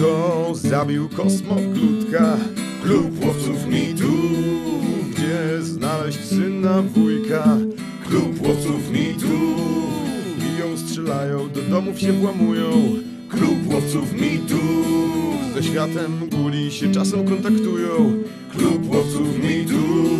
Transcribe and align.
Kto 0.00 0.54
zabił 0.54 1.08
kosmoglutka? 1.08 2.36
Klub 2.82 3.24
łowców 3.24 3.66
mitu. 3.66 4.12
Gdzie 5.10 5.62
znaleźć 5.62 6.24
syna 6.24 6.82
wujka? 6.82 7.58
Klub 8.08 8.46
łowców 8.46 8.90
mitu. 8.92 9.38
Biją, 10.38 10.76
strzelają, 10.76 11.48
do 11.48 11.62
domów 11.62 12.00
się 12.00 12.12
włamują. 12.12 12.70
Klub 13.28 13.72
łowców 13.72 14.12
mitu. 14.12 14.60
Ze 15.54 15.62
światem 15.62 16.28
guli 16.30 16.72
się 16.72 16.92
czasem 16.92 17.28
kontaktują. 17.28 18.22
Klub 18.56 18.94
łowców 18.94 19.28
mitu. 19.44 20.19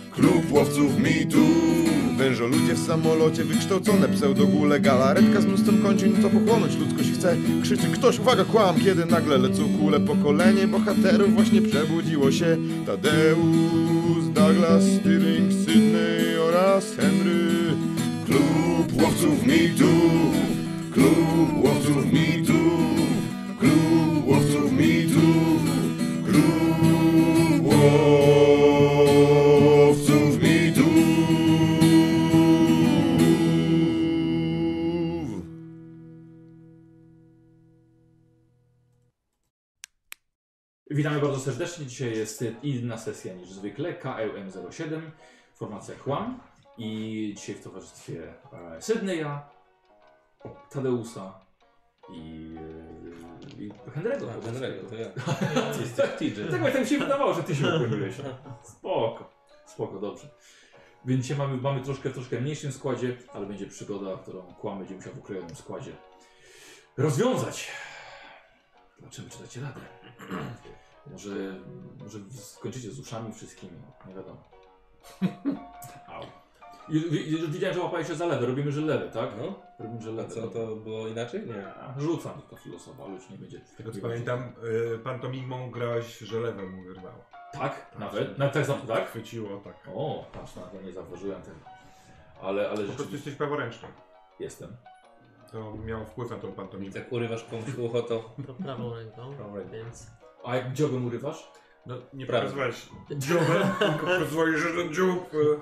Klub 0.11 0.51
łowców 0.51 0.99
mitu. 0.99 1.45
Wężo 2.17 2.47
ludzie 2.47 2.73
w 2.73 2.87
samolocie, 2.87 3.43
wykształcone 3.43 4.09
pseudogule 4.09 4.79
Galaretka 4.79 5.41
z 5.41 5.45
mnóstwem 5.45 5.81
kończyn, 5.81 6.21
co 6.21 6.29
pochłonąć 6.29 6.77
ludzkość 6.77 7.11
chce. 7.11 7.35
Krzyczy 7.61 7.87
ktoś, 7.87 8.19
uwaga, 8.19 8.45
kłam, 8.45 8.75
kiedy 8.79 9.05
nagle 9.05 9.37
lecą 9.37 9.63
kule. 9.79 9.99
Pokolenie 9.99 10.67
bohaterów 10.67 11.33
właśnie 11.33 11.61
przebudziło 11.61 12.31
się. 12.31 12.57
Tadeusz, 12.85 14.25
Douglas, 14.33 14.83
Stirling, 14.83 15.53
Sydney 15.53 16.37
oraz 16.47 16.95
Henry. 16.95 17.51
Klub 18.25 19.01
łowców 19.01 19.45
mitu. 19.45 19.89
Klub 20.93 21.63
łowców 21.63 22.13
mitu. 22.13 22.59
Klub 23.59 24.27
łowców 24.27 24.71
mitu. 24.71 25.21
Klub 26.25 27.65
łowców 27.65 28.40
Witamy 41.01 41.21
bardzo 41.21 41.39
serdecznie. 41.39 41.85
Dzisiaj 41.85 42.17
jest 42.17 42.43
inna 42.63 42.97
sesja 42.97 43.33
niż 43.33 43.49
zwykle. 43.49 43.93
KLM07, 43.93 45.01
formacja 45.55 45.95
Chłam. 45.97 46.39
I 46.77 47.33
dzisiaj 47.37 47.55
w 47.55 47.63
towarzystwie 47.63 48.33
e, 48.53 48.81
Sydneya, 48.81 49.39
Tadeusa 50.69 51.39
i, 52.09 52.55
e, 53.57 53.61
i 53.63 53.71
Henry'ego. 53.71 54.29
A, 54.29 54.47
Henry'ego, 54.47 54.89
to 54.89 54.95
ja. 54.95 55.09
Ty 55.73 55.81
jesteś 55.81 56.09
TJ. 56.09 56.51
Tak, 56.51 56.73
tak 56.73 56.81
mi 56.81 56.87
się 56.87 56.97
wydawało, 56.97 57.33
że 57.33 57.43
ty 57.43 57.55
się 57.55 57.65
ukłoniłeś. 57.65 58.15
Spoko, 58.63 59.29
spoko, 59.65 59.99
dobrze. 59.99 60.27
Więc 61.05 61.21
dzisiaj 61.21 61.37
mamy, 61.37 61.57
mamy 61.57 61.81
troszkę 61.81 62.09
w 62.09 62.13
troszkę 62.13 62.41
mniejszym 62.41 62.71
składzie, 62.71 63.17
ale 63.33 63.45
będzie 63.45 63.67
przygoda, 63.67 64.17
którą 64.17 64.41
Kłam 64.41 64.79
będzie 64.79 64.95
musiał 64.95 65.13
w 65.13 65.17
ukrojonym 65.19 65.55
składzie 65.55 65.91
rozwiązać. 66.97 67.71
Zobaczymy, 68.99 69.29
czy 69.29 69.39
dacie 69.39 69.61
radę. 69.61 69.81
Może, 71.07 71.29
może 71.99 72.19
skończycie 72.31 72.91
z 72.91 72.99
uszami 72.99 73.33
wszystkimi, 73.33 73.77
nie 74.07 74.13
wiadomo. 74.15 74.43
Au. 76.07 76.23
I, 76.89 76.97
i, 76.97 77.31
i, 77.33 77.47
widziałem, 77.47 77.75
że 77.75 77.81
łapałeś 77.83 78.07
się 78.07 78.15
za 78.15 78.25
lewe. 78.25 78.45
Robimy, 78.45 78.71
że 78.71 78.81
lewe, 78.81 79.09
tak? 79.09 79.29
No, 79.37 79.59
Robimy, 79.79 80.01
że 80.01 80.09
a 80.09 80.13
lewe. 80.13 80.29
co, 80.29 80.47
to 80.47 80.75
było 80.75 81.07
inaczej? 81.07 81.47
Nie. 81.47 81.67
A, 81.75 81.99
Rzucam 81.99 82.41
to 82.49 82.55
filozofa, 82.55 83.03
ale 83.03 83.13
już 83.13 83.29
nie 83.29 83.37
będzie. 83.37 83.59
Z 83.65 83.75
tego 83.75 83.91
co 83.91 84.01
pamiętam, 84.01 84.53
y, 84.95 84.99
pantomimą 84.99 85.71
grałeś, 85.71 86.17
że 86.19 86.39
lewe 86.39 86.63
mu 86.63 86.83
wyrwało. 86.83 87.25
Tak, 87.53 87.95
nawet? 87.99 88.37
Nawet 88.37 88.53
tak, 88.53 88.65
za- 88.65 88.73
tak? 88.73 89.07
Chwyciło, 89.09 89.57
tak. 89.63 89.75
O, 89.95 90.25
patrz, 90.33 90.55
na 90.55 90.61
to 90.61 90.81
nie 90.81 90.93
zauważyłem 90.93 91.41
tego. 91.41 91.57
Ale, 92.41 92.69
ale 92.69 92.83
Po 92.87 92.93
prostu 92.93 93.13
jesteś 93.13 93.35
praworęczny. 93.35 93.87
jestem. 94.39 94.75
To 95.51 95.73
miało 95.85 96.05
wpływ 96.05 96.31
na 96.31 96.37
tą 96.37 96.51
pantomimę. 96.51 96.93
tak 96.93 97.11
urywasz 97.11 97.43
komuś 97.43 97.75
ucho, 97.77 98.01
to... 98.01 98.35
To 98.47 98.53
prawą 98.53 98.93
ręką, 98.95 99.33
Prawą 99.35 99.55
ręką. 99.55 99.71
więc... 99.71 100.07
A 100.45 100.55
jak 100.55 100.73
dziobem 100.73 101.05
urywasz? 101.05 101.51
No 101.85 101.95
nie 102.13 102.25
Prawo. 102.25 102.41
pokazywałeś 102.41 102.75
dziobem, 103.27 103.63
tylko 103.79 104.07
pokazywałeś, 104.07 104.61
że 104.61 104.69
ten 104.83 104.93
dziób... 104.93 105.33
y, 105.33 105.59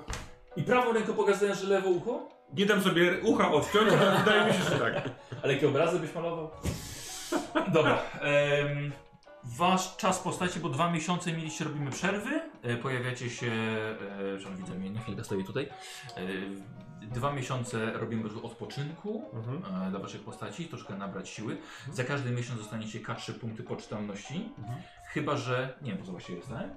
I 0.56 0.62
prawą 0.62 0.92
ręką 0.92 1.12
pokazujesz, 1.12 1.60
że 1.60 1.68
lewo 1.68 1.88
ucho? 1.90 2.28
Nie 2.54 2.66
dam 2.66 2.82
sobie 2.82 3.20
ucha 3.22 3.52
odciąć, 3.52 3.92
ale 3.92 4.18
wydaje 4.24 4.46
mi 4.46 4.52
się, 4.58 4.62
że 4.70 4.78
tak. 4.78 5.10
Ale 5.42 5.52
jakie 5.52 5.68
obrazy 5.68 5.98
byś 6.00 6.14
malował? 6.14 6.50
Dobra. 7.72 7.98
em, 8.20 8.92
wasz 9.44 9.96
czas 9.96 10.18
postaci, 10.18 10.60
bo 10.60 10.68
dwa 10.68 10.90
miesiące 10.90 11.32
mieliście, 11.32 11.64
robimy 11.64 11.90
przerwy. 11.90 12.40
E, 12.62 12.76
pojawiacie 12.76 13.30
się, 13.30 13.46
e, 13.46 14.38
że 14.38 14.48
widzę 14.58 14.74
mnie, 14.74 14.90
na 14.90 15.00
chwilkę 15.00 15.24
stoję 15.24 15.44
tutaj. 15.44 15.68
E, 16.16 16.20
dwa 17.02 17.32
miesiące 17.32 17.92
robimy 17.92 18.30
odpoczynku 18.42 19.24
Mhm. 19.34 19.86
e, 19.86 19.90
dla 19.90 19.98
waszych 20.00 20.20
postaci, 20.20 20.64
troszkę 20.68 20.96
nabrać 20.96 21.28
siły. 21.28 21.56
Za 21.92 22.04
każdy 22.04 22.30
miesiąc 22.30 22.58
dostaniecie 22.60 23.00
K3 23.00 23.32
punkty 23.32 23.62
poczytalności. 23.62 24.48
Chyba, 25.12 25.36
że. 25.36 25.74
Nie 25.82 25.90
wiem, 25.90 25.98
po 25.98 26.06
co 26.06 26.12
właściwie 26.12 26.38
jest, 26.38 26.50
tak? 26.50 26.68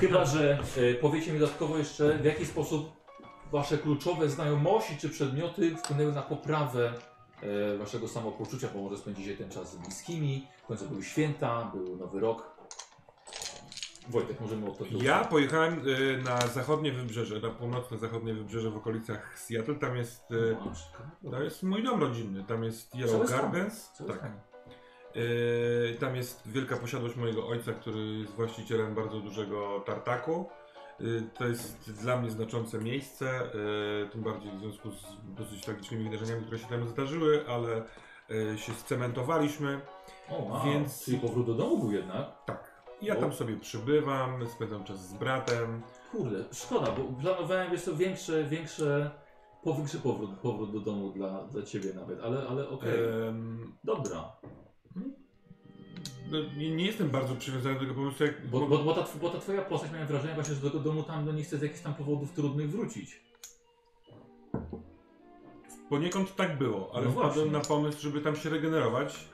Chyba, 0.00 0.24
że 0.24 0.58
e, 0.76 0.94
powiecie 0.94 1.32
mi 1.32 1.38
dodatkowo 1.38 1.78
jeszcze, 1.78 2.18
w 2.18 2.24
jaki 2.24 2.46
sposób 2.46 2.98
wasze 3.52 3.78
kluczowe 3.78 4.28
znajomości 4.28 4.96
czy 4.96 5.08
przedmioty 5.08 5.76
wpłynęły 5.76 6.12
na 6.12 6.22
poprawę 6.22 6.92
e, 7.74 7.78
waszego 7.78 8.08
samopoczucia, 8.08 8.68
bo 8.74 8.82
może 8.82 8.96
spędzicie 8.98 9.36
ten 9.36 9.50
czas 9.50 9.72
z 9.72 9.76
bliskimi. 9.76 10.46
W 10.62 10.66
końcu 10.66 10.88
były 10.88 11.04
święta, 11.04 11.70
był 11.74 11.96
nowy 11.96 12.20
rok. 12.20 12.57
Wojtek, 14.08 14.40
możemy 14.40 14.66
od 14.66 14.78
tego. 14.78 15.02
Ja 15.02 15.24
pojechałem 15.24 15.88
y, 15.88 16.22
na 16.24 16.38
zachodnie 16.38 16.92
wybrzeże, 16.92 17.40
na 17.40 17.50
północne 17.50 17.98
zachodnie 17.98 18.34
wybrzeże 18.34 18.70
w 18.70 18.76
okolicach 18.76 19.38
Seattle. 19.38 19.74
Tam 19.74 19.96
jest, 19.96 20.30
y, 20.30 20.56
to 21.30 21.42
jest 21.42 21.62
mój 21.62 21.82
dom 21.82 22.00
rodzinny. 22.00 22.44
Tam 22.44 22.64
jest 22.64 22.94
Yellow. 22.94 23.30
Gardens. 23.30 23.90
Tak. 24.08 24.30
Yy, 25.14 25.96
tam 26.00 26.16
jest 26.16 26.48
wielka 26.48 26.76
posiadłość 26.76 27.16
mojego 27.16 27.48
ojca, 27.48 27.72
który 27.72 28.00
jest 28.00 28.32
właścicielem 28.32 28.94
bardzo 28.94 29.20
dużego 29.20 29.82
tartaku. 29.86 30.48
Yy, 31.00 31.22
to 31.38 31.46
jest 31.46 31.92
dla 32.02 32.16
mnie 32.20 32.30
znaczące 32.30 32.78
miejsce, 32.78 33.50
yy, 34.02 34.08
tym 34.12 34.22
bardziej 34.22 34.52
w 34.52 34.58
związku 34.60 34.90
z 34.90 35.02
dosyć 35.24 35.64
tragicznymi 35.64 36.04
wydarzeniami, 36.04 36.42
które 36.44 36.58
się 36.58 36.66
tam 36.66 36.88
zdarzyły, 36.88 37.44
ale 37.48 37.82
yy, 38.28 38.58
się 38.58 38.72
scementowaliśmy. 38.74 39.80
O, 40.30 40.42
wow. 40.42 40.64
Więc- 40.64 41.04
Czyli 41.04 41.18
powrót 41.18 41.46
do 41.46 41.54
domu 41.54 41.78
był 41.78 41.92
jednak. 41.92 42.26
Tak. 42.46 42.67
Ja 43.02 43.16
tam 43.16 43.32
sobie 43.32 43.56
przybywam, 43.56 44.48
spędzam 44.48 44.84
czas 44.84 45.08
z 45.08 45.14
bratem. 45.14 45.82
Kurde, 46.12 46.44
szkoda, 46.52 46.92
bo 46.92 47.04
planowałem 47.20 47.78
to 47.84 47.96
większe, 47.96 48.44
większe, 48.44 49.10
po- 49.64 49.74
większy 49.74 49.98
powrót, 49.98 50.30
powrót 50.30 50.72
do 50.72 50.80
domu 50.80 51.12
dla, 51.12 51.44
dla 51.44 51.62
ciebie 51.62 51.94
nawet, 51.94 52.20
ale, 52.20 52.48
ale 52.48 52.68
okej. 52.68 52.90
Em, 53.28 53.72
Dobra. 53.84 54.32
no, 56.30 56.38
nie, 56.56 56.76
nie 56.76 56.86
jestem 56.86 57.08
bardzo 57.10 57.34
przywiązany 57.34 57.74
do 57.74 57.80
tego 57.80 57.94
pomysłu, 57.94 58.26
jak 58.26 58.46
Bo, 58.50 58.66
bo, 58.66 58.78
bo, 58.78 58.94
ta, 58.94 59.00
tw- 59.02 59.18
bo 59.20 59.30
ta 59.30 59.38
twoja 59.38 59.62
postać 59.62 59.92
miałem 59.92 60.08
wrażenie 60.08 60.34
właśnie, 60.34 60.54
że 60.54 60.60
do 60.60 60.70
tego 60.70 60.82
domu 60.84 61.02
tam 61.02 61.24
no, 61.26 61.32
nie 61.32 61.42
chce 61.42 61.58
z 61.58 61.62
jakichś 61.62 61.80
tam 61.80 61.94
powodów 61.94 62.32
trudnych 62.32 62.70
wrócić. 62.70 63.20
Poniekąd 65.90 66.36
tak 66.36 66.58
było, 66.58 66.90
ale 66.94 67.04
No 67.06 67.10
wpadłem 67.12 67.32
właśnie. 67.34 67.50
na 67.52 67.60
pomysł, 67.60 68.00
żeby 68.00 68.20
tam 68.20 68.36
się 68.36 68.50
regenerować. 68.50 69.28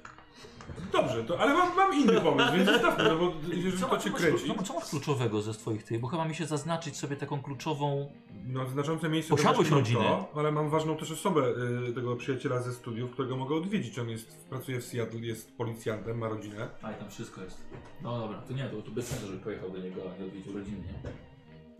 Dobrze, 0.92 1.24
to, 1.24 1.38
ale 1.40 1.54
mam, 1.54 1.76
mam 1.76 1.94
inny 1.94 2.20
pomysł, 2.20 2.52
więc 2.52 2.70
zostawmy, 2.70 3.04
no 3.04 3.16
bo 3.18 3.32
jeżeli 3.64 3.82
to 3.82 3.98
cię 3.98 4.10
kręci. 4.10 4.44
co 4.64 4.74
masz 4.74 4.84
kluczowego 4.90 5.42
ze 5.42 5.54
swoich 5.54 5.84
tych? 5.84 6.00
Bo 6.00 6.08
chyba 6.08 6.24
mi 6.24 6.34
się 6.34 6.46
zaznaczyć 6.46 6.96
sobie 6.96 7.16
taką 7.16 7.42
kluczową... 7.42 8.12
No, 8.46 8.68
znaczące 8.68 9.08
miejsce 9.08 9.36
to 9.36 9.42
właśnie 9.42 9.62
mam 9.70 9.78
rodziny. 9.78 10.00
To, 10.00 10.28
ale 10.36 10.52
mam 10.52 10.70
ważną 10.70 10.96
też 10.96 11.10
osobę, 11.10 11.42
y, 11.88 11.92
tego 11.92 12.16
przyjaciela 12.16 12.62
ze 12.62 12.72
studiów, 12.72 13.10
którego 13.10 13.36
mogę 13.36 13.54
odwiedzić. 13.54 13.98
On 13.98 14.10
jest, 14.10 14.44
pracuje 14.50 14.80
w 14.80 14.84
Seattle, 14.84 15.20
jest 15.20 15.56
policjantem, 15.56 16.18
ma 16.18 16.28
rodzinę. 16.28 16.68
A 16.82 16.92
i 16.92 16.94
tam 16.94 17.10
wszystko 17.10 17.40
jest. 17.42 17.64
No 18.02 18.18
dobra, 18.18 18.38
to 18.38 18.52
nie, 18.52 18.64
to, 18.64 18.82
to 18.82 18.90
bez 18.90 19.06
sensu, 19.06 19.26
żeby 19.26 19.38
pojechał 19.38 19.70
do 19.70 19.78
niego, 19.78 20.00
a 20.02 20.20
nie 20.20 20.26
odwiedził 20.26 20.52
rodziny, 20.52 20.78
nie? 20.78 21.10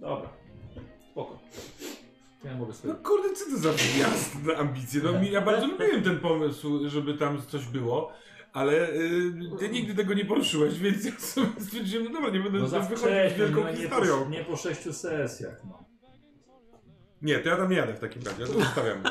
Dobra. 0.01 0.29
Spoko. 1.11 1.39
To 2.43 2.49
ja 2.49 2.55
mogę 2.55 2.69
No 2.69 2.75
sobie... 2.75 2.95
kurde, 2.95 3.33
co 3.35 3.45
to 3.51 3.57
za 3.59 3.71
na 4.53 4.59
ambicje? 4.59 5.01
No, 5.05 5.23
ja 5.23 5.41
bardzo 5.41 5.67
lubiłem 5.67 6.03
ten 6.03 6.21
pomysł, 6.21 6.89
żeby 6.89 7.15
tam 7.15 7.43
coś 7.43 7.65
było. 7.67 8.13
Ale 8.55 8.91
y, 8.93 9.33
ty 9.59 9.69
nigdy 9.69 9.95
tego 9.95 10.15
nie 10.15 10.25
poruszyłeś, 10.25 10.79
więc 10.79 11.05
ja 11.05 11.13
sobie 11.19 11.47
stwierdziłem, 11.61 12.05
no 12.07 12.13
dobra, 12.13 12.31
nie 12.31 12.41
będę 12.41 12.59
No 12.59 12.69
za 12.69 12.79
no 12.79 12.85
wychodzić 12.85 13.01
z 13.07 13.11
wcześnie, 13.11 13.39
wielką 13.39 13.61
no, 13.61 13.71
nie, 13.71 13.77
historią. 13.77 14.25
po, 14.25 14.31
nie 14.31 14.45
po 14.45 14.57
sześciu 14.57 14.93
sesjach, 14.93 15.63
no. 15.65 15.85
Nie, 17.23 17.39
to 17.39 17.49
ja 17.49 17.57
tam 17.57 17.71
nie 17.71 17.77
jadę 17.77 17.95
w 17.95 18.01
takim 18.01 18.23
razie, 18.23 18.41
ja 18.41 18.47
to 18.47 18.53
zostawiam. 18.53 19.03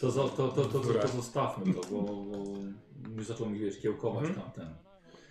To, 0.00 0.12
to, 0.12 0.28
to, 0.28 0.48
to, 0.48 0.64
to, 0.80 1.08
zostawmy 1.08 1.74
to, 1.74 1.80
bo, 1.90 2.02
bo 2.02 2.36
już 3.16 3.26
zaczął 3.26 3.50
mi 3.50 3.58
wiesz, 3.58 3.80
kiełkować 3.80 4.24
Mhm. 4.28 4.40
tamten. 4.50 4.74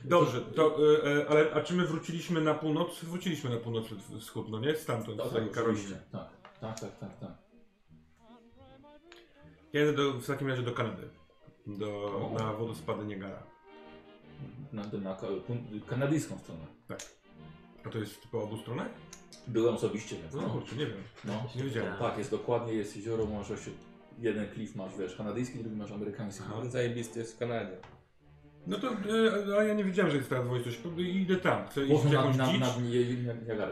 Dobrze, 0.04 0.42
to, 0.42 0.78
e, 1.06 1.18
e, 1.22 1.30
ale 1.30 1.54
a 1.54 1.62
czy 1.62 1.74
my 1.74 1.86
wróciliśmy 1.88 2.42
na 2.42 2.54
północ? 2.54 3.00
Wróciliśmy 3.04 3.50
na 3.50 3.58
północ 3.58 3.86
wschód, 4.20 4.50
no 4.50 4.60
nie? 4.60 4.76
Stamtąd, 4.76 5.18
Tak, 5.18 5.28
z 5.28 5.32
tej 5.34 5.42
tak, 5.44 5.52
Karoliny. 5.52 5.80
oczywiście. 5.80 6.02
Tak, 6.12 6.28
tak, 6.62 6.80
tak, 6.80 7.00
tak, 7.00 7.20
tak. 7.20 7.32
Ja 9.74 9.80
jedę 9.82 9.94
do, 9.94 10.14
w 10.14 10.28
takim 10.28 10.48
razie 10.48 10.62
do 10.64 10.72
Kanady. 10.72 11.10
Do, 11.68 12.06
O. 12.06 12.34
na 12.40 12.54
wodospady 12.54 13.06
Niagara. 13.06 13.44
Na, 14.74 14.84
na 14.84 15.16
pun- 15.48 15.82
kanadyjską 15.88 16.38
stronę. 16.40 16.66
A 17.86 17.90
to 17.90 17.98
jest 17.98 18.28
po 18.32 18.44
obu 18.44 18.58
stronach? 18.58 18.88
Byłem 19.48 19.76
osobiście, 19.76 20.16
więc 20.16 20.34
No, 20.34 20.42
no. 20.42 20.50
kurczę, 20.50 20.76
nie 20.76 20.86
wiem. 20.86 21.04
no. 21.26 21.44
Nie 21.56 21.64
wiedziałem. 21.64 21.98
Tak, 22.00 22.18
jest 22.18 22.32
dokładnie, 22.32 22.74
jest 22.74 22.96
jezioro, 22.98 23.26
masz 23.26 23.52
jeden 24.20 24.50
klif 24.50 24.76
masz, 24.76 24.98
wiesz, 24.98 25.16
kanadyjski, 25.16 25.60
drugi 25.60 25.76
masz 25.76 25.92
amerykański. 25.92 26.44
Aha. 26.48 26.66
Zajebisty 26.66 27.20
jest 27.20 27.36
w 27.36 27.38
Kanadzie. 27.40 27.78
No 28.68 28.78
to, 28.78 28.88
e, 28.88 29.60
a 29.60 29.64
ja 29.64 29.74
nie 29.74 29.84
wiedziałem, 29.84 30.12
że 30.12 30.18
jest 30.18 30.30
ta 30.30 30.44
dwoistość. 30.44 30.80
Idę 30.98 31.36
tam, 31.36 31.68
chcę 31.68 31.86
iść 31.86 32.04
w 32.04 32.12
jakąś 32.12 32.36
dzicz. 32.36 32.66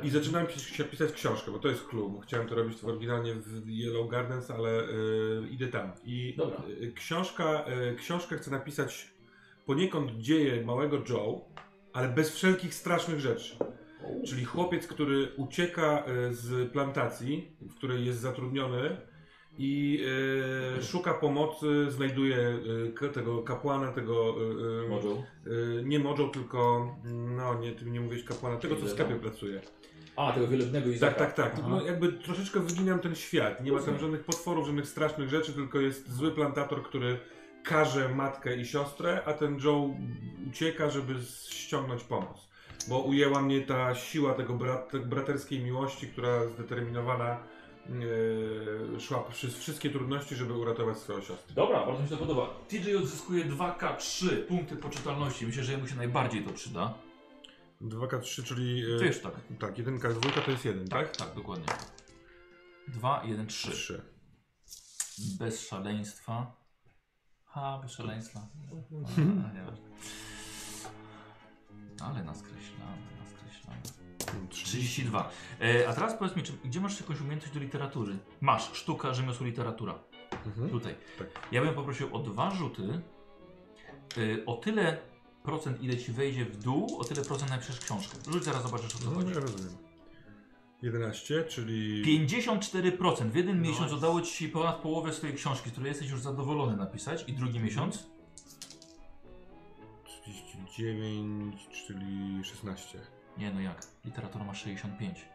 I 0.04 0.10
zaczynałem 0.10 0.48
pis 0.48 0.64
się 0.64 0.84
pisać 0.84 1.12
książkę, 1.12 1.52
bo 1.52 1.60
to 1.60 1.68
jest 1.68 1.88
klub. 1.88 2.24
Chciałem 2.24 2.48
to 2.48 2.56
robić 2.56 2.84
oryginalnie 2.84 3.36
w 3.36 3.70
Yellow 3.70 4.10
Gardens, 4.10 4.52
ale 4.52 4.70
e, 4.70 4.86
idę 5.52 5.68
tam. 5.68 5.92
I 6.06 6.34
Dobra. 6.38 6.62
e, 6.82 6.92
książka, 6.92 7.66
e, 7.66 7.96
książkę 7.96 8.38
chcę 8.38 8.52
napisać 8.52 9.14
poniekąd 9.66 10.12
dzieje 10.12 10.66
małego 10.66 10.98
Joe, 11.10 11.42
ale 11.94 12.10
bez 12.10 12.36
wszelkich 12.36 12.74
strasznych 12.74 13.20
rzeczy. 13.20 13.58
Czyli 14.26 14.46
chłopiec, 14.46 14.88
który 14.88 15.32
ucieka 15.38 16.04
e, 16.06 16.34
z 16.34 16.72
plantacji, 16.72 17.52
w 17.62 17.76
której 17.76 18.06
jest 18.06 18.20
zatrudniony 18.20 18.98
i 19.60 20.04
e, 20.78 20.84
szuka 20.84 21.14
pomocy, 21.14 21.92
znajduje 21.92 22.60
e, 23.04 23.10
tego 23.10 23.44
kapłana, 23.44 23.92
tego 23.92 24.36
e, 24.36 24.94
e, 24.94 25.80
e, 25.80 25.84
nie 25.84 26.00
Mojo, 26.00 26.28
tylko 26.28 26.92
no 27.36 27.60
nie, 27.60 27.72
ty 27.72 27.86
nie 27.86 28.00
mówisz 28.00 28.24
kapłana, 28.24 28.58
tego 28.58 28.76
co 28.76 28.86
w 28.86 28.90
sklepie 28.90 29.16
pracuje. 29.16 29.62
A, 30.16 30.32
tego 30.32 30.48
wielebnego 30.48 30.90
Izaka. 30.90 31.16
Tak, 31.16 31.34
tak, 31.36 31.52
tak. 31.52 31.60
Aha. 31.60 31.68
No, 31.70 31.86
jakby 31.86 32.14
troszeczkę 32.14 32.60
wyginam 32.60 33.00
ten 33.00 33.16
świat. 33.16 33.64
Nie 33.64 33.72
ma 33.72 33.80
tam 33.80 34.00
żadnych 34.00 34.24
potworów, 34.24 34.66
żadnych 34.66 34.88
strasznych 34.88 35.30
rzeczy, 35.30 35.54
tylko 35.54 35.80
jest 35.80 36.12
zły 36.12 36.32
plantator, 36.32 36.84
który 36.84 37.20
karze 37.64 38.10
matkę 38.10 38.58
i 38.58 38.66
siostrę, 38.66 39.22
a 39.26 39.34
ten 39.34 39.60
Joe 39.64 39.96
ucieka, 40.50 40.90
żeby 40.90 41.14
ściągnąć 41.50 42.04
pomoc. 42.04 42.50
Bo 42.88 43.00
ujęła 43.00 43.42
mnie 43.42 43.62
ta 43.62 43.96
siła 43.96 44.34
tego 44.34 44.54
brat, 44.54 44.92
braterskiej 45.06 45.60
miłości, 45.60 46.08
która 46.08 46.48
zdeterminowana 46.48 47.38
yy, 48.00 49.00
szła 49.00 49.24
przez 49.24 49.58
wszystkie 49.58 49.90
trudności, 49.90 50.36
żeby 50.36 50.54
uratować 50.54 50.98
swoją 50.98 51.22
siostrę. 51.22 51.56
Dobra, 51.56 51.86
bardzo 51.86 52.04
mi 52.04 52.10
się 52.10 52.16
to 52.16 52.22
podoba. 52.22 52.50
TJ 52.68 52.96
odzyskuje 52.96 53.46
2K3 53.46 54.42
punkty 54.48 54.76
poczytalności. 54.76 55.46
Myślę, 55.46 55.64
że 55.64 55.72
jemu 55.72 55.88
się 55.88 55.96
najbardziej 55.96 56.44
to 56.44 56.54
przyda. 56.54 56.94
2K3, 57.82 58.44
czyli... 58.44 58.80
yy, 58.80 59.00
Wiesz, 59.00 59.22
tak. 59.22 59.34
Tak, 59.60 59.78
jedynka, 59.78 60.10
dwójka 60.10 60.42
to 60.42 60.52
jest 60.52 60.66
jeden, 60.66 60.88
tak? 60.88 61.18
Tak, 61.18 61.36
dokładnie. 61.36 61.66
2, 62.88 63.24
1, 63.26 63.48
3. 63.48 63.72
Trzy. 63.72 64.02
Bez 65.40 65.68
szaleństwa. 65.68 66.56
Ha, 67.46 67.80
bez 67.84 67.92
szaleństwa. 67.92 68.40
A, 69.50 69.54
nieważne. 69.54 69.86
Ale 72.02 72.24
naskreślamy, 72.24 73.02
naskreślamy. 73.20 73.82
Trzy. 73.84 73.99
32. 74.50 75.30
E, 75.62 75.88
a 75.90 75.94
teraz 75.94 76.14
powiedz 76.14 76.36
mi, 76.36 76.44
czy, 76.44 76.54
gdzie 76.66 76.82
masz 76.82 77.00
jakąś 77.00 77.22
umiejętność 77.22 77.54
do 77.54 77.60
literatury? 77.60 78.18
Masz, 78.42 78.74
sztuka, 78.74 79.14
rzemiosło, 79.14 79.46
literatura. 79.46 80.00
Mhm. 80.46 80.70
Tutaj. 80.70 80.96
Tak. 81.18 81.48
Ja 81.52 81.62
bym 81.62 81.74
poprosił 81.74 82.16
o 82.16 82.20
dwa 82.20 82.52
rzuty. 82.52 83.02
Y, 84.18 84.44
o 84.46 84.56
tyle 84.56 84.98
procent, 85.44 85.84
ile 85.84 85.98
ci 85.98 86.12
wejdzie 86.12 86.46
w 86.46 86.58
dół, 86.58 86.98
o 87.00 87.04
tyle 87.04 87.22
procent 87.22 87.52
napiszesz 87.52 87.80
książkę. 87.80 88.18
Rzuć, 88.32 88.44
zaraz 88.44 88.64
zobaczysz 88.64 88.96
o 88.96 89.00
co 89.00 89.10
No, 89.10 89.16
chodzi. 89.16 89.34
ja 89.34 89.40
rozumiem. 89.40 89.78
11, 90.82 91.44
czyli... 91.44 92.04
54%. 92.28 93.30
W 93.30 93.36
jeden 93.36 93.62
Nice. 93.62 93.72
miesiąc 93.72 93.92
udało 93.94 94.22
ci 94.22 94.34
się 94.34 94.50
ponad 94.50 94.76
połowę 94.76 95.14
swojej 95.14 95.36
książki, 95.36 95.70
z 95.70 95.72
której 95.72 95.90
jesteś 95.90 96.10
już 96.10 96.22
zadowolony 96.22 96.78
napisać. 96.78 97.24
I 97.28 97.34
drugi 97.34 97.60
miesiąc? 97.60 98.10
39, 100.06 101.68
czyli 101.88 102.44
16. 102.44 103.00
Nie 103.38 103.52
no 103.52 103.62
jak? 103.62 103.82
Literatura 104.06 104.46
ma 104.46 104.54
65. 104.54 105.26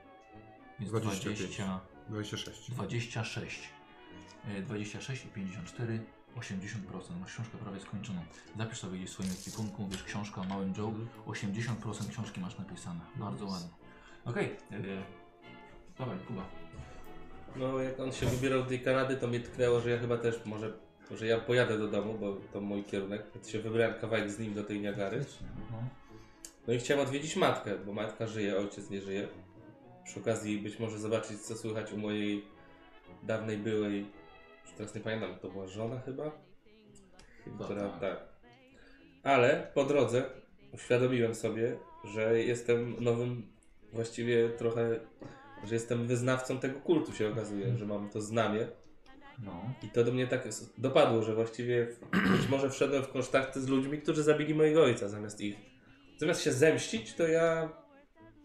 Więc 0.79 0.91
25. 0.91 1.38
20, 1.38 1.81
26. 2.08 2.70
26. 2.70 3.70
Y, 4.58 4.62
26 4.62 5.25
i 5.25 5.29
54. 5.29 6.00
80%. 6.37 7.20
Masz 7.20 7.32
książkę 7.32 7.58
prawie 7.58 7.81
skończoną. 7.81 8.20
Zapisz 8.58 8.79
sobie 8.79 8.99
gdzieś 8.99 9.11
w 9.11 9.12
swoim 9.12 9.31
ekwipunku, 9.31 9.82
mówisz 9.82 10.02
książka 10.02 10.41
o 10.41 10.44
małym 10.44 10.75
Joe. 10.79 10.88
Mhm. 10.88 11.08
80% 11.26 12.08
książki 12.11 12.41
masz 12.41 12.58
napisane. 12.58 13.00
Bardzo 13.17 13.46
ładnie. 13.46 13.69
Okej. 14.25 14.56
Okay. 14.69 15.02
Dawaj, 15.99 16.19
Kuba. 16.19 16.46
No 17.56 17.79
jak 17.79 18.00
on 18.00 18.12
się 18.12 18.26
wybierał 18.26 18.62
do 18.62 18.69
tej 18.69 18.81
Kanady, 18.81 19.17
to 19.17 19.26
mnie 19.26 19.41
tknęło, 19.41 19.81
że 19.81 19.91
ja 19.91 19.99
chyba 19.99 20.17
też 20.17 20.46
może, 20.46 20.73
że 21.11 21.26
ja 21.26 21.38
pojadę 21.41 21.79
do 21.79 21.88
domu, 21.88 22.19
bo 22.20 22.37
to 22.52 22.61
mój 22.61 22.85
kierunek. 22.85 23.23
Więc 23.35 23.49
się 23.49 23.58
wybrałem 23.58 23.94
kawałek 24.00 24.31
z 24.31 24.38
nim 24.38 24.55
do 24.55 24.64
tej 24.64 24.81
Niagary. 24.81 25.17
Mhm. 25.17 25.88
No 26.67 26.75
i 26.75 26.79
chciałem 26.79 27.07
odwiedzić 27.07 27.37
matkę, 27.37 27.79
bo 27.87 27.93
matka 27.93 28.27
żyje, 28.27 28.59
ojciec 28.59 28.91
nie 28.91 29.01
żyje. 29.01 29.29
Przy 30.05 30.21
okazji 30.21 30.59
być 30.59 30.79
może 30.79 30.99
zobaczyć, 30.99 31.41
co 31.41 31.57
słychać 31.57 31.93
u 31.93 31.99
mojej 31.99 32.45
dawnej 33.23 33.59
byłej, 33.59 34.07
już 34.65 34.75
teraz 34.77 34.95
nie 34.95 35.01
pamiętam, 35.01 35.39
to 35.39 35.49
była 35.49 35.67
żona 35.67 36.01
chyba? 36.01 36.31
Chyba 37.45 37.65
która, 37.65 37.89
tak. 37.89 38.01
tak. 38.01 38.29
Ale 39.23 39.71
po 39.75 39.85
drodze 39.85 40.25
uświadomiłem 40.73 41.35
sobie, 41.35 41.77
że 42.05 42.43
jestem 42.43 42.97
nowym, 43.01 43.47
właściwie 43.93 44.49
trochę, 44.49 45.01
że 45.65 45.75
jestem 45.75 46.07
wyznawcą 46.07 46.59
tego 46.59 46.81
kultu 46.81 47.13
się 47.13 47.29
okazuje, 47.29 47.79
że 47.79 47.87
mam 47.87 48.11
to 48.11 48.21
znamie. 48.21 48.67
No. 49.39 49.75
I 49.83 49.89
to 49.89 50.05
do 50.05 50.13
mnie 50.13 50.27
tak 50.27 50.49
dopadło, 50.79 51.23
że 51.23 51.35
właściwie 51.35 51.87
być 52.39 52.49
może 52.49 52.71
wszedłem 52.71 53.03
w 53.03 53.09
kontakty 53.09 53.61
z 53.61 53.69
ludźmi, 53.69 53.99
którzy 53.99 54.23
zabili 54.23 54.55
mojego 54.55 54.85
ojca 54.85 55.09
zamiast 55.09 55.41
ich. 55.41 55.74
Zamiast 56.25 56.43
się 56.43 56.53
zemścić, 56.53 57.15
to 57.15 57.29
ja 57.29 57.69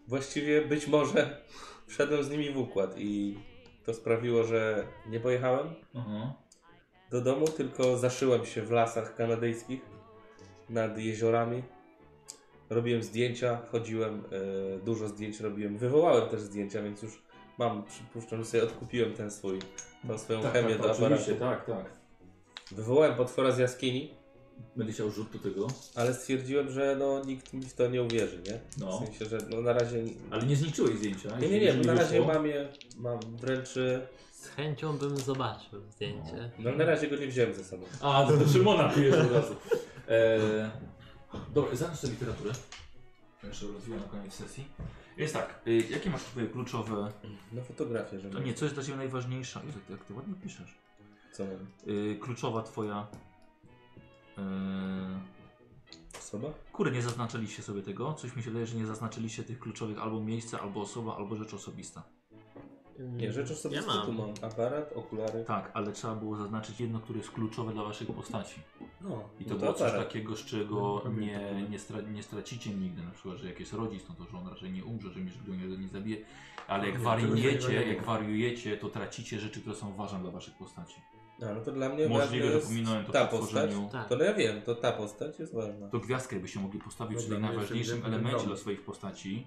właściwie 0.06 0.62
być 0.62 0.86
może 0.86 1.36
wszedłem 1.86 2.24
z 2.24 2.30
nimi 2.30 2.50
w 2.50 2.58
układ 2.58 2.94
i 2.98 3.38
to 3.84 3.94
sprawiło, 3.94 4.44
że 4.44 4.86
nie 5.06 5.20
pojechałem 5.20 5.74
Aha. 5.94 6.34
do 7.10 7.20
domu, 7.20 7.48
tylko 7.48 7.96
zaszyłem 7.98 8.46
się 8.46 8.62
w 8.62 8.70
lasach 8.70 9.16
kanadyjskich 9.16 9.80
nad 10.68 10.98
jeziorami. 10.98 11.62
Robiłem 12.70 13.02
zdjęcia, 13.02 13.58
chodziłem, 13.72 14.24
e, 14.76 14.78
dużo 14.78 15.08
zdjęć 15.08 15.40
robiłem, 15.40 15.78
wywołałem 15.78 16.28
też 16.28 16.40
zdjęcia, 16.40 16.82
więc 16.82 17.02
już 17.02 17.22
mam, 17.58 17.84
przypuszczam, 17.84 18.38
że 18.38 18.44
sobie 18.44 18.62
odkupiłem 18.62 19.14
ten 19.14 19.30
swój, 19.30 19.58
tą 20.08 20.18
swoją 20.18 20.42
Tak, 20.42 20.52
chemię 20.52 20.68
tak, 20.68 20.78
do 20.78 20.90
aparatu. 20.90 21.04
oczywiście, 21.14 21.34
tak, 21.34 21.66
tak. 21.66 21.90
Wywołałem 22.70 23.14
potwora 23.14 23.50
z 23.50 23.58
jaskini, 23.58 24.14
Będę 24.76 24.92
chciał 24.92 25.10
rzut 25.10 25.30
do 25.32 25.38
tego. 25.38 25.66
ale 25.94 26.14
stwierdziłem, 26.14 26.70
że 26.70 26.96
no, 26.98 27.24
nikt 27.24 27.52
mi 27.52 27.62
w 27.62 27.74
to 27.74 27.88
nie 27.88 28.02
uwierzy, 28.02 28.42
nie? 28.46 28.60
No. 28.78 28.98
W 29.00 29.04
sensie, 29.04 29.24
że 29.26 29.38
no, 29.50 29.60
na 29.60 29.72
razie... 29.72 30.02
Ale 30.30 30.42
nie 30.42 30.56
zniszczyłeś 30.56 30.96
zdjęcia. 30.96 31.38
Nie, 31.38 31.48
nie, 31.48 31.60
nie, 31.60 31.74
no, 31.74 31.82
na 31.82 31.94
razie 31.94 32.20
mam 32.26 32.46
je, 32.46 32.68
mam 32.96 33.18
wręcz... 33.36 33.76
e, 33.76 34.06
Z 34.32 34.46
chęcią 34.48 34.98
bym 34.98 35.16
zobaczył 35.16 35.80
zdjęcie. 35.90 36.50
No 36.58 36.72
na 36.72 36.84
razie 36.84 37.08
go 37.08 37.16
nie 37.16 37.26
wziąłem 37.26 37.54
ze 37.54 37.64
sobą. 37.64 37.84
A, 38.00 38.26
to 38.28 38.36
do 38.36 38.48
Szymona 38.48 38.88
pijesz 38.88 39.14
od 39.16 39.32
razu. 39.32 39.54
Eee, 40.08 40.70
dobra, 41.54 41.76
sobie 41.76 42.12
literaturę. 42.12 42.52
Jeszcze 43.44 43.66
rozwijam 43.66 44.00
na 44.00 44.08
koniec 44.08 44.34
sesji. 44.34 44.64
Jest 45.16 45.34
tak, 45.34 45.60
y, 45.66 45.82
jakie 45.90 46.10
masz 46.10 46.22
twoje 46.22 46.46
kluczowe... 46.46 47.12
No 47.52 47.62
fotografię, 47.62 48.20
że 48.20 48.30
To 48.30 48.38
nie, 48.38 48.54
co 48.54 48.64
jest 48.64 48.74
dla 48.74 48.84
Ciebie 48.84 48.96
najważniejsza? 48.98 49.60
Jezu, 49.66 49.78
Jak 49.90 50.04
Ty 50.04 50.14
ładnie 50.14 50.34
piszesz. 50.42 50.74
Co 51.32 51.44
mam? 51.44 51.66
Y, 51.94 52.18
kluczowa 52.20 52.62
Twoja... 52.62 53.06
Yy, 54.40 56.18
Osoba? 56.18 56.48
Kurde, 56.72 56.90
nie 56.92 57.02
zaznaczyliście 57.02 57.62
sobie 57.62 57.82
tego. 57.82 58.12
Coś 58.14 58.36
mi 58.36 58.42
się 58.42 58.50
wydaje, 58.50 58.66
że 58.66 58.76
nie 58.76 58.86
zaznaczyliście 58.86 59.42
tych 59.44 59.58
kluczowych 59.58 59.98
albo 59.98 60.20
miejsca, 60.20 60.60
albo 60.60 60.80
osoba, 60.80 61.16
albo 61.16 61.36
rzecz 61.36 61.54
osobista. 61.54 62.02
Nie, 62.98 63.32
rzecz 63.32 63.50
osobista 63.50 63.94
Ja 63.94 64.02
tu 64.06 64.12
mam. 64.12 64.26
mam. 64.26 64.34
Aparat, 64.52 64.92
okulary. 64.92 65.44
Tak, 65.44 65.70
ale 65.74 65.92
trzeba 65.92 66.14
było 66.14 66.36
zaznaczyć 66.36 66.80
jedno, 66.80 67.00
które 67.00 67.18
jest 67.18 67.30
kluczowe 67.30 67.72
dla 67.72 67.82
Waszych 67.84 68.08
postaci. 68.12 68.60
No. 69.00 69.22
I 69.40 69.44
to 69.44 69.50
No 69.54 69.56
to 69.60 69.60
było 69.66 69.72
coś 69.72 69.88
aparat. 69.88 70.06
takiego, 70.06 70.36
z 70.36 70.44
czego 70.44 71.02
No, 71.04 71.10
nie, 71.12 71.66
nie, 71.70 71.78
stra 71.78 72.00
nie 72.00 72.22
stracicie 72.22 72.70
nigdy. 72.74 73.02
Na 73.02 73.10
przykład, 73.10 73.36
że 73.38 73.48
jak 73.48 73.60
jest 73.60 73.72
rodzic, 73.72 74.02
no 74.08 74.14
to 74.14 74.30
że 74.30 74.38
on 74.38 74.48
raczej 74.48 74.72
nie 74.72 74.84
umrze, 74.84 75.10
że 75.12 75.20
go 75.44 75.76
nie 75.76 75.88
zabije. 75.88 76.16
Ale 76.68 76.86
jak 76.86 76.98
Nie, 76.98 77.04
wariujecie, 77.04 77.68
nie 77.68 77.74
jak 77.74 78.04
wariujecie, 78.04 78.76
to 78.76 78.88
tracicie 78.88 79.38
rzeczy, 79.40 79.60
które 79.60 79.76
są 79.76 79.94
ważne 79.96 80.18
dla 80.20 80.30
Waszych 80.30 80.54
postaci. 80.54 81.00
A, 81.42 81.54
no 81.54 81.60
to 81.60 81.72
dla 81.72 81.88
mnie 81.88 82.08
Możliwe, 82.08 82.46
że 82.46 82.52
jest 82.54 82.66
pominąłem 82.66 83.04
to 83.04 83.12
ta 83.12 83.26
przy 83.26 83.36
postać. 83.38 83.70
tworzeniu. 83.70 83.88
Tak. 83.92 84.08
To 84.08 84.16
no 84.16 84.24
ja 84.24 84.34
wiem, 84.34 84.62
to 84.62 84.74
ta 84.74 84.92
postać 84.92 85.38
jest 85.38 85.54
ważna. 85.54 85.88
To 85.88 85.98
gwiazdkę 85.98 86.40
byście 86.40 86.60
mogli 86.60 86.80
postawić, 86.80 87.18
Dobra, 87.18 87.28
czyli 87.36 87.40
no 87.42 87.48
najważniejszym 87.48 88.04
elemencie 88.06 88.46
dla 88.46 88.56
swoich 88.56 88.84
postaci. 88.84 89.46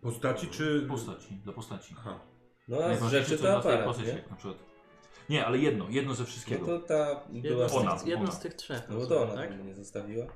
Postaci 0.00 0.46
czy... 0.46 0.86
Postaci, 0.88 1.34
dla 1.34 1.52
postaci. 1.52 1.94
Aha. 1.98 2.20
No 2.68 2.76
a 2.76 2.80
z 2.80 2.82
Najważniejsze, 2.82 3.18
rzeczy 3.28 3.36
co 3.36 3.42
to 3.42 3.48
dla 3.50 3.58
aparat, 3.58 3.84
postaci, 3.84 4.08
nie? 4.08 4.14
jak 4.14 4.30
na 4.30 4.36
przykład. 4.36 4.58
Nie, 5.28 5.46
ale 5.46 5.58
jedno, 5.58 5.86
jedno 5.90 6.14
ze 6.14 6.22
No 6.22 6.26
wszystkiego. 6.26 6.66
to 6.66 6.78
ta 6.78 7.20
była... 7.28 7.42
Jedno 7.50 7.68
z, 7.68 7.72
Ona, 7.74 7.96
tych, 7.96 8.06
jedno 8.06 8.24
ona. 8.24 8.32
z 8.32 8.40
tych 8.40 8.54
trzech. 8.54 8.82
No 8.88 8.96
bo 8.96 9.06
to 9.06 9.22
ona 9.22 9.34
tak? 9.34 9.50
tak? 9.50 9.60
mnie 9.60 9.74
zostawiła. 9.74 10.26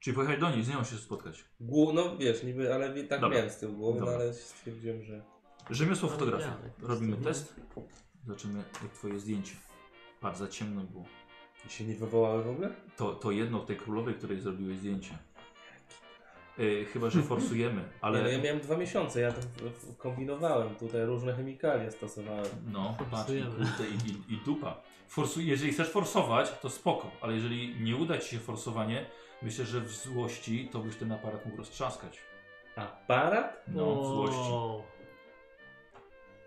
Czyli 0.00 0.16
pojechać 0.16 0.40
do 0.40 0.50
niej, 0.50 0.62
z 0.64 0.68
nią 0.68 0.84
się 0.84 0.96
spotkać. 0.96 1.44
Głu- 1.60 1.92
no 1.94 2.16
wiesz, 2.16 2.42
niby, 2.42 2.74
ale 2.74 3.04
tak 3.04 3.20
Dobra. 3.20 3.36
miałem 3.36 3.50
z 3.50 3.56
tyłu 3.56 3.72
głowy, 3.76 4.00
no 4.00 4.06
Dobra. 4.06 4.20
ale 4.20 4.34
stwierdziłem, 4.34 5.02
że... 5.02 5.22
Rzemiosło 5.70 6.08
No, 6.08 6.14
fotografii. 6.16 6.50
Robimy 6.82 7.16
test. 7.16 7.54
Zobaczymy 8.26 8.58
jak 8.58 8.92
twoje 8.92 9.20
zdjęcie. 9.20 9.54
Patrz, 10.22 10.38
za 10.38 10.48
ciemno 10.48 10.80
było. 10.80 11.04
I 11.66 11.70
się 11.70 11.84
nie 11.84 11.94
wywołały 11.94 12.42
w 12.44 12.48
ogóle? 12.48 12.70
To, 12.96 13.14
to 13.14 13.30
jedno 13.30 13.58
tej 13.58 13.76
królowej, 13.76 14.14
której 14.14 14.40
zrobiłeś 14.40 14.78
zdjęcie. 14.78 15.18
E, 16.58 16.84
chyba, 16.84 17.10
że 17.10 17.22
forsujemy, 17.22 17.84
Ale... 18.00 18.18
Nie, 18.18 18.24
no 18.24 18.28
ale... 18.28 18.38
ja 18.38 18.44
miałem 18.44 18.60
dwa 18.60 18.76
miesiące, 18.76 19.20
ja 19.20 19.32
to 19.32 19.40
kombinowałem, 19.98 20.74
tutaj 20.74 21.04
różne 21.06 21.34
chemikalia 21.34 21.90
stosowałem. 21.90 22.46
No, 22.72 22.96
patrz, 22.98 23.12
i, 23.12 23.16
Forsujemy. 23.16 23.50
kurde, 23.50 23.88
i, 23.88 24.10
i, 24.10 24.34
i 24.34 24.36
dupa. 24.44 24.80
Forsuj, 25.08 25.46
jeżeli 25.46 25.72
chcesz 25.72 25.88
forsować, 25.90 26.58
to 26.62 26.70
spoko, 26.70 27.10
ale 27.20 27.34
jeżeli 27.34 27.74
nie 27.80 27.96
uda 27.96 28.18
ci 28.18 28.30
się 28.30 28.38
forsowanie, 28.38 29.06
myślę, 29.42 29.64
że 29.64 29.80
w 29.80 29.90
złości 29.90 30.68
to 30.72 30.78
byś 30.78 30.96
ten 30.96 31.12
aparat 31.12 31.46
mógł 31.46 31.58
roztrzaskać. 31.58 32.18
Aparat? 32.76 33.64
No, 33.68 34.02
w 34.02 34.06
złości. 34.06 34.52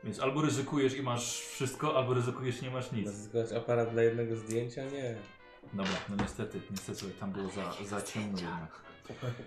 Więc 0.06 0.20
albo 0.20 0.42
ryzykujesz 0.42 0.98
i 0.98 1.02
masz 1.02 1.40
wszystko, 1.40 1.98
albo 1.98 2.14
ryzykujesz 2.14 2.62
i 2.62 2.64
nie 2.64 2.72
masz 2.72 2.92
nic. 2.92 3.06
Nazywać 3.06 3.52
aparat 3.52 3.92
dla 3.92 4.04
jednego 4.04 4.36
zdjęcia? 4.36 4.86
Nie. 4.86 5.16
Dobra, 5.74 5.94
no 6.10 6.16
niestety, 6.16 6.62
niestety 6.72 7.06
tam 7.20 7.32
było 7.32 7.50
za, 7.50 7.74
za 7.86 8.02
ciemno 8.02 8.40
jednak. 8.40 8.82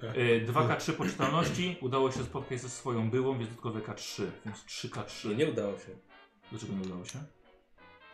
E, 0.03 0.47
2K3 0.47 0.93
poczytalności, 0.93 1.77
udało 1.81 2.13
się 2.13 2.25
spotkać 2.25 2.61
ze 2.61 2.69
swoją 2.69 3.11
byłą, 3.11 3.39
więc 3.39 3.49
dodatkowe 3.49 3.81
K3, 3.81 4.23
więc 4.45 4.59
3K3. 4.59 5.29
Nie, 5.29 5.35
nie 5.35 5.47
udało 5.47 5.73
się. 5.79 5.97
Dlaczego 6.51 6.73
nie 6.73 6.83
udało 6.83 7.05
się? 7.05 7.19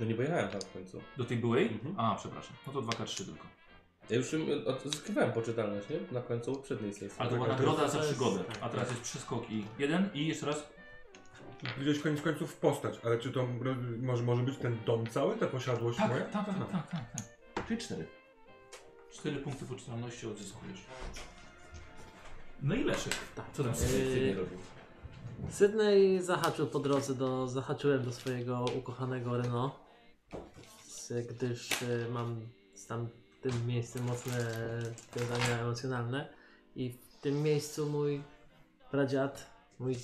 No 0.01 0.07
nie 0.07 0.15
pojechałem 0.15 0.49
tam 0.49 0.61
w 0.61 0.73
końcu. 0.73 1.01
Do 1.17 1.25
tej 1.25 1.37
byłej? 1.37 1.67
Mhm. 1.67 2.01
A, 2.01 2.15
przepraszam. 2.15 2.57
No 2.67 2.73
to 2.73 2.83
2K3 2.83 3.25
tylko. 3.25 3.47
Ja 4.11 4.17
już 4.17 4.33
im 4.33 4.47
odzyskiwałem 4.67 5.33
poczytalność, 5.33 5.89
nie? 5.89 5.97
Na 6.13 6.21
końcu 6.21 6.53
poprzedniej 6.53 6.95
sesji. 6.95 7.19
Ale 7.19 7.31
to 7.31 7.37
była 7.37 7.49
tak, 7.49 7.59
nagroda 7.59 7.89
za 7.89 7.99
przygodę. 7.99 8.45
tak. 8.45 8.59
A 8.61 8.69
teraz 8.69 8.91
jest 8.91 9.03
przeskok 9.03 9.51
i 9.51 9.65
jeden 9.79 10.11
i 10.15 10.27
jeszcze 10.27 10.47
raz. 10.47 10.75
Gdzieś 11.81 12.01
koniec 12.01 12.21
końców 12.23 12.57
postać, 12.57 13.01
ale 13.05 13.19
czy 13.19 13.31
to 13.33 13.47
może, 14.03 14.23
może 14.23 14.43
być 14.43 14.57
ten 14.59 14.79
dom 14.87 15.07
cały, 15.07 15.37
ta 15.37 15.47
posiadłość 15.47 15.99
Tak, 15.99 16.09
moja? 16.11 16.25
tak, 16.25 16.47
tak, 16.47 16.59
tak, 16.59 16.91
tak, 16.91 17.11
tak. 17.55 17.69
Czyli 17.69 17.81
cztery. 17.81 18.07
Cztery 19.13 19.37
punkty 19.37 19.65
poczytalności 19.65 20.27
odzyskujesz. 20.27 20.81
No 22.63 22.75
i 22.75 22.85
Leszek. 22.85 23.13
tak. 23.37 23.45
Co 23.53 23.63
tam 23.65 23.73
Yy, 23.73 23.79
sobie 23.79 24.35
robił? 24.35 24.59
Sydney 25.51 26.23
zahaczył 26.23 26.67
po 26.67 26.79
drodze 26.79 27.15
do, 27.15 27.49
zahaczyłem 27.49 28.05
do 28.05 28.13
swojego 28.13 28.65
ukochanego 28.79 29.37
Renault, 29.37 29.75
gdyż 31.31 31.83
y, 31.83 32.07
mam 32.13 32.41
z 32.75 32.87
tamtym 32.87 33.67
miejscem 33.67 34.05
mocne 34.05 34.39
związania 35.17 35.61
emocjonalne 35.61 36.29
i 36.77 36.91
w 36.93 37.17
tym 37.21 37.43
miejscu 37.43 37.87
mój 37.91 38.23
pradziad, 38.91 39.54
mój 39.85 39.95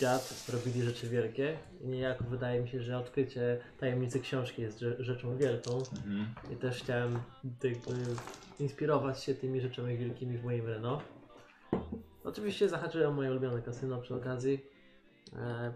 dziad 0.00 0.44
robili 0.52 0.82
rzeczy 0.82 1.08
wielkie 1.08 1.58
i 1.80 1.86
niejako 1.88 2.24
wydaje 2.24 2.60
mi 2.62 2.68
się, 2.68 2.82
że 2.82 2.98
odkrycie 2.98 3.58
tajemnicy 3.80 4.20
książki 4.20 4.62
jest 4.62 4.80
rze- 4.80 4.96
rzeczą 5.02 5.36
wielką 5.36 5.70
Mhm. 5.78 6.26
i 6.52 6.56
też 6.56 6.82
chciałem 6.82 7.18
jakby 7.44 8.04
inspirować 8.58 9.22
się 9.24 9.34
tymi 9.34 9.60
rzeczami 9.60 9.96
wielkimi 9.98 10.38
w 10.38 10.44
moim 10.44 10.66
Renault. 10.66 11.02
Oczywiście 12.24 12.68
zahaczyłem 12.68 13.10
o 13.10 13.14
moje 13.14 13.30
ulubione 13.30 13.62
kasyno 13.62 14.00
przy 14.00 14.14
okazji. 14.14 14.64
E, 15.36 15.72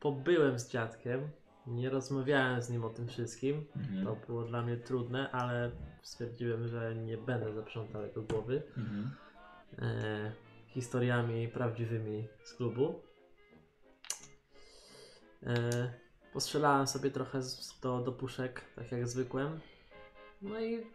pobyłem 0.00 0.58
z 0.58 0.68
dziadkiem, 0.68 1.28
nie 1.66 1.90
rozmawiałem 1.90 2.62
z 2.62 2.70
nim 2.70 2.84
o 2.84 2.90
tym 2.90 3.08
wszystkim. 3.08 3.64
Mhm. 3.76 4.04
To 4.06 4.16
było 4.26 4.44
dla 4.44 4.62
mnie 4.62 4.76
trudne, 4.76 5.30
ale 5.30 5.70
stwierdziłem, 6.02 6.68
że 6.68 6.94
nie 6.94 7.16
będę 7.18 7.52
zaprzątał 7.54 8.02
jego 8.02 8.22
głowy 8.22 8.62
Mhm. 8.78 9.10
e, 9.78 10.32
historiami 10.74 11.48
prawdziwymi 11.48 12.28
z 12.44 12.54
klubu. 12.54 13.02
E, 15.42 15.92
postrzelałem 16.32 16.86
sobie 16.86 17.10
trochę 17.10 17.42
z, 17.42 17.80
do, 17.80 18.00
do 18.00 18.12
puszek, 18.12 18.64
tak 18.76 18.92
jak 18.92 19.08
zwykłem. 19.08 19.60
No 20.42 20.60
i 20.60 20.86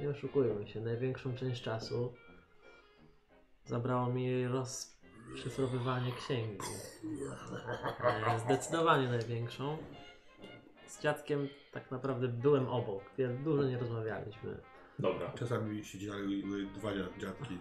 nie 0.00 0.08
oszukujmy 0.08 0.68
się, 0.68 0.80
największą 0.80 1.34
część 1.34 1.62
czasu 1.62 2.14
zabrało 3.66 4.06
mi 4.06 4.46
rozszyfrowywanie 4.46 6.12
księgi. 6.12 6.58
E, 8.34 8.38
zdecydowanie 8.38 9.08
największą. 9.08 9.76
Z 10.86 11.00
dziadkiem 11.00 11.48
tak 11.72 11.90
naprawdę 11.90 12.28
byłem 12.28 12.68
obok, 12.68 13.02
wiele, 13.18 13.34
dużo 13.34 13.64
nie 13.64 13.78
rozmawialiśmy. 13.78 14.60
Dobra. 14.98 15.32
Czasami 15.38 15.84
siedziały 15.84 16.42
dwa 16.74 16.94
dziad- 16.94 17.18
dziadki. 17.18 17.58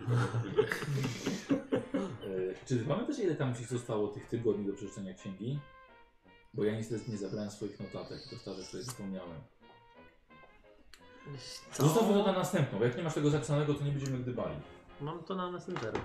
E, 2.23 2.53
czy 2.67 2.77
pamiętasz 2.77 3.19
ile 3.19 3.35
tam 3.35 3.55
ci 3.55 3.63
zostało 3.63 4.07
tych 4.07 4.27
tygodni 4.27 4.65
do 4.65 4.73
przeczytania 4.73 5.13
księgi? 5.13 5.59
Bo 6.53 6.63
ja 6.63 6.75
niestety 6.75 7.11
nie 7.11 7.17
zabrałem 7.17 7.51
swoich 7.51 7.79
notatek, 7.79 8.17
to 8.29 8.35
stare 8.35 8.63
sobie 8.63 8.83
zapomniałem. 8.83 9.41
Co? 11.71 11.83
Zostawmy 11.83 12.13
to 12.13 12.25
na 12.25 12.33
następną, 12.33 12.79
bo 12.79 12.85
jak 12.85 12.97
nie 12.97 13.03
masz 13.03 13.13
tego 13.13 13.29
zapisanego, 13.29 13.73
to 13.73 13.83
nie 13.83 13.91
będziemy 13.91 14.17
gdybali. 14.17 14.55
Mam 15.01 15.23
to 15.23 15.35
na 15.35 15.51
Messengerze. 15.51 16.01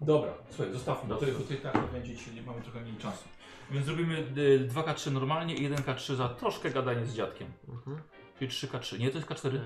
Dobra, 0.00 0.34
słuchaj, 0.50 0.72
zostawmy, 0.72 1.08
bo 1.08 1.20
to, 1.20 1.26
i 1.54 1.56
tak 1.56 1.90
będzie 1.92 2.16
dzisiaj, 2.16 2.34
nie 2.34 2.42
mamy 2.42 2.62
trochę 2.62 2.80
mniej 2.80 2.96
czasu. 2.96 3.28
Więc 3.70 3.86
zrobimy 3.86 4.18
y, 4.36 4.68
2K3 4.74 5.12
normalnie 5.12 5.54
i 5.54 5.70
1K3 5.70 6.16
za 6.16 6.28
troszkę 6.28 6.70
gadanie 6.70 7.06
z 7.06 7.14
dziadkiem. 7.14 7.52
Mhm. 7.68 8.00
Czyli 8.38 8.50
3K3. 8.50 8.98
Nie, 8.98 9.10
to 9.10 9.18
jest 9.18 9.28
K4? 9.30 9.46
Eee, 9.56 9.60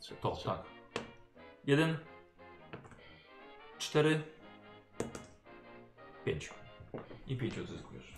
trzy- 0.00 0.14
To, 0.22 0.36
trzy. 0.36 0.44
tak. 0.44 0.62
1, 1.66 1.96
4, 3.78 4.22
5. 6.24 6.50
I 7.26 7.36
5 7.36 7.58
odzyskujesz. 7.58 8.14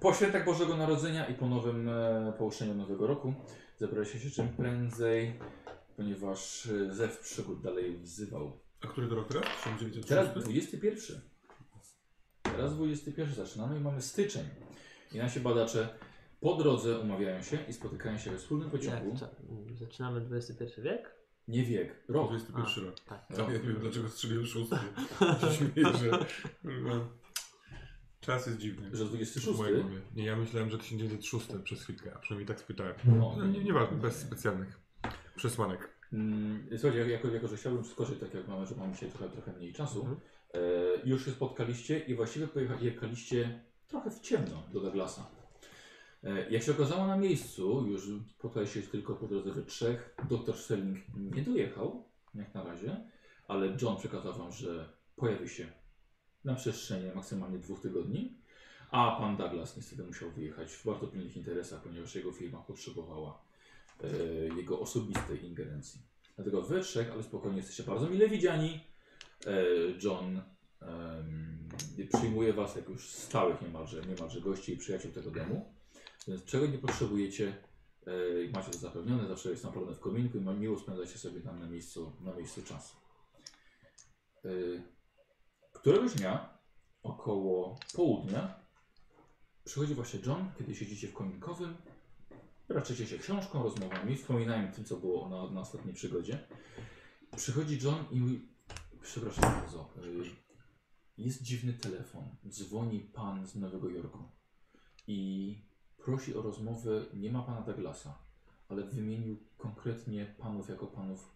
Po 0.00 0.14
świętach 0.14 0.44
Bożego 0.44 0.76
Narodzenia 0.76 1.26
i 1.26 1.34
po 1.34 1.46
nowym 1.46 1.88
e, 1.88 2.32
położeniu 2.38 2.74
Nowego 2.74 3.06
Roku 3.06 3.34
zabraliście 3.78 4.20
się 4.20 4.30
czym 4.30 4.48
prędzej, 4.48 5.38
ponieważ 5.96 6.66
e, 6.66 6.94
zew 6.94 7.18
przygód 7.18 7.62
dalej 7.62 7.96
wzywał. 7.98 8.58
A 8.84 8.86
który 8.86 9.08
to 9.08 9.14
rok 9.14 9.28
teraz? 9.28 9.44
1906? 9.64 10.08
Teraz 10.08 10.34
21. 10.34 11.20
Teraz 12.42 12.74
21 12.76 13.34
zaczynamy 13.34 13.76
i 13.76 13.80
mamy 13.80 14.02
styczeń. 14.02 14.44
I 15.12 15.18
nasi 15.18 15.40
badacze 15.40 15.88
po 16.40 16.54
drodze 16.54 16.98
umawiają 16.98 17.42
się 17.42 17.58
i 17.68 17.72
spotykają 17.72 18.18
się 18.18 18.30
we 18.30 18.38
wspólnym 18.38 18.70
pociągu. 18.70 19.16
Jak, 19.68 19.78
zaczynamy 19.78 20.26
XXI 20.36 20.80
wiek? 20.82 21.14
Nie 21.48 21.64
wiek, 21.64 21.94
rok. 22.08 22.28
21 22.28 22.84
rok. 22.84 23.00
Tak. 23.00 23.24
Ja 23.38 23.46
nie 23.46 23.58
wiem 23.58 23.76
dlaczego 23.80 24.08
strzeliłem 24.08 24.46
szósty. 24.46 24.76
Się 25.40 25.52
śmieję, 25.54 25.88
że... 25.98 26.26
Czas 28.20 28.46
jest 28.46 28.58
dziwny. 28.58 28.96
Że 28.96 29.04
W 29.04 29.08
26. 29.08 29.58
mojej 29.58 29.80
głowie. 29.82 30.00
Nie, 30.16 30.24
ja 30.24 30.36
myślałem, 30.36 30.70
że 30.70 30.78
1906 30.78 31.46
przez 31.64 31.82
chwilkę, 31.82 32.12
a 32.14 32.18
przynajmniej 32.18 32.46
tak 32.48 32.60
spytałem. 32.60 32.94
No. 33.04 33.34
No, 33.38 33.46
nie, 33.46 33.64
nieważne, 33.64 33.96
bez 33.96 34.16
specjalnych 34.16 34.80
przesłanek. 35.36 35.88
Mm, 36.12 36.66
Słuchajcie, 36.78 37.10
jako, 37.10 37.28
jako 37.28 37.48
że 37.48 37.56
chciałbym 37.56 37.84
skoczyć, 37.84 38.18
tak 38.20 38.34
jak 38.34 38.48
mamy, 38.48 38.66
że 38.66 38.74
mamy 38.74 38.92
dzisiaj 38.92 39.10
trochę, 39.10 39.28
trochę 39.28 39.52
mniej 39.52 39.72
czasu, 39.72 40.00
Mhm. 40.00 40.20
e, 40.54 40.60
już 41.08 41.24
się 41.24 41.30
spotkaliście 41.30 41.98
i 41.98 42.14
właściwie 42.14 42.46
pojechaliście 42.48 43.60
trochę 43.90 44.10
w 44.10 44.20
ciemno 44.20 44.62
do 44.72 44.80
Douglasa. 44.80 45.26
E, 46.24 46.50
jak 46.50 46.62
się 46.62 46.72
okazało 46.72 47.06
na 47.06 47.16
miejscu, 47.16 47.86
już 47.86 48.02
spotkaliście 48.38 48.82
się 48.82 48.88
tylko 48.88 49.14
po 49.14 49.26
drodze 49.26 49.52
we 49.52 49.62
trzech, 49.62 50.16
doktor 50.28 50.56
Sterling 50.58 50.98
nie 51.16 51.42
dojechał, 51.42 52.04
jak 52.34 52.54
na 52.54 52.64
razie, 52.64 52.96
ale 53.48 53.76
John 53.82 53.96
przekazał 53.96 54.38
wam, 54.38 54.52
że 54.52 54.92
pojawi 55.16 55.48
się 55.48 55.66
na 56.44 56.54
przestrzeni 56.54 57.10
maksymalnie 57.14 57.58
dwóch 57.58 57.80
tygodni, 57.80 58.40
a 58.90 59.16
pan 59.20 59.36
Douglas 59.36 59.76
niestety 59.76 60.02
musiał 60.02 60.30
wyjechać 60.30 60.72
w 60.72 60.86
bardzo 60.86 61.06
pilnych 61.06 61.36
interesach, 61.36 61.82
ponieważ 61.82 62.14
jego 62.14 62.32
firma 62.32 62.58
potrzebowała 62.58 63.42
e, 64.04 64.06
jego 64.56 64.80
osobistej 64.80 65.44
ingerencji. 65.46 66.00
Dlatego 66.36 66.62
we 66.62 66.80
trzech, 66.80 67.12
ale 67.12 67.22
spokojnie 67.22 67.56
jesteście 67.56 67.82
bardzo 67.82 68.06
mile 68.10 68.28
widziani. 68.28 68.80
E, 69.46 69.62
John 70.02 70.40
przyjmuje 72.12 72.52
was 72.52 72.76
jak 72.76 72.88
już 72.88 73.08
stałych 73.08 73.62
niemalże, 73.62 74.02
niemalże 74.02 74.40
gości 74.40 74.72
i 74.72 74.76
przyjaciół 74.76 75.12
tego 75.12 75.30
domu. 75.30 75.74
Więc 76.28 76.44
czego 76.44 76.66
nie 76.66 76.78
potrzebujecie, 76.78 77.56
e, 78.06 78.12
macie 78.52 78.70
to 78.70 78.78
zapewnione, 78.78 79.28
zawsze 79.28 79.50
jest 79.50 79.64
naprawdę 79.64 79.94
w 79.94 80.00
kominku 80.00 80.38
i 80.38 80.40
miło 80.40 80.78
spędzacie 80.78 81.18
sobie 81.18 81.40
tam 81.40 81.60
na 81.60 81.66
miejscu, 81.66 82.12
na 82.20 82.34
miejscu 82.34 82.62
czasu. 82.62 82.96
E, 84.44 84.48
któregoś 85.72 86.14
dnia, 86.14 86.58
około 87.02 87.78
południa, 87.94 88.60
przychodzi 89.64 89.94
właśnie 89.94 90.20
John, 90.26 90.50
kiedy 90.58 90.74
siedzicie 90.74 91.08
w 91.08 91.12
kominkowym, 91.12 91.76
raczycie 92.68 93.06
się 93.06 93.18
książką, 93.18 93.62
rozmowami, 93.62 94.16
wspominają 94.16 94.72
tym, 94.72 94.84
co 94.84 94.96
było 94.96 95.28
na, 95.28 95.50
na 95.50 95.60
ostatniej 95.60 95.94
przygodzie. 95.94 96.38
Przychodzi 97.36 97.78
John 97.82 98.04
i 98.10 98.20
mówi, 98.20 98.48
przepraszam 99.02 99.54
bardzo, 99.60 99.90
y, 100.04 100.49
jest 101.24 101.42
dziwny 101.42 101.72
telefon, 101.72 102.36
dzwoni 102.48 103.00
pan 103.00 103.46
z 103.46 103.54
Nowego 103.54 103.88
Jorku 103.88 104.28
i 105.06 105.58
prosi 105.96 106.34
o 106.34 106.42
rozmowę, 106.42 107.06
nie 107.14 107.32
ma 107.32 107.42
pana 107.42 107.60
Douglasa, 107.60 108.18
ale 108.68 108.82
wymienił 108.82 109.36
konkretnie 109.58 110.34
panów 110.38 110.68
jako 110.68 110.86
panów 110.86 111.34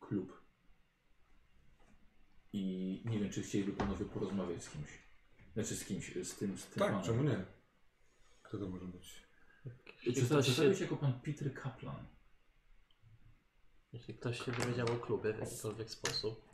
klub. 0.00 0.40
I 2.52 3.02
nie 3.04 3.18
wiem, 3.18 3.30
czy 3.30 3.42
chcieliby 3.42 3.72
panowie 3.72 4.04
porozmawiać 4.04 4.64
z 4.64 4.70
kimś. 4.70 4.88
Znaczy 5.54 5.76
z 5.76 5.84
kimś, 5.84 6.12
z 6.26 6.34
tym, 6.34 6.58
z 6.58 6.66
tym 6.66 6.78
Tak, 6.78 6.88
panem. 6.88 7.02
czemu 7.04 7.22
nie? 7.22 7.44
Kto 8.42 8.58
to 8.58 8.68
może 8.68 8.86
być? 8.86 9.22
Ktoś, 10.26 10.46
się... 10.46 10.74
się, 10.74 10.84
jako 10.84 10.96
pan 10.96 11.20
Peter 11.20 11.54
Kaplan? 11.54 12.06
jeśli 13.92 14.14
ktoś 14.14 14.44
się 14.44 14.52
dowiedział 14.52 14.86
o 14.92 14.96
klubie 14.96 15.32
w 15.32 15.38
jakikolwiek 15.38 15.90
sposób, 15.90 16.48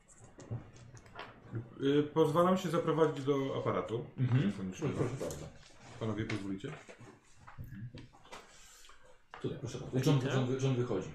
pozwalam 2.14 2.58
się 2.58 2.68
zaprowadzić 2.68 3.24
do 3.24 3.34
aparatu 3.58 4.04
Mhm. 4.18 4.40
telefonicznego. 4.40 4.94
Proszę 4.98 5.14
bardzo. 5.20 5.46
Panowie 6.00 6.24
pozwolicie? 6.24 6.68
Tutaj, 9.42 9.58
proszę 9.60 9.78
bardzo. 9.78 10.10
John, 10.10 10.20
John, 10.34 10.56
John 10.62 10.74
wychodzi. 10.74 11.08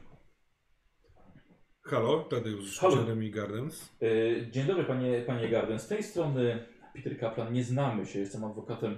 Halo, 1.83 2.19
Tadeusz 2.19 2.79
Halo. 2.79 2.95
Jeremy 3.01 3.29
Gardens. 3.29 3.89
E, 4.01 4.51
Dzień 4.51 4.65
dobry 4.67 4.83
panie, 4.83 5.23
panie 5.27 5.49
Garden. 5.49 5.79
Z 5.79 5.87
tej 5.87 6.03
strony 6.03 6.65
Peter 6.93 7.19
Kaplan. 7.19 7.53
Nie 7.53 7.63
znamy 7.63 8.05
się. 8.05 8.19
Jestem 8.19 8.43
adwokatem 8.43 8.97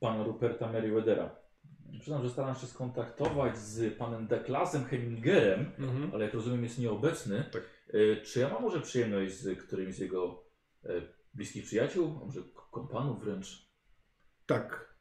pana 0.00 0.24
Ruperta 0.24 0.72
Merriweathera. 0.72 1.36
Przyznam, 2.00 2.22
że 2.24 2.30
staram 2.30 2.54
się 2.54 2.66
skontaktować 2.66 3.58
z 3.58 3.98
panem 3.98 4.26
Deklasem 4.26 4.84
Hemmingerem, 4.84 5.72
Mhm. 5.78 6.10
ale 6.14 6.24
jak 6.24 6.34
rozumiem 6.34 6.64
jest 6.64 6.78
nieobecny. 6.78 7.44
Tak. 7.52 7.62
E, 7.88 8.16
Czy 8.22 8.40
ja 8.40 8.48
mam 8.48 8.62
może 8.62 8.80
przyjemność 8.80 9.32
z 9.34 9.58
którymś 9.58 9.94
z 9.94 9.98
jego 9.98 10.43
bliskich 11.34 11.64
przyjaciół, 11.64 12.08
może 12.08 12.40
kompanów 12.70 13.24
wręcz? 13.24 13.68
Tak. 14.46 14.94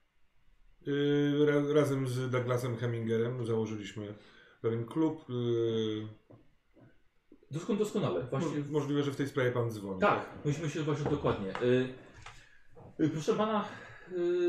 Y, 0.87 1.45
ra, 1.45 1.73
razem 1.73 2.07
z 2.07 2.29
Douglasem 2.31 2.77
Hemmingerem 2.77 3.45
założyliśmy 3.45 4.13
pewien 4.61 4.85
klub. 4.85 5.29
Y, 5.29 6.07
Doskon, 7.51 7.77
doskonale. 7.77 8.23
Właśnie 8.23 8.59
mo- 8.59 8.71
możliwe, 8.71 9.03
że 9.03 9.11
w 9.11 9.15
tej 9.15 9.27
sprawie 9.27 9.51
pan 9.51 9.71
dzwoni. 9.71 9.99
Tak, 10.01 10.25
myślę 10.45 10.69
się 10.69 10.83
właśnie 10.83 11.11
dokładnie. 11.11 11.61
Y, 11.61 11.93
proszę 13.13 13.33
pana, 13.33 13.65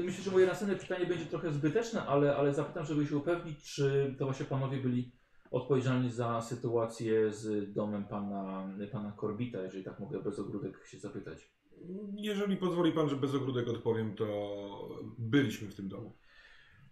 myślę, 0.03 0.25
że 0.25 0.31
moje 0.31 0.47
następne 0.47 0.77
pytanie 0.77 1.07
będzie 1.07 1.27
trochę 1.27 1.53
zbyteczne, 1.53 2.07
ale, 2.07 2.37
ale 2.37 2.55
zapytam, 2.55 2.85
żeby 2.87 3.07
się 3.07 3.17
upewnić, 3.17 3.75
czy 3.75 4.15
to 4.19 4.25
właśnie 4.25 4.47
panowie 4.47 4.79
byli 4.79 5.13
odpowiedzialni 5.55 6.11
za 6.11 6.41
sytuację 6.41 7.33
z 7.33 7.73
domem 7.73 8.05
pana, 8.05 8.69
pana 8.93 9.13
Korbita, 9.13 9.63
jeżeli 9.63 9.85
tak 9.85 10.01
mogę 10.01 10.23
bez 10.23 10.39
ogródek 10.39 10.87
się 10.87 10.99
zapytać. 10.99 11.51
Jeżeli 12.17 12.57
pozwoli 12.57 12.93
pan, 12.93 13.09
że 13.09 13.17
bez 13.17 13.35
ogródek 13.35 13.69
odpowiem, 13.69 14.17
to 14.17 14.27
byliśmy 15.19 15.69
w 15.69 15.75
tym 15.75 15.89
domu. 15.89 16.17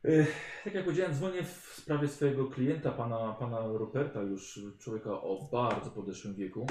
Y, 0.04 0.26
tak 0.64 0.74
jak 0.74 0.84
powiedziałem, 0.84 1.14
dzwonię 1.14 1.42
w 1.42 1.74
sprawie 1.76 2.08
swojego 2.08 2.46
klienta, 2.46 2.90
pana, 2.90 3.32
pana 3.32 3.66
Ruperta, 3.66 4.22
już 4.22 4.60
człowieka 4.78 5.10
o 5.10 5.48
bardzo 5.52 5.90
podeszłym 5.90 6.34
wieku. 6.34 6.66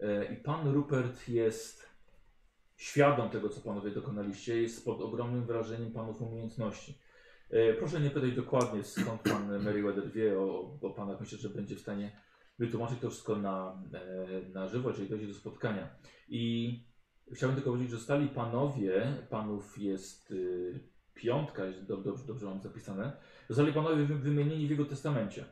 Y, 0.00 0.34
I 0.34 0.36
pan 0.36 0.72
Rupert 0.72 1.28
jest 1.28 1.88
świadom 2.76 3.30
tego, 3.30 3.48
co 3.48 3.60
panowie 3.60 3.90
dokonaliście, 3.90 4.62
jest 4.62 4.84
pod 4.84 5.00
ogromnym 5.00 5.46
wrażeniem 5.46 5.92
panów 5.92 6.22
umiejętności. 6.22 6.98
Y, 7.52 7.76
Proszę 7.78 8.00
nie 8.00 8.10
pytać 8.10 8.32
dokładnie, 8.32 8.84
skąd 8.84 9.22
pan 9.22 9.62
Meriwether 9.62 10.12
wie 10.12 10.38
o, 10.40 10.78
o 10.82 10.90
panach. 10.90 11.20
Myślę, 11.20 11.38
że 11.38 11.48
będzie 11.50 11.76
w 11.76 11.80
stanie 11.80 12.20
wytłumaczyć 12.58 12.98
to 13.00 13.10
wszystko 13.10 13.36
na, 13.36 13.82
e, 13.94 14.48
na 14.48 14.68
żywo, 14.68 14.88
jeżeli 14.90 15.08
dojdzie 15.08 15.26
do 15.26 15.34
spotkania. 15.34 15.88
I 16.28 16.72
chciałbym 17.32 17.56
tylko 17.56 17.70
powiedzieć, 17.70 17.90
że 17.90 17.98
stali 18.00 18.28
panowie, 18.28 19.16
panów 19.30 19.78
jest 19.78 20.30
y, 20.30 20.80
piątka, 21.14 21.64
jest 21.64 21.84
do, 21.86 21.96
dobrze, 21.96 22.24
dobrze 22.26 22.46
mam 22.46 22.60
zapisane, 22.60 23.12
zostali 23.48 23.72
panowie 23.72 24.04
wy- 24.04 24.14
wymienieni 24.18 24.66
w 24.66 24.70
jego 24.70 24.84
testamencie. 24.84 25.44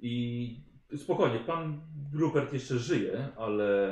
I 0.00 0.56
spokojnie, 0.96 1.38
pan 1.38 1.80
Rupert 2.12 2.52
jeszcze 2.52 2.78
żyje, 2.78 3.28
ale 3.36 3.90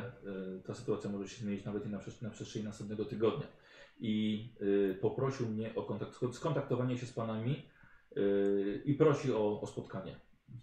y, 0.59 0.63
ta 0.67 0.75
sytuacja 0.75 1.11
może 1.11 1.29
się 1.29 1.43
zmienić 1.43 1.65
nawet 1.65 1.87
i 1.87 1.89
na, 1.89 2.01
na 2.23 2.31
przestrzeni 2.31 2.65
następnego 2.65 3.05
tygodnia. 3.05 3.47
I 4.01 4.49
y, 4.63 4.99
poprosił 5.01 5.49
mnie 5.49 5.75
o 5.75 5.83
kontakt, 5.83 6.19
skontaktowanie 6.33 6.99
się 6.99 7.07
z 7.07 7.13
panami 7.13 7.63
y, 8.17 8.83
i 8.85 8.95
prosi 8.95 9.33
o, 9.33 9.61
o 9.61 9.67
spotkanie. 9.67 10.21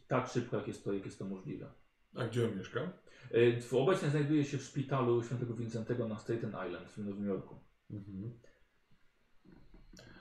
Tak 0.07 0.27
szybko, 0.29 0.57
jak 0.57 0.67
jest 0.67 0.83
to, 0.83 0.93
jak 0.93 1.05
jest 1.05 1.19
to 1.19 1.25
możliwe. 1.25 1.71
A 2.15 2.25
gdzie 2.27 2.45
on 2.45 2.57
mieszka? 2.57 2.91
Y, 3.33 3.77
Obecnie 3.77 4.09
znajduje 4.09 4.45
się 4.45 4.57
w 4.57 4.63
szpitalu 4.63 5.23
świętego 5.23 5.53
Wincentego 5.53 6.07
na 6.07 6.17
Staten 6.17 6.49
Island 6.67 6.89
w 6.89 6.97
Nowym 6.97 7.25
Jorku. 7.25 7.55
Mhm. 7.91 8.31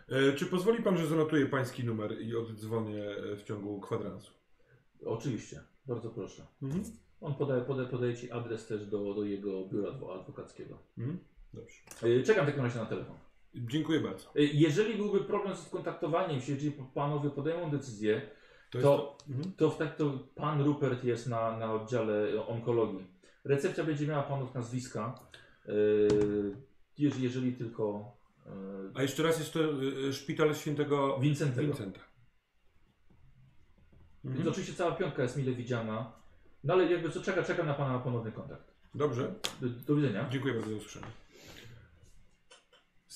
E, 0.08 0.32
czy 0.32 0.46
pozwoli 0.46 0.82
pan, 0.82 0.96
że 0.96 1.06
zanotuję 1.06 1.46
pański 1.46 1.84
numer 1.84 2.20
i 2.22 2.36
oddzwonię 2.36 3.04
e, 3.10 3.36
w 3.36 3.42
ciągu 3.42 3.80
kwadransu? 3.80 4.32
Oczywiście, 5.04 5.60
bardzo 5.86 6.10
proszę. 6.10 6.46
Mhm. 6.62 6.84
On 7.20 7.34
podaje, 7.34 7.62
podaje, 7.62 7.88
podaje 7.88 8.16
Ci 8.16 8.30
adres 8.30 8.66
też 8.66 8.86
do, 8.86 9.14
do 9.14 9.24
jego 9.24 9.68
biura 9.68 9.90
adwo- 9.90 10.20
adwokackiego. 10.20 10.78
Mhm. 10.98 11.18
Dobrze. 11.54 11.74
Y, 12.04 12.22
Czekam 12.22 12.44
w 12.44 12.48
takim 12.48 12.64
razie 12.64 12.78
na 12.78 12.86
telefon. 12.86 13.16
Dziękuję 13.54 14.00
bardzo. 14.00 14.24
Y, 14.36 14.44
Jeżeli 14.52 14.94
byłby 14.94 15.20
problem 15.24 15.56
z 15.56 15.66
skontaktowaniem 15.66 16.40
się, 16.40 16.52
jeżeli 16.52 16.72
panowie 16.94 17.30
podejmą 17.30 17.70
decyzję, 17.70 18.22
To, 18.70 18.80
To- 18.80 19.18
mhm. 19.28 19.52
to, 19.52 19.70
w 19.70 19.78
tak, 19.78 19.96
to 19.96 20.18
pan 20.34 20.62
Rupert 20.62 21.04
jest 21.04 21.26
na, 21.26 21.56
na 21.58 21.72
oddziale 21.72 22.46
onkologii. 22.46 23.06
Recepcja 23.44 23.84
będzie 23.84 24.06
miała 24.06 24.22
panów 24.22 24.54
nazwiska. 24.54 25.14
y, 25.68 26.56
Jeżeli, 26.98 27.24
jeżeli 27.24 27.52
tylko 27.52 28.12
A 28.94 29.02
jeszcze 29.02 29.22
raz 29.22 29.38
jest 29.38 29.52
to 29.52 29.60
e, 30.08 30.12
szpital 30.12 30.54
świętego 30.54 31.18
Wincentego. 31.20 31.66
Vincenta. 31.66 32.00
Więc 34.24 34.36
Mhm. 34.36 34.48
oczywiście 34.48 34.74
cała 34.74 34.92
piątka 34.92 35.22
jest 35.22 35.36
mile 35.36 35.52
widziana. 35.52 36.12
No 36.64 36.74
ale 36.74 36.92
jakby 36.92 37.10
co, 37.10 37.20
czeka, 37.22 37.42
czekam 37.42 37.66
na 37.66 37.74
pana 37.74 37.98
ponowny 37.98 38.32
kontakt. 38.32 38.74
Dobrze. 38.94 39.34
Do, 39.60 39.68
do 39.68 39.94
widzenia. 39.94 40.28
Dziękuję 40.30 40.54
bardzo 40.54 40.70
za 40.70 40.76
usłyszenie. 40.76 41.06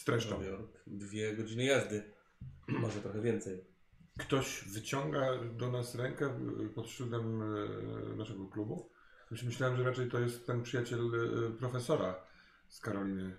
Streszczam. 0.00 0.32
Nowy 0.32 0.46
Jork. 0.46 0.82
Dwie 0.86 1.36
godziny 1.36 1.64
jazdy. 1.64 2.02
Może 2.68 3.00
trochę 3.00 3.20
więcej. 3.20 3.64
Ktoś 4.18 4.64
wyciąga 4.64 5.44
do 5.44 5.70
nas 5.70 5.94
rękę 5.94 6.26
e, 6.26 6.68
pod 6.68 6.88
szyldem 6.88 7.42
e, 7.42 8.16
naszego 8.16 8.48
klubu? 8.48 8.90
Znaczy, 9.28 9.46
myślałem, 9.46 9.76
że 9.76 9.84
raczej 9.84 10.10
to 10.10 10.20
jest 10.20 10.46
ten 10.46 10.62
przyjaciel 10.62 11.00
e, 11.00 11.50
profesora 11.50 12.14
z 12.68 12.80
Karoliny 12.80 13.38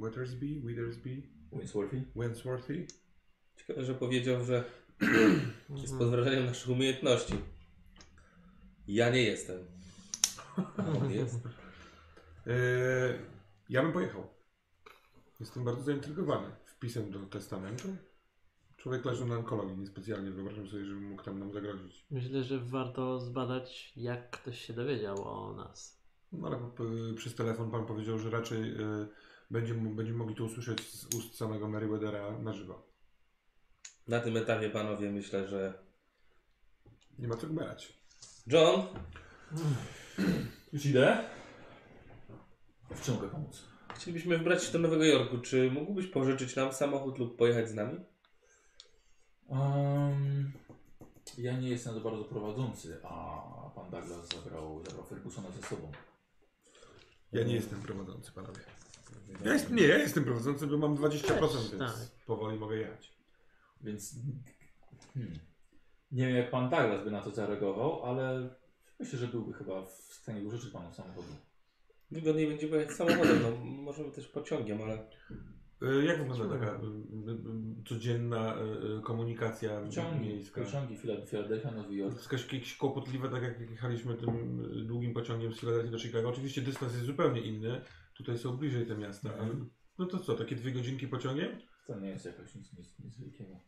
Wethersby, 0.00 0.46
Withersby, 0.46 1.22
Winsworthy. 1.52 2.04
Wentworthy. 2.16 2.86
Ciekawe, 3.56 3.84
że 3.84 3.94
powiedział, 3.94 4.44
że 4.44 4.64
jest 5.82 5.98
pod 5.98 6.10
wrażeniem 6.10 6.46
naszych 6.46 6.70
umiejętności. 6.70 7.34
Ja 8.88 9.10
nie 9.10 9.22
jestem. 9.22 9.58
A 10.76 10.86
on 10.86 11.10
jest. 11.10 11.40
Ja 13.68 13.82
bym 13.82 13.92
pojechał. 13.92 14.41
Jestem 15.42 15.64
bardzo 15.64 15.82
zaintrygowany 15.82 16.46
wpisem 16.64 17.10
do 17.10 17.18
testamentu. 17.26 17.96
Człowiek 18.76 19.04
leży 19.04 19.26
na 19.26 19.36
onkologii, 19.36 19.76
niespecjalnie 19.76 20.30
wyobrażam 20.30 20.68
sobie, 20.68 20.84
żeby 20.84 21.00
mógł 21.00 21.22
tam 21.22 21.38
nam 21.38 21.52
zagrozić. 21.52 22.06
myślę, 22.10 22.44
że 22.44 22.58
warto 22.58 23.20
zbadać, 23.20 23.92
jak 23.96 24.30
ktoś 24.30 24.60
się 24.60 24.72
dowiedział 24.72 25.28
o 25.28 25.54
nas. 25.54 26.02
No 26.32 26.48
ale 26.48 26.70
przez 27.16 27.34
telefon 27.34 27.70
pan 27.70 27.86
powiedział, 27.86 28.18
że 28.18 28.30
raczej 28.30 28.74
e, 28.74 29.06
będziemy, 29.50 29.94
będziemy 29.94 30.18
mogli 30.18 30.34
to 30.34 30.44
usłyszeć 30.44 30.90
z 30.90 31.14
ust 31.14 31.36
samego 31.36 31.68
Meriwethera 31.68 32.38
na 32.38 32.52
żywo. 32.52 32.86
Na 34.08 34.20
tym 34.20 34.36
etapie, 34.36 34.70
panowie, 34.70 35.10
myślę, 35.10 35.48
że 35.48 35.74
Nie 37.18 37.28
ma 37.28 37.36
co 37.36 37.46
gmerać. 37.46 38.02
John, 38.46 38.86
Już 40.72 40.86
idę. 40.86 41.24
W 42.90 43.02
czym 43.04 43.14
mogę 43.14 43.28
pomóc? 43.28 43.71
Chcielibyśmy 43.94 44.38
wybrać 44.38 44.64
się 44.64 44.72
do 44.72 44.78
Nowego 44.78 45.04
Jorku. 45.04 45.38
Czy 45.38 45.70
mógłbyś 45.70 46.06
pożyczyć 46.06 46.56
nam 46.56 46.72
samochód 46.72 47.18
lub 47.18 47.36
pojechać 47.36 47.68
z 47.68 47.74
nami? 47.74 48.00
Um, 49.48 50.52
ja 51.38 51.52
nie 51.52 51.68
jestem 51.68 51.94
za 51.94 52.00
bardzo 52.00 52.24
prowadzący, 52.24 53.00
a 53.04 53.42
pan 53.74 53.90
Douglas 53.90 54.28
zabrał, 54.28 54.84
zabrał 54.84 55.06
Fergusona 55.06 55.50
ze 55.50 55.62
sobą. 55.62 55.92
Ja 57.32 57.44
nie 57.44 57.54
jestem 57.54 57.82
prowadzący, 57.82 58.32
panowie. 58.32 58.60
Ja 59.44 59.52
jest, 59.52 59.70
nie, 59.70 59.86
ja 59.86 59.98
jestem 59.98 60.24
prowadzący, 60.24 60.66
bo 60.66 60.78
mam 60.78 60.96
20%, 60.96 61.20
Też, 61.20 61.70
więc 61.70 61.78
tak. 61.78 62.24
powoli 62.26 62.58
mogę 62.58 62.76
jechać. 62.76 63.12
Więc 63.80 64.14
hmm, 65.14 65.38
nie 66.12 66.26
wiem 66.26 66.36
jak 66.36 66.50
pan 66.50 66.70
Douglas 66.70 67.04
by 67.04 67.10
na 67.10 67.20
to 67.20 67.30
zareagował, 67.30 68.04
ale 68.04 68.54
myślę, 68.98 69.18
że 69.18 69.26
byłby 69.28 69.52
chyba 69.52 69.82
w 69.86 69.90
stanie 69.92 70.42
użyczyć 70.42 70.70
panu 70.70 70.92
samochodu. 70.92 71.32
Wygodniej 72.12 72.46
będzie 72.46 72.68
pojechać 72.68 72.96
samochodem. 72.96 73.42
No, 73.42 73.64
możemy 73.64 74.10
też 74.10 74.28
pociągiem, 74.28 74.82
ale 74.82 75.06
E, 75.82 76.04
Jak 76.04 76.18
wygląda 76.18 76.58
taka 76.58 76.80
codzienna 77.88 78.54
e, 78.54 78.60
e, 78.98 79.00
komunikacja 79.02 79.80
Pociągi, 79.80 80.20
miejska? 80.20 80.60
pociągi 80.64 80.98
Fila- 80.98 81.26
Filadelfia, 81.26 81.70
Nowy 81.70 81.94
Jork. 81.96 82.14
To 82.28 82.32
jest 82.36 82.52
jakieś 82.52 82.76
kłopotliwe, 82.76 83.28
tak 83.28 83.42
jak 83.42 83.70
jechaliśmy 83.70 84.14
tym 84.14 84.62
długim 84.86 85.14
pociągiem 85.14 85.52
z 85.52 85.60
Filadelfii 85.60 85.90
do 85.90 85.98
Chicago. 85.98 86.28
Oczywiście 86.28 86.62
dystans 86.62 86.92
jest 86.92 87.06
zupełnie 87.06 87.40
inny. 87.40 87.80
Tutaj 88.16 88.38
są 88.38 88.56
bliżej 88.56 88.86
te 88.86 88.96
miasta. 88.96 89.32
Mhm. 89.32 89.70
No 89.98 90.06
to 90.06 90.18
co, 90.18 90.34
takie 90.34 90.56
dwie 90.56 90.72
godzinki 90.72 91.08
pociągiem? 91.08 91.58
To 91.86 92.00
nie 92.00 92.08
jest 92.08 92.24
jakoś 92.24 92.54
nic, 92.54 92.72
nic, 92.78 92.98
nic 92.98 93.18
wielkiego. 93.18 93.60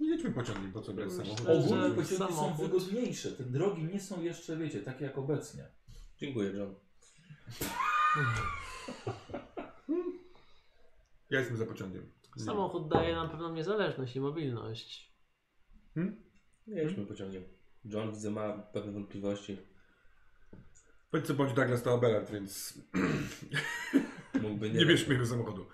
Nie, 0.00 0.10
Jedźmy 0.10 0.30
pociągiem, 0.32 0.72
po 0.72 0.80
co 0.80 0.92
brać 0.92 1.12
samochód? 1.12 1.48
Ogólne 1.48 1.90
pociągi 1.90 2.34
są 2.34 2.54
wygodniejsze. 2.54 3.32
Te 3.32 3.44
drogi 3.44 3.84
nie 3.84 4.00
są 4.00 4.22
jeszcze, 4.22 4.56
wiecie, 4.56 4.82
takie 4.82 5.04
jak 5.04 5.18
obecnie. 5.18 5.64
Dziękuję, 6.16 6.50
John. 6.50 6.74
Ja 11.30 11.38
jestem 11.38 11.56
za 11.56 11.66
pociągiem. 11.66 12.12
Nie. 12.36 12.44
Samochód 12.44 12.88
daje 12.88 13.14
nam 13.14 13.30
pewną 13.30 13.54
niezależność 13.54 14.16
i 14.16 14.20
mobilność. 14.20 15.14
Nie 16.66 16.82
jedźmy 16.82 17.06
pociągiem. 17.06 17.44
John 17.84 18.10
widzę 18.10 18.30
ma 18.30 18.52
pewne 18.52 18.92
wątpliwości. 18.92 19.58
Bądź 21.12 21.26
co 21.26 21.34
bądź 21.34 21.52
Douglas 21.52 21.82
to 21.82 21.94
Abelard, 21.94 22.30
więc 22.30 22.78
Mógłby 24.42 24.70
nie 24.70 24.86
bierzmy 24.86 25.14
jego 25.14 25.26
samochodu. 25.26 25.66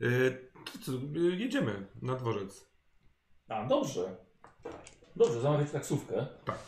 E, 0.00 0.30
to 0.72 0.78
co, 0.82 0.92
jedziemy 1.14 1.86
na 2.02 2.14
dworzec. 2.16 2.70
A, 3.48 3.66
dobrze. 3.66 4.16
Dobrze, 5.16 5.40
zamawiać 5.40 5.70
taksówkę. 5.70 6.26
Tak. 6.44 6.58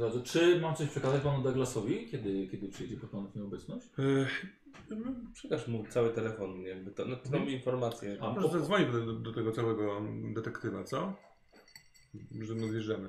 Razu. 0.00 0.22
Czy 0.24 0.60
mam 0.60 0.74
coś 0.74 0.88
przekazać 0.88 1.22
panu 1.22 1.42
Douglasowi, 1.42 2.06
kiedy, 2.10 2.48
kiedy 2.48 2.68
przyjdzie 2.68 2.96
po 2.96 3.06
panu 3.06 3.30
nieobecność? 3.34 3.86
E, 3.98 4.26
Przekaż 5.32 5.68
mu 5.68 5.84
cały 5.86 6.10
telefon, 6.10 6.60
jakby 6.62 6.90
to, 6.90 7.04
no, 7.04 7.16
tą 7.16 7.44
informację. 7.46 8.16
A, 8.20 8.30
Może 8.32 8.48
po, 8.48 8.58
zadzwonić 8.58 8.88
do, 8.92 9.12
do 9.12 9.32
tego 9.32 9.52
całego 9.52 10.02
detektywa, 10.34 10.84
co? 10.84 11.12
Że 12.42 12.54
my 12.54 12.64
odjeżdżamy. 12.66 13.08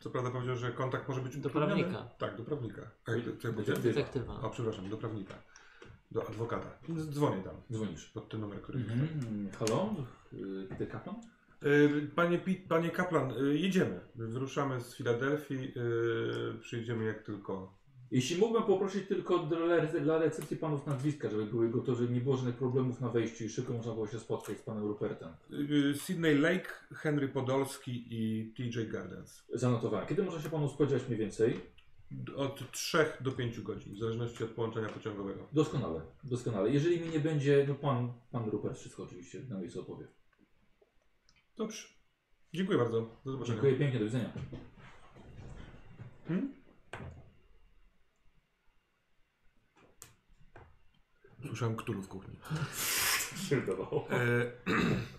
Co 0.00 0.10
prawda 0.10 0.30
powiedział, 0.30 0.56
że 0.56 0.72
kontakt 0.72 1.08
może 1.08 1.20
być 1.20 1.36
Do 1.36 1.48
utrudniony. 1.48 1.74
prawnika. 1.82 2.08
Tak, 2.18 2.36
do 2.36 2.44
prawnika. 2.44 2.90
A 3.06 3.12
jak 3.12 3.24
to, 3.24 3.30
co 3.42 3.48
ja 3.48 3.54
powiedziałem? 3.54 3.82
Detektywa. 3.82 4.04
Detektywa. 4.26 4.48
O, 4.48 4.50
przepraszam, 4.50 4.88
do 4.90 4.96
prawnika. 4.96 5.34
Do 6.10 6.28
adwokata. 6.28 6.70
Dzwonię 7.10 7.42
tam. 7.42 7.54
dzwonisz. 7.72 8.06
Pod 8.06 8.28
ten 8.28 8.40
numer, 8.40 8.62
który... 8.62 8.78
Mhm. 8.78 9.48
Halo? 9.58 9.94
Y, 10.32 10.66
Peter 10.68 10.88
Kaplan? 10.88 11.16
Y, 11.66 12.10
Panie, 12.14 12.40
panie 12.68 12.90
kaplan, 12.90 13.30
y, 13.30 13.58
jedziemy. 13.58 14.00
Wyruszamy 14.14 14.80
z 14.80 14.94
Filadelfii. 14.96 15.72
y, 16.56 16.58
Przyjdziemy 16.60 17.04
jak 17.04 17.22
tylko. 17.22 17.80
Jeśli 18.10 18.36
mógłbym 18.36 18.62
poprosić 18.62 19.08
tylko 19.08 19.38
dla, 20.02 20.18
recepcji 20.18 20.56
panów 20.56 20.86
nazwiska, 20.86 21.30
żeby 21.30 21.46
były 21.46 21.68
gotowe, 21.68 21.98
żeby 21.98 22.12
nie 22.14 22.20
było 22.20 22.36
żadnych 22.36 22.54
problemów 22.56 23.00
na 23.00 23.08
wejściu 23.08 23.44
i 23.44 23.48
szybko 23.48 23.72
można 23.72 23.92
było 23.92 24.06
się 24.06 24.18
spotkać 24.18 24.58
z 24.58 24.62
panem 24.62 24.84
Rupertem. 24.84 25.28
Sydney 25.94 26.38
Lake, 26.38 26.68
Henry 26.94 27.28
Podolski 27.28 28.06
i 28.10 28.52
TJ 28.56 28.86
Gardens. 28.88 29.42
Zanotowałem. 29.54 30.06
Kiedy 30.06 30.22
można 30.22 30.40
się 30.40 30.50
panu 30.50 30.68
spodziewać 30.68 31.06
mniej 31.06 31.18
więcej? 31.18 31.60
Od 32.36 32.70
3 32.72 32.98
do 33.20 33.32
5 33.32 33.60
godzin, 33.60 33.94
w 33.94 33.98
zależności 33.98 34.44
od 34.44 34.50
połączenia 34.50 34.88
pociągowego. 34.88 35.46
Doskonale, 35.52 36.00
doskonale. 36.24 36.70
Jeżeli 36.70 37.00
mi 37.00 37.08
nie 37.08 37.20
będzie, 37.20 37.64
no 37.68 37.74
pan, 37.74 38.12
pan 38.32 38.50
Rupert 38.50 38.78
wszystko 38.78 39.02
oczywiście 39.02 39.40
na 39.48 39.58
miejscu 39.58 39.80
opowie. 39.80 40.06
Dobrze. 41.56 41.88
Dziękuję 42.54 42.78
bardzo. 42.78 43.20
Do 43.24 43.32
zobaczenia. 43.32 43.54
Dziękuję 43.54 43.78
pięknie, 43.78 43.98
do 43.98 44.04
widzenia. 44.04 44.32
Słyszałem 51.46 51.76
ktulu 51.76 52.02
w 52.02 52.08
kuchni. 52.08 52.36
Się 53.48 53.60
wydawało. 53.60 54.08
E, 54.10 54.52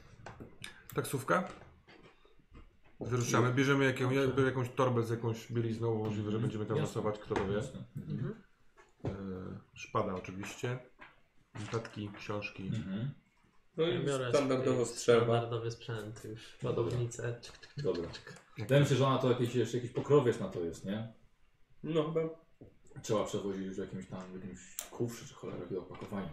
taksówka. 0.96 1.48
Wyruszamy, 3.00 3.54
bierzemy 3.54 3.86
jaką, 3.86 4.12
jakby 4.12 4.42
jakąś 4.42 4.70
torbę 4.70 5.04
z 5.04 5.10
jakąś 5.10 5.52
bielizną, 5.52 5.96
możliwe, 5.96 6.32
że 6.32 6.40
będziemy 6.40 6.66
tam 6.66 6.78
Jasne. 6.78 6.88
losować, 6.88 7.20
kto 7.20 7.36
to 7.36 7.48
wie. 7.48 7.54
Jasne. 7.54 7.84
Mhm. 7.98 8.34
E, 9.06 9.10
szpada 9.74 10.16
oczywiście. 10.16 10.80
Notatki, 11.60 12.10
książki. 12.18 12.68
Mhm. 12.68 13.12
No 13.78 13.88
i 13.88 14.00
biorę 14.06 14.30
standardowo 14.30 14.86
strzelba. 14.86 15.26
Standardowy 15.26 15.72
sprzęt 15.72 16.24
już. 16.24 16.58
Ładownicę. 16.64 17.40
Czyk, 17.42 17.60
czyk, 17.60 17.74
czyk, 17.76 17.84
Dobra. 17.84 18.10
Wydaje 18.58 18.82
mi 18.82 18.88
się, 18.88 18.96
że 18.96 19.08
ona 19.08 19.18
to 19.18 19.30
jakiś, 19.30 19.56
jeszcze 19.56 19.78
jakiś 19.78 19.92
pokrowiec 19.92 20.40
na 20.40 20.50
to 20.50 20.60
jest, 20.60 20.86
nie? 20.86 21.14
No 21.84 22.04
chyba. 22.04 22.30
Trzeba 23.02 23.26
przewozić 23.26 23.66
już 23.66 23.76
w 23.76 23.80
jakimś 23.80 24.08
tam 24.08 24.34
jakimś 24.34 24.60
kufrze 24.92 25.26
czy 25.28 25.34
cholera 25.34 25.66
wie 25.66 25.80
opakowanie. 25.80 26.30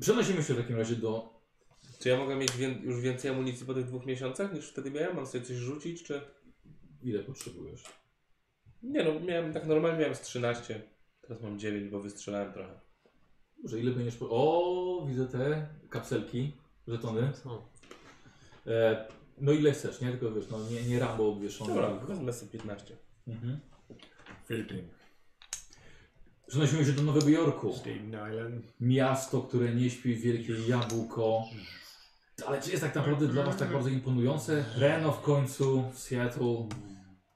Przenosimy 0.00 0.42
się 0.42 0.54
w 0.54 0.56
takim 0.56 0.76
razie 0.76 0.96
do. 0.96 1.40
Czy 1.98 2.08
ja 2.08 2.16
mogę 2.18 2.36
mieć 2.36 2.56
wię- 2.56 2.80
już 2.82 3.00
więcej 3.00 3.30
amunicji 3.30 3.66
po 3.66 3.74
tych 3.74 3.86
dwóch 3.86 4.06
miesiącach 4.06 4.52
niż 4.52 4.68
wtedy 4.68 4.90
miałem? 4.90 5.16
Mam 5.16 5.26
sobie 5.26 5.44
coś 5.44 5.56
rzucić, 5.56 6.02
czy... 6.02 6.20
Ile 7.02 7.22
potrzebujesz? 7.22 7.84
Nie 8.82 9.04
no, 9.04 9.20
miałem 9.20 9.52
tak 9.52 9.66
normalnie 9.66 9.98
miałem 9.98 10.14
z 10.14 10.20
13. 10.20 10.82
Teraz 11.20 11.42
mam 11.42 11.58
9, 11.58 11.90
bo 11.90 12.00
wystrzelałem 12.00 12.52
trochę. 12.52 12.80
Może 13.62 13.80
ile 13.80 13.90
będziesz. 13.90 14.16
Po... 14.16 14.26
O, 14.30 15.06
widzę 15.08 15.26
te 15.26 15.66
kapselki, 15.90 16.52
żetony. 16.88 17.32
Są. 17.34 17.62
E, 18.66 19.06
no 19.38 19.52
ile 19.52 19.72
chcesz, 19.72 20.00
nie? 20.00 20.10
Tylko 20.10 20.32
wiesz, 20.32 20.48
no 20.50 20.58
nie, 20.70 20.82
nie 20.82 20.98
Rambo 21.00 21.28
obwieszone. 21.28 21.74
Dobra, 21.74 21.90
wezmę 21.94 22.32
sobie 22.32 22.52
15. 22.52 22.96
Mhm. 23.28 23.60
Filtering. 24.48 24.88
Przenosimy 26.46 26.84
się 26.84 26.92
do 26.92 27.02
Nowego 27.02 27.28
Jorku. 27.28 27.72
Staten 27.72 28.08
Island. 28.08 28.72
Miasto, 28.80 29.42
które 29.42 29.74
nie 29.74 29.90
śpi, 29.90 30.14
wielkie 30.16 30.52
jabłko. 30.68 31.44
Ale 32.46 32.62
czy 32.62 32.70
jest 32.70 32.82
tak 32.82 32.94
naprawdę 32.94 33.26
dla 33.28 33.42
Was 33.42 33.56
tak 33.56 33.72
bardzo 33.72 33.88
imponujące? 33.88 34.64
Reno 34.76 35.12
w 35.12 35.22
końcu, 35.22 35.90
w 35.92 35.98
Seattle. 35.98 36.68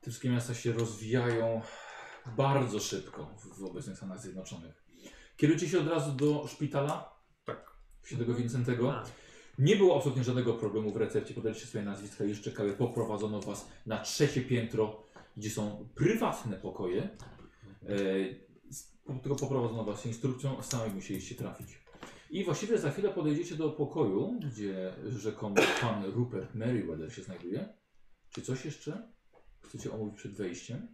Te 0.00 0.10
wszystkie 0.10 0.30
miasta 0.30 0.54
się 0.54 0.72
rozwijają 0.72 1.60
bardzo 2.36 2.80
szybko 2.80 3.26
w- 3.38 3.58
w 3.60 3.64
obecnych 3.64 3.96
Stanach 3.96 4.20
Zjednoczonych. 4.20 4.84
Kierujecie 5.40 5.68
się 5.68 5.80
od 5.80 5.88
razu 5.88 6.12
do 6.12 6.46
szpitala 6.46 7.14
Tak. 7.44 7.70
świętego 8.04 8.34
Wincentego. 8.34 8.92
A, 8.92 9.04
Nie 9.58 9.76
było 9.76 9.96
absolutnie 9.96 10.24
żadnego 10.24 10.54
problemu 10.54 10.90
w 10.92 10.96
recepcie. 10.96 11.34
Podaliście 11.34 11.66
swoje 11.66 11.84
nazwiska 11.84 12.24
i 12.24 12.28
już 12.28 12.40
czekały. 12.40 12.72
Poprowadzono 12.72 13.40
Was 13.40 13.68
na 13.86 13.98
trzecie 14.02 14.40
piętro, 14.40 15.02
gdzie 15.36 15.50
są 15.50 15.88
prywatne 15.94 16.56
pokoje. 16.56 17.08
E, 17.86 17.94
tylko 19.22 19.36
poprowadzono 19.36 19.84
Was 19.84 20.06
instrukcją, 20.06 20.62
sami 20.62 20.94
musieliście 20.94 21.34
trafić. 21.34 21.68
I 22.30 22.44
właściwie 22.44 22.78
za 22.78 22.90
chwilę 22.90 23.08
podejdziecie 23.08 23.54
do 23.56 23.70
pokoju, 23.70 24.40
gdzie 24.40 24.94
rzekomo 25.08 25.54
pan 25.80 26.04
Rupert 26.04 26.54
Merriweather 26.54 27.14
się 27.14 27.22
znajduje. 27.22 27.68
Czy 28.30 28.42
coś 28.42 28.64
jeszcze 28.64 29.08
chcecie 29.62 29.92
omówić 29.92 30.16
przed 30.16 30.32
wejściem? 30.32 30.88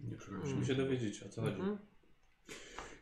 Nie 0.00 0.16
przepraszam. 0.16 0.48
Musimy 0.48 0.66
się 0.66 0.74
dowiedzieć 0.74 1.22
o 1.22 1.28
co 1.28 1.40
chodzi. 1.42 1.54
mhm. 1.60 1.78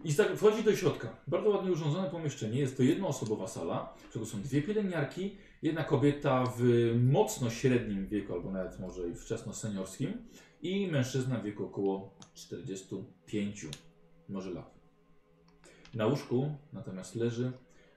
I 0.04 0.14
tak 0.14 0.36
wchodzi 0.36 0.64
do 0.64 0.76
środka. 0.76 1.16
Bardzo 1.26 1.50
ładnie 1.50 1.72
urządzone 1.72 2.10
pomieszczenie. 2.10 2.60
Jest 2.60 2.76
to 2.76 2.82
jednoosobowa 2.82 3.48
sala, 3.48 3.94
w 3.96 4.08
której 4.08 4.28
są 4.28 4.42
dwie 4.42 4.62
pielęgniarki, 4.62 5.36
jedna 5.62 5.84
kobieta 5.84 6.44
w 6.58 6.62
mocno 7.12 7.50
średnim 7.50 8.06
wieku, 8.06 8.32
albo 8.32 8.50
nawet 8.50 8.80
może 8.80 9.08
i 9.08 9.14
wczesno 9.14 9.52
seniorskim 9.52 10.12
i 10.62 10.86
mężczyzna 10.86 11.38
w 11.38 11.44
wieku 11.44 11.64
około 11.64 12.14
45 12.34 13.66
może 14.28 14.50
lat. 14.50 14.74
Na 15.94 16.06
łóżku 16.06 16.50
natomiast 16.72 17.14
leży 17.14 17.52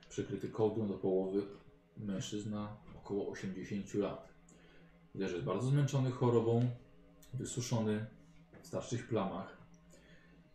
przykryty 0.09 0.49
kołdrą 0.49 0.87
do 0.87 0.93
połowy 0.93 1.41
mężczyzna 1.97 2.77
około 2.97 3.29
80 3.29 3.93
lat. 3.93 4.33
Jest 5.15 5.39
bardzo 5.43 5.67
zmęczony 5.67 6.11
chorobą, 6.11 6.69
wysuszony, 7.33 8.05
w 8.61 8.67
starszych 8.67 9.07
plamach. 9.07 9.57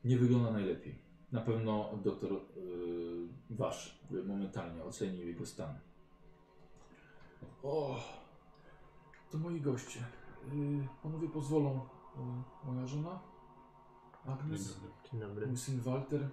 Nie 0.04 0.18
wygląda 0.18 0.50
najlepiej. 0.50 1.03
Na 1.32 1.40
pewno 1.40 1.98
doktor 2.04 2.32
yy, 2.32 3.28
wasz 3.50 4.00
y, 4.12 4.22
momentalnie 4.24 4.84
ocenił 4.84 5.26
jego 5.26 5.46
stan. 5.46 5.74
O, 7.62 8.00
to 9.30 9.38
moi 9.38 9.60
goście. 9.60 10.00
Yy, 10.52 10.88
panowie 11.02 11.28
pozwolą. 11.28 11.80
Yy, 12.64 12.72
moja 12.72 12.86
żona, 12.86 13.20
Agnes, 14.26 14.80
Dzień 15.10 15.20
dobry. 15.20 15.46
mój 15.46 15.56
syn 15.56 15.80
Walter. 15.80 16.28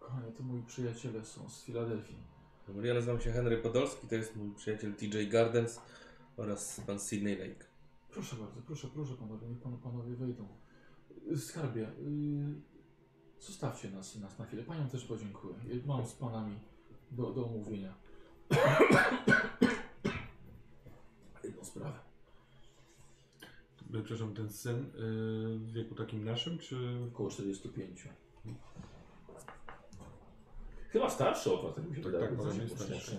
Kochanie, 0.00 0.32
to 0.32 0.42
moi 0.42 0.62
przyjaciele 0.62 1.24
są 1.24 1.48
z 1.48 1.62
Filadelfii. 1.64 2.16
Dobra, 2.68 2.86
Ja 2.86 2.94
nazywam 2.94 3.20
się 3.20 3.32
Henry 3.32 3.58
Podolski, 3.58 4.06
to 4.08 4.14
jest 4.14 4.36
mój 4.36 4.50
przyjaciel 4.54 4.94
TJ 4.94 5.28
Gardens 5.28 5.80
oraz 6.36 6.80
pan 6.86 7.00
Sydney 7.00 7.36
Lake. 7.36 7.64
Proszę 8.10 8.36
bardzo, 8.36 8.60
proszę, 8.66 8.88
proszę 8.94 9.14
panowie, 9.14 9.48
niech 9.48 9.58
panu 9.60 9.78
panowie 9.78 10.14
wejdą. 10.16 10.48
Skarbie, 11.36 11.80
yy, 11.80 12.60
zostawcie 13.40 13.90
nas, 13.90 14.16
nas 14.16 14.38
na 14.38 14.46
chwilę. 14.46 14.62
Panią 14.62 14.88
też 14.88 15.04
podziękuję. 15.04 15.54
Mam 15.86 16.06
z 16.06 16.12
panami 16.12 16.58
do, 17.10 17.30
do 17.30 17.44
omówienia. 17.46 17.94
Jedną 21.44 21.64
sprawę. 21.64 21.98
Przepraszam, 23.92 24.34
ten 24.34 24.50
syn 24.50 24.76
y, 24.76 24.88
w 25.58 25.72
wieku 25.72 25.94
takim 25.94 26.24
naszym, 26.24 26.58
czy... 26.58 26.76
Około 27.12 27.30
45. 27.30 28.08
Chyba 30.88 31.10
starszy 31.10 31.52
od 31.52 31.62
was, 31.62 31.74
tak 31.74 31.90
mi 31.90 31.96
się 31.96 32.02
Tak, 32.02 32.12
wydaje. 32.12 32.28
tak, 32.28 32.36
bo 32.36 32.52
starszy. 32.76 33.16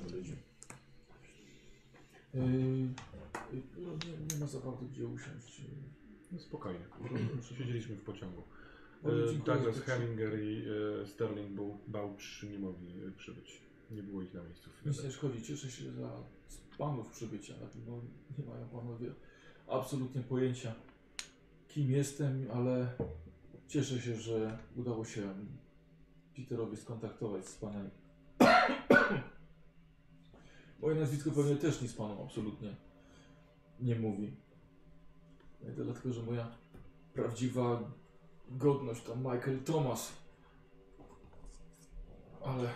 Yy, 2.33 2.41
yy, 2.41 3.61
no, 3.77 3.89
nie, 3.91 4.33
nie 4.33 4.39
ma 4.39 4.47
za 4.47 4.59
bardzo 4.59 4.85
gdzie 4.85 5.07
usiąść. 5.07 5.61
No, 6.31 6.39
spokojnie. 6.39 6.85
Siedzieliśmy 7.57 7.95
w 7.95 8.03
pociągu. 8.03 8.43
Dziękuję 9.03 9.37
Douglas. 9.45 9.79
Heminger 9.79 10.43
i 10.43 10.63
y, 11.01 11.07
Sterling 11.07 11.51
Bouch 11.87 12.43
nie 12.51 12.59
mogli 12.59 13.03
y, 13.07 13.11
przybyć. 13.11 13.61
nie 13.91 14.03
było 14.03 14.21
ich 14.21 14.33
na 14.33 14.43
miejscu. 14.43 14.69
Nic 14.85 15.03
nie 15.03 15.11
szkodzi, 15.11 15.41
cieszę 15.41 15.71
się 15.71 15.91
za 15.91 16.09
panów 16.77 17.09
przybycia, 17.09 17.53
pewno 17.53 18.01
nie 18.37 18.45
mają 18.45 18.69
panowie 18.69 19.11
absolutnie 19.67 20.21
pojęcia 20.21 20.75
kim 21.67 21.91
jestem, 21.91 22.47
ale 22.53 22.91
cieszę 23.67 24.01
się, 24.01 24.15
że 24.15 24.57
udało 24.75 25.05
się 25.05 25.33
Peterowi 26.35 26.77
skontaktować 26.77 27.47
z 27.47 27.55
panami. 27.55 27.89
Moje 30.81 30.95
nazwisko 30.95 31.31
pewnie 31.31 31.55
też 31.55 31.81
nic 31.81 31.93
panom 31.93 32.17
absolutnie 32.25 32.75
nie 33.79 33.95
mówi. 33.95 34.33
Nie 35.63 35.71
dlatego, 35.71 36.13
że 36.13 36.23
moja 36.23 36.51
prawdziwa 37.13 37.91
godność 38.57 39.03
to 39.03 39.15
Michael 39.15 39.63
Thomas. 39.65 40.11
Ale 42.45 42.69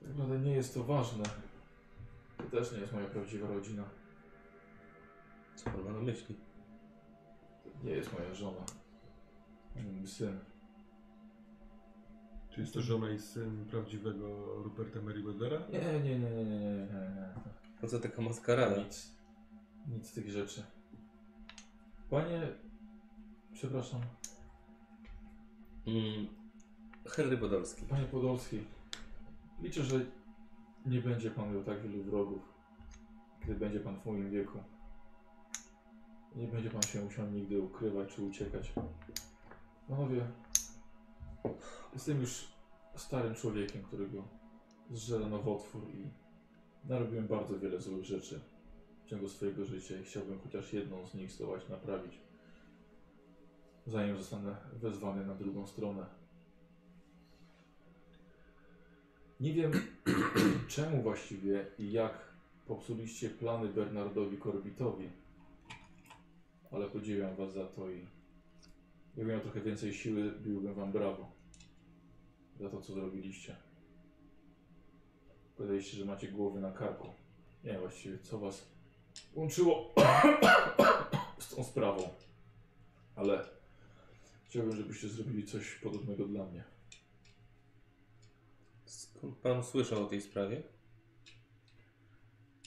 tak 0.00 0.08
naprawdę 0.08 0.38
nie 0.38 0.52
jest 0.52 0.74
to 0.74 0.84
ważne. 0.84 1.24
To 2.38 2.44
też 2.44 2.72
nie 2.72 2.78
jest 2.78 2.92
moja 2.92 3.06
prawdziwa 3.06 3.48
rodzina. 3.48 3.84
Co 5.56 5.64
pan 5.64 5.84
ma 5.84 5.90
na 5.90 6.00
myśli? 6.00 6.36
Nie 7.84 7.92
jest 7.92 8.12
moja 8.12 8.34
żona. 8.34 8.64
Mój 9.76 10.06
syn. 10.06 10.38
Czy 12.50 12.60
jest 12.60 12.74
to 12.74 12.82
żona 12.82 13.10
i 13.10 13.18
syn 13.18 13.64
prawdziwego 13.70 14.54
Ruperta 14.62 15.02
Merriweathera? 15.02 15.58
Nie, 15.72 15.78
nie, 15.78 16.00
nie, 16.00 16.18
nie, 16.18 16.44
nie, 16.44 16.44
nie, 16.44 16.60
nie, 16.60 16.86
nie. 16.86 17.28
Po 17.80 17.88
co 17.88 18.00
taka 18.00 18.22
maskarada? 18.22 18.82
Nic. 18.82 19.10
Nic 19.88 20.08
z 20.08 20.12
tych 20.12 20.30
rzeczy. 20.30 20.62
Panie... 22.10 22.64
Przepraszam. 23.54 24.00
Mm, 25.86 26.26
Henry 27.06 27.38
Podolski. 27.38 27.82
Panie 27.86 28.04
Podolski. 28.04 28.64
Liczę, 29.62 29.82
że 29.82 30.00
nie 30.86 31.00
będzie 31.00 31.30
pan 31.30 31.54
miał 31.54 31.64
tak 31.64 31.82
wielu 31.82 32.02
wrogów, 32.02 32.42
gdy 33.44 33.54
będzie 33.54 33.80
pan 33.80 34.00
w 34.00 34.06
moim 34.06 34.30
wieku. 34.30 34.58
Nie 36.36 36.46
będzie 36.46 36.70
pan 36.70 36.82
się 36.82 37.04
musiał 37.04 37.30
nigdy 37.30 37.60
ukrywać 37.60 38.14
czy 38.14 38.22
uciekać. 38.22 38.72
Panowie, 39.88 40.26
jestem 41.92 42.20
już 42.20 42.48
starym 42.96 43.34
człowiekiem, 43.34 43.82
którego 43.82 44.28
zżera 44.90 45.28
nowotwór 45.28 45.82
i 45.94 46.10
narobiłem 46.88 47.26
bardzo 47.26 47.58
wiele 47.58 47.80
złych 47.80 48.04
rzeczy 48.04 48.40
w 49.04 49.08
ciągu 49.08 49.28
swojego 49.28 49.64
życia 49.64 50.00
i 50.00 50.04
chciałbym 50.04 50.40
chociaż 50.40 50.72
jedną 50.72 51.06
z 51.06 51.14
nich 51.14 51.32
zdołać 51.32 51.68
naprawić, 51.68 52.23
zanim 53.86 54.16
zostanę 54.16 54.56
wezwany 54.72 55.26
na 55.26 55.34
drugą 55.34 55.66
stronę. 55.66 56.06
Nie 59.40 59.52
wiem 59.52 59.72
czemu 60.68 61.02
właściwie 61.02 61.66
i 61.78 61.92
jak 61.92 62.34
popsuliście 62.66 63.30
plany 63.30 63.68
Bernardowi 63.68 64.38
Corbitowi, 64.38 65.10
ale 66.70 66.90
podziwiam 66.90 67.36
was 67.36 67.52
za 67.52 67.66
to 67.66 67.90
i 67.90 68.06
jakbym 69.16 69.26
miał 69.26 69.40
trochę 69.40 69.60
więcej 69.60 69.94
siły, 69.94 70.32
biłbym 70.42 70.74
wam 70.74 70.92
brawo 70.92 71.32
za 72.60 72.70
to, 72.70 72.80
co 72.80 72.92
zrobiliście. 72.92 73.56
Powiedzieliście, 75.56 75.96
że 75.96 76.04
macie 76.04 76.28
głowy 76.28 76.60
na 76.60 76.72
karku. 76.72 77.08
Nie 77.64 77.78
właściwie, 77.78 78.18
co 78.18 78.38
was 78.38 78.68
łączyło 79.34 79.94
z 81.38 81.54
tą 81.54 81.64
sprawą, 81.64 82.08
ale 83.16 83.53
chciałbym, 84.54 84.76
żebyście 84.76 85.08
zrobili 85.08 85.46
coś 85.46 85.74
podobnego 85.74 86.24
dla 86.24 86.46
mnie. 86.46 86.64
Skąd 88.84 89.36
pan 89.36 89.64
słyszał 89.64 90.02
o 90.02 90.06
tej 90.06 90.20
sprawie? 90.20 90.62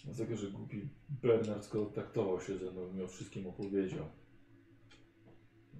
Dlatego, 0.05 0.37
że 0.37 0.51
głupi 0.51 0.89
Bernard 1.09 1.65
skontaktował 1.65 2.41
się 2.41 2.57
ze 2.57 2.71
mną 2.71 2.89
i 2.89 2.93
mi 2.93 3.03
o 3.03 3.07
wszystkim 3.07 3.47
opowiedział. 3.47 4.05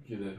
Kiedy 0.04 0.36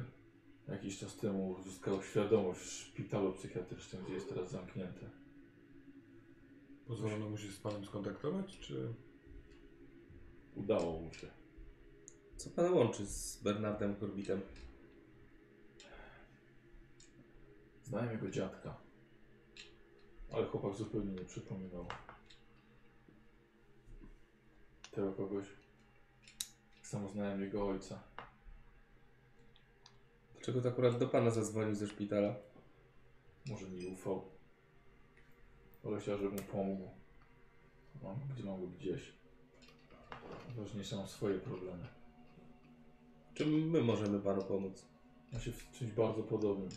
jakiś 0.67 0.99
czas 0.99 1.17
temu 1.17 1.49
uzyskał 1.49 2.03
świadomość 2.03 2.59
w 2.59 2.71
szpitalu 2.71 3.33
psychiatrycznym, 3.33 4.03
gdzie 4.03 4.13
jest 4.13 4.29
teraz 4.29 4.51
zamknięty. 4.51 5.09
Pozwolono 6.87 7.29
mu 7.29 7.37
się 7.37 7.51
z 7.51 7.59
panem 7.59 7.85
skontaktować, 7.85 8.59
czy... 8.59 8.93
Udało 10.55 11.01
mu 11.01 11.13
się. 11.13 11.27
Co 12.37 12.49
pana 12.49 12.71
łączy 12.71 13.05
z 13.05 13.43
Bernardem 13.43 13.95
Corbitem? 13.99 14.41
Znałem 17.89 18.11
jego 18.11 18.29
dziadka. 18.29 18.77
Ale 20.31 20.45
chłopak 20.45 20.75
zupełnie 20.75 21.11
nie 21.11 21.25
przypominał 21.25 21.85
tego 24.91 25.13
kogoś. 25.13 25.45
Tak 26.75 26.87
samo 26.87 27.09
znałem 27.09 27.41
jego 27.41 27.67
ojca. 27.67 28.03
Dlaczego 30.33 30.61
to 30.61 30.69
akurat 30.69 30.97
do 30.97 31.07
pana 31.07 31.31
zadzwonił 31.31 31.75
ze 31.75 31.87
szpitala? 31.87 32.35
Może 33.49 33.69
mi 33.69 33.87
ufał. 33.87 34.25
Ale 35.85 35.99
chciał, 35.99 36.17
żebym 36.17 36.33
mu 36.33 36.43
pomógł. 36.43 36.89
Mam, 38.03 38.15
gdzie 38.33 38.43
mam 38.43 38.61
go 38.61 38.67
gdzieś. 38.67 39.13
Ważniejsze 40.57 40.95
mam 40.95 41.07
swoje 41.07 41.39
problemy. 41.39 41.87
Czym 43.33 43.69
my 43.69 43.81
możemy 43.81 44.19
panu 44.19 44.41
pomóc? 44.41 44.85
Ja 45.33 45.39
się 45.39 45.51
w 45.51 45.71
czymś 45.71 45.91
bardzo 45.91 46.23
podobnym. 46.23 46.69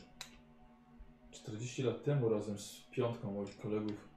40 1.33 1.83
lat 1.83 2.05
temu 2.05 2.29
razem 2.29 2.59
z 2.59 2.81
piątką 2.91 3.33
moich 3.33 3.59
kolegów 3.59 4.09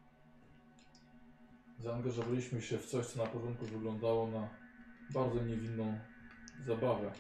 zaangażowaliśmy 1.79 2.61
się 2.61 2.77
w 2.77 2.85
coś, 2.85 3.05
co 3.05 3.23
na 3.23 3.29
początku 3.29 3.65
wyglądało 3.65 4.27
na 4.27 4.49
bardzo 5.09 5.43
niewinną 5.43 5.99
zabawę. 6.65 7.11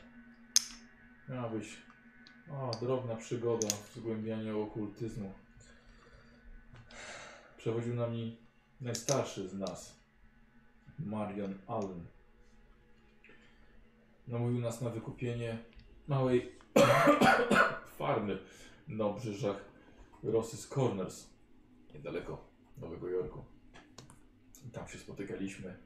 Miała 1.29 1.49
być 1.49 1.77
a, 2.51 2.71
drobna 2.77 3.15
przygoda 3.15 3.67
w 3.67 3.95
zgłębianiu 3.95 4.61
okultyzmu. 4.61 5.33
Przewodził 7.57 7.95
nami 7.95 8.37
najstarszy 8.81 9.47
z 9.47 9.53
nas, 9.53 9.99
Marion 10.99 11.53
Allen. 11.67 12.05
Namówił 14.27 14.61
nas 14.61 14.81
na 14.81 14.89
wykupienie 14.89 15.57
małej 16.07 16.51
farmy 17.97 18.37
na 18.87 19.05
obrzeżach 19.05 19.74
Ross's 20.23 20.67
Corners, 20.67 21.29
niedaleko 21.93 22.47
Nowego 22.77 23.09
Jorku. 23.09 23.45
I 24.67 24.69
tam 24.71 24.87
się 24.87 24.97
spotykaliśmy. 24.97 25.77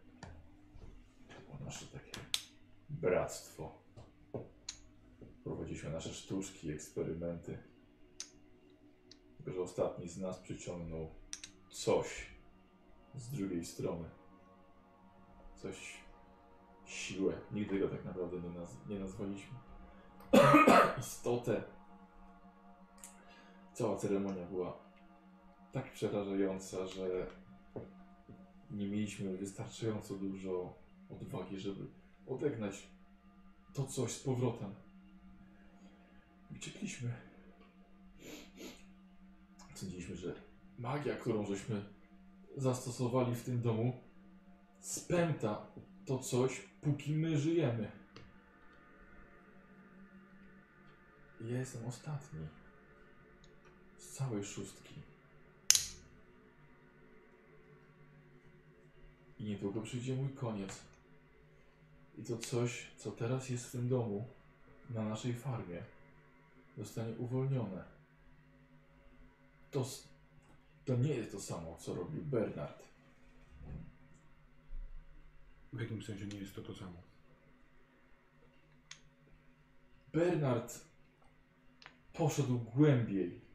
To 1.27 1.41
było 1.41 1.65
nasze 1.65 1.85
takie 1.85 2.11
bractwo. 2.89 3.79
Prowadziliśmy 5.43 5.89
nasze 5.89 6.13
sztuczki, 6.13 6.71
eksperymenty. 6.71 7.57
Tylko, 9.37 9.51
że 9.51 9.61
ostatni 9.61 10.09
z 10.09 10.17
nas 10.17 10.39
przyciągnął 10.39 11.09
coś 11.69 12.25
z 13.15 13.29
drugiej 13.29 13.65
strony. 13.65 14.09
Coś, 15.55 15.97
siłę. 16.85 17.33
Nigdy 17.51 17.79
go 17.79 17.89
tak 17.89 18.05
naprawdę 18.05 18.41
nie, 18.41 18.49
naz 18.49 18.77
nie 18.89 18.99
nazwaliśmy. 18.99 19.57
Istotę. 20.99 21.78
Cała 23.79 23.97
ceremonia 23.97 24.45
była 24.45 24.77
tak 25.71 25.91
przerażająca, 25.91 26.87
że 26.87 27.27
nie 28.71 28.87
mieliśmy 28.87 29.37
wystarczająco 29.37 30.15
dużo 30.15 30.73
odwagi, 31.09 31.59
żeby 31.59 31.85
odegnać 32.27 32.87
to 33.73 33.85
coś 33.85 34.11
z 34.11 34.23
powrotem. 34.23 34.75
Uciekliśmy. 36.51 37.11
Sądziliśmy, 39.75 40.15
że 40.15 40.33
magia, 40.77 41.15
którą 41.15 41.45
żeśmy 41.45 41.85
zastosowali 42.57 43.35
w 43.35 43.43
tym 43.43 43.61
domu, 43.61 43.93
spęta 44.79 45.67
to 46.05 46.19
coś, 46.19 46.61
póki 46.81 47.15
my 47.15 47.37
żyjemy. 47.37 47.91
Jestem 51.41 51.85
ostatni 51.85 52.58
całej 54.19 54.45
szóstki. 54.45 54.93
I 59.39 59.43
niedługo 59.43 59.81
przyjdzie 59.81 60.15
mój 60.15 60.29
koniec. 60.29 60.79
I 62.17 62.23
to 62.23 62.37
coś, 62.37 62.87
co 62.97 63.11
teraz 63.11 63.49
jest 63.49 63.65
w 63.65 63.71
tym 63.71 63.89
domu, 63.89 64.27
na 64.89 65.03
naszej 65.03 65.33
farmie, 65.33 65.83
zostanie 66.77 67.13
uwolnione. 67.17 67.83
To, 69.71 69.85
to 70.85 70.95
nie 70.95 71.13
jest 71.13 71.31
to 71.31 71.39
samo, 71.39 71.77
co 71.77 71.93
robił 71.93 72.23
Bernard. 72.23 72.83
W 75.73 75.79
jakim 75.79 76.03
sensie 76.03 76.25
nie 76.25 76.39
jest 76.39 76.55
to 76.55 76.61
to 76.61 76.75
samo? 76.75 77.01
Bernard 80.13 80.79
poszedł 82.13 82.59
głębiej 82.59 83.48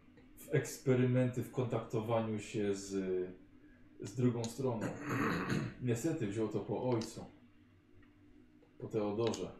w 0.45 0.55
eksperymenty 0.55 1.43
w 1.43 1.53
kontaktowaniu 1.53 2.39
się 2.39 2.75
z, 2.75 2.91
z 4.01 4.15
drugą 4.15 4.45
stroną. 4.45 4.87
Niestety 5.83 6.27
wziął 6.27 6.49
to 6.49 6.61
po 6.61 6.91
ojcu, 6.91 7.25
po 8.79 8.89
Teodorze. 8.89 9.53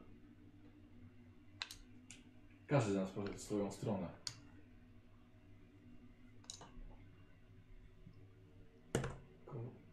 Każdy 2.67 2.93
z 2.93 2.95
nas 2.95 3.11
poszedł 3.11 3.39
w 3.39 3.43
swoją 3.43 3.73
stronę. 3.73 4.09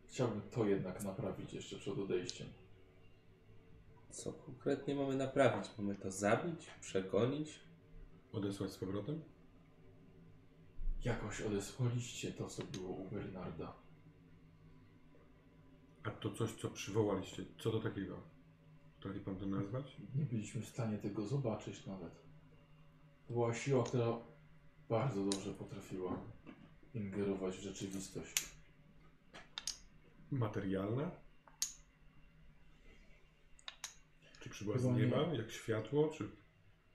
Chciałbym 0.07 0.41
to 0.41 0.65
jednak 0.65 1.03
naprawić 1.03 1.53
jeszcze 1.53 1.75
przed 1.75 1.97
odejściem. 1.97 2.47
Co 4.09 4.33
konkretnie 4.33 4.95
mamy 4.95 5.15
naprawić? 5.15 5.71
Mamy 5.77 5.95
to 5.95 6.11
zabić? 6.11 6.67
Przegonić? 6.81 7.59
Odesłać 8.31 8.71
z 8.71 8.77
powrotem? 8.77 9.21
Jakoś 11.03 11.41
odesłaliście 11.41 12.31
to, 12.31 12.47
co 12.47 12.63
było 12.63 12.89
u 12.89 13.09
Bernarda. 13.09 13.73
A 16.03 16.11
to 16.11 16.31
coś, 16.31 16.51
co 16.53 16.69
przywołaliście, 16.69 17.45
co 17.59 17.71
to 17.71 17.79
takiego? 17.79 18.19
Potrafi 18.95 19.19
pan 19.19 19.35
to 19.35 19.45
nazwać? 19.45 19.97
Nie 20.15 20.25
byliśmy 20.25 20.61
w 20.61 20.69
stanie 20.69 20.97
tego 20.97 21.27
zobaczyć 21.27 21.85
nawet. 21.85 22.13
To 23.27 23.33
była 23.33 23.53
siła, 23.53 23.83
która 23.83 24.17
bardzo 24.89 25.25
dobrze 25.25 25.53
potrafiła 25.53 26.19
ingerować 26.93 27.57
w 27.57 27.61
rzeczywistość. 27.61 28.33
Materialna? 30.31 31.11
Czy 34.39 34.49
przybyła 34.49 34.77
z 34.77 34.81
Chyba 34.81 34.97
nieba, 34.97 35.17
jak 35.17 35.51
światło, 35.51 36.09
czy 36.17 36.29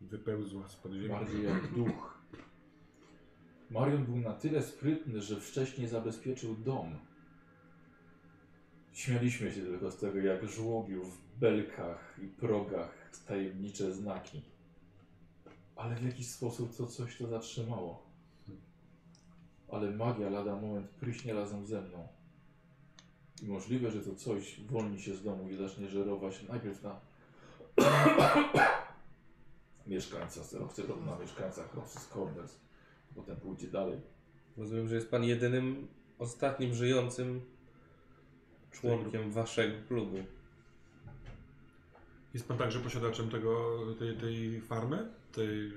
wypełzła 0.00 0.68
z 0.68 0.76
podziemi? 0.76 1.08
Bardziej 1.08 1.44
jak 1.44 1.74
duch. 1.74 2.15
Marion 3.70 4.04
był 4.04 4.16
na 4.16 4.32
tyle 4.32 4.62
sprytny, 4.62 5.22
że 5.22 5.40
wcześniej 5.40 5.88
zabezpieczył 5.88 6.56
dom. 6.56 6.98
Śmialiśmy 8.92 9.52
się 9.52 9.60
tylko 9.60 9.90
z 9.90 9.96
tego, 9.96 10.18
jak 10.18 10.48
żłobił 10.48 11.04
w 11.04 11.38
belkach 11.38 12.18
i 12.22 12.26
progach 12.26 13.10
tajemnicze 13.26 13.92
znaki. 13.92 14.42
Ale 15.76 15.96
w 15.96 16.04
jakiś 16.04 16.30
sposób 16.30 16.76
to 16.76 16.86
coś 16.86 17.18
to 17.18 17.26
zatrzymało. 17.26 18.06
Ale 19.68 19.90
magia 19.90 20.30
lada 20.30 20.56
moment 20.56 20.90
pryśnie 20.90 21.34
razem 21.34 21.66
ze 21.66 21.82
mną. 21.82 22.08
I 23.42 23.46
możliwe, 23.46 23.90
że 23.90 24.00
to 24.00 24.14
coś 24.14 24.60
wolni 24.60 25.00
się 25.00 25.14
z 25.14 25.22
domu 25.22 25.50
i 25.50 25.56
zacznie 25.56 25.88
żerować 25.88 26.42
najpierw 26.42 26.82
na 26.82 27.00
mieszkańca 29.86 30.44
sterowców, 30.44 31.06
na 31.06 31.18
mieszkańcach 31.18 31.74
Ross's 31.74 32.12
Corners. 32.14 32.65
Potem 33.16 33.36
pójdzie 33.36 33.68
dalej. 33.68 34.00
Rozumiem, 34.56 34.88
że 34.88 34.94
jest 34.94 35.10
pan 35.10 35.24
jedynym 35.24 35.88
ostatnim 36.18 36.74
żyjącym 36.74 37.40
członkiem 38.70 39.32
waszego 39.32 39.74
klubu. 39.88 40.16
Jest 42.34 42.48
pan 42.48 42.58
także 42.58 42.80
posiadaczem 42.80 43.30
tego, 43.30 43.78
tej, 43.98 44.16
tej 44.16 44.60
farmy? 44.60 45.08
Tej, 45.32 45.72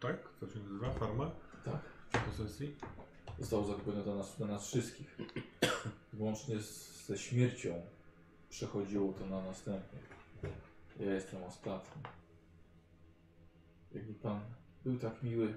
tak? 0.00 0.28
Co 0.40 0.46
się 0.46 0.58
nazywa? 0.58 0.90
Farma? 0.90 1.30
Tak. 1.64 1.80
Posesji? 2.26 2.74
Zostało 3.38 3.64
zakupione 3.64 4.04
do 4.04 4.14
nas, 4.14 4.38
do 4.38 4.46
nas 4.46 4.66
wszystkich. 4.66 5.18
Łącznie 6.18 6.60
z, 6.60 7.06
ze 7.06 7.18
śmiercią 7.18 7.82
przechodziło 8.50 9.12
to 9.12 9.26
na 9.26 9.42
następnych. 9.42 10.08
Ja 11.00 11.14
jestem 11.14 11.42
ostatni. 11.42 12.02
Jakby 13.94 14.14
pan 14.14 14.40
był 14.84 14.98
tak 14.98 15.22
miły, 15.22 15.54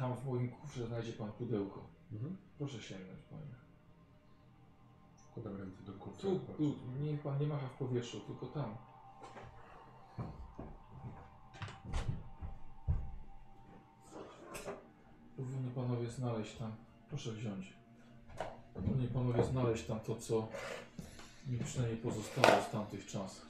tam 0.00 0.16
w 0.16 0.26
moim 0.26 0.48
kufrze 0.48 0.86
znajdzie 0.86 1.12
pan 1.12 1.32
pudełko. 1.32 1.80
Mhm. 2.12 2.36
Proszę 2.58 2.82
sięgnąć, 2.82 3.20
panie. 3.30 3.54
Wkładam 5.16 5.56
ręce 5.56 5.82
do 5.82 5.92
kurca. 5.92 6.20
Tu, 6.20 6.38
tu, 6.38 6.74
niech 7.00 7.20
pan 7.20 7.40
nie 7.40 7.46
macha 7.46 7.66
w 7.68 7.78
powietrzu, 7.78 8.20
tylko 8.20 8.46
tam. 8.46 8.76
Powinni 15.36 15.70
panowie 15.70 16.10
znaleźć 16.10 16.56
tam. 16.56 16.72
Proszę 17.08 17.32
wziąć. 17.32 17.72
Powinni 18.74 19.08
panowie 19.08 19.44
znaleźć 19.44 19.86
tam 19.86 20.00
to, 20.00 20.16
co 20.16 20.48
mi 21.46 21.58
przynajmniej 21.58 22.00
pozostało 22.00 22.62
z 22.62 22.70
tamtych 22.70 23.06
czasów. 23.06 23.46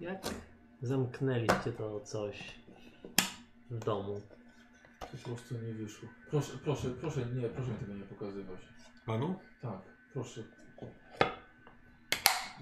Jak 0.00 0.34
zamknęliście 0.82 1.72
to 1.72 2.00
coś 2.00 2.59
w 3.70 3.78
domu? 3.78 4.20
Po 5.00 5.28
prostu 5.28 5.54
nie 5.54 5.74
wyszło. 5.74 6.08
Proszę, 6.30 6.52
proszę, 6.64 6.90
proszę, 6.90 7.26
nie, 7.26 7.48
proszę 7.48 7.70
mi 7.70 7.78
tego 7.78 7.94
nie 7.94 8.04
pokazywać. 8.04 8.60
Panu? 9.06 9.34
Tak, 9.62 9.80
proszę. 10.12 10.42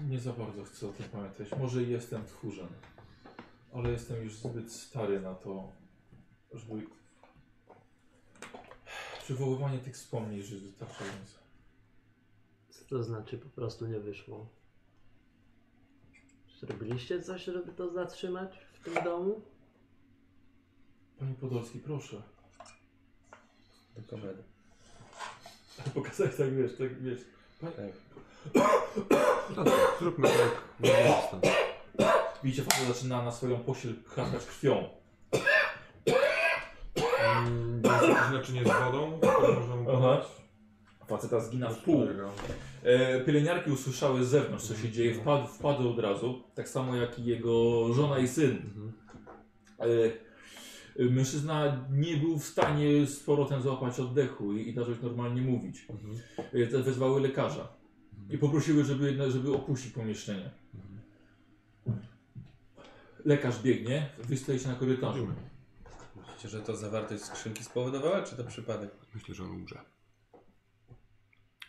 Nie 0.07 0.19
za 0.19 0.33
bardzo 0.33 0.63
chcę 0.63 0.87
o 0.87 0.91
tym 0.91 1.09
pamiętać. 1.09 1.47
Może 1.59 1.83
i 1.83 1.89
jestem 1.89 2.25
tchórzem, 2.25 2.67
ale 3.73 3.91
jestem 3.91 4.23
już 4.23 4.35
zbyt 4.35 4.71
stary 4.71 5.19
na 5.19 5.35
to, 5.35 5.71
żeby. 6.53 6.87
Przywoływanie 9.23 9.79
tych 9.79 9.93
wspomnień 9.93 10.37
jest 10.37 10.53
wystarczające. 10.53 11.39
Co 12.69 12.85
to 12.85 13.03
znaczy 13.03 13.37
po 13.37 13.49
prostu 13.49 13.87
nie 13.87 13.99
wyszło? 13.99 14.49
Zrobiliście 16.59 17.21
coś, 17.21 17.43
żeby 17.43 17.71
to 17.71 17.93
zatrzymać 17.93 18.59
w 18.73 18.83
tym 18.83 19.03
domu? 19.03 19.41
Panie 21.19 21.33
Podolski, 21.41 21.79
proszę. 21.79 22.21
Do 23.95 24.01
kamery. 24.09 24.43
Pokazać 25.95 26.35
tak 26.37 26.55
wiesz, 26.55 26.71
tak 26.77 27.01
wiesz. 27.01 27.19
Tak. 27.61 27.73
Dobrze, 29.55 29.73
zróbmy 29.99 30.27
tak. 30.27 30.63
Stąd. 31.27 31.45
Widzicie, 32.43 32.63
facet 32.63 32.87
zaczyna 32.87 33.21
na 33.21 33.31
swoją 33.31 33.59
posiel 33.59 33.93
chrapać 34.05 34.45
krwią. 34.45 34.89
Mm, 37.23 37.81
Jest 37.83 38.07
jakieś 38.07 38.31
naczynie 38.31 38.63
z 38.63 38.67
wodą, 38.67 39.19
które 39.19 39.55
można 39.59 39.75
mu 39.75 39.91
Aha. 39.91 39.97
podać? 39.99 40.27
Faceta 41.07 41.39
zgina 41.39 41.69
w 41.69 41.77
pół. 41.83 42.07
E, 42.83 43.21
pielęgniarki 43.21 43.71
usłyszały 43.71 44.25
z 44.25 44.27
zewnątrz, 44.29 44.65
co 44.65 44.75
się 44.75 44.91
dzieje, 44.91 45.13
wpadł, 45.15 45.47
wpadły 45.47 45.89
od 45.89 45.99
razu, 45.99 46.43
tak 46.55 46.69
samo 46.69 46.95
jak 46.95 47.19
i 47.19 47.25
jego 47.25 47.83
żona 47.93 48.19
i 48.19 48.27
syn. 48.27 48.51
Mhm. 48.51 48.93
E, 49.79 49.85
mężczyzna 51.05 51.85
nie 51.91 52.17
był 52.17 52.39
w 52.39 52.45
stanie 52.45 53.05
z 53.07 53.19
powrotem 53.19 53.61
złapać 53.61 53.99
oddechu 53.99 54.53
i, 54.53 54.69
i 54.69 54.73
zacząć 54.73 55.01
normalnie 55.01 55.41
mówić. 55.41 55.85
Mhm. 55.89 56.15
E, 56.53 56.67
te 56.67 56.79
wezwały 56.79 57.21
lekarza 57.21 57.67
i 58.29 58.37
poprosiły, 58.37 58.83
żeby, 58.83 59.31
żeby 59.31 59.53
opuścić 59.55 59.91
pomieszczenie. 59.93 60.51
Lekarz 63.25 63.59
biegnie, 63.61 64.09
wy 64.19 64.37
stoicie 64.37 64.67
na 64.67 64.75
korytarzu. 64.75 65.27
Myślicie, 66.15 66.49
że 66.49 66.61
to 66.61 66.75
zawartość 66.75 67.23
skrzynki 67.23 67.63
spowodowała, 67.63 68.21
czy 68.23 68.35
to 68.35 68.43
przypadek? 68.43 68.91
Myślę, 69.15 69.35
że 69.35 69.43
on 69.43 69.51
umrze. 69.51 69.79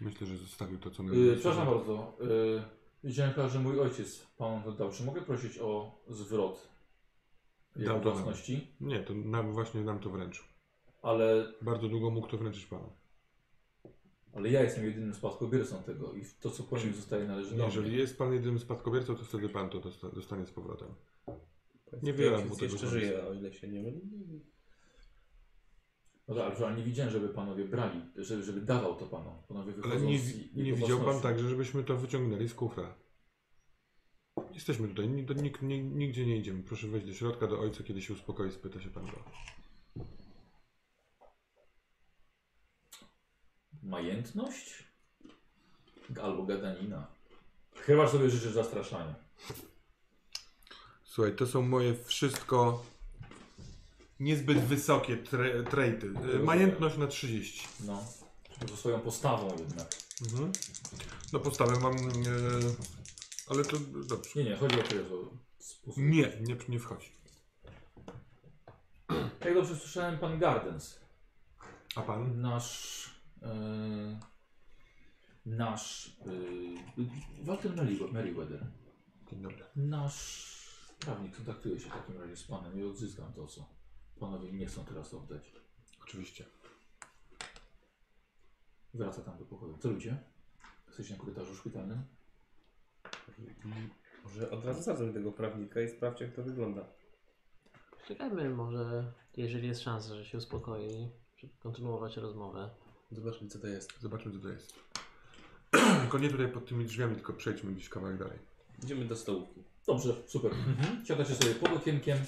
Myślę, 0.00 0.26
że 0.26 0.36
zostawił 0.36 0.78
to, 0.78 0.90
co 0.90 1.02
E, 1.02 1.06
najlepsze. 1.06 1.40
przepraszam 1.40 1.66
bardzo, 1.66 2.16
e, 2.20 2.62
widziałem 3.04 3.32
chyba, 3.32 3.48
że 3.48 3.58
mój 3.58 3.80
ojciec 3.80 4.26
pan 4.38 4.62
dodał. 4.62 4.92
Czy 4.92 5.04
mogę 5.04 5.22
prosić 5.22 5.58
o 5.58 5.98
zwrot 6.08 6.69
jego 7.76 7.92
Dał 7.92 8.00
to 8.00 8.08
nam. 8.08 8.14
własności? 8.14 8.66
Nie, 8.80 9.00
to 9.00 9.14
nam, 9.14 9.52
właśnie 9.52 9.80
nam 9.80 9.98
to 9.98 10.10
wręczył. 10.10 10.44
Ale 11.02 11.52
Bardzo 11.62 11.88
długo 11.88 12.10
mógł 12.10 12.26
to 12.28 12.38
wręczyć 12.38 12.66
panu. 12.66 12.92
Ale 14.34 14.50
ja 14.50 14.62
jestem 14.62 14.84
jedynym 14.84 15.14
spadkobiercą 15.14 15.82
tego 15.82 16.12
i 16.12 16.22
to, 16.40 16.50
co 16.50 16.62
po 16.62 16.78
nim 16.78 16.94
zostaje, 16.94 17.24
należy 17.28 17.54
do 17.56 17.64
Jeżeli 17.64 17.88
mnie. 17.90 17.98
jest 17.98 18.18
pan 18.18 18.32
jedynym 18.32 18.58
spadkobiercą, 18.58 19.16
to 19.16 19.24
wtedy 19.24 19.48
pan 19.48 19.70
to 19.70 19.78
dosta- 19.80 20.10
dostanie 20.14 20.46
z 20.46 20.50
powrotem. 20.50 20.88
Nie 22.02 22.12
wiem, 22.12 22.32
mu 22.32 22.38
tego 22.38 22.48
jeszcze 22.48 22.66
pomysłu. 22.68 22.88
żyje, 22.88 23.24
o 23.26 23.32
ile 23.34 23.52
się 23.52 23.68
nie 23.68 23.82
mylę. 23.82 23.98
No 26.28 26.34
tak, 26.34 26.60
ale 26.60 26.76
nie 26.76 26.82
widziałem, 26.82 27.12
żeby 27.12 27.28
panowie 27.28 27.64
brali, 27.64 28.00
żeby, 28.16 28.42
żeby 28.42 28.60
dawał 28.60 28.94
to 28.96 29.06
panom. 29.06 29.34
Panowie 29.48 29.72
Ale 29.72 29.82
wychodzą 29.82 30.04
nie, 30.06 30.18
z 30.18 30.36
jego 30.36 30.62
nie 30.62 30.72
widział 30.72 30.96
pan 30.96 31.04
własności. 31.04 31.22
także, 31.28 31.48
żebyśmy 31.48 31.84
to 31.84 31.96
wyciągnęli 31.96 32.48
z 32.48 32.54
kufra. 32.54 32.94
Jesteśmy 34.60 34.88
tutaj, 34.88 35.24
do, 35.24 35.34
nik, 35.34 35.62
ni- 35.62 35.82
nigdzie 35.82 36.26
nie 36.26 36.36
idziemy. 36.36 36.62
Proszę 36.62 36.88
wejść 36.88 37.06
do 37.06 37.14
środka, 37.14 37.46
do 37.46 37.60
ojca, 37.60 37.84
kiedy 37.84 38.02
się 38.02 38.14
uspokoi, 38.14 38.52
spyta 38.52 38.80
się 38.80 38.90
pan 38.90 39.06
go. 39.06 39.24
Majętność? 43.82 44.84
Albo 46.22 46.42
gadanina. 46.42 47.06
Chyba 47.74 48.08
sobie 48.08 48.30
życzysz 48.30 48.52
zastraszania. 48.52 49.14
Słuchaj, 51.04 51.36
to 51.36 51.46
są 51.46 51.62
moje 51.62 51.94
wszystko 52.04 52.84
niezbyt 54.20 54.58
wysokie 54.58 55.16
tre, 55.16 55.62
trejty. 55.64 56.12
E, 56.34 56.38
Majętność 56.38 56.96
na 56.96 57.06
30. 57.06 57.68
No. 57.84 58.04
Ze 58.68 58.76
swoją 58.76 59.00
postawą 59.00 59.56
jednak. 59.58 59.88
Mhm. 60.22 60.52
No 61.32 61.40
postawę 61.40 61.80
mam, 61.80 61.96
e, 61.96 62.00
ale 63.50 63.64
to 63.64 63.76
dobrze. 64.08 64.30
Nie, 64.36 64.44
nie, 64.44 64.56
chodzi 64.56 64.78
o 64.80 64.82
to. 64.82 65.30
Nie, 65.96 66.32
nie, 66.40 66.56
nie 66.68 66.78
wchodzi. 66.78 67.12
Jak 69.44 69.54
dobrze 69.54 69.76
słyszałem, 69.76 70.18
pan 70.18 70.38
Gardens, 70.38 71.00
A 71.96 72.02
pan? 72.02 72.40
nasz... 72.40 73.10
E, 73.42 74.20
nasz... 75.46 76.16
E, 77.40 77.44
Walter 77.44 77.72
Merriwe- 77.72 78.12
Merriweather, 78.12 78.66
Dzień 79.30 79.42
dobry. 79.42 79.64
nasz 79.76 80.50
prawnik 81.00 81.36
kontaktuje 81.36 81.80
się 81.80 81.90
w 81.90 81.92
takim 81.92 82.18
razie 82.20 82.36
z 82.36 82.42
panem 82.44 82.80
i 82.80 82.84
odzyskam 82.84 83.32
to, 83.32 83.46
co 83.46 83.66
panowie 84.20 84.52
nie 84.52 84.66
chcą 84.66 84.84
teraz 84.84 85.14
oddać. 85.14 85.52
Oczywiście. 86.02 86.44
Wraca 88.94 89.22
tam 89.22 89.38
do 89.38 89.44
pokoju. 89.44 89.78
Co 89.78 89.88
ludzie? 89.90 90.16
Jesteście 90.86 91.14
na 91.14 91.20
korytarzu 91.20 91.56
szpitalnym? 91.56 92.02
Może 94.24 94.50
od 94.50 94.64
razu 94.64 94.82
zadzwoń 94.82 95.12
tego 95.12 95.32
prawnika 95.32 95.80
i 95.80 95.88
sprawdź 95.88 96.20
jak 96.20 96.32
to 96.32 96.42
wygląda. 96.42 96.86
Czekajmy 98.08 98.50
może, 98.50 99.12
jeżeli 99.36 99.68
jest 99.68 99.82
szansa, 99.82 100.14
że 100.14 100.24
się 100.24 100.38
uspokoi, 100.38 101.10
żeby 101.36 101.52
kontynuować 101.60 102.16
rozmowę. 102.16 102.70
Zobaczmy 103.10 103.48
co 103.48 103.58
to 103.58 103.66
jest. 103.66 104.00
Zobaczmy, 104.00 104.32
co 104.32 104.38
to 104.38 104.48
jest. 104.48 104.74
tylko 106.00 106.18
nie 106.18 106.28
tutaj 106.28 106.48
pod 106.48 106.66
tymi 106.66 106.84
drzwiami, 106.84 107.14
tylko 107.14 107.32
przejdźmy 107.32 107.72
gdzieś 107.72 107.88
kawałek 107.88 108.18
dalej. 108.18 108.38
Idziemy 108.84 109.04
do 109.04 109.16
stołówki. 109.16 109.64
Dobrze, 109.86 110.14
super. 110.26 110.52
Siadacie 111.04 111.34
sobie 111.34 111.54
pod 111.54 111.72
okienkiem. 111.72 112.18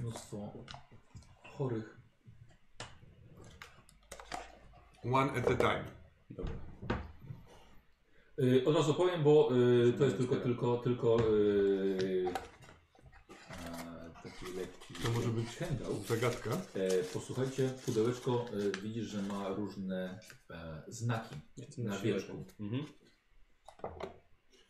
Mnóstwo 0.00 0.52
chorych. 1.58 1.98
One 5.04 5.32
at 5.32 5.50
a 5.50 5.54
time. 5.54 5.84
Dobra. 6.30 6.52
Y, 8.42 8.64
od 8.66 8.76
razu 8.76 8.94
powiem, 8.94 9.22
bo 9.22 9.48
y, 9.88 9.92
to 9.92 10.04
jest 10.04 10.16
tylko, 10.16 10.36
tylko, 10.36 10.76
tylko 10.76 11.16
y, 11.34 12.26
e, 13.50 14.10
taki 14.22 14.46
lekki 14.56 14.94
To 14.94 15.10
może 15.10 15.28
być 15.28 15.56
handout. 15.56 16.06
zagadka. 16.06 16.50
E, 16.74 17.02
posłuchajcie, 17.02 17.70
pudełeczko 17.86 18.44
e, 18.76 18.80
widzisz, 18.80 19.04
że 19.06 19.22
ma 19.22 19.48
różne 19.48 20.18
e, 20.50 20.82
znaki 20.88 21.34
na 21.78 21.98
wierzchu. 21.98 22.44
Mhm. 22.60 22.84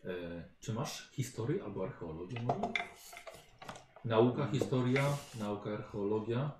E, 0.04 0.44
czy 0.60 0.72
masz 0.72 1.10
historię 1.12 1.64
albo 1.64 1.84
archeologię 1.84 2.42
może? 2.42 2.72
Nauka, 4.04 4.50
historia, 4.50 5.16
nauka, 5.38 5.70
archeologia. 5.70 6.52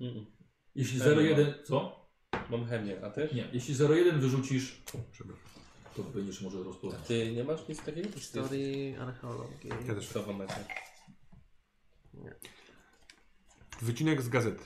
Mm. 0.00 0.26
Jeśli 0.74 1.00
Chemię 1.00 1.30
01... 1.30 1.54
Co? 1.64 2.06
Mam 2.50 2.66
chemię, 2.66 3.04
a 3.04 3.10
ty? 3.10 3.28
Nie, 3.34 3.48
jeśli 3.52 3.74
01 3.84 4.20
wyrzucisz, 4.20 4.82
Przepraszam. 5.12 5.59
To 5.96 6.02
będziesz 6.02 6.42
może 6.42 6.62
rozpoznać. 6.62 7.06
Ty 7.06 7.32
nie 7.32 7.44
masz 7.44 7.68
nic 7.68 7.82
takiego? 7.82 8.08
Historii, 8.10 8.96
archeologii. 8.96 9.70
Ja 9.88 9.94
też. 9.94 10.08
Co 10.08 10.22
wam 10.22 10.36
macie? 10.36 10.64
Wycinek 13.82 14.22
z 14.22 14.28
gazety. 14.28 14.64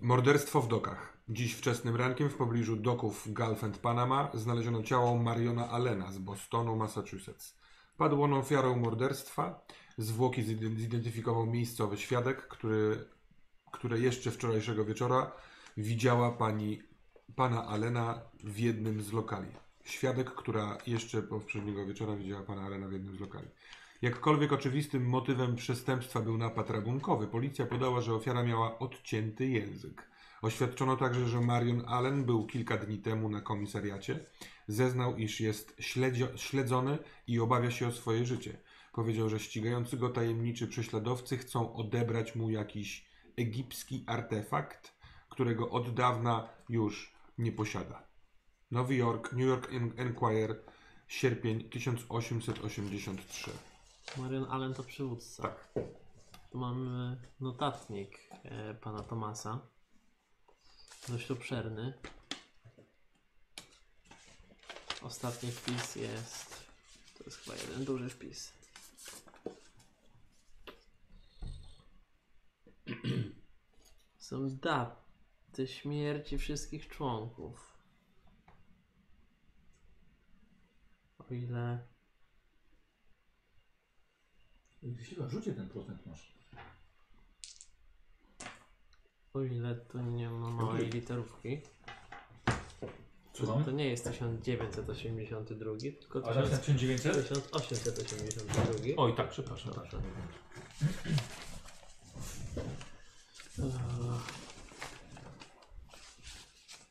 Morderstwo 0.00 0.60
w 0.60 0.68
dokach. 0.68 1.18
Dziś 1.28 1.54
wczesnym 1.54 1.96
rankiem 1.96 2.30
w 2.30 2.36
pobliżu 2.36 2.76
doków 2.76 3.32
Gulf 3.32 3.64
and 3.64 3.78
Panama 3.78 4.30
znaleziono 4.34 4.82
ciało 4.82 5.18
Mariona 5.18 5.70
Allena 5.70 6.12
z 6.12 6.18
Bostonu, 6.18 6.76
Massachusetts. 6.76 7.56
Padł 7.96 8.22
on 8.22 8.34
ofiarą 8.34 8.76
morderstwa. 8.76 9.64
Zwłoki 9.98 10.42
zide- 10.42 10.76
zidentyfikował 10.78 11.46
miejscowy 11.46 11.98
świadek, 11.98 12.48
który, 12.48 13.08
które 13.72 14.00
jeszcze 14.00 14.30
wczorajszego 14.30 14.84
wieczora 14.84 15.32
widziała 15.76 16.32
pani 16.32 16.82
pana 17.36 17.66
Allena 17.66 18.22
w 18.44 18.58
jednym 18.58 19.02
z 19.02 19.12
lokali. 19.12 19.48
Świadek, 19.84 20.30
która 20.30 20.78
jeszcze 20.86 21.22
poprzedniego 21.22 21.86
wieczora 21.86 22.16
widziała 22.16 22.42
pana 22.42 22.62
Allena 22.62 22.88
w 22.88 22.92
jednym 22.92 23.16
z 23.16 23.20
lokali. 23.20 23.48
Jakkolwiek 24.02 24.52
oczywistym 24.52 25.08
motywem 25.08 25.56
przestępstwa 25.56 26.20
był 26.20 26.38
napad 26.38 26.70
rabunkowy, 26.70 27.26
policja 27.26 27.66
podała, 27.66 28.00
że 28.00 28.14
ofiara 28.14 28.42
miała 28.42 28.78
odcięty 28.78 29.48
język. 29.48 30.10
Oświadczono 30.42 30.96
także, 30.96 31.28
że 31.28 31.40
Marion 31.40 31.82
Allen 31.86 32.24
był 32.24 32.46
kilka 32.46 32.76
dni 32.76 32.98
temu 32.98 33.28
na 33.28 33.40
komisariacie. 33.40 34.20
Zeznał, 34.68 35.16
iż 35.16 35.40
jest 35.40 35.76
śledzony 36.36 36.98
i 37.26 37.40
obawia 37.40 37.70
się 37.70 37.88
o 37.88 37.92
swoje 37.92 38.24
życie. 38.24 38.58
Powiedział, 38.92 39.28
że 39.28 39.38
ścigający 39.38 39.96
go 39.96 40.08
tajemniczy 40.08 40.68
prześladowcy 40.68 41.38
chcą 41.38 41.74
odebrać 41.74 42.36
mu 42.36 42.50
jakiś 42.50 43.06
egipski 43.36 44.04
artefakt, 44.06 44.94
którego 45.28 45.70
od 45.70 45.94
dawna 45.94 46.48
już 46.68 47.14
nie 47.38 47.52
posiada. 47.52 48.09
Nowy 48.70 48.94
Jork, 48.96 49.32
New 49.32 49.46
York 49.46 49.72
En- 49.72 49.92
Enquirer, 49.96 50.62
sierpień 51.08 51.68
1883. 51.70 53.50
Marion 54.16 54.44
Allen 54.50 54.74
to 54.74 54.82
przywódca. 54.84 55.42
Tak. 55.42 55.68
Tu 56.50 56.58
mamy 56.58 57.16
notatnik 57.40 58.18
e, 58.44 58.74
pana 58.74 59.02
Tomasa. 59.02 59.60
Dość 61.08 61.30
obszerny. 61.30 61.92
Ostatni 65.02 65.50
wpis 65.52 65.96
jest. 65.96 66.64
To 67.18 67.24
jest 67.24 67.36
chyba 67.38 67.56
jeden 67.56 67.84
duży 67.84 68.08
wpis. 68.10 68.52
Są 74.18 74.56
daty 74.56 75.66
śmierci 75.66 76.38
wszystkich 76.38 76.88
członków. 76.88 77.69
O 81.30 81.34
ile. 81.34 81.78
Chyba 85.08 85.28
rzucie 85.28 85.52
ten 85.52 85.68
procent 85.68 86.06
masz. 86.06 86.34
O 89.34 89.42
ile 89.42 89.74
tu 89.74 90.00
nie 90.00 90.30
ma 90.30 90.50
małej 90.50 90.90
literówki. 90.90 91.60
Słucham? 93.32 93.64
To 93.64 93.70
nie 93.70 93.88
jest 93.88 94.04
1982, 94.04 95.74
tylko 96.00 96.28
A 96.28 96.34
zaś 96.34 96.50
na 96.50 96.58
1900? 96.58 97.50
1882. 97.50 98.74
Oj, 98.96 99.14
tak, 99.14 99.30
przepraszam. 99.30 99.74
Tak. 99.74 99.84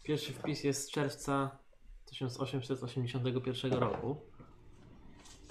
Pierwszy 0.03 0.33
wpis 0.33 0.63
jest 0.63 0.87
z 0.87 0.91
czerwca 0.91 1.57
1881 2.27 3.73
roku. 3.73 4.17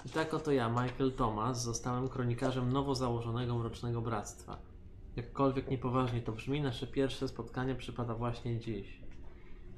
I 0.05 0.09
tak 0.09 0.33
oto 0.33 0.51
ja, 0.51 0.69
Michael 0.69 1.11
Thomas, 1.11 1.63
zostałem 1.63 2.09
kronikarzem 2.09 2.73
nowo 2.73 2.95
założonego 2.95 3.57
Mrocznego 3.57 4.01
Bractwa. 4.01 4.57
Jakkolwiek 5.15 5.69
niepoważnie 5.69 6.21
to 6.21 6.31
brzmi, 6.31 6.61
nasze 6.61 6.87
pierwsze 6.87 7.27
spotkanie 7.27 7.75
przypada 7.75 8.15
właśnie 8.15 8.59
dziś. 8.59 9.01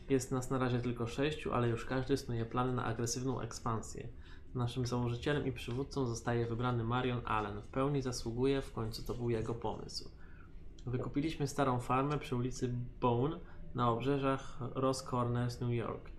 Jest 0.09 0.31
nas 0.31 0.49
na 0.49 0.57
razie 0.57 0.79
tylko 0.79 1.07
sześciu, 1.07 1.53
ale 1.53 1.69
już 1.69 1.85
każdy 1.85 2.17
snuje 2.17 2.45
plany 2.45 2.73
na 2.73 2.85
agresywną 2.85 3.41
ekspansję. 3.41 4.07
Naszym 4.55 4.85
założycielem 4.85 5.47
i 5.47 5.51
przywódcą 5.51 6.05
zostaje 6.05 6.45
wybrany 6.45 6.83
Marion 6.83 7.21
Allen. 7.25 7.61
W 7.61 7.67
pełni 7.67 8.01
zasługuje, 8.01 8.61
w 8.61 8.73
końcu 8.73 9.03
to 9.03 9.13
był 9.13 9.29
jego 9.29 9.53
pomysł. 9.53 10.09
Wykupiliśmy 10.85 11.47
starą 11.47 11.79
farmę 11.79 12.19
przy 12.19 12.35
ulicy 12.35 12.73
Bone 13.01 13.39
na 13.75 13.89
obrzeżach 13.89 14.57
Ross 14.75 15.03
Corners, 15.03 15.61
New 15.61 15.71
York. 15.71 16.11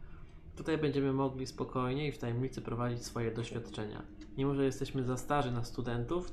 Tutaj 0.57 0.79
będziemy 0.79 1.13
mogli 1.13 1.47
spokojnie 1.47 2.09
i 2.09 2.13
w 2.13 2.19
tajemnicy 2.19 2.63
prowadzić 2.63 3.05
swoje 3.05 3.31
doświadczenia. 3.31 4.03
Mimo, 4.37 4.55
że 4.55 4.65
jesteśmy 4.65 5.05
za 5.05 5.17
starzy 5.17 5.53
na 5.53 5.65
studentów, 5.65 6.33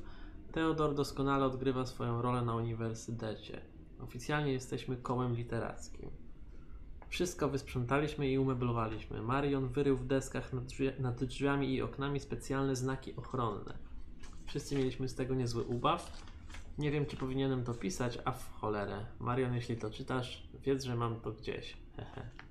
Theodor 0.52 0.94
doskonale 0.94 1.44
odgrywa 1.44 1.86
swoją 1.86 2.22
rolę 2.22 2.42
na 2.42 2.54
uniwersytecie. 2.54 3.60
Oficjalnie 4.00 4.52
jesteśmy 4.52 4.96
kołem 4.96 5.34
literackim. 5.34 6.10
Wszystko 7.08 7.48
wysprzątaliśmy 7.48 8.30
i 8.30 8.38
umeblowaliśmy. 8.38 9.22
Marion 9.22 9.68
wyrył 9.68 9.96
w 9.96 10.06
deskach 10.06 10.52
nad, 10.52 10.64
drzwi 10.64 10.90
nad 10.98 11.24
drzwiami 11.24 11.74
i 11.74 11.82
oknami 11.82 12.20
specjalne 12.20 12.76
znaki 12.76 13.16
ochronne. 13.16 13.78
Wszyscy 14.46 14.76
mieliśmy 14.76 15.08
z 15.08 15.14
tego 15.14 15.34
niezły 15.34 15.62
ubaw. 15.62 16.22
Nie 16.78 16.90
wiem, 16.90 17.06
czy 17.06 17.16
powinienem 17.16 17.64
to 17.64 17.74
pisać, 17.74 18.18
a 18.24 18.32
w 18.32 18.52
cholerę. 18.52 19.06
Marion, 19.18 19.54
jeśli 19.54 19.76
to 19.76 19.90
czytasz, 19.90 20.48
wiedz, 20.64 20.84
że 20.84 20.96
mam 20.96 21.20
to 21.20 21.32
gdzieś. 21.32 21.76
Hehe. 21.96 22.49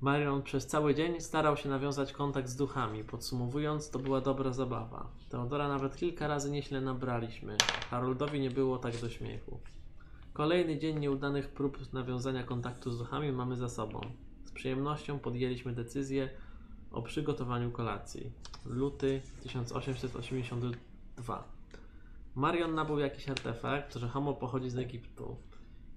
Marion 0.00 0.42
przez 0.42 0.66
cały 0.66 0.94
dzień 0.94 1.20
starał 1.20 1.56
się 1.56 1.68
nawiązać 1.68 2.12
kontakt 2.12 2.48
z 2.48 2.56
duchami. 2.56 3.04
Podsumowując, 3.04 3.90
to 3.90 3.98
była 3.98 4.20
dobra 4.20 4.52
zabawa. 4.52 5.10
Teodora 5.28 5.68
nawet 5.68 5.96
kilka 5.96 6.28
razy 6.28 6.50
nieźle 6.50 6.80
nabraliśmy. 6.80 7.56
Haroldowi 7.90 8.40
nie 8.40 8.50
było 8.50 8.78
tak 8.78 9.00
do 9.00 9.10
śmiechu. 9.10 9.60
Kolejny 10.32 10.78
dzień 10.78 10.98
nieudanych 10.98 11.48
prób 11.48 11.92
nawiązania 11.92 12.44
kontaktu 12.44 12.90
z 12.90 12.98
duchami 12.98 13.32
mamy 13.32 13.56
za 13.56 13.68
sobą. 13.68 14.00
Z 14.44 14.52
przyjemnością 14.52 15.18
podjęliśmy 15.18 15.72
decyzję 15.72 16.28
o 16.92 17.02
przygotowaniu 17.02 17.70
kolacji. 17.70 18.32
Luty 18.66 19.22
1882. 19.42 21.44
Marion 22.34 22.74
nabył 22.74 22.98
jakiś 22.98 23.28
artefakt, 23.28 23.94
że 23.94 24.08
homo 24.08 24.34
pochodzi 24.34 24.70
z 24.70 24.78
Egiptu. 24.78 25.36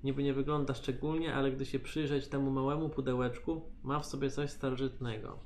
Niby 0.04 0.24
nie 0.24 0.34
wygląda 0.34 0.74
szczególnie, 0.74 1.36
ale 1.36 1.52
gdy 1.52 1.66
się 1.66 1.80
przyjrzeć 1.80 2.28
temu 2.28 2.52
małemu 2.52 2.90
pudełeczku, 2.90 3.62
ma 3.84 4.00
w 4.00 4.06
sobie 4.06 4.32
coś 4.32 4.50
starożytnego. 4.50 5.40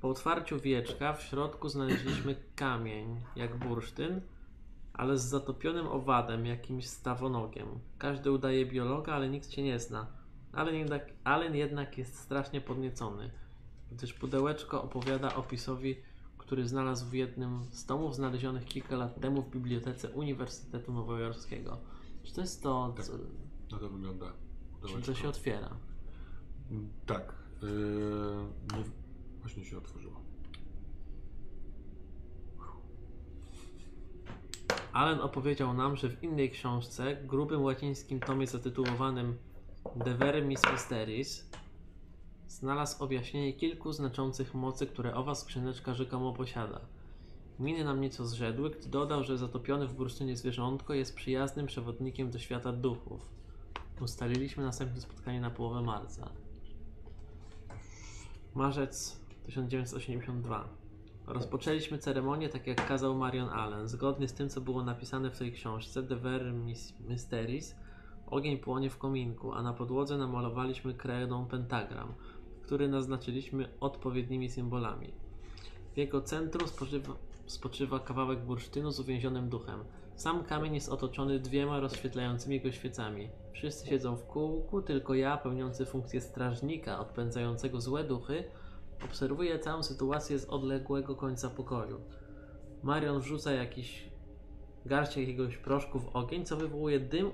Po 0.00 0.08
otwarciu 0.08 0.60
wieczka 0.60 1.12
w 1.12 1.22
środku 1.22 1.68
znaleźliśmy 1.68 2.36
kamień, 2.56 3.20
jak 3.36 3.58
bursztyn, 3.58 4.20
ale 4.92 5.18
z 5.18 5.22
zatopionym 5.24 5.86
owadem, 5.86 6.46
jakimś 6.46 6.86
stawonogiem. 6.86 7.68
Każdy 7.98 8.32
udaje 8.32 8.66
biologa, 8.66 9.12
ale 9.12 9.28
nikt 9.28 9.52
się 9.52 9.62
nie 9.62 9.80
zna. 9.80 10.06
Allen 10.52 10.74
jednak, 10.74 11.12
Allen 11.24 11.54
jednak 11.54 11.98
jest 11.98 12.18
strasznie 12.18 12.60
podniecony, 12.60 13.30
gdyż 13.92 14.12
pudełeczko 14.12 14.82
opowiada 14.82 15.34
opisowi, 15.34 15.96
który 16.38 16.68
znalazł 16.68 17.06
w 17.06 17.14
jednym 17.14 17.64
z 17.70 17.86
tomów 17.86 18.14
znalezionych 18.14 18.64
kilka 18.64 18.96
lat 18.96 19.20
temu 19.20 19.42
w 19.42 19.50
bibliotece 19.50 20.10
Uniwersytetu 20.10 20.92
Nowojorskiego. 20.92 21.78
Czy 22.22 22.34
to 22.34 22.40
jest 22.40 22.62
to, 22.62 22.94
co, 23.02 23.12
Na 23.72 23.78
to 23.78 23.88
wygląda. 23.88 24.32
czym 24.88 25.02
to 25.02 25.14
się 25.14 25.28
otwiera? 25.28 25.76
Mm, 26.70 26.88
Tak. 27.06 27.34
Yy, 27.62 27.68
nie, 28.76 28.84
właśnie 29.40 29.64
się 29.64 29.78
otworzyło. 29.78 30.20
Allen 34.92 35.20
opowiedział 35.20 35.74
nam, 35.74 35.96
że 35.96 36.08
w 36.08 36.22
innej 36.22 36.50
książce, 36.50 37.16
grubym 37.16 37.62
łacińskim 37.62 38.20
tomie 38.20 38.46
zatytułowanym 38.46 39.36
De 39.96 40.14
Vermis 40.14 40.60
Mysteris, 40.72 41.50
znalazł 42.48 43.04
objaśnienie 43.04 43.52
kilku 43.52 43.92
znaczących 43.92 44.54
mocy, 44.54 44.86
które 44.86 45.14
owa 45.14 45.34
skrzyneczka 45.34 45.94
rzekomo 45.94 46.32
posiada. 46.32 46.80
Miny 47.58 47.84
nam 47.84 48.00
nieco 48.00 48.26
zrzedły, 48.26 48.70
gdy 48.70 48.88
dodał, 48.88 49.24
że 49.24 49.38
zatopione 49.38 49.86
w 49.86 49.94
bursztynie 49.94 50.36
zwierzątko 50.36 50.94
jest 50.94 51.16
przyjaznym 51.16 51.66
przewodnikiem 51.66 52.30
do 52.30 52.38
świata 52.38 52.72
duchów. 52.72 53.28
Ustaliliśmy 54.02 54.64
następne 54.64 55.00
spotkanie 55.00 55.40
na 55.40 55.50
połowę 55.50 55.82
marca. 55.82 56.30
Marzec 58.54 59.20
1982. 59.46 60.68
Rozpoczęliśmy 61.26 61.98
ceremonię 61.98 62.48
tak 62.48 62.66
jak 62.66 62.88
kazał 62.88 63.14
Marion 63.14 63.48
Allen, 63.48 63.88
zgodnie 63.88 64.28
z 64.28 64.32
tym 64.32 64.48
co 64.48 64.60
było 64.60 64.82
napisane 64.82 65.30
w 65.30 65.38
tej 65.38 65.52
książce 65.52 66.02
The 66.02 66.16
Vermis 66.16 66.94
Mysteries. 67.08 67.76
Ogień 68.26 68.58
płonie 68.58 68.90
w 68.90 68.98
kominku, 68.98 69.52
a 69.52 69.62
na 69.62 69.72
podłodze 69.72 70.18
namalowaliśmy 70.18 70.94
kredą 70.94 71.46
pentagram, 71.46 72.14
który 72.62 72.88
naznaczyliśmy 72.88 73.68
odpowiednimi 73.80 74.50
symbolami. 74.50 75.12
W 75.94 75.96
jego 75.96 76.22
centrum 76.22 76.68
spoczywa, 76.68 77.16
spoczywa 77.46 77.98
kawałek 77.98 78.44
bursztynu 78.44 78.90
z 78.90 79.00
uwięzionym 79.00 79.48
duchem. 79.48 79.84
Sam 80.22 80.44
kamień 80.44 80.74
jest 80.74 80.88
otoczony 80.88 81.38
dwiema 81.38 81.80
rozświetlającymi 81.80 82.60
go 82.60 82.72
świecami. 82.72 83.28
Wszyscy 83.52 83.86
siedzą 83.86 84.16
w 84.16 84.26
kółku, 84.26 84.82
tylko 84.82 85.14
ja, 85.14 85.36
pełniący 85.36 85.86
funkcję 85.86 86.20
strażnika 86.20 86.98
odpędzającego 86.98 87.80
złe 87.80 88.04
duchy, 88.04 88.44
obserwuję 89.04 89.58
całą 89.58 89.82
sytuację 89.82 90.38
z 90.38 90.44
odległego 90.44 91.16
końca 91.16 91.50
pokoju. 91.50 92.00
Marion 92.82 93.20
wrzuca 93.20 93.52
jakiś 93.52 94.10
garść 94.86 95.16
jakiegoś 95.16 95.56
proszku 95.56 96.00
w 96.00 96.16
ogień, 96.16 96.44
co 96.44 96.56
wywołuje 96.56 97.00
dym 97.00 97.30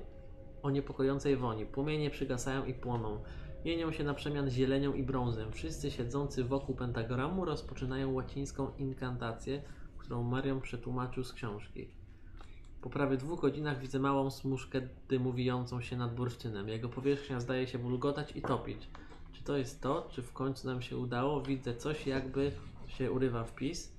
o 0.63 0.71
niepokojącej 0.71 1.37
woni. 1.37 1.67
Płomienie 1.67 2.11
przygasają 2.11 2.65
i 2.65 2.75
płoną. 2.75 3.23
Mienią 3.65 3.93
się 3.93 4.05
na 4.05 4.15
przemian 4.15 4.51
zielenią 4.51 4.95
i 4.95 5.03
brązem. 5.03 5.53
Wszyscy 5.53 5.91
siedzący 5.91 6.45
wokół 6.45 6.75
pentagramu 6.75 7.45
rozpoczynają 7.45 8.13
łacińską 8.13 8.71
inkantację, 8.79 9.63
którą 9.99 10.23
Marion 10.23 10.61
przetłumaczył 10.61 11.25
z 11.25 11.33
książki. 11.33 11.98
Po 12.81 12.91
prawie 12.91 13.17
dwóch 13.17 13.41
godzinach 13.41 13.81
widzę 13.81 13.99
małą 13.99 14.31
smuszkę 14.31 14.81
dymu 15.09 15.33
wijącą 15.33 15.81
się 15.81 15.97
nad 15.97 16.15
bursztynem. 16.15 16.69
Jego 16.69 16.89
powierzchnia 16.89 17.41
zdaje 17.41 17.67
się 17.67 17.79
bulgotać 17.79 18.37
i 18.37 18.43
topić. 18.43 18.89
Czy 19.33 19.45
to 19.45 19.57
jest 19.57 19.81
to? 19.81 20.09
Czy 20.11 20.23
w 20.23 20.33
końcu 20.33 20.67
nam 20.67 20.83
się 20.83 20.97
udało? 20.97 21.43
Widzę 21.43 21.77
coś, 21.77 22.07
jakby 22.07 22.53
się 22.87 23.13
urywa 23.13 23.45
wpis. 23.45 23.93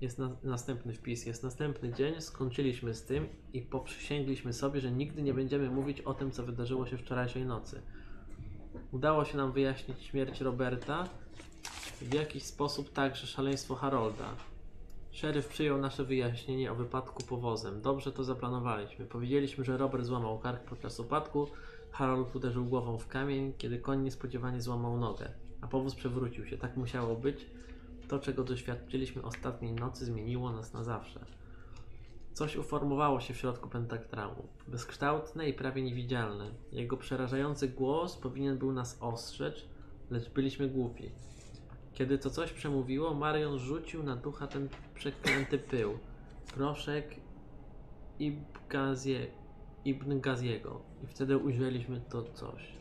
Jest 0.00 0.18
na, 0.18 0.30
następny 0.42 0.92
wpis. 0.92 1.26
Jest 1.26 1.42
następny 1.42 1.92
dzień, 1.92 2.20
skończyliśmy 2.20 2.94
z 2.94 3.04
tym 3.04 3.28
i 3.52 3.62
poprzysięgliśmy 3.62 4.52
sobie, 4.52 4.80
że 4.80 4.92
nigdy 4.92 5.22
nie 5.22 5.34
będziemy 5.34 5.70
mówić 5.70 6.00
o 6.00 6.14
tym, 6.14 6.30
co 6.30 6.44
wydarzyło 6.44 6.86
się 6.86 6.98
wczorajszej 6.98 7.44
nocy. 7.44 7.82
Udało 8.92 9.24
się 9.24 9.36
nam 9.36 9.52
wyjaśnić 9.52 10.02
śmierć 10.02 10.40
Roberta, 10.40 11.08
w 12.00 12.14
jakiś 12.14 12.42
sposób 12.42 12.92
także 12.92 13.26
szaleństwo 13.26 13.74
Harolda. 13.74 14.34
Szeryf 15.10 15.48
przyjął 15.48 15.78
nasze 15.78 16.04
wyjaśnienie 16.04 16.72
o 16.72 16.74
wypadku 16.74 17.22
powozem. 17.22 17.82
Dobrze 17.82 18.12
to 18.12 18.24
zaplanowaliśmy. 18.24 19.06
Powiedzieliśmy, 19.06 19.64
że 19.64 19.76
Robert 19.76 20.04
złamał 20.04 20.38
kark 20.38 20.64
podczas 20.64 21.00
upadku, 21.00 21.46
Harold 21.90 22.36
uderzył 22.36 22.64
głową 22.64 22.98
w 22.98 23.08
kamień, 23.08 23.52
kiedy 23.58 23.78
koń 23.78 24.02
niespodziewanie 24.02 24.62
złamał 24.62 24.98
nogę, 24.98 25.32
a 25.60 25.66
powóz 25.66 25.94
przewrócił 25.94 26.46
się. 26.46 26.58
Tak 26.58 26.76
musiało 26.76 27.16
być. 27.16 27.46
To, 28.08 28.18
czego 28.18 28.44
doświadczyliśmy 28.44 29.22
ostatniej 29.22 29.72
nocy, 29.72 30.04
zmieniło 30.04 30.52
nas 30.52 30.72
na 30.72 30.84
zawsze. 30.84 31.24
Coś 32.32 32.56
uformowało 32.56 33.20
się 33.20 33.34
w 33.34 33.36
środku 33.36 33.68
pentagramu. 33.68 34.48
Bezkształtne 34.68 35.48
i 35.48 35.54
prawie 35.54 35.82
niewidzialne. 35.82 36.50
Jego 36.72 36.96
przerażający 36.96 37.68
głos 37.68 38.16
powinien 38.16 38.58
był 38.58 38.72
nas 38.72 38.98
ostrzec, 39.00 39.54
lecz 40.10 40.30
byliśmy 40.30 40.68
głupi. 40.68 41.10
Kiedy 41.98 42.18
to 42.18 42.30
coś 42.30 42.52
przemówiło, 42.52 43.14
Marion 43.14 43.58
rzucił 43.58 44.02
na 44.02 44.16
ducha 44.16 44.46
ten 44.46 44.68
przeklęty 44.94 45.58
pył. 45.58 45.98
Proszek 46.54 47.16
Ibgazie, 48.18 49.26
Ibn 49.84 50.20
Gaziego. 50.20 50.80
I 51.04 51.06
wtedy 51.06 51.38
ujrzeliśmy 51.38 52.00
to 52.00 52.22
coś. 52.22 52.72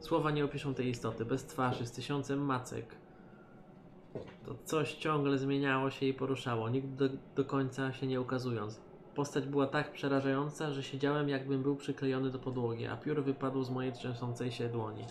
Słowa 0.00 0.30
nie 0.30 0.44
opiszą 0.44 0.74
tej 0.74 0.88
istoty. 0.88 1.24
Bez 1.24 1.44
twarzy, 1.44 1.86
z 1.86 1.92
tysiącem 1.92 2.44
macek. 2.44 2.94
To 4.46 4.54
coś 4.64 4.94
ciągle 4.94 5.38
zmieniało 5.38 5.90
się 5.90 6.06
i 6.06 6.14
poruszało, 6.14 6.68
nigdy 6.68 7.08
do, 7.08 7.14
do 7.36 7.44
końca 7.44 7.92
się 7.92 8.06
nie 8.06 8.20
ukazując. 8.20 8.80
Postać 9.14 9.46
była 9.46 9.66
tak 9.66 9.92
przerażająca, 9.92 10.72
że 10.72 10.82
siedziałem 10.82 11.28
jakbym 11.28 11.62
był 11.62 11.76
przyklejony 11.76 12.30
do 12.30 12.38
podłogi, 12.38 12.86
a 12.86 12.96
piór 12.96 13.24
wypadł 13.24 13.64
z 13.64 13.70
mojej 13.70 13.92
trzęsącej 13.92 14.52
się 14.52 14.68
dłoni. 14.68 15.04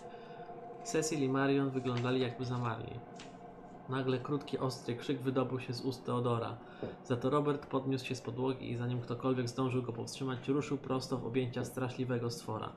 Cecil 0.84 1.24
i 1.24 1.30
Marion 1.30 1.70
wyglądali 1.70 2.22
jakby 2.22 2.46
zamarli. 2.46 3.00
Nagle 3.90 4.20
krótki, 4.20 4.58
ostry 4.58 4.96
krzyk 4.96 5.22
wydobył 5.22 5.60
się 5.60 5.74
z 5.74 5.82
ust 5.82 6.06
Teodora. 6.06 6.58
Za 7.04 7.18
to 7.18 7.30
Robert 7.30 7.66
podniósł 7.66 8.06
się 8.06 8.16
z 8.16 8.22
podłogi 8.22 8.72
i 8.72 8.78
zanim 8.78 9.02
ktokolwiek 9.02 9.50
zdążył 9.50 9.84
go 9.84 9.94
powstrzymać, 9.94 10.48
ruszył 10.48 10.78
prosto 10.78 11.18
w 11.18 11.26
objęcia 11.26 11.66
straszliwego 11.66 12.30
stwora. 12.30 12.72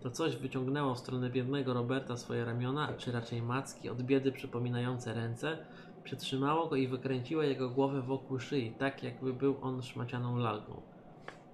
To 0.00 0.10
coś 0.10 0.36
wyciągnęło 0.36 0.94
w 0.94 0.98
stronę 0.98 1.30
biednego 1.30 1.74
Roberta 1.74 2.16
swoje 2.16 2.44
ramiona, 2.44 2.92
czy 2.98 3.12
raczej 3.12 3.42
macki, 3.42 3.88
od 3.88 4.02
biedy 4.02 4.32
przypominające 4.32 5.14
ręce, 5.14 5.58
przytrzymało 6.04 6.66
go 6.66 6.76
i 6.76 6.88
wykręciło 6.88 7.42
jego 7.42 7.70
głowę 7.70 8.02
wokół 8.02 8.38
szyi, 8.38 8.72
tak 8.78 9.02
jakby 9.02 9.32
był 9.32 9.56
on 9.62 9.82
szmacianą 9.82 10.36
lalką. 10.36 10.82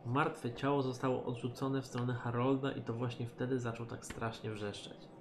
Martwe 0.07 0.55
ciało 0.55 0.83
zostało 0.83 1.25
odrzucone 1.25 1.83
w 1.83 1.87
stronę 1.87 2.15
Harolda 2.15 2.73
i 2.73 2.83
to 2.83 2.93
właśnie 2.93 3.27
wtedy 3.27 3.59
zaczął 3.59 3.87
tak 3.87 4.07
strasznie 4.07 4.51
wrzeszczeć. 4.51 5.18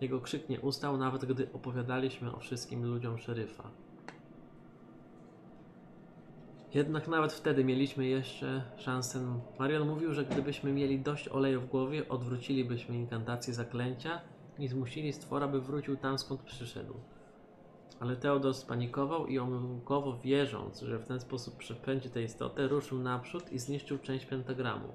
Jego 0.00 0.20
krzyk 0.20 0.48
nie 0.48 0.60
ustał, 0.60 0.96
nawet 0.96 1.24
gdy 1.24 1.52
opowiadaliśmy 1.52 2.32
o 2.34 2.38
wszystkim 2.38 2.84
ludziom 2.84 3.18
szeryfa. 3.18 3.70
Jednak 6.74 7.08
nawet 7.08 7.32
wtedy 7.32 7.64
mieliśmy 7.64 8.06
jeszcze 8.06 8.62
szansę. 8.76 9.40
Marion 9.58 9.88
mówił, 9.88 10.14
że 10.14 10.24
gdybyśmy 10.24 10.72
mieli 10.72 11.00
dość 11.00 11.28
oleju 11.28 11.60
w 11.60 11.66
głowie, 11.66 12.08
odwrócilibyśmy 12.08 12.96
inkantację 12.96 13.54
zaklęcia 13.54 14.20
i 14.58 14.68
zmusili 14.68 15.12
stwora, 15.12 15.48
by 15.48 15.60
wrócił 15.60 15.96
tam 15.96 16.18
skąd 16.18 16.42
przyszedł. 16.42 16.94
Ale 18.00 18.16
Teodor 18.16 18.54
spanikował 18.54 19.26
i 19.26 19.38
omyłkowo 19.38 20.18
wierząc, 20.18 20.80
że 20.80 20.98
w 20.98 21.06
ten 21.06 21.20
sposób 21.20 21.56
przepędzi 21.56 22.10
tę 22.10 22.22
istotę, 22.22 22.68
ruszył 22.68 22.98
naprzód 22.98 23.52
i 23.52 23.58
zniszczył 23.58 23.98
część 23.98 24.26
pentagramu. 24.26 24.88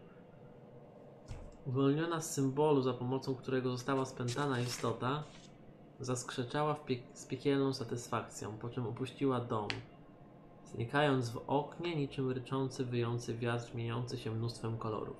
Uwolniona 1.65 2.21
z 2.21 2.33
symbolu, 2.33 2.81
za 2.81 2.93
pomocą 2.93 3.35
którego 3.35 3.71
została 3.71 4.05
spętana 4.05 4.59
istota, 4.59 5.23
zaskrzeczała 5.99 6.73
pie- 6.73 7.01
z 7.13 7.25
piekielną 7.25 7.73
satysfakcją, 7.73 8.57
po 8.57 8.69
czym 8.69 8.87
opuściła 8.87 9.39
dom, 9.39 9.67
znikając 10.65 11.29
w 11.29 11.41
oknie 11.47 11.95
niczym 11.95 12.31
ryczący, 12.31 12.85
wyjący 12.85 13.37
wiatr, 13.37 13.75
mieniący 13.75 14.17
się 14.17 14.31
mnóstwem 14.31 14.77
kolorów. 14.77 15.17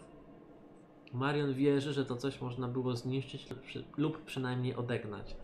Marion 1.14 1.54
wierzy, 1.54 1.94
że 1.94 2.06
to 2.06 2.16
coś 2.16 2.42
można 2.42 2.68
było 2.68 2.96
zniszczyć 2.96 3.50
lub, 3.50 3.60
lub 3.98 4.22
przynajmniej 4.26 4.76
odegnać. 4.76 5.36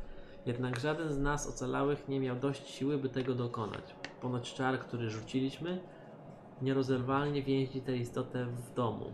Jednak 0.46 0.80
żaden 0.80 1.14
z 1.14 1.18
nas 1.18 1.48
ocalałych 1.48 2.08
nie 2.08 2.20
miał 2.20 2.36
dość 2.36 2.70
siły, 2.70 2.98
by 2.98 3.10
tego 3.10 3.36
dokonać. 3.36 3.96
Ponoć 4.22 4.54
czar, 4.54 4.80
który 4.80 5.10
rzuciliśmy, 5.10 5.82
nierozerwalnie 6.62 7.44
więzi 7.44 7.82
tę 7.82 7.98
istotę 7.98 8.46
w 8.46 8.74
domu. 8.74 9.14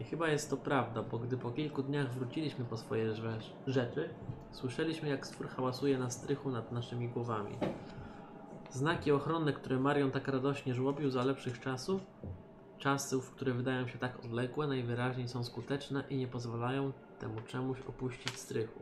I 0.00 0.04
chyba 0.04 0.28
jest 0.28 0.50
to 0.50 0.56
prawda, 0.56 1.02
bo 1.02 1.18
gdy 1.18 1.36
po 1.36 1.50
kilku 1.50 1.82
dniach 1.82 2.14
wróciliśmy 2.14 2.64
po 2.64 2.76
swoje 2.76 3.14
rzecz- 3.14 3.52
rzeczy, 3.66 4.14
słyszeliśmy 4.52 5.08
jak 5.08 5.26
stwór 5.26 5.48
hałasuje 5.48 5.98
na 5.98 6.10
strychu 6.10 6.50
nad 6.50 6.72
naszymi 6.72 7.08
głowami. 7.08 7.58
Znaki 8.70 9.12
ochronne, 9.12 9.52
które 9.52 9.78
Marion 9.78 10.10
tak 10.10 10.28
radośnie 10.28 10.74
żłobił 10.74 11.10
za 11.10 11.24
lepszych 11.24 11.60
czasów, 11.60 12.00
czasów, 12.78 13.30
które 13.30 13.52
wydają 13.52 13.88
się 13.88 13.98
tak 13.98 14.24
odległe, 14.24 14.66
najwyraźniej 14.66 15.28
są 15.28 15.44
skuteczne 15.44 16.04
i 16.10 16.16
nie 16.16 16.28
pozwalają 16.28 16.92
temu 17.18 17.40
czemuś 17.40 17.80
opuścić 17.80 18.38
strychu. 18.38 18.80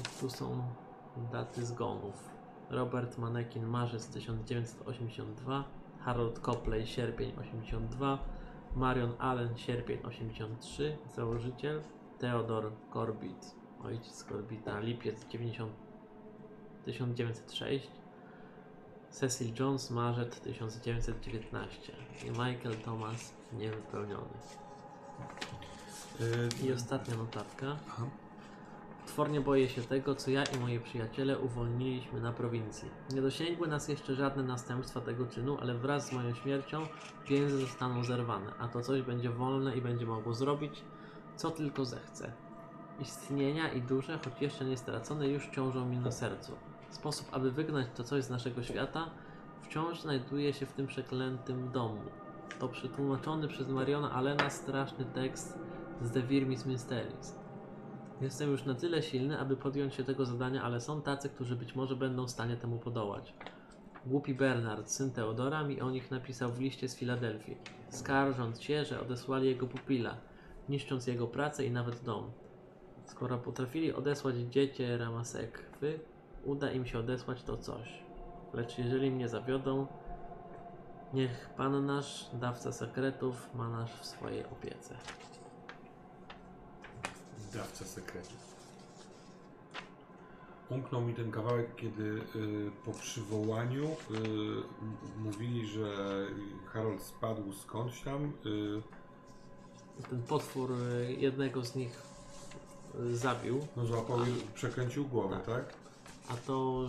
I 0.00 0.20
tu 0.20 0.30
są 0.30 0.62
daty 1.32 1.66
zgonów. 1.66 2.30
Robert 2.70 3.18
Manekin, 3.18 3.66
marzec 3.66 4.08
1982, 4.08 5.64
Harold 6.00 6.38
Copley, 6.38 6.86
sierpień 6.86 7.32
82, 7.40 8.18
Marion 8.76 9.14
Allen, 9.18 9.58
sierpień 9.58 9.98
83, 10.02 10.98
założyciel, 11.14 11.82
Theodor 12.18 12.72
Corbett, 12.92 13.54
ojciec 13.84 14.24
Corbita, 14.24 14.80
lipiec 14.80 15.26
90, 15.28 15.72
1906, 16.84 17.90
Cecil 19.10 19.52
Jones, 19.58 19.90
marzec 19.90 20.40
1919 20.40 21.92
i 22.24 22.30
Michael 22.30 22.76
Thomas, 22.84 23.32
niewypełniony. 23.52 24.38
Yy, 26.20 26.48
I 26.68 26.72
ostatnia 26.72 27.16
notatka. 27.16 27.76
Aha. 27.88 28.06
Potwornie 29.12 29.40
boję 29.40 29.68
się 29.68 29.82
tego, 29.82 30.14
co 30.14 30.30
ja 30.30 30.44
i 30.44 30.58
moi 30.58 30.80
przyjaciele 30.80 31.38
uwolniliśmy 31.38 32.20
na 32.20 32.32
prowincji. 32.32 32.90
Nie 33.14 33.22
dosięgły 33.22 33.68
nas 33.68 33.88
jeszcze 33.88 34.14
żadne 34.14 34.42
następstwa 34.42 35.00
tego 35.00 35.26
czynu, 35.26 35.58
ale 35.60 35.74
wraz 35.74 36.08
z 36.08 36.12
moją 36.12 36.34
śmiercią 36.34 36.86
więzy 37.28 37.58
zostaną 37.58 38.04
zerwane, 38.04 38.52
a 38.58 38.68
to 38.68 38.80
coś 38.80 39.02
będzie 39.02 39.30
wolne 39.30 39.76
i 39.76 39.80
będzie 39.80 40.06
mogło 40.06 40.34
zrobić, 40.34 40.82
co 41.36 41.50
tylko 41.50 41.84
zechce. 41.84 42.32
Istnienia 43.00 43.72
i 43.72 43.82
dusze, 43.82 44.18
choć 44.24 44.42
jeszcze 44.42 44.64
nie 44.64 44.76
stracone, 44.76 45.28
już 45.28 45.48
ciążą 45.48 45.88
mi 45.88 45.96
na 45.96 46.10
sercu. 46.10 46.52
Sposób, 46.90 47.28
aby 47.32 47.50
wygnać 47.50 47.86
to 47.94 48.04
coś 48.04 48.24
z 48.24 48.30
naszego 48.30 48.62
świata, 48.62 49.10
wciąż 49.62 50.00
znajduje 50.00 50.52
się 50.52 50.66
w 50.66 50.72
tym 50.72 50.86
przeklętym 50.86 51.70
domu. 51.70 52.02
To 52.58 52.68
przetłumaczony 52.68 53.48
przez 53.48 53.68
Mariona 53.68 54.12
Allena 54.12 54.50
straszny 54.50 55.04
tekst 55.04 55.58
z 56.02 56.12
The 56.12 56.22
Virmis 56.22 56.66
Mysteries. 56.66 57.41
Jestem 58.22 58.50
już 58.50 58.64
na 58.64 58.74
tyle 58.74 59.02
silny, 59.02 59.38
aby 59.38 59.56
podjąć 59.56 59.94
się 59.94 60.04
tego 60.04 60.26
zadania, 60.26 60.62
ale 60.62 60.80
są 60.80 61.02
tacy, 61.02 61.28
którzy 61.28 61.56
być 61.56 61.74
może 61.74 61.96
będą 61.96 62.26
w 62.26 62.30
stanie 62.30 62.56
temu 62.56 62.78
podołać. 62.78 63.34
Głupi 64.06 64.34
Bernard, 64.34 64.90
syn 64.90 65.10
Teodora, 65.10 65.64
mi 65.64 65.80
o 65.80 65.90
nich 65.90 66.10
napisał 66.10 66.52
w 66.52 66.60
liście 66.60 66.88
z 66.88 66.96
Filadelfii, 66.96 67.56
skarżąc 67.88 68.62
się, 68.62 68.84
że 68.84 69.00
odesłali 69.00 69.48
jego 69.48 69.66
pupila, 69.66 70.16
niszcząc 70.68 71.06
jego 71.06 71.26
pracę 71.26 71.64
i 71.64 71.70
nawet 71.70 72.02
dom. 72.02 72.30
Skoro 73.04 73.38
potrafili 73.38 73.92
odesłać 73.92 74.36
dziecię 74.36 74.98
Ramasekwy, 74.98 76.00
uda 76.44 76.72
im 76.72 76.86
się 76.86 76.98
odesłać 76.98 77.42
to 77.42 77.56
coś. 77.56 78.02
Lecz 78.54 78.78
jeżeli 78.78 79.10
mnie 79.10 79.28
zawiodą, 79.28 79.86
niech 81.14 81.50
Pan 81.56 81.86
nasz, 81.86 82.30
dawca 82.32 82.72
sekretów, 82.72 83.54
ma 83.54 83.68
nas 83.68 83.90
w 83.90 84.06
swojej 84.06 84.44
opiece. 84.44 84.94
Dawca 87.54 87.84
sekretów. 87.84 88.52
Umknął 90.70 91.00
mi 91.02 91.14
ten 91.14 91.30
kawałek, 91.30 91.76
kiedy 91.76 92.02
y, 92.36 92.70
po 92.84 92.92
przywołaniu 92.92 93.84
y, 93.84 93.94
mówili, 95.18 95.66
że 95.66 95.86
Harold 96.66 97.02
spadł 97.02 97.52
skądś 97.52 98.02
tam. 98.02 98.32
Y, 98.46 98.82
Ten 100.10 100.22
potwór 100.22 100.72
y, 100.72 101.12
jednego 101.12 101.64
z 101.64 101.74
nich 101.74 102.02
y, 103.00 103.16
zabił, 103.16 103.66
no 103.76 103.86
złapał 103.86 104.18
i 104.26 104.54
przekręcił 104.54 105.04
głowę, 105.04 105.40
tak? 105.46 105.74
a 106.28 106.34
to 106.36 106.86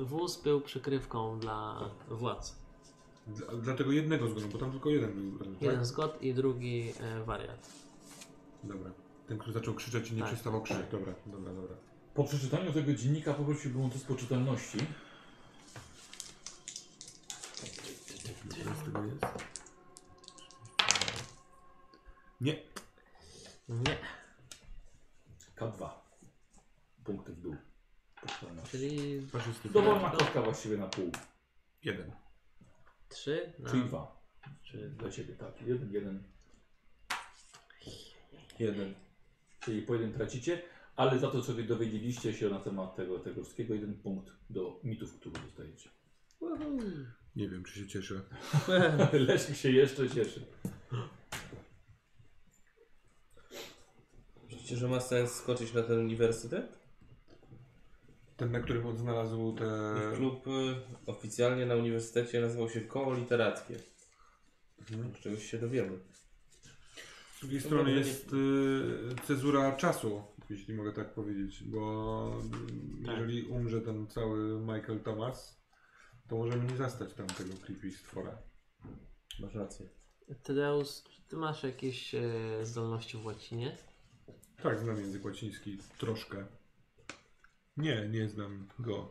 y, 0.00 0.04
wóz 0.04 0.42
był 0.42 0.60
przykrywką 0.60 1.38
dla 1.40 1.90
władz. 2.10 2.56
Dla, 3.26 3.46
dlatego 3.56 3.92
jednego 3.92 4.28
zgonął, 4.28 4.48
bo 4.48 4.58
tam 4.58 4.70
tylko 4.72 4.90
jeden 4.90 5.12
był. 5.38 5.38
Tak? 5.38 5.62
Jeden 5.62 5.84
zgod 5.84 6.22
i 6.22 6.34
drugi 6.34 6.92
e, 7.00 7.24
wariat. 7.24 7.70
Dobra. 8.64 8.90
Ten, 9.32 9.38
który 9.38 9.52
zaczął 9.52 9.74
krzyczeć 9.74 10.10
i 10.10 10.14
nie 10.14 10.20
Tak. 10.20 10.28
przestawał 10.28 10.62
krzyczeć. 10.62 10.90
Dobra, 10.90 11.14
dobra, 11.26 11.52
dobra. 11.52 11.76
Po 12.14 12.24
przeczytaniu 12.24 12.72
tego 12.72 12.94
dziennika 12.94 13.34
poprosiłbym 13.34 13.84
o 13.84 13.88
test 13.88 14.06
poczytalności. 14.06 14.78
Ile 18.60 18.74
z 18.74 18.84
tego 18.84 19.04
jest? 19.04 19.24
Nie. 22.40 22.62
Nie, 23.68 23.98
K2. 25.56 25.90
Punkty 27.04 27.32
w 27.32 27.40
dół. 27.40 27.56
Poczytalności. 28.20 28.70
czyli. 28.70 29.26
Dowolna 29.64 30.10
kostka 30.10 30.42
właściwie 30.42 30.76
na 30.76 30.86
pół. 30.86 31.12
Jeden. 31.82 32.12
trzy 33.08 33.52
na... 33.58 33.70
Czyli 33.70 33.84
dwa. 33.84 34.22
Czy 34.62 34.90
Dla 34.90 35.10
ciebie 35.10 35.34
tak. 35.34 35.62
Jeden, 35.62 35.92
jeden. 35.92 36.22
Jeden. 38.58 38.94
Czyli 39.64 39.82
po 39.82 39.94
jeden 39.94 40.12
tracicie, 40.12 40.62
ale 40.96 41.18
za 41.18 41.30
to, 41.30 41.42
co 41.42 41.52
wy 41.52 41.62
dowiedzieliście 41.62 42.32
się 42.32 42.48
na 42.48 42.60
temat 42.60 42.96
tego, 42.96 43.18
tego 43.18 43.42
wszystkiego, 43.42 43.74
jeden 43.74 43.94
punkt 43.94 44.32
do 44.50 44.80
mitów, 44.84 45.20
które 45.20 45.40
dostajecie. 45.40 45.90
Nie 47.36 47.48
wiem, 47.48 47.64
czy 47.64 47.80
się 47.80 47.86
cieszę. 47.86 48.20
Leszek 49.28 49.56
się 49.56 49.70
jeszcze 49.70 50.10
cieszy. 50.10 50.46
Myślicie, 54.44 54.76
że 54.76 54.88
ma 54.88 55.00
sens 55.00 55.32
skoczyć 55.32 55.74
na 55.74 55.82
ten 55.82 55.98
uniwersytet? 55.98 56.78
Ten, 58.36 58.52
na 58.52 58.60
którym 58.60 58.86
on 58.86 58.96
znalazł 58.96 59.52
te... 59.52 59.64
Klub 60.16 60.46
y, 60.46 60.50
oficjalnie 61.06 61.66
na 61.66 61.74
uniwersytecie 61.74 62.40
nazywał 62.40 62.70
się 62.70 62.80
Koło 62.80 63.14
Literackie. 63.14 63.76
Mhm. 64.90 65.12
Czegoś 65.14 65.50
się 65.50 65.58
dowiemy. 65.58 65.98
Z 67.42 67.44
drugiej 67.44 67.60
To 67.60 67.66
strony 67.66 67.92
jest 67.92 68.32
y, 68.32 69.26
cezura 69.26 69.76
czasu, 69.76 70.22
jeśli 70.50 70.74
mogę 70.74 70.92
tak 70.92 71.14
powiedzieć, 71.14 71.64
bo 71.64 72.40
Tak. 73.06 73.14
jeżeli 73.18 73.42
umrze 73.42 73.80
ten 73.80 74.06
cały 74.06 74.60
Michael 74.60 75.00
Thomas, 75.00 75.62
to 76.28 76.36
możemy 76.36 76.64
nie 76.64 76.76
zastać 76.76 77.14
tam 77.14 77.26
tego 77.26 77.54
creepy 77.66 77.90
stwora. 77.90 78.38
Masz 79.40 79.54
rację. 79.54 79.88
Tydeus, 80.42 81.04
czy 81.10 81.22
ty 81.22 81.36
masz 81.36 81.62
jakieś 81.62 82.14
e, 82.14 82.22
zdolności 82.62 83.16
w 83.18 83.24
łacinie? 83.26 83.76
Tak, 84.62 84.80
znam 84.80 84.96
język 84.96 85.24
łaciński 85.24 85.78
troszkę. 85.98 86.46
Nie, 87.76 88.08
nie 88.08 88.28
znam 88.28 88.68
go. 88.78 89.08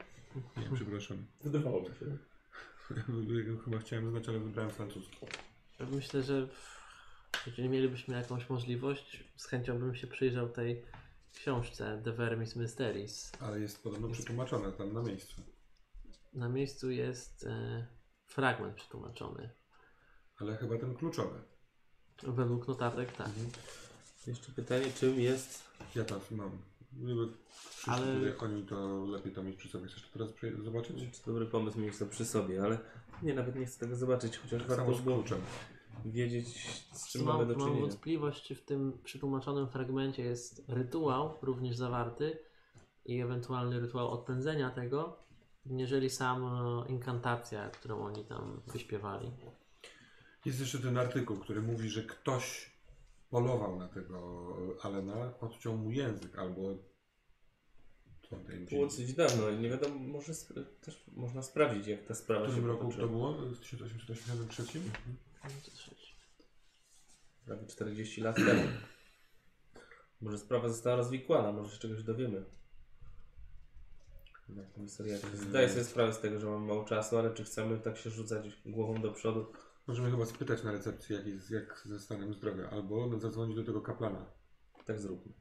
Nie, 0.58 0.76
przepraszam. 0.76 1.26
Wydawało 1.44 1.82
mi 1.82 1.88
się. 1.96 2.18
Chyba 3.66 3.80
chciałem 3.80 4.10
znać, 4.10 4.30
ale 4.30 4.40
wybrałem 4.40 4.72
francuski. 4.72 5.18
Myślę, 5.92 6.24
że 6.24 6.48
jeżeli 7.48 7.70
mielibyśmy 7.70 8.16
jakąś 8.16 8.50
możliwość, 8.50 9.24
z 9.36 9.46
chęcią 9.46 9.80
bym 9.80 9.96
się 9.96 10.08
przyjrzał 10.08 10.50
tej 10.50 10.86
książce 11.34 12.02
The 12.04 12.12
Vermis 12.12 12.56
Mysteries. 12.56 13.32
Ale 13.40 13.60
jest 13.60 13.84
podobno 13.84 14.10
przetłumaczone 14.10 14.72
tam 14.72 14.94
na 14.94 15.02
miejscu. 15.04 15.42
Na 16.34 16.50
miejscu 16.50 16.92
jest 16.92 17.44
e, 17.44 17.86
fragment 18.26 18.76
przetłumaczony. 18.76 19.50
Ale 20.40 20.58
chyba 20.58 20.78
ten 20.78 20.96
kluczowy. 20.96 21.42
Według 22.24 22.68
notatek, 22.68 23.12
tak. 23.12 23.30
Jeszcze 24.28 24.52
pytanie, 24.52 24.86
czym 25.00 25.20
jest... 25.20 25.64
Ja 25.96 26.04
tam 26.04 26.20
mam. 26.32 26.58
Gdyby 26.94 27.28
Ale- 27.88 28.38
oni, 28.38 28.64
to 28.64 29.06
lepiej 29.06 29.32
to 29.34 29.44
mieć 29.44 29.56
przy 29.56 29.70
sobie. 29.70 29.88
Chcesz 29.88 30.02
to 30.02 30.14
teraz 30.14 30.30
zobaczyć? 30.64 30.98
Czy 31.12 31.26
dobry 31.26 31.46
pomysł 31.46 31.80
mieć 31.80 31.98
to 31.98 32.06
przy 32.06 32.26
sobie, 32.26 32.64
ale 32.64 32.78
nie, 33.22 33.34
nawet 33.34 33.56
nie 33.56 33.66
chcę 33.66 33.80
tego 33.80 33.96
zobaczyć, 33.96 34.38
chociaż 34.38 34.60
Tak 34.60 34.70
warto 34.70 34.86
samo 34.86 34.98
z 34.98 35.02
było 35.02 35.18
kluczem. 35.18 35.42
Wiedzieć, 36.06 36.48
z 36.94 37.08
czym 37.12 37.24
mam, 37.24 37.38
mamy 37.38 37.54
do 37.54 37.60
mam 37.60 37.68
czynienia. 37.68 37.88
wątpliwość, 37.88 38.44
czy 38.44 38.56
w 38.56 38.66
tym 38.66 39.00
przetłumaczonym 39.04 39.68
fragmencie 39.70 40.24
jest 40.24 40.64
rytuał 40.68 41.38
również 41.42 41.76
zawarty 41.76 42.40
i 43.06 43.22
ewentualny 43.22 43.80
rytuał 43.80 44.12
odpędzenia 44.12 44.70
tego, 44.70 45.18
jeżeli 45.66 46.10
sam 46.10 46.44
e, 46.46 46.88
inkantacja, 46.90 47.70
którą 47.70 48.06
oni 48.06 48.26
tam 48.26 48.62
wyśpiewali. 48.68 49.32
Jest 50.46 50.60
jeszcze 50.60 50.80
ten 50.80 50.98
artykuł, 50.98 51.38
który 51.38 51.62
mówi, 51.62 51.90
że 51.90 52.04
ktoś 52.04 52.72
polował 53.30 53.80
na 53.80 53.88
tego 53.88 54.48
Alena, 54.84 55.34
odciął 55.40 55.78
mu 55.78 55.92
język 55.92 56.40
albo. 56.40 56.62
Było 58.70 58.86
dosyć 58.86 59.14
dawno 59.14 59.52
nie 59.52 59.70
wiadomo, 59.70 59.96
może 59.96 60.32
sp- 60.42 60.66
też 60.82 61.04
można 61.14 61.42
sprawdzić, 61.42 61.88
jak 61.88 62.04
ta 62.06 62.14
W 62.14 62.18
sprawa 62.18 62.46
się 62.46 62.52
którym 62.52 62.70
roku 62.70 62.94
to 62.94 63.08
było? 63.08 63.34
W 63.34 63.60
1883? 63.60 64.80
Prawie 67.46 67.68
40 67.68 68.22
lat 68.22 68.36
temu. 68.36 68.62
Może 70.22 70.38
sprawa 70.38 70.70
została 70.70 70.96
rozwikłana, 70.96 71.52
może 71.52 71.74
się 71.76 71.80
czegoś 71.80 72.04
dowiemy. 72.04 72.46
Na. 74.50 74.64
Zdaję 75.34 75.70
sobie 75.70 75.84
sprawę 75.84 76.14
z 76.14 76.20
tego, 76.20 76.40
że 76.40 76.48
mamy 76.48 76.68
mało 76.68 76.86
czasu, 76.86 77.18
ale 77.18 77.34
czy 77.34 77.44
chcemy 77.44 77.80
tak 77.80 77.98
się 77.98 78.10
rzucać 78.10 78.46
głową 78.66 79.02
do 79.02 79.12
przodu? 79.12 79.52
Możemy 79.88 80.12
chyba 80.12 80.26
spytać 80.26 80.64
na 80.64 80.72
recepcji, 80.72 81.16
jak, 81.16 81.28
jest, 81.28 81.52
jak 81.52 81.82
ze 81.86 82.00
stanem 82.00 82.34
zdrowia, 82.34 82.70
albo 82.70 83.20
zadzwonić 83.20 83.56
do 83.56 83.64
tego 83.64 83.82
kaplana. 83.82 84.26
Tak 84.86 85.00
zróbmy. 85.00 85.34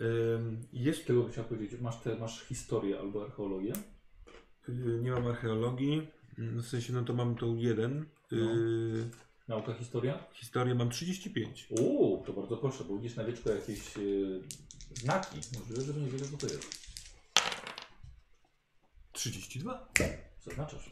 Ym, 0.00 0.66
Jest 0.72 1.06
Tego 1.06 1.28
chciałem 1.28 1.48
powiedzieć, 1.48 1.80
masz, 1.80 2.00
te, 2.00 2.16
masz 2.16 2.44
historię 2.44 2.98
albo 2.98 3.24
archeologię? 3.24 3.72
y, 4.68 4.72
nie 5.02 5.10
mam 5.10 5.26
archeologii, 5.26 6.08
w 6.38 6.66
sensie 6.66 6.92
no 6.92 7.02
to 7.04 7.12
mam 7.12 7.36
tą 7.36 7.56
jeden. 7.56 8.06
Y, 8.32 9.10
Nauka 9.48 9.74
historia? 9.74 10.24
Historię 10.32 10.74
mam 10.74 10.90
35. 10.90 11.66
Uuu, 11.70 12.24
to 12.26 12.32
bardzo 12.32 12.56
proszę, 12.56 12.84
bo 12.84 12.96
widzisz 12.96 13.16
na 13.16 13.24
wieczku 13.24 13.48
jakieś 13.48 13.96
e, 13.96 14.00
znaki. 14.94 15.36
Możliwe, 15.58 15.82
że 15.82 16.00
nie 16.00 16.06
wiele 16.10 16.24
co 16.24 16.36
to 16.36 16.46
jest. 16.46 16.80
32. 19.12 19.88
Zaznaczasz. 20.44 20.90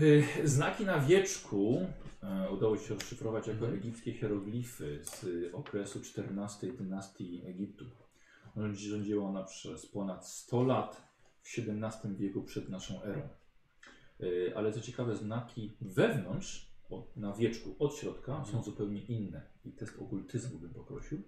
Y, 0.00 0.24
Znaki 0.44 0.84
na 0.84 0.98
wieczku 0.98 1.86
e, 2.22 2.50
udało 2.50 2.78
się 2.78 2.94
rozszyfrować 2.94 3.46
jako 3.46 3.68
egipskie 3.68 4.12
hieroglify 4.12 5.00
z 5.04 5.24
okresu 5.54 5.98
XIV 5.98 6.72
dynastii 6.78 7.42
Egiptu. 7.46 7.84
Rządzi- 8.56 8.88
Rządziła 8.90 9.28
ona 9.28 9.42
przez 9.44 9.86
ponad 9.86 10.28
100 10.28 10.62
lat 10.62 11.02
w 11.42 11.58
XVII 11.58 12.16
wieku 12.16 12.42
przed 12.42 12.68
naszą 12.68 13.02
erą. 13.02 13.28
Y, 14.22 14.52
Ale 14.56 14.72
co 14.72 14.80
ciekawe, 14.80 15.16
znaki 15.16 15.76
wewnątrz, 15.80 16.72
na 17.16 17.32
wieczku, 17.32 17.76
od 17.78 17.94
środka 17.94 18.44
są 18.44 18.62
zupełnie 18.62 19.00
inne. 19.00 19.42
I 19.64 19.72
test 19.72 19.98
okultyzmu 19.98 20.58
bym 20.58 20.74
poprosił. 20.74 21.22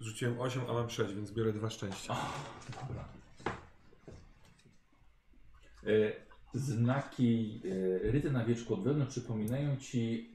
Rzuciłem 0.00 0.40
8, 0.40 0.62
a 0.68 0.72
mam 0.72 0.90
6, 0.90 1.14
więc 1.14 1.32
biorę 1.32 1.52
dwa 1.52 1.70
szczęścia. 1.70 2.16
Dobra. 2.88 3.08
E, 5.86 6.12
Znaki 6.54 7.62
e, 7.64 8.12
ryte 8.12 8.30
na 8.30 8.44
wieczku 8.44 8.74
od 8.74 8.84
wewnątrz 8.84 9.12
przypominają 9.12 9.76
ci 9.76 10.32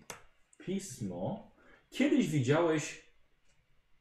pismo. 0.58 1.52
Kiedyś 1.90 2.28
widziałeś 2.28 3.07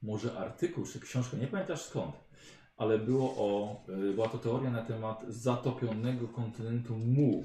może 0.07 0.39
artykuł 0.39 0.85
czy 0.85 1.01
książkę, 1.01 1.37
nie 1.37 1.47
pamiętasz 1.47 1.83
skąd, 1.83 2.15
ale 2.77 2.99
było 2.99 3.35
o, 3.37 3.81
e, 3.89 4.13
była 4.13 4.29
to 4.29 4.39
teoria 4.39 4.71
na 4.71 4.83
temat 4.83 5.25
zatopionego 5.29 6.29
kontynentu 6.29 6.97
Mu. 6.97 7.45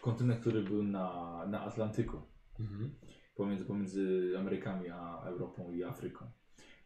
Kontynent, 0.00 0.40
który 0.40 0.62
był 0.62 0.82
na, 0.82 1.38
na 1.46 1.60
Atlantyku 1.60 2.22
Mhm. 2.60 2.90
pomiędzy, 3.34 3.64
pomiędzy 3.64 4.34
Amerykami 4.38 4.90
a 4.90 5.22
Europą 5.24 5.72
i 5.72 5.84
Afryką. 5.84 6.24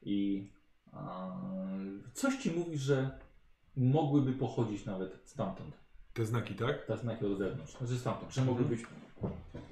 I 0.02 0.50
a, 0.92 1.36
coś 2.14 2.36
ci 2.36 2.50
mówi, 2.50 2.78
że 2.78 3.18
mogłyby 3.76 4.32
pochodzić 4.32 4.84
nawet 4.84 5.20
stamtąd. 5.24 5.74
Te 6.12 6.26
znaki, 6.26 6.54
tak? 6.54 6.86
Te 6.86 6.96
znaki 6.96 7.26
od 7.26 7.38
wewnątrz. 7.38 7.78
Znaczy 7.78 7.98
stamtąd. 7.98 8.34
Że 8.34 8.44
mogły 8.44 8.64
być 8.64 8.80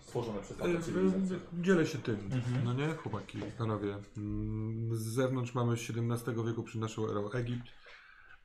stworzone 0.01 0.40
przez 0.42 0.57
E, 0.57 0.61
tamtą 0.61 0.82
cywilizację. 0.82 1.36
e, 1.36 1.62
Dzielę 1.62 1.86
się 1.86 1.99
tym. 1.99 2.14
Mhm. 2.32 2.64
No 2.64 2.72
nie, 2.72 2.95
chłopaki, 2.95 3.38
panowie. 3.59 3.97
Mm, 4.16 4.97
Z 4.97 5.03
zewnątrz 5.03 5.55
mamy 5.55 5.76
z 5.76 5.80
XVII 5.90 6.45
wieku 6.47 6.62
przed 6.62 6.80
naszą 6.80 7.09
erą 7.11 7.30
Egipt, 7.30 7.66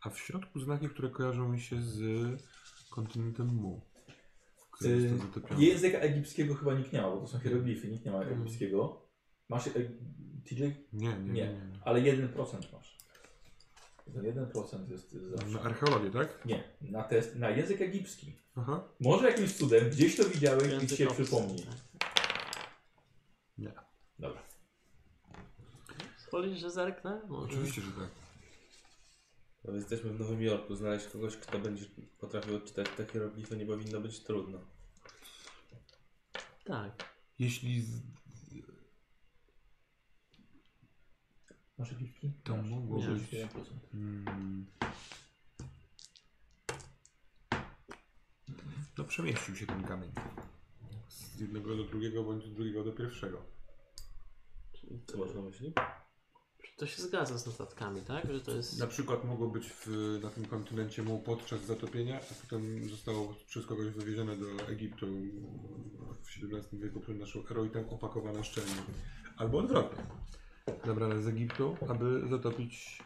a 0.01 0.09
w 0.09 0.19
środku 0.19 0.59
znaki, 0.59 0.89
które 0.89 1.09
kojarzą 1.09 1.49
mi 1.49 1.61
się 1.61 1.81
z 1.81 2.01
kontynentem 2.89 3.47
Mu. 3.47 3.81
który 4.71 4.93
Y, 4.93 5.17
zatopiony. 5.17 5.65
Języka 5.65 5.97
egipskiego 5.97 6.55
chyba 6.55 6.73
nikt 6.73 6.93
nie 6.93 7.01
ma, 7.01 7.09
bo 7.09 7.17
to 7.21 7.27
są 7.27 7.39
hieroglify, 7.39 7.87
nikt 7.87 8.05
nie 8.05 8.11
ma 8.11 8.17
Mhm. 8.21 8.41
egipskiego. 8.41 9.01
Masz 9.49 9.67
e 9.67 9.71
TJ? 10.45 10.61
Nie, 10.61 10.73
nie, 10.93 11.09
nie. 11.19 11.33
Nie. 11.33 11.33
nie. 11.33 11.79
Ale 11.85 11.99
1% 12.01 12.73
masz. 12.73 12.97
Ten 14.13 14.23
1% 14.23 14.91
jest 14.91 15.11
zawsze. 15.11 15.47
Na 15.49 15.61
archeologię, 15.61 16.11
tak? 16.11 16.45
Nie, 16.45 16.63
na 16.81 17.03
test, 17.03 17.35
na 17.35 17.49
język 17.49 17.81
egipski. 17.81 18.33
Aha. 18.55 18.83
Może 18.99 19.31
jakimś 19.31 19.53
cudem 19.53 19.89
gdzieś 19.89 20.17
to 20.17 20.23
widziałeś 20.23 20.67
i 20.67 20.71
Język 20.71 20.97
się 20.97 21.07
obcy, 21.09 21.23
przypomni. 21.23 21.65
Nie. 23.57 23.71
Dobra. 24.19 24.41
Pozwolisz, 26.31 26.59
że 26.59 26.71
zerknę? 26.71 27.21
Może. 27.27 27.53
Oczywiście, 27.53 27.81
że 27.81 27.91
tak. 27.91 28.09
No, 29.63 29.75
jesteśmy 29.75 30.09
w 30.09 30.19
Nowym 30.19 30.41
Jorku. 30.41 30.75
Znaleźć 30.75 31.07
kogoś, 31.07 31.37
kto 31.37 31.59
będzie 31.59 31.85
potrafił 32.19 32.55
odczytać 32.55 32.87
te 32.97 33.05
hieroglify 33.05 33.57
nie 33.57 33.65
powinno 33.65 34.01
być 34.01 34.19
trudno. 34.19 34.59
Tak. 36.63 36.91
Jeśli 37.39 37.81
z... 37.81 38.01
Masz? 41.79 41.95
To 42.43 42.57
Masz. 42.57 42.69
mogło 42.69 42.97
Masz 42.97 43.07
być. 43.07 43.31
1%. 43.31 43.47
Mm. 43.93 44.65
No 48.97 49.03
przemieścił 49.03 49.55
się 49.55 49.65
ten 49.65 49.83
kamień. 49.83 50.11
Z 51.09 51.39
jednego 51.39 51.75
do 51.75 51.83
drugiego, 51.83 52.23
bądź 52.23 52.45
z 52.45 52.53
drugiego 52.53 52.83
do 52.83 52.91
pierwszego. 52.91 53.41
Co 55.07 55.17
masz 55.17 55.35
na 55.35 55.41
myśli? 55.41 55.73
To 56.77 56.87
się 56.87 57.01
zgadza 57.01 57.37
z 57.37 57.45
notatkami, 57.45 58.01
tak? 58.01 58.33
Że 58.33 58.41
to 58.41 58.51
jest. 58.51 58.79
Na 58.79 58.87
przykład 58.87 59.25
mogło 59.25 59.47
być 59.47 59.69
w, 59.69 60.19
na 60.23 60.29
tym 60.29 60.45
kontynencie 60.45 61.03
mu 61.03 61.19
podczas 61.19 61.65
zatopienia, 61.65 62.19
a 62.31 62.33
potem 62.41 62.89
zostało 62.89 63.35
przez 63.47 63.65
kogoś 63.65 63.87
wywiezione 63.87 64.37
do 64.37 64.67
Egiptu 64.67 65.07
w 66.21 66.43
XVII 66.43 66.79
wieku 66.79 66.99
przed 66.99 67.19
naszą 67.19 67.43
erą 67.51 67.65
i 67.65 67.69
tam 67.69 67.89
opakowane 67.89 68.43
szczelnie. 68.43 68.75
Albo 69.37 69.57
odwrotnie. 69.57 70.03
Zabrane 70.85 71.21
z 71.21 71.27
Egiptu, 71.27 71.77
aby 71.89 72.27
zatopić 72.29 73.03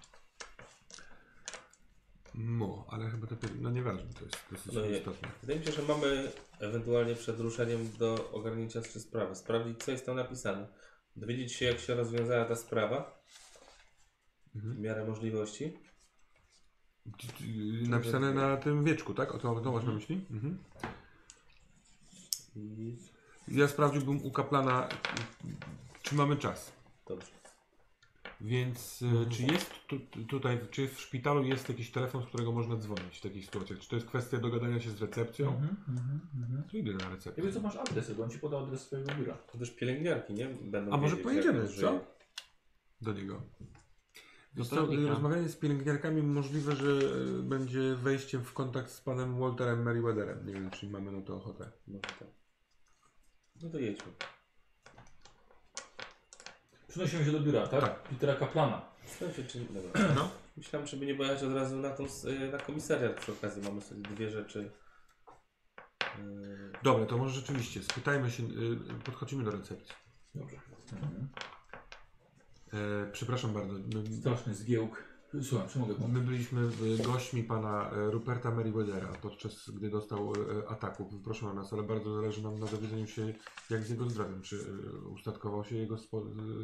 mu, 2.34 2.84
ale 2.88 3.10
chyba 3.10 3.28
to 3.28 3.36
no 3.60 3.70
nieważne, 3.70 4.14
to 4.14 4.26
jest 4.26 4.38
dosyć 4.52 4.74
No 4.74 4.86
istotne. 4.86 5.30
Wydaje 5.42 5.60
mi 5.60 5.66
się, 5.66 5.72
że 5.72 5.82
mamy 5.82 6.32
ewentualnie 6.60 7.16
przed 7.16 7.40
ruszeniem 7.40 7.90
do 8.00 8.32
ogarnięcia 8.32 8.82
trzy 8.82 9.00
sprawy. 9.00 9.36
Sprawdzić, 9.36 9.84
co 9.84 9.92
jest 9.92 10.06
tam 10.06 10.16
napisane. 10.16 10.68
Dowiedzieć 11.16 11.54
się, 11.54 11.66
jak 11.66 11.80
się 11.80 11.96
rozwiązała 11.96 12.46
ta 12.46 12.56
sprawa. 12.56 13.24
Mhm. 14.56 14.74
W 14.76 14.80
miarę 14.80 15.06
możliwości. 15.06 15.78
Napisane 17.90 18.34
na 18.34 18.58
tym 18.58 18.84
wieczku, 18.84 19.14
tak? 19.14 19.36
O 19.36 19.40
to, 19.40 19.62
to 19.62 19.72
masz 19.72 19.84
na 19.86 19.92
myśli? 19.92 20.26
Mhm. 20.32 20.64
Ja 23.48 23.68
sprawdziłbym 23.68 24.26
u 24.26 24.32
kaplana, 24.32 24.90
czy 26.02 26.16
mamy 26.16 26.38
czas. 26.38 26.72
Więc 28.44 29.04
e, 29.24 29.30
czy 29.30 29.44
jest 29.44 29.72
tu, 29.88 30.00
tutaj, 30.30 30.60
czy 30.72 30.88
w 30.88 31.00
szpitalu 31.02 31.44
jest 31.44 31.70
jakiś 31.70 31.92
telefon, 31.92 32.24
z 32.24 32.26
którego 32.26 32.52
można 32.52 32.76
dzwonić 32.78 33.18
w 33.18 33.22
takich 33.22 33.46
sytuacjach? 33.46 33.80
Czy 33.80 33.90
to 33.90 33.96
jest 33.96 34.08
kwestia 34.08 34.38
dogadania 34.38 34.80
się 34.80 34.90
z 34.90 35.02
recepcją? 35.02 35.48
Mhm, 35.48 35.76
mhm, 35.90 36.20
mhm. 36.36 36.64
To 36.72 36.78
idę 36.78 36.94
na 36.94 37.04
Ja 37.04 37.10
recepcję. 37.10 37.44
wiem, 37.44 37.54
co 37.54 37.62
masz 37.62 37.76
adres, 37.76 38.14
bo 38.14 38.24
on 38.24 38.30
ci 38.30 38.40
podał 38.40 38.64
adres 38.64 38.82
swojego 38.82 39.16
biura. 39.16 39.34
To 39.38 39.58
też 39.58 39.72
pielęgniarki, 39.72 40.34
nie? 40.34 40.48
Będą 40.48 40.92
A 40.92 40.98
może 40.98 41.16
wiedzieć, 41.16 41.24
pojedziemy, 41.24 41.58
jak 41.60 41.68
on 41.68 41.74
co? 41.74 41.80
żyje. 41.80 42.00
Do 43.02 43.14
niego. 43.14 43.42
Rozmawianie 45.10 45.50
z 45.50 45.56
pielęgniarkami 45.56 46.22
możliwe, 46.22 46.76
że 46.76 46.92
e, 47.40 47.44
będzie 47.44 47.96
wejściem 47.96 48.44
w 48.44 48.54
kontakt 48.54 48.90
z 48.92 49.02
panem 49.02 49.40
Walterem 49.40 49.84
Meriwetherem. 49.84 50.46
Nie 50.46 50.54
wiem, 50.54 50.70
czy 50.72 50.90
mamy 50.90 51.12
na 51.12 51.22
to 51.22 51.36
ochotę. 51.36 51.72
No 51.88 52.00
to, 52.00 52.26
no 53.64 53.70
to 53.70 53.80
jedźmy. 53.80 54.12
Przenosimy 56.94 57.26
się 57.26 57.32
do 57.32 57.40
biura, 57.40 57.68
tak? 57.68 57.82
Tak. 57.82 58.04
Petera 58.04 58.36
Kaplana. 58.36 58.82
Się, 59.36 59.44
czy... 59.44 59.60
Dobra. 59.60 60.14
No. 60.16 60.30
Myślałem, 60.58 60.88
żeby 60.88 61.06
nie 61.06 61.16
pojechać 61.16 61.44
od 61.44 61.54
razu 61.54 61.76
na, 61.78 61.90
tą, 61.90 62.06
s- 62.06 62.26
y, 62.26 62.50
na 62.52 62.58
komisariat 62.58 63.20
przy 63.20 63.32
okazji. 63.32 63.62
Mamy 63.64 63.82
sobie 63.82 64.02
dwie 64.02 64.30
rzeczy. 64.30 64.72
Yy, 66.18 66.72
Dobra, 66.84 67.06
to 67.06 67.18
może 67.18 67.34
rzeczywiście, 67.36 67.84
spytajmy 67.84 68.32
się, 68.32 68.44
e, 68.44 68.48
podchodzimy 69.06 69.44
do 69.44 69.52
recepcji. 69.52 69.96
Dobrze. 70.36 70.58
Mhm. 70.94 71.28
E, 72.74 73.12
przepraszam 73.12 73.54
bardzo, 73.54 73.74
my, 73.74 74.16
Straszny 74.20 74.56
zgiełk. 74.56 75.04
Słucham, 75.42 75.70
czy 75.70 75.80
mogę 75.80 75.96
pomóc? 75.96 76.12
My 76.12 76.22
byliśmy 76.22 76.62
e, 77.00 77.04
gośćmi 77.04 77.44
pana 77.44 77.92
e, 77.92 78.12
Ruperta 78.12 78.52
Meriwethera, 78.52 79.14
podczas 79.22 79.70
gdy 79.70 79.90
dostał 79.90 80.34
e, 80.34 80.70
ataku. 80.70 81.10
Proszę 81.24 81.46
na 81.46 81.54
nas, 81.54 81.74
ale 81.74 81.84
bardzo 81.84 82.16
zależy 82.16 82.44
nam 82.44 82.60
na 82.60 82.66
dowiedzeniu 82.66 83.08
się, 83.08 83.34
jak 83.70 83.84
z 83.84 83.90
jego 83.90 84.10
zdrowiem. 84.10 84.42
Czy 84.42 84.56
e, 84.56 85.08
ustatkował 85.08 85.64
się 85.66 85.76
jego 85.76 85.98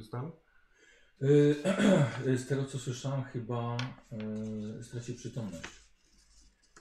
stan? 0.02 0.32
Z 2.38 2.48
tego 2.48 2.66
co 2.66 2.80
słyszałem, 2.80 3.24
chyba 3.24 3.78
stracił 4.82 5.16
przytomność. 5.16 5.68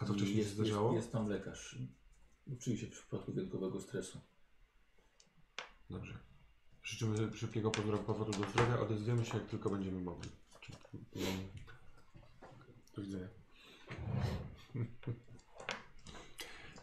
A 0.01 0.05
co 0.05 0.14
wcześniej 0.14 0.39
jest, 0.39 0.51
się 0.51 0.55
zdarzało? 0.55 0.93
Jest, 0.93 1.05
jest 1.05 1.12
tam 1.12 1.28
lekarz. 1.28 1.78
Oczywiście 2.53 2.86
w 2.86 2.91
przypadku 2.91 3.32
wyjątkowego 3.32 3.80
stresu. 3.80 4.20
Dobrze. 5.91 6.18
Życzymy 6.82 7.36
szybkiego 7.36 7.70
powrotu 7.70 8.32
do 8.32 8.51
zdrowia. 8.51 8.80
Odezwiemy 8.80 9.24
się, 9.24 9.39
jak 9.39 9.47
tylko 9.47 9.70
będziemy 9.70 10.01
mogli. 10.01 10.30
Czy, 10.61 10.72
do 12.99 13.05
widzenia. 13.05 13.28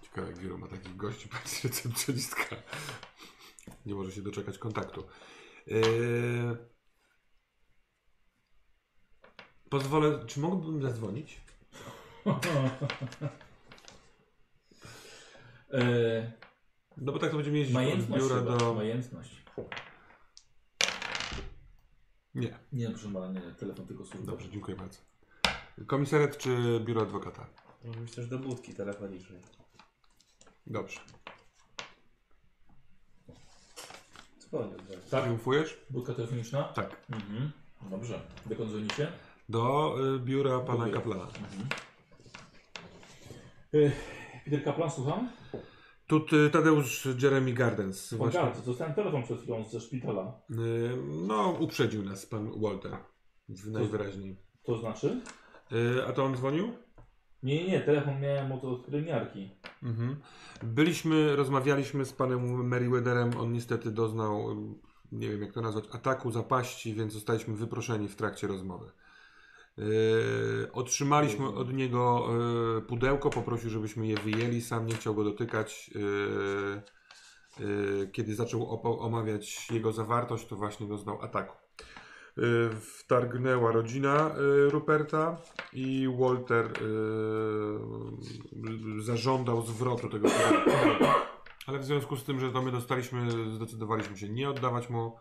Ciekawe, 0.01 0.27
jak 0.27 0.37
wielu 0.37 0.57
ma 0.57 0.67
takich 0.67 0.95
gości, 0.95 1.29
patrz 1.29 1.63
recepcjonistka. 1.63 2.55
Nie 3.85 3.95
może 3.95 4.11
się 4.11 4.21
doczekać 4.21 4.57
kontaktu. 4.57 5.03
Yy... 5.67 6.57
Pozwolę, 9.69 10.25
czy 10.27 10.39
mógłbym 10.39 10.81
zadzwonić? 10.81 11.41
Yy, 15.71 16.31
No 16.97 17.11
bo 17.11 17.19
tak 17.19 17.29
to 17.29 17.35
będziemy 17.35 17.57
jeździć 17.57 17.75
od 17.75 17.81
majętność 17.83 18.23
biura 18.23 18.35
chyba. 18.39 18.57
do... 18.57 18.73
Majętność. 18.73 19.43
Nie, 22.35 22.59
Nie, 22.71 22.89
proszę 22.89 23.13
pana, 23.13 23.39
nie, 23.39 23.51
telefon 23.53 23.87
tylko 23.87 24.05
służbowy. 24.05 24.31
dobrze, 24.31 24.49
dziękuję 24.49 24.77
bardzo. 24.77 24.99
Komisariat 25.87 26.37
czy 26.37 26.79
biuro 26.85 27.01
adwokata? 27.01 27.47
no 27.83 27.91
myślę, 28.01 28.23
że 28.23 28.29
do 28.29 28.39
budki 28.39 28.73
telefonicznej. 28.73 29.41
Dobrze. 30.67 30.99
Dzwonię 34.39 34.75
razu. 34.77 35.09
Tak? 35.11 35.23
Triumfujesz? 35.23 35.77
Budka 35.89 36.13
telefoniczna? 36.13 36.63
Tak. 36.63 37.05
Mhm. 37.09 37.51
Dobrze. 37.89 38.21
Dokąd 38.45 38.69
dzwonicie? 38.69 39.11
Do 39.49 39.95
y, 40.15 40.19
biura 40.19 40.59
pana 40.59 40.85
Biura. 40.85 40.97
kaplana. 40.97 41.23
Mhm. 41.23 41.67
Y, 43.73 43.91
Peter 44.45 44.63
Kaplan, 44.63 44.91
słucham? 44.91 45.29
Tu 46.07 46.25
y, 46.45 46.49
Tadeusz 46.49 47.07
Jeremy 47.21 47.53
Gardens. 47.53 48.13
Właśnie, 48.13 48.39
Właśnie. 48.41 48.63
Dostałem 48.65 48.93
telefon 48.93 49.23
przed 49.23 49.41
chwilą 49.41 49.65
ze 49.65 49.79
szpitala. 49.81 50.41
y, 50.51 50.55
no, 51.27 51.49
uprzedził 51.59 52.03
nas 52.03 52.25
pan 52.25 52.61
Walter. 52.61 52.97
W- 53.49 53.71
Najwyraźniej. 53.71 54.37
To 54.63 54.77
znaczy? 54.77 55.21
Y, 55.71 56.05
a 56.07 56.13
to 56.13 56.25
on 56.25 56.35
dzwonił? 56.35 56.73
Nie, 57.43 57.63
nie, 57.63 57.71
nie, 57.71 57.81
telefon 57.81 58.21
miałem 58.21 58.51
od, 58.51 58.63
od 58.63 58.85
pielęgniarki. 58.85 59.49
Mhm. 59.83 60.15
Byliśmy, 60.63 61.35
rozmawialiśmy 61.35 62.05
z 62.05 62.13
panem 62.13 62.67
Meriwetherem. 62.67 63.37
On 63.39 63.51
niestety 63.51 63.91
doznał, 63.91 64.51
y, 64.51 64.55
nie 65.11 65.29
wiem 65.29 65.41
jak 65.41 65.53
to 65.53 65.61
nazwać, 65.61 65.85
ataku 65.91 66.31
zapaści, 66.31 66.93
więc 66.93 67.13
zostaliśmy 67.13 67.55
wyproszeni 67.55 68.07
w 68.07 68.15
trakcie 68.15 68.47
rozmowy. 68.47 68.91
Yy, 69.77 70.71
otrzymaliśmy 70.73 71.47
od 71.47 71.73
niego 71.73 72.29
yy, 72.75 72.81
pudełko, 72.81 73.29
poprosił, 73.29 73.69
żebyśmy 73.69 74.07
je 74.07 74.17
wyjęli. 74.17 74.61
Sam 74.61 74.85
nie 74.85 74.93
chciał 74.93 75.15
go 75.15 75.23
dotykać. 75.23 75.89
Yy, 75.95 76.81
kiedy 78.11 78.35
zaczął 78.35 78.81
omawiać 79.01 79.71
jego 79.71 79.91
zawartość, 79.91 80.47
to 80.47 80.55
właśnie 80.55 80.87
doznał 80.87 81.21
ataku. 81.21 81.64
Yy, 82.37 82.69
wtargnęła 82.81 83.71
rodzina 83.71 84.35
yy, 84.37 84.69
Ruperta 84.69 85.37
i 85.73 86.07
Walter 86.19 86.69
yy, 86.81 89.01
zażądał 89.01 89.61
zwrotu 89.61 90.09
tego. 90.09 90.27
Ale 91.67 91.79
w 91.79 91.85
związku 91.85 92.15
z 92.15 92.23
tym, 92.23 92.39
że 92.39 92.51
to 92.51 92.61
my 92.61 92.71
dostaliśmy, 92.71 93.31
zdecydowaliśmy 93.55 94.17
się 94.17 94.29
nie 94.29 94.49
oddawać 94.49 94.89
mu, 94.89 95.15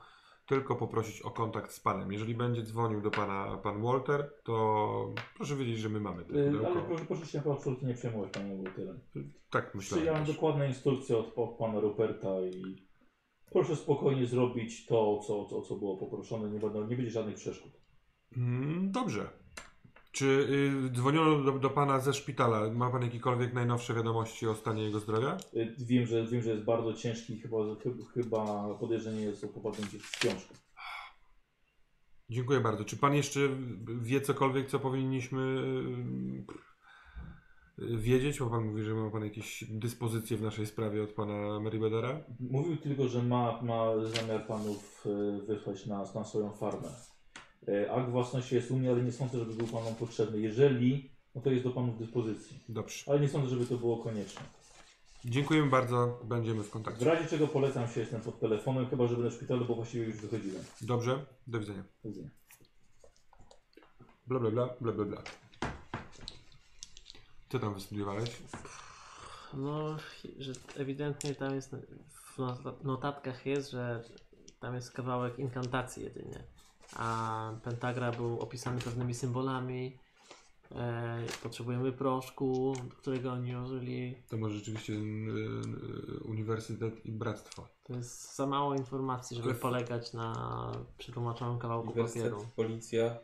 tylko 0.47 0.77
poprosić 0.77 1.23
o 1.23 1.31
kontakt 1.31 1.73
z 1.73 1.81
panem. 1.81 2.13
Jeżeli 2.13 2.35
będzie 2.35 2.63
dzwonił 2.63 3.01
do 3.01 3.11
pana 3.11 3.57
pan 3.63 3.83
Walter, 3.83 4.31
to 4.45 5.15
proszę 5.37 5.57
wiedzieć, 5.57 5.79
że 5.79 5.89
my 5.89 6.01
mamy 6.01 6.25
to 6.25 6.35
Y, 6.35 6.39
Ale 6.41 6.51
pudełko. 6.51 6.81
proszę, 6.89 7.05
proszę 7.05 7.27
się 7.27 7.43
absolutnie 7.53 7.89
nie 7.89 7.95
przejmować, 7.95 8.31
panie 8.33 8.63
Walterem. 8.65 9.01
Tak 9.51 9.75
myślałem. 9.75 10.03
Przyjąłem 10.03 10.25
też. 10.27 10.35
dokładne 10.35 10.69
instrukcje 10.69 11.19
od, 11.19 11.33
od 11.39 11.59
pana 11.59 11.81
Ruperta 11.81 12.29
i 12.41 12.84
proszę 13.55 13.77
spokojnie 13.77 14.27
zrobić 14.27 14.87
to, 14.87 15.21
co, 15.27 15.45
co, 15.45 15.63
co 15.63 15.75
było 15.77 15.97
poproszone. 15.97 16.51
Nie, 16.51 16.59
będą, 16.59 16.87
nie 16.87 16.97
będzie 16.97 17.11
żadnych 17.11 17.37
przeszkód. 17.37 17.73
Mm, 18.37 18.91
dobrze. 18.93 19.31
Czy 20.13 20.27
y, 20.87 20.91
dzwoniono 20.91 21.43
do, 21.43 21.59
do 21.59 21.71
pana 21.71 22.01
ze 22.01 22.13
szpitala? 22.15 22.71
Ma 22.73 22.91
pan 22.91 23.03
jakiekolwiek 23.03 23.55
najnowsze 23.55 23.95
wiadomości 23.95 24.47
o 24.47 24.55
stanie 24.55 24.83
jego 24.85 25.01
zdrowia? 25.01 25.37
Y, 25.55 25.75
Wiem, 25.79 26.07
że, 26.07 26.27
wiem, 26.27 26.43
że 26.43 26.51
jest 26.51 26.65
bardzo 26.65 26.93
ciężki, 26.95 27.41
chyba, 27.41 27.57
chy- 27.83 28.05
chyba 28.15 28.75
podejrzenie 28.75 29.21
jest 29.21 29.45
o 29.45 29.49
popadnięcie 29.49 29.99
w 29.99 30.07
śpiączkę. 30.07 30.55
Dziękuję 32.31 32.61
bardzo. 32.61 32.85
Czy 32.85 32.97
pan 32.97 33.15
jeszcze 33.15 33.41
wie 34.03 34.21
cokolwiek, 34.21 34.69
co 34.71 34.79
powinniśmy 34.79 35.41
y, 35.41 36.45
wiedzieć? 37.79 38.39
Bo 38.39 38.51
pan 38.51 38.65
mówi, 38.65 38.83
że 38.83 38.95
ma 38.95 39.11
pan 39.11 39.25
jakieś 39.25 39.65
dyspozycje 39.69 40.37
w 40.37 40.43
naszej 40.43 40.67
sprawie 40.67 41.03
od 41.03 41.11
pana 41.13 41.61
Meribedera? 41.61 42.21
Mówił 42.41 42.77
tylko, 42.77 43.09
że 43.09 43.23
ma, 43.23 43.63
ma 43.63 43.85
zamiar 44.07 44.47
panów 44.47 45.07
y, 45.07 45.43
wysłać 45.47 45.87
na, 45.87 46.05
na 46.15 46.25
swoją 46.25 46.51
farmę. 46.51 46.89
Y, 47.69 47.91
Akt 47.91 48.11
własności 48.11 48.55
jest 48.55 48.71
u 48.71 48.77
mnie, 48.77 48.91
ale 48.91 49.03
nie 49.03 49.13
sądzę, 49.13 49.39
żeby 49.39 49.53
był 49.55 49.67
panom 49.67 49.95
potrzebny. 49.95 50.41
Jeżeli, 50.41 51.11
no 51.35 51.41
to 51.41 51.51
jest 51.51 51.65
do 51.65 51.71
panów 51.71 51.99
dyspozycji. 51.99 52.61
Dobrze. 52.69 53.05
Ale 53.11 53.21
nie 53.21 53.29
sądzę, 53.29 53.49
żeby 53.49 53.67
to 53.67 53.77
było 53.77 53.97
konieczne. 54.05 54.43
Dziękujemy 55.25 55.71
bardzo. 55.71 56.21
Będziemy 56.25 56.63
w 56.63 56.67
W 56.67 56.71
kontakcie. 56.71 57.05
razie 57.05 57.29
czego 57.29 57.47
polecam 57.49 57.89
się, 57.89 58.01
jestem 58.01 58.21
pod 58.21 58.41
telefonem, 58.41 58.87
chyba 58.87 59.07
że 59.07 59.15
będę 59.15 59.31
w 59.31 59.35
szpitalu, 59.35 59.65
bo 59.65 59.75
właściwie 59.75 60.05
już 60.05 60.17
wychodziłem. 60.17 60.65
Dobrze. 60.81 61.27
Do 61.47 61.59
widzenia. 61.61 61.85
Do 62.05 62.09
widzenia. 62.09 62.29
Bla 64.27 64.41
bla 64.41 64.51
bla, 64.51 64.69
bla 64.81 64.93
bla 64.93 65.05
bla. 65.05 65.23
Co 67.49 67.59
tam 67.59 67.75
wystudiowałeś? 67.75 68.43
No, 69.55 69.97
że 70.39 70.53
ewidentnie 70.77 71.35
tam 71.35 71.55
jest, 71.55 71.77
w 72.11 72.39
not- 72.39 72.85
notatkach 72.85 73.47
jest, 73.47 73.71
że 73.71 74.05
tam 74.61 74.75
jest 74.75 74.93
kawałek 74.93 75.39
inkantacji 75.39 76.05
jedynie. 76.05 76.45
A 76.97 77.51
pentagra 77.65 78.13
był 78.13 78.41
opisany 78.41 78.81
pewnymi 78.81 79.15
symbolami. 79.15 79.99
E, 80.75 81.23
potrzebujemy 81.43 81.93
proszku, 81.93 82.77
którego 82.99 83.33
oni 83.33 83.57
użyli. 83.57 84.15
To 84.29 84.37
może 84.37 84.55
rzeczywiście 84.55 84.93
y, 84.93 84.97
y, 84.97 86.21
uniwersytet 86.25 87.07
i 87.07 87.13
bractwo. 87.13 87.69
To 87.83 87.93
jest 87.93 88.37
za 88.37 88.47
mało 88.47 88.75
informacji, 88.75 89.37
żeby 89.37 89.55
polegać 89.55 90.13
na 90.13 90.73
przetłumaczonym 90.99 91.59
kawałku 91.59 91.93
papieru. 91.93 92.47
policja, 92.57 93.19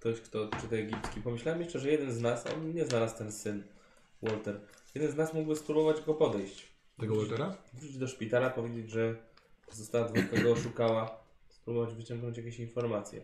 ktoś, 0.00 0.20
kto 0.20 0.48
czyta 0.60 0.76
egipski. 0.76 1.20
Pomyślałem 1.20 1.60
jeszcze, 1.60 1.78
że 1.78 1.90
jeden 1.90 2.12
z 2.12 2.20
nas, 2.20 2.46
a 2.46 2.54
on 2.54 2.74
nie 2.74 2.84
znalazł 2.84 3.18
ten 3.18 3.32
syn, 3.32 3.62
Walter, 4.22 4.60
jeden 4.94 5.12
z 5.12 5.16
nas 5.16 5.34
mógłby 5.34 5.56
spróbować 5.56 6.00
go 6.00 6.14
podejść. 6.14 6.68
Tego 7.00 7.16
Waltera? 7.16 7.56
Wrócić 7.74 7.98
do 7.98 8.08
szpitala, 8.08 8.50
powiedzieć, 8.50 8.90
że 8.90 9.16
została 9.72 10.08
dwójka 10.08 10.42
go 10.42 10.52
oszukała, 10.52 11.20
spróbować 11.48 11.94
wyciągnąć 11.94 12.36
jakieś 12.36 12.58
informacje. 12.58 13.22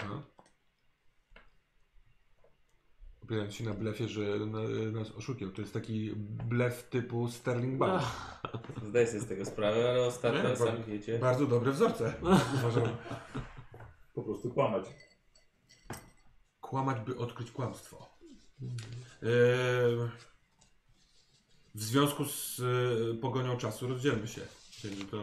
Aha. 0.00 0.22
Opierając 3.22 3.54
się 3.54 3.64
na 3.64 3.74
blefie, 3.74 4.08
że 4.08 4.22
na, 4.22 4.58
nas 4.98 5.10
oszukiał. 5.10 5.50
To 5.50 5.60
jest 5.60 5.74
taki 5.74 6.12
blef 6.48 6.82
typu 6.82 7.28
Sterling 7.28 7.78
Bank. 7.78 8.02
Zdaję 8.88 9.06
sobie 9.06 9.20
z 9.20 9.26
tego 9.26 9.44
sprawę, 9.44 9.90
ale 9.90 10.06
ostatnio, 10.06 10.48
Nie, 10.48 10.56
sami 10.56 10.84
wiecie, 10.84 11.18
Bardzo 11.18 11.46
dobre 11.46 11.72
wzorce. 11.72 12.14
Uważam. 12.58 12.88
Po 14.14 14.22
prostu 14.22 14.50
kłamać. 14.50 14.84
Kłamać, 16.68 17.00
by 17.00 17.16
odkryć 17.16 17.50
kłamstwo. 17.50 18.08
Eee, 18.62 19.28
w 21.74 21.82
związku 21.82 22.24
z 22.24 22.60
e, 22.60 23.14
pogonią 23.14 23.56
czasu 23.56 23.88
rozdzielmy 23.88 24.28
się. 24.28 24.40
Wiem, 24.84 24.94
że 24.98 25.04
to 25.04 25.16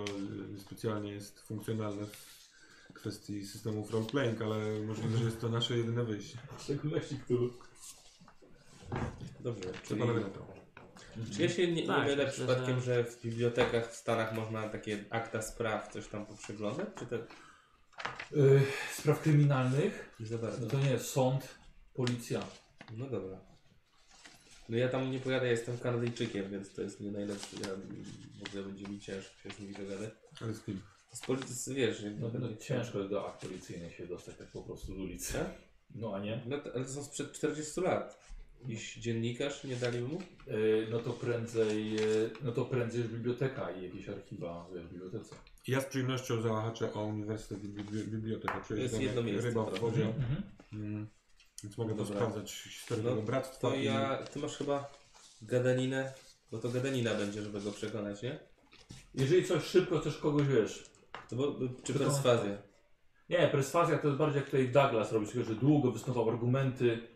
e, 0.56 0.60
specjalnie 0.60 1.12
jest 1.12 1.40
funkcjonalne 1.40 2.06
w 2.06 2.94
kwestii 2.94 3.46
systemów 3.48 3.92
roleplaying, 3.92 4.42
ale 4.42 4.80
możliwe, 4.80 5.18
że 5.18 5.24
jest 5.24 5.42
to 5.42 5.50
nasze 5.50 5.78
jedyne 5.78 6.04
wyjście. 6.04 6.38
W 6.58 6.62
szczególności 6.64 7.20
który. 7.26 7.50
dobrze, 9.40 9.64
Co 9.84 9.88
czyli... 9.88 10.00
panowie 10.02 10.20
na 10.22 10.30
to? 10.30 10.48
Czy 11.36 11.42
ja 11.42 11.50
się 11.50 11.68
nie, 11.68 11.82
nie 11.82 11.88
Tak, 11.88 12.04
mylę 12.08 12.26
myślę, 12.26 12.32
przypadkiem, 12.32 12.80
że- 12.80 12.86
że 12.86 13.04
w 13.04 13.22
bibliotekach 13.22 13.92
w 13.92 13.96
Stanach 13.96 14.34
można 14.36 14.70
takie 14.70 15.06
akta 15.10 15.42
spraw, 15.42 15.94
coś 15.94 16.08
tam 16.08 16.26
poprzeglądać? 16.26 16.88
Czy 17.00 17.06
to 17.06 17.16
Yy, 18.32 18.62
spraw 18.92 19.22
kryminalnych? 19.22 20.16
nie 20.20 20.26
za 20.26 20.38
bardzo? 20.38 20.62
No 20.62 20.68
to 20.68 20.80
nie 20.80 20.90
jest 20.90 21.10
sąd, 21.10 21.56
policja. 21.94 22.48
No 22.98 23.06
dobra. 23.06 23.38
No 24.70 24.78
ja 24.78 24.90
tam 24.90 25.12
nie 25.12 25.20
pojadę, 25.20 25.48
jestem 25.48 25.78
Kanadyjczykiem, 25.78 26.52
więc 26.52 26.74
to 26.74 26.82
jest 26.82 27.02
nie 27.02 27.12
najlepszy. 27.12 27.56
Ja, 27.56 27.70
w 28.44 28.48
ogóle 28.48 28.64
będzie 28.64 28.88
mi 28.88 29.00
ciężko 29.00 29.34
się 29.44 29.50
z 29.56 29.60
nimi 29.60 29.74
dogadać. 29.74 30.10
Ale 30.42 30.54
z 30.54 30.64
kim? 30.64 30.82
Z 31.14 31.22
policji, 31.22 31.76
wiesz, 31.76 32.02
jak 32.02 32.20
No, 32.20 32.30
będę 32.30 32.50
no, 32.50 32.58
ciężko 32.58 32.98
jest 32.98 33.12
do 33.12 33.28
akt 33.28 33.42
policyjnych 33.42 33.96
się 33.96 34.08
dostać 34.08 34.36
tak 34.36 34.48
po 34.48 34.62
prostu 34.62 34.96
z 34.96 35.00
ulicy. 35.00 35.34
Co? 35.34 35.40
No 35.96 36.16
a 36.16 36.20
nie? 36.20 36.42
No 36.46 36.58
to, 36.58 36.74
ale 36.76 36.86
to 36.86 36.92
są 36.92 37.04
sprzed 37.04 37.32
40 37.32 37.82
lat. 37.82 38.20
Jakiś 38.62 38.96
dziennikarz 38.96 39.64
nie 39.64 39.76
dali 39.76 40.02
mu? 40.02 40.22
Yy, 40.48 40.88
no 40.92 41.00
to 41.00 41.14
prędzej, 41.14 41.94
yy, 41.94 42.30
no 42.44 42.52
to 42.52 42.66
prędzej 42.66 43.02
już 43.02 43.12
biblioteka 43.12 43.72
i 43.72 43.84
jakieś 43.84 44.10
archiwa 44.10 44.68
wiesz, 44.74 44.86
w 44.86 44.92
bibliotece. 44.94 45.36
Ja 45.68 45.82
z 45.82 45.86
przyjemnością 45.86 46.42
zahaczę 46.42 46.94
o 46.94 47.04
Uniwersytet 47.06 47.64
i 47.64 47.70
bibli- 47.70 48.08
Bibliotekę. 48.08 48.62
Czuję 48.68 48.84
jest 48.84 49.02
jedno 49.02 49.24
miejsce 49.24 49.48
ryba 49.48 49.64
w 49.66 49.80
wodzie. 49.80 50.06
Mhm. 50.06 50.44
Mm. 50.74 51.08
Więc 51.64 51.78
mogę 51.78 51.92
to 51.96 52.04
Dobra. 52.04 52.16
sprawdzać 52.16 52.52
historię 52.54 53.04
No, 53.04 53.10
tego 53.10 53.22
bractwa. 53.22 53.70
To 53.70 53.76
i- 53.76 53.84
ja, 53.84 54.18
ty 54.34 54.40
masz 54.40 54.58
chyba 54.58 54.92
gadaninę, 55.42 56.14
bo 56.52 56.58
to 56.58 56.70
gadanina 56.70 57.14
będzie, 57.16 57.42
żeby 57.42 57.62
go 57.62 57.72
przekonać, 57.72 58.22
nie? 58.22 58.40
Jeżeli 59.14 59.46
coś 59.46 59.64
szybko, 59.64 60.00
też 60.00 60.18
kogoś 60.18 60.48
wiesz. 60.48 60.84
No 61.32 61.38
bo, 61.38 61.56
czy 61.84 61.94
To- 61.94 62.00
perswazja. 62.00 62.58
Nie, 63.30 63.48
perswazja 63.48 63.98
to 63.98 64.08
jest 64.08 64.20
bardziej 64.20 64.36
jak 64.40 64.46
tutaj 64.46 64.70
Douglas 64.70 65.12
robi, 65.12 65.28
tylko 65.28 65.48
że 65.54 65.56
długo 65.56 65.92
występował 65.92 66.34
argumenty. 66.34 67.08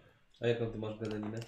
A 0.42 0.48
jaką 0.48 0.72
ty 0.72 0.78
masz 0.78 1.00
gadaninę? 1.00 1.40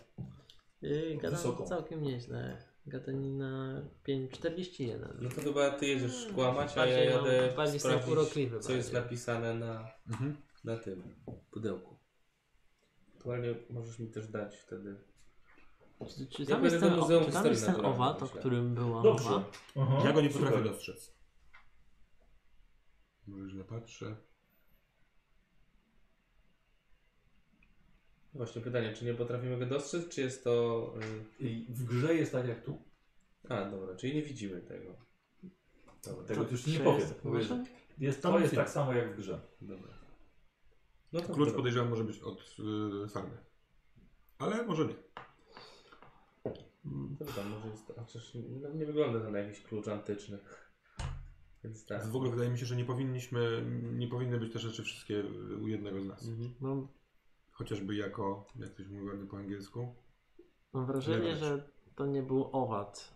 Yy, 0.81 1.15
gadam 1.15 1.31
Wysoką. 1.31 1.65
całkiem 1.65 2.03
nieźle. 2.03 2.70
Gadanina 2.85 3.81
5,41. 4.07 5.07
No 5.21 5.29
to 5.29 5.41
chyba 5.41 5.69
ty 5.71 5.87
jedziesz 5.87 6.27
kłamać, 6.35 6.77
a 6.77 6.85
ja 6.85 6.95
Bardziej 6.95 7.15
mam- 7.15 7.25
jadę 7.25 7.53
bardziej 7.55 7.73
jestem 7.73 7.91
sprawdzić, 7.91 8.11
urokliwy 8.11 8.59
co 8.59 8.73
jest 8.73 8.87
bardziej. 8.93 9.03
napisane 9.03 9.53
na, 9.55 9.87
Mhm. 10.09 10.37
na 10.63 10.77
tym 10.77 11.15
pudełku. 11.51 11.97
Aktualnie 13.15 13.55
możesz 13.69 13.99
mi 13.99 14.07
też 14.11 14.27
dać 14.27 14.55
wtedy. 14.57 14.95
Czy, 16.17 16.27
czy 16.27 16.41
Ja 16.41 16.47
tam 16.49 16.61
będę 16.61 16.75
jest 16.75 16.85
do 16.85 16.89
ten, 16.89 16.99
Muzeum 16.99 17.23
o- 17.23 17.25
czy 17.25 17.31
tam 17.31 17.43
Historii 17.43 17.51
jest 17.51 17.65
ten 17.65 17.71
Naturalnej, 17.75 17.99
owad, 18.07 18.21
o 18.21 18.25
myślę. 18.25 18.39
którym 18.39 18.75
była 18.75 19.01
Dobrze. 19.03 19.29
mowa? 19.29 19.51
Aha, 19.75 20.01
Ja 20.05 20.13
go 20.13 20.21
nie 20.21 20.29
potrafię 20.29 20.57
super. 20.57 20.71
dostrzec. 20.71 21.13
Może 23.27 23.49
źle 23.49 23.63
patrzę. 23.63 24.15
Właśnie 28.33 28.61
pytanie, 28.61 28.93
czy 28.93 29.05
nie 29.05 29.13
potrafimy 29.13 29.57
go 29.57 29.65
dostrzec, 29.65 30.09
czy 30.09 30.21
jest 30.21 30.43
to... 30.43 30.93
y, 31.41 31.43
I 31.49 31.65
w 31.69 31.83
grze 31.83 32.15
jest 32.15 32.31
tak 32.31 32.47
jak 32.47 32.63
tu. 32.65 32.81
A, 33.49 33.65
dobra, 33.69 33.95
czyli 33.95 34.15
nie 34.15 34.21
widzimy 34.21 34.61
tego. 34.61 34.95
Dobra, 36.05 36.23
Tego 36.25 36.45
już 36.51 36.67
nie 36.67 36.79
powiem. 36.79 36.99
jest- 36.99 37.23
Mówię, 37.25 37.41
że 37.43 37.55
Może? 37.57 37.71
Jest, 37.99 38.21
to 38.21 38.39
jest 38.39 38.55
tak 38.55 38.69
samo 38.69 38.93
jak 38.93 39.13
w 39.13 39.17
grze. 39.17 39.39
Dobra. 39.61 39.93
No 41.13 41.19
to 41.19 41.25
Klucz 41.25 41.37
dobra. 41.39 41.53
podejrzewam 41.53 41.89
może 41.89 42.03
być 42.03 42.19
od 42.19 42.55
y, 43.05 43.09
farmy. 43.09 43.37
Ale 44.37 44.63
może 44.63 44.85
nie. 44.85 44.93
Mm, 46.85 47.17
To 47.19 47.25
tam 47.25 47.49
może 47.49 47.67
jest, 47.67 47.93
chociaż 47.99 48.37
no, 48.61 48.69
nie 48.69 48.85
wygląda 48.85 49.19
to 49.19 49.29
na 49.31 49.39
jakiś 49.39 49.61
klucz 49.63 49.87
antyczny. 49.87 50.37
Więc 51.63 51.85
tak. 51.85 52.07
W 52.07 52.15
ogóle 52.15 52.31
wydaje 52.31 52.49
mi 52.49 52.59
się, 52.59 52.65
że 52.65 52.75
nie 52.75 52.85
powinniśmy, 52.85 53.63
nie 53.93 54.07
powinny 54.07 54.39
być 54.39 54.53
te 54.53 54.59
rzeczy 54.59 54.83
wszystkie 54.83 55.23
u 55.61 55.67
jednego 55.67 56.01
z 56.01 56.05
nas. 56.05 56.27
Mhm. 56.27 56.53
Mam, 56.59 56.87
Chociażby 57.61 57.95
jako, 57.95 58.45
jak 58.55 58.69
ktoś 58.73 58.87
mówi 58.87 59.07
ładnie 59.07 59.25
po 59.25 59.37
angielsku. 59.37 59.95
mam 60.73 60.85
wrażenie, 60.85 61.35
że 61.35 61.69
to 61.95 62.05
nie 62.05 62.23
był 62.23 62.49
owad, 62.51 63.13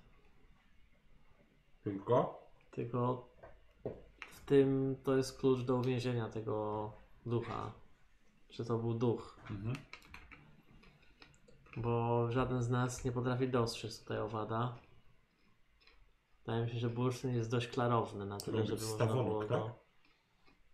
Tylko? 1.84 2.48
tylko 2.72 3.30
w 4.32 4.46
tym 4.46 4.96
to 5.04 5.18
jest 5.18 5.40
klucz 5.40 5.62
do 5.62 5.76
uwięzienia 5.76 6.30
tego 6.30 6.92
ducha. 7.26 7.72
Czy 8.50 8.66
to 8.66 8.78
był 8.78 8.94
duch? 8.94 9.40
Mhm. 9.52 9.76
Bo 11.78 12.28
żaden 12.32 12.64
z 12.64 12.70
nas 12.70 13.06
nie 13.06 13.12
potrafi 13.12 13.50
dostrzec 13.50 14.00
tutaj 14.00 14.20
owada. 14.20 14.78
Wydaje 16.40 16.66
mi 16.66 16.72
się, 16.72 16.80
że 16.80 16.90
bursztyn 16.90 17.36
jest 17.36 17.52
dość 17.52 17.68
klarowny 17.68 18.26
na 18.26 18.38
tyle, 18.38 18.58
miał 18.58 18.66
żeby 18.66 18.82
być 18.82 18.90
można 18.90 19.06
było 19.06 19.44
stawonok, 19.44 19.50
go 19.50 19.85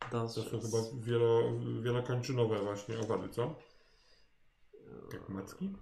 To 0.10 0.30
są 0.30 0.41
chyba 0.41 0.78
wielo, 0.99 1.41
wielokończynowe 1.82 2.60
właśnie 2.60 2.99
owady, 2.99 3.30
co? 3.30 3.56
Jak 5.14 5.30
macki? 5.30 5.74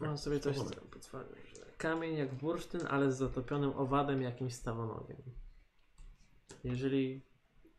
Mam 0.00 0.18
sobie 0.18 0.40
coś 0.40 0.56
potworzyć. 0.90 1.54
Kamień 1.78 2.16
jak 2.16 2.34
bursztyn, 2.34 2.86
ale 2.86 3.12
z 3.12 3.16
zatopionym 3.16 3.72
owadem 3.76 4.22
jakimś 4.22 4.54
stawonogiem. 4.54 5.22
Jeżeli 6.64 7.20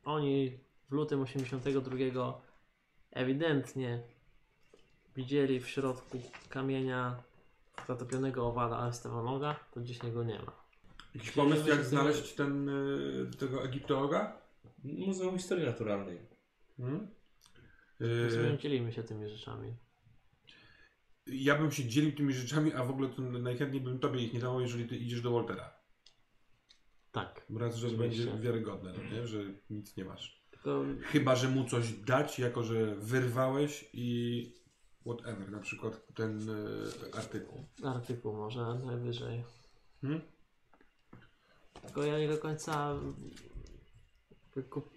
oni 0.03 0.59
w 0.89 0.91
lutym 0.91 1.21
82 1.21 2.41
ewidentnie 3.11 4.03
widzieli 5.15 5.59
w 5.59 5.67
środku 5.67 6.21
kamienia 6.49 7.23
zatopionego 7.88 8.47
owada, 8.47 8.78
ale 8.78 8.93
stawonoga, 8.93 9.55
to 9.71 9.80
gdzieś 9.80 10.03
niego 10.03 10.23
nie 10.23 10.39
ma. 10.39 10.64
Jakiś 11.16 11.32
pomysł, 11.32 11.68
jak 11.68 11.78
to- 11.78 11.84
znaleźć 11.84 12.34
ten, 12.34 12.70
y, 12.70 13.32
tego 13.39 13.63
egiptologa? 13.63 14.41
Muzeum 14.84 15.38
Historii 15.38 15.66
Naturalnej. 15.66 16.20
Hmm? 16.78 17.07
Rozumiem, 17.99 18.55
Y, 18.55 18.57
dzielimy 18.57 18.91
się 18.91 19.03
tymi 19.03 19.30
rzeczami. 19.30 19.74
ja 21.28 21.55
bym 21.57 21.72
się 21.72 21.86
dzielił 21.86 22.11
tymi 22.16 22.34
rzeczami, 22.34 22.74
a 22.74 22.84
w 22.84 22.89
ogóle 22.89 23.09
to 23.09 23.22
najchętniej 23.22 23.82
bym 23.82 23.99
tobie 23.99 24.20
ich 24.24 24.34
nie 24.34 24.39
dawał, 24.39 24.61
jeżeli 24.61 24.88
ty 24.88 24.97
idziesz 24.97 25.22
do 25.22 25.32
Waltera. 25.32 25.74
Tak. 27.11 27.45
Raz, 27.59 27.76
że 27.76 27.88
Oczywiście. 27.88 28.26
będzie 28.26 28.43
wiarygodne, 28.43 28.93
no 28.93 29.16
nie? 29.16 29.28
że 29.28 29.39
nic 29.70 29.97
nie 29.97 30.05
masz. 30.05 30.45
Tylko 30.51 30.86
Chyba, 31.01 31.36
że 31.36 31.47
mu 31.49 31.63
coś 31.63 31.93
dać, 31.93 32.39
jako 32.39 32.63
że 32.63 32.95
wyrwałeś 32.95 33.89
i 33.93 34.51
whatever, 35.05 35.51
na 35.51 35.59
przykład 35.59 36.07
ten 36.16 36.49
y, 36.49 37.13
artykuł. 37.18 37.66
artykuł 37.84 38.34
może 38.34 38.80
najwyżej. 38.86 39.43
Hmm? 40.01 40.22
Tylko 41.86 42.03
ja 42.03 42.19
nie 42.19 42.27
do 42.27 42.38
końca 42.38 42.95
kup... 44.69 44.89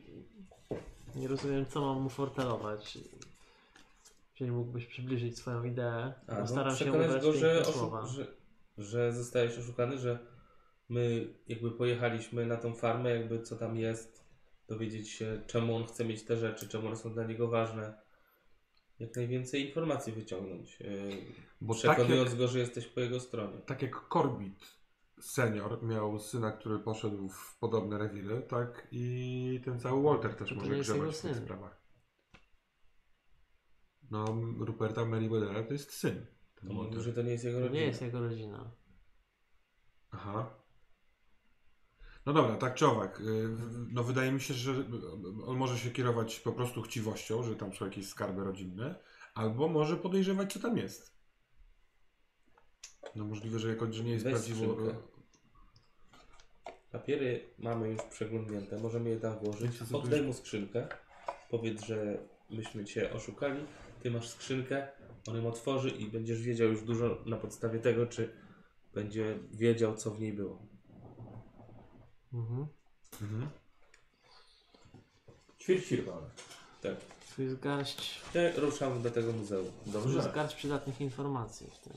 nie 1.16 1.28
rozumiem, 1.28 1.66
co 1.66 1.80
mam 1.80 2.03
mu 2.03 2.09
fortelować. 2.09 2.99
Jeżeli 4.34 4.53
mógłbyś 4.53 4.86
przybliżyć 4.86 5.39
swoją 5.39 5.64
ideę, 5.64 6.12
A, 6.26 6.39
no, 6.39 6.47
staram 6.47 6.76
się 6.76 6.93
ubrać 6.93 7.22
go, 7.22 7.32
że, 7.32 7.64
słowa. 7.64 8.07
że, 8.07 8.26
że 8.78 9.12
zostałeś 9.12 9.59
oszukany, 9.59 9.99
że 9.99 10.18
my 10.89 11.34
jakby 11.49 11.70
pojechaliśmy 11.70 12.47
na 12.47 12.57
tą 12.57 12.74
farmę, 12.74 13.11
jakby 13.11 13.43
co 13.43 13.57
tam 13.57 13.76
jest, 13.76 14.24
dowiedzieć 14.68 15.11
się 15.11 15.43
czemu 15.47 15.76
on 15.76 15.86
chce 15.86 16.05
mieć 16.05 16.22
te 16.22 16.36
rzeczy, 16.36 16.68
czemu 16.68 16.86
one 16.86 16.97
są 16.97 17.12
dla 17.12 17.24
niego 17.24 17.49
ważne. 17.49 18.09
Jak 18.99 19.16
najwięcej 19.16 19.66
informacji 19.66 20.12
wyciągnąć, 20.12 20.80
yy, 20.80 20.89
Bo 21.61 21.74
tak 21.74 21.82
przekonując 21.82 22.30
jak, 22.30 22.39
go, 22.39 22.49
że 22.49 22.59
jesteś 22.59 22.86
po 22.86 23.01
jego 23.01 23.20
stronie. 23.20 23.59
tak 23.66 23.82
jak 23.82 24.09
Corbett 24.12 24.78
senior 25.21 25.83
miał 25.83 26.19
syna, 26.19 26.53
który 26.53 26.79
poszedł 26.79 27.29
w 27.29 27.59
podobne 27.59 27.99
rewiry, 27.99 28.43
tak 28.43 28.89
i 28.91 29.61
ten 29.64 29.81
cały 29.81 30.03
Walter 30.03 30.35
też 30.35 30.49
To 30.49 30.55
może 30.55 30.77
jest 30.77 30.91
grzebać 30.91 31.16
w 31.16 31.21
tych 31.21 31.37
sprawach. 31.37 31.83
No, 34.11 34.25
Ruperta 34.59 35.05
Merriweathera 35.05 35.62
to 35.62 35.73
jest 35.73 35.93
syn. 35.93 36.27
To 36.55 36.66
mówi, 36.66 36.79
Walter. 36.79 37.01
że 37.03 37.12
to 37.12 37.23
nie 37.23 37.31
jest 37.33 37.45
jego 37.45 37.59
To 37.59 37.62
rodzina. 37.64 37.81
nie 37.81 37.87
jest 37.87 38.03
jego 38.03 38.21
rodzina. 38.21 38.71
Aha. 40.11 40.55
No 42.27 42.33
dobra, 42.33 42.57
tak 42.57 42.75
czy 42.75 42.87
owak. 42.87 43.21
y, 43.21 43.49
No 43.91 44.05
wydaje 44.05 44.33
mi 44.33 44.41
się, 44.41 44.55
że 44.55 44.73
on 45.47 45.57
może 45.57 45.79
się 45.79 45.91
kierować 45.91 46.41
po 46.41 46.53
prostu 46.53 46.83
chciwością, 46.83 47.43
że 47.43 47.57
tam 47.57 47.73
są 47.75 47.85
jakieś 47.85 48.09
skarby 48.09 48.45
rodzinne, 48.45 49.01
albo 49.35 49.69
może 49.69 49.97
podejrzewać, 49.97 50.53
co 50.53 50.61
tam 50.61 50.77
jest. 50.77 51.18
No 53.17 53.25
możliwe, 53.25 53.59
że 53.59 53.69
jako, 53.69 53.93
że 53.93 54.05
nie 54.05 54.13
jest 54.13 54.25
Weź 54.25 54.33
prawdziwo... 54.35 54.73
skrzynkę. 54.75 54.95
Papiery 56.93 57.41
mamy 57.59 57.89
już 57.89 58.03
przeglądnięte, 58.03 58.79
możemy 58.79 59.11
je 59.11 59.21
tam 59.21 59.39
włożyć. 59.39 59.71
Wiecie, 59.73 59.85
co 59.91 59.99
Oddaj 59.99 60.13
jest? 60.13 60.27
mu 60.27 60.33
skrzynkę. 60.33 60.89
Powiedz, 61.51 61.85
że 61.85 62.19
myśmy 62.51 62.85
cię 62.85 63.13
oszukali. 63.13 63.65
Ty 64.03 64.11
masz 64.11 64.29
skrzynkę, 64.29 64.89
on 65.29 65.37
ją 65.37 65.49
otworzy 65.49 65.91
i 65.91 66.07
będziesz 66.11 66.43
wiedział 66.43 66.69
już 66.69 66.83
dużo 66.83 67.19
na 67.27 67.37
podstawie 67.37 67.79
tego, 67.79 68.07
czy 68.07 68.33
będzie 68.95 69.39
wiedział, 69.53 69.95
co 69.97 70.11
w 70.11 70.21
niej 70.21 70.33
było. 70.33 70.63
Mhm. 72.33 72.67
Mhm. 73.23 73.49
Ćwierć 75.61 75.85
firma. 75.85 76.13
Tak. 76.83 76.95
Tu 77.37 77.43
jest 77.43 77.61
garść, 77.61 78.21
I 78.57 78.61
ruszamy 78.61 79.01
do 79.03 79.11
tego 79.11 79.33
muzeum. 79.33 79.67
tu 79.85 79.91
Dobrze. 79.91 80.17
jest 80.17 80.33
garść 80.33 80.57
przydatnych 80.57 81.01
informacji 81.01 81.67
w 81.71 81.79
tym. 81.79 81.93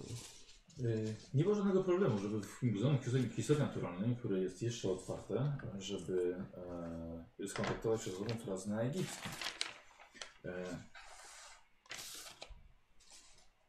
Y, 0.86 1.16
Nie 1.34 1.44
było 1.44 1.56
żadnego 1.56 1.84
problemu, 1.84 2.18
żeby 2.20 2.42
w 2.42 2.64
Muzeum 2.64 2.98
Historii- 2.98 3.60
Naturalnej, 3.60 4.16
które 4.16 4.40
jest 4.40 4.62
jeszcze 4.62 4.92
otwarte, 4.92 5.58
żeby 5.80 6.36
e, 7.40 7.48
skontaktować 7.48 8.04
się 8.04 8.12
z 8.12 8.14
osobą, 8.14 8.36
która 8.40 8.58
zna 8.58 8.82
egipski. 8.82 9.30
E, 10.46 10.64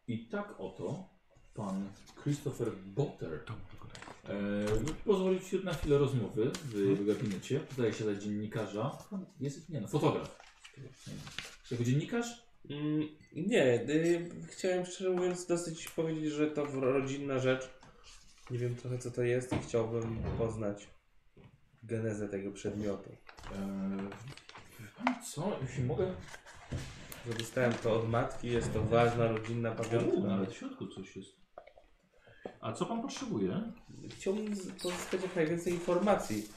I 0.09 0.29
tak 0.29 0.55
oto 0.61 1.09
pan 1.55 1.89
Christopher 2.23 2.77
Botter 2.77 3.45
tak. 3.45 3.57
e, 4.25 4.95
pozwolił 5.05 5.41
ci 5.41 5.65
na 5.65 5.75
chwilę 5.75 5.99
rozmowy 5.99 6.51
w, 6.65 6.75
w 6.75 7.07
gabinecie. 7.07 7.61
Wydaje 7.77 7.93
się 7.95 8.05
za 8.05 8.15
dziennikarza. 8.15 8.99
Jest, 9.41 9.69
nie 9.69 9.81
no, 9.81 9.89
fotograf. 9.89 10.39
Jako 11.71 11.85
dziennikarz? 11.85 12.52
Mm, 12.71 13.09
nie, 13.33 13.75
y, 13.75 14.31
chciałem 14.47 14.87
szczerze 14.87 15.11
mówiąc 15.11 15.47
dosyć 15.47 15.89
powiedzieć, 15.89 16.33
że 16.33 16.51
to 16.51 16.65
rodzinna 16.65 17.39
rzecz. 17.39 17.71
Nie 18.51 18.59
wiem 18.59 18.77
trochę 18.77 18.99
co 18.99 19.11
to 19.11 19.23
jest 19.23 19.53
i 19.53 19.59
chciałbym 19.59 20.19
poznać 20.39 20.89
genezę 21.83 22.29
tego 22.29 22.53
przedmiotu. 22.53 23.11
E, 23.55 24.11
pan 24.97 25.15
co, 25.25 25.59
jeśli 25.63 25.85
mogę 25.85 26.15
Że 27.27 27.35
dostałem 27.35 27.73
to 27.73 27.97
od 27.97 28.09
matki, 28.09 28.49
jest 28.49 28.73
to 28.73 28.83
ważna 28.83 29.29
rodzinna 29.29 29.73
U, 29.73 29.75
pamiątka. 29.75 30.21
nawet 30.21 30.51
w 30.51 30.57
środku 30.57 30.87
coś 30.87 31.17
jest. 31.17 31.43
A 32.61 32.73
co 32.73 32.87
pan 32.87 33.03
potrzebuje? 33.03 33.73
Chciałbym 34.11 34.47
pozyskać 34.83 35.23
jak 35.23 35.37
najwięcej 35.37 35.73
informacji. 35.73 36.49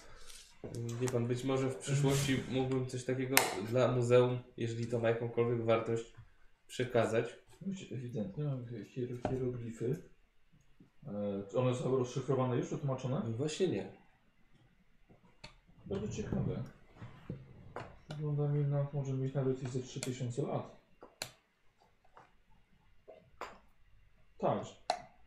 Wie 1.01 1.09
pan, 1.09 1.27
być 1.27 1.43
może 1.43 1.69
w 1.69 1.75
przyszłości 1.75 2.43
mógłbym 2.51 2.87
coś 2.87 3.05
takiego 3.05 3.35
dla 3.69 3.91
muzeum, 3.91 4.39
jeżeli 4.57 4.87
to 4.87 4.99
ma 4.99 5.09
jakąkolwiek 5.09 5.65
wartość, 5.65 6.13
przekazać. 6.67 7.39
Ewidentnie 7.91 8.43
mam 8.43 8.65
hier- 8.65 9.29
hieroglify. 9.29 9.95
E, 11.07 11.43
czy 11.51 11.59
one 11.59 11.75
są 11.75 11.97
rozszyfrowane 11.97 12.57
już, 12.57 12.67
przetłumaczone? 12.67 13.21
Właśnie 13.37 13.67
nie. 13.67 13.91
Bardzo 15.85 16.07
ciekawe. 16.07 16.63
Wygląda 18.09 18.47
mi 18.47 18.65
na 18.65 18.87
może 18.93 19.13
mieć 19.13 19.33
nawet 19.33 19.63
i 19.63 19.67
ze 19.67 19.79
3000 19.79 20.41
lat. 20.41 20.85
Tak, 24.37 24.63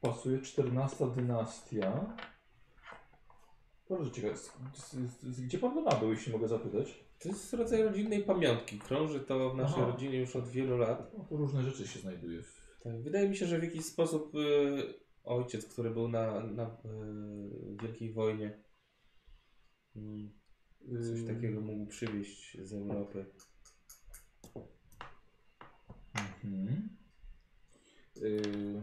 pasuje 0.00 0.42
14 0.42 1.10
dynastia. 1.14 2.16
Bardzo 3.90 4.10
ciekawe. 4.10 4.36
Z, 4.36 4.52
z, 4.74 5.20
z, 5.22 5.40
gdzie 5.40 5.58
pan 5.58 5.84
nabył, 5.84 6.10
jeśli 6.10 6.32
mogę 6.32 6.48
zapytać? 6.48 7.04
To 7.18 7.28
jest 7.28 7.52
rodzaj 7.52 7.82
rodzinnej 7.82 8.22
pamiątki. 8.22 8.78
Krąży 8.78 9.20
to 9.20 9.50
w 9.50 9.56
naszej 9.56 9.82
Aha. 9.82 9.92
rodzinie 9.92 10.18
już 10.18 10.36
od 10.36 10.48
wielu 10.48 10.78
lat. 10.78 11.12
No, 11.18 11.36
różne 11.36 11.62
rzeczy 11.62 11.88
się 11.88 12.00
znajduje 12.00 12.42
Tak, 12.82 13.02
wydaje 13.02 13.28
mi 13.28 13.36
się, 13.36 13.46
że 13.46 13.58
w 13.58 13.62
jakiś 13.62 13.84
sposób 13.84 14.34
y, 14.34 14.94
ojciec, 15.24 15.66
który 15.66 15.90
był 15.90 16.08
na, 16.08 16.40
na 16.40 16.64
y, 16.64 17.76
Wielkiej 17.82 18.12
Wojnie, 18.12 18.62
mm, 19.96 20.30
coś 21.02 21.34
takiego 21.34 21.60
mógł 21.60 21.86
przywieźć 21.86 22.58
z 22.62 22.72
Europy. 22.72 23.24
Mhm. 26.14 26.88
Yy, 28.16 28.82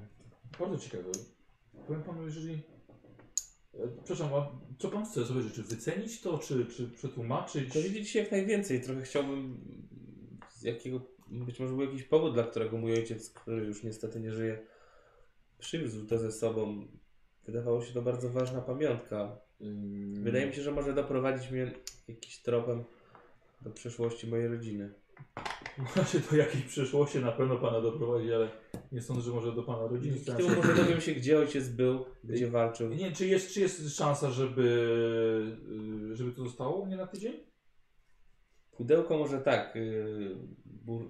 bardzo 0.60 0.78
ciekawe. 0.78 1.12
Powiem 1.88 2.04
panu, 2.04 2.26
jeżeli. 2.26 2.75
Przepraszam, 4.04 4.34
a 4.34 4.52
co 4.80 4.90
pan 4.90 5.06
chce 5.06 5.26
sobie 5.26 5.42
życzy? 5.42 5.64
Wycenić 5.64 6.22
to, 6.22 6.38
czy, 6.38 6.66
czy 6.66 6.88
przetłumaczyć? 6.88 7.74
Się 8.04 8.20
jak 8.20 8.32
najwięcej. 8.32 8.82
Trochę 8.82 9.02
chciałbym 9.02 9.58
z 10.50 10.64
jakiego, 10.64 11.02
być 11.28 11.60
może 11.60 11.74
był 11.74 11.86
jakiś 11.86 12.04
powód, 12.04 12.34
dla 12.34 12.44
którego 12.44 12.78
mój 12.78 12.94
ojciec, 12.94 13.30
który 13.30 13.66
już 13.66 13.84
niestety 13.84 14.20
nie 14.20 14.32
żyje, 14.32 14.60
przywiózł 15.60 16.06
to 16.06 16.20
ze 16.20 16.32
sobą. 16.32 16.88
Wydawało 17.46 17.82
się 17.82 17.94
to 17.94 18.02
bardzo 18.02 18.30
ważna 18.30 18.62
pamiątka. 18.62 19.38
Ym, 19.62 20.24
Wydaje 20.24 20.46
mi 20.48 20.54
się, 20.54 20.62
że 20.62 20.72
może 20.72 20.94
doprowadzić 20.94 21.52
mnie 21.52 21.72
jakiś 22.08 22.42
tropem 22.42 22.84
do 23.62 23.70
przeszłości 23.70 24.28
mojej 24.28 24.48
rodziny. 24.48 24.94
Znaczy 25.94 26.22
do 26.32 26.38
jakiejś 26.38 26.64
przyszłości 26.64 27.20
na 27.20 27.32
pewno 27.32 27.58
pana 27.58 27.82
doprowadzi, 27.82 28.34
ale 28.34 28.50
nie 28.92 29.02
sądzę, 29.02 29.22
że 29.22 29.32
może 29.32 29.52
do 29.52 29.64
pana 29.64 29.88
rodziny. 29.88 30.20
Dzięki 30.20 30.44
temu 30.44 30.56
może 30.56 30.76
dowiem 30.76 31.02
się, 31.02 31.12
gdzie 31.12 31.40
ojciec 31.40 31.70
był, 31.70 32.06
gdzie 32.24 32.52
walczył. 32.52 32.90
Nie, 32.90 33.12
czy 33.12 33.28
jest, 33.28 33.54
czy 33.54 33.62
jest 33.62 33.96
szansa, 33.96 34.32
żeby, 34.32 34.64
y, 36.12 36.16
żeby 36.16 36.32
to 36.32 36.44
zostało 36.44 36.76
u 36.76 36.86
mnie 36.86 36.98
na 36.98 37.08
tydzień? 37.08 37.34
Pudełko 38.72 39.18
może 39.18 39.40
tak, 39.40 39.76
yy, 39.76 40.36
bur, 40.66 41.02
y, 41.02 41.10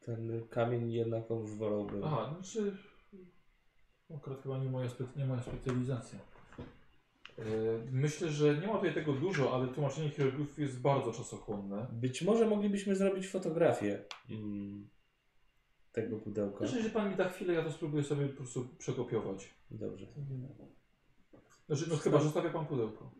ten 0.00 0.48
kamień 0.48 0.92
jednakowoż 0.92 1.50
wolałbym. 1.50 2.04
Aha, 2.04 2.34
znaczy 2.34 2.76
akurat 4.14 4.42
chyba 4.42 4.58
nie 4.58 4.70
moja, 4.70 4.88
spe, 4.88 5.04
nie 5.16 5.26
moja 5.26 5.42
specjalizacja. 5.42 6.18
E, 7.38 7.42
Myślę, 7.90 8.28
że 8.28 8.58
nie 8.58 8.66
ma 8.66 8.74
tutaj 8.74 8.94
tego 8.94 9.12
dużo, 9.12 9.54
ale 9.54 9.68
tłumaczenie 9.68 10.10
hieroglifów 10.10 10.58
jest 10.58 10.80
bardzo 10.80 11.12
czasochłonne. 11.12 11.86
Być 11.92 12.22
może 12.22 12.46
moglibyśmy 12.46 12.96
zrobić 12.96 13.28
fotografię 13.28 14.04
mm, 14.30 14.88
tego 15.92 16.16
pudełka. 16.16 16.66
Znaczy, 16.66 16.82
że 16.82 16.90
pan 16.90 17.10
mi 17.10 17.16
da 17.16 17.28
chwilę, 17.28 17.54
ja 17.54 17.62
to 17.62 17.72
spróbuję 17.72 18.04
sobie 18.04 18.28
po 18.28 18.36
prostu 18.36 18.68
przekopiować. 18.78 19.54
Dobrze. 19.70 20.06
Znaczy, 21.66 21.84
no 21.88 21.96
chyba, 21.96 22.18
że 22.18 22.24
zostawia 22.24 22.50
pan 22.50 22.66
pudełko. 22.66 23.10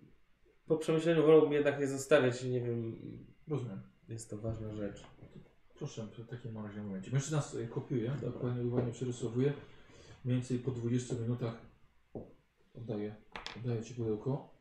Po 0.67 0.77
przemyśleniu 0.77 1.23
wolałbym 1.23 1.53
jednak 1.53 1.81
nie 1.81 1.87
zostawiać, 1.87 2.45
nie 2.45 2.61
wiem, 2.61 2.97
Rozumiem. 3.49 3.81
jest 4.09 4.31
to 4.31 4.39
ważna 4.39 4.75
rzecz. 4.75 5.03
Proszę, 5.75 6.07
w 6.19 6.27
takim 6.29 6.59
razie 6.59 6.83
momencie. 6.83 7.11
Mężczyzna 7.11 7.41
sobie 7.41 7.67
kopiuje, 7.67 8.17
dokładnie, 8.23 8.65
dokładnie 8.65 8.93
przerysowuje. 8.93 9.53
Mniej 10.25 10.37
więcej 10.39 10.59
po 10.59 10.71
20 10.71 11.15
minutach 11.15 11.55
oddaję, 12.77 13.15
oddaję 13.57 13.83
Ci 13.83 13.95
pudełko. 13.95 14.57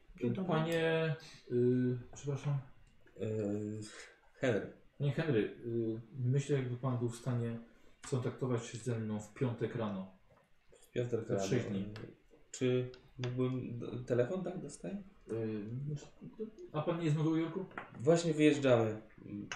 Panie, 0.47 1.15
y, 1.51 1.97
przepraszam, 2.15 2.57
Yy, 3.19 3.79
Henry, 4.33 4.71
panie 4.97 5.11
Henry, 5.11 5.39
y, 5.65 6.01
myślę 6.19 6.57
jakby 6.57 6.77
Pan 6.77 6.97
był 6.97 7.09
w 7.09 7.15
stanie 7.15 7.59
skontaktować 8.07 8.65
się 8.65 8.77
ze 8.77 8.99
mną 8.99 9.19
w 9.19 9.33
piątek 9.33 9.75
rano. 9.75 10.11
w 10.81 10.91
piątek 10.91 11.27
Za 11.27 11.33
rano. 11.35 11.47
sześć 11.47 11.65
dni. 11.65 11.85
Czy 12.51 12.91
mógłbym, 13.17 13.79
telefon 14.05 14.43
tak 14.43 14.61
dostaję? 14.61 15.03
A 16.73 16.81
Pan 16.81 16.99
nie 16.99 17.05
jest 17.05 17.17
w 17.17 17.23
Nowym 17.23 17.39
Jorku? 17.41 17.65
Właśnie 17.99 18.33
wyjeżdżamy 18.33 19.01
i 19.25 19.47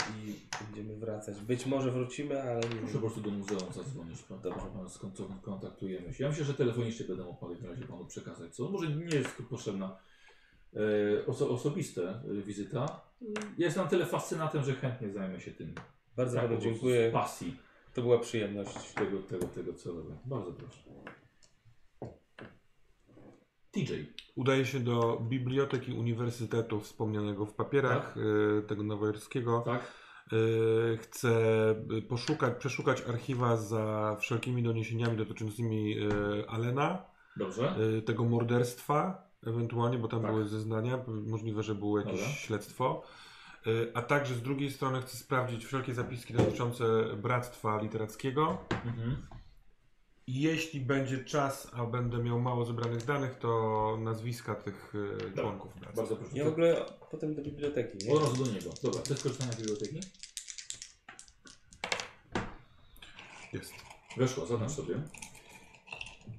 będziemy 0.65 0.95
wracać. 0.97 1.41
Być 1.41 1.65
może 1.65 1.91
wrócimy, 1.91 2.41
ale 2.43 2.59
nie 2.59 2.75
Proszę 2.75 2.93
po 2.93 2.99
prostu 2.99 3.21
do 3.21 3.29
muzeum 3.31 3.73
zadzwonić, 3.73 4.21
pan, 4.21 4.41
Dobrze. 4.41 4.59
pan 4.59 4.85
skon- 4.87 5.41
kontaktujemy 5.41 6.13
się. 6.13 6.23
Ja 6.23 6.29
myślę, 6.29 6.45
że 6.45 6.53
telefonicznie 6.53 7.05
będę 7.05 7.23
mógł 7.23 7.45
w 7.45 7.49
takim 7.53 7.69
razie 7.69 7.85
Panu 7.85 8.05
przekazać, 8.05 8.55
co 8.55 8.69
może 8.69 8.87
nie 8.95 9.05
jest 9.17 9.41
potrzebna 9.49 9.97
e, 10.75 11.25
oso 11.25 11.49
osobista 11.49 12.01
e, 12.01 12.41
wizyta. 12.41 13.01
Ja 13.57 13.65
jestem 13.65 13.83
na 13.83 13.89
tyle 13.89 14.05
fascynatem, 14.05 14.63
że 14.63 14.73
chętnie 14.73 15.09
zajmę 15.11 15.39
się 15.39 15.51
tym. 15.51 15.73
Bardzo 16.15 16.35
Tak, 16.35 16.43
panu 16.45 16.55
po 16.57 16.61
prostu 16.61 16.73
dziękuję. 16.73 17.09
Z 17.09 17.13
pasji 17.13 17.55
To 17.93 18.01
była 18.01 18.19
przyjemność. 18.19 18.93
tego, 18.93 19.19
tego, 19.19 19.47
tego 19.47 19.73
co 19.73 19.91
robię. 19.93 20.15
Bardzo 20.25 20.51
proszę. 20.51 20.79
TJ. 23.71 23.93
Udaje 24.35 24.65
się 24.65 24.79
do 24.79 25.21
Biblioteki 25.29 25.93
Uniwersytetu 25.93 26.79
wspomnianego 26.79 27.45
w 27.45 27.53
papierach 27.53 28.17
y, 28.17 28.61
tego 28.67 28.83
nowojorskiego. 28.83 29.61
Tak? 29.65 29.93
Y, 30.33 30.97
Chcę 30.97 31.31
y, 31.97 32.01
poszukać, 32.01 32.53
przeszukać 32.59 33.01
archiwa 33.01 33.57
za 33.57 34.15
wszelkimi 34.19 34.63
doniesieniami 34.63 35.17
dotyczącymi 35.17 35.97
y, 35.99 36.09
Alena, 36.47 37.05
Dobrze. 37.37 37.75
tego 38.05 38.23
morderstwa, 38.23 39.27
ewentualnie, 39.47 39.97
bo 39.97 40.07
tam 40.07 40.21
Tak. 40.21 40.31
były 40.31 40.47
zeznania, 40.47 40.99
możliwe, 41.07 41.63
że 41.63 41.75
było 41.75 41.99
jakieś 41.99 42.19
Dobra. 42.19 42.33
śledztwo. 42.35 43.03
A 43.93 44.01
także 44.01 44.35
z 44.35 44.41
drugiej 44.41 44.71
strony 44.71 45.01
chcę 45.01 45.17
sprawdzić 45.17 45.65
wszelkie 45.65 45.93
zapiski 45.93 46.33
dotyczące 46.33 46.85
Bractwa 47.17 47.81
Literackiego. 47.81 48.57
Mhm. 48.85 49.15
Jeśli 50.31 50.81
będzie 50.81 51.23
czas, 51.23 51.67
a 51.73 51.85
będę 51.85 52.17
miał 52.17 52.39
mało 52.39 52.65
zebranych 52.65 53.05
danych, 53.05 53.35
to 53.35 53.97
nazwiska 54.01 54.55
tych 54.55 54.95
y, 54.95 55.33
członków 55.35 55.79
Bractwa. 55.79 56.01
Bardzo 56.01 56.15
proszę. 56.15 56.37
Ja 56.37 56.45
w 56.45 56.47
ogóle 56.47 56.85
potem 57.11 57.35
do 57.35 57.41
biblioteki, 57.41 57.97
nie? 58.05 58.13
Od 58.13 58.23
razu 58.23 58.45
do 58.45 58.51
niego. 58.51 58.69
Dobra, 58.83 59.01
chcesz 59.01 59.23
korzystania 59.23 59.51
z 59.51 59.57
biblioteki? 59.57 59.99
Jest. 63.53 63.73
Weszła, 64.17 64.45
zaznacz 64.45 64.71
sobie. 64.71 65.01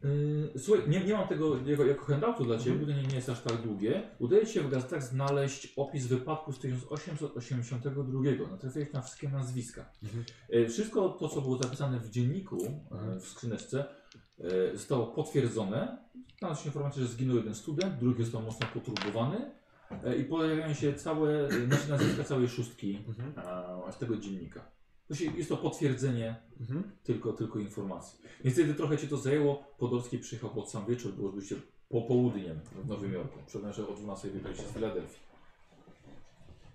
Yy, 0.05 0.61
słuchaj, 0.61 0.89
nie, 0.89 1.05
nie 1.05 1.15
mam 1.15 1.29
tego 1.29 1.57
jako, 1.67 1.85
jako 1.85 2.05
handoutu 2.05 2.45
dla 2.45 2.59
Ciebie, 2.59 2.77
bo 2.79 2.87
to 2.87 2.93
nie, 2.93 3.03
nie 3.03 3.15
jest 3.15 3.29
aż 3.29 3.41
tak 3.41 3.63
długie. 3.63 4.03
Udaje 4.19 4.47
Ci 4.47 4.53
się 4.53 4.61
w 4.61 4.71
gazetach 4.71 5.03
znaleźć 5.03 5.73
opis 5.77 6.07
wypadku 6.07 6.53
z 6.53 6.59
1882. 6.59 8.51
Natrafiłeś 8.51 8.93
na 8.93 9.03
wszystkie 9.03 9.29
nazwiska. 9.29 9.91
Mhm. 10.03 10.25
Yy, 10.49 10.69
wszystko 10.69 11.09
to, 11.09 11.29
co 11.29 11.41
było 11.41 11.57
zapisane 11.57 12.01
w 12.01 12.11
dzienniku, 12.11 12.59
yy, 13.15 13.21
w 13.21 13.27
skrzyneczce, 13.27 13.85
zostało 14.75 15.07
potwierdzone. 15.07 15.99
Znalazła 16.39 16.63
się 16.63 16.69
informacja, 16.69 17.03
że 17.03 17.09
zginął 17.09 17.37
jeden 17.37 17.55
student, 17.55 17.95
drugi 17.99 18.23
został 18.25 18.43
mocno 18.43 18.67
poturbowany. 18.75 19.51
I 20.21 20.25
pojawiają 20.25 20.75
się 20.75 20.95
całe, 20.95 21.51
znaczy 21.67 21.91
nazwiska 21.91 22.25
całej 22.25 22.49
szóstki 22.49 22.99
Mhm. 23.09 23.33
z 23.93 23.99
tego 23.99 24.17
dziennika. 24.17 24.65
Się, 25.15 25.25
jest 25.25 25.49
to 25.49 25.57
potwierdzenie 25.57 26.37
Mhm. 26.61 26.91
tylko, 27.03 27.33
tylko 27.33 27.59
informacji. 27.59 28.19
Niestety 28.45 28.75
trochę 28.75 28.99
Cię 28.99 29.07
to 29.07 29.17
zajęło. 29.17 29.65
Podolski 29.79 30.19
przyjechał 30.19 30.51
pod 30.51 30.71
sam 30.71 30.87
wieczór, 30.87 31.13
było 31.13 31.29
oczywiście 31.29 31.57
po 31.89 32.03
południem 32.03 32.61
w 32.61 32.87
Nowym 32.89 33.13
Jorku. 33.13 33.39
Przypomnę, 33.47 33.73
że 33.73 33.89
o 33.89 33.93
12 33.93 34.31
wybraliście 34.31 34.67
z 34.67 34.73
Filadelfii. 34.73 35.21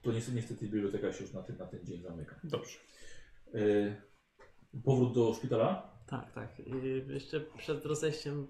To 0.02 0.12
niestety, 0.12 0.36
niestety 0.36 0.66
biblioteka 0.66 1.14
się 1.14 1.24
już 1.24 1.34
na 1.34 1.44
ten, 1.44 1.58
na 1.58 1.66
ten 1.66 1.86
dzień 1.86 2.02
zamyka. 2.02 2.36
Dobrze. 2.44 2.78
Yy, 3.54 4.02
powrót 4.84 5.14
do 5.14 5.34
szpitala? 5.34 5.96
Tak, 6.08 6.32
tak. 6.34 6.60
I 6.60 6.72
jeszcze 7.14 7.42
przed 7.42 7.86
rozejściem 7.86 8.48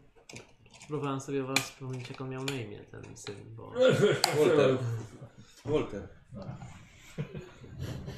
próbowałem 0.88 1.22
sobie 1.22 1.43
was 1.43 1.72
przypomnieć, 1.72 2.09
jak 2.09 2.22
on 2.22 2.30
miał 2.30 2.43
na 2.43 2.55
imię, 2.55 2.80
ten 2.91 3.18
syn, 3.18 3.35
bo... 3.55 3.72
Walter. 4.39 4.77
Walter. 5.65 6.07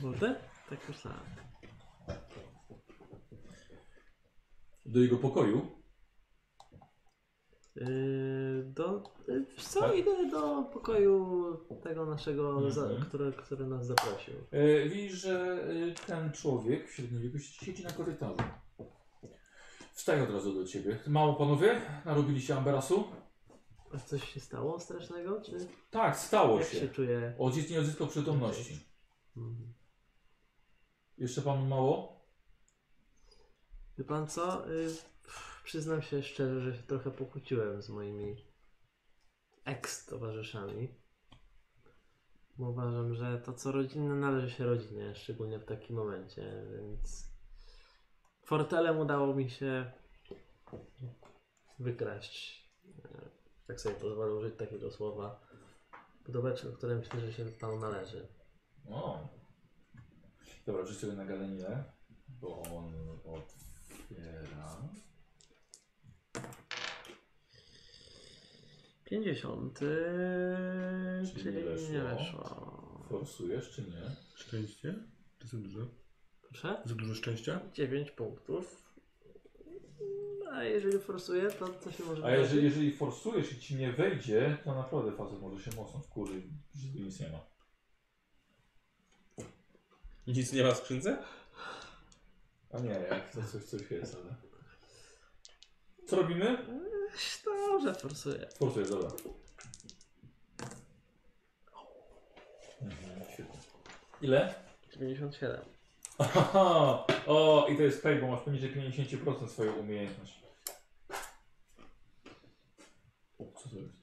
Walter? 0.02 0.36
Tak 0.70 0.90
myślałem. 0.90 1.20
Do 4.88 5.00
jego 5.00 5.18
pokoju? 5.18 5.68
Yy, 7.76 8.64
do, 8.76 9.04
yy, 9.28 9.46
wiesz 9.46 9.66
co, 9.68 9.80
Tak? 9.82 9.98
idę 9.98 10.30
do 10.30 10.64
pokoju 10.74 11.58
tego 11.84 12.06
naszego, 12.06 12.72
za, 12.72 12.82
Mhm. 12.82 13.02
który, 13.06 13.32
który 13.34 13.68
nas 13.68 13.86
zaprosił. 13.86 14.34
Yy, 14.52 14.90
widzisz, 14.90 15.14
że 15.22 15.66
yy, 15.74 15.94
ten 16.08 16.32
człowiek 16.32 16.88
w 16.90 16.94
średnim 16.96 17.22
wieku 17.22 17.40
siedzi 17.40 17.84
na 17.84 17.92
korytarzu. 17.92 18.38
Wstaje 19.94 20.24
od 20.24 20.30
razu 20.30 20.54
do 20.54 20.66
ciebie. 20.66 21.00
Mało 21.08 21.34
panowie? 21.36 21.82
Narobiliście 22.06 22.58
amberasu? 22.58 23.04
A 23.94 23.98
coś 23.98 24.34
się 24.34 24.40
stało 24.40 24.80
strasznego, 24.80 25.42
czy 25.42 25.52
Tak, 25.92 26.18
stało 26.20 26.60
jak 26.60 26.68
się 26.68 26.80
się. 26.80 26.88
czuje? 26.90 27.36
Ojciec 27.40 27.70
nie 27.70 27.80
odzyskał 27.80 28.08
przytomności. 28.08 28.80
Mhm. 29.38 29.74
Jeszcze 31.18 31.42
panu 31.42 31.66
mało? 31.66 32.17
Wie 33.98 34.04
pan 34.04 34.28
co? 34.28 34.72
Y, 34.72 34.96
przyznam 35.64 36.02
się 36.02 36.24
szczerze, 36.24 36.62
że 36.62 36.78
się 36.78 36.84
trochę 36.84 37.12
pokłóciłem 37.12 37.82
z 37.82 37.90
moimi 37.90 38.46
ex-towarzyszami. 39.66 40.96
Bo 42.58 42.70
uważam, 42.70 43.14
że 43.14 43.42
to 43.42 43.54
co 43.54 43.72
rodzinne 43.72 44.16
należy 44.16 44.50
się 44.50 44.66
rodzinie, 44.66 45.16
szczególnie 45.16 45.60
w 45.60 45.66
takim 45.66 45.96
momencie, 45.96 46.66
więc 46.72 47.32
fortelem 48.46 49.00
udało 49.00 49.36
mi 49.36 49.50
się 49.50 49.92
wykraść, 51.80 52.68
tak 53.68 53.82
sobie 53.82 53.96
pozwolę 53.96 54.34
użyć 54.34 54.56
takiego 54.56 54.92
słowa, 54.92 55.48
pudełeczko, 56.26 56.72
które 56.72 56.96
myślę, 56.96 57.20
że 57.20 57.34
się 57.34 57.46
panu 57.46 57.80
należy. 57.80 58.28
O. 58.90 59.28
Dobra, 60.66 60.86
sobie 60.86 61.14
na 61.14 61.26
galeninę, 61.26 61.84
bo 62.28 62.62
on 62.62 62.94
otwiera. 64.12 64.78
50, 69.06 69.80
Czyli 71.26 71.44
czyli 71.44 71.56
nie 71.56 71.64
weszło. 71.64 71.90
nie 71.92 72.02
weszło. 72.02 73.06
Forsujesz 73.10 73.72
czy 73.72 73.82
nie? 73.82 74.02
Szczęście? 74.36 74.96
Czy 75.40 75.48
za 75.48 75.58
dużo? 75.58 75.80
Proszę? 76.42 76.82
Za 76.86 76.96
dużo 76.96 77.16
szczęścia? 77.16 77.60
9 77.74 78.12
punktów. 78.12 78.84
A 80.52 80.64
jeżeli 80.64 81.00
forsuję, 81.00 81.52
to 81.52 81.80
co 81.80 81.92
się 81.92 82.04
może 82.04 82.24
A 82.26 82.32
jeżeli, 82.36 82.64
jeżeli 82.64 82.96
forsujesz 82.98 83.52
i 83.54 83.60
ci 83.60 83.76
nie 83.76 83.92
wejdzie, 83.94 84.58
to 84.64 84.76
naprawdę 84.76 85.12
facet 85.12 85.42
może 85.42 85.64
się 85.64 85.76
mocno 85.76 86.00
wkurzyć, 86.00 86.46
że 86.76 86.94
tu 86.94 87.00
nic 87.00 87.20
nie 87.20 87.30
ma. 87.30 87.40
Nic 90.28 90.54
nie 90.54 90.64
ma 90.64 90.72
w 90.72 90.78
skrzynce? 90.78 91.18
A 92.74 92.80
nie, 92.80 92.90
jak 92.90 93.34
to 93.34 93.42
coś, 93.44 93.64
coś 93.64 93.92
jest, 93.92 94.16
ale... 94.16 94.36
Co 96.08 96.16
robimy? 96.16 96.58
Dobrze, 97.46 97.96
forsuję. 97.96 98.48
Forsujesz, 98.58 98.90
dobra. 98.90 99.10
Mhm, 102.82 103.22
świetnie. 103.34 103.60
Ile? 104.22 104.56
97. 104.94 105.62
Aha, 106.18 107.06
o, 107.28 107.68
i 107.70 107.78
to 107.78 107.84
jest 107.84 108.02
fake, 108.02 108.22
bo 108.22 108.28
masz 108.28 108.42
poniżej 108.42 108.76
50% 108.76 109.48
swojej 109.48 109.80
umiejętności. 109.80 110.42
O, 113.40 113.44
co 113.60 113.70
to 113.70 113.76
jest? 113.76 113.98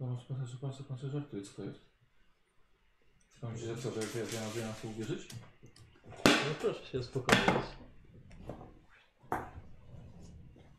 No, 0.00 0.06
masz 0.06 0.24
pewne 0.24 0.46
super 0.46 0.70
pan 0.88 0.98
sobie 0.98 1.12
żartuje, 1.12 1.42
co 1.42 1.52
to 1.52 1.62
jest? 1.62 1.80
Pan 3.40 3.58
się 3.58 3.66
zepsuł, 3.66 3.92
że 3.92 4.00
ja, 4.00 4.24
ja, 4.24 4.60
ja 4.60 4.66
mam 4.66 4.92
uwierzyć? 4.92 5.28
No 6.24 6.54
proszę 6.60 6.84
się 6.86 6.98
uspokoić. 6.98 7.40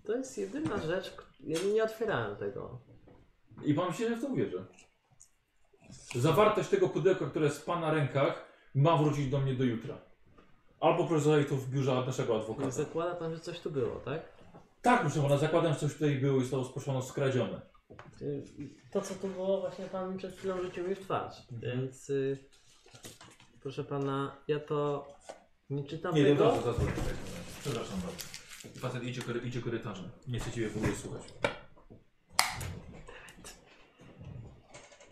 To 0.05 0.15
jest 0.15 0.37
jedyna 0.37 0.77
rzecz, 0.77 1.15
k- 1.15 1.23
ja 1.39 1.59
nie 1.73 1.83
otwierałem 1.83 2.35
tego. 2.35 2.81
I 3.65 3.73
pan 3.73 3.93
się, 3.93 4.09
że 4.09 4.15
w 4.15 4.21
to 4.21 4.27
uwierzy. 4.27 4.65
Zawartość 6.15 6.69
tego 6.69 6.89
pudełka, 6.89 7.25
które 7.25 7.45
jest 7.45 7.61
w 7.61 7.65
pana 7.65 7.93
rękach, 7.93 8.45
ma 8.75 8.97
wrócić 8.97 9.29
do 9.29 9.39
mnie 9.39 9.53
do 9.53 9.63
jutra. 9.63 9.97
Albo 10.79 11.07
proszę 11.07 11.23
zostawić 11.23 11.49
to 11.49 11.55
w 11.55 11.69
biurze 11.69 11.91
naszego 12.05 12.35
adwokata. 12.37 12.71
Zakłada 12.71 13.15
pan, 13.15 13.33
że 13.33 13.39
coś 13.39 13.59
tu 13.59 13.71
było, 13.71 13.95
tak? 13.95 14.21
Tak, 14.81 15.01
proszę 15.01 15.21
pana, 15.21 15.37
zakładam, 15.37 15.73
że 15.73 15.79
coś 15.79 15.93
tutaj 15.93 16.15
było 16.15 16.37
i 16.37 16.41
zostało 16.41 16.63
sproszone 16.63 17.01
skradzione. 17.01 17.61
Y, 18.21 18.43
To, 18.91 19.01
co 19.01 19.13
tu 19.15 19.27
było, 19.27 19.61
właśnie 19.61 19.85
pan 19.85 20.17
przed 20.17 20.35
chwilą 20.35 20.61
rzucił 20.61 20.87
mi 20.87 20.95
w 20.95 20.99
twarz. 20.99 21.35
Więc 21.51 22.09
y, 22.09 22.37
proszę 23.63 23.83
pana, 23.83 24.37
ja 24.47 24.59
to 24.59 25.07
nie 25.69 25.83
czytam 25.83 26.15
Nie, 26.15 26.23
tego. 26.23 26.35
dobra, 26.45 26.61
zaraz, 26.61 26.77
zaraz, 26.77 26.95
zaraz. 26.95 27.17
Przepraszam 27.61 27.99
bardzo. 28.01 28.25
Facet 28.79 29.03
idzie, 29.03 29.21
kory, 29.21 29.39
idzie 29.39 29.61
korytarzem. 29.61 30.09
Nie 30.27 30.39
chcę 30.39 30.51
ciebie 30.51 30.69
w 30.69 30.77
ogóle 30.77 30.95
słuchać. 30.95 31.21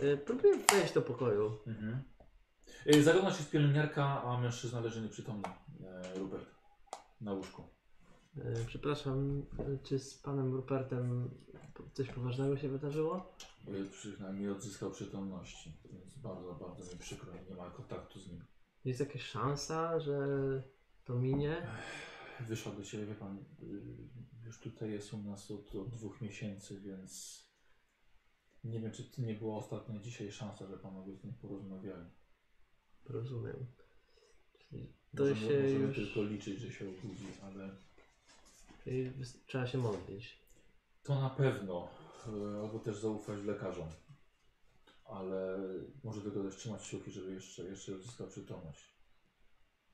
Y, 0.02 0.18
próbuję 0.26 0.53
wejść 0.72 0.94
do 0.94 1.02
pokoju. 1.02 1.57
Mhm. 1.68 2.02
Y, 2.88 3.03
Zagląda 3.03 3.34
się 3.34 3.44
z 3.44 3.48
pielęgniarka, 3.48 4.23
a 4.23 4.41
mężczyzna 4.41 4.80
leży 4.80 5.02
nieprzytomny. 5.02 5.48
E, 5.84 6.19
Rupert. 6.19 6.45
Na 7.22 7.34
łóżku. 7.34 7.64
Y, 8.38 8.41
przepraszam, 8.68 9.40
y, 9.60 9.80
czy 9.84 9.99
z 9.99 10.15
panem 10.15 10.53
Rupertem 10.56 11.30
coś 11.94 12.10
poważnego 12.10 12.58
się 12.58 12.70
wydarzyło? 12.70 13.36
Przynajmniej 13.91 14.49
odzyskał 14.49 14.91
przytomności. 14.91 15.74
Więc 15.91 16.18
bardzo, 16.18 16.53
bardzo 16.53 16.94
mi 16.94 16.99
przykro. 16.99 17.34
Nie 17.49 17.56
ma 17.56 17.70
kontaktu 17.70 18.20
z 18.20 18.28
nim. 18.28 18.44
Jest 18.86 18.99
jakaś 18.99 19.22
szansa, 19.22 19.99
że 19.99 20.18
to 21.03 21.16
minie? 21.16 21.68
Wyszedł 22.48 22.78
do 22.78 22.84
ciebie, 22.84 23.06
wie 23.06 23.16
pan, 23.16 23.38
y, 23.38 24.45
już 24.45 24.60
tutaj 24.60 24.91
jest 24.91 25.14
u 25.14 25.18
nas 25.18 25.52
od, 25.52 25.76
od 25.76 25.90
dwóch 25.90 26.22
miesięcy, 26.22 26.82
więc 26.82 27.41
nie 28.64 28.80
wiem, 28.80 28.91
czy 28.91 29.03
to 29.03 29.22
nie 29.22 29.34
była 29.36 29.58
ostatnia 29.58 29.99
dzisiaj 29.99 30.32
szansa, 30.32 30.68
że 30.68 30.78
panowie 30.78 31.16
z 31.16 31.24
nim 31.24 31.34
porozmawiali. 31.34 32.10
Rozumiem. 33.06 33.66
Czyli 34.60 34.94
to 35.18 35.24
Możemy, 35.24 35.40
się 35.41 35.64
możemy 35.64 35.80
już... 35.80 35.95
tylko 35.95 36.24
liczyć, 36.24 36.60
że 36.60 36.72
się 36.72 36.90
obudzi, 36.90 37.28
ale 37.44 37.76
Czyli 38.84 39.12
trzeba 39.48 39.68
się 39.68 39.78
modlić. 39.78 40.40
To 41.03 41.22
na 41.22 41.30
pewno, 41.30 41.88
y, 42.28 42.60
albo 42.61 42.80
też 42.80 42.98
zaufać 42.98 43.44
lekarzom. 43.44 43.88
Ale 45.06 45.57
może 46.03 46.22
tylko 46.22 46.44
też 46.44 46.56
trzymać 46.56 46.82
kciuki, 46.82 47.11
żeby 47.11 47.34
jeszcze, 47.34 47.64
jeszcze 47.64 47.95
odzyskał 47.95 48.28
przytomność. 48.28 48.95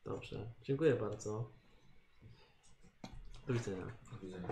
Dobrze. 0.05 0.51
Dziękuję 0.61 0.93
bardzo. 0.93 1.51
Do 3.47 3.53
widzenia. 3.53 3.85
Do 4.11 4.19
widzenia. 4.19 4.47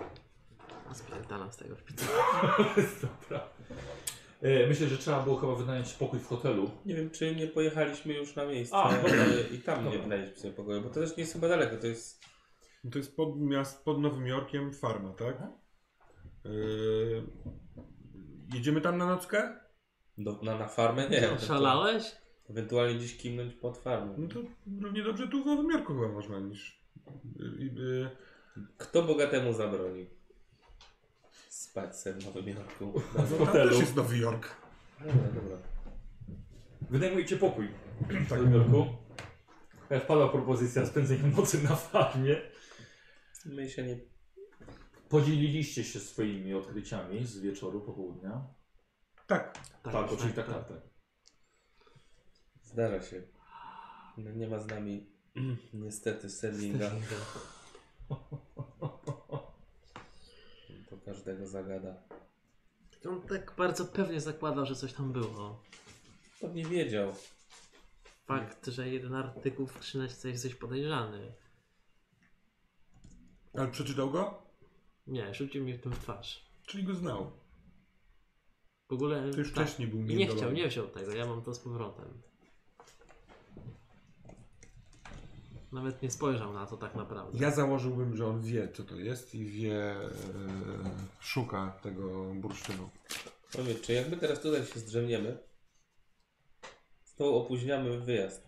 A 0.89 0.93
spierdalam 0.93 1.51
z 1.51 1.57
tego 1.57 1.75
szpitala. 1.77 2.57
Dobra. 3.01 3.49
E, 4.41 4.67
Myślę, 4.67 4.87
że 4.87 4.97
trzeba 4.97 5.23
było 5.23 5.37
chyba 5.37 5.55
wynająć 5.55 5.93
pokój 5.93 6.19
w 6.19 6.27
hotelu. 6.27 6.71
Nie 6.85 6.95
wiem, 6.95 7.09
czy 7.09 7.35
nie 7.35 7.47
pojechaliśmy 7.47 8.13
już 8.13 8.35
na 8.35 8.45
miejsce 8.45 8.75
A, 8.75 8.97
e, 8.97 9.41
i 9.51 9.59
tam 9.59 9.79
nie 9.79 9.83
Dobra. 9.85 10.01
wynaleźliśmy 10.01 10.41
sobie 10.41 10.53
pokoju, 10.53 10.81
bo 10.81 10.89
to 10.89 10.95
też 10.95 11.17
nie 11.17 11.23
jest 11.23 11.33
chyba 11.33 11.47
daleko, 11.47 11.77
to 11.77 11.87
jest... 11.87 12.25
To 12.91 12.97
jest 12.97 13.15
pod, 13.15 13.39
miast, 13.39 13.83
pod 13.85 14.01
Nowym 14.01 14.27
Jorkiem 14.27 14.73
farma, 14.73 15.13
tak? 15.13 15.41
Yy, 15.41 15.64
jedziemy 18.53 18.81
tam 18.81 18.97
na 18.97 19.05
nockę? 19.05 19.59
Do, 20.17 20.39
na, 20.43 20.57
na 20.57 20.67
farmę? 20.67 21.09
Nie. 21.09 21.21
to 21.21 21.45
Szalałeś? 21.45 22.15
Ewentualnie 22.49 22.95
gdzieś 22.95 23.17
kimnąć 23.17 23.53
pod 23.53 23.77
farmę. 23.77 24.15
No 24.17 24.27
to 24.27 24.39
równie 24.81 25.03
dobrze 25.03 25.27
tu 25.27 25.43
w 25.43 25.45
Nowym 25.45 25.71
Jorku 25.71 25.93
chyba 25.93 26.07
można 26.07 26.39
niż... 26.39 26.85
Yy, 27.39 27.65
yy, 27.65 28.09
Kto 28.77 29.03
bogatemu 29.03 29.53
zabroni? 29.53 30.05
Spać 31.49 31.99
sobie 31.99 32.21
w 32.21 32.25
Nowym 32.25 32.47
Jorku. 32.47 32.99
W 32.99 33.15
no 33.31 33.37
tam 33.37 33.47
hotelu. 33.47 33.69
też 33.69 33.79
jest 33.79 33.95
Nowy 33.95 34.17
Jork. 34.17 34.55
Dobra, 34.99 35.41
dobra. 35.41 35.57
Wynajmujecie 36.89 37.37
pokój 37.37 37.67
w 38.09 38.31
Nowym 38.31 38.53
Jorku. 38.53 38.85
Wpadła 40.03 40.29
propozycja 40.29 40.85
spędzenia 40.85 41.27
nocy 41.37 41.63
na 41.63 41.75
farmie. 41.75 42.41
My 43.45 43.69
się 43.69 43.83
nie... 43.83 43.97
Podzieliliście 45.09 45.83
się 45.83 45.99
swoimi 45.99 46.53
odkryciami 46.53 47.25
z 47.25 47.39
wieczoru, 47.39 47.81
popołudnia. 47.81 48.47
Tak. 49.27 49.59
Tak, 49.83 50.11
oczywiście 50.11 50.43
tak, 50.43 50.47
tak, 50.47 50.67
tak. 50.67 50.81
Zdarza 52.61 53.01
się. 53.01 53.21
No, 54.17 54.31
nie 54.31 54.47
ma 54.47 54.59
z 54.59 54.67
nami 54.67 55.09
niestety 55.73 56.29
Serlinga. 56.29 56.91
To 60.89 60.97
każdego 61.05 61.47
zagada. 61.47 62.03
On 63.09 63.21
tak 63.21 63.53
bardzo 63.57 63.85
pewnie 63.85 64.21
zakładał, 64.21 64.65
że 64.65 64.75
coś 64.75 64.93
tam 64.93 65.13
było. 65.13 65.61
Pewnie 66.41 66.65
wiedział. 66.65 67.13
Fakt, 68.25 68.67
że 68.67 68.89
jeden 68.89 69.15
artykuł 69.15 69.67
w 69.67 69.71
skrzyneczce 69.71 70.29
jest 70.29 70.43
coś 70.43 70.55
podejrzany. 70.55 71.33
Ale 73.53 73.67
przeczytał 73.67 74.11
go? 74.11 74.44
Nie, 75.07 75.33
rzucił 75.33 75.63
mi 75.63 75.73
w 75.73 75.81
tym 75.81 75.91
w 75.91 75.99
twarz. 75.99 76.45
Czyli 76.65 76.83
go 76.83 76.95
znał. 76.95 77.31
W 78.89 78.93
ogóle. 78.93 79.31
To 79.31 79.37
już 79.37 79.53
tak. 79.53 79.63
wcześniej 79.65 79.87
był 79.87 80.01
I 80.01 80.15
nie 80.15 80.27
chciał, 80.27 80.51
nie 80.51 80.67
wziął 80.67 80.87
tego, 80.87 81.11
ja 81.11 81.25
mam 81.25 81.41
to 81.41 81.53
z 81.53 81.59
powrotem. 81.59 82.21
Nawet 85.71 86.01
nie 86.01 86.11
spojrzał 86.11 86.53
na 86.53 86.65
to 86.65 86.77
tak 86.77 86.95
naprawdę. 86.95 87.37
Ja 87.39 87.51
założyłbym, 87.51 88.15
że 88.15 88.27
on 88.27 88.41
wie, 88.41 88.71
co 88.73 88.83
to 88.83 88.95
jest 88.95 89.35
i 89.35 89.45
wie, 89.45 89.81
e, 89.81 90.09
szuka 91.19 91.79
tego 91.83 92.33
bursztynu. 92.33 92.89
Powiedz, 93.51 93.81
czy 93.81 93.93
jakby 93.93 94.17
teraz 94.17 94.41
tutaj 94.41 94.65
się 94.65 94.79
zdrzemniemy, 94.79 95.37
to 97.17 97.35
opóźniamy 97.35 97.99
wyjazd. 97.99 98.47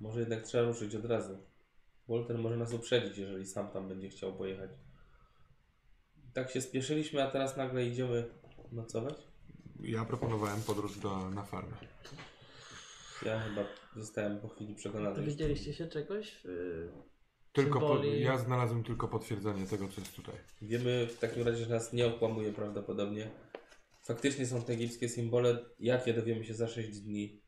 Może 0.00 0.20
jednak 0.20 0.42
trzeba 0.42 0.64
ruszyć 0.64 0.94
od 0.94 1.04
razu. 1.04 1.53
Walter 2.08 2.38
może 2.38 2.56
nas 2.56 2.72
uprzedzić, 2.72 3.18
jeżeli 3.18 3.46
sam 3.46 3.68
tam 3.68 3.88
będzie 3.88 4.08
chciał 4.08 4.32
pojechać. 4.32 4.70
Tak 6.34 6.50
się 6.50 6.60
spieszyliśmy, 6.60 7.22
a 7.22 7.30
teraz 7.30 7.56
nagle 7.56 7.86
idziemy 7.86 8.30
nocować? 8.72 9.14
Ja 9.80 10.04
proponowałem 10.04 10.62
podróż 10.62 10.98
do, 10.98 11.30
na 11.30 11.42
farmę. 11.42 11.76
Ja 13.26 13.40
chyba 13.40 13.64
zostałem 13.96 14.40
po 14.40 14.48
chwili 14.48 14.74
przekonany. 14.74 15.16
Dowiedzieliście 15.16 15.74
się 15.74 15.86
czegoś? 15.86 16.44
Yy, 16.44 16.92
Tylko 17.52 17.80
po, 17.80 18.04
ja 18.04 18.38
znalazłem 18.38 18.84
tylko 18.84 19.08
potwierdzenie 19.08 19.66
tego, 19.66 19.88
co 19.88 20.00
jest 20.00 20.16
tutaj. 20.16 20.34
Wiemy 20.62 21.06
w 21.06 21.18
takim 21.18 21.42
razie, 21.42 21.64
że 21.64 21.70
nas 21.70 21.92
nie 21.92 22.06
okłamuje 22.06 22.52
prawdopodobnie. 22.52 23.30
Faktycznie 24.02 24.46
są 24.46 24.62
te 24.62 24.72
egipskie 24.72 25.08
symbole. 25.08 25.58
Jakie 25.80 26.14
dowiemy 26.14 26.44
się 26.44 26.54
za 26.54 26.68
6 26.68 27.00
dni? 27.00 27.43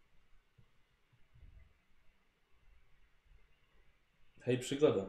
Hej, 4.47 4.59
przygoda. 4.59 5.07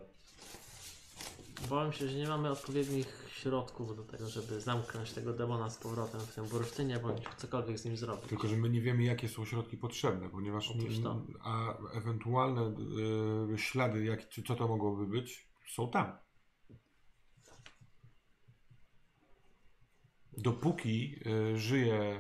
Obawiam 1.65 1.93
się, 1.93 2.07
że 2.07 2.17
nie 2.17 2.27
mamy 2.27 2.49
odpowiednich 2.51 3.29
środków 3.31 3.95
do 3.95 4.03
tego, 4.03 4.29
żeby 4.29 4.61
zamknąć 4.61 5.11
tego 5.11 5.33
demona 5.33 5.69
z 5.69 5.77
powrotem 5.77 6.21
w 6.21 6.35
tym 6.35 6.45
bursztynie, 6.45 6.99
bądź 6.99 7.23
cokolwiek 7.37 7.79
z 7.79 7.85
nim 7.85 7.97
zrobić. 7.97 8.29
Tylko, 8.29 8.47
że 8.47 8.55
my 8.55 8.69
nie 8.69 8.81
wiemy, 8.81 9.03
jakie 9.03 9.29
są 9.29 9.45
środki 9.45 9.77
potrzebne, 9.77 10.29
ponieważ 10.29 10.75
nie, 10.75 10.81
Otóż 10.81 10.99
to. 10.99 11.21
a 11.39 11.77
ewentualne 11.93 12.75
y, 13.53 13.57
ślady, 13.57 14.05
jak, 14.05 14.29
czy 14.29 14.43
co 14.43 14.55
to 14.55 14.67
mogłoby 14.67 15.07
być, 15.07 15.47
są 15.67 15.89
tam. 15.91 16.17
Dopóki 20.37 21.15
y, 21.53 21.57
żyje 21.57 22.19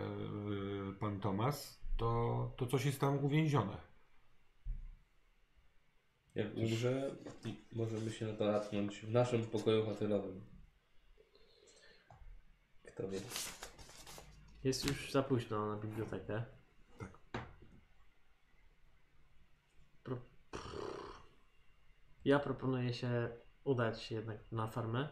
y, 0.91 0.99
pan 0.99 1.19
Tomas, 1.19 1.79
to, 1.97 2.51
to 2.57 2.67
coś 2.67 2.85
jest 2.85 2.99
tam 2.99 3.25
uwięzione. 3.25 3.86
Jak 6.37 6.57
umrze, 6.57 7.15
możemy 7.71 8.11
się 8.11 8.27
na 8.27 8.33
to 8.33 8.51
natknąć 8.51 8.99
w 8.99 9.11
naszym 9.11 9.45
pokoju 9.45 9.85
hotelowym. 9.85 10.41
Kto 12.85 13.09
wie. 13.09 13.19
Jest 14.63 14.85
już 14.85 15.11
za 15.11 15.23
późno 15.23 15.75
na 15.75 15.81
bibliotekę. 15.81 16.43
Tak. 16.99 17.19
Pro... 20.03 20.17
Ja 22.25 22.39
proponuję 22.39 22.93
się 22.93 23.29
udać 23.63 24.11
jednak 24.11 24.51
na 24.51 24.67
farmę, 24.67 25.09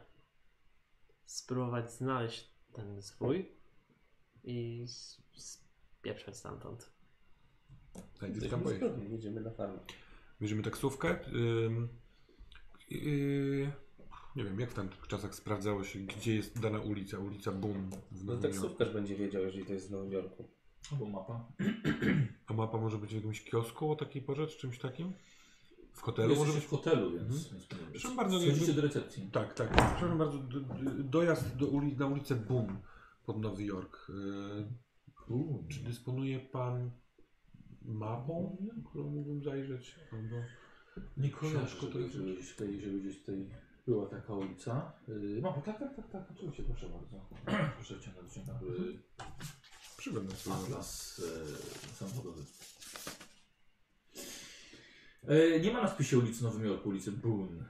spróbować 1.26 1.92
znaleźć 1.92 2.50
ten 2.74 3.02
zwój 3.02 3.52
i 4.44 4.86
spieprzać 5.36 6.38
stamtąd. 6.38 6.90
Tak, 8.20 8.36
Jesteśmy 8.36 8.78
zgodni, 8.78 9.12
jedziemy 9.12 9.42
na 9.42 9.52
farmę. 9.52 9.80
Bierzemy 10.42 10.64
taksówkę. 10.64 11.20
Ym, 11.34 11.88
yy, 12.90 13.72
nie 14.36 14.44
wiem, 14.44 14.60
jak 14.60 14.72
w 14.72 14.74
tamtych 14.74 15.08
czasach 15.08 15.36
sprawdzało 15.36 15.84
się, 15.84 16.00
gdzie 16.00 16.36
jest 16.36 16.60
dana 16.60 16.80
ulica, 16.80 17.20
ulica 17.20 17.52
Boom 17.52 17.90
w 17.90 17.94
No 17.94 18.00
Nowym 18.12 18.28
Jorku. 18.28 18.42
taksówkarz 18.42 18.94
będzie 18.94 19.16
wiedział, 19.16 19.42
jeżeli 19.44 19.66
to 19.66 19.74
jest 19.74 19.88
w 19.88 19.92
Nowym 19.92 20.12
Jorku. 20.12 20.50
Albo 20.92 21.06
mapa. 21.06 21.48
A 22.48 22.54
mapa 22.54 22.78
może 22.78 22.98
być 22.98 23.12
w 23.12 23.16
jakimś 23.16 23.44
kiosku 23.44 23.92
o 23.92 23.96
takiej 23.96 24.22
porze, 24.22 24.48
czy 24.48 24.58
czymś 24.58 24.80
takim? 24.80 25.14
W 25.94 26.02
hotelu 26.02 26.36
może 26.36 26.40
Jesteście 26.54 26.60
być? 26.60 26.68
w 26.68 26.70
hotelu, 26.86 27.12
więc... 27.12 27.52
Mhm. 27.54 27.92
więc 27.94 28.16
bardzo, 28.16 28.40
jakby- 28.42 28.74
do 28.74 28.82
recepcji. 28.82 29.30
Tak, 29.32 29.54
tak. 29.54 29.70
Przepraszam 29.72 30.18
bardzo, 30.18 30.38
d- 30.38 30.60
d- 30.62 31.04
dojazd 31.04 31.56
do 31.58 31.68
uli 31.68 31.98
na 31.98 32.08
ulicę 32.08 32.36
Boom 32.36 32.78
pod 33.26 33.42
Nowy 33.42 33.64
Jork. 33.64 34.08
Yy, 35.30 35.66
czy 35.70 35.80
dysponuje 35.84 36.40
pan 36.40 36.92
mapą, 37.88 38.58
którą 38.90 39.04
mógłbym 39.10 39.44
zajrzeć? 39.44 39.96
Albo... 40.12 40.36
Nie 41.18 41.30
Książkę 41.30 41.88
to 41.88 42.00
jest- 42.00 42.14
żeby, 42.14 42.34
gdzieś 42.34 42.56
tutaj, 42.56 42.82
żeby 42.82 43.00
gdzieś 43.00 43.20
tutaj 43.20 43.50
była 43.88 44.06
taka 44.10 44.34
ulica. 44.34 44.92
Yy, 45.08 45.42
mam, 45.42 45.54
tak, 45.62 45.80
tak, 45.80 45.96
tak, 45.96 46.10
tak, 46.12 46.24
oczywiście, 46.36 46.64
proszę 46.64 46.90
bardzo. 46.90 47.18
proszę 47.76 47.96
wciągnąć, 48.00 48.32
wciągnąć 48.32 48.62
yy, 48.62 49.00
Przyglądam 49.98 50.38
sobie. 50.38 50.56
atlas 50.56 51.18
yy, 51.18 51.90
samochodowy. 51.94 52.42
Yy, 55.28 55.60
nie 55.64 55.72
ma 55.74 55.82
na 55.82 55.88
spisie 55.88 56.18
ulicy 56.18 56.44
Nowym 56.44 56.66
Jorku, 56.66 56.90
ulicy 56.90 57.12
Boone. 57.12 57.66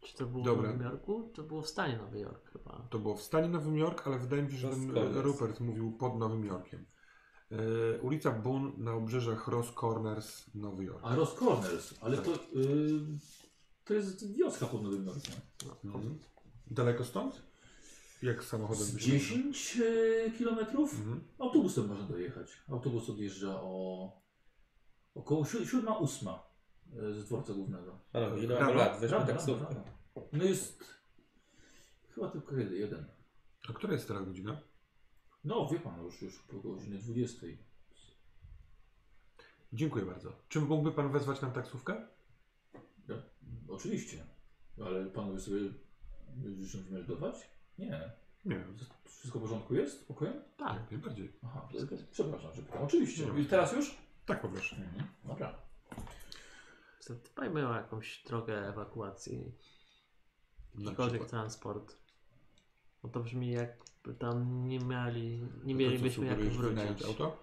Czy 0.00 0.16
to 0.16 0.26
było 0.26 0.44
Dobra. 0.44 0.62
w 0.62 0.72
Nowym 0.72 0.86
Jorku? 0.92 1.30
To 1.34 1.42
było 1.42 1.62
w 1.62 1.68
stanie 1.68 1.96
Nowy 1.96 2.18
Jork 2.20 2.52
chyba. 2.52 2.86
To 2.90 2.98
było 2.98 3.16
w 3.16 3.22
stanie 3.22 3.48
Nowym 3.48 3.78
Jork, 3.78 4.06
ale 4.06 4.18
wydaje 4.18 4.42
mi 4.42 4.50
się, 4.50 4.56
że 4.56 4.70
ten 4.70 5.16
Rupert 5.16 5.60
mówił 5.60 5.92
pod 5.92 6.18
Nowym 6.18 6.44
Jorkiem. 6.44 6.86
E, 7.52 8.00
ulica 8.00 8.30
Boone 8.30 8.72
na 8.78 8.94
obrzeżach 8.94 9.48
Ross 9.48 9.72
Corners, 9.74 10.54
Nowy 10.54 10.84
Jork. 10.84 11.00
A 11.02 11.14
Ross 11.16 11.34
Corners, 11.34 11.94
ale 12.00 12.18
to, 12.18 12.30
yy, 12.30 13.00
to 13.84 13.94
jest 13.94 14.36
wioska 14.36 14.66
pod 14.66 14.82
Nowym 14.82 15.06
Jorkiem. 15.06 15.34
Mhm. 15.84 16.18
Daleko 16.70 17.04
stąd? 17.04 17.42
Jak 18.22 18.44
samochodem 18.44 18.82
Z 18.84 18.92
by 18.94 19.00
się 19.00 19.10
10 19.10 19.76
yy, 19.76 20.32
kilometrów 20.38 20.92
Mhm. 20.98 21.20
autobusem 21.38 21.86
można 21.88 22.04
dojechać. 22.06 22.48
Autobus 22.68 23.10
odjeżdża 23.10 23.60
o 23.62 24.12
około 25.14 25.44
7-8 25.44 26.38
z 26.92 27.24
dworca 27.24 27.52
głównego. 27.54 27.98
Panowie, 28.12 28.42
ile 28.44 28.54
Rano? 28.54 28.66
mamy 28.66 28.78
lat? 28.78 29.00
Weźmy 29.00 29.16
Rano, 29.18 29.26
taksówkę. 29.32 29.64
rano, 29.64 29.74
rano. 30.14 30.28
No 30.32 30.44
jest 30.44 30.84
chyba 32.14 32.28
tylko 32.30 32.56
jeden. 32.56 33.04
A 33.68 33.72
która 33.72 33.92
jest 33.92 34.08
teraz 34.08 34.24
godzina? 34.24 34.60
No 35.44 35.68
wie 35.72 35.80
pan, 35.80 36.04
już, 36.04 36.22
już 36.22 36.38
po 36.38 36.56
godzinie 36.56 36.98
20. 36.98 37.46
Dziękuję 39.72 40.04
bardzo. 40.06 40.32
Czy 40.48 40.60
mógłby 40.60 40.92
pan 40.92 41.12
wezwać 41.12 41.40
nam 41.42 41.52
taksówkę? 41.52 42.06
Ja, 43.08 43.14
oczywiście, 43.68 44.24
ale 44.84 45.06
panowie 45.06 45.40
sobie 45.40 45.60
życzą 46.56 46.78
wymeldować? 46.82 47.50
Nie. 47.78 48.12
Nie, 48.44 48.64
Wszystko 49.04 49.38
w 49.38 49.42
porządku 49.42 49.74
jest? 49.74 50.00
Spokojnie? 50.00 50.40
Tak. 50.56 50.76
jak 50.80 50.90
najbardziej. 50.90 51.32
Aha, 51.44 51.68
to- 51.72 51.96
przepraszam, 52.12 52.54
że 52.54 52.62
pytam. 52.62 52.82
Oczywiście. 52.82 53.26
Nie. 53.26 53.40
I 53.42 53.46
teraz 53.46 53.72
już? 53.72 53.94
Tak 54.26 54.42
poproszę. 54.42 54.76
Mhm. 54.76 55.04
Dobra. 55.24 55.58
Dbajmy 57.34 57.68
o 57.68 57.74
jakąś 57.74 58.22
drogę 58.26 58.68
ewakuacji, 58.68 59.52
jakikolwiek 60.74 61.10
przykład. 61.12 61.30
transport. 61.30 61.96
Bo 63.02 63.08
to 63.08 63.20
brzmi 63.20 63.50
jakby 64.06 64.18
tam 64.20 64.68
nie 64.68 64.78
mieli, 64.78 65.40
nie 65.64 65.74
To 65.74 65.78
mielibyśmy 65.78 66.26
jak 66.26 66.38
wrócić. 66.38 66.58
wynająć 66.58 67.02
auto? 67.02 67.42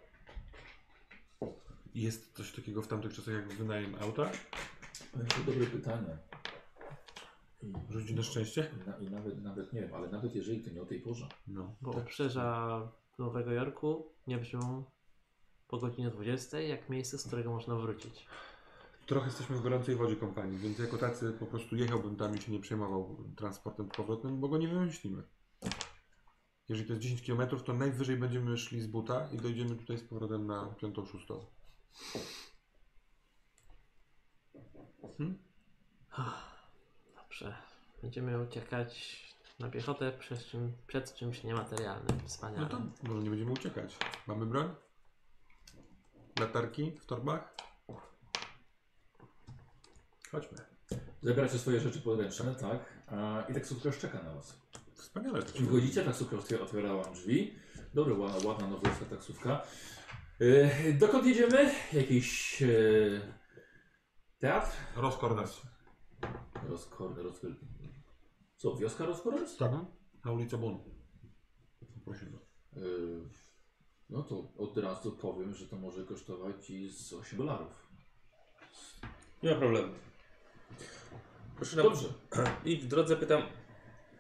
Jest 1.95 2.34
coś 2.36 2.52
takiego 2.52 2.81
w 2.81 2.88
tamtych 2.88 3.14
czasach 3.14 3.34
jak 3.34 3.53
wynajem 3.53 3.95
auta? 4.02 4.31
To 5.11 5.19
dobre 5.52 5.65
pytanie. 5.65 6.18
I, 8.10 8.15
na 8.15 8.23
szczęście? 8.23 8.72
i, 8.86 8.90
na, 8.90 8.98
I 8.98 9.11
nawet, 9.11 9.44
nawet 9.44 9.73
nie 9.73 9.81
wiem, 9.81 9.94
ale 9.94 10.10
nawet 10.10 10.36
jeżeli 10.36 10.61
to 10.61 10.72
nie 10.72 10.81
o 10.81 10.86
tej 10.86 10.99
porze. 10.99 11.27
No. 11.48 11.76
Bo 11.81 11.91
obrzeża 11.91 12.81
Nowego 13.19 13.52
Jorku 13.52 14.11
nie 14.27 14.38
brzmią 14.38 14.84
po 15.68 15.77
godzinie 15.77 16.10
20 16.10 16.60
jak 16.60 16.90
miejsce, 16.90 17.18
z 17.18 17.27
którego 17.27 17.52
można 17.52 17.76
wrócić. 17.76 18.26
Trochę 19.06 19.26
jesteśmy 19.26 19.56
w 19.56 19.61
gorącej 19.61 19.95
wodzie 19.95 20.15
kompanii, 20.15 20.57
więc 20.60 20.80
jako 20.80 20.98
tacy 20.98 21.34
po 21.40 21.45
prostu 21.45 21.76
jechałbym 21.76 22.15
tam 22.15 22.36
i 22.36 22.41
się 22.41 22.52
nie 22.52 22.60
przejmował 22.60 23.18
transportem 23.36 23.90
powrotnym, 23.90 24.40
bo 24.40 24.48
go 24.48 24.57
nie 24.57 24.68
wymyślimy. 24.68 25.23
Jeżeli 26.69 26.87
to 26.87 26.93
jest 26.93 27.03
10 27.03 27.21
km, 27.21 27.63
to 27.65 27.73
najwyżej 27.73 28.17
będziemy 28.17 28.57
szli 28.57 28.81
z 28.81 28.87
buta 28.87 29.27
i 29.31 29.37
dojdziemy 29.37 29.75
tutaj 29.75 29.97
z 29.97 30.03
powrotem 30.03 30.47
na 30.47 30.65
5-6. 30.81 31.45
Hmm? 35.17 35.37
Dobrze. 37.15 37.55
Będziemy 38.01 38.41
uciekać 38.41 39.19
na 39.59 39.69
piechotę 39.69 40.11
przed, 40.11 40.45
czym, 40.45 40.73
przed 40.87 41.15
czymś 41.15 41.43
niematerialnym. 41.43 42.17
No 42.21 42.27
Wspaniale. 42.27 42.69
to 42.69 42.81
może 43.03 43.23
nie 43.23 43.29
będziemy 43.29 43.51
uciekać. 43.51 43.97
Mamy 44.27 44.45
broń? 44.45 44.75
Latarki 46.39 46.91
w 46.91 47.05
torbach? 47.05 47.55
Chodźmy. 50.31 50.57
Zabieracie 51.21 51.59
swoje 51.59 51.79
rzeczy 51.79 52.01
podręczne, 52.01 52.55
tak? 52.55 52.79
A, 53.07 53.41
I 53.49 53.53
taksówkarz 53.53 53.97
czeka 53.97 54.23
na 54.23 54.33
was. 54.33 54.59
Wspaniale. 54.99 55.43
to 55.43 55.57
się 55.57 55.65
Wchodzicie, 55.65 56.03
taksówka 56.03 56.38
otwiera, 56.38 56.63
otwiera 56.63 56.93
wam 56.93 57.13
drzwi. 57.13 57.55
Dobra, 57.93 58.15
ładna, 58.15 58.49
ładna 58.49 58.67
nowojorska 58.67 59.05
taksówka. 59.05 59.61
E, 60.39 60.93
dokąd 60.93 61.26
jedziemy? 61.26 61.71
Jakiś 61.93 62.61
e, 62.61 62.67
teatr? 64.39 64.77
Rozkornas. 64.95 65.61
Rozkorny, 66.69 67.23
rozkorny. 67.23 67.55
Co, 68.55 68.76
wioska 68.76 69.05
Rozkornes? 69.05 69.57
Tak. 69.57 69.71
Na 70.26 70.31
ulicę 70.31 70.57
Bun. 70.57 70.80
Prosimy. 72.05 72.38
E, 72.76 72.80
no 74.09 74.23
to 74.23 74.53
od 74.57 74.77
razu 74.77 75.11
powiem, 75.11 75.53
że 75.53 75.67
to 75.67 75.76
może 75.76 76.03
kosztować 76.03 76.69
i 76.69 76.89
z 76.89 77.13
8 77.13 77.38
dolarów. 77.38 77.88
Nie 79.43 79.51
ma 79.51 79.57
problemu. 79.57 79.93
Proszę 81.55 81.76
Dobrze. 81.76 82.07
I 82.65 82.77
w 82.77 82.88
drodze 82.88 83.15
pytam, 83.15 83.43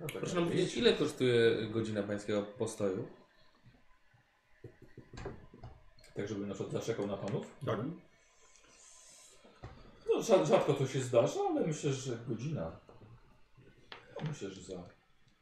No 0.01 0.07
tak, 0.07 0.17
proszę 0.17 0.35
nam 0.35 0.43
jak 0.43 0.53
powiedzieć, 0.53 0.77
ile 0.77 0.93
kosztuje 0.93 1.67
godzina 1.67 2.03
pańskiego 2.03 2.41
postoju? 2.41 3.07
Tak, 6.15 6.27
żebym 6.27 6.47
na 6.47 6.53
przykład 6.55 6.73
zaczekał 6.73 7.07
na 7.07 7.17
panów? 7.17 7.55
Tak. 7.65 7.79
No, 10.09 10.19
rza- 10.21 10.45
rzadko 10.45 10.73
to 10.73 10.87
się 10.87 11.01
zdarza, 11.01 11.39
ale 11.49 11.67
myślę, 11.67 11.93
że 11.93 12.17
godzina. 12.27 12.79
No, 14.21 14.29
myślę, 14.29 14.49
że 14.49 14.61
za 14.61 14.83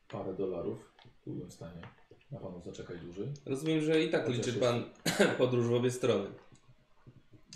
parę 0.08 0.34
dolarów 0.34 0.94
byłem 1.26 1.50
w 1.50 1.54
stanie 1.54 1.82
na 2.32 2.40
panu 2.40 2.62
zaczekać 2.62 3.00
dłużej. 3.02 3.28
Rozumiem, 3.46 3.82
że 3.82 4.02
i 4.02 4.10
tak 4.10 4.22
Chociaż 4.26 4.38
liczy 4.38 4.50
jest- 4.50 4.62
pan 4.62 4.84
podróż 5.38 5.68
w 5.68 5.74
obie 5.74 5.92
strony. 5.92 6.30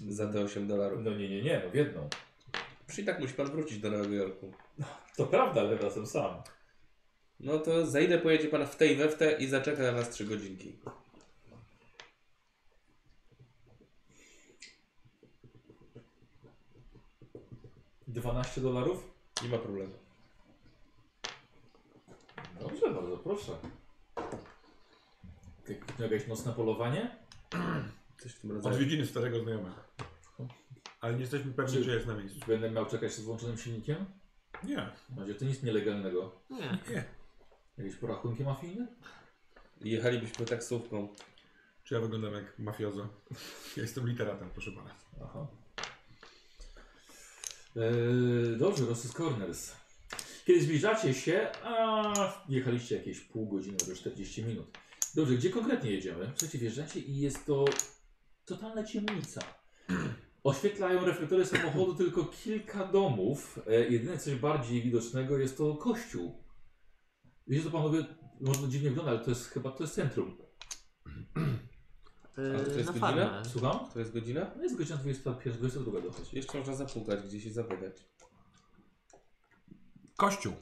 Za 0.10 0.28
te 0.34 0.42
8 0.42 0.68
dolarów. 0.68 1.00
No 1.04 1.12
nie, 1.12 1.30
nie, 1.30 1.42
nie, 1.42 1.62
no 1.66 1.72
w 1.72 1.76
jedną. 1.76 2.10
Już 2.88 3.00
i 3.00 3.06
tak 3.06 3.20
musi 3.20 3.34
pan 3.34 3.48
wrócić 3.48 3.80
do 3.80 3.92
Nowego 3.92 4.14
Jorku. 4.16 4.52
To 5.18 5.26
prawda, 5.28 5.62
ale 5.62 5.76
wracam 5.76 6.06
sam. 6.08 6.42
No 7.44 7.60
to 7.60 7.86
za 7.86 8.00
ile 8.00 8.18
pojedzie 8.20 8.48
pan 8.48 8.68
w 8.68 8.76
tej 8.76 8.96
we 8.96 9.10
w 9.10 9.16
te 9.18 9.32
i 9.32 9.48
zaczeka 9.48 9.84
na 9.84 9.92
nas 9.92 10.10
3 10.10 10.26
godzinki? 10.26 10.78
Dwanaście 18.08 18.62
dolarów? 18.62 19.12
Nie 19.44 19.50
ma 19.50 19.58
problemu. 19.58 19.94
Dobrze, 22.62 22.94
bardzo 22.94 23.18
proszę. 23.18 23.52
Jak- 25.70 26.00
Jakieś 26.00 26.28
nocne 26.28 26.54
polowanie? 26.54 27.18
Coś 28.20 28.32
w 28.32 28.40
tym 28.42 28.52
rodzaju. 28.52 28.76
Odwiedziny 28.76 29.06
starego 29.06 29.40
znajomego. 29.44 29.76
Ale 31.02 31.14
nie 31.14 31.22
jesteśmy 31.22 31.52
pewni, 31.52 31.74
Czy- 31.78 31.84
czy 31.86 31.92
jest 31.92 32.08
na 32.08 32.16
miejscu. 32.16 32.40
Będę 32.48 32.72
miał 32.72 32.86
czekać 32.86 33.12
z 33.14 33.20
włączonym 33.22 33.58
silnikiem? 33.58 34.06
Nie. 34.64 34.90
Będzie 35.10 35.36
to 35.36 35.46
nic 35.46 35.64
nielegalnego. 35.64 36.32
Nie. 36.50 36.80
Jakieś 37.78 37.96
porachunki 37.96 38.44
mafijne? 38.44 38.88
Jechalibyśmy 39.82 40.46
taksówką. 40.46 41.08
Czy 41.84 41.94
ja 41.94 42.02
wyglądam 42.02 42.34
jak 42.34 42.60
mafiozo? 42.60 43.10
Ja 43.78 43.82
jestem 43.84 44.08
literatem, 44.08 44.50
proszę 44.50 44.72
pana. 44.72 44.96
Aha. 45.24 45.48
Eee, 47.76 48.58
dobrze, 48.58 48.86
Rosys 48.86 49.14
Corners. 49.14 49.72
Kiedy 50.46 50.62
zbliżacie 50.62 51.14
się, 51.14 51.50
a 51.64 52.44
jechaliście 52.50 52.96
jakieś 52.96 53.20
pół 53.20 53.50
godziny, 53.50 53.78
może 53.82 53.96
40 53.96 54.44
minut. 54.44 54.78
Dobrze, 55.16 55.36
gdzie 55.36 55.50
konkretnie 55.50 55.92
jedziemy? 55.92 56.32
Słuchajcie, 56.36 56.58
wjeżdżacie 56.58 57.00
i 57.00 57.20
jest 57.20 57.46
to 57.46 57.66
totalna 58.46 58.84
ciemnica. 58.84 59.42
Oświetlają 60.44 61.06
reflektory 61.06 61.46
samochodu 61.46 61.96
tylko 61.96 62.26
kilka 62.26 62.88
domów. 62.88 63.60
E, 63.68 63.90
jedyne 63.90 64.18
coś 64.18 64.36
bardziej 64.36 64.82
widocznego 64.82 65.38
jest 65.38 65.58
to 65.58 65.76
kościół. 65.76 66.41
Wiecie 67.48 67.64
to 67.64 67.72
panowie, 67.72 68.06
może 68.42 68.70
dziwnie 68.70 68.90
wygląda, 68.90 69.12
ale 69.12 69.20
to 69.20 69.30
jest 69.30 69.50
chyba 69.50 69.72
to 69.72 69.84
jest 69.84 69.96
centrum. 69.96 70.38
Yy, 72.38 72.56
Ale 72.56 72.66
to 72.66 72.78
jest 72.78 72.94
na 72.94 73.00
godzina? 73.00 73.44
Słucham? 73.46 73.80
To 73.94 74.00
jest 74.00 74.14
godzina? 74.14 74.52
No 74.56 74.64
jest 74.64 74.78
godzina 74.78 74.98
21, 74.98 75.60
22 75.60 76.02
dochodzi. 76.02 76.36
Jeszcze 76.36 76.58
można 76.58 76.76
zapukać 76.76 77.22
gdzieś 77.22 77.46
i 77.46 77.52
zapytać. 77.52 78.06
Kościół. 80.18 80.54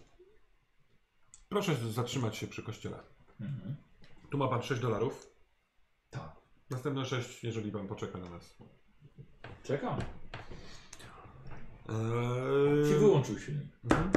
Proszę 1.50 1.76
zatrzymać 1.92 2.38
się 2.38 2.48
przy 2.48 2.64
kościele. 2.64 3.00
Mhm. 3.42 3.76
Tu 4.30 4.38
ma 4.38 4.48
pan 4.48 4.64
6 4.64 4.82
dolarów. 4.82 5.30
Tak. 6.10 6.36
Następne 6.70 7.06
6, 7.06 7.44
jeżeli 7.44 7.72
pan 7.72 7.88
poczeka 7.88 8.18
na 8.18 8.30
nas. 8.30 8.58
Czekam. 9.64 10.00
Eee... 11.90 12.88
Ci 12.88 13.00
wyłączył 13.00 13.40
silnik. 13.40 13.68
Mhm. 13.84 14.12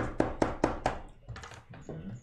Mhm. 1.88 2.16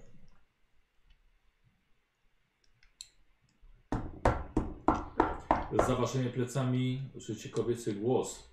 Za 5.78 5.96
waszymi 5.96 6.30
plecami 6.30 7.02
słyszycie 7.12 7.50
kobiecy 7.50 7.94
głos. 7.94 8.50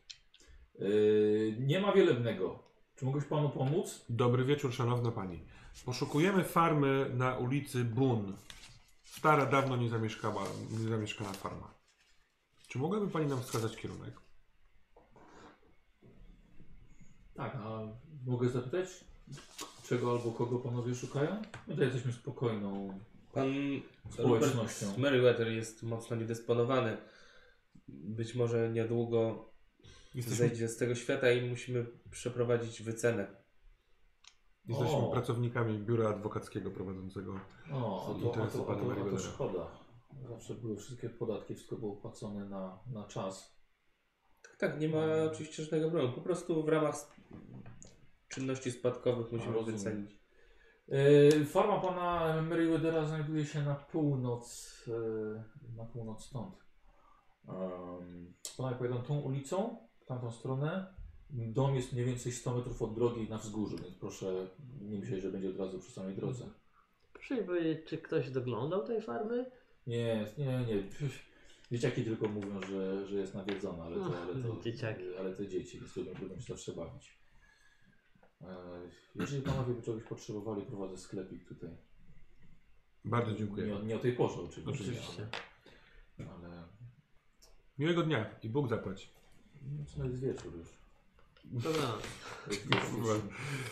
Yy, 0.78 1.56
nie 1.60 1.80
ma 1.80 1.93
wielebnego. 1.93 2.59
Czy 2.97 3.05
mogę 3.05 3.22
panu 3.22 3.48
pomóc? 3.48 4.05
Dobry 4.09 4.44
wieczór, 4.44 4.72
szanowna 4.72 5.10
pani. 5.10 5.40
Poszukujemy 5.84 6.44
farmy 6.44 7.10
na 7.14 7.38
ulicy 7.38 7.84
Bun. 7.84 8.36
Stara, 9.05 9.47
dawno 9.47 9.76
niezamieszkała, 9.76 10.44
niezamieszkana 10.70 11.32
farma. 11.32 11.74
Czy 12.68 12.78
mogłaby 12.78 13.09
pani 13.09 13.26
nam 13.26 13.43
wskazać 13.43 13.76
kierunek? 13.76 14.20
Tak, 17.34 17.55
a 17.55 17.80
mogę 18.26 18.48
zapytać, 18.48 18.88
czego 19.88 20.10
albo 20.10 20.30
kogo 20.32 20.59
panowie 20.59 20.94
szukają? 20.94 21.43
My 21.66 21.74
tutaj 21.74 21.84
jesteśmy 21.84 22.12
spokojną. 22.12 23.01
Pan 23.37 23.49
Społecznością. 24.11 24.99
Meriwether 24.99 25.49
jest 25.49 25.83
mocno 25.83 26.17
niedysponowany. 26.17 26.97
Być 27.89 28.35
może 28.35 28.71
niedługo 28.71 29.49
Jesteśmy, 30.15 30.37
zejdzie 30.49 30.69
z 30.69 30.77
tego 30.77 30.95
świata 30.95 31.31
i 31.31 31.51
musimy 31.51 31.87
przeprowadzić 32.11 32.83
wycenę. 32.83 33.27
jesteśmy 34.69 34.97
O. 34.97 35.11
pracownikami 35.13 35.79
biura 35.79 36.09
adwokackiego 36.09 36.71
prowadzącego. 36.71 37.41
O, 37.73 38.07
to, 38.07 38.15
a 38.15 38.27
interesy 38.27 38.59
to, 38.59 38.65
a 38.65 38.75
pana 38.75 38.95
to, 38.95 39.01
a 39.07 39.11
to 39.11 39.19
szkoda. 39.19 39.71
Zawsze 40.29 40.55
były 40.55 40.77
wszystkie 40.77 41.11
podatki, 41.11 41.55
wszystko 41.55 41.77
było 41.77 41.97
płacone 41.97 42.45
na, 42.45 42.79
na 42.93 43.05
czas. 43.05 43.57
Tak, 44.59 44.81
nie 44.81 44.89
ma 44.89 45.05
oczywiście 45.33 45.63
żadnego 45.63 45.91
problemu. 45.91 46.15
Po 46.15 46.21
prostu 46.21 46.63
w 46.63 46.69
ramach 46.69 46.95
sp- 47.03 47.15
czynności 48.29 48.73
spadkowych 48.73 49.33
musimy 49.33 49.53
rozumiem. 49.53 49.79
wycenić. 49.79 50.17
Yy, 50.89 51.45
Farma 51.45 51.81
pana 51.81 52.43
Merriweathera 52.43 53.05
znajduje 53.05 53.45
się 53.45 53.63
na 53.63 53.75
północ, 53.75 54.73
yy, 54.87 55.43
na 55.77 55.85
północ 55.85 56.25
stąd. 56.25 56.67
Panowie 58.57 58.77
pojedą 58.77 59.03
tą 59.03 59.21
ulicą, 59.21 59.77
w 60.01 60.07
tamtą 60.07 60.33
stronę. 60.33 60.95
Dom 61.31 61.75
jest 61.75 61.93
mniej 61.93 62.05
więcej 62.05 62.33
100 62.33 62.57
metrów 62.57 62.83
od 62.83 62.95
drogi 62.95 63.29
na 63.29 63.39
wzgórzu, 63.39 63.77
więc 63.77 63.95
proszę 63.95 64.47
nie 64.81 64.99
myśleć, 64.99 65.23
że 65.23 65.31
będzie 65.31 65.51
od 65.51 65.57
razu 65.57 65.79
przy 65.79 65.93
samej 65.93 66.15
drodze. 66.15 66.45
Proszę 67.13 67.35
mi 67.35 67.45
powiedzieć, 67.47 67.79
czy 67.87 67.99
ktoś 67.99 68.31
doglądał 68.31 68.87
tej 68.87 69.03
farmy? 69.03 69.51
Nie, 69.87 70.27
nie, 70.39 70.47
nie. 70.47 70.83
Dzieciaki 71.73 72.05
tylko 72.05 72.29
mówią, 72.29 72.61
że, 72.63 73.07
że 73.07 73.17
jest 73.17 73.35
nawiedzona, 73.35 73.85
ale 73.85 73.97
to, 73.97 74.21
ale 74.23 74.43
to, 74.43 74.63
Dzieciaki. 74.63 75.03
ale 75.21 75.33
to 75.33 75.47
dzieci, 75.47 75.79
więc 75.79 75.97
lubią, 75.97 76.13
lubią 76.23 76.37
się 76.37 76.55
zawsze 76.55 76.73
bawić. 76.73 77.19
E, 78.47 78.56
Jeżeli 79.14 79.43
panowie 79.43 79.74
by 79.74 79.82
czegoś 79.82 80.02
potrzebowali, 80.02 80.62
prowadzę 80.62 80.97
sklepik 80.98 81.44
tutaj. 81.48 81.70
Bardzo 83.05 83.31
Nie, 83.31 83.36
dziękuję. 83.39 83.77
o- 83.77 83.82
nie 83.82 83.97
o 83.97 83.98
tej 83.98 84.12
porze 84.12 84.40
oczywiście. 84.40 84.70
Oczywiście. 84.85 85.27
Ale, 86.18 86.28
ale 86.31 86.62
Miłego 87.78 88.02
dnia 88.02 88.31
i 88.43 88.48
Bóg 88.48 88.68
zapłać. 88.68 89.10
no, 89.78 89.85
co 89.85 90.05
jest 90.05 90.20
wieczór 90.20 90.52
już. 90.56 90.68
Dobra. 91.44 91.93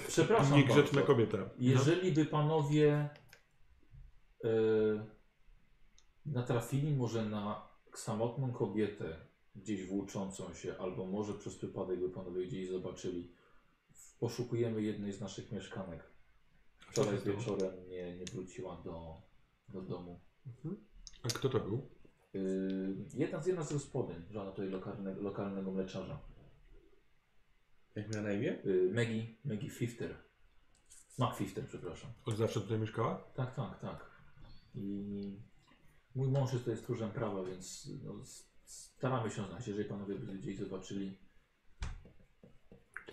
Przepraszam 0.09 0.57
Niegrzeczna 0.59 1.01
bardzo. 1.01 1.07
kobieta. 1.15 1.39
Jeżeli 1.59 2.13
by 2.13 2.25
panowie 2.27 3.09
e, 4.45 4.49
natrafili 6.27 6.97
może 6.97 7.25
na 7.25 7.69
samotną 7.95 8.53
kobietę 8.53 9.17
gdzieś 9.57 9.87
włóczącą 9.87 10.55
się, 10.55 10.79
albo 10.79 11.07
może 11.07 11.35
przez 11.35 11.57
przypadek 11.57 12.01
by 12.01 12.11
panowie 12.11 12.47
gdzieś 12.47 12.71
zobaczyli, 12.71 13.33
poszukujemy 14.25 14.83
jednej 14.83 15.13
z 15.13 15.21
naszych 15.21 15.53
mieszkanek. 15.53 16.03
Wczoraj 16.79 17.19
to 17.19 17.25
wieczorem 17.25 17.89
nie, 17.89 18.17
nie 18.17 18.25
wróciła 18.25 18.83
do, 18.85 19.23
do 19.69 19.83
domu. 19.83 20.21
A 21.23 21.29
kto 21.29 21.49
to 21.49 21.61
był? 21.61 21.89
Yy, 22.35 22.97
jedna, 23.15 23.43
z, 23.43 23.47
jedna 23.47 23.65
z 23.65 23.73
gospodyń, 23.73 24.17
żona 24.31 24.51
tutaj 24.51 24.69
lokalne, 24.69 25.15
lokalnego 25.15 25.73
mleczarza. 25.73 26.21
Jak 27.95 28.11
miała 28.11 28.23
na 28.23 28.33
imię? 28.33 28.59
Yy, 28.65 28.93
Maggie, 28.95 29.27
Maggie 29.45 29.71
Fifter. 29.71 30.17
McFifter, 31.19 31.67
przepraszam. 31.67 32.11
Od 32.25 32.37
zawsze 32.37 32.61
tutaj 32.61 32.79
mieszkała? 32.79 33.15
Tak, 33.35 33.55
tak, 33.55 33.81
tak. 33.81 34.11
I 34.75 35.05
mój 36.15 36.29
mąż 36.29 36.53
jest 36.53 36.65
tutaj 36.65 36.79
stróżem 36.79 37.11
prawa, 37.11 37.45
więc 37.45 37.89
no, 38.05 38.15
staramy 38.65 39.31
się 39.31 39.47
znać, 39.49 39.69
jeżeli 39.69 39.89
panowie 39.89 40.15
by 40.15 40.39
gdzieś 40.39 40.59
zobaczyli. 40.59 41.24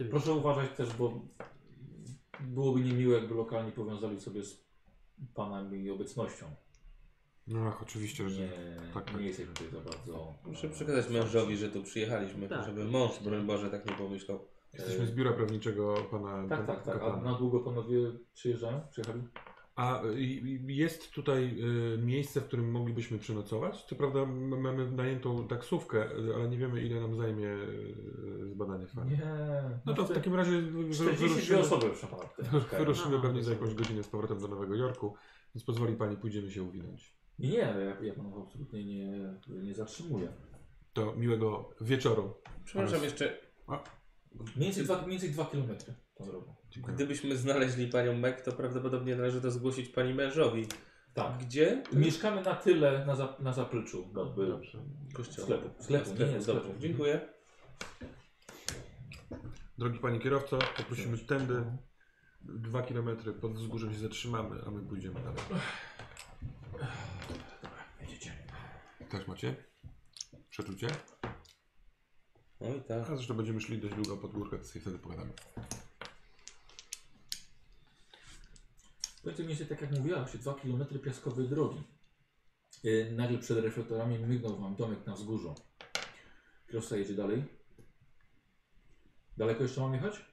Proszę 0.09 0.33
uważać 0.33 0.69
też, 0.77 0.93
bo 0.95 1.21
byłoby 2.39 2.79
niemiłe, 2.81 3.17
jakby 3.17 3.35
lokalni 3.35 3.71
powiązali 3.71 4.21
sobie 4.21 4.43
z 4.43 4.63
panami 5.35 5.89
obecnością. 5.89 6.45
No 7.47 7.59
ach, 7.67 7.81
oczywiście, 7.81 8.29
że 8.29 8.41
Nie, 8.41 8.77
tak, 8.93 9.05
tak. 9.05 9.19
nie 9.19 9.25
jesteśmy 9.27 9.53
tutaj 9.53 9.69
za 9.71 9.89
bardzo. 9.91 10.33
Muszę 10.45 10.69
przekazać 10.69 11.09
mężowi, 11.09 11.57
że 11.57 11.69
tu 11.69 11.83
przyjechaliśmy, 11.83 12.49
Tak. 12.49 12.65
żeby 12.65 12.85
mąż, 12.85 13.19
broń 13.23 13.45
Boże, 13.47 13.69
tak 13.69 13.85
nie 13.85 13.93
pomyślał. 13.93 14.39
Jesteśmy 14.73 15.05
z 15.07 15.11
biura 15.11 15.33
prawniczego 15.33 15.95
pana 16.11 16.47
Tak, 16.49 16.65
pana 16.65 16.65
tak, 16.75 16.85
tak. 16.85 16.95
A 16.95 16.99
kapłana. 16.99 17.31
na 17.31 17.37
długo 17.37 17.59
panowie 17.59 17.97
przyjeżdżają? 18.33 18.81
Przyjechali? 18.89 19.21
A 19.75 20.01
jest 20.67 21.11
tutaj 21.11 21.59
y, 21.93 21.97
miejsce, 21.97 22.41
w 22.41 22.45
którym 22.45 22.71
moglibyśmy 22.71 23.19
przenocować? 23.19 23.83
Co 23.85 23.95
prawda 23.95 24.25
mamy 24.25 24.91
najętą 24.91 25.47
taksówkę, 25.47 26.11
y, 26.17 26.35
ale 26.35 26.49
nie 26.49 26.57
wiemy 26.57 26.81
ile 26.81 27.01
nam 27.01 27.15
zajmie 27.15 27.47
y, 27.47 28.49
zbadanie 28.51 28.87
farmy. 28.87 29.11
Nie. 29.11 29.21
No 29.85 29.93
to 29.93 30.05
w 30.05 30.13
takim 30.13 30.35
razie 30.35 30.51
wy- 30.61 30.83
wy- 30.83 30.93
42 30.93 31.27
wyruszymy, 31.27 31.59
osoby, 31.59 31.87
mieszkają. 31.89 32.79
wyruszymy 32.79 33.15
Aha, 33.15 33.21
pewnie 33.27 33.43
za 33.43 33.51
rozumiem. 33.51 33.69
jakąś 33.69 33.73
godzinę 33.73 34.03
z 34.03 34.07
powrotem 34.07 34.39
do 34.39 34.47
Nowego 34.47 34.75
Jorku, 34.75 35.15
więc 35.55 35.65
pozwoli 35.65 35.95
Pani, 35.95 36.17
pójdziemy 36.17 36.51
się 36.51 36.63
uwinąć. 36.63 37.15
Nie, 37.39 37.57
ja, 37.57 38.01
ja 38.01 38.13
panów 38.13 38.47
absolutnie 38.47 38.85
nie, 38.85 39.33
nie 39.47 39.73
zatrzymuję. 39.73 40.33
To 40.93 41.15
miłego 41.15 41.69
wieczoru. 41.81 42.33
Przepraszam, 42.65 43.03
jeszcze 43.03 43.37
Mniej 44.55 44.65
więcej 44.65 44.83
2 44.83 44.97
mniej 44.97 45.09
więcej 45.11 45.29
dwa 45.29 45.45
kilometry 45.45 45.93
tą 46.15 46.25
drogą. 46.25 46.55
Dziękuję. 46.71 46.95
gdybyśmy 46.95 47.37
znaleźli 47.37 47.87
panią 47.87 48.17
Mek, 48.17 48.41
to 48.41 48.51
prawdopodobnie 48.51 49.15
należy 49.15 49.41
to 49.41 49.51
zgłosić 49.51 49.89
pani 49.89 50.13
mężowi. 50.13 50.65
Tak. 51.13 51.37
Gdzie? 51.37 51.83
Mieszkamy 51.93 52.41
na 52.41 52.55
tyle 52.55 53.05
na, 53.05 53.15
za, 53.15 53.35
na 53.39 53.53
zapleczu 53.53 54.07
jakby 54.17 54.47
Dobrze. 54.47 54.77
Kościoła. 55.13 55.45
sklepu. 55.47 55.83
Sklepu, 55.83 56.09
nie, 56.09 56.25
nie, 56.25 56.41
sklepu. 56.41 56.59
Dobrze, 56.67 56.79
dziękuję. 56.79 57.29
Drogi 59.77 59.99
Panie 59.99 60.19
kierowco, 60.19 60.59
poprosimy 60.77 61.17
tędy. 61.17 61.63
Dwa 62.41 62.81
kilometry 62.83 63.33
pod 63.33 63.53
wzgórzem 63.53 63.93
się 63.93 63.99
zatrzymamy, 63.99 64.61
a 64.67 64.71
my 64.71 64.81
pójdziemy 64.81 65.19
dalej. 65.19 65.39
Jedziecie. 68.01 68.31
Też 69.09 69.27
macie? 69.27 69.55
Przeczucie? 70.49 70.87
Oj 72.59 72.81
tak. 72.87 73.09
A 73.09 73.15
zresztą 73.15 73.33
będziemy 73.33 73.61
szli 73.61 73.77
dość 73.77 73.95
długo 73.95 74.17
pod 74.17 74.31
górkę, 74.31 74.57
to 74.57 74.63
sobie 74.63 74.81
wtedy 74.81 74.99
pogadamy. 74.99 75.31
Będzie 79.23 79.43
mniej 79.43 79.57
więcej 79.57 79.77
tak 79.77 79.81
jak 79.81 79.99
mówiła, 79.99 80.27
się 80.27 80.37
2 80.37 80.53
km 80.53 80.85
piaskowej 80.99 81.47
drogi. 81.49 81.83
Yy, 82.83 83.11
nagle 83.11 83.37
przed 83.37 83.57
reflektorami 83.57 84.19
mygnął 84.19 84.59
wam 84.61 84.75
domek 84.75 85.05
na 85.07 85.13
wzgórzu. 85.13 85.55
Kierowca 86.67 86.97
jedzie 86.97 87.13
dalej. 87.13 87.43
Daleko 89.37 89.63
jeszcze 89.63 89.81
mam 89.81 89.93
jechać? 89.93 90.25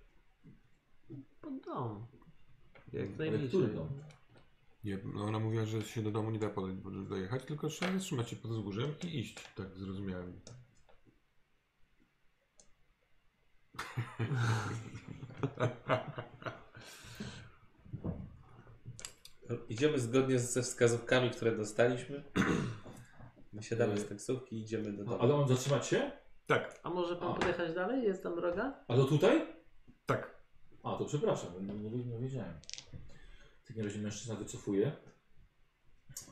Pod 1.40 1.60
dom. 1.60 2.06
Jak 2.92 3.18
najbliżej. 3.18 3.48
który 3.48 3.68
dom? 3.68 4.02
Nie, 4.84 4.98
no 5.14 5.24
ona 5.24 5.38
mówiła, 5.38 5.66
że 5.66 5.82
się 5.82 6.02
do 6.02 6.10
domu 6.10 6.30
nie 6.30 6.38
da 6.38 6.48
podejść- 6.50 7.08
dojechać, 7.08 7.44
tylko 7.44 7.68
trzeba 7.68 7.92
zatrzymać 7.92 8.30
się 8.30 8.36
pod 8.36 8.50
wzgórzem 8.50 8.94
i 9.04 9.18
iść, 9.18 9.44
tak 9.56 9.78
zrozumiałem. 9.78 10.40
Idziemy 19.68 19.98
zgodnie 19.98 20.38
ze 20.38 20.62
wskazówkami, 20.62 21.30
które 21.30 21.56
dostaliśmy. 21.56 22.22
My 23.52 23.62
siadamy 23.62 23.98
z 23.98 24.08
taksówki 24.08 24.56
i 24.56 24.60
idziemy 24.60 24.92
do 24.92 25.04
domu. 25.04 25.18
Ale 25.20 25.36
mam 25.36 25.48
zatrzymać 25.48 25.86
się? 25.86 26.10
Tak, 26.46 26.80
A 26.82 26.90
może 26.90 27.16
pan 27.16 27.28
A. 27.28 27.34
podjechać 27.34 27.74
dalej? 27.74 28.02
Jest 28.04 28.22
tam 28.22 28.36
droga? 28.36 28.84
A 28.88 28.96
to 28.96 29.04
tutaj? 29.04 29.46
tak. 30.06 30.38
A, 30.82 30.96
to 30.96 31.04
przepraszam, 31.04 31.66
nie, 31.66 31.74
nie, 31.90 32.04
nie 32.04 32.18
wiedziałem. 32.18 32.54
W 33.64 33.68
takim 33.68 33.84
razie 33.84 33.98
mężczyzna 33.98 34.34
wycofuje. 34.34 34.92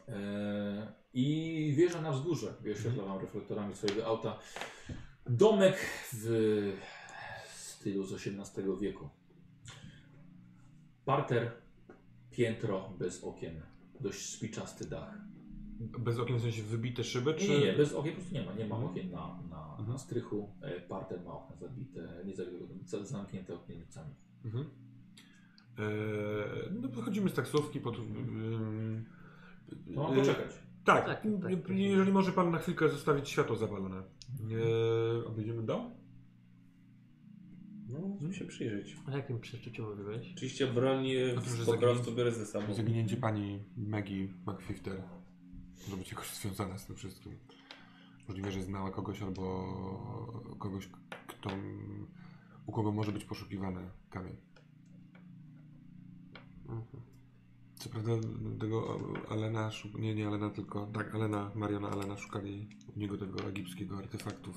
Eee, 0.09 0.86
I 1.12 1.72
wjeżdża 1.76 2.01
na 2.02 2.12
wzgórze. 2.12 2.55
Wyświetla 2.60 3.05
wam 3.05 3.18
reflektorami 3.20 3.74
swojego 3.74 4.06
auta. 4.06 4.38
Domek 5.26 5.76
w 6.12 6.26
stylu 7.52 8.05
z 8.05 8.12
XVIII 8.12 8.76
wieku. 8.80 9.09
Parter, 11.05 11.52
piętro 12.37 12.91
bez 12.99 13.25
okien. 13.25 13.61
Dość 14.01 14.29
spiczasty 14.29 14.85
dach. 14.89 15.19
Bez 15.99 16.19
okien 16.19 16.39
w 16.39 16.43
sensie 16.43 16.63
wybite 16.63 17.05
szyby, 17.05 17.35
czy... 17.35 17.49
Nie, 17.49 17.59
nie, 17.61 17.73
bez 17.73 17.93
okien 17.93 18.13
po 18.15 18.21
prostu 18.21 18.35
nie 18.35 18.43
ma. 18.47 18.53
Nie 18.53 18.67
ma 18.67 18.77
okien 18.77 19.11
na, 19.11 19.39
na, 19.51 19.57
na 19.57 19.77
Mhm. 19.79 19.99
strychu. 19.99 20.51
E, 20.63 20.81
Parter 20.81 21.21
ma 21.25 21.33
okna 21.33 21.57
zabite, 21.57 22.09
nie 22.27 22.37
zabite, 22.37 23.05
zamknięte 23.07 23.55
okienicami. 23.55 24.15
Mhm. 24.45 24.65
Eee, 25.79 25.85
no 26.83 26.89
wychodzimy 26.89 27.31
z 27.31 27.35
taksówki 27.35 27.81
pod... 27.81 27.99
ym, 27.99 29.05
To 29.95 30.01
mam 30.01 30.13
yy, 30.15 30.19
poczekać. 30.21 30.51
Tak, 30.85 31.07
Tak, 31.07 31.23
tak, 31.43 31.61
prosimy. 31.63 31.81
jeżeli 31.81 32.13
może 32.13 32.33
pan 32.33 32.51
na 32.51 32.59
chwilkę 32.59 32.89
zostawić 32.89 33.29
światło 33.29 33.57
zapalone. 33.57 33.97
Eee, 34.51 35.27
obejdziemy 35.27 35.63
dom? 35.63 35.91
No, 37.89 37.99
musimy 37.99 38.35
się 38.35 38.45
przyjrzeć. 38.45 38.97
O 39.09 39.11
jakim 39.17 39.41
przeczuciu 39.41 39.89
mówiłeś? 39.91 40.33
Oczywiście 40.37 40.67
broń 40.67 41.11
e, 41.11 41.33
No 41.35 41.41
to, 41.43 41.49
że 41.51 41.57
po 41.57 41.65
zaginięcie- 41.73 41.95
prostu 41.95 42.13
biorę 42.15 42.33
ze 42.33 42.47
sobą. 42.47 42.75
Zaginięcie 42.75 43.17
pani 43.17 43.65
Maggie 43.77 44.29
McFifter 44.47 45.03
może 45.85 45.97
być 45.97 46.11
jakoś 46.13 46.35
związane 46.35 46.79
z 46.79 46.87
tym 46.87 46.97
wszystkim. 46.97 47.33
Możliwe, 48.29 48.53
że 48.53 48.63
znała 48.63 48.91
kogoś 48.91 49.23
albo 49.23 50.57
kogoś, 50.59 50.89
kto, 51.27 51.51
u 52.67 52.73
kogo 52.73 52.93
może 52.93 53.13
być 53.13 53.25
poszukiwany 53.25 53.91
kamień. 54.11 54.37
Mhm. 56.69 57.03
Co 57.77 57.89
prawda 57.89 58.13
tego 58.61 58.99
Alena, 59.31 59.71
nie, 59.99 60.15
nie 60.15 60.27
Alena, 60.29 60.51
tylko 60.51 60.87
tak, 60.87 61.15
Alena, 61.15 61.51
Mariona 61.55 61.89
Alena 61.89 62.17
szukali 62.17 62.69
u 62.97 62.99
niego 62.99 63.19
tego 63.19 63.49
egipskiego 63.49 63.99
artefaktu 63.99 64.53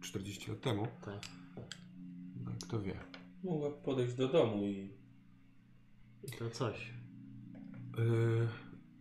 40 0.00 0.50
lat 0.50 0.60
temu. 0.60 0.86
Tak. 1.04 1.20
No, 2.54 2.66
kto 2.68 2.80
wie. 2.82 2.94
Mogła 3.44 3.70
podejść 3.70 4.14
do 4.14 4.28
domu 4.28 4.62
i 4.64 4.90
I 6.24 6.30
to 6.38 6.50
coś. 6.50 6.90
Yy, 7.98 8.48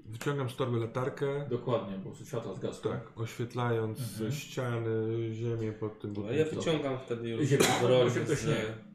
wyciągam 0.05 0.49
z 0.49 0.55
torby 0.55 0.79
latarkę. 0.79 1.47
Dokładnie, 1.49 1.97
bo 1.97 2.25
światła 2.25 2.53
zgasły. 2.53 2.91
Tak, 2.91 3.11
oświetlając 3.19 3.99
Mhm. 3.99 4.31
ściany, 4.31 4.89
ziemię 5.33 5.71
pod 5.71 5.99
tym 5.99 6.09
ja 6.09 6.15
budynkiem. 6.15 6.59
wyciągam 6.59 6.99
wtedy 7.05 7.29
już 7.29 7.49
broń. 7.81 8.07
to 8.09 8.13
się 8.13 8.25
to 8.25 8.35
z- 8.35 8.92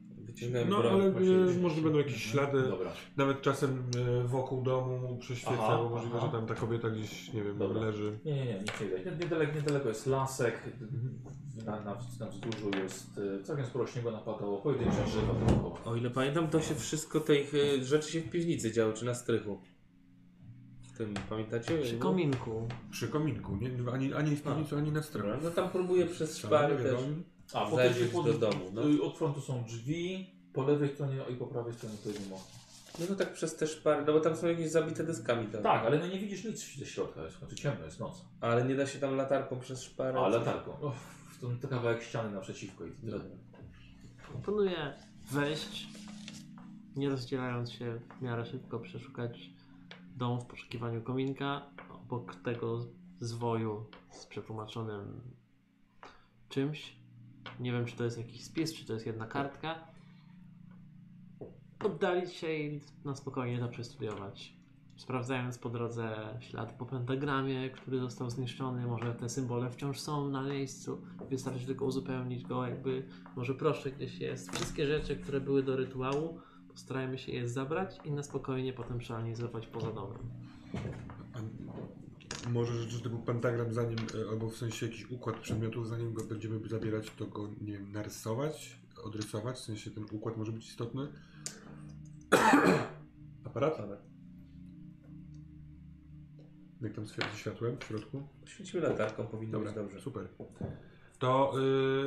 No 0.69 0.77
ale 0.77 1.05
e, 1.05 1.59
może 1.61 1.81
będą 1.81 1.97
jakieś 1.97 2.23
ślady. 2.31 2.61
Dobra. 2.63 2.91
Nawet 3.17 3.41
czasem 3.41 3.83
e, 4.23 4.27
wokół 4.27 4.61
domu 4.63 5.17
prześwieca, 5.17 5.53
Aha, 5.59 5.77
bo 5.77 5.89
możliwe, 5.89 6.17
aha. 6.17 6.25
że 6.25 6.31
tam 6.37 6.47
ta 6.47 6.55
kobieta 6.55 6.89
gdzieś, 6.89 7.33
nie 7.33 7.43
wiem, 7.43 7.57
Dobra. 7.57 7.81
leży. 7.81 8.19
Nie, 8.25 8.35
nie, 8.35 8.45
nie, 8.45 8.59
nic 8.59 8.81
nie 8.81 8.87
widać. 8.87 9.05
Nie- 9.05 9.11
Niedaleko, 9.17 9.55
niedaleko 9.55 9.89
jest 9.89 10.07
lasek, 10.07 10.63
na, 11.65 11.71
na, 11.81 11.97
na 12.19 12.25
wzgórzu 12.27 12.71
jest 12.83 13.19
e, 13.39 13.43
całkiem 13.43 13.65
sporo 13.65 13.87
śniegu 13.87 14.11
napadało, 14.11 14.57
pojedyncze 14.57 15.03
drzewa 15.05 15.33
dookoła. 15.33 15.83
O 15.85 15.95
ile 15.95 16.09
pamiętam, 16.09 16.47
to 16.47 16.61
się 16.61 16.75
wszystko 16.75 17.19
tych 17.19 17.53
e, 17.55 17.83
rzeczy 17.83 18.11
się 18.11 18.21
w 18.21 18.29
piwnicy 18.29 18.71
działo, 18.71 18.93
czy 18.93 19.05
na 19.05 19.13
strychu. 19.13 19.61
W 20.93 20.97
tym, 20.97 21.13
pamiętacie? 21.29 21.77
Przy 21.77 21.97
Było? 21.97 22.11
kominku. 22.11 22.67
Przy 22.91 23.07
kominku, 23.07 23.55
nie, 23.55 23.91
ani, 23.93 24.13
ani 24.13 24.35
w 24.35 24.43
piwnicy, 24.43 24.75
ani 24.77 24.91
na 24.91 25.01
stronie. 25.03 25.33
No 25.43 25.49
tam 25.51 25.69
próbuję 25.69 26.05
przez 26.05 26.37
szpary 26.37 26.75
też. 26.75 26.99
A, 27.53 27.65
po 27.65 27.75
Zajrzeć 27.75 27.97
tej, 27.97 28.09
po, 28.11 28.23
do 28.23 28.33
domu, 28.33 28.65
no. 28.73 28.89
y, 28.89 29.03
Od 29.03 29.17
frontu 29.17 29.41
są 29.41 29.63
drzwi, 29.63 30.29
po 30.53 30.63
lewej 30.63 30.89
stronie 30.89 31.17
i 31.33 31.35
po 31.35 31.47
prawej 31.47 31.73
stronie 31.73 31.95
to 32.03 32.09
jest 32.09 32.21
okno. 32.21 32.37
No 32.99 33.05
to 33.07 33.15
tak 33.15 33.33
przez 33.33 33.55
te 33.55 33.67
szpary, 33.67 34.05
no 34.05 34.13
bo 34.13 34.19
tam 34.19 34.35
są 34.35 34.47
jakieś 34.47 34.71
zabite 34.71 35.03
deskami 35.03 35.47
tam. 35.47 35.63
Tak, 35.63 35.85
ale 35.85 35.99
no 35.99 36.07
nie 36.07 36.19
widzisz 36.19 36.43
nic 36.43 36.77
ze 36.77 36.85
środka, 36.85 37.23
jest, 37.23 37.39
znaczy 37.39 37.55
ciemno, 37.55 37.85
jest 37.85 37.99
noc. 37.99 38.25
Ale 38.41 38.65
nie 38.65 38.75
da 38.75 38.87
się 38.87 38.99
tam 38.99 39.15
latarką 39.15 39.59
przez 39.59 39.83
szparę. 39.83 40.19
A, 40.19 40.27
latarką. 40.27 40.71
O, 40.71 40.93
to, 41.41 41.47
to 41.61 41.67
kawałek 41.67 42.03
ściany 42.03 42.31
naprzeciwko 42.31 42.85
i 42.85 42.91
tyle. 42.91 43.19
Proponuję 44.31 44.93
wejść, 45.31 45.87
nie 46.95 47.09
rozdzielając 47.09 47.71
się 47.71 47.99
w 48.19 48.21
miarę 48.21 48.45
szybko, 48.45 48.79
przeszukać 48.79 49.49
dom 50.15 50.41
w 50.41 50.45
poszukiwaniu 50.45 51.01
kominka. 51.01 51.61
Obok 51.93 52.35
tego 52.35 52.85
zwoju 53.19 53.85
z 54.11 54.25
przetłumaczonym 54.25 55.21
czymś. 56.49 56.98
Nie 57.59 57.71
wiem, 57.71 57.85
czy 57.85 57.95
to 57.95 58.03
jest 58.03 58.17
jakiś 58.17 58.43
spis, 58.43 58.73
czy 58.73 58.85
to 58.85 58.93
jest 58.93 59.05
jedna 59.05 59.25
kartka. 59.25 59.75
Oddalić 61.83 62.33
się 62.33 62.53
i 62.53 62.81
na 63.05 63.15
spokojnie 63.15 63.59
to 63.59 63.67
przestudiować. 63.67 64.53
Sprawdzając 64.97 65.57
po 65.57 65.69
drodze 65.69 66.37
ślad 66.39 66.73
po 66.73 66.85
pentagramie, 66.85 67.69
który 67.69 67.99
został 67.99 68.29
zniszczony, 68.29 68.87
może 68.87 69.15
te 69.15 69.29
symbole 69.29 69.69
wciąż 69.69 69.99
są 69.99 70.29
na 70.29 70.41
miejscu. 70.41 71.01
Wystarczy 71.29 71.65
tylko 71.65 71.85
uzupełnić 71.85 72.43
go, 72.43 72.67
jakby 72.67 73.03
może 73.35 73.53
proszek 73.53 73.95
gdzieś 73.95 74.19
jest. 74.19 74.55
Wszystkie 74.55 74.87
rzeczy, 74.87 75.15
które 75.15 75.41
były 75.41 75.63
do 75.63 75.75
rytuału, 75.75 76.39
postarajmy 76.71 77.17
się 77.17 77.31
je 77.31 77.49
zabrać 77.49 77.97
i 78.05 78.11
na 78.11 78.23
spokojnie 78.23 78.73
potem 78.73 78.99
przeanalizować 78.99 79.67
poza 79.67 79.91
domem. 79.91 80.19
Może, 82.49 82.89
że 82.89 82.99
to 82.99 83.09
był 83.09 83.19
pentagram 83.19 83.73
zanim, 83.73 83.97
e, 83.99 84.29
albo 84.29 84.49
w 84.49 84.57
sensie 84.57 84.85
jakiś 84.85 85.11
układ 85.11 85.39
przedmiotów, 85.39 85.87
zanim 85.87 86.13
go 86.13 86.23
będziemy 86.23 86.69
zabierać, 86.69 87.11
to 87.17 87.25
go, 87.25 87.49
nie 87.61 87.73
wiem, 87.73 87.91
narysować, 87.91 88.79
odrysować, 89.03 89.55
w 89.55 89.59
sensie 89.59 89.91
ten 89.91 90.05
układ 90.11 90.37
może 90.37 90.51
być 90.51 90.67
istotny. 90.67 91.07
Aparat? 93.45 93.77
Jak 96.81 96.93
tam 96.93 97.07
świeci 97.07 97.29
światłem 97.35 97.77
w 97.79 97.83
środku? 97.83 98.27
Świecimy 98.45 98.83
latarką, 98.83 99.27
powinno 99.27 99.51
Dobra, 99.51 99.71
być 99.71 99.75
dobrze. 99.75 100.01
super. 100.01 100.27
To 101.19 101.53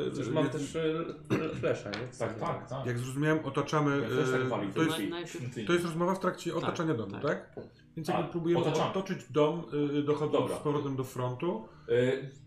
yy, 0.05 0.11
Przecież 0.11 0.28
mam 0.28 0.44
jak, 0.44 0.53
też 0.53 0.74
y, 0.74 1.05
flesza, 1.61 1.90
nie? 1.90 2.19
Tak, 2.19 2.39
tak, 2.40 2.69
tak. 2.69 2.86
jak 2.86 2.99
zrozumiałem, 2.99 3.44
otaczamy. 3.44 4.01
Ja 4.01 4.09
tak 4.49 4.65
yy, 4.65 4.73
to, 4.73 4.82
jest, 4.82 5.66
to 5.66 5.73
jest 5.73 5.85
rozmowa 5.85 6.15
w 6.15 6.19
trakcie 6.19 6.55
otaczania 6.55 6.94
domu, 6.94 7.12
tak. 7.12 7.23
tak? 7.23 7.65
Więc 7.97 8.10
A, 8.10 8.12
jakby 8.12 8.31
próbujemy 8.32 8.64
otoczyć 8.64 9.32
dom, 9.32 9.62
yy, 9.93 10.02
dochodząc 10.02 10.32
Dobra. 10.32 10.56
z 10.56 10.60
powrotem 10.60 10.97
do 10.97 11.05
frontu. 11.05 11.69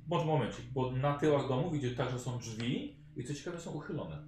Może 0.08 0.26
momencik, 0.26 0.66
bo 0.74 0.92
na 0.92 1.14
tyłach 1.18 1.48
domu 1.48 1.72
widzicie 1.72 1.96
także 1.96 2.20
są 2.20 2.40
drzwi 2.40 2.96
i 3.16 3.24
co 3.24 3.34
ciekawe 3.34 3.60
są 3.60 3.72
uchylone. 3.72 4.26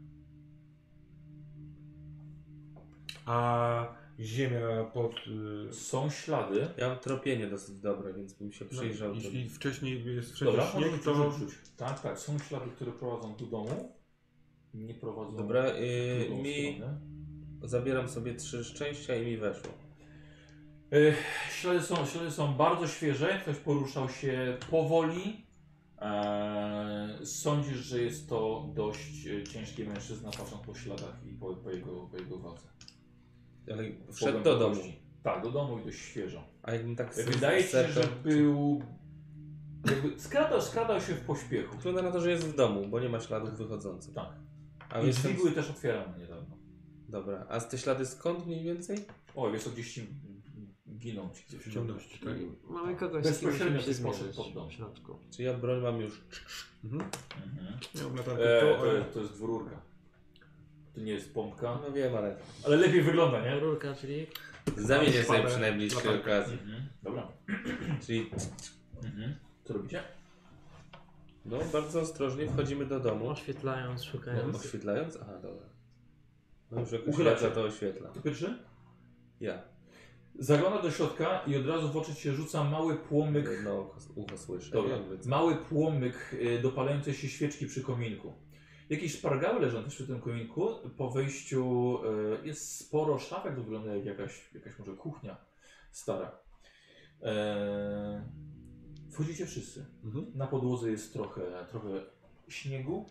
A 3.25 3.95
ziemia 4.19 4.83
pod. 4.93 5.11
Yy, 5.27 5.73
Są 5.73 6.09
ślady. 6.09 6.67
Ja 6.77 6.89
mam 6.89 6.99
tropienie 6.99 7.47
dosyć 7.47 7.79
dobre, 7.79 8.13
więc 8.13 8.33
bym 8.33 8.51
się 8.51 8.65
przyjrzał. 8.65 9.09
no, 9.09 9.15
jeśli 9.15 9.49
wcześniej 9.49 10.15
jest 10.15 10.33
wszędzie 10.33 10.57
Dobra, 10.57 10.71
śnieg, 10.71 11.03
to. 11.03 11.31
Tak, 11.77 11.99
tak, 11.99 12.19
są 12.19 12.39
ślady, 12.39 12.65
które 12.75 12.91
prowadzą 12.91 13.35
do 13.35 13.45
domu. 13.45 13.95
Nie 14.73 14.93
prowadzą 14.93 15.35
Dobra, 15.35 15.63
w 15.63 15.75
y, 15.75 16.25
drugą 16.27 16.43
mi 16.43 16.75
stronę. 16.75 16.99
zabieram 17.63 18.09
sobie 18.09 18.35
trzy 18.35 18.63
szczęścia 18.63 19.15
i 19.15 19.25
mi 19.25 19.37
weszło. 19.37 19.71
Ślady, 21.51 21.81
są, 21.81 22.05
ślady 22.05 22.31
są 22.31 22.53
bardzo 22.53 22.87
świeże, 22.87 23.39
ktoś 23.41 23.57
poruszał 23.57 24.09
się 24.09 24.57
powoli. 24.71 25.45
E, 26.01 27.19
sądzisz, 27.23 27.77
że 27.77 28.01
jest 28.01 28.29
to 28.29 28.69
dość 28.73 29.27
e, 29.27 29.43
ciężki 29.43 29.83
mężczyzna, 29.83 30.31
patrząc 30.31 30.65
po 30.65 30.75
śladach 30.75 31.15
i 31.25 31.33
po, 31.33 31.55
po, 31.55 31.71
jego, 31.71 32.07
po 32.11 32.17
jego 32.17 32.39
wadze. 32.39 32.67
Ale 33.71 33.83
wszedł 34.13 34.43
do 34.43 34.59
domu. 34.59 34.81
Tak, 35.23 35.43
do 35.43 35.51
domu 35.51 35.79
i 35.79 35.85
dość 35.85 35.99
świeżo. 35.99 36.43
A 36.63 36.71
jakbym 36.71 36.95
tak 36.95 37.15
Wydaje 37.15 37.63
się, 37.63 37.87
że 37.87 38.03
był. 38.23 38.81
Jakby 39.85 40.19
skradał, 40.19 40.61
skradał 40.61 41.01
się 41.01 41.13
w 41.13 41.21
pośpiechu. 41.21 41.75
Wygląda 41.75 42.01
na 42.01 42.11
to, 42.11 42.21
że 42.21 42.31
jest 42.31 42.47
w 42.47 42.55
domu, 42.55 42.87
bo 42.87 42.99
nie 42.99 43.09
ma 43.09 43.19
śladów 43.19 43.57
wychodzących. 43.57 44.13
Tak. 44.13 44.29
A 44.89 45.01
I 45.01 45.11
drzwi 45.11 45.33
były 45.33 45.51
też 45.51 45.69
otwierane 45.69 46.19
niedawno. 46.19 46.57
Dobra, 47.09 47.45
a 47.49 47.59
te 47.59 47.77
ślady 47.77 48.05
skąd 48.05 48.45
mniej 48.45 48.63
więcej? 48.63 49.05
O, 49.35 49.51
wiesz, 49.51 49.63
co 49.63 49.69
gdzieś 49.69 49.99
ci 50.99 51.11
giną 51.11 51.29
ci 51.33 51.43
gdzieś 51.47 51.61
W 51.61 51.73
ciemności, 51.73 52.19
tak? 52.19 52.33
Mamy 52.69 52.95
kogoś, 52.95 53.25
z 53.25 53.39
kim 53.39 53.49
musimy 53.51 53.81
się 53.81 53.93
zmierzyć 53.93 54.35
pod 54.35 54.53
dom. 54.53 54.69
w 54.69 54.73
środku. 54.73 55.19
Czy 55.31 55.43
ja 55.43 55.53
broń 55.53 55.81
mam 55.81 56.01
już? 56.01 56.21
Mhm. 56.83 57.09
Mhm. 57.45 57.77
Ja 57.95 58.03
mam 58.03 58.15
latarkę 58.15 58.57
E, 58.57 58.61
to, 58.61 58.73
to, 58.75 58.79
ale... 58.81 58.93
jest, 58.99 59.13
to 59.13 59.19
jest 59.19 59.33
dwururka. 59.33 59.81
To 60.93 61.01
nie 61.01 61.11
jest 61.11 61.33
pompka. 61.33 61.79
No 61.87 61.91
wiem, 61.91 62.15
ale 62.15 62.35
Ale 62.65 62.75
lepiej 62.77 63.01
wygląda, 63.01 63.41
nie? 63.41 63.59
Rurka, 63.59 63.95
czyli 63.95 64.27
zamienię 64.77 65.23
sobie 65.23 65.49
Szpadę, 65.49 65.87
przy 65.87 66.09
okazji. 66.21 66.53
Mhm. 66.53 66.87
Dobra. 67.03 67.27
Czyli 68.05 68.29
Mhm. 69.03 69.35
Co 69.63 69.73
robicie? 69.73 70.03
no 71.45 71.57
bardzo 71.73 72.01
ostrożnie 72.01 72.47
wchodzimy 72.47 72.85
do 72.85 72.99
domu. 72.99 73.29
oświetlając, 73.29 74.03
szukając. 74.03 74.55
Oświetlając? 74.55 75.17
Aha, 75.21 75.33
dobra. 75.41 75.65
No 76.71 76.79
już 76.81 76.91
jakoś 76.91 77.07
Uchylacie. 77.07 77.51
to 77.51 77.61
oświetla. 77.61 78.09
To 78.09 78.21
pierwszy? 78.21 78.57
Ja. 79.39 79.61
Zagląda 80.39 80.81
do 80.81 80.91
środka 80.91 81.41
i 81.47 81.55
od 81.55 81.65
razu 81.65 81.89
w 81.93 81.97
oczy 81.97 82.13
się 82.13 82.33
rzuca 82.33 82.63
mały 82.63 82.95
płomyk. 82.95 83.49
Jedno 83.51 83.81
ucho, 83.81 83.99
ucho 84.15 84.37
słyszę. 84.37 84.71
Dobra, 84.71 84.97
mały 85.25 85.55
płomyk 85.55 86.33
y, 86.33 86.59
dopalającej 86.61 87.13
się 87.13 87.27
świeczki 87.29 87.67
przy 87.67 87.81
kominku. 87.81 88.33
Jakieś 88.89 89.13
szpargały 89.13 89.59
leżą 89.61 89.83
też 89.83 89.95
przy 89.95 90.07
tym 90.07 90.21
kominku. 90.21 90.69
Po 90.97 91.09
wejściu 91.09 91.97
y, 92.43 92.47
jest 92.47 92.75
sporo 92.79 93.19
szafek, 93.19 93.55
to 93.55 93.63
wygląda 93.63 93.95
jak 93.95 94.05
jakaś, 94.05 94.53
jakaś 94.53 94.79
może 94.79 94.93
kuchnia 94.93 95.37
stara. 95.91 96.39
Eee, 97.21 98.21
wchodzicie 99.11 99.45
wszyscy. 99.45 99.85
Mhm. 100.03 100.31
Na 100.35 100.47
podłodze 100.47 100.91
jest 100.91 101.13
trochę, 101.13 101.41
trochę 101.69 101.89
śniegu. 102.47 103.05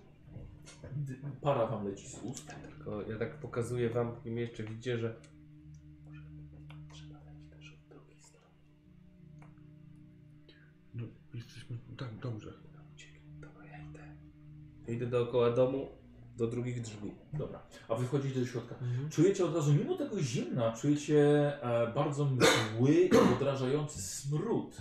D- 0.96 1.14
para 1.40 1.66
wam 1.66 1.88
leci 1.88 2.08
z 2.08 2.22
ust. 2.22 2.54
Tylko 2.68 3.02
ja 3.02 3.18
tak 3.18 3.40
pokazuję 3.40 3.90
wam, 3.90 4.16
i 4.24 4.30
mnie 4.30 4.42
jeszcze 4.42 4.62
widzicie, 4.62 4.98
że 4.98 5.16
jesteśmy... 11.36 11.78
Tak, 11.98 12.18
dobrze. 12.18 12.52
Dobra, 13.40 13.66
ja 13.66 13.78
idę. 13.90 14.16
Idę 14.88 15.06
dookoła 15.06 15.50
domu 15.50 15.88
do 16.36 16.46
drugich 16.46 16.80
drzwi. 16.80 17.14
Dobra, 17.32 17.62
a 17.88 17.94
wy 17.94 18.06
wchodzicie 18.06 18.40
do 18.40 18.46
środka. 18.46 18.74
Mhm. 18.74 19.10
Czujecie 19.10 19.44
od 19.44 19.54
razu, 19.54 19.72
mimo 19.74 19.96
tego 19.96 20.22
zimna, 20.22 20.72
czujecie 20.72 21.18
e, 21.62 21.92
bardzo 21.94 22.24
mgły 22.24 22.92
i 22.92 23.10
odrażający 23.36 24.02
smród. 24.02 24.76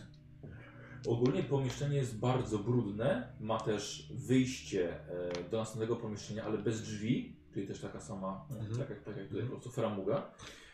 Ogólnie 1.08 1.44
pomieszczenie 1.44 1.98
jest 1.98 2.20
bardzo 2.20 2.60
brudne. 2.60 3.34
Ma 3.40 3.60
też 3.60 4.12
wyjście 4.16 5.10
e, 5.10 5.50
do 5.52 5.58
następnego 5.58 5.96
pomieszczenia, 5.96 6.44
ale 6.44 6.58
bez 6.58 6.82
drzwi, 6.82 7.40
czyli 7.54 7.68
też 7.68 7.80
taka 7.82 8.00
sama, 8.00 8.46
Mhm. 8.52 8.78
tak, 8.80 8.90
jak, 8.90 9.04
tak 9.04 9.18
jak 9.18 9.28
tutaj 9.28 9.44
po 9.44 9.50
prostu 9.50 9.72
framuga. 9.72 10.32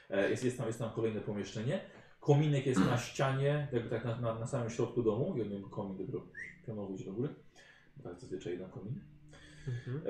E, 0.09 0.29
jest, 0.29 0.43
jest, 0.43 0.57
tam, 0.57 0.67
jest 0.67 0.79
tam 0.79 0.91
kolejne 0.91 1.21
pomieszczenie. 1.21 1.81
Kominek 2.21 2.65
jest 2.65 2.79
na 2.79 2.97
ścianie, 2.97 3.67
jakby 3.71 3.89
tak 3.89 4.05
na, 4.05 4.21
na, 4.21 4.39
na 4.39 4.47
samym 4.47 4.69
środku 4.69 5.03
domu. 5.03 5.33
Jeden 5.37 5.63
komin 5.63 5.97
dopiero 5.97 6.21
pionowo 6.67 6.93
idzie 6.93 7.05
do 7.05 7.13
góry. 7.13 7.29
Tak, 8.03 8.19
zazwyczaj 8.19 8.53
jeden 8.53 8.69
komin. 8.69 8.99
Mhm. 9.67 10.01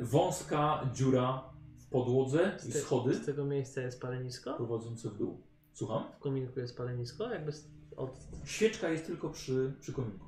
E, 0.00 0.04
wąska 0.04 0.90
dziura 0.94 1.44
w 1.78 1.86
podłodze 1.86 2.56
i 2.68 2.72
te, 2.72 2.78
schody 2.78 3.14
z 3.14 3.26
tego 3.26 3.44
miejsca 3.44 3.80
jest 3.80 4.00
palenisko? 4.00 4.54
prowadzące 4.54 5.10
w 5.10 5.18
dół. 5.18 5.40
Słucham? 5.72 6.04
W 6.16 6.18
kominku 6.18 6.60
jest 6.60 6.76
palenisko? 6.76 7.30
Jakby 7.30 7.52
z- 7.52 7.68
od... 7.96 8.18
Świeczka 8.44 8.88
jest 8.88 9.06
tylko 9.06 9.30
przy, 9.30 9.72
przy 9.80 9.92
kominku. 9.92 10.26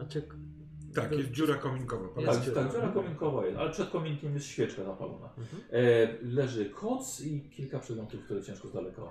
A 0.00 0.04
czy... 0.04 0.22
Tak, 1.02 1.18
jest 1.18 1.30
dziura 1.30 1.54
kominkowa. 1.54 2.20
Jest 2.20 2.38
Tak, 2.38 2.44
dziura. 2.48 2.62
tak, 2.62 2.72
dziura 2.72 2.88
kominkowa 2.88 3.46
jest, 3.46 3.58
ale 3.58 3.70
przed 3.70 3.90
kominkiem 3.90 4.34
jest 4.34 4.46
świeczka 4.46 4.84
zapalona. 4.84 5.28
Mhm. 5.38 5.62
E, 5.70 6.18
leży 6.22 6.70
koc 6.70 7.20
i 7.20 7.50
kilka 7.50 7.78
przedmiotów, 7.78 8.24
które 8.24 8.42
ciężko 8.42 8.68
z 8.68 8.72
daleka 8.72 9.02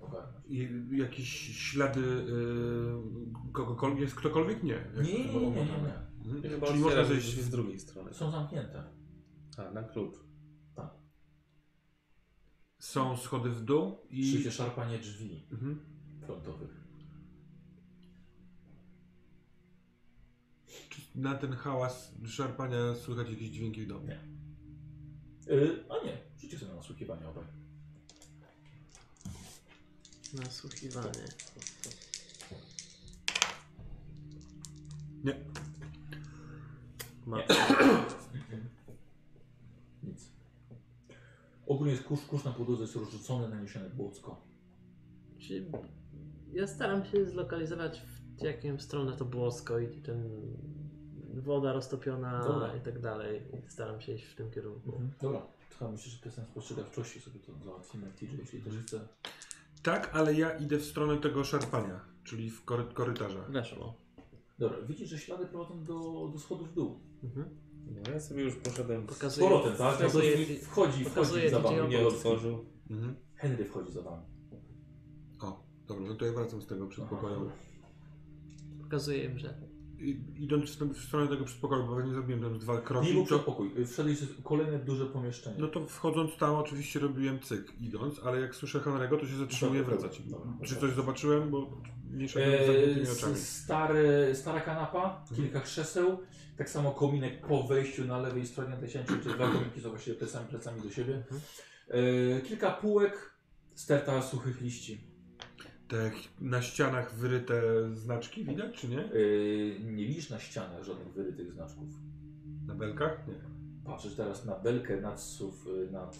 ogarnąć. 0.00 0.46
I 0.48 0.68
jakieś 0.92 1.28
ślady 1.58 2.00
y, 2.00 3.52
kogokolwiek? 3.52 4.00
Jest 4.00 4.14
ktokolwiek? 4.14 4.62
Nie. 4.62 4.72
Jak 4.72 5.06
Nie, 5.06 5.24
nie, 5.24 5.34
nie, 5.34 5.50
nie, 5.50 5.64
nie. 5.64 6.06
Mhm. 6.24 6.42
Chyba 6.42 6.66
Czyli 6.66 6.78
można 6.80 7.04
zejść 7.04 7.40
z 7.40 7.50
drugiej 7.50 7.78
strony. 7.78 8.14
Są 8.14 8.30
zamknięte. 8.30 8.84
A, 9.58 9.70
na 9.70 9.82
klucz. 9.82 10.14
Są 12.78 13.16
schody 13.16 13.50
w 13.50 13.60
dół 13.64 13.98
i... 14.10 14.30
Słyszycie 14.30 14.50
szarpanie 14.50 14.98
drzwi 14.98 15.46
Mhm. 15.52 15.80
frontowych. 16.26 16.85
Na 21.16 21.34
ten 21.34 21.52
hałas 21.52 22.14
szarpania 22.26 22.94
słychać 22.94 23.30
jakieś 23.30 23.48
dźwięki 23.48 23.82
w 23.82 23.88
domu? 23.88 24.06
Nie. 24.06 24.20
E, 25.54 25.90
a 25.90 26.04
nie, 26.04 26.18
rzućcie 26.38 26.58
sobie 26.58 26.70
na 26.70 26.76
nasłuchiwanie 26.76 27.28
obaj. 27.28 27.44
Nasłuchiwanie. 30.34 31.24
Nie. 35.24 35.44
Ma... 37.26 37.38
Nic. 40.02 40.30
Ogólnie 41.66 41.92
jest 41.92 42.04
kurz, 42.04 42.20
kurz 42.20 42.44
na 42.44 42.52
podłodze 42.52 42.82
jest 42.82 42.96
rozrzucony, 42.96 43.48
naniesiony 43.48 43.90
błocko. 43.90 44.46
Czy 45.38 45.70
ja 46.52 46.66
staram 46.66 47.04
się 47.04 47.26
zlokalizować 47.26 48.02
w 48.38 48.42
jaką 48.42 48.78
stronę 48.78 49.16
to 49.16 49.24
błosko 49.24 49.78
i 49.78 50.02
ten 50.02 50.30
woda 51.42 51.72
roztopiona 51.72 52.44
Dobra. 52.44 52.76
i 52.76 52.80
tak 52.80 53.00
dalej. 53.00 53.42
Staram 53.68 54.00
się 54.00 54.12
iść 54.12 54.24
w 54.24 54.34
tym 54.34 54.50
kierunku. 54.50 55.00
Dobra, 55.22 55.42
chyba 55.78 55.90
myślę, 55.90 56.12
że 56.12 56.18
testem 56.18 56.44
spostrzegawczości 56.44 57.20
sobie 57.20 57.40
to 57.40 57.52
załatwimy 57.64 58.06
TJ, 58.16 58.26
jeśli 58.38 58.60
też 58.60 58.74
chce. 58.86 59.00
Tak, 59.82 60.10
ale 60.12 60.34
ja 60.34 60.58
idę 60.58 60.76
w 60.78 60.84
stronę 60.84 61.16
tego 61.16 61.44
szarpania, 61.44 62.00
czyli 62.24 62.50
w 62.50 62.64
kory 62.64 62.84
korytarza. 62.84 63.42
Weszło. 63.42 63.94
Dobra, 64.58 64.78
widzisz, 64.88 65.08
że 65.08 65.18
ślady 65.18 65.46
prowadzą 65.46 65.84
do, 65.84 66.28
do 66.32 66.38
schodów 66.38 66.70
w 66.70 66.74
dół. 66.74 67.00
Mhm. 67.24 67.48
No 67.86 68.10
ja 68.10 68.20
sobie 68.20 68.42
już 68.42 68.56
poszedłem. 68.56 69.06
Z 69.06 69.06
Pokazuję, 69.06 69.48
powrotem, 69.48 69.72
tak? 69.72 69.80
No 69.80 69.90
to 69.90 69.96
pokazuję, 69.96 70.36
wchodzi, 70.36 70.58
wchodzi 70.58 71.04
pokazuję 71.04 71.50
za 71.50 71.60
wami. 71.60 71.88
Nie 71.88 72.06
otworzył. 72.06 72.64
Mhm. 72.90 73.16
Henry 73.34 73.64
wchodzi 73.64 73.92
za 73.92 74.02
wami. 74.02 74.22
O, 75.40 75.64
dobra, 75.86 76.04
no 76.08 76.14
to 76.14 76.26
ja 76.26 76.32
wracam 76.32 76.62
z 76.62 76.66
tego 76.66 76.86
przedpokoju. 76.86 77.50
pokazuję 78.82 79.24
im, 79.24 79.38
że 79.38 79.54
idąc 80.38 80.76
w, 80.76 80.92
w 80.94 81.04
stronę 81.04 81.28
tego 81.28 81.44
przedpokoju, 81.44 81.86
bo 81.86 82.02
nie 82.02 82.12
zrobiłem 82.12 82.40
tam 82.42 82.58
dwa 82.58 82.80
kroki, 82.80 83.06
Nie 83.06 83.12
był 83.12 83.22
to, 83.22 83.26
przedpokój. 83.26 83.70
Wszedłeś 83.86 84.18
w 84.18 84.42
kolejne 84.42 84.78
duże 84.78 85.06
pomieszczenie. 85.06 85.56
no 85.58 85.68
to 85.68 85.86
wchodząc 85.86 86.36
tam 86.36 86.54
oczywiście 86.54 86.98
robiłem 87.00 87.40
cyk 87.40 87.72
idąc, 87.80 88.20
ale 88.24 88.40
jak 88.40 88.54
słyszę 88.54 88.78
Henry'ego, 88.78 89.20
to 89.20 89.26
się 89.26 89.36
zatrzymuję 89.36 89.80
Dobra, 89.80 89.96
wracać. 89.96 90.22
dobra. 90.22 90.52
Czy 90.64 90.76
coś 90.76 90.92
zobaczyłem, 90.92 91.50
bo 91.50 91.80
nie 92.10 92.28
szedłem 92.28 92.50
Eee, 92.52 93.10
oczami. 93.12 93.36
stary, 93.36 94.30
stara 94.34 94.60
kanapa, 94.60 95.24
kilka 95.36 95.60
krzeseł, 95.60 96.18
tak 96.56 96.70
samo 96.70 96.90
kominek 96.92 97.46
po 97.46 97.62
wejściu 97.62 98.04
na 98.04 98.18
lewej 98.18 98.46
stronie 98.46 98.76
tej 98.76 98.88
ściany, 98.88 99.06
czy 99.06 99.28
dwa 99.34 99.50
kominki 99.52 99.80
są 99.80 99.88
właściwie 99.90 100.16
plecami, 100.16 100.48
plecami 100.48 100.80
do 100.82 100.90
siebie. 100.90 101.22
Eee, 101.90 102.42
kilka 102.42 102.70
półek, 102.70 103.30
sterta 103.74 104.22
suchych 104.22 104.60
liści. 104.60 105.00
Te 105.88 106.10
na 106.40 106.62
ścianach 106.62 107.14
wyryte 107.14 107.62
znaczki 107.94 108.44
widać, 108.44 108.74
czy 108.80 108.88
nie? 108.88 108.98
Eee, 109.04 109.84
nie 109.84 110.06
widzisz 110.06 110.30
na 110.30 110.38
ścianach 110.38 110.82
żadnych 110.84 111.12
wyrytych 111.12 111.52
znaczków. 111.52 111.88
Na 112.66 112.74
belkach? 112.74 113.28
Nie. 113.28 113.34
Patrzysz 113.84 114.14
teraz 114.14 114.44
na 114.44 114.54
belkę 114.58 115.00
nad, 115.00 115.20
suf, 115.20 115.66
y, 115.66 115.90
nad, 115.92 116.18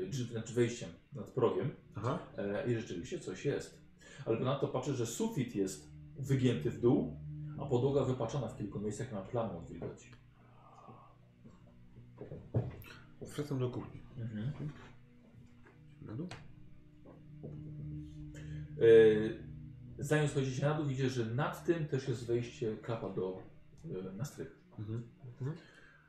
y, 0.00 0.08
drzwi- 0.10 0.34
nad 0.34 0.50
wejściem, 0.50 0.88
nad 1.12 1.30
progiem 1.30 1.70
Aha. 1.94 2.18
e, 2.38 2.70
i 2.72 2.74
rzeczywiście 2.74 3.18
coś 3.20 3.44
jest. 3.44 3.78
Ale 4.26 4.36
ponadto 4.36 4.68
patrzysz, 4.68 4.96
że 4.96 5.06
sufit 5.06 5.56
jest 5.56 5.90
wygięty 6.18 6.70
w 6.70 6.80
dół, 6.80 7.16
a 7.60 7.66
podłoga 7.66 8.04
wypaczona 8.04 8.48
w 8.48 8.56
kilku 8.56 8.80
miejscach 8.80 9.12
na 9.12 9.20
od 9.58 9.70
wilgoci. 9.70 10.10
Wracam 13.36 13.58
do 13.58 13.70
kuchni. 13.70 14.00
Mhm. 14.18 14.52
Na 16.02 16.14
dół? 16.14 16.28
Yy, 18.76 19.52
zanim 19.98 20.28
schodzicie 20.28 20.66
na 20.66 20.74
dół, 20.74 20.86
widzicie, 20.86 21.10
że 21.10 21.26
nad 21.26 21.64
tym 21.64 21.88
też 21.88 22.08
jest 22.08 22.26
wejście, 22.26 22.76
klapa 22.76 23.08
do, 23.08 23.42
yy, 23.84 24.12
na 24.12 24.24
strych. 24.24 24.58
Mhm. 24.78 25.08
Mhm. 25.24 25.56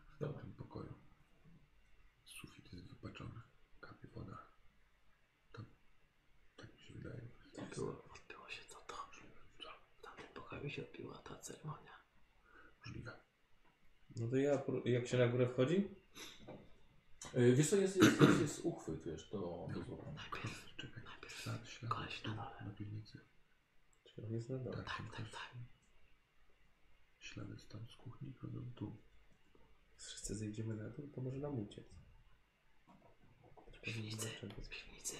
W 0.09 0.41
tym 0.41 0.53
pokoju. 0.53 0.93
Sufit 2.23 2.73
jest 2.73 2.87
wypaczony. 2.87 3.41
Kapie 3.79 4.07
woda. 4.07 4.37
Tam. 5.51 5.65
Tak 6.55 6.73
mi 6.73 6.79
się 6.79 6.93
wydaje. 6.93 7.21
było, 7.75 7.89
odbyło 7.89 8.49
się 8.49 8.61
to 8.69 8.75
dobrze. 8.87 9.21
W 9.97 10.01
tamtym 10.01 10.25
pokoju 10.33 10.69
się 10.69 10.83
odbyła 10.89 11.17
ta 11.17 11.35
ceremonia. 11.35 11.91
Możliwe. 12.85 13.11
No 14.15 14.27
to 14.27 14.35
ja, 14.35 14.63
jak 14.85 15.07
się 15.07 15.17
na 15.17 15.27
górę 15.27 15.47
wchodzi? 15.47 15.87
Yy, 17.33 17.55
wiesz 17.55 17.69
co, 17.69 17.75
jest, 17.75 17.97
jest, 17.97 18.21
jest, 18.21 18.41
jest 18.41 18.65
uchwyt, 18.65 19.03
wiesz, 19.05 19.29
do, 19.29 19.67
do 19.73 19.81
złapania. 19.81 20.13
Najpierw 20.31 20.62
Ślad, 21.43 21.67
ślad. 21.67 21.91
koleś 21.91 22.23
na 22.23 22.33
dole. 22.35 22.63
Na 22.65 22.71
piwnicy. 22.71 23.19
Czy 24.03 24.23
on 24.25 24.31
jest 24.33 24.49
na 24.49 24.57
dole? 24.57 24.75
Tak, 24.77 24.85
Tak, 24.85 24.97
tam 24.97 25.07
tak, 25.07 25.17
też 25.17 25.31
tak. 25.31 25.51
Ślady 27.19 27.55
tam 27.69 27.87
z 27.89 27.95
kuchni 27.95 28.33
chodzą 28.33 28.71
tu. 28.75 28.97
Wszyscy 29.97 30.35
zejdziemy 30.35 30.75
na 30.75 30.89
dół, 30.89 31.07
to 31.07 31.21
może 31.21 31.37
nam 31.37 31.59
uciec. 31.59 31.85
W 33.73 33.81
piwnicy, 33.81 34.29
piwnicy. 34.69 35.15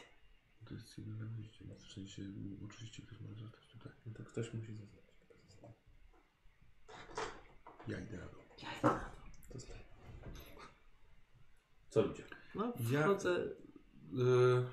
To 0.65 0.73
jest 0.73 0.97
jedyne 0.97 1.25
wyjście, 1.25 1.65
więc 1.65 1.83
w 1.83 1.93
sensie 1.93 2.21
oczywiście 2.65 3.03
ktoś 3.03 3.19
może 3.19 3.35
zostać 3.35 3.67
tutaj. 3.67 3.91
No 4.05 4.13
to 4.13 4.23
ktoś 4.23 4.53
musi 4.53 4.75
zostać. 4.75 5.03
Ja 7.87 7.99
idę 7.99 8.17
na 8.17 8.27
dół. 8.27 8.41
Ja 8.61 8.77
idę 8.79 8.87
na 8.87 8.99
to. 8.99 9.59
To. 9.59 9.73
Co 11.89 12.01
robicie? 12.01 12.23
No, 12.55 12.73
Ja- 12.91 13.03
wchodzę 13.03 13.55
Yy, 14.13 14.65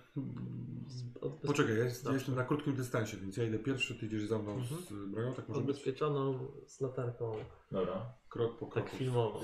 poczekaj, 1.47 1.79
ja, 1.79 1.85
jest, 1.85 2.09
jestem 2.13 2.35
na 2.35 2.45
krótkim 2.45 2.77
dystansie, 2.77 3.17
więc 3.17 3.37
ja 3.37 3.45
idę 3.45 3.59
pierwszy, 3.59 3.95
ty 3.95 4.07
idziesz 4.07 4.25
za 4.27 4.39
mną 4.39 4.53
Mhm. 4.53 4.81
z 4.81 5.11
bronią, 5.11 5.35
tak 5.35 5.49
może 5.49 5.61
być? 5.61 5.71
Odbezpieczoną 5.71 6.47
z 6.67 6.81
latarką. 6.81 7.33
Dobra. 7.73 8.13
Krok 8.29 8.59
po 8.59 8.67
kroku. 8.67 8.89
Tak 8.89 8.99
filmowo. 8.99 9.41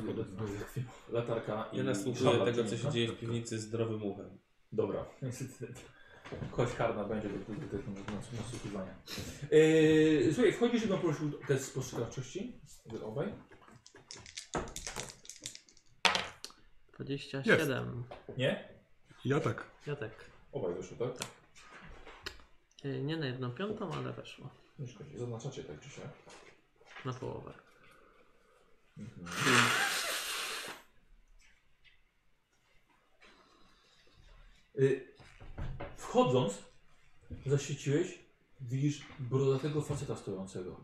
Latarka 1.12 1.68
i 1.73 1.77
Ja 1.77 1.85
nasłuchuję 1.85 2.44
tego, 2.44 2.64
co 2.64 2.77
się 2.77 2.90
dzieje 2.90 3.09
w 3.12 3.18
piwnicy 3.18 3.59
zdrowym 3.59 4.02
uchem. 4.02 4.39
Dobra. 4.73 5.06
Kość 6.51 6.74
karna 6.74 7.05
będzie 7.05 7.28
do, 7.28 7.39
tego 7.44 7.90
nas- 8.16 8.32
nasłuchiwania. 8.40 8.94
Yy, 9.51 10.31
słuchaj, 10.35 10.52
wchodzisz 10.52 10.86
bym 10.86 10.98
prosił 10.98 11.32
test 11.48 11.64
spostrzegawczości. 11.64 12.60
Wy 12.86 13.05
obaj. 13.05 13.32
27. 16.98 18.05
Nie? 18.39 18.76
Ja 19.27 19.40
tak. 19.40 19.66
Ja 19.86 19.97
tak. 19.97 20.11
Obaj 20.53 20.74
wyszło, 20.74 20.97
tak? 21.07 21.28
e, 22.85 22.89
Nie 23.03 23.16
na 23.16 23.27
jedną 23.27 23.51
piątą, 23.51 23.93
ale 23.93 24.12
weszło. 24.12 24.51
Nie 24.78 24.86
szkodzi. 24.89 25.19
Zaznaczacie 25.19 25.65
tak 25.65 25.81
czy 25.81 25.90
siak. 25.90 26.09
Na 27.05 27.12
połowę. 27.12 27.53
Y, 34.78 35.15
wchodząc, 35.97 36.62
zaświeciłeś, 37.47 38.19
widzisz 38.61 39.07
brodatego 39.19 39.82
faceta 39.82 40.16
stojącego. 40.16 40.81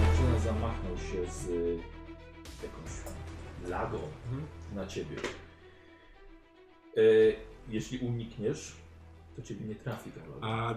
Mężczyzna 0.00 0.38
zamachnął 0.44 0.98
się 0.98 1.32
z 1.32 1.48
y, 1.48 1.78
jakąś 3.64 3.70
lagą 3.70 3.98
na 4.74 4.86
ciebie. 4.86 5.16
Y, 6.96 7.36
jeśli 7.68 7.98
unikniesz, 7.98 8.72
to 9.36 9.42
ciebie 9.42 9.66
nie 9.66 9.74
trafi 9.74 10.10
ta 10.10 10.20
laga. 10.20 10.46
A 10.46 10.74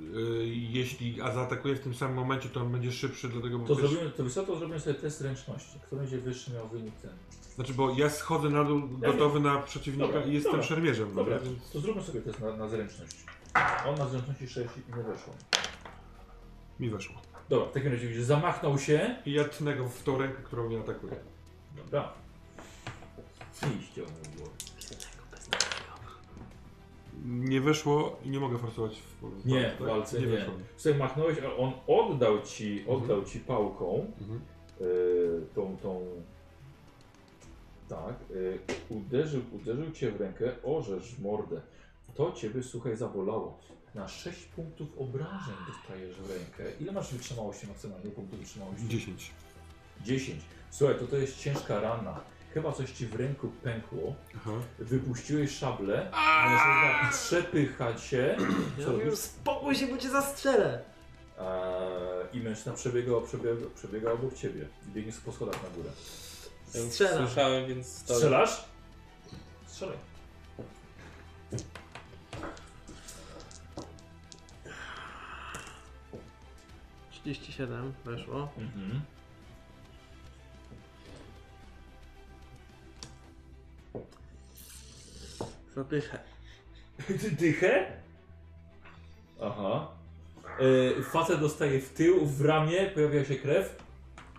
y, 0.00 0.46
jeśli 0.46 1.20
a 1.20 1.32
zaatakuje 1.32 1.74
w 1.76 1.80
tym 1.80 1.94
samym 1.94 2.16
momencie, 2.16 2.48
to 2.48 2.60
on 2.60 2.72
będzie 2.72 2.92
szybszy, 2.92 3.28
dlatego 3.28 3.58
To 3.58 3.74
zrobimy, 3.74 4.10
to 4.10 4.24
to 4.24 4.58
zrobimy 4.58 4.80
sobie 4.80 4.94
test 4.94 5.20
ręczności. 5.20 5.78
Kto 5.86 5.96
będzie 5.96 6.18
wyższy 6.18 6.52
miał 6.52 6.68
wynik 6.68 6.94
ten. 7.02 7.10
Znaczy, 7.54 7.74
bo 7.74 7.90
ja 7.90 8.10
schodzę 8.10 8.50
na 8.50 8.64
dół 8.64 8.88
gotowy 8.88 9.40
na 9.40 9.58
przeciwnika 9.58 10.06
Dobra, 10.06 10.22
i 10.22 10.32
jestem 10.32 10.52
dobra. 10.52 10.66
szermierzem. 10.66 11.14
Dobra, 11.14 11.38
więc- 11.38 11.70
to 11.70 11.80
zróbmy 11.80 12.02
sobie 12.02 12.20
test 12.20 12.40
na, 12.40 12.56
na 12.56 12.68
zręczność. 12.68 13.16
On 13.86 13.98
na 13.98 14.08
zręczności 14.08 14.48
6 14.48 14.68
i 14.76 14.96
nie 14.96 15.02
weszło. 15.02 15.34
Mi 16.80 16.90
weszło. 16.90 17.16
Dobra, 17.48 17.66
w 17.68 17.72
takim 17.72 17.92
razie 17.92 18.08
widzisz, 18.08 18.24
zamachnął 18.24 18.78
się. 18.78 19.16
I 19.26 19.32
ja 19.32 19.44
tnę 19.44 19.76
go 19.76 19.88
w 19.88 20.02
tą 20.02 20.18
rękę, 20.18 20.42
którą 20.42 20.68
mnie 20.68 20.80
atakuje. 20.80 21.16
Dobra. 21.76 22.12
Iście 23.62 24.02
mówiło. 24.02 24.48
Nie 27.24 27.60
weszło 27.60 28.16
i 28.24 28.30
nie 28.30 28.40
mogę 28.40 28.58
forsować 28.58 28.92
w 29.22 29.46
Nie, 29.46 29.64
tak? 29.64 29.76
w 29.82 29.86
walce 29.86 30.20
nie. 30.20 30.26
weszło. 30.26 30.52
Słuchaj, 30.76 30.98
machnąłeś, 31.00 31.38
a 31.38 31.56
on 31.56 31.72
oddał 31.86 32.42
ci, 32.42 32.84
oddał 32.88 33.24
ci 33.24 33.40
pałką 33.40 34.12
Mhm. 34.20 34.40
y, 34.80 35.40
tą, 35.54 35.76
tą... 35.82 36.06
Tak, 37.88 38.14
y, 38.30 38.58
uderzył, 38.88 39.42
uderzył 39.52 39.90
cię 39.92 40.10
w 40.12 40.20
rękę, 40.20 40.52
orzesz 40.64 41.14
w 41.14 41.22
mordę. 41.22 41.60
To 42.14 42.32
ciebie, 42.32 42.62
słuchaj, 42.62 42.96
zabolało. 42.96 43.58
Na 43.94 44.08
6 44.08 44.44
punktów 44.44 44.88
obrażeń 44.98 45.54
dostajesz 45.68 46.16
w 46.16 46.30
rękę. 46.30 46.76
Ile 46.80 46.92
masz 46.92 47.12
wytrzymałości 47.12 47.66
maksymalnie 47.66 48.10
punktów 48.10 48.38
wytrzymałości? 48.38 48.88
10. 48.88 49.30
10. 50.04 50.40
Słuchaj, 50.70 50.96
to 50.98 51.06
to 51.06 51.16
jest 51.16 51.38
ciężka 51.38 51.80
rana. 51.80 52.20
Chyba 52.58 52.72
coś 52.72 52.90
ci 52.90 53.06
w 53.06 53.14
ręku 53.14 53.48
pękło. 53.48 54.14
Aha. 54.36 54.50
Wypuściłeś 54.78 55.58
szablę. 55.58 56.10
Mężczyzna 56.44 57.10
przepycha 57.10 57.94
cię. 57.94 58.36
Ja 58.78 58.84
Co 58.84 58.90
mówię, 58.90 59.04
robisz? 59.04 59.18
spokój 59.18 59.74
się, 59.74 59.86
bo 59.86 59.98
cię 59.98 60.10
zastrzelę. 60.10 60.82
Eee, 61.40 62.36
I 62.38 62.40
mężczyzna 62.40 62.72
przebiegał, 62.72 63.22
przebiegał, 63.22 63.70
przebiegał 63.70 64.14
obok 64.14 64.34
ciebie. 64.34 64.68
I 64.88 64.90
biegnie 64.90 65.12
po 65.24 65.32
schodach 65.32 65.62
na 65.62 65.68
górę. 65.68 65.90
Strzelam. 66.90 67.26
Słyszałem, 67.26 67.66
więc 67.68 67.86
stoję. 67.86 68.18
Strzelasz? 68.18 68.64
Strzelaj. 69.66 69.96
Trzydzieści 77.10 77.52
siedem 77.52 77.92
weszło. 78.04 78.48
Mhm. 78.58 79.00
Zapychę. 85.82 86.18
Ty 87.20 87.30
dychę? 87.30 87.86
Aha. 89.42 89.88
Eee, 90.60 91.02
facet 91.02 91.40
dostaje 91.40 91.80
w 91.80 91.88
tył, 91.92 92.26
w 92.26 92.40
ramię, 92.40 92.90
pojawia 92.94 93.24
się 93.24 93.34
krew. 93.34 93.76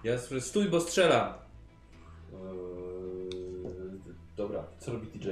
Ja 0.04 0.20
słyszę, 0.20 0.46
stój, 0.46 0.66
bo 0.70 0.82
strzelam. 0.82 1.34
Eee, 2.34 2.40
dobra, 4.38 4.64
co 4.80 4.92
robi 4.92 5.08
TJ? 5.08 5.28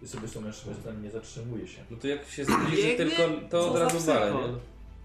Ty 0.00 0.08
sobie 0.08 0.28
z 0.28 0.32
tą 0.32 0.40
mężczyzną 0.40 0.92
nie 1.02 1.10
zatrzymuje 1.10 1.66
się. 1.68 1.84
No 1.90 1.96
to 1.96 2.08
jak 2.08 2.28
się 2.28 2.44
zbliży 2.44 2.76
Biegnie? 2.82 2.96
tylko, 2.96 3.22
to 3.50 3.62
Co 3.62 3.70
od 3.72 3.78
za 3.78 3.84
razu 3.84 3.98
walę, 3.98 4.20
psychol? 4.26 4.50
nie? 4.50 4.56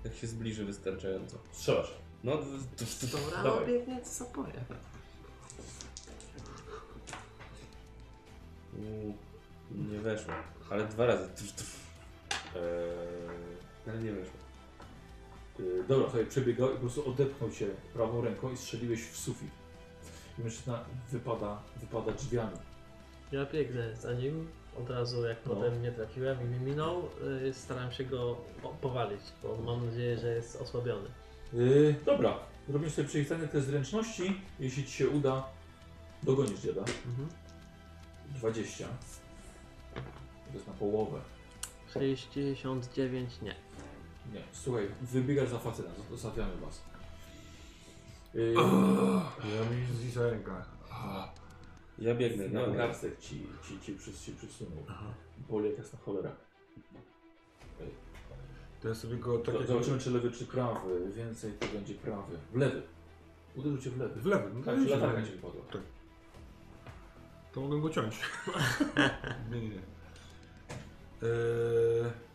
Jak 0.04 0.16
się 0.16 0.28
zbliży 0.28 0.66
wystarczająco. 0.66 1.38
Strzelasz. 1.52 1.94
No, 2.24 2.38
d- 2.38 2.44
d- 2.80 2.86
d- 3.02 3.08
Dobra, 3.18 3.44
Dawaj. 3.44 3.60
no 3.62 3.68
biegnie, 3.68 4.02
co 4.02 4.24
zapoje. 4.26 4.54
Mm, 8.80 9.14
nie 9.72 10.00
weszło. 10.00 10.34
Ale 10.70 10.86
dwa 10.88 11.06
razy. 11.06 11.30
Eee, 12.56 12.62
Ale 13.90 13.98
nie 14.04 14.12
weszło. 14.12 14.38
Yy, 15.60 15.84
dobra, 15.88 16.10
sobie 16.12 16.26
przebiegał 16.26 16.70
i 16.70 16.74
po 16.74 16.80
prostu 16.80 17.10
odepchnął 17.10 17.52
cię 17.52 17.68
prawą 17.94 18.22
ręką 18.22 18.52
i 18.52 18.58
strzeliłeś 18.58 19.02
w 19.04 19.18
sufit. 19.18 19.52
I 20.40 20.42
mężczyzna 20.42 20.84
wypada, 21.12 21.62
wypada 21.78 22.12
drzwiami. 22.12 22.58
Ja 23.32 23.46
biegnę 23.46 23.96
za 23.96 24.14
nim. 24.14 24.48
Od 24.80 24.90
razu 24.90 25.26
jak 25.26 25.38
No. 25.46 25.56
potem 25.56 25.82
nie 25.82 25.92
trafiłem 25.92 26.42
i 26.42 26.46
mi 26.46 26.60
minął, 26.60 27.04
y, 27.48 27.54
staram 27.54 27.92
się 27.92 28.04
go 28.06 28.38
o- 28.64 28.78
powalić, 28.82 29.22
bo 29.44 29.58
mam 29.66 29.86
nadzieję, 29.86 30.18
że 30.18 30.28
jest 30.36 30.56
osłabiony. 30.62 31.10
Yy, 31.54 31.96
dobra, 32.06 32.40
robimy 32.70 32.92
sobie 32.92 33.08
przejrzenie 33.08 33.48
test 33.48 33.68
zręczności. 33.68 34.42
Jeśli 34.60 34.86
ci 34.86 34.92
się 34.92 35.10
uda, 35.10 35.44
dogonisz 36.24 36.60
dziada. 36.60 36.82
Mhm. 36.82 37.30
20. 38.30 38.88
To 40.48 40.54
jest 40.54 40.68
na 40.68 40.74
połowę. 40.74 41.20
69 41.94 43.42
nie. 43.42 43.56
Nie, 44.34 44.42
słuchaj, 44.52 44.88
wybiegasz 45.02 45.50
za 45.50 45.60
facetem, 45.60 45.92
zostawiamy 46.12 46.56
was. 46.58 46.82
Yy, 48.34 48.54
Ja 49.56 49.70
mi 49.70 49.86
zisa 50.02 50.22
ręka. 50.30 50.66
Ja 52.00 52.16
biegnę, 52.16 52.48
na 52.50 52.68
no. 52.68 52.74
garstek 52.74 53.20
ci, 53.20 53.48
ci, 53.68 53.80
ci, 53.80 53.94
przys, 53.94 54.26
ci 54.26 54.32
przysunął. 54.32 54.84
Aha. 54.90 55.06
Boli 55.50 55.70
jak 55.70 55.78
jasna 55.78 56.00
cholera. 56.00 56.32
To 58.82 58.88
ja 58.88 58.96
sobie 58.96 59.16
go 59.18 59.38
tak 59.40 59.56
jak... 59.56 59.68
Zobaczymy 59.68 60.00
czy 60.00 60.12
lewy 60.12 60.32
czy 60.32 60.46
prawy. 60.46 61.12
Więcej 61.12 61.54
to 61.54 61.66
będzie 61.68 61.94
prawy. 61.94 62.38
W 62.54 62.56
lewy. 62.56 62.82
Uderzył 63.56 63.78
cię 63.78 63.90
w 63.90 63.98
lewy. 63.98 64.22
W 64.22 64.26
lewy. 64.26 64.50
No 64.54 64.60
to 64.60 64.66
Tak, 64.66 64.76
czy 64.76 64.86
w 64.86 64.90
latarka 64.90 65.16
lewy. 65.16 65.28
ci 65.28 65.34
wypadła. 65.36 65.62
To 67.54 67.62
mogę 67.62 67.82
go 67.82 67.90
ciąć. 67.90 68.20
nie, 69.52 69.62
nie, 69.62 69.70
nie. 69.70 69.82
Eee... 71.24 72.28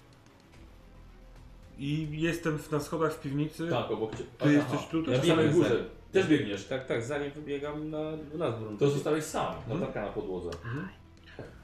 I 1.78 2.20
jestem 2.20 2.58
na 2.72 2.80
schodach 2.80 3.12
w 3.14 3.20
piwnicy. 3.20 3.68
Tak, 3.70 3.90
obok 3.90 4.12
ciebie. 4.12 4.30
Ty 4.38 4.52
jesteś 4.52 4.86
tutaj? 4.86 5.14
Ja 5.14 5.20
Na 5.20 5.26
samej 5.26 5.50
górze. 5.50 5.84
Też 6.12 6.26
biegniesz. 6.28 6.64
Tak, 6.64 6.86
tak, 6.86 7.04
zanim 7.04 7.30
wybiegam 7.30 7.90
na, 7.90 7.98
na 8.34 8.50
dwór. 8.50 8.78
To 8.78 8.90
zostałeś 8.90 9.24
sam. 9.24 9.54
Mhm. 9.56 9.80
Latarka 9.80 10.02
na 10.02 10.12
podłodze. 10.12 10.50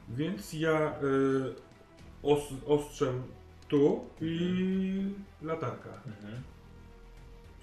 Więc 0.08 0.52
ja 0.52 0.94
y, 1.02 1.54
os, 2.22 2.40
ostrzem 2.66 3.22
tu 3.68 4.04
i 4.20 5.14
latarka. 5.42 5.90
Mhm. 6.06 6.42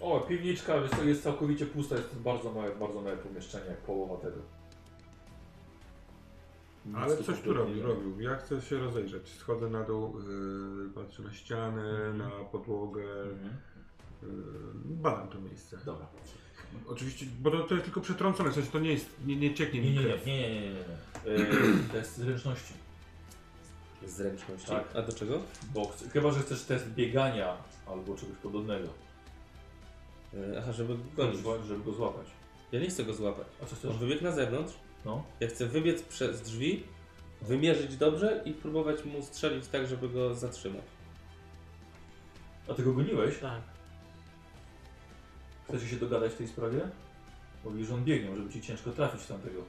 O, 0.02 0.20
piwniczka 0.20 0.76
jest, 0.76 1.06
jest 1.06 1.24
całkowicie 1.24 1.66
pusta. 1.66 1.96
Jest 1.96 2.10
to 2.10 2.16
bardzo 2.16 2.52
małe, 2.52 2.76
bardzo 2.76 3.02
małe 3.02 3.18
pomieszczenie, 3.18 3.66
jak 3.66 3.78
połowa 3.78 4.16
tego. 4.18 4.38
Nic 6.86 6.96
Ale 6.98 7.18
coś 7.18 7.26
tu 7.26 7.34
kompletnie 7.34 7.54
robi, 7.54 7.76
nie 7.76 7.82
ma. 7.82 7.88
robił. 7.90 8.22
Ja 8.22 8.36
chcę 8.36 8.62
się 8.62 8.80
rozejrzeć. 8.80 9.30
Schodzę 9.30 9.70
na 9.70 9.84
dół, 9.84 10.20
y, 10.20 10.24
patrzę 10.96 11.24
na 11.24 11.34
ścianę, 11.34 11.82
Mhm. 11.92 12.18
na 12.18 12.30
podłogę. 12.46 13.04
Mhm. 13.22 13.54
Y, 14.24 14.28
badam 14.86 15.28
to 15.28 15.42
miejsce. 15.42 15.78
Dobra. 15.86 16.08
Oczywiście, 16.88 17.26
bo 17.42 17.52
to, 17.52 17.64
to 17.64 17.74
jest 17.74 17.86
tylko 17.86 18.02
przetrącone, 18.02 18.52
w 18.52 18.54
sensie 18.54 18.72
to 18.72 18.80
nie 18.80 18.92
jest, 18.92 19.10
nie, 19.26 19.36
nie 19.36 19.54
cieknie 19.54 19.82
Nie, 19.82 19.90
mi 19.90 19.96
nie, 19.96 20.02
nie, 20.04 20.10
krew. 20.10 20.26
nie, 20.26 20.42
nie, 20.42 20.50
nie, 20.50 20.62
nie. 20.62 20.74
nie. 20.74 21.32
Yy, 21.32 21.76
to 21.92 21.98
jest 21.98 22.18
zręczności. 22.18 22.74
Zręczności. 24.08 24.68
Tak. 24.68 24.84
A 24.96 25.02
do 25.02 25.14
czego? 25.14 25.40
Bo 25.74 25.82
chc- 25.84 26.10
chyba, 26.12 26.32
że 26.32 26.40
chcesz 26.40 26.64
test 26.64 26.90
biegania 26.94 27.58
albo 27.88 28.16
czegoś 28.16 28.36
podobnego. 28.38 28.88
E, 30.34 30.38
Aha, 30.60 30.72
żeby 30.74 30.94
go 30.96 31.04
gonić. 31.18 31.42
Żeby 31.68 31.84
go 31.84 31.92
złapać. 31.92 32.28
Ja 32.72 32.80
nie 32.80 32.88
chcę 32.90 33.04
go 33.06 33.14
złapać. 33.14 33.48
A 33.64 33.66
co 33.66 33.76
chcesz? 33.76 33.92
On 33.92 33.98
wybiegł 33.98 34.24
na 34.24 34.32
zewnątrz, 34.32 34.74
No. 35.06 35.24
Ja 35.40 35.48
chcę 35.48 35.66
wybiec 35.66 36.04
przez 36.04 36.42
drzwi, 36.42 36.84
wymierzyć 37.42 37.98
dobrze 37.98 38.42
i 38.46 38.54
próbować 38.54 39.06
mu 39.06 39.24
strzelić 39.24 39.68
tak, 39.68 39.88
żeby 39.88 40.10
go 40.10 40.36
zatrzymać. 40.36 40.86
A 42.70 42.74
ty 42.74 42.84
go 42.84 42.94
goniłeś? 42.94 43.40
Tak. 43.40 43.62
Chcecie 45.68 45.88
się 45.88 45.96
dogadać 45.96 46.32
w 46.32 46.38
tej 46.38 46.48
sprawie? 46.48 46.80
Mówi, 47.64 47.86
że 47.86 47.94
on 47.94 48.04
biegnie, 48.04 48.30
może 48.30 48.42
by 48.42 48.54
ci 48.54 48.62
ciężko 48.62 48.92
trafić 48.92 49.26
tamtego. 49.26 49.64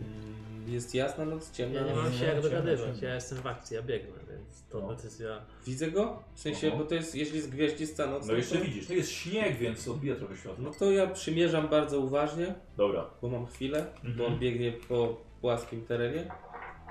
Mm, 0.00 0.72
Jest 0.72 0.94
jasna 0.94 1.24
noc, 1.24 1.52
ciemna 1.52 1.80
Ja 1.80 1.86
nie 1.86 1.94
noc. 1.94 2.04
mam 2.04 2.12
się 2.12 2.24
jak 2.24 2.40
dogadywać. 2.42 3.02
Ja 3.02 3.14
jestem 3.14 3.38
w 3.38 3.46
akcji, 3.46 3.76
ja 3.76 3.82
biegnę, 3.82 4.12
więc 4.30 4.62
to 4.70 4.80
No. 4.80 4.88
decyzja. 4.88 5.40
Widzę 5.66 5.90
go? 5.90 6.22
W 6.34 6.40
sensie, 6.40 6.68
Oho. 6.68 6.76
bo 6.78 6.84
to 6.84 6.94
jest, 6.94 7.14
jeśli 7.14 7.36
jest 7.36 7.50
gwiaździsta 7.50 8.06
noc, 8.06 8.26
No 8.26 8.32
jeszcze 8.34 8.58
to, 8.58 8.64
widzisz, 8.64 8.86
to 8.86 8.92
jest 8.92 9.10
śnieg, 9.10 9.56
więc 9.56 9.88
odbija 9.88 10.16
trochę 10.16 10.36
światło. 10.36 10.64
no 10.64 10.70
to 10.78 10.90
ja 10.90 11.06
przymierzam 11.06 11.68
bardzo 11.68 11.98
uważnie, 12.00 12.54
Dobra. 12.76 13.10
bo 13.22 13.28
mam 13.28 13.46
chwilę, 13.46 13.78
Mhm. 13.94 14.16
bo 14.16 14.26
on 14.26 14.38
biegnie 14.38 14.72
po 14.72 15.16
płaskim 15.40 15.86
terenie. 15.86 16.30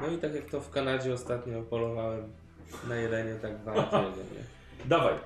No 0.01 0.07
i 0.07 0.17
tak 0.17 0.35
jak 0.35 0.49
to 0.49 0.61
w 0.61 0.69
Kanadzie 0.69 1.13
ostatnio 1.13 1.61
polowałem 1.61 2.33
na 2.87 2.95
jelenie, 2.95 3.35
tak 3.35 3.51
nie? 4.35 4.43
Dawaj, 4.85 5.13
e, 5.13 5.23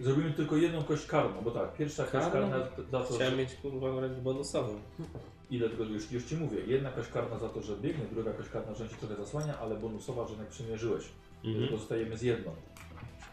zrobimy 0.00 0.30
tylko 0.30 0.56
jedną 0.56 0.82
kość 0.82 1.06
karną, 1.06 1.40
bo 1.44 1.50
tak, 1.50 1.74
pierwsza 1.74 2.02
kość 2.04 2.12
Karną? 2.12 2.50
karna 2.50 2.58
za 2.90 3.00
to, 3.04 3.14
Chciałem 3.14 3.30
że... 3.32 3.36
mieć 3.38 3.54
kurwa 3.54 3.92
wręcz 3.92 4.18
bonusową. 4.18 4.74
Ile 5.52 5.70
tego 5.70 5.84
już, 5.84 6.10
już 6.12 6.24
ci 6.24 6.36
mówię. 6.36 6.58
Jedna 6.66 6.90
kość 6.90 7.08
karna 7.08 7.38
za 7.38 7.48
to, 7.48 7.62
że 7.62 7.76
biegnie, 7.76 8.04
druga 8.12 8.32
kość 8.32 8.48
karna, 8.48 8.74
że 8.74 8.88
ci 8.88 8.94
trochę 8.96 9.16
zasłania, 9.16 9.58
ale 9.58 9.76
bonusowa, 9.76 10.24
że 10.24 10.30
jednak 10.30 10.48
przymierzyłeś. 10.48 11.04
Mhm. 11.44 11.62
Tylko 11.64 11.78
zostajemy 11.78 12.16
z 12.16 12.22
jedną. 12.22 12.54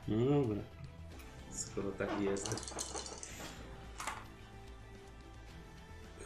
No 0.08 0.26
dobra. 0.26 0.58
Skoro 1.52 1.92
taki 1.92 2.24
jesteś. 2.24 2.60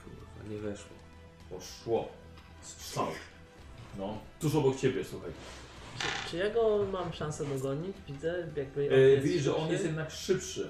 Kurwa, 0.03 0.49
nie 0.49 0.57
weszło. 0.57 0.95
Poszło. 1.49 2.07
Strzał. 2.61 3.07
No, 3.97 4.17
tuż 4.39 4.55
obok 4.55 4.77
ciebie, 4.77 5.05
słuchaj. 5.05 5.31
Czy, 5.99 6.29
czy 6.31 6.37
ja 6.37 6.49
go 6.49 6.85
mam 6.91 7.13
szansę 7.13 7.45
dogonić? 7.45 7.95
Widzę, 8.07 8.47
jakby. 8.57 8.87
on 8.87 8.93
E, 8.93 8.99
jest 8.99 9.23
widzisz, 9.25 9.41
że 9.41 9.55
on 9.55 9.59
szybszy. 9.61 9.73
jest 9.73 9.85
jednak 9.85 10.11
szybszy. 10.11 10.69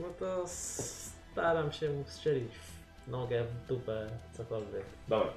No 0.00 0.08
to 0.18 0.44
staram 0.48 1.72
się 1.72 1.90
mu 1.90 2.04
strzelić 2.06 2.52
w 3.06 3.10
nogę, 3.10 3.44
w 3.44 3.68
dupę, 3.68 4.10
cokolwiek. 4.32 4.84
Dawaj. 5.08 5.30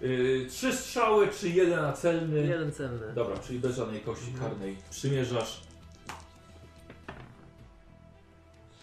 Yy, 0.00 0.46
trzy 0.50 0.72
strzały, 0.72 1.28
czy 1.28 1.48
jeden 1.48 1.82
na 1.82 1.92
celny? 1.92 2.40
Jeden 2.40 2.72
celny. 2.72 3.12
Dobra, 3.14 3.38
czyli 3.38 3.58
bez 3.58 3.76
żadnej 3.76 4.00
kości 4.00 4.32
karnej. 4.32 4.76
Przymierzasz. 4.90 5.60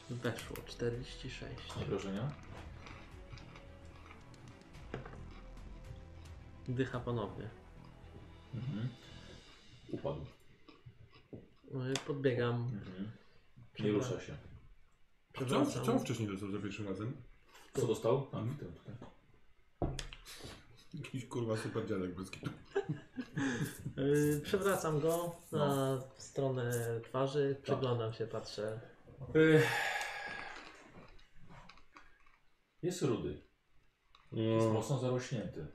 Weszło 0.10 0.58
46. 0.66 1.56
Obrażenia. 1.82 2.32
Dycha 6.68 7.00
ponownie. 7.00 7.50
Mhm. 8.56 8.90
Upadł. 9.90 10.26
No 11.72 11.90
i 11.90 11.94
podbiegam. 12.08 12.56
Mhm. 12.56 13.12
Nie 13.80 13.92
rusza 13.92 14.20
się. 14.22 14.38
Czemu, 15.34 15.48
Przewracam. 15.50 15.86
czemu 15.86 16.00
wcześniej 16.00 16.28
dostał 16.30 16.52
za 16.52 16.60
pierwszym 16.60 16.88
razem? 16.88 17.14
Co 17.74 17.88
dostał? 17.88 18.26
Tam, 18.26 18.50
w 18.50 18.60
tym, 18.60 18.74
tutaj. 18.74 18.96
Jakiś 20.94 21.26
kurwa 21.26 21.58
super 21.58 21.88
dziadek 21.88 22.16
bez 22.16 22.32
kitu. 22.32 22.50
Yy, 23.98 24.42
przewracam 24.46 25.00
go 25.00 25.36
na 25.52 25.68
No. 25.96 26.04
stronę 26.18 26.72
twarzy, 27.04 27.56
przyglądam 27.64 28.14
się, 28.14 28.28
patrzę. 28.28 28.80
Yy. 29.34 29.62
Jest 32.82 33.02
rudy. 33.02 33.42
Jest 34.32 34.68
No, 34.68 34.74
mocno 34.74 34.98
zarośnięty. 35.00 35.68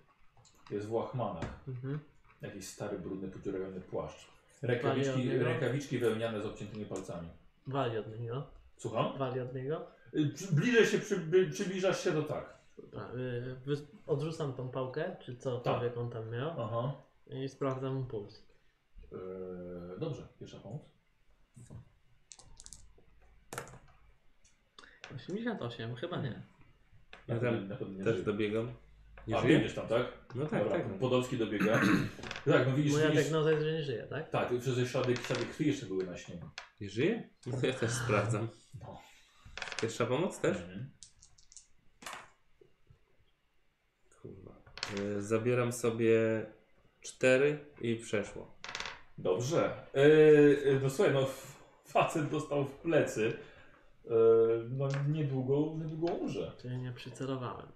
Jest 0.70 0.86
w 0.86 0.92
łachmanach. 0.92 1.68
Mhm. 1.68 1.98
Jakiś 2.42 2.68
stary, 2.68 2.98
brudny, 2.98 3.28
podziurawiony 3.28 3.80
płaszcz. 3.80 4.28
Rękawiczki, 4.62 5.38
rękawiczki 5.38 5.98
wełniane 5.98 6.42
z 6.42 6.46
obciętymi 6.46 6.86
palcami. 6.86 7.28
Wali 7.66 7.98
od 7.98 8.20
niego. 8.20 8.46
Słucham? 8.76 9.18
Wali 9.18 9.40
od 9.40 9.54
niego. 9.54 9.86
Y, 10.14 10.28
przy- 10.34 10.54
Bliżej 10.54 10.86
się, 10.86 10.98
przy, 10.98 11.16
by- 11.16 11.50
przybliżasz 11.50 12.04
się 12.04 12.12
do 12.12 12.22
tak. 12.22 12.58
Dobra, 12.78 13.08
yy, 13.12 13.54
wy- 13.64 13.86
odrzucam 14.06 14.52
tą 14.54 14.68
pałkę, 14.68 15.16
czy 15.20 15.36
cokolwiek 15.36 15.92
Tak. 15.94 16.02
on 16.02 16.10
tam 16.10 16.30
miał 16.30 16.50
Aha. 16.62 16.92
i 17.26 17.48
sprawdzam 17.48 17.94
mu 17.94 18.04
puls. 18.04 18.46
Yy, 19.12 19.18
dobrze, 19.98 20.28
pierwsza 20.40 20.58
pomoc. 20.58 20.82
88, 25.16 25.94
chyba 25.96 26.16
nie. 26.22 26.42
Ja 27.28 27.38
tam 27.40 27.68
pewno- 27.68 27.88
nie 27.88 28.04
też 28.04 28.22
dobiegam. 28.22 28.72
Nie 29.26 29.36
A 29.36 29.40
żyje? 29.40 29.54
biegniesz 29.54 29.74
tam, 29.74 29.86
tak? 29.88 30.06
No 30.34 30.46
tak, 30.46 30.62
Dobra, 30.64 30.78
tak. 30.78 30.98
Podolski 30.98 31.36
dobiega. 31.38 31.80
tak, 32.44 32.66
no 32.66 32.76
widzisz, 32.76 32.92
Moja 32.92 33.06
widzisz 33.10 33.22
diagnoza 33.22 33.50
jest, 33.50 33.62
że 33.64 33.72
nie 33.72 33.82
żyje, 33.82 34.06
tak? 34.10 34.30
Tak, 34.30 34.48
przez 34.60 34.88
ślady, 34.90 35.16
ślady 35.16 35.44
krwi 35.46 35.66
jeszcze 35.66 35.86
były 35.86 36.06
na 36.06 36.16
śniegu. 36.16 36.48
Nie 36.80 36.90
żyje? 36.90 37.28
No 37.46 37.58
ja 37.62 37.72
też 37.72 37.90
sprawdzam. 37.90 38.48
No. 38.80 39.00
Pierwsza 39.80 40.06
pomoc 40.06 40.38
też? 40.40 40.56
Mhm. 40.56 40.90
Kurwa. 44.22 44.54
Y, 44.98 45.22
Zabieram 45.22 45.72
sobie 45.72 46.46
cztery 47.00 47.58
i 47.80 47.96
przeszło. 47.96 48.54
Dobrze. 49.18 49.86
Yy, 49.94 50.80
no 50.82 50.90
słuchaj, 50.90 51.14
no 51.14 51.26
facet 51.84 52.28
dostał 52.28 52.64
w 52.64 52.74
plecy. 52.74 53.32
Yy, 54.04 54.66
no 54.70 54.88
niedługo, 55.08 55.74
niedługo 55.78 56.12
umrze. 56.12 56.52
Czyli 56.62 56.78
nie 56.78 56.92
przycelowałem. 56.92 57.66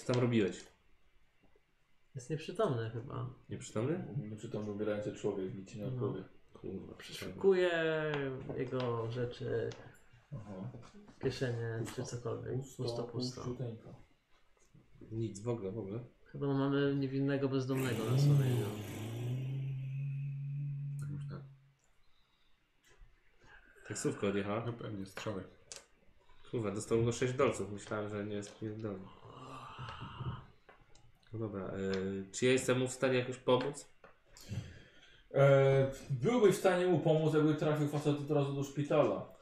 Co 0.00 0.12
tam 0.12 0.22
robiłeś? 0.22 0.64
Jest 2.14 2.30
nieprzytomny 2.30 2.90
chyba. 2.90 3.30
Nieprzytomny? 3.48 4.14
Nieprzytomny 4.30 4.72
umierający 4.72 5.12
człowiek, 5.14 5.54
nic 5.54 5.70
ci 5.70 5.78
nie 5.78 5.84
No. 5.86 5.88
odpowie. 5.92 6.24
Kurwa, 6.52 6.94
Przeszukuję 6.94 7.70
jego 8.56 9.10
rzeczy, 9.12 9.70
Aha. 10.32 10.70
kieszenie 11.22 11.82
czy 11.96 12.02
cokolwiek. 12.04 12.56
Pusto, 12.76 13.04
pusto. 13.04 13.40
puściuteńko. 13.42 13.94
Nic, 15.12 15.40
w 15.40 15.48
ogóle, 15.48 15.72
w 15.72 15.78
ogóle. 15.78 16.04
Chyba 16.24 16.46
mamy 16.46 16.96
niewinnego 16.96 17.48
bezdomnego 17.48 18.04
na 18.04 18.18
sumieniu. 18.18 18.66
Tak 21.00 21.08
myślę. 21.10 21.40
Taksówka 23.88 24.26
odjechała. 24.26 24.66
No 24.66 24.72
pewnie, 24.72 25.06
strzały. 25.06 25.44
Kurwa, 26.50 26.70
dostał 26.70 27.04
go 27.04 27.12
6 27.12 27.32
dolców. 27.34 27.72
Myślałem, 27.72 28.08
że 28.08 28.24
nie 28.24 28.34
jest 28.34 28.62
niezdolny. 28.62 29.04
No 31.32 31.38
dobra, 31.38 31.70
y, 31.76 32.24
czy 32.32 32.46
ja 32.46 32.52
jestem 32.52 32.78
mu 32.78 32.88
w 32.88 32.92
stanie 32.92 33.18
jakoś 33.18 33.36
pomóc? 33.36 33.88
E, 35.34 35.90
byłbyś 36.10 36.54
w 36.56 36.58
stanie 36.58 36.86
mu 36.86 36.98
pomóc, 36.98 37.34
jakby 37.34 37.54
trafił 37.54 37.88
facet 37.88 38.18
od 38.20 38.30
razu 38.30 38.52
do 38.54 38.64
szpitala. 38.64 39.32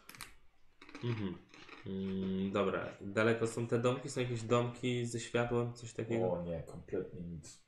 Mhm. 1.04 1.38
Mm, 1.86 2.52
dobra, 2.52 2.88
daleko 3.00 3.46
są 3.46 3.66
te 3.66 3.78
domki? 3.78 4.10
Są 4.10 4.20
jakieś 4.20 4.42
domki 4.42 5.06
ze 5.06 5.20
światłem, 5.20 5.74
coś 5.74 5.92
takiego? 5.92 6.32
O 6.32 6.42
nie, 6.42 6.62
kompletnie 6.62 7.20
nic. 7.20 7.62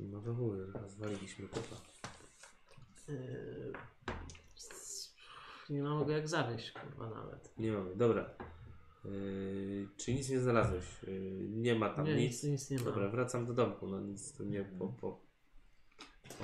No 0.00 0.20
to 0.20 0.34
chuj, 0.34 0.58
rozwaliliśmy 0.74 1.48
to. 1.48 1.60
Yy, 3.12 3.72
s- 4.56 5.14
Nie 5.70 5.82
mam 5.82 6.04
go 6.04 6.12
jak 6.12 6.28
zawieść, 6.28 6.72
kurwa 6.72 7.10
nawet. 7.10 7.58
Nie 7.58 7.72
mamy, 7.72 7.96
dobra. 7.96 8.30
Yy, 9.10 9.88
czy 9.96 10.14
nic 10.14 10.28
nie 10.30 10.40
znalazłeś? 10.40 10.84
Yy, 11.06 11.20
nie 11.48 11.74
ma 11.74 11.88
tam 11.90 12.04
Nie, 12.06 12.14
nic. 12.14 12.42
nic, 12.42 12.44
nic 12.44 12.70
nie 12.70 12.78
ma. 12.78 12.84
Dobra, 12.84 13.08
wracam 13.08 13.46
do 13.46 13.54
domku, 13.54 13.86
no 13.88 14.00
nic 14.00 14.32
tu 14.32 14.44
nie 14.44 14.64
po... 14.64 14.88
po... 14.88 15.20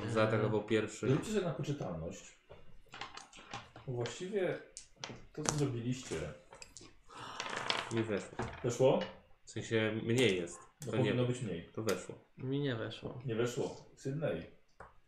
On 0.02 0.12
zaatakował 0.12 0.64
pierwszy. 0.66 1.06
Róbcie 1.06 1.32
sobie 1.32 1.44
na 1.44 1.50
poczytalność. 1.54 2.36
Właściwie 3.88 4.58
to, 5.32 5.42
co 5.42 5.54
zrobiliście, 5.58 6.14
Nie 7.92 8.02
weszło. 8.02 8.36
weszło? 8.64 9.00
W 9.44 9.50
sensie 9.50 10.00
mniej 10.04 10.36
jest. 10.36 10.58
No 10.86 10.92
To 10.92 10.98
nie, 10.98 11.04
powinno 11.04 11.26
być 11.26 11.42
mniej. 11.42 11.68
to 11.72 11.82
weszło. 11.82 12.14
Mi 12.38 12.60
nie 12.60 12.76
weszło. 12.76 13.18
Nie 13.26 13.34
weszło. 13.34 13.84
Sydney. 13.96 14.42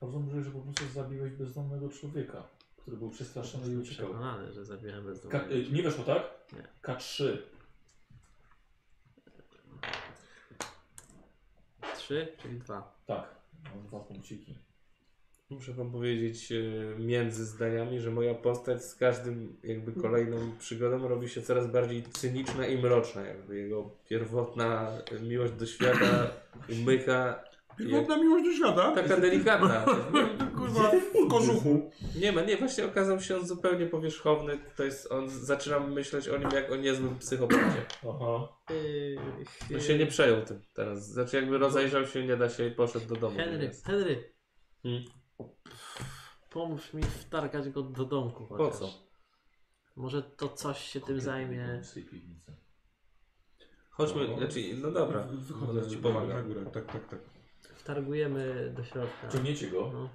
Bardzo 0.00 0.20
może, 0.20 0.42
że 0.44 0.50
po 0.50 0.60
prostu 0.60 0.84
zabiłeś 0.94 1.32
bezdomnego 1.32 1.88
człowieka, 1.88 2.48
który 2.86 2.96
był 2.96 3.10
przestraszony 3.10 3.72
i 3.72 3.76
uciekał. 3.76 4.06
Przekonany, 4.06 4.52
że 4.52 4.64
zabiłem 4.64 5.02
K- 5.04 5.08
bezdomnego. 5.10 5.54
y, 5.54 5.70
nie 5.72 5.82
weszło, 5.82 6.04
tak? 6.04 6.22
Nie. 6.52 6.62
K3. 6.82 7.38
Trzy, 11.96 12.28
czyli 12.42 12.58
dwa. 12.58 12.96
Tak. 13.06 13.34
Mam 13.74 13.86
dwa 13.86 14.00
punkciki. 14.00 14.54
Muszę 15.50 15.72
wam 15.72 15.92
powiedzieć 15.92 16.52
e, 16.52 16.56
między 16.98 17.44
zdaniami, 17.44 18.00
że 18.00 18.10
moja 18.10 18.34
postać 18.34 18.84
z 18.84 18.94
każdym 18.94 19.56
jakby 19.64 19.92
kolejną 19.92 20.56
przygodą 20.58 21.08
robi 21.08 21.28
się 21.28 21.42
coraz 21.42 21.66
bardziej 21.70 22.02
cyniczna 22.02 22.66
i 22.66 22.78
mroczna. 22.82 23.22
Jakby 23.22 23.56
jego 23.56 23.90
pierwotna 24.08 24.92
miłość 25.22 25.52
do 25.52 25.66
świata 25.66 26.30
umyka 26.80 27.44
Pierwotna 27.78 28.16
miłość 28.16 28.44
do 28.44 28.52
świata? 28.52 28.92
Taka 28.94 29.16
delikatna. 29.16 29.84
Kurwa, 30.58 30.90
w 30.90 31.28
kożuchu. 31.30 31.90
Nie 32.20 32.32
ma, 32.32 32.40
nie, 32.40 32.56
właśnie 32.56 32.84
okazał 32.86 33.20
się 33.20 33.36
on 33.36 33.46
zupełnie 33.46 33.86
powierzchowny. 33.86 34.58
To 34.76 34.84
jest, 34.84 35.12
on, 35.12 35.28
zaczynam 35.30 35.92
myśleć 35.92 36.28
o 36.28 36.38
nim 36.38 36.48
jak 36.54 36.72
o 36.72 36.76
niezłym 36.76 37.18
psychopacie. 37.18 37.86
Aha. 38.08 38.48
Yy, 39.70 39.74
On 39.74 39.80
się 39.80 39.98
nie 39.98 40.06
przejął 40.06 40.42
tym 40.44 40.60
teraz. 40.74 41.08
Znaczy 41.08 41.36
jakby 41.36 41.58
rozejrzał 41.58 42.06
się, 42.06 42.26
nie 42.26 42.36
da 42.36 42.48
się 42.48 42.66
i 42.66 42.70
poszedł 42.70 43.06
do 43.06 43.16
domu. 43.16 43.36
Henry, 43.36 43.58
Więc- 43.58 43.84
Henry, 43.84 44.32
Hmm. 44.82 45.04
pomóż 46.50 46.94
mi 46.94 47.02
wtargać 47.02 47.68
go 47.70 47.82
do 47.82 48.04
domku 48.04 48.46
Po 48.46 48.56
chociaż. 48.56 48.78
co? 48.80 48.88
Może 49.96 50.22
to 50.22 50.48
coś 50.48 50.78
się 50.78 51.00
tym 51.00 51.20
zajmie. 51.20 51.82
Chodźmy, 53.90 54.28
No. 54.28 54.38
znaczy, 54.38 54.60
no 54.82 54.90
dobra. 54.90 55.22
Wychodzę 55.32 55.90
Ci 55.90 55.96
pomagam. 55.96 56.54
Tak, 56.74 56.86
tak, 56.92 57.08
tak. 57.08 57.18
Wtargujemy 57.96 58.72
do 58.76 58.84
środka. 58.84 59.28
Ciągniecie 59.28 59.70
go. 59.70 59.90
No. 59.92 60.08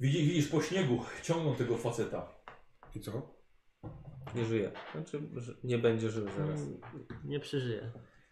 Widzisz, 0.00 0.22
widzisz 0.22 0.48
po 0.48 0.62
śniegu, 0.62 1.04
ciągną 1.22 1.54
tego 1.56 1.76
faceta. 1.76 2.28
I 2.94 3.00
co? 3.00 3.34
Nie 4.34 4.44
żyje. 4.44 4.72
Znaczy, 4.92 5.22
że 5.36 5.52
nie 5.64 5.78
będzie 5.78 6.10
żył 6.10 6.26
zaraz. 6.36 6.60
Mm, 6.60 6.80
Nie 7.24 7.40
przeżyje. 7.40 7.90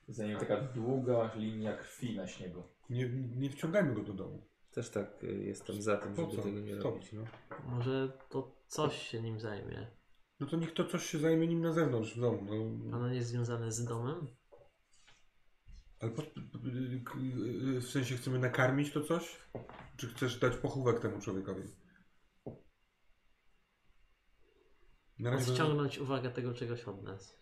Za 0.08 0.26
nim 0.26 0.38
taka 0.38 0.60
długa 0.60 1.30
linia 1.36 1.76
krwi 1.76 2.16
na 2.16 2.26
śniegu. 2.26 2.62
Nie, 2.90 3.08
nie 3.36 3.50
wciągajmy 3.50 3.94
go 3.94 4.02
do 4.02 4.12
domu. 4.12 4.46
Też 4.70 4.90
tak 4.90 5.24
y, 5.24 5.26
jestem 5.44 5.82
za 5.82 5.96
tym, 5.96 6.14
Po 6.14 6.22
żeby 6.22 6.36
co? 6.36 6.42
tego 6.42 6.60
nie 6.60 6.74
Stop. 6.80 6.84
robić. 6.94 7.12
No. 7.12 7.24
Może 7.68 8.12
to 8.28 8.56
coś 8.68 9.02
się 9.08 9.22
nim 9.22 9.40
zajmie. 9.40 9.86
No 10.40 10.46
to 10.46 10.56
niech 10.56 10.74
to 10.74 10.84
coś 10.84 11.06
się 11.06 11.18
zajmie 11.18 11.46
nim 11.46 11.60
na 11.60 11.72
zewnątrz 11.72 12.16
w 12.16 12.20
domu. 12.20 12.42
No. 12.84 12.96
Ono 12.96 13.08
jest 13.12 13.28
związane 13.28 13.72
z 13.72 13.84
domem? 13.84 14.26
Ale 16.06 16.14
po, 16.14 16.22
w 17.80 17.84
sensie 17.90 18.16
chcemy 18.16 18.38
nakarmić 18.38 18.92
to 18.92 19.00
coś? 19.04 19.38
Czy 19.96 20.08
chcesz 20.08 20.38
dać 20.38 20.56
pochówek 20.56 21.00
temu 21.00 21.20
człowiekowi? 21.20 21.62
Na 25.18 25.30
razie 25.30 25.52
Odciągnąć 25.52 25.98
uwagę 25.98 26.30
tego 26.30 26.54
czegoś 26.54 26.84
od 26.84 27.02
nas. 27.02 27.36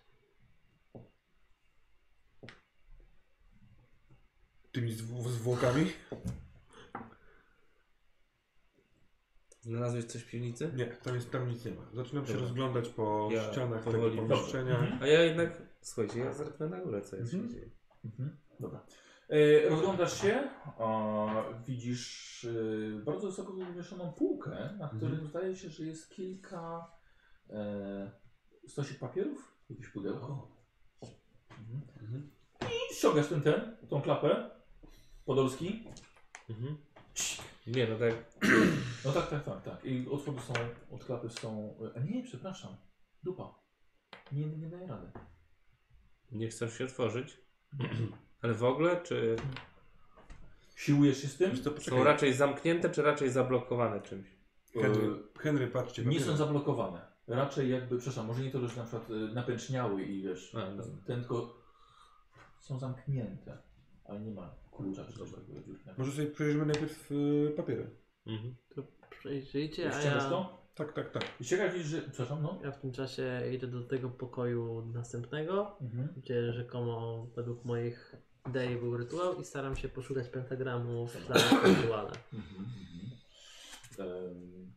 tymi 4.73 4.93
zw- 4.93 5.29
zwłokami? 5.29 5.93
Znalazłeś 9.61 10.05
coś 10.05 10.23
w 10.23 10.31
piwnicy? 10.31 10.73
Nie, 10.77 10.87
tam, 10.87 11.15
jest, 11.15 11.31
tam 11.31 11.49
nic 11.49 11.65
nie 11.65 11.71
ma. 11.73 11.83
Zaczynam 11.93 12.27
się 12.27 12.33
Dobra. 12.33 12.49
rozglądać 12.49 12.89
po 12.89 13.29
Ja 13.33 13.53
ścianach 13.53 13.85
powoli- 13.85 14.17
tego 14.17 14.29
pomieszczenia. 14.29 14.79
Mhm. 14.79 15.03
A 15.03 15.07
ja 15.07 15.23
jednak, 15.23 15.63
słuchajcie, 15.83 16.19
ja 16.19 16.33
zerknę 16.33 16.69
na 16.69 16.81
górę, 16.81 17.03
co 17.03 17.17
jest 17.17 17.35
Mhm. 17.35 17.53
się 17.53 17.55
dzieje. 17.59 17.71
Mhm. 18.05 18.37
Dobra. 18.61 18.87
E, 19.29 19.69
rozglądasz 19.69 20.21
się, 20.23 20.49
a 20.79 21.27
widzisz 21.67 22.45
e, 22.45 23.05
bardzo 23.05 23.27
wysoko 23.27 23.53
wywieszoną 23.53 24.13
półkę, 24.13 24.77
na 24.79 24.89
której 24.89 25.15
Mhm. 25.15 25.29
zdaje 25.29 25.57
się, 25.57 25.69
że 25.69 25.85
jest 25.85 26.11
kilka 26.11 26.91
e, 27.51 28.11
stosik 28.69 28.99
papierów, 28.99 29.55
jakieś 29.71 29.89
pudełko. 29.89 30.57
Mhm. 31.51 31.81
Mhm. 32.03 32.31
I 32.63 32.95
ściągasz 32.95 33.29
ten, 33.29 33.43
ten, 33.43 33.77
tą 33.89 34.03
klapę, 34.03 34.51
Podolski. 35.25 35.85
Mhm. 36.51 36.77
Nie, 37.67 37.87
no 37.87 37.99
tak. 37.99 38.15
No 39.05 39.13
tak, 39.13 39.31
tak, 39.31 39.45
tak, 39.45 39.63
tak. 39.63 39.85
I 39.85 40.09
od 40.09 40.23
spodu 40.23 40.41
są, 40.41 40.53
od 40.91 41.05
klapy 41.05 41.29
są, 41.31 41.79
a 41.97 42.01
nie, 42.01 42.23
przepraszam, 42.23 42.77
dupa. 43.23 43.55
Nie, 44.33 44.47
nie 44.47 44.69
daje 44.69 44.87
rady. 44.87 45.13
Nie 46.33 46.49
chcą 46.49 46.69
się 46.69 46.85
otworzyć. 46.85 47.41
Ale 48.45 48.55
w 48.55 48.65
ogóle, 48.65 49.01
czy 49.03 49.37
Siłujesz 50.77 51.23
się 51.23 51.29
z 51.29 51.37
tym? 51.37 51.57
Co, 51.57 51.63
są 51.63 51.71
poczekaj. 51.71 52.05
raczej 52.05 52.33
zamknięte, 52.35 52.91
czy 52.91 53.03
raczej 53.03 53.31
zablokowane 53.31 54.01
czymś? 54.01 54.27
Henry, 54.75 55.09
Henry, 55.39 55.67
patrzcie. 55.67 56.05
Nie 56.05 56.21
są 56.21 56.37
zablokowane. 56.37 57.01
Raczej 57.29 57.71
jakby, 57.71 57.97
przepraszam, 57.99 58.27
może 58.27 58.43
nie 58.43 58.51
to, 58.51 58.69
że 58.69 58.77
na 58.77 58.83
przykład 58.83 59.11
y, 59.11 59.15
napęczniały 59.15 60.03
i 60.03 60.23
wiesz, 60.23 60.55
A, 60.55 60.67
dobra. 60.71 60.85
ten 61.07 61.21
tylko 61.21 61.57
są 62.61 62.79
zamknięte, 62.79 63.59
ale 64.05 64.21
nie 64.21 64.31
ma 64.31 64.55
klucza 64.77 65.05
czy 65.05 65.13
coś 65.19 65.31
takiego. 65.31 65.61
Może 65.99 66.13
sobie 66.13 66.27
przejrzymy 66.27 66.67
najpierw 66.67 67.13
y, 67.13 67.53
papiery. 67.57 67.91
Mhm. 68.27 68.55
To 68.75 68.83
przejrzyjcie, 69.11 69.89
a 69.89 70.01
Ściągasz 70.01 70.23
ja, 70.25 70.31
to? 70.31 70.65
Tak, 70.75 70.93
tak, 70.93 71.11
tak. 71.11 71.25
I 71.41 71.45
ciekawe 71.45 71.71
widzisz, 71.71 71.87
że, 71.89 71.99
przepraszam, 72.03 72.43
no. 72.43 72.61
ja 72.65 72.73
w 72.73 72.81
tym 72.81 72.93
czasie 72.93 73.43
idę 73.55 73.67
do 73.67 73.83
tego 73.85 74.11
pokoju 74.11 74.85
następnego, 74.95 75.77
Mhm. 75.81 76.09
gdzie 76.17 76.53
rzekomo 76.53 77.27
według 77.37 77.65
moich 77.65 78.17
idei 78.49 78.77
był 78.77 78.97
rytuał 78.97 79.41
i 79.41 79.45
staram 79.45 79.77
się 79.77 79.89
poszukać 79.89 80.29
pentagramów 80.29 81.13
w 81.13 81.29
danym 81.29 81.77
rytuale. 81.77 82.13
Mhm. 82.33 82.71
Mhm. 83.99 84.71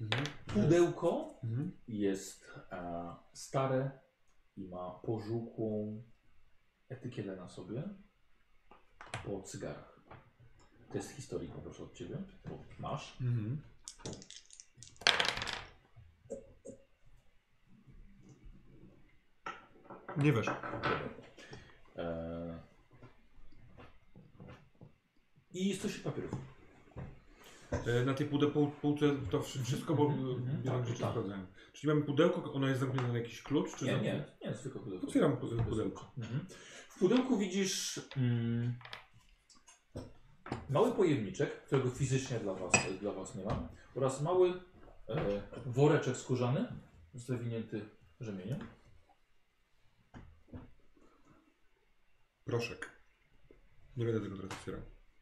Mhm. 0.00 0.26
pudełko 0.46 1.40
jest 1.88 2.58
e, 2.72 3.14
stare 3.32 3.90
i 4.56 4.68
ma 4.68 4.90
pożółkłą 4.90 6.02
etykietę 6.88 7.36
na 7.36 7.48
sobie 7.48 7.82
po 9.24 9.42
cygarach. 9.42 10.00
To 10.88 10.96
jest 10.96 11.10
historii, 11.10 11.48
poproszę 11.48 11.82
od 11.82 11.94
Ciebie, 11.94 12.16
bo 12.48 12.58
masz. 12.78 13.20
Mhm. 13.20 13.60
Nie 20.16 20.32
wiesz. 20.32 20.46
Eee... 21.96 22.29
I 25.52 25.74
stosik 25.74 26.02
papierów. 26.02 26.30
E, 27.86 28.04
Na 28.04 28.14
tej 28.14 28.26
pude, 28.26 28.46
pół, 28.46 28.70
półce 28.70 29.06
to 29.30 29.42
wszy- 29.42 29.64
wszystko, 29.64 29.94
bo 29.94 30.06
Mhm, 30.06 30.30
mhm. 30.30 30.62
wiele 30.62 30.76
Tak, 30.78 30.86
rzeczy 30.86 31.00
tak. 31.00 31.10
sprawdzałem. 31.10 31.46
Czyli 31.72 31.88
mamy 31.92 32.06
pudełko, 32.06 32.52
ono 32.52 32.68
jest 32.68 32.80
zamknięte 32.80 33.12
na 33.12 33.18
jakiś 33.18 33.42
klucz? 33.42 33.74
Czy 33.76 33.84
Nie, 33.84 33.90
zamknięte? 33.92 34.32
nie, 34.42 34.48
nie, 34.50 34.54
zwykłe 34.56 34.80
pudełko. 34.80 35.06
Otwieram 35.06 35.36
pu- 35.36 35.64
pudełko. 35.64 36.12
Mhm. 36.18 36.46
W 36.88 36.98
pudełku 36.98 37.38
widzisz 37.38 38.00
mm, 38.16 38.74
mały 40.70 40.92
pojemniczek, 40.92 41.62
którego 41.66 41.90
fizycznie 41.90 42.38
dla 42.40 42.54
was, 42.54 42.72
dla 43.00 43.12
was 43.12 43.34
nie 43.34 43.44
ma, 43.44 43.68
oraz 43.94 44.22
mały 44.22 44.52
e, 45.08 45.42
woreczek 45.66 46.16
skórzany, 46.16 46.66
zawinięty 47.14 47.88
rzemieniem. 48.20 48.58
Proszek. 52.44 52.90
Nie 53.96 54.04
będę 54.04 54.20
tego 54.20 54.36
teraz 54.36 54.52
otwierał. 54.52 54.80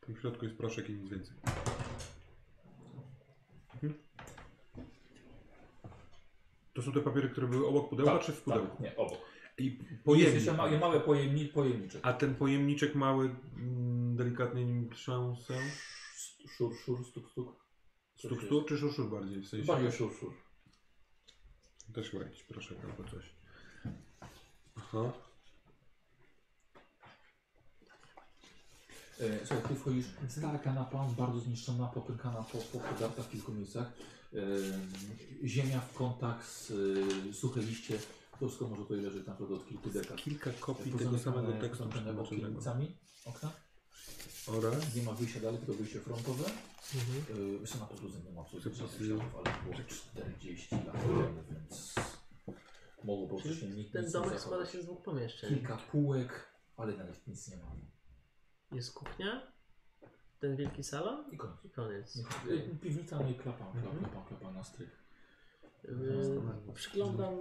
W 0.09 0.11
tym 0.11 0.21
środku 0.21 0.45
jest 0.45 0.57
proszek 0.59 0.91
i 0.91 0.93
nic 0.93 1.11
więcej. 1.11 1.37
Mhm. 3.75 3.95
To 6.75 6.83
są 6.83 6.93
te 6.93 7.01
papiery, 7.01 7.29
które 7.29 7.47
były 7.47 7.67
obok 7.67 7.89
pudełka, 7.91 8.19
czy 8.19 8.33
w 8.33 8.43
pudełku? 8.43 8.69
tak, 8.69 8.81
nie, 8.81 8.97
obok. 8.97 9.19
I 9.59 9.65
Jest 9.67 10.05
pojemnik. 10.05 10.35
jeszcze 10.35 10.53
ma, 10.53 10.71
małe 10.79 11.01
pojemni, 11.01 11.45
pojemniczek. 11.45 12.01
A 12.07 12.13
ten 12.13 12.35
pojemniczek 12.35 12.95
mały, 12.95 13.37
mm, 13.57 14.17
delikatnie 14.17 14.65
nim 14.65 14.91
trząsę? 14.91 15.55
Szur, 16.49 16.77
szur, 16.85 17.07
stuk, 17.07 17.31
stuk. 17.31 17.65
Stuk, 18.17 18.43
stuk, 18.43 18.69
czy 18.69 18.79
szurszur 18.79 19.11
bardziej? 19.11 19.41
W 19.43 19.49
sensie 19.49 19.67
Bardziej 19.67 19.93
szur, 19.93 20.13
szur. 20.21 20.33
też 21.95 22.11
chyba 22.11 22.25
jakiś 22.25 22.43
proszek 22.43 22.79
albo 22.85 23.11
coś. 23.11 23.35
Aha. 24.77 25.13
E, 29.21 29.47
Słuchaj, 29.47 29.69
ty 29.69 29.75
wchodzisz, 29.75 30.07
stara 30.29 30.59
kanapa, 30.59 31.07
bardzo 31.19 31.41
zniszczona, 31.41 31.87
popękana 31.87 32.43
po, 32.43 32.59
po 32.59 32.79
podarta 32.79 33.23
w 33.23 33.31
kilku 33.31 33.53
miejscach. 33.53 33.93
E, 34.35 34.39
ziemia 35.49 35.81
w 35.81 35.93
kątach 35.95 36.47
z 36.47 36.71
e, 37.31 37.35
suche 37.35 37.61
liście. 37.61 37.99
Wszystko 38.37 38.69
może 38.69 38.83
tutaj 38.83 39.01
leżeć 39.01 39.27
naprawdę 39.27 39.55
od 39.55 39.67
kilku 39.69 39.91
dekad. 39.91 40.17
Kilka 40.17 40.51
kopii 40.61 40.93
tego 40.93 41.19
samego 41.19 41.53
tekstu 41.53 41.89
przetłumaczonego. 41.89 42.23
okienicami 42.23 42.97
okna. 43.25 43.51
Oraz 44.47 44.95
Nie 44.95 45.03
ma 45.03 45.13
wyjścia 45.13 45.41
dalej, 45.41 45.59
tylko 45.59 45.75
wyjście 45.75 46.01
frontowe. 46.01 46.45
Mhm. 46.95 47.41
Yy, 47.53 47.59
Jeszcze 47.61 47.79
na 47.79 47.87
podróży 47.87 48.15
nie 48.27 48.33
ma 48.33 48.41
absolutnie 48.41 48.71
żadnych 48.71 48.89
Przepisy. 48.91 49.07
śladów, 49.07 49.35
ale 49.37 49.55
było 49.65 49.75
40 49.89 50.75
lat 50.75 51.03
temu, 51.03 51.23
więc 51.51 51.95
mogło 53.05 53.29
po 53.29 53.37
prostu 53.37 53.61
się 53.61 53.67
nikt 53.69 53.93
Ten 53.93 54.05
nic 54.05 54.13
domek 54.13 54.33
nie 54.33 54.39
składa 54.39 54.65
zachować. 54.65 54.73
się 54.73 54.83
z 54.83 54.85
dwóch 54.85 55.03
pomieszczeń. 55.03 55.49
Kilka 55.55 55.77
półek, 55.77 56.49
ale 56.77 56.97
nawet 56.97 57.27
nic 57.27 57.49
nie 57.49 57.57
ma. 57.57 57.63
Jest 58.73 58.93
kuchnia, 58.95 59.43
ten 60.41 60.57
wielki 60.57 60.85
salon 60.85 61.25
I 61.33 61.37
koniec. 61.37 61.61
i 61.65 61.71
koniec. 61.71 62.17
Piwnica, 62.81 63.19
no 63.21 63.29
i 63.29 63.35
klapa, 63.35 63.59
klapa, 63.73 63.79
Mhm. 63.79 63.99
klapa, 63.99 64.29
klapa 64.29 64.53
na 64.53 64.65
strych. 64.65 65.05
Yy, 65.85 66.73
przyglądam 66.75 67.35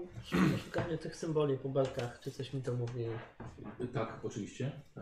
szukaniu 0.66 0.98
tych 0.98 1.16
symboli 1.16 1.58
po 1.58 1.70
belkach, 1.70 2.20
czy 2.20 2.32
coś 2.32 2.54
mi 2.54 2.62
to 2.62 2.74
mówi. 2.74 3.02
Yy, 3.80 3.88
Tak, 3.88 4.20
oczywiście. 4.26 4.82
Yy. 4.96 5.02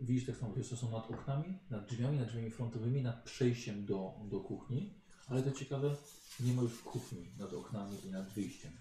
Widzisz 0.00 0.26
tak 0.26 0.36
samo, 0.36 0.54
są 0.64 0.90
nad 0.90 1.10
oknami, 1.10 1.58
nad 1.70 1.86
drzwiami, 1.86 2.18
nad 2.18 2.28
drzwiami 2.28 2.50
frontowymi, 2.50 3.02
nad 3.02 3.22
przejściem 3.24 3.86
do, 3.86 4.14
do 4.24 4.40
kuchni. 4.40 4.94
Ale 5.28 5.42
to 5.42 5.50
ciekawe, 5.52 5.96
nie 6.40 6.52
ma 6.54 6.62
już 6.62 6.82
kuchni 6.82 7.30
nad 7.38 7.52
oknami 7.52 8.06
i 8.06 8.10
nad 8.10 8.28
wyjściem. 8.32 8.72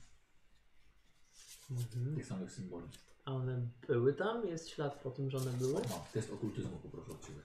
Mhm. 1.71 2.15
Tych 2.15 2.25
samych 2.25 2.51
symboli. 2.51 2.87
A 3.25 3.31
one 3.31 3.61
były 3.87 4.13
tam? 4.13 4.47
Jest 4.47 4.69
ślad 4.69 5.01
po 5.03 5.11
tym, 5.11 5.29
że 5.29 5.37
one 5.37 5.51
były? 5.51 5.73
Mam 5.73 5.83
test 6.13 6.33
okultyzmu, 6.33 6.77
poproszę 6.77 7.11
od 7.11 7.27
Ciebie. 7.27 7.41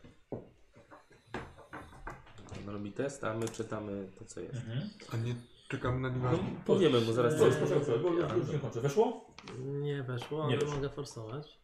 On 2.69 2.69
robi 2.75 2.93
test, 2.93 3.25
a 3.25 3.35
my 3.35 3.49
czytamy 3.49 4.09
to, 4.19 4.25
co 4.25 4.41
jest. 4.41 4.61
A 5.13 5.17
nie 5.17 5.35
czekamy 5.69 6.01
na 6.01 6.09
nim 6.09 6.23
No, 6.23 6.39
powiemy 6.67 7.01
mu 7.01 7.13
zaraz, 7.13 7.37
co 7.39 7.47
jest. 7.47 7.59
proszę, 7.59 7.75
proszę, 7.81 7.99
bo 7.99 8.09
już, 8.09 8.33
już 8.33 8.49
nie 8.53 8.59
kończę. 8.59 8.81
Weszło? 8.81 9.27
Nie 9.59 10.03
weszło, 10.03 10.39
Nie 10.39 10.45
ale 10.45 10.57
weszło. 10.57 10.75
mogę 10.75 10.89
forsować. 10.89 11.59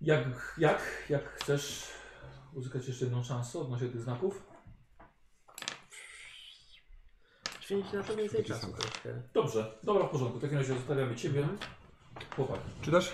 Jak, 0.00 0.54
jak, 0.58 0.80
jak 1.08 1.24
chcesz 1.28 1.84
uzyskać 2.54 2.88
jeszcze 2.88 3.04
jedną 3.04 3.22
szansę 3.24 3.58
odnośnie 3.58 3.88
tych 3.88 4.00
znaków? 4.00 4.42
Święci 7.72 7.96
na 7.96 8.02
to 8.02 8.16
więcej 8.16 8.44
czasu 8.44 8.66
troszkę. 8.72 9.08
Dobrze, 9.34 9.74
dobra, 9.82 10.04
w 10.04 10.10
porządku. 10.10 10.38
W 10.38 10.42
takim 10.42 10.58
razie 10.58 10.74
zostawiamy 10.74 11.16
Ciebie. 11.16 11.48
Chłopak. 12.36 12.60
Czytasz? 12.82 13.12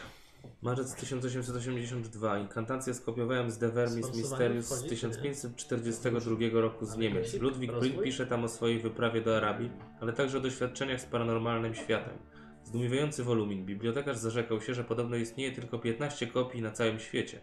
Marzec 0.63 0.95
1882. 0.95 2.39
Inkantację 2.39 2.95
skopiowałem 2.95 3.51
z 3.51 3.59
The 3.59 3.69
Vermis 3.69 4.07
Sforsowanie 4.07 4.55
Mysterious 4.55 4.67
z 4.67 4.79
wchodzi, 4.79 4.97
czy 4.97 5.07
nie? 5.07 5.13
1542 5.13 6.61
roku 6.61 6.87
z 6.87 6.91
Ale 6.91 7.01
Niemiec. 7.01 7.27
jaki 7.27 7.39
Ludwik 7.39 7.73
rozwój? 7.73 8.05
Pisze 8.05 8.27
tam 8.27 8.45
o 8.45 8.49
swojej 8.49 8.81
wyprawie 8.81 9.21
do 9.21 9.37
Arabii, 9.37 9.71
ale 10.01 10.13
także 10.13 10.39
o 10.39 10.41
doświadczeniach 10.41 11.01
z 11.01 11.05
paranormalnym 11.05 11.75
światem. 11.75 12.19
Zdumiewający 12.65 13.25
wolumin. 13.25 13.65
Bibliotekarz 13.65 14.19
zarzekał 14.19 14.61
się, 14.61 14.75
że 14.75 14.85
podobno 14.85 15.17
istnieje 15.17 15.53
tylko 15.53 15.79
15 15.79 16.27
kopii 16.27 16.63
na 16.63 16.71
całym 16.71 17.01
świecie. 17.01 17.41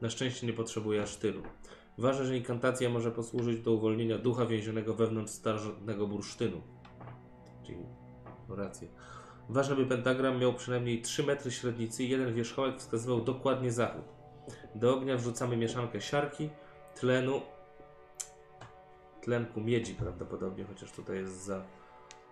Na 0.00 0.10
szczęście 0.10 0.46
nie 0.46 0.52
potrzebuje 0.52 1.02
aż 1.02 1.16
tylu. 1.16 1.42
Ważne, 1.98 2.24
że 2.24 2.36
inkantacja 2.36 2.90
może 2.90 3.10
posłużyć 3.10 3.60
do 3.60 3.72
uwolnienia 3.72 4.18
ducha 4.18 4.46
więzionego 4.46 4.94
wewnątrz 4.94 5.32
starożytnego 5.32 6.06
bursztynu. 6.06 6.60
Czyli 7.66 7.86
rację. 8.48 8.88
Ważne, 9.48 9.76
by 9.76 9.86
pentagram 9.86 10.38
miał 10.38 10.54
przynajmniej 10.54 11.02
3 11.02 11.22
metry 11.22 11.50
średnicy 11.50 12.04
i 12.04 12.08
jeden 12.08 12.34
wierzchołek 12.34 12.78
wskazywał 12.78 13.20
dokładnie 13.20 13.72
zachód. 13.72 14.04
Do 14.74 14.96
ognia 14.96 15.16
wrzucamy 15.16 15.56
mieszankę 15.56 16.00
siarki, 16.00 16.50
tlenu, 16.94 17.40
tlenku 19.20 19.60
miedzi 19.60 19.94
prawdopodobnie, 19.94 20.64
chociaż 20.64 20.92
tutaj 20.92 21.16
jest 21.16 21.44
za, 21.44 21.62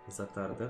zatarte. 0.07 0.67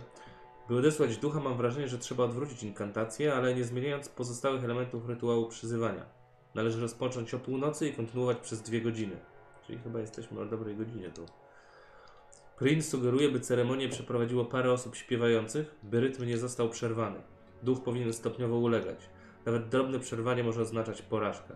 By 0.70 0.78
odesłać 0.78 1.18
ducha 1.18 1.40
mam 1.40 1.58
wrażenie, 1.58 1.88
że 1.88 1.98
trzeba 1.98 2.24
odwrócić 2.24 2.64
inkantację, 2.64 3.34
ale 3.34 3.56
nie 3.56 3.64
zmieniając 3.64 4.10
pozostałych 4.10 4.64
elementów 4.64 5.10
rytuału 5.10 5.48
przyzywania. 5.48 6.21
Należy 6.56 6.82
rozpocząć 6.82 7.34
o 7.34 7.40
północy 7.40 7.88
i 7.88 7.94
kontynuować 7.94 8.38
przez 8.38 8.62
dwie 8.62 8.82
godziny. 8.82 9.18
Czyli 9.68 9.80
chyba 9.80 10.00
jesteśmy 10.00 10.40
o 10.40 10.46
dobrej 10.46 10.76
godzinie 10.76 11.10
tu. 11.10 11.26
Prince 12.58 12.90
sugeruje, 12.90 13.30
by 13.30 13.40
ceremonię 13.40 13.90
przeprowadziło 13.90 14.46
parę 14.46 14.72
osób 14.72 14.96
śpiewających, 14.96 15.76
by 15.84 16.00
rytm 16.00 16.26
nie 16.26 16.38
został 16.38 16.70
przerwany. 16.70 17.22
Duch 17.64 17.84
powinien 17.84 18.14
stopniowo 18.14 18.58
ulegać. 18.58 19.10
Nawet 19.46 19.70
drobne 19.70 20.00
przerwanie 20.00 20.44
może 20.44 20.62
oznaczać 20.62 21.02
porażkę. 21.02 21.56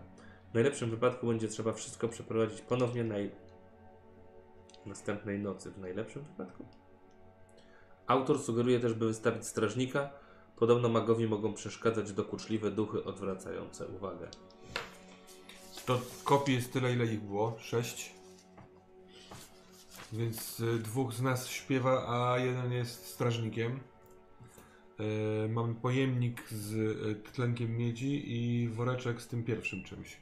W 0.50 0.54
najlepszym 0.54 0.90
wypadku 0.90 1.26
będzie 1.26 1.48
trzeba 1.48 1.72
wszystko 1.72 2.08
przeprowadzić 2.08 2.60
ponownie 2.60 3.04
naj... 3.04 3.30
następnej 4.86 5.38
nocy. 5.38 5.70
W 5.70 5.78
najlepszym 5.78 6.22
wypadku? 6.22 6.66
Autor 8.06 8.38
sugeruje 8.38 8.80
też, 8.80 8.94
by 8.94 9.06
wystawić 9.06 9.46
strażnika. 9.46 10.10
Podobno 10.56 10.88
magowie 10.88 11.28
mogą 11.28 11.54
przeszkadzać 11.54 12.12
dokuczliwe 12.12 12.70
duchy 12.70 13.04
odwracające 13.04 13.86
uwagę. 13.86 14.28
To 15.86 16.00
kopii 16.24 16.54
jest 16.54 16.72
tyle, 16.72 16.92
ile 16.92 17.06
ich 17.06 17.20
było. 17.20 17.56
Sześć. 17.58 18.14
Więc 20.12 20.60
y, 20.60 20.78
dwóch 20.78 21.12
z 21.12 21.22
nas 21.22 21.48
śpiewa, 21.48 22.06
a 22.08 22.38
jeden 22.38 22.72
jest 22.72 23.06
strażnikiem. 23.06 23.80
Y, 25.44 25.48
mamy 25.48 25.74
pojemnik 25.74 26.48
z 26.48 26.72
y, 26.72 27.32
tlenkiem 27.32 27.76
miedzi 27.76 28.32
i 28.36 28.68
woreczek 28.68 29.22
z 29.22 29.28
tym 29.28 29.44
pierwszym 29.44 29.84
czymś. 29.84 30.20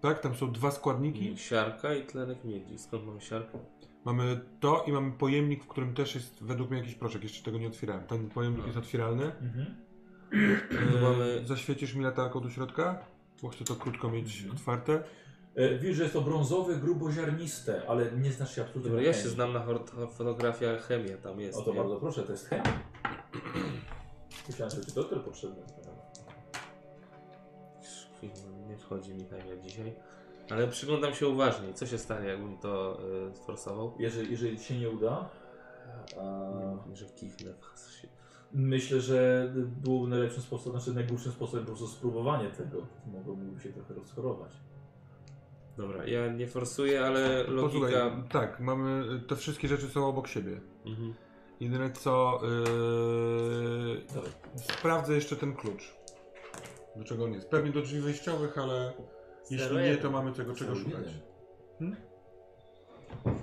Tak, 0.00 0.20
tam 0.20 0.34
są 0.34 0.52
dwa 0.52 0.70
składniki. 0.70 1.38
Siarka 1.38 1.94
i 1.94 2.06
tlenek 2.06 2.44
miedzi. 2.44 2.78
Skąd 2.78 3.06
mamy 3.06 3.20
siarkę? 3.20 3.58
Mamy 4.04 4.40
to 4.60 4.84
i 4.86 4.92
mamy 4.92 5.12
pojemnik, 5.12 5.64
w 5.64 5.68
którym 5.68 5.94
też 5.94 6.14
jest 6.14 6.44
według 6.44 6.70
mnie 6.70 6.78
jakiś 6.78 6.94
proszek. 6.94 7.22
Jeszcze 7.22 7.44
tego 7.44 7.58
nie 7.58 7.66
otwierałem. 7.66 8.06
Ten 8.06 8.28
pojemnik 8.28 8.66
jest 8.66 8.78
otwieralny. 8.78 9.24
Mhm. 9.24 9.84
E, 10.34 11.00
mamy- 11.02 11.40
Zaświecisz 11.46 11.94
mi 11.94 12.04
latarką 12.04 12.40
do 12.40 12.50
środka? 12.50 12.98
Bo 13.42 13.48
chcę 13.48 13.64
to 13.64 13.74
krótko 13.74 14.10
mieć 14.10 14.36
Mhm. 14.36 14.56
otwarte. 14.56 15.02
E, 15.56 15.94
że 15.94 16.02
jest 16.02 16.12
to 16.14 16.20
brązowe, 16.20 16.74
gruboziarniste, 16.76 17.82
ale 17.88 18.12
nie 18.12 18.32
znasz 18.32 18.54
się 18.54 18.62
absolutnie 18.62 18.90
Dobra, 18.90 19.00
na 19.02 19.06
ja 19.06 19.12
się 19.12 19.18
chemii. 19.18 19.34
znam 19.34 19.52
na 19.52 19.60
hor- 19.60 20.08
fotografiach 20.10 20.86
chemia, 20.86 21.16
tam 21.16 21.40
jest. 21.40 21.58
O 21.58 21.62
to 21.62 21.70
nie? 21.72 21.76
bardzo 21.78 21.96
proszę, 21.96 22.22
to 22.22 22.32
jest 22.32 22.48
chemia. 22.48 22.80
Myślałem, 24.48 24.74
że 24.76 24.84
ci 24.86 24.92
doktor 24.92 25.24
potrzebny. 25.24 25.62
Chwilę, 28.16 28.32
Nie 28.68 28.76
wchodzi 28.76 29.14
mi 29.14 29.24
chemia 29.24 29.56
dzisiaj. 29.62 29.94
Ale 30.50 30.68
przyglądam 30.68 31.14
się 31.14 31.28
uważniej. 31.28 31.74
Co 31.74 31.86
się 31.86 31.98
stanie, 31.98 32.28
jakbym 32.28 32.58
to 32.58 32.98
y, 33.32 33.36
sforsował? 33.36 33.92
Jeżeli, 33.98 34.30
jeżeli 34.30 34.58
ci 34.58 34.64
się 34.64 34.78
nie 34.78 34.90
uda, 34.90 35.28
Nie 36.16 36.20
a, 36.20 36.24
mów 36.76 36.86
mi, 36.86 36.96
że 36.96 37.06
kifnę 37.06 37.54
w 37.54 37.90
się. 38.00 38.08
Myślę, 38.54 39.00
że 39.00 39.52
byłby 39.84 40.08
najlepszym 40.08 40.42
sposobem, 40.42 40.80
znaczy 40.80 40.94
najgłupszym 40.94 41.32
sposobem 41.32 41.64
po 41.64 41.72
prostu 41.72 41.86
spróbowanie 41.86 42.50
tego. 42.50 42.86
Mogłoby 43.12 43.60
się 43.60 43.68
trochę 43.68 43.94
rozchorować. 43.94 44.52
Dobra, 45.76 46.06
ja 46.06 46.32
nie 46.32 46.46
forsuję, 46.46 47.06
ale 47.06 47.44
Posłuchaj, 47.44 47.92
logika... 47.92 48.28
tak, 48.30 48.60
mamy, 48.60 49.20
te 49.28 49.36
wszystkie 49.36 49.68
rzeczy 49.68 49.88
są 49.88 50.06
obok 50.06 50.28
siebie. 50.28 50.60
Mhm. 50.86 51.14
Jedyne 51.60 51.90
co, 51.90 52.40
yy, 52.42 54.02
sprawdzę 54.56 55.14
jeszcze 55.14 55.36
ten 55.36 55.54
klucz. 55.54 55.94
Do 56.96 57.04
czego 57.04 57.24
on 57.24 57.32
jest? 57.32 57.48
Pewnie 57.48 57.72
do 57.72 57.82
drzwi 57.82 58.00
wejściowych, 58.00 58.58
ale 58.58 58.92
jeśli 59.50 59.76
nie, 59.76 59.96
to 59.96 60.10
mamy 60.10 60.32
tego 60.32 60.54
czego 60.54 60.74
szukać. 60.74 61.06
Hmm? 61.78 61.96
Dobrze. 63.24 63.42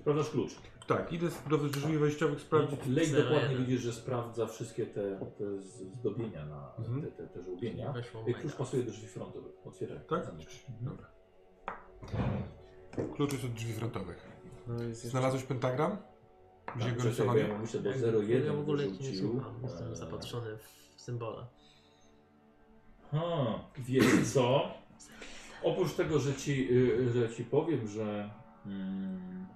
Sprawdzasz 0.00 0.30
klucz. 0.30 0.52
Tak, 0.96 1.12
idę 1.12 1.28
do 1.50 1.58
drzwi 1.58 1.98
wejściowych 1.98 2.40
sprawdzić. 2.40 2.80
Lej 2.86 3.06
Zero 3.06 3.22
dokładnie 3.22 3.50
jeden. 3.50 3.66
widzisz, 3.66 3.80
że 3.80 3.92
sprawdza 3.92 4.46
wszystkie 4.46 4.86
te, 4.86 5.18
te 5.38 5.60
z- 5.62 5.82
zdobienia 5.98 6.46
na 6.46 6.72
Mhm. 6.78 7.02
te, 7.02 7.08
te, 7.10 7.26
te 7.28 7.42
żłobienia. 7.42 7.92
Weszło 7.92 8.24
I 8.26 8.34
klucz 8.34 8.54
pasuje 8.54 8.82
do 8.82 8.90
drzwi 8.90 9.06
frontowych. 9.08 9.52
Otwieraj. 9.64 9.98
Tak? 10.08 10.24
Zamykaj. 10.24 10.54
Dobra. 10.80 11.06
Klucz 13.16 13.32
jest 13.32 13.44
od 13.44 13.52
drzwi 13.52 13.72
frontowych. 13.72 14.28
No 14.66 14.74
jest 14.74 15.04
jeszcze... 15.04 15.08
Znalazłeś 15.08 15.42
pentagram? 15.44 15.96
Gdzie 16.76 16.84
Tak, 16.86 16.94
go 16.96 17.02
czekaj, 17.02 17.02
bo 17.02 17.08
rysowali? 17.08 17.40
ja 17.40 17.58
myślę, 17.58 17.80
bo 17.80 17.88
Ja 17.90 17.96
0,1 17.96 18.56
w 18.56 18.60
ogóle 18.60 18.86
nie 18.86 18.90
wyrzucił. 18.98 19.30
słucham, 19.30 19.54
jestem 19.62 19.88
Eee, 19.88 19.96
zapatrzony 19.96 20.56
w 20.96 21.00
symbole. 21.00 21.46
Ha, 23.10 23.58
wiesz 23.78 24.32
co? 24.34 24.70
Oprócz 25.62 25.92
tego, 25.92 26.18
że 26.18 26.34
ci, 26.34 26.68
y, 26.72 27.10
że 27.12 27.34
ci 27.34 27.44
powiem, 27.44 27.86
że 27.88 28.30
mm, 28.66 29.46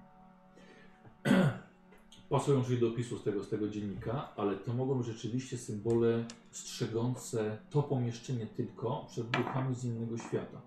pasują 2.29 2.63
czyli 2.63 2.79
do 2.79 2.87
opisu 2.87 3.17
z 3.17 3.23
tego, 3.23 3.43
z 3.43 3.49
tego 3.49 3.67
dziennika, 3.67 4.29
ale 4.35 4.55
to 4.55 4.73
mogą 4.73 4.97
być 4.97 5.07
rzeczywiście 5.07 5.57
symbole 5.57 6.25
strzegące 6.51 7.57
to 7.69 7.83
pomieszczenie 7.83 8.45
tylko 8.45 9.05
przed 9.09 9.29
duchami 9.29 9.75
z 9.75 9.83
innego 9.83 10.17
świata. 10.17 10.61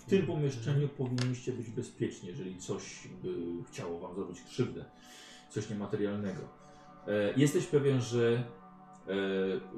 W 0.00 0.04
tym 0.04 0.26
pomieszczeniu 0.26 0.88
powinniście 0.88 1.52
być 1.52 1.70
bezpieczni, 1.70 2.28
jeżeli 2.28 2.56
coś 2.56 3.08
by 3.22 3.28
chciało 3.68 4.00
wam 4.00 4.14
zrobić 4.14 4.42
krzywdę, 4.42 4.84
coś 5.50 5.70
niematerialnego. 5.70 6.42
E, 7.06 7.34
jesteś 7.36 7.66
pewien, 7.66 8.00
że 8.00 8.44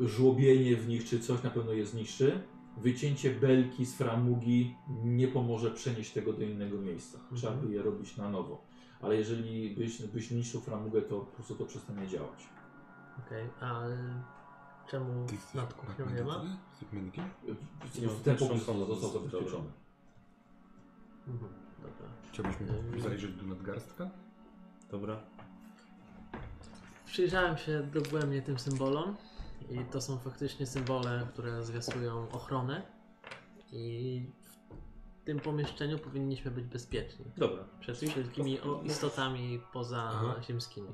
e, 0.00 0.06
żłobienie 0.08 0.76
w 0.76 0.88
nich 0.88 1.04
czy 1.04 1.20
coś 1.20 1.42
na 1.42 1.50
pewno 1.50 1.72
je 1.72 1.86
zniszczy. 1.86 2.40
Wycięcie 2.76 3.30
belki 3.30 3.86
z 3.86 3.94
framugi 3.94 4.74
nie 5.04 5.28
pomoże 5.28 5.70
przenieść 5.70 6.12
tego 6.12 6.32
do 6.32 6.42
innego 6.42 6.78
miejsca. 6.78 7.18
Trzeba 7.36 7.52
by 7.52 7.74
je 7.74 7.82
robić 7.82 8.16
na 8.16 8.30
nowo. 8.30 8.71
Ale 9.02 9.16
jeżeli 9.16 9.76
byś, 9.76 10.02
byś 10.02 10.30
niszczył 10.30 10.60
framugę, 10.60 11.02
to 11.02 11.20
po 11.20 11.26
prostu 11.26 11.54
to 11.54 11.64
przestanie 11.64 12.08
działać. 12.08 12.48
Okej, 13.26 13.48
a 13.60 13.82
czemu 14.90 15.26
Ty 15.26 15.34
jesteś 15.34 15.54
nad 15.54 15.74
kuchnią 15.74 16.10
nie 16.10 16.24
ma? 16.24 16.44
Z 16.80 16.92
Menikiem? 16.92 17.24
Nie, 17.98 18.08
ten 18.24 18.36
pokój 18.36 18.58
został, 18.58 19.12
zabezpieczony. 19.12 19.70
Mhm, 21.28 21.52
dobra. 21.82 22.06
Chciałbyś 22.32 22.54
mi 22.94 23.00
zajrzeć 23.00 23.34
do 23.34 23.42
nadgarstka? 23.42 24.10
Dobra. 24.90 25.20
Przyjrzałem 27.06 27.56
się 27.56 27.82
dogłębnie 27.82 28.42
tym 28.42 28.58
symbolom 28.58 29.16
i 29.70 29.78
to 29.84 30.00
są 30.00 30.18
faktycznie 30.18 30.66
symbole, 30.66 31.26
które 31.32 31.64
zwiastują 31.64 32.30
ochronę 32.30 32.82
i 33.72 34.22
tym 35.24 35.40
pomieszczeniu 35.40 35.98
powinniśmy 35.98 36.50
być 36.50 36.64
bezpieczni 36.64 37.24
Dobra. 37.36 37.64
przed 37.80 37.96
wszelkimi 37.96 38.58
istotami 38.84 39.60
poza 39.72 40.02
Aha. 40.12 40.34
ziemskimi. 40.42 40.88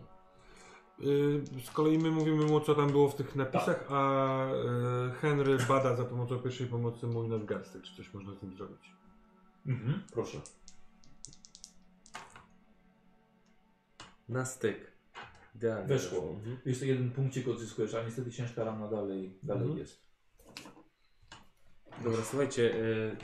Yy, 0.99 1.43
z 1.65 1.71
kolei 1.71 1.99
my 1.99 2.11
mówimy 2.11 2.45
mu, 2.45 2.61
co 2.61 2.75
tam 2.75 2.91
było 2.91 3.09
w 3.09 3.15
tych 3.15 3.37
napisach, 3.37 3.93
a 3.93 4.47
yy, 5.05 5.13
Henry 5.13 5.59
bada 5.69 5.97
za 5.97 6.05
pomocą 6.05 6.39
pierwszej 6.39 6.67
pomocy 6.67 7.07
mój 7.07 7.29
nadgarstek, 7.29 7.83
czy 7.83 7.97
coś 7.97 8.15
można 8.15 8.35
z 8.35 8.43
nim 8.43 8.55
zrobić. 8.57 8.93
Mhm, 9.67 10.03
proszę. 10.13 10.39
Na 14.29 14.45
styk. 14.45 14.93
Idealnie. 15.55 15.87
Weszło. 15.89 16.31
Mhm. 16.31 16.57
Jest 16.67 16.81
to 16.81 16.87
jeden 16.87 17.11
punkcik 17.11 17.49
odzyskujesz, 17.49 17.95
a 17.95 18.03
niestety 18.05 18.31
ciężka 18.31 18.65
rana 18.65 18.89
dalej, 18.89 19.39
dalej 19.43 19.63
Mhm. 19.63 19.79
jest. 19.79 20.03
Dobra, 22.05 22.23
słuchajcie, 22.25 22.75
y, 22.75 23.17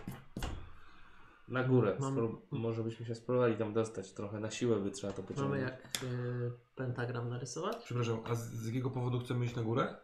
na 1.48 1.64
górę. 1.64 1.96
Mam- 2.00 2.14
Spró- 2.16 2.36
może 2.50 2.82
byśmy 2.84 3.06
się 3.06 3.14
spróbowali 3.14 3.56
tam 3.56 3.72
dostać. 3.72 4.12
Trochę 4.12 4.40
na 4.40 4.50
siłę 4.50 4.80
by 4.80 4.90
trzeba 4.90 5.12
to 5.12 5.22
Mamy 5.22 5.34
pociągnąć. 5.34 5.62
jak 5.62 6.02
y, 6.02 6.50
pentagram 6.74 7.28
narysować? 7.28 7.76
Przepraszam, 7.84 8.20
a 8.24 8.34
z, 8.34 8.52
z 8.52 8.66
jakiego 8.66 8.90
powodu 8.90 9.20
chcemy 9.20 9.44
iść 9.44 9.56
na 9.56 9.62
górę? 9.62 9.96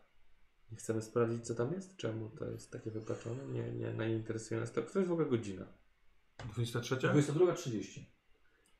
Nie 0.71 0.77
Chcemy 0.77 1.03
sprawdzić, 1.03 1.47
co 1.47 1.55
tam 1.55 1.73
jest? 1.73 1.97
Czemu 1.97 2.31
to 2.31 2.45
jest 2.51 2.73
takie 2.73 2.91
wypaczone? 2.91 3.47
Nie, 3.47 3.73
nie, 3.73 3.93
nie 3.95 4.15
interesuje 4.15 4.61
nas 4.61 4.73
to. 4.73 4.83
To 4.83 4.99
jest 4.99 5.09
w 5.09 5.13
ogóle 5.13 5.29
godzina. 5.29 5.67
23? 6.53 6.97
22.30. 6.97 8.01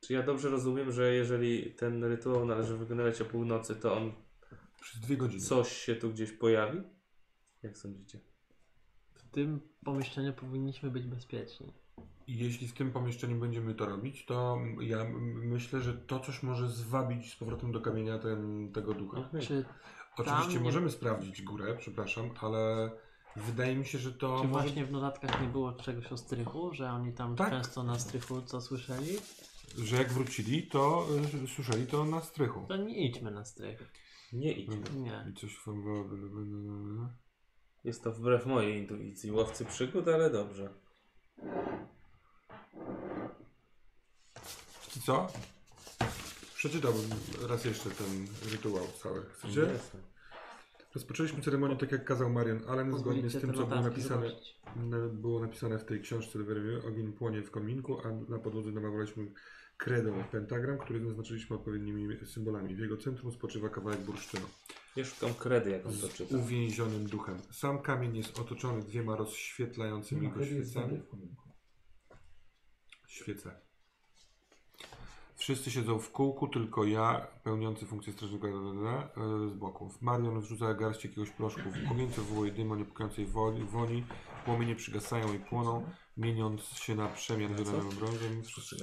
Czy 0.01 0.13
ja 0.13 0.23
dobrze 0.23 0.49
rozumiem, 0.49 0.93
że 0.93 1.15
jeżeli 1.15 1.75
ten 1.75 2.05
rytuał 2.05 2.47
należy 2.47 2.77
wykonywać 2.77 3.21
o 3.21 3.25
północy, 3.25 3.77
to 3.77 3.97
on 3.97 4.13
Przez 4.81 5.01
dwie 5.01 5.17
godziny. 5.17 5.43
coś 5.43 5.73
się 5.73 5.97
tu 5.97 6.11
gdzieś 6.11 6.33
pojawi? 6.33 6.83
Jak 7.63 7.79
sądzicie? 7.79 8.21
W 9.15 9.31
tym 9.31 9.61
pomieszczeniu 9.85 10.33
powinniśmy 10.33 10.91
być 10.91 11.07
bezpieczni. 11.07 11.73
I 12.27 12.39
jeśli 12.39 12.69
w 12.69 12.75
tym 12.75 12.93
pomieszczeniu 12.93 13.41
będziemy 13.41 13.75
to 13.75 13.87
robić, 13.87 14.25
to 14.25 14.59
ja 14.81 15.05
myślę, 15.35 15.81
że 15.81 15.95
to 15.95 16.21
coś 16.21 16.43
może 16.43 16.69
zwabić 16.69 17.33
z 17.33 17.37
powrotem 17.37 17.73
do 17.73 17.81
kamienia 17.81 18.19
ten, 18.19 18.73
tego 18.73 18.95
ducha. 18.95 19.19
Mhm. 19.19 19.43
Czy, 19.43 19.65
Oczywiście 20.17 20.55
nie- 20.55 20.65
możemy 20.65 20.91
sprawdzić 20.91 21.43
górę, 21.43 21.77
przepraszam, 21.79 22.31
ale 22.41 22.91
wydaje 23.37 23.77
mi 23.77 23.87
się, 23.87 23.99
że 23.99 24.13
to 24.13 24.41
czy 24.41 24.49
może... 24.49 24.63
właśnie 24.63 24.87
w 24.87 24.91
notatkach 24.91 25.43
nie 25.43 25.49
było 25.49 25.73
czegoś 25.73 26.13
o 26.13 26.17
strychu, 26.17 26.75
że 26.75 26.91
oni 26.91 27.13
tam 27.13 27.37
Tak. 27.37 27.51
często 27.51 27.83
na 27.83 27.99
strychu 27.99 28.43
co 28.43 28.61
słyszeli? 28.61 29.17
że 29.79 29.97
jak 29.97 30.13
wrócili, 30.13 30.67
to 30.67 31.07
y, 31.45 31.49
słyszeli 31.49 31.87
to 31.87 32.05
na 32.05 32.21
strychu. 32.21 32.67
To 32.69 32.77
nie 32.77 33.07
idźmy 33.07 33.31
na 33.31 33.45
strych. 33.45 33.93
Nie 34.33 34.53
idźmy. 34.53 34.83
Nie. 34.97 35.27
I 35.31 35.35
coś 35.35 35.59
wam... 35.67 35.85
Jest 37.85 38.05
to 38.05 38.13
wbrew 38.13 38.47
mojej 38.47 38.79
intuicji. 38.79 39.31
Łowcy 39.31 39.65
przygód, 39.65 40.09
ale 40.09 40.31
dobrze. 40.31 40.75
Wiecie 44.87 45.01
co? 45.07 45.29
Przeczytałbym 46.55 47.11
raz 47.49 47.65
jeszcze 47.65 47.91
ten 47.91 48.27
rytuał 48.53 48.87
cały. 49.03 49.23
Chcecie? 49.33 49.61
Jasne. 49.61 50.01
Rozpoczęliśmy 50.95 51.43
ceremonię 51.43 51.77
tak 51.77 51.93
jak 51.93 52.05
kazał 52.05 52.31
Marian 52.31 52.61
Allen, 52.69 52.99
zgodnie 52.99 53.31
z 53.31 53.41
tym 53.41 53.55
co 53.55 53.67
było 53.67 53.81
napisane, 53.81 54.31
było 55.13 55.41
napisane 55.41 55.79
w 55.79 55.85
tej 55.85 56.01
książce 56.01 56.39
Werwy. 56.39 56.83
Ogień 56.89 57.13
płonie 57.13 57.43
w 57.43 57.51
kominku, 57.51 58.01
a 58.05 58.31
na 58.33 58.39
podłodze 58.39 58.71
namalowaliśmy 58.71 59.27
kredą 59.81 60.25
pentagram, 60.25 60.79
który 60.79 61.05
zaznaczyliśmy 61.05 61.57
odpowiednimi 61.57 62.27
symbolami. 62.27 62.75
W 62.75 62.79
jego 62.79 62.97
centrum 62.97 63.33
spoczywa 63.33 63.69
kawałek 63.69 64.01
bursztynu 64.01 64.47
Ja 64.97 65.05
szukam 65.05 65.35
kredy, 65.35 65.71
jak 65.71 65.87
on 65.87 65.93
to 65.93 66.07
z 66.07 66.13
czyta. 66.13 66.37
uwięzionym 66.37 67.07
duchem. 67.07 67.39
Sam 67.51 67.83
kamień 67.83 68.17
jest 68.17 68.39
otoczony 68.39 68.83
dwiema 68.83 69.17
rozświetlającymi 69.17 70.29
go 70.29 70.45
świecami. 70.45 71.03
Świece. 73.09 73.61
Wszyscy 75.37 75.71
siedzą 75.71 75.99
w 75.99 76.11
kółku, 76.11 76.49
tylko 76.49 76.85
ja, 76.85 77.27
pełniący 77.45 77.87
funkcję 77.87 78.13
strażnika 78.13 78.49
e, 78.49 78.53
z 79.49 79.55
boku. 79.55 79.91
Marion 80.01 80.41
wrzuca 80.41 80.75
garść 80.75 81.05
jakiegoś 81.05 81.31
proszku. 81.31 81.61
W 81.61 81.93
ogień 81.93 82.13
co 82.13 82.23
wywołuje 82.23 82.53
dym 82.53 82.73
o 82.73 82.77
niepokojącej 82.77 83.27
woli, 83.27 83.65
woni. 83.65 84.05
Płomienie 84.45 84.77
przygasają 84.77 85.35
i 85.35 85.39
płoną, 85.39 85.91
mieniąc 86.21 86.63
się 86.63 86.95
na 86.95 87.09
przemian 87.09 87.57
zielonym 87.59 87.89
brązem. 87.89 88.43
Wszyscy 88.43 88.77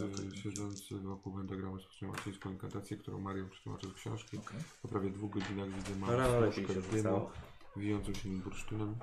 siedzący 0.44 1.00
wokół 1.00 1.38
pentagramu 1.38 1.76
rozpoczynają 1.76 2.14
łacińską 2.18 2.52
inkantację, 2.52 2.98
którą 2.98 3.20
Marion 3.20 3.50
przetłumaczył 3.50 3.90
z 3.92 3.94
książki. 3.94 4.38
Okej. 4.38 4.60
Po 4.82 4.88
prawie 4.88 5.10
dwóch 5.10 5.32
godzinach 5.32 5.70
widzę 5.70 5.96
No 6.00 6.08
małą 6.08 6.52
smużkę 6.52 6.82
dymu, 6.92 7.30
wijącą 7.76 8.14
się 8.14 8.30
nad 8.30 8.44
bursztynem. 8.44 8.96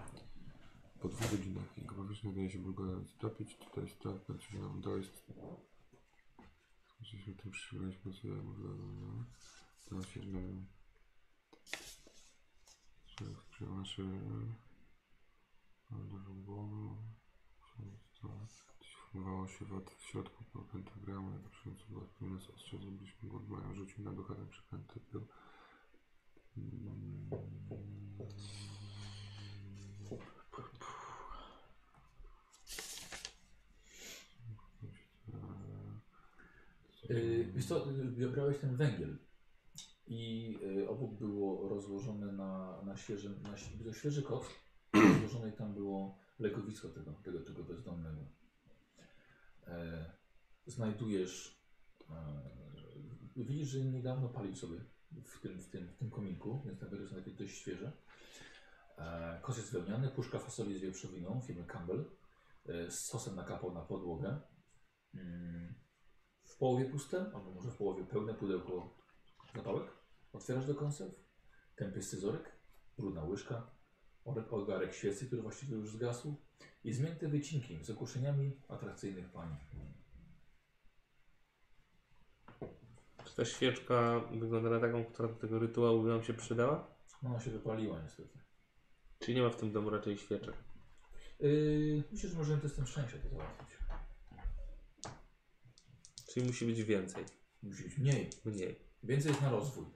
Po 1.01 1.09
dwóch 1.09 1.31
godzinach 1.31 1.79
jego 1.79 1.95
powierzchnia 1.95 2.33
daje 2.33 2.51
się 2.51 2.59
bulgotać 2.59 3.13
topić. 3.19 3.57
Tutaj 3.57 3.85
jest 3.85 3.99
to, 4.01 4.15
kończy 4.27 4.53
się 4.53 4.59
nam 4.59 4.83
to 4.83 4.97
jest. 4.97 5.33
Musieliśmy 7.01 7.35
tym 7.35 7.51
przybrać 7.51 7.97
po 7.97 8.13
sobie. 8.13 8.35
To 9.89 10.03
się 10.03 10.23
źle. 10.23 10.41
Przyjął 13.51 13.75
nasze. 13.75 14.03
Dużą 15.91 16.43
głowę. 16.43 16.97
Formowało 19.13 19.49
się 19.49 19.65
w, 19.65 20.03
środku 20.03 20.45
po 20.53 20.59
pentagramu, 20.59 21.31
jak 21.31 21.51
przyjący 21.51 21.85
była 21.91 22.05
pełna 22.19 22.41
z 22.41 22.51
ostrza, 22.51 22.79
zrobiliśmy 22.79 23.29
go 23.29 23.41
mają 23.49 23.75
rzucił 23.75 24.05
na 24.05 24.13
ducha 24.13 24.35
ten 24.35 24.49
przeklęty 24.49 25.01
był. 25.13 25.27
Yy, 37.09 37.45
wiesz 37.55 37.67
co, 37.67 37.87
yy, 38.17 38.29
brałeś 38.29 38.59
ten 38.59 38.77
węgiel 38.77 39.19
i 40.07 40.53
yy, 40.63 40.89
obok 40.89 41.13
było 41.13 41.69
rozłożone 41.69 42.33
na, 42.33 42.83
na 42.83 42.97
świeżym, 42.97 43.43
na 43.43 43.57
świe- 43.57 43.93
świeży 43.93 44.23
koc, 44.23 44.45
rozłożone 45.23 45.49
i 45.49 45.53
tam 45.53 45.75
było 45.75 46.24
legowisko 46.39 46.89
tego, 46.89 47.13
tego, 47.13 47.41
tego 47.41 47.65
bezdomnego. 47.65 48.21
E, 49.67 50.11
znajdujesz, 50.67 51.63
e, 52.11 53.45
widzisz, 53.45 53.69
że 53.69 53.81
niedawno 53.81 54.29
palił 54.29 54.55
sobie 54.55 54.81
w 55.25 55.41
tym, 55.41 55.61
w 55.61 55.71
tym, 55.71 55.89
w 55.89 55.97
tym 55.97 56.11
kominku, 56.11 56.63
więc 56.67 56.81
są 56.81 57.17
takie 57.17 57.31
dość 57.31 57.59
świeże. 57.59 57.93
E, 58.99 59.41
jest 59.49 59.73
wełniany, 59.73 60.09
puszka 60.09 60.39
fasoli 60.39 60.79
z 60.79 60.83
wieprzowiną 60.83 61.41
firmy 61.41 61.65
Campbell, 61.65 62.05
e, 62.67 62.91
z 62.91 63.05
sosem 63.05 63.37
nakapał 63.37 63.75
na 63.75 63.81
podłogę. 63.81 64.41
Mm, 65.15 65.75
w 66.45 66.57
połowie 66.57 66.85
puste, 66.85 67.31
albo 67.35 67.51
może 67.51 67.71
w 67.71 67.77
połowie 67.77 68.05
pełne 68.05 68.35
pudełko 68.35 68.97
zapałek. 69.55 69.87
Otwierasz 70.33 70.67
do 70.67 70.75
konserw, 70.75 71.15
tępy 71.77 72.03
scyzoryk, 72.03 72.53
brudna 72.99 73.25
łyżka, 73.25 73.74
ogarek 74.25 74.95
świecy, 74.95 75.27
który 75.27 75.43
właściwie 75.43 75.77
już 75.77 75.91
zgasł 75.91 76.37
i 76.85 76.93
zmięte 76.93 77.29
wycinki 77.29 77.85
z 77.85 77.91
ogłoszeniami 77.91 78.53
atrakcyjnych 78.69 79.29
pań. 79.29 79.57
Czy 83.25 83.35
ta 83.37 83.45
świeczka 83.45 84.21
wygląda 84.21 84.71
na 84.71 84.81
taką, 84.81 85.05
która 85.05 85.29
do 85.29 85.35
tego 85.35 85.59
rytuału 85.59 86.03
by 86.03 86.09
nam 86.09 86.23
się 86.23 86.35
przydała? 86.35 86.95
No, 87.23 87.31
ona 87.31 87.41
się 87.41 87.51
wypaliła 87.51 88.03
niestety. 88.03 88.39
Czy 89.19 89.35
nie 89.35 89.43
ma 89.43 89.51
w 89.51 89.57
tym 89.57 89.73
domu 89.73 89.91
raczej 89.91 90.19
świeczek? 90.19 90.55
Yy, 91.41 92.03
myślę, 92.13 92.31
że 92.31 92.37
możemy 92.37 92.61
testem 92.63 92.87
szczęścia 92.87 93.19
to 93.19 93.29
załatwić. 93.29 93.69
Czyli 96.33 96.47
musi 96.47 96.67
być 96.67 96.83
więcej, 96.83 97.25
Musi 97.63 97.83
być 97.83 97.99
mniej. 97.99 98.31
mniej. 98.45 98.81
Więcej 99.03 99.29
jest 99.31 99.43
na 99.43 99.51
rozwój. 99.51 99.87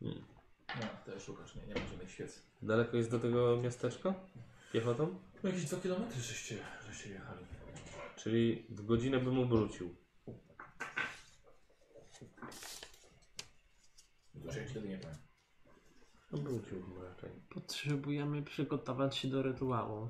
Hmm. 0.00 0.33
No, 0.68 1.12
też 1.12 1.22
szukasz, 1.22 1.54
nie, 1.54 1.66
nie 1.66 1.74
ma 1.74 1.86
żadnych 1.86 2.10
świec. 2.10 2.42
Daleko 2.62 2.96
jest 2.96 3.10
do 3.10 3.18
tego 3.18 3.56
miasteczka? 3.56 4.14
Piechotą? 4.72 5.18
No 5.42 5.50
jakieś 5.50 5.64
2 5.64 5.80
km 5.80 6.02
żeście, 6.20 6.58
żeście 6.88 7.10
jechali. 7.10 7.44
Czyli 8.16 8.66
w 8.68 8.86
godzinę 8.86 9.18
bym 9.18 9.38
obrócił. 9.38 9.94
Dużo 14.34 14.60
ja 14.60 14.68
tego 14.68 14.88
nie 14.88 14.98
powiem. 14.98 15.16
Obróciłbym 16.32 17.02
raczej. 17.02 17.30
Potrzebujemy 17.48 18.42
przygotować 18.42 19.16
się 19.16 19.28
do 19.28 19.42
rytuału. 19.42 20.08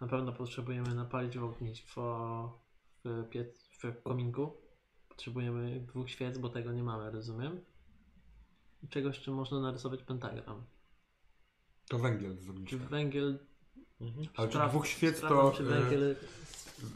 Na 0.00 0.06
pewno 0.06 0.32
potrzebujemy 0.32 0.94
napalić 0.94 1.36
ognisko 1.36 2.64
w, 3.04 3.28
piec, 3.30 3.68
w 3.82 4.02
kominku. 4.02 4.56
Potrzebujemy 5.08 5.80
dwóch 5.80 6.10
świec, 6.10 6.38
bo 6.38 6.48
tego 6.48 6.72
nie 6.72 6.82
mamy, 6.82 7.10
rozumiem. 7.10 7.60
Czegoś, 8.90 9.20
czym 9.20 9.34
można 9.34 9.60
narysować 9.60 10.02
pentagram. 10.02 10.64
To 11.88 11.98
węgiel 11.98 12.36
z 12.36 12.64
Czy 12.66 12.78
węgiel... 12.78 13.38
Mhm. 14.00 14.26
Ale 14.36 14.48
czy 14.48 14.58
dwóch 14.58 14.86
świec 14.86 15.20
to, 15.20 15.52
Czy 15.56 15.62
e, 15.62 15.66
węgiel... 15.66 16.16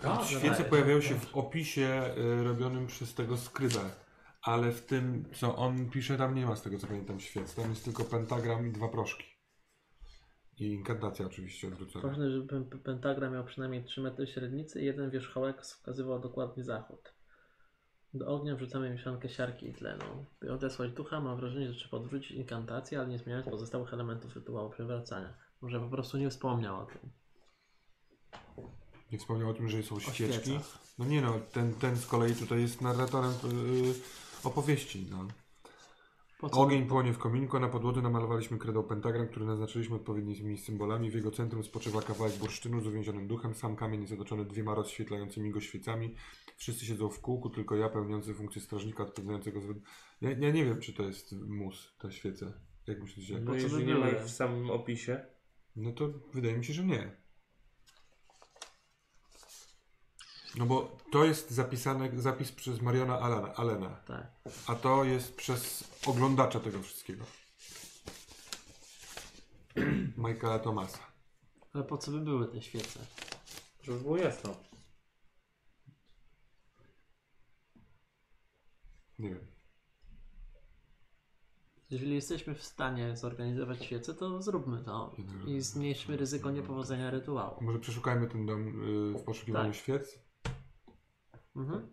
Tak, 0.02 0.24
Świece 0.24 0.56
tak. 0.56 0.69
pojawiają 0.69 1.01
się 1.01 1.15
w 1.15 1.36
opisie 1.36 2.15
y, 2.19 2.44
robionym 2.44 2.86
przez 2.86 3.15
tego 3.15 3.36
skrybę, 3.36 3.90
ale 4.43 4.73
w 4.73 4.86
tym, 4.86 5.24
co 5.35 5.56
on 5.56 5.90
pisze, 5.90 6.16
tam 6.16 6.35
nie 6.35 6.47
ma 6.47 6.56
z 6.56 6.62
tego 6.62 6.78
co 6.78 6.86
pamiętam 6.86 7.20
świec. 7.20 7.55
Tam 7.55 7.70
jest 7.70 7.85
tylko 7.85 8.05
pentagram 8.05 8.66
i 8.66 8.73
dwa 8.73 8.89
proszki. 8.89 9.24
I 10.59 10.66
inkantacja 10.66 11.27
oczywiście 11.27 11.69
odwrócona. 11.69 12.09
Ważne, 12.09 12.31
żeby 12.31 12.47
pen- 12.47 12.81
pentagram 12.81 13.32
miał 13.32 13.44
przynajmniej 13.44 13.85
3 13.85 14.01
metry 14.01 14.27
średnicy 14.27 14.81
i 14.81 14.85
jeden 14.85 15.10
wierzchołek 15.10 15.62
wskazywał 15.62 16.20
dokładnie 16.20 16.65
zachód. 16.65 17.12
Do 18.14 18.26
ognia 18.26 18.56
wrzucamy 18.56 18.90
mieszankę 18.90 19.28
siarki 19.28 19.68
i 19.68 19.74
tlenu. 19.74 20.05
By 20.40 20.52
odesłać 20.52 20.93
ducha, 20.93 21.20
mam 21.20 21.36
wrażenie, 21.36 21.72
że 21.72 21.78
trzeba 21.78 21.97
odwrócić 21.97 22.30
inkantację, 22.30 22.98
ale 22.98 23.09
nie 23.09 23.18
zmieniać 23.18 23.44
pozostałych 23.44 23.94
elementów 23.94 24.35
rytuału 24.35 24.70
przywracania. 24.70 25.35
Może 25.60 25.80
po 25.80 25.89
prostu 25.89 26.18
nie 26.18 26.30
wspomniał 26.30 26.80
o 26.80 26.86
tym. 26.86 27.10
Nie 29.12 29.18
wspomniał 29.18 29.51
o 29.51 29.55
tym, 29.55 29.68
że 29.68 29.82
są 29.82 30.01
świecach. 30.01 30.43
No 30.98 31.05
nie 31.05 31.22
no, 31.22 31.40
ten, 31.52 31.74
ten 31.74 31.97
z 31.97 32.06
kolei 32.06 32.35
tutaj 32.35 32.60
jest 32.60 32.80
narratorem 32.80 33.30
y, 33.30 33.35
opowieści. 34.44 35.06
No. 35.10 35.26
Ogień 36.43 36.86
płonie 36.86 37.12
w 37.12 37.19
kominku, 37.19 37.56
a 37.56 37.60
na 37.60 37.69
podłodze 37.69 38.02
namalowaliśmy 38.02 38.59
kredą 38.59 38.82
pentagram, 38.82 39.28
który 39.28 39.47
naznaczyliśmy 39.47 39.97
odpowiednimi 39.97 40.59
symbolami. 40.59 41.10
W 41.10 41.15
jego 41.15 41.31
centrum 41.31 41.62
spoczywa 41.65 42.02
kawałek 42.02 42.36
bursztynu 42.36 42.81
z 42.81 42.86
uwięzionym 42.86 43.28
duchem, 43.28 43.55
sam 43.55 43.77
kamień 43.77 44.01
jest 44.01 44.12
otoczony 44.12 44.44
dwiema 44.44 44.74
rozświetlającymi 44.74 45.51
go 45.51 45.60
świecami. 45.60 46.15
Wszyscy 46.56 46.86
siedzą 46.86 47.09
w 47.09 47.20
kółku, 47.20 47.51
tylko 47.51 47.77
ja 47.77 47.89
pełniący 47.89 48.35
funkcję 48.35 48.62
strażnika 48.62 49.02
odpowiadającego 49.02 49.60
za... 49.60 49.69
Ja, 50.20 50.31
ja 50.31 50.51
nie 50.51 50.65
wiem, 50.65 50.81
czy 50.81 50.93
to 50.93 51.02
jest 51.02 51.32
mus, 51.32 51.97
te 51.98 52.12
świece. 52.12 52.52
Jak 52.86 53.02
myślicie? 53.02 53.40
No 53.40 53.52
by 53.52 53.60
jeżeli 53.60 53.86
nie 53.86 53.94
ma 53.94 54.09
ich 54.09 54.20
w 54.20 54.31
samym 54.31 54.70
opisie. 54.70 55.24
No 55.77 55.93
to 55.93 56.09
wydaje 56.35 56.59
mi 56.59 56.65
się, 56.65 56.73
że 56.73 56.85
nie. 56.85 57.16
No 60.59 60.66
bo 60.66 60.97
to 61.12 61.24
jest 61.24 61.51
zapisane, 61.51 62.10
zapis 62.20 62.52
przez 62.52 62.82
Mariona 62.82 63.20
Alana, 63.20 63.55
Allena, 63.55 63.89
Tak. 64.06 64.26
a 64.66 64.74
to 64.74 65.05
jest 65.05 65.36
przez 65.36 65.85
oglądacza 66.06 66.60
tego 66.60 66.82
wszystkiego. 66.82 67.24
Michaela 70.26 70.59
Thomasa. 70.59 70.98
Ale 71.72 71.85
po 71.85 71.98
co 71.98 72.10
by 72.10 72.20
były 72.20 72.48
te 72.48 72.62
świece? 72.62 73.01
Żeby 73.82 73.98
było 74.01 74.16
jasno. 74.16 74.55
Nie 79.18 79.28
wiem. 79.28 79.47
Jeżeli 81.90 82.14
jesteśmy 82.14 82.55
w 82.55 82.62
stanie 82.64 83.16
zorganizować 83.16 83.85
świece, 83.85 84.14
to 84.14 84.43
zróbmy 84.43 84.85
to 84.85 85.16
i 85.47 85.60
zmniejszmy 85.60 86.16
ryzyko 86.16 86.51
niepowodzenia 86.51 87.10
rytuału. 87.10 87.62
Może 87.64 87.78
przeszukajmy 87.78 88.26
ten 88.28 88.47
dom 88.47 88.68
y, 89.14 89.18
w 89.18 89.22
poszukiwaniu 89.24 89.70
Tak. 89.72 89.80
świec, 89.80 90.18
Mhm. 91.59 91.93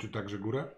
czy 0.00 0.08
także 0.08 0.38
górę. 0.38 0.74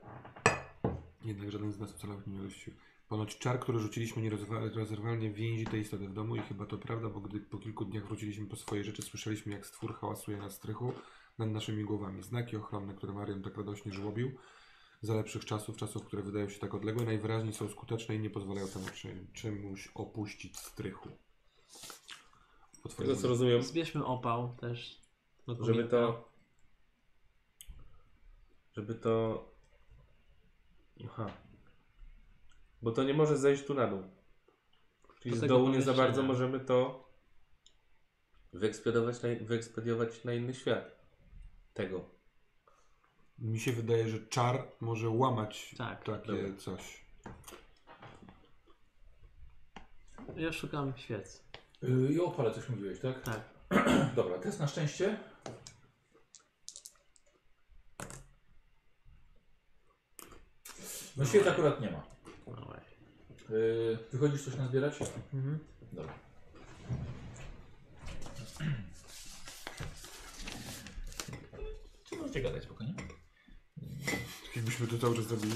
Jednak 1.25 1.51
żaden 1.51 1.73
z 1.73 1.79
nas 1.79 1.95
ocalałych 1.95 2.27
nie 2.27 2.39
gościł. 2.39 2.73
Ponoć 3.09 3.39
czar, 3.39 3.61
który 3.61 3.79
rzuciliśmy 3.79 4.23
nierozwa- 4.23 4.75
rozerwalnie 4.75 5.31
więzi 5.31 5.65
tę 5.67 5.79
istotę 5.79 6.09
w 6.09 6.13
domu 6.13 6.37
i 6.37 6.41
chyba 6.41 6.67
to 6.67 6.79
prawda, 6.79 7.09
bo 7.09 7.21
gdy 7.21 7.41
po 7.41 7.59
kilku 7.59 7.85
dniach 7.85 8.07
wróciliśmy 8.07 8.47
po 8.47 8.57
swoje 8.57 8.85
rzeczy, 8.85 9.03
słyszeliśmy 9.03 9.53
jak 9.53 9.67
stwór 9.67 9.95
hałasuje 9.95 10.37
na 10.37 10.51
strychu 10.51 10.93
nad 11.39 11.51
naszymi 11.51 11.85
głowami. 11.85 12.23
Znaki 12.23 12.57
ochronne, 12.57 12.95
które 12.95 13.13
Marian 13.13 13.43
tak 13.43 13.57
radośnie 13.57 13.93
żłobił, 13.93 14.31
za 15.03 15.15
lepszych 15.15 15.45
czasów, 15.45 15.77
czasów, 15.77 16.05
które 16.05 16.23
wydają 16.23 16.49
się 16.49 16.59
tak 16.61 16.75
odległe, 16.75 17.05
najwyraźniej 17.05 17.53
są 17.53 17.69
skuteczne 17.69 18.15
i 18.15 18.19
nie 18.19 18.31
pozwalają 18.31 18.69
temu 18.69 18.87
czy, 18.95 19.27
czemuś 19.33 19.89
opuścić 19.95 20.59
strychu. 20.59 21.09
Z 22.89 22.95
tego 22.97 23.17
co 23.17 23.29
rozumiem, 23.29 23.63
Zbierzmy 23.63 24.05
opał 24.05 24.57
też. 24.61 25.01
do 25.47 25.55
żeby 25.65 25.67
kominka. 25.89 25.91
to... 25.97 26.34
Żeby 28.77 28.95
to... 28.95 29.45
Aha. 31.05 31.27
Bo 32.83 32.93
to 32.93 33.03
nie 33.03 33.15
może 33.15 33.39
zejść 33.39 33.65
tu 33.65 33.75
na 33.75 33.87
dół. 33.87 34.03
Czyli 35.21 35.37
z 35.39 35.41
dołu 35.41 35.69
nie 35.69 35.83
za 35.83 35.95
bardzo 35.95 36.23
możemy 36.23 36.61
to 36.61 37.09
wyekspediować 38.53 39.23
na, 39.23 39.29
wyekspediować 39.41 40.25
na 40.25 40.33
inny 40.33 40.55
świat. 40.55 41.05
Tego. 41.75 42.05
Mi 43.39 43.61
się 43.61 43.73
wydaje, 43.73 44.09
że 44.09 44.27
czar 44.27 44.69
może 44.81 45.09
łamać 45.09 45.75
Tak. 45.79 46.05
takie 46.05 46.27
Dobra. 46.27 46.57
coś. 46.59 47.05
Ja 50.37 50.53
szukam 50.53 50.93
świec. 50.97 51.45
Yy, 51.83 52.13
I 52.13 52.21
opale 52.21 52.55
coś 52.55 52.69
mówiłeś, 52.69 53.01
tak? 53.01 53.23
Tak. 53.23 53.41
Dobra, 54.17 54.39
test 54.39 54.61
na 54.61 54.67
szczęście. 54.67 55.19
No 61.17 61.25
świet 61.25 61.47
akurat 61.47 61.81
nie 61.81 61.91
ma. 61.91 62.07
Yy, 63.51 63.99
wychodzisz 64.13 64.45
coś 64.45 64.57
nazbierać? 64.57 64.95
Mhm. 65.35 65.59
Dobra. 65.93 66.15
Czy 72.05 72.17
możecie 72.17 72.43
gadać 72.43 72.65
spokojnie? 72.65 72.95
Jakbyśmy 74.57 74.87
to 74.87 74.99
cały 74.99 75.17
czas 75.17 75.25
zrobili. 75.27 75.55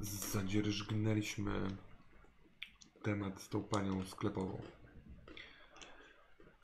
Z- 0.00 0.32
Zadzierżgnęliśmy 0.32 1.68
temat 3.02 3.40
z 3.42 3.48
tą 3.48 3.62
panią 3.64 4.04
sklepową. 4.04 4.60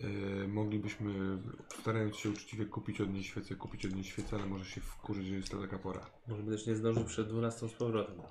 Yy, 0.00 0.48
moglibyśmy, 0.48 1.38
starając 1.80 2.16
się 2.16 2.30
uczciwie 2.30 2.66
kupić 2.66 3.00
od 3.00 3.12
niej 3.12 3.24
świecę, 3.24 3.54
kupić 3.54 3.86
od 3.86 3.94
niej 3.94 4.04
świecę, 4.04 4.36
ale 4.36 4.46
może 4.46 4.64
się 4.64 4.80
wkurzyć, 4.80 5.26
że 5.26 5.34
jest 5.34 5.50
to 5.50 5.60
taka 5.60 5.78
pora. 5.78 6.10
Może 6.28 6.42
by 6.42 6.50
też 6.50 6.66
nie 6.66 6.76
zdążył 6.76 7.04
przed 7.04 7.28
12 7.28 7.68
z 7.68 7.72
powrotem. 7.72 8.22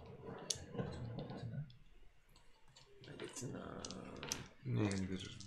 Medycyna. 3.08 3.82
Nie, 4.66 4.84
nie 4.84 5.08
wiesz, 5.08 5.38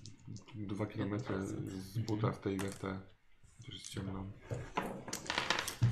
dwa 0.54 0.86
kilometry 0.86 1.46
z 1.46 1.98
buta 1.98 2.32
w 2.32 2.40
tej 2.40 2.56
we 2.56 2.70
w 2.70 2.78
te, 2.78 3.00
też 3.66 3.74
jest 3.74 3.88
ciemno. 3.88 4.24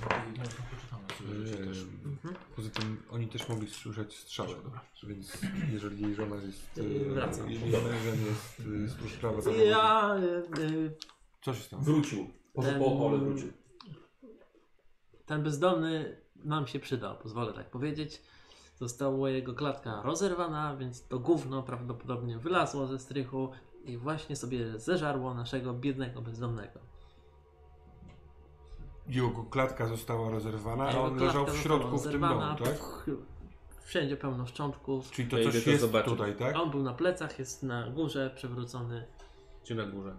I 0.08 0.38
może 0.38 0.50
poczytamy 0.50 1.03
sobie 1.03 1.03
też. 1.28 1.78
Ehm, 1.82 2.34
Poza 2.56 2.70
tym 2.70 3.02
oni 3.10 3.28
też 3.28 3.48
mogli 3.48 3.70
słyszeć 3.70 4.16
strzały, 4.16 4.54
więc 5.02 5.38
jeżeli 5.72 6.02
jej 6.02 6.14
żona 6.14 6.36
jest... 6.36 6.78
E, 6.78 7.14
wracam. 7.14 7.50
Jej 7.50 7.60
mężem 7.60 8.24
jest 8.26 8.60
e, 8.60 8.88
stróż 8.96 9.12
prawa, 9.12 9.42
to 9.42 9.50
Ja. 9.50 10.16
Y, 10.16 10.60
y, 10.62 10.96
Co 11.42 11.54
się 11.54 11.62
stało? 11.62 11.82
Wrócił. 11.82 12.30
Po, 12.54 12.62
Ten- 12.62 12.78
po 12.78 12.86
opale 12.86 13.18
wrócił. 13.18 13.52
ten 15.26 15.42
bezdomny 15.42 16.16
nam 16.44 16.66
się 16.66 16.78
przydał, 16.80 17.16
pozwolę 17.18 17.52
tak 17.52 17.70
powiedzieć. 17.70 18.22
Została 18.76 19.30
jego 19.30 19.54
klatka 19.54 20.02
rozerwana, 20.02 20.76
więc 20.76 21.06
to 21.08 21.18
gówno 21.18 21.62
prawdopodobnie 21.62 22.38
wylazło 22.38 22.86
ze 22.86 22.98
strychu 22.98 23.48
i 23.84 23.96
właśnie 23.96 24.36
sobie 24.36 24.78
zeżarło 24.78 25.34
naszego 25.34 25.74
biednego 25.74 26.22
bezdomnego. 26.22 26.80
Jego 29.08 29.44
klatka 29.44 29.86
została 29.86 30.30
rozerwana, 30.30 30.88
a 30.88 30.98
on 31.00 31.16
leżał 31.16 31.46
w 31.46 31.56
środku 31.56 31.98
w 31.98 32.02
tym 32.02 32.20
domu, 32.20 32.40
tak? 32.64 33.08
Wszędzie 33.84 34.16
pełno 34.16 34.46
szczątków. 34.46 35.10
Czyli 35.10 35.28
to 35.28 35.36
Ja 35.36 35.42
idę 35.42 35.52
coś 35.52 35.64
to 35.64 35.70
jest 35.70 35.82
zobaczyć. 35.82 36.12
tutaj, 36.12 36.34
tak? 36.36 36.56
On 36.56 36.70
był 36.70 36.82
na 36.82 36.94
plecach, 36.94 37.38
jest 37.38 37.62
na 37.62 37.90
górze 37.90 38.30
przewrócony. 38.36 39.04
Czy 39.64 39.74
na 39.74 39.84
górze. 39.86 40.16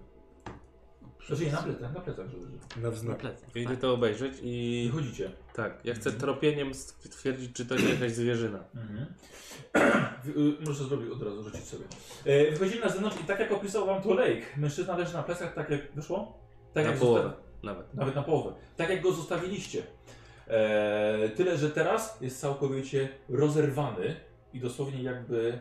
Znaczy 1.28 1.46
nie, 1.46 1.52
na 1.52 1.58
plecach, 1.62 1.94
na 1.94 2.00
plecach, 2.02 2.30
że 2.30 2.38
leży. 2.38 2.58
Na 2.78 2.82
Na 2.82 2.92
wznak. 2.92 3.18
plecach. 3.18 3.56
Ja 3.56 3.62
idę 3.62 3.72
Tak. 3.72 3.80
to 3.80 3.94
obejrzeć 3.94 4.34
i... 4.42 4.86
I 4.86 4.90
chodzicie. 4.90 5.32
Tak, 5.54 5.86
ja 5.86 5.94
chcę 5.94 6.12
tropieniem 6.12 6.74
stwierdzić, 6.74 7.54
czy 7.56 7.66
to 7.66 7.76
nie 7.76 7.90
jakaś 7.90 8.12
zwierzyna. 8.12 8.60
Mhm. 8.76 9.06
Y, 10.26 10.58
Możesz 10.66 10.78
to 10.78 10.84
zrobić 10.84 11.12
od 11.12 11.22
razu, 11.22 11.44
rzucić 11.44 11.64
sobie. 11.64 11.86
E, 12.26 12.52
Wychodzimy 12.52 12.82
na 12.86 12.90
zewnątrz 12.92 13.22
i 13.22 13.24
tak 13.24 13.40
jak 13.40 13.52
opisał 13.52 13.86
wam 13.86 14.02
to 14.02 14.14
Lake, 14.14 14.42
mężczyzna 14.58 14.98
leży 14.98 15.14
na 15.14 15.24
plecach, 15.24 15.54
tak 15.54 15.70
jak 15.70 15.92
wyszło? 15.96 16.40
Tak 16.74 16.84
Na 16.86 16.92
jak 16.92 17.00
połowę 17.00 17.34
nawet. 17.66 17.94
Nawet 17.94 18.16
na 18.16 18.24
połowę. 18.24 18.54
Tak 18.76 18.90
jak 18.90 19.02
go 19.02 19.12
zostawiliście. 19.12 19.84
E, 20.48 21.30
tyle, 21.30 21.58
że 21.58 21.70
teraz 21.70 22.22
jest 22.22 22.40
całkowicie 22.40 23.10
rozerwany 23.30 24.16
i 24.54 24.60
dosłownie 24.60 25.04
jakby 25.04 25.60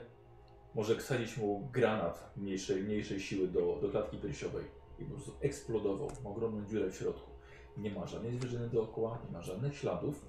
może 0.74 0.97
wsadzić 0.97 1.36
mu 1.36 1.68
granat 1.72 2.32
mniejszej, 2.36 2.82
mniejszej 2.82 3.20
siły 3.20 3.48
do, 3.48 3.78
do 3.82 3.89
klatki 3.89 4.18
piersiowej. 4.18 4.64
I 4.98 5.05
po 5.05 5.14
prostu 5.14 5.32
eksplodował. 5.40 6.09
Ma 6.24 6.31
ogromną 6.31 6.66
dziurę 6.66 6.90
w 6.90 6.97
środku. 6.97 7.31
Nie 7.76 7.90
ma 7.90 8.06
żadnej 8.06 8.39
zwierzyny 8.39 8.68
dookoła, 8.68 9.18
nie 9.26 9.32
ma 9.32 9.43
żadnych 9.43 9.76
śladów, 9.76 10.24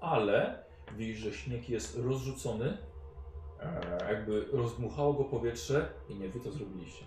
ale 0.00 0.64
widzisz, 0.96 1.18
że 1.18 1.32
śnieg 1.32 1.68
jest 1.68 1.98
rozrzucony, 1.98 2.78
e, 3.60 4.14
jakby 4.14 4.44
rozdmuchało 4.52 5.12
go 5.12 5.24
powietrze 5.24 5.88
i 6.08 6.14
nie 6.14 6.28
wy 6.28 6.40
to 6.40 6.52
zrobiliście. 6.52 7.04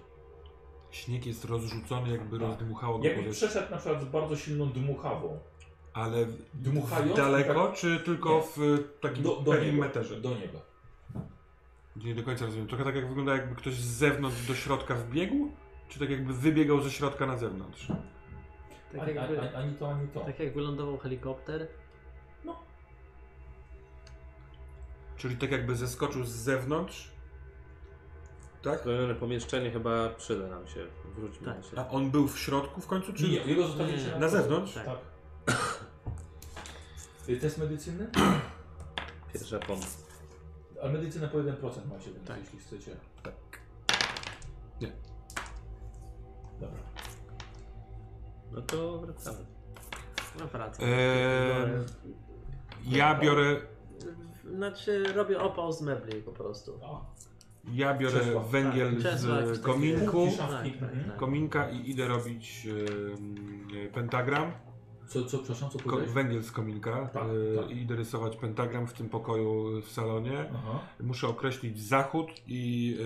Śnieg 0.93 1.25
jest 1.25 1.45
rozrzucony, 1.45 2.09
jakby 2.11 2.37
rozdmuchało 2.37 2.97
go 2.99 3.03
Jakby 3.05 3.19
powietrze. 3.21 3.47
przeszedł 3.47 3.71
na 3.71 3.77
przykład 3.77 4.01
z 4.01 4.05
bardzo 4.05 4.35
silną 4.35 4.69
dmuchawą. 4.69 5.39
Ale 5.93 6.25
Dmuchając? 6.53 7.15
daleko, 7.17 7.67
tak- 7.67 7.75
czy 7.77 7.99
tylko 7.99 8.29
Nie. 8.37 8.41
w 8.77 8.83
takim 9.01 9.23
Do, 9.23 9.35
do 9.41 9.51
perimeterze? 9.51 10.15
niego. 10.15 10.29
Do 10.29 10.35
niego. 10.39 10.59
Nie 11.95 12.15
do 12.15 12.23
końca 12.23 12.45
rozumiem. 12.45 12.67
Trochę 12.67 12.83
tak 12.83 12.95
jak 12.95 13.07
wygląda, 13.07 13.31
jakby 13.35 13.55
ktoś 13.55 13.73
z 13.73 13.85
zewnątrz 13.97 14.47
do 14.47 14.55
środka 14.55 14.95
wbiegł? 14.95 15.51
Czy 15.89 15.99
tak 15.99 16.09
jakby 16.09 16.33
wybiegał 16.33 16.81
ze 16.81 16.91
środka 16.91 17.25
na 17.25 17.37
zewnątrz? 17.37 17.87
Tak, 18.91 19.01
Ani, 19.01 19.15
jakby, 19.15 19.41
ani, 19.41 19.55
ani 19.55 19.73
to, 19.75 19.91
ani 19.91 20.07
to. 20.07 20.19
tak 20.19 20.39
jak 20.39 20.53
wylądował 20.53 20.97
helikopter. 20.97 21.67
Czyli 25.17 25.37
tak 25.37 25.51
jakby 25.51 25.75
zeskoczył 25.75 26.23
z 26.23 26.29
zewnątrz? 26.29 27.12
Tak? 28.63 28.79
Skrojone 28.79 29.15
pomieszczenie 29.15 29.71
chyba 29.71 30.09
przyda 30.09 30.47
nam 30.47 30.67
się. 30.67 30.87
Wróćmy 31.15 31.45
Tak. 31.47 31.57
na 31.57 31.63
się. 31.63 31.79
A 31.79 31.89
on 31.89 32.11
był 32.11 32.27
w 32.27 32.39
środku 32.39 32.81
w 32.81 32.87
końcu, 32.87 33.13
czy... 33.13 33.23
Nie, 33.23 33.37
jego 33.37 33.67
zostawiliście 33.67 34.11
na, 34.11 34.19
na 34.19 34.29
zewnątrz? 34.29 34.73
Tak. 34.73 34.87
Y, 37.29 37.37
Test 37.37 37.57
medycyny? 37.57 38.07
Pierwsza 39.33 39.59
pomoc. 39.59 39.97
A 40.83 40.87
medycynę 40.87 41.27
po 41.27 41.37
1% 41.37 41.51
macie, 41.89 42.11
więc 42.11 42.27
Tak. 42.27 42.37
jeśli 42.39 42.59
chcecie. 42.59 42.95
Nie. 44.81 44.91
Dobra. 46.59 46.79
No 48.51 48.61
to 48.61 48.97
wracamy. 48.97 49.45
No 50.39 50.47
wracam. 50.47 50.85
Eee, 50.85 51.85
ja 52.85 53.19
biorę, 53.19 53.61
Znaczy 54.55 55.03
robię 55.13 55.39
opał 55.39 55.73
z 55.73 55.81
mebli 55.81 56.21
po 56.21 56.31
prostu. 56.31 56.79
A, 56.83 57.01
ja 57.71 57.93
biorę 57.97 58.19
Krzesła. 58.19 58.43
węgiel 58.43 58.89
Tak, 58.89 58.99
krzesła, 58.99 59.45
z 59.55 59.59
kominku, 59.59 60.27
Tak, 60.37 60.49
tak, 60.49 60.79
tak. 60.79 61.15
kominka 61.17 61.69
i 61.69 61.89
idę 61.89 62.07
robić 62.07 62.67
pentagram. 63.93 64.51
co, 65.07 65.25
co, 65.25 65.37
przepraszam, 65.37 65.69
co 65.69 65.77
Ko 65.77 65.83
powiedziałeś? 65.83 66.11
węgiel 66.11 66.43
z 66.43 66.51
kominka 66.51 66.91
Tak, 66.91 67.13
tak. 67.13 67.71
i 67.71 67.81
idę 67.81 67.95
rysować 67.95 68.35
pentagram 68.37 68.87
w 68.87 68.93
tym 68.93 69.09
pokoju 69.09 69.81
w 69.81 69.91
salonie. 69.91 70.45
Aha. 70.55 70.79
Muszę 70.99 71.27
określić 71.27 71.81
zachód 71.81 72.27
i 72.47 72.97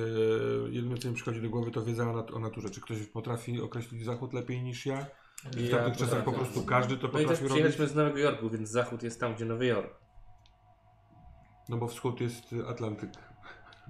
e, 0.67 0.69
jedyne 0.73 0.97
co 0.97 1.07
mi 1.09 1.15
przychodzi 1.15 1.41
do 1.41 1.49
głowy 1.49 1.71
to 1.71 1.81
wiedza 1.84 2.09
o, 2.09 2.13
nat 2.13 2.31
o 2.31 2.39
naturze. 2.39 2.69
Czy 2.69 2.81
ktoś 2.81 2.97
potrafi 3.03 3.61
określić 3.61 4.05
zachód 4.05 4.34
lepiej 4.34 4.61
niż 4.61 4.85
ja? 4.85 5.05
W 5.51 5.59
Ja 5.61 5.77
tamtych 5.77 5.97
czasach 5.97 6.23
po 6.23 6.31
prostu 6.31 6.63
każdy 6.63 6.97
to 6.97 7.07
No 7.07 7.07
i 7.07 7.11
też 7.11 7.21
potrafi 7.21 7.41
robić. 7.43 7.49
przyjechaliśmy 7.51 7.88
z 7.88 7.95
Nowego 7.95 8.17
Jorku, 8.17 8.49
więc 8.49 8.69
zachód 8.69 9.03
jest 9.03 9.19
tam, 9.19 9.35
gdzie 9.35 9.45
Nowy 9.45 9.65
Jork. 9.65 9.93
No 11.69 11.77
bo 11.77 11.88
wschód 11.88 12.21
jest 12.21 12.55
Atlantyk. 12.69 13.09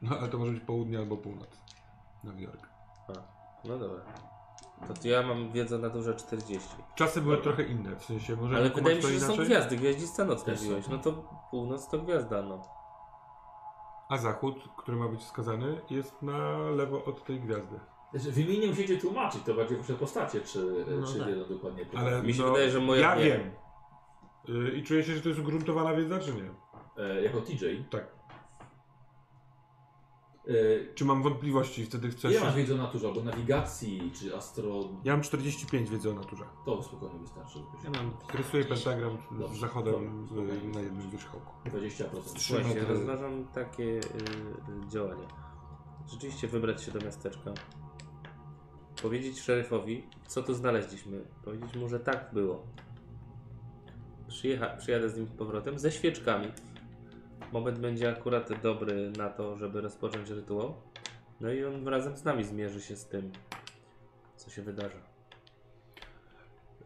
No 0.02 0.18
ale 0.19 0.28
to 0.28 0.38
może 0.38 0.52
być 0.52 0.64
południe 0.64 0.98
albo 0.98 1.18
północ. 1.18 1.64
Nowy 2.24 2.41
Jork. 2.41 2.69
No 3.65 3.78
dobra. 3.78 4.02
To 4.88 4.94
ty- 4.94 5.07
ja 5.07 5.22
mam 5.28 5.52
wiedzę 5.52 5.76
o 5.76 5.80
naturze 5.80 6.15
40. 6.15 6.69
Czasy 6.95 7.22
były 7.22 7.38
trochę 7.38 7.64
inne, 7.64 7.95
w 7.95 8.06
sensie 8.06 8.36
może 8.36 8.56
Ale 8.57 8.69
wydaje 8.69 8.95
mi 8.95 9.02
to 9.02 9.07
się, 9.07 9.14
że 9.14 9.26
są 9.26 9.36
gwiazdy. 9.38 9.78
Gwiaździsta 9.78 10.26
noc 10.26 10.44
Też 10.44 10.60
są. 10.60 10.64
mówiłeś. 10.65 10.88
No 10.88 10.98
to 10.98 11.14
północ 11.52 11.90
to 11.90 11.99
gwiazda, 11.99 12.41
no. 12.41 12.61
A 14.10 14.18
zachód, 14.18 14.64
który 14.78 14.98
ma 14.98 15.07
być 15.07 15.22
wskazany, 15.22 15.82
jest 15.90 16.22
na 16.22 16.57
lewo 16.57 17.06
od 17.06 17.24
tej 17.24 17.40
gwiazdy. 17.40 17.80
Znaczy, 18.14 18.32
Wy 18.32 18.44
mi 18.45 18.60
nie 18.60 18.68
musicie 18.68 18.98
tłumaczyć, 18.98 19.44
to 19.44 19.53
bardziej 19.53 19.78
wasze 19.78 19.94
postacie, 19.94 20.41
czy, 20.41 20.86
No 21.02 21.07
czy 21.07 21.19
tak. 21.19 21.28
wiedzą 21.28 21.45
dokładnie. 21.56 21.86
Ale 21.98 22.24
Mi 22.24 22.34
się 22.34 22.41
no, 22.44 22.48
wydaje, 22.52 22.72
że 22.72 22.80
moja 22.80 23.02
Ja 23.02 23.15
nie. 23.15 23.24
wiem. 23.24 23.52
Y, 24.49 24.72
I 24.72 24.84
czuję 24.84 25.03
się, 25.03 25.15
że 25.15 25.22
to 25.22 25.30
jest 25.30 25.41
ugruntowana 25.41 25.94
wiedza, 25.94 26.19
czy 26.19 26.34
nie? 26.34 26.49
E, 27.03 27.22
jako 27.24 27.41
TJ. 27.41 27.84
Tak. 27.90 28.16
E, 30.48 30.94
Czy 30.95 31.06
mam 31.06 31.24
wątpliwości 31.24 31.86
wtedy 31.86 32.10
chcę 32.10 32.28
ile 32.28 32.40
się... 32.40 32.45
masz 32.45 32.56
wiedzy 32.56 32.74
o 32.74 32.78
naturze, 32.78 33.07
albo 33.07 33.24
nawigacji, 33.24 34.11
czy 34.19 34.36
astro... 34.36 34.90
Ja 35.03 35.14
mam 35.14 35.22
45 35.22 35.90
wiedzy 35.90 36.10
o 36.10 36.14
naturze. 36.14 36.44
To 36.65 36.84
spokojnie 36.84 37.19
wystarczy. 37.19 37.60
Ja 37.84 37.90
mam 37.90 38.14
Rysuję 38.34 38.65
pentagram 38.65 39.18
z 39.56 39.60
zachodem 39.60 40.28
Dobra. 40.36 40.53
y, 40.53 40.68
na 40.68 40.80
jednym 40.82 41.10
wierzchołku. 41.10 41.52
20%. 41.65 42.03
Słuchajcie, 42.38 42.69
metry. 42.69 42.86
rozważam 42.94 43.48
takie 43.53 43.84
y, 43.84 43.99
y, 43.99 44.90
działania. 44.90 45.28
Rzeczywiście 46.11 46.48
wybrać 46.48 46.84
się 46.84 46.91
do 46.91 46.99
miasteczka. 46.99 47.53
Powiedzieć 49.02 49.41
szeryfowi, 49.41 50.03
co 50.28 50.44
tu 50.44 50.53
znaleźliśmy. 50.53 51.26
Powiedzieć 51.45 51.76
mu, 51.76 51.90
że 51.90 51.99
tak 51.99 52.30
było. 52.34 52.64
Przyjecha, 54.28 54.68
przyjadę 54.78 55.10
z 55.10 55.18
nim 55.18 55.28
z 55.28 55.32
powrotem 55.32 55.80
ze 55.80 55.91
świeczkami. 55.91 56.48
Moment 57.52 57.80
będzie 57.80 58.10
akurat 58.10 58.61
dobry 58.61 59.11
na 59.18 59.30
to, 59.30 59.57
żeby 59.57 59.82
rozpocząć 59.82 60.30
rytuał. 60.30 60.74
No 61.41 61.52
i 61.52 61.65
on 61.65 61.88
razem 61.88 62.18
z 62.18 62.24
nami 62.24 62.44
zmierzy 62.44 62.82
się 62.82 62.95
z 62.95 63.06
tym, 63.06 63.32
co 64.36 64.49
się 64.49 64.61
wydarza. 64.61 64.98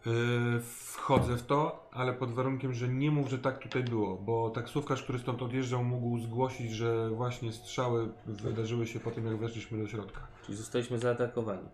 Yy, 0.06 0.62
wchodzę 0.62 1.38
w 1.38 1.44
to, 1.44 1.90
ale 1.92 2.14
pod 2.14 2.32
warunkiem, 2.32 2.74
że 2.74 2.88
nie 2.88 3.12
mów, 3.12 3.30
że 3.30 3.40
tak 3.40 3.60
tutaj 3.60 3.84
było, 3.84 4.18
bo 4.18 4.50
taksówkarz, 4.50 5.04
który 5.04 5.20
stąd 5.20 5.42
odjeżdżał, 5.42 5.84
mógł 5.84 6.20
zgłosić, 6.20 6.72
że 6.72 7.10
właśnie 7.10 7.52
strzały 7.52 8.10
wydarzyły 8.26 8.88
się 8.88 9.00
po 9.00 9.12
tym, 9.12 9.26
jak 9.26 9.38
weszliśmy 9.38 9.78
do 9.78 9.88
środka. 9.88 10.28
Czyli 10.46 10.58
zostaliśmy 10.58 11.00
zaatakowani. 11.00 11.70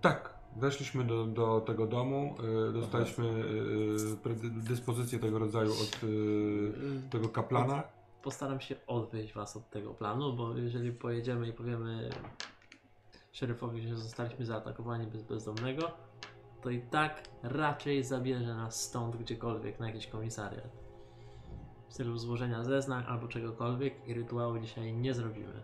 Tak, 0.00 0.34
weszliśmy 0.56 1.04
do, 1.04 1.26
do 1.26 1.60
tego 1.60 1.86
domu, 1.86 2.34
yy, 2.66 2.72
dostaliśmy 2.72 3.24
yy, 3.24 4.16
predyspozycję 4.22 5.18
tego 5.18 5.38
rodzaju 5.38 5.70
od 5.70 6.02
yy, 6.02 6.72
tego 7.10 7.28
kaplana. 7.28 7.82
Postaram 8.22 8.60
się 8.60 8.76
odwieźć 8.86 9.34
was 9.34 9.56
od 9.56 9.70
tego 9.70 9.94
planu, 9.94 10.32
bo 10.32 10.56
jeżeli 10.56 10.92
pojedziemy 10.92 11.48
i 11.48 11.52
powiemy 11.52 12.10
szeryfowi, 13.32 13.88
że 13.88 13.96
zostaliśmy 13.96 14.46
zaatakowani 14.46 15.06
bez 15.06 15.22
bezdomnego, 15.22 15.90
to 16.62 16.70
i 16.70 16.80
tak 16.80 17.22
raczej 17.42 18.04
zabierze 18.04 18.54
nas 18.54 18.82
stąd 18.82 19.16
gdziekolwiek 19.16 19.80
na 19.80 19.86
jakiś 19.86 20.06
komisariat. 20.06 20.82
W 21.88 21.94
celu 21.94 22.18
złożenia 22.18 22.64
zeznań 22.64 23.04
albo 23.08 23.28
czegokolwiek 23.28 24.08
i 24.08 24.14
rytuału 24.14 24.58
dzisiaj 24.58 24.92
nie 24.92 25.14
zrobimy. 25.14 25.62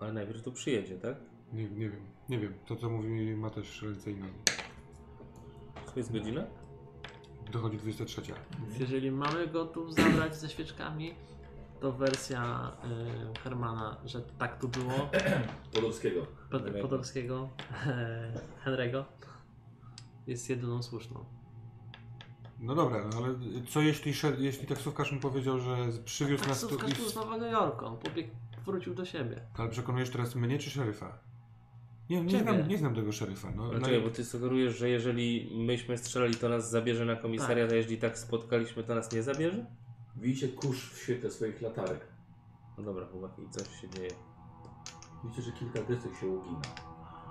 Ale 0.00 0.12
najpierw 0.12 0.42
tu 0.42 0.52
przyjedzie, 0.52 0.98
tak? 0.98 1.16
Nie, 1.52 1.70
nie 1.70 1.90
wiem, 1.90 2.06
nie 2.28 2.38
wiem. 2.38 2.54
To, 2.66 2.76
co 2.76 2.90
mówi, 2.90 3.36
ma 3.36 3.50
też 3.50 3.82
ręce 3.82 4.10
i 4.10 4.16
nogi. 4.16 4.32
To 5.86 5.92
jest 5.96 6.12
godzina? 6.12 6.46
Dochodzi 7.52 7.76
23. 7.78 8.22
Więc 8.60 8.78
jeżeli 8.78 9.10
mamy 9.10 9.46
go 9.48 9.66
tu 9.66 9.90
zabrać 9.90 10.36
ze 10.36 10.48
świeczkami, 10.48 11.14
to 11.80 11.92
wersja 11.92 12.72
y, 13.34 13.38
Hermana, 13.38 13.96
że 14.04 14.20
tak 14.20 14.60
tu 14.60 14.68
było, 14.68 15.10
Podolskiego. 15.74 16.26
Pod. 16.50 16.62
Podolskiego, 16.82 17.48
Henry'ego, 18.64 19.04
jest 20.26 20.50
jedyną 20.50 20.82
słuszną. 20.82 21.24
No 22.60 22.74
dobra, 22.74 23.08
no 23.12 23.18
ale 23.18 23.34
co 23.68 23.80
jeśli, 23.80 24.12
jeśli 24.38 24.66
taksówkarz 24.66 25.12
mu 25.12 25.20
powiedział, 25.20 25.58
że 25.58 25.76
przywiózł 26.04 26.48
nas 26.48 26.60
tu 26.60 26.66
Taksówkarz 26.66 26.98
i... 26.98 27.02
był 27.02 27.10
z 27.10 27.14
Nowego 27.14 27.46
Jorku, 27.46 27.86
on 27.86 27.98
pobiegł, 27.98 28.30
wrócił 28.66 28.94
do 28.94 29.04
siebie. 29.04 29.40
Ale 29.58 29.68
przekonujesz 29.68 30.10
teraz 30.10 30.34
mnie 30.34 30.58
czy 30.58 30.70
szeryfa? 30.70 31.18
Nie, 32.10 32.22
nie, 32.22 32.40
znam, 32.40 32.68
nie 32.68 32.78
znam 32.78 32.94
tego 32.94 33.12
szeryfa. 33.12 33.48
No, 33.56 33.72
no, 33.72 33.80
czekaj, 33.80 34.00
bo 34.02 34.10
ty 34.10 34.24
sugerujesz, 34.24 34.76
że 34.78 34.88
jeżeli 34.88 35.50
myśmy 35.66 35.98
strzelali, 35.98 36.34
to 36.34 36.48
nas 36.48 36.70
zabierze 36.70 37.04
na 37.04 37.16
komisariat, 37.16 37.68
Tak. 37.68 37.72
a 37.74 37.76
jeśli 37.76 37.98
tak 37.98 38.18
spotkaliśmy, 38.18 38.82
to 38.84 38.94
nas 38.94 39.12
nie 39.12 39.22
zabierze? 39.22 39.66
Widzicie 40.16 40.48
kurz 40.48 40.90
w 40.90 40.98
świetle 41.02 41.30
swoich 41.30 41.60
latarek. 41.62 42.06
No 42.78 42.84
dobra, 42.84 43.06
chłopaki, 43.06 43.42
coś 43.50 43.80
się 43.80 43.88
dzieje. 43.88 44.10
Widzicie, 45.24 45.42
że 45.42 45.52
kilka 45.52 45.82
desek 45.82 46.12
się 46.20 46.26
ugina. 46.26 46.62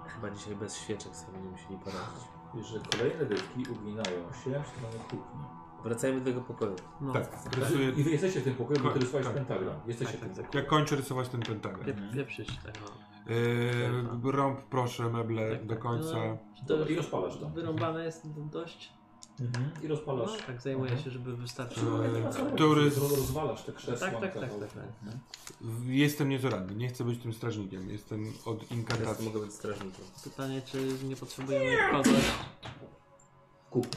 Chyba 0.07 0.29
dzisiaj 0.29 0.55
bez 0.55 0.77
świeczek 0.77 1.15
sobie 1.15 1.31
będziemy 1.33 1.51
musieli 1.51 1.79
poradzić. 1.79 2.23
I 2.59 2.63
że 2.63 2.79
kolejne 2.97 3.25
deski 3.25 3.63
uginają 3.71 4.33
się 4.33 4.63
w 4.63 4.67
stronę 4.67 5.03
kuchni. 5.03 5.41
Wracajmy 5.83 6.19
do 6.19 6.25
tego 6.25 6.41
pokoju. 6.41 6.75
No, 7.01 7.13
tak, 7.13 7.55
rysuję... 7.57 7.89
I 7.89 8.03
wy 8.03 8.09
jesteście 8.11 8.41
w 8.41 8.43
tym 8.43 8.55
pokoju, 8.55 8.79
bo 8.83 8.89
ty 8.91 8.99
rysowałeś 8.99 9.27
tak, 9.27 9.35
pentagram. 9.35 9.75
Jesteście 9.87 10.17
Tak, 10.17 10.21
w 10.21 10.25
tym 10.25 10.35
tak, 10.35 10.45
pokoju. 10.45 10.63
Ja 10.63 10.69
kończę 10.69 10.95
rysować 10.95 11.29
ten 11.29 11.41
pentagram. 11.41 11.85
pie, 11.85 11.93
pieprzyć 12.13 12.57
tego. 12.57 12.79
Yy, 13.25 14.31
rąb 14.31 14.59
proszę 14.69 15.09
meble 15.09 15.51
Tak, 15.51 15.65
do 15.65 15.73
tak. 15.73 15.83
końca. 15.83 16.15
No, 16.15 16.37
Dobra, 16.67 16.87
i 16.89 16.95
rozpalasz 16.95 17.37
to. 17.37 17.49
Wyrąbane 17.49 18.05
jest 18.05 18.21
dość. 18.51 18.93
Mhm. 19.39 19.69
I 19.83 19.83
No, 19.83 19.89
rozpalasz. 19.89 20.31
tak 20.47 20.61
zajmuje 20.61 20.91
Mhm. 20.91 21.03
się, 21.03 21.11
żeby 21.11 21.35
wystarczyło. 21.37 22.05
Eee, 22.05 22.11
który 22.55 22.91
z- 22.91 22.97
roz- 22.97 23.11
Rozwalasz 23.17 23.63
te 23.63 23.71
krzesła. 23.73 24.07
Tak, 24.09 24.21
tak, 24.21 24.33
tak, 24.33 24.59
tak, 24.59 24.73
tak. 24.73 24.83
Mhm. 25.03 25.19
Jestem 25.85 26.29
nieco 26.29 26.49
ranny, 26.49 26.75
nie 26.75 26.87
chcę 26.87 27.03
być 27.03 27.19
tym 27.21 27.33
strażnikiem. 27.33 27.89
Jestem 27.89 28.33
od 28.45 28.71
inkantacji. 28.71 29.25
mogę 29.25 29.39
być 29.39 29.53
strażnikiem. 29.53 30.05
Pytanie, 30.23 30.61
czy 30.65 30.87
nie 31.03 31.15
potrzebujemy 31.15 31.77
kogoś, 31.91 32.07
Kup. 33.69 33.87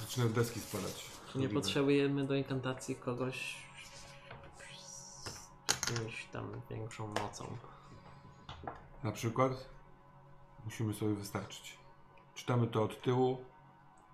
Zaczynają 0.00 0.32
deski 0.32 0.60
spadać. 0.60 1.10
czy 1.32 1.38
nie 1.38 1.48
potrzebujemy 1.48 2.26
do 2.26 2.34
inkantacji 2.34 2.94
kogoś 2.96 3.56
jakąś 5.94 6.24
tam 6.24 6.60
większą 6.70 7.06
mocą. 7.06 7.44
Na 9.02 9.12
przykład 9.12 9.68
musimy 10.64 10.94
sobie 10.94 11.14
wystarczyć. 11.14 11.78
Czytamy 12.34 12.66
to 12.66 12.82
od 12.82 13.02
tyłu 13.02 13.44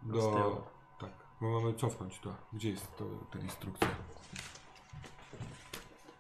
do... 0.03 0.21
Z 0.21 0.35
tyłu. 0.35 0.63
Tak, 0.99 1.11
bo 1.41 1.61
mamy 1.61 1.75
cofnąć 1.75 2.19
to. 2.19 2.35
Gdzie 2.53 2.71
jest 2.71 2.97
to, 2.97 3.05
ta 3.33 3.39
instrukcja? 3.39 3.89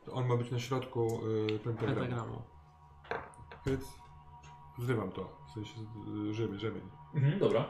To 0.06 0.12
On 0.12 0.26
ma 0.26 0.36
być 0.36 0.50
na 0.50 0.58
środku 0.58 1.20
y, 1.26 1.58
pentagramu. 1.58 2.00
Pentagramu. 2.00 2.42
Więc 3.66 3.84
zrywam 4.78 5.12
to. 5.12 5.28
W 5.48 5.52
sensie 5.52 5.74
y, 6.30 6.34
rzemień, 6.34 6.58
rzemień. 6.58 6.90
Mhm, 7.14 7.38
dobra. 7.38 7.64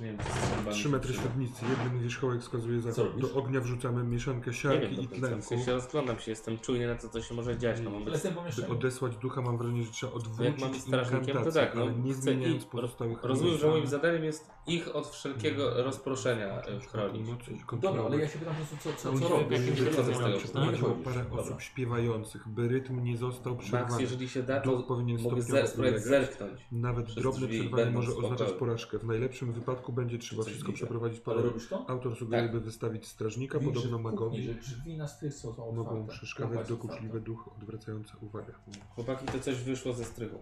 Nie 0.00 0.06
wiem, 0.06 0.18
co 0.18 0.24
z 0.24 0.50
zębami 0.50 0.70
3 0.74 0.82
się 0.82 0.88
metry 0.88 1.14
średnicy, 1.14 1.64
jeden 1.70 2.02
wierzchołek 2.02 2.40
wskazuje 2.40 2.82
Co 2.82 2.92
zachód. 2.92 3.12
robisz? 3.12 3.28
Do 3.30 3.34
ognia 3.38 3.60
wrzucamy 3.60 4.04
mieszankę 4.04 4.50
Nie 4.50 4.56
siarki 4.56 4.80
wiem, 4.80 4.90
i 4.92 4.96
do 4.96 5.02
końca. 5.02 5.16
w 5.16 5.18
tlenku. 5.28 5.46
sensie 5.48 5.72
rozglądam 5.72 6.18
się, 6.18 6.30
jestem 6.30 6.58
czujny 6.58 6.86
na 6.86 6.94
to, 6.94 7.08
co 7.08 7.22
się 7.22 7.34
może 7.34 7.58
dziać. 7.58 7.76
No, 7.84 7.90
mam 7.90 8.04
w 8.04 8.20
tym 8.22 8.34
By 8.66 8.72
odesłać 8.72 9.16
ducha 9.16 9.40
mam 9.42 9.58
wrażenie, 9.58 9.82
że 9.82 9.90
trzeba 9.92 10.12
jak 10.12 10.20
odwrócić 10.22 10.60
mam 10.60 10.74
strażnikiem, 10.80 11.20
to 11.24 11.30
inkantację, 11.30 11.62
tak, 11.62 11.74
no, 11.74 11.82
ale 11.82 11.92
nie 11.94 12.12
chcę 12.12 12.22
zmieniając 12.22 12.62
i- 12.62 12.66
pozostałych 12.66 13.22
Rozumiem, 13.22 13.58
że 13.58 13.66
moim 13.68 13.86
zadaniem 13.86 14.24
jest 14.24 14.50
ich 14.66 14.96
od 14.96 15.08
wszelkiego 15.08 15.82
rozproszenia 15.84 16.62
e, 16.62 16.80
chronić. 16.80 17.28
Mocy 17.28 17.50
i 17.52 17.80
Dobra, 17.80 18.02
ale 18.04 18.18
ja 18.18 18.28
się 18.28 18.38
pytam 18.38 18.54
po 18.54 18.58
prostu, 18.66 18.76
co, 18.88 18.92
co, 18.96 19.02
co 19.02 19.12
Musimy 19.12 19.30
robisz? 19.30 19.60
jakimś 19.60 19.78
z 19.80 19.96
to 19.96 20.02
tego. 20.02 20.18
Chodziło 20.66 20.88
chodzisz. 20.88 21.04
parę 21.04 21.24
Dobra. 21.24 21.42
osób 21.42 21.60
śpiewających, 21.62 22.48
by 22.48 22.68
rytm 22.68 23.04
nie 23.04 23.16
został 23.16 23.54
Max, 23.54 23.66
przerwany. 23.66 24.02
jeżeli 24.02 24.28
się 24.28 24.42
da, 24.42 24.60
to 24.60 24.82
powinien 24.82 25.22
mogę 25.22 25.42
stopniowo 25.42 25.62
zer- 25.62 25.68
spróbować 25.70 25.92
ulegać. 26.06 26.26
zerknąć. 26.28 26.60
Nawet 26.72 27.04
przez 27.06 27.22
drobne 27.22 27.40
drzwi 27.46 27.60
przerwanie 27.60 27.84
będą 27.84 28.00
może 28.00 28.16
oznaczać 28.16 28.52
porażkę. 28.52 28.98
W 28.98 29.04
najlepszym 29.04 29.52
wypadku 29.52 29.89
będzie 29.92 30.18
trzeba 30.18 30.42
Coś 30.42 30.52
wszystko 30.52 30.72
widzę. 30.72 30.76
przeprowadzić 30.76 31.22
Ale 31.26 31.36
parę. 31.36 31.48
robisz 31.48 31.68
to? 31.68 31.90
Autor 31.90 32.16
sugeruje, 32.16 32.48
by 32.52 32.60
wystawić 32.60 33.06
strażnika, 33.06 33.58
Widzisz, 33.58 33.74
że 33.82 33.88
podobno 33.88 33.98
w 33.98 34.02
kuchni, 34.02 34.16
magowi 34.26 34.42
że 34.42 34.54
drzwi 34.54 34.96
na 34.96 35.08
styk 35.08 35.34
są 35.34 35.54
są 35.54 35.72
mogą 35.72 35.90
otwarte. 35.90 36.12
przeszkadzać 36.12 36.68
dokuczliwe 36.68 37.20
duchy 37.20 37.50
odwracające 37.56 38.16
uwagę. 38.20 38.52
Chłopaki, 38.94 39.26
to 39.26 39.40
coś 39.40 39.56
wyszło 39.62 39.92
ze 39.92 40.04
strychu. 40.04 40.38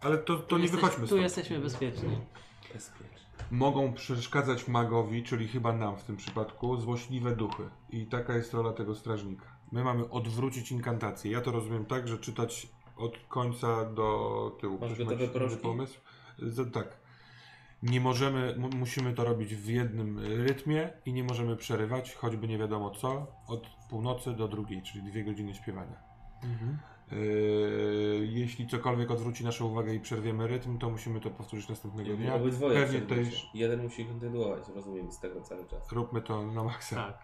Ale 0.00 0.18
to, 0.18 0.36
to 0.38 0.56
nie 0.58 0.62
jesteś- 0.64 0.80
wychodźmy 0.80 1.00
Tu 1.00 1.06
stąd. 1.06 1.22
jesteśmy 1.22 1.58
bezpieczni. 1.58 2.18
Bezpiecznie. 2.72 3.08
Mogą 3.50 3.92
przeszkadzać 3.92 4.68
magowi, 4.68 5.22
czyli 5.22 5.48
chyba 5.48 5.72
nam 5.72 5.96
w 5.96 6.02
tym 6.04 6.16
przypadku, 6.16 6.76
złośliwe 6.76 7.36
duchy. 7.36 7.62
I 7.90 8.06
taka 8.06 8.36
jest 8.36 8.54
rola 8.54 8.72
tego 8.72 8.94
strażnika. 8.94 9.46
My 9.72 9.84
mamy 9.84 10.10
odwrócić 10.10 10.72
inkantację. 10.72 11.30
Ja 11.32 11.40
to 11.40 11.52
rozumiem 11.52 11.84
tak, 11.86 12.08
że 12.08 12.18
czytać 12.18 12.68
od 12.96 13.18
końca 13.28 13.84
do 13.84 14.56
tyłu. 14.60 14.78
Masz 14.80 14.92
Ktoś 14.92 14.98
ma 14.98 15.04
gotowe 15.04 15.22
jakiś 15.24 15.36
inny 15.36 15.46
proszki? 15.48 15.62
pomysł? 15.62 15.98
Z, 16.38 16.72
tak. 16.72 17.01
Nie 17.82 18.00
możemy, 18.00 18.54
mu- 18.58 18.70
musimy 18.76 19.12
to 19.14 19.24
robić 19.24 19.54
w 19.54 19.68
jednym 19.68 20.18
rytmie 20.18 20.90
i 21.06 21.12
nie 21.12 21.24
możemy 21.24 21.56
przerywać, 21.56 22.14
choćby 22.14 22.48
nie 22.48 22.58
wiadomo 22.58 22.90
co, 22.90 23.26
od 23.46 23.66
północy 23.90 24.32
do 24.32 24.48
drugiej, 24.48 24.82
czyli 24.82 25.02
dwie 25.04 25.24
godziny 25.24 25.54
śpiewania. 25.54 25.96
Yy, 27.12 27.18
jeśli 28.26 28.66
cokolwiek 28.66 29.10
odwróci 29.10 29.44
naszą 29.44 29.66
uwagę 29.66 29.94
i 29.94 30.00
przerwiemy 30.00 30.46
rytm, 30.46 30.78
to 30.78 30.90
musimy 30.90 31.20
to 31.20 31.30
powtórzyć 31.30 31.68
następnego 31.68 32.16
dnia. 32.16 32.34
Obydwoje 32.34 32.80
Pewnie 32.80 33.00
przerwiecie. 33.00 33.30
też 33.30 33.50
Jeden 33.54 33.82
musi 33.82 34.04
kontynuować, 34.04 34.68
rozumiem, 34.74 35.12
z 35.12 35.18
tego 35.20 35.40
cały 35.40 35.66
czas. 35.66 35.92
róbmy 35.92 36.22
to 36.22 36.46
na 36.46 36.64
maksa. 36.64 36.96
Tak. 36.96 37.18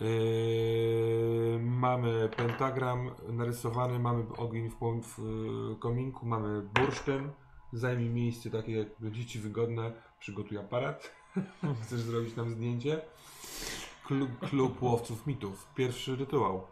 Yy, 0.00 1.58
mamy 1.62 2.28
pentagram 2.36 3.10
narysowany, 3.28 3.98
mamy 3.98 4.24
ogień 4.36 4.70
w, 4.70 4.76
w 5.02 5.18
kominku, 5.78 6.26
mamy 6.26 6.62
bursztyn. 6.62 7.30
Zajmij 7.72 8.10
miejsce 8.10 8.50
takie, 8.50 8.72
jak 8.72 8.88
będzie 9.00 9.26
Ci 9.26 9.38
wygodne. 9.38 9.92
Przygotuj 10.18 10.58
aparat. 10.58 11.12
Chcesz 11.82 12.00
zrobić 12.00 12.36
nam 12.36 12.50
zdjęcie? 12.50 13.00
Klub, 14.06 14.30
klub 14.38 14.82
łowców 14.82 15.26
mitów. 15.26 15.66
Pierwszy 15.74 16.16
rytuał. 16.16 16.66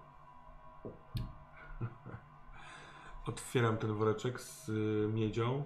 Otwieram 3.27 3.77
ten 3.77 3.93
woreczek 3.93 4.41
z 4.41 4.69
y, 4.69 5.09
miedzią. 5.15 5.65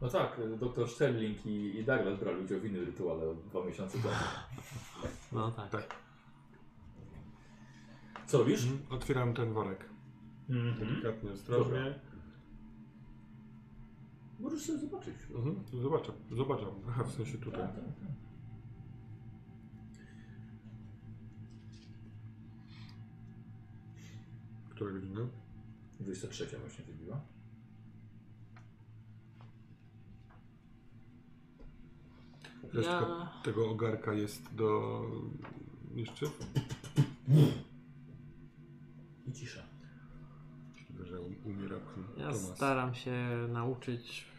No 0.00 0.08
tak, 0.08 0.40
dr 0.58 0.88
Sterling 0.88 1.46
i, 1.46 1.78
i 1.78 1.84
Douglas 1.84 2.18
brali 2.20 2.44
udział 2.44 2.60
w 2.60 2.64
innym 2.64 2.84
rytuale 2.84 3.34
dwa 3.34 3.64
miesiące 3.64 3.98
temu. 3.98 4.14
No 5.32 5.50
tak. 5.50 5.70
Tak. 5.70 5.96
Co 8.26 8.38
robisz? 8.38 8.64
Mhm. 8.64 8.82
Otwieram 8.90 9.34
ten 9.34 9.52
worek. 9.52 9.88
Mhm. 10.48 10.88
Delikatnie, 10.88 11.30
ostrożnie. 11.32 12.00
Możesz 14.42 14.62
sobie 14.62 14.78
zobaczyć. 14.78 15.14
Mhm. 15.34 15.64
Zobaczę, 15.82 16.12
zobaczę. 16.30 16.66
Aha, 16.88 17.04
w 17.04 17.12
sensie 17.12 17.38
tutaj. 17.38 17.60
Tak, 17.60 17.74
tak, 17.74 17.84
tak. 17.84 18.08
Która 24.70 24.90
godzina? 24.92 25.20
23 26.00 26.46
właśnie 26.58 26.84
wybiła. 26.84 27.20
Resztka 32.72 33.00
Ja- 33.00 33.42
tego 33.44 33.70
ogarka 33.70 34.12
jest 34.12 34.54
do... 34.54 35.02
jeszcze? 35.94 36.26
I 39.26 39.32
cisza. 39.32 39.62
Możliwe, 40.72 41.06
że 41.06 41.20
um- 41.20 41.36
umiera 41.44 41.76
pan 41.80 42.04
Ja 42.16 42.24
Tomas. 42.32 42.56
staram 42.56 42.94
się 42.94 43.12
nauczyć 43.48 44.31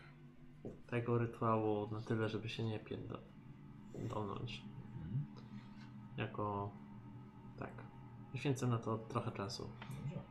tego 0.93 1.17
rytuału 1.17 1.87
na 1.91 2.01
tyle, 2.01 2.29
żeby 2.29 2.49
się 2.49 2.63
nie 2.63 2.79
pierdolnąć. 2.79 4.63
Mhm. 4.95 5.25
Jako... 6.17 6.71
tak. 7.59 7.71
Poświęcę 8.31 8.67
na 8.67 8.77
to 8.77 8.97
trochę 8.97 9.31
czasu. 9.31 9.69
Dobrze. 9.99 10.21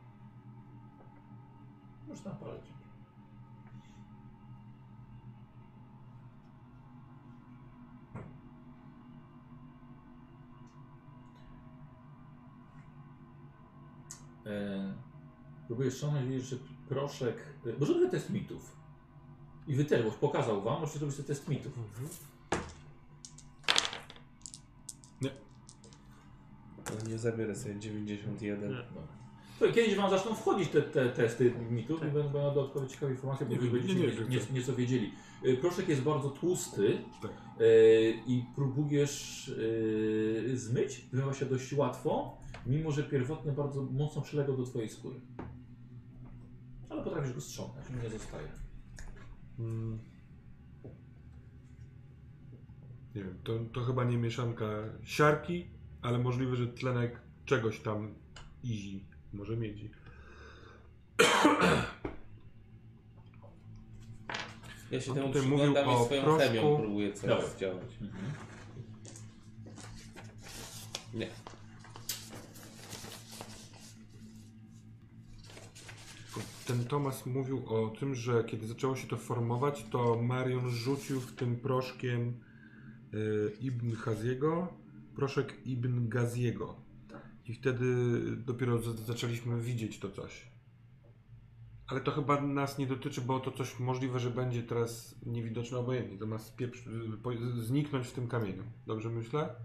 Możesz 2.07 2.23
tam 2.23 2.37
polecieć. 2.37 2.73
E, 14.45 14.93
widzisz, 16.27 16.49
że 16.49 16.55
proszek... 16.89 17.37
Może 17.79 17.93
robię 17.93 18.09
test 18.09 18.29
mitów. 18.29 18.82
I 19.67 19.75
wy 19.75 19.85
też, 19.85 20.03
bo 20.03 20.11
pokazał 20.11 20.61
wam, 20.61 20.81
możecie 20.81 20.99
zrobić 20.99 21.15
sobie 21.15 21.27
test 21.27 21.47
mitów. 21.49 21.71
No, 25.21 27.09
nie 27.09 27.17
zabierę 27.17 27.55
sobie 27.55 27.79
91. 27.79 28.69
Nie. 28.69 28.75
Dobra. 28.75 28.83
To 29.59 29.71
kiedyś 29.71 29.95
wam 29.95 30.09
zaczną 30.09 30.35
wchodzić 30.35 30.69
te, 30.69 30.81
te 30.81 31.09
testy 31.09 31.53
mitów 31.71 31.99
Tak. 31.99 32.09
i 32.09 32.11
będą 32.11 32.29
będą 32.29 32.53
dodatkowe 32.53 32.87
ciekawe 32.87 33.11
informacje, 33.11 33.45
bo 33.45 33.51
Nie, 33.53 33.59
wy 33.59 33.65
nie, 33.65 33.71
będziecie 33.71 33.99
nie, 33.99 34.07
nie, 34.07 34.37
nie, 34.37 34.41
nieco 34.53 34.75
wiedzieli. 34.75 35.11
Y, 35.45 35.57
Proszek 35.57 35.89
jest 35.89 36.01
bardzo 36.01 36.29
tłusty 36.29 36.97
Tak. 37.21 37.31
y, 37.61 38.13
i 38.27 38.43
próbujesz 38.55 39.47
y, 39.47 40.51
zmyć. 40.57 41.05
Zmywa 41.13 41.33
się 41.33 41.45
dość 41.45 41.73
łatwo, 41.73 42.37
mimo 42.65 42.91
że 42.91 43.03
pierwotnie 43.03 43.51
bardzo 43.51 43.83
mocno 43.83 44.21
przylegał 44.21 44.57
do 44.57 44.63
twojej 44.63 44.89
skóry. 44.89 45.15
Ale 46.89 47.03
potrafisz 47.03 47.33
go 47.33 47.41
strząknąć, 47.41 47.85
nie 48.03 48.09
zostaje. 48.09 48.47
Mm. 49.59 49.99
Nie 53.15 53.23
wiem, 53.23 53.39
to, 53.43 53.59
to 53.73 53.81
chyba 53.81 54.03
nie 54.03 54.17
mieszanka 54.17 54.65
siarki, 55.03 55.67
ale 56.01 56.17
możliwe, 56.19 56.55
że 56.55 56.67
tlenek 56.67 57.21
czegoś 57.45 57.79
tam 57.79 58.13
izi, 58.63 59.05
może 59.33 59.57
miedzi. 59.57 59.89
Ja 64.91 65.01
się 65.01 65.11
On 65.11 65.17
temu 65.17 65.27
tutaj 65.27 65.41
przyglądam 65.41 65.85
mówił 65.85 65.99
i 65.99 66.01
o 66.01 66.05
swoją 66.05 66.23
proszku. 66.23 66.47
chemią 66.49 66.77
próbuję 66.77 67.13
coś 67.13 67.55
działać. 67.59 67.85
Nie. 71.13 71.42
Ten 76.67 76.85
Tomas 76.85 77.25
mówił 77.25 77.65
o 77.67 77.89
tym, 77.89 78.15
że 78.15 78.43
kiedy 78.43 78.67
zaczęło 78.67 78.95
się 78.95 79.07
to 79.07 79.17
formować, 79.17 79.85
to 79.91 80.21
Marion 80.21 80.69
rzucił 80.69 81.19
w 81.21 81.35
tym 81.35 81.55
proszkiem 81.55 82.33
y, 83.13 83.51
Ibn 83.61 83.91
Haziego, 83.95 84.73
proszek 85.15 85.67
Ibn 85.67 86.09
Gaziego. 86.09 86.75
I 87.45 87.53
wtedy 87.53 87.85
dopiero 88.37 88.77
z- 88.77 88.99
zaczęliśmy 88.99 89.61
widzieć 89.61 89.99
to 89.99 90.09
coś. 90.11 90.53
Ale 91.87 92.01
to 92.01 92.11
chyba 92.11 92.41
nas 92.41 92.77
nie 92.77 92.87
dotyczy, 92.87 93.21
bo 93.21 93.39
to 93.39 93.51
coś 93.51 93.79
możliwe, 93.79 94.19
że 94.19 94.29
będzie 94.29 94.63
teraz 94.63 95.15
niewidoczne 95.25 95.77
obojętnie. 95.77 96.17
To 96.17 96.25
ma 96.27 96.39
spieprz, 96.39 96.83
po- 97.23 97.61
zniknąć 97.61 98.07
w 98.07 98.11
tym 98.13 98.27
kamieniu. 98.27 98.63
Dobrze 98.87 99.09
myślę? 99.09 99.55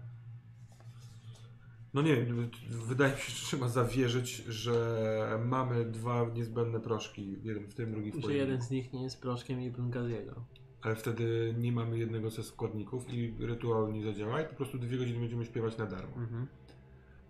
No 1.93 2.01
nie 2.01 2.15
wiem, 2.15 2.49
wydaje 2.69 3.13
mi 3.13 3.19
się, 3.19 3.31
że 3.31 3.45
trzeba 3.45 3.67
zawierzyć, 3.69 4.35
że 4.35 5.39
mamy 5.45 5.85
dwa 5.85 6.29
niezbędne 6.33 6.79
proszki. 6.79 7.35
Jeden 7.43 7.67
w 7.67 7.73
tym, 7.73 7.91
drugi 7.91 8.11
w 8.11 8.21
Że 8.25 8.33
jeden 8.33 8.61
z 8.61 8.69
nich 8.69 8.93
nie 8.93 9.03
jest 9.03 9.21
proszkiem 9.21 9.61
Ibn 9.61 9.89
Gaziego. 9.89 10.45
Ale 10.81 10.95
wtedy 10.95 11.55
nie 11.57 11.71
mamy 11.71 11.97
jednego 11.97 12.29
ze 12.29 12.43
składników 12.43 13.13
i 13.13 13.33
rytuał 13.39 13.91
nie 13.91 14.03
zadziała 14.03 14.41
i 14.41 14.45
po 14.45 14.55
prostu 14.55 14.77
dwie 14.79 14.97
godziny 14.97 15.19
będziemy 15.19 15.45
śpiewać 15.45 15.77
na 15.77 15.85
darmo. 15.85 16.15
Mhm. 16.17 16.47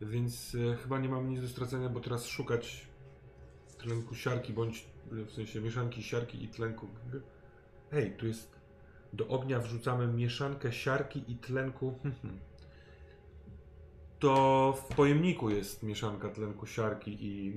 Więc 0.01 0.55
e, 0.71 0.75
chyba 0.75 0.99
nie 0.99 1.09
mamy 1.09 1.29
nic 1.29 1.41
do 1.41 1.47
stracenia, 1.47 1.89
bo 1.89 1.99
teraz 1.99 2.25
szukać 2.27 2.87
tlenku 3.77 4.15
siarki, 4.15 4.53
bądź 4.53 4.85
e, 5.11 5.25
w 5.25 5.31
sensie 5.31 5.61
mieszanki 5.61 6.03
siarki 6.03 6.43
i 6.43 6.47
tlenku. 6.47 6.87
g- 7.11 7.21
Hej, 7.91 8.11
tu 8.17 8.27
jest. 8.27 8.59
Do 9.13 9.27
ognia 9.27 9.59
wrzucamy 9.59 10.07
mieszankę 10.07 10.73
siarki 10.73 11.23
i 11.27 11.35
tlenku. 11.37 11.93
hmm. 12.21 12.39
To 14.19 14.73
w 14.73 14.95
pojemniku 14.95 15.49
jest 15.49 15.83
mieszanka 15.83 16.29
tlenku 16.29 16.65
siarki 16.65 17.17
i. 17.25 17.53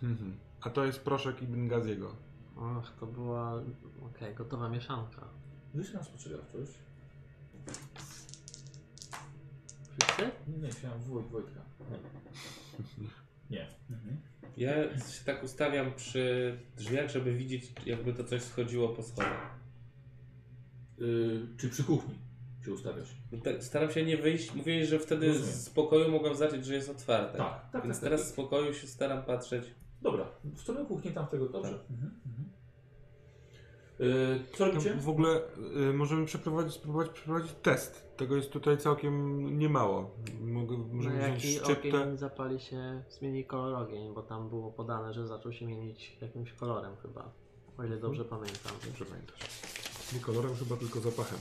hmm. 0.00 0.36
A 0.60 0.70
to 0.70 0.84
jest 0.84 1.00
proszek 1.00 1.42
Ibn 1.42 1.68
Gaziego. 1.68 2.16
Och, 2.56 2.92
to 3.00 3.06
była 3.06 3.62
okej, 4.06 4.34
gotowa 4.34 4.68
mieszanka. 4.68 5.28
Rzuć 5.74 5.92
na 5.92 6.02
spostrzegawczość. 6.02 6.72
Wszyscy? 9.98 10.30
Nie, 10.48 10.58
nie, 10.58 10.68
chciałem 10.68 11.00
Wojt, 11.02 11.26
Wojtka. 11.26 11.60
Nie. 13.50 13.68
Mhm. 13.90 14.16
Ja 14.56 14.98
się 14.98 15.24
tak 15.24 15.44
ustawiam 15.44 15.94
przy 15.94 16.56
drzwiach, 16.76 17.10
żeby 17.10 17.34
widzieć, 17.34 17.72
jakby 17.86 18.12
to 18.12 18.24
coś 18.24 18.42
schodziło 18.42 18.88
po 18.88 19.02
schodach. 19.02 19.56
Y, 21.00 21.46
czy 21.56 21.68
przy 21.68 21.84
kuchni 21.84 22.25
się 22.66 22.72
ustawiasz? 22.72 23.08
No 23.32 23.38
tak, 23.44 23.64
staram 23.64 23.90
się 23.90 24.04
nie 24.04 24.16
wyjść. 24.16 24.54
Mówili, 24.54 24.86
że 24.86 24.98
wtedy 24.98 25.26
Rozumiem. 25.28 25.50
z 25.52 25.70
pokoju 25.70 26.10
mogą 26.10 26.34
zacząć, 26.34 26.64
że 26.66 26.74
jest 26.74 26.90
otwarte. 26.90 27.38
Tak, 27.38 27.70
tak, 27.72 27.82
Więc 27.82 27.96
tak, 27.96 28.04
teraz 28.04 28.20
tak. 28.20 28.30
z 28.30 28.32
pokoju 28.32 28.74
się 28.74 28.86
staram 28.86 29.22
patrzeć. 29.22 29.64
Dobra, 30.02 30.26
w 30.44 30.60
stronę 30.60 30.84
kuchni 30.86 31.10
tam 31.12 31.26
tego, 31.26 31.48
dobrze. 31.48 31.72
Tak. 31.72 31.90
Mhm, 31.90 32.20
mhm. 32.26 32.46
Yy, 33.98 34.40
co 34.56 34.66
No, 34.66 34.72
robicie? 34.72 34.94
w 34.94 35.08
ogóle 35.08 35.40
y, 35.90 35.92
możemy 35.92 36.26
przeprowadzić, 36.26 36.74
spróbować 36.74 37.08
przeprowadzić 37.10 37.52
test. 37.62 38.16
Tego 38.16 38.36
jest 38.36 38.50
tutaj 38.50 38.78
całkiem 38.78 39.44
niemało. 39.58 40.10
Mogę, 40.40 40.76
No 40.78 40.84
możemy 40.94 41.16
wziąć 41.18 41.44
jaki 41.44 41.64
szczyptę. 41.64 41.88
ogień 42.02 42.16
zapali 42.16 42.60
się, 42.60 43.02
zmieni 43.10 43.44
kolor 43.44 43.74
ogień, 43.74 44.14
bo 44.14 44.22
tam 44.22 44.48
było 44.48 44.72
podane, 44.72 45.12
że 45.12 45.26
zaczął 45.26 45.52
się 45.52 45.66
mienić 45.66 46.16
jakimś 46.20 46.52
kolorem 46.52 46.96
chyba. 47.02 47.32
O 47.78 47.84
ile 47.84 47.96
dobrze 47.96 48.24
pamiętam. 48.24 48.72
Dobrze 48.86 49.04
pamiętasz. 49.04 49.40
Nie 50.14 50.20
kolorem, 50.20 50.54
chyba 50.54 50.76
tylko 50.76 51.00
zapachem. 51.00 51.38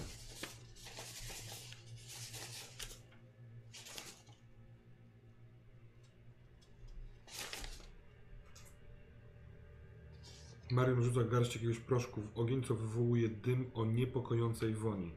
Marion 10.76 11.04
rzuca 11.04 11.24
garść 11.24 11.56
jakiegoś 11.56 11.80
proszku 11.80 12.22
w 12.22 12.40
ogień, 12.40 12.64
co 12.64 12.76
wywołuje 12.76 13.30
dym 13.30 13.72
o 13.74 13.86
niepokojącej 13.86 14.74
woni. 14.74 15.12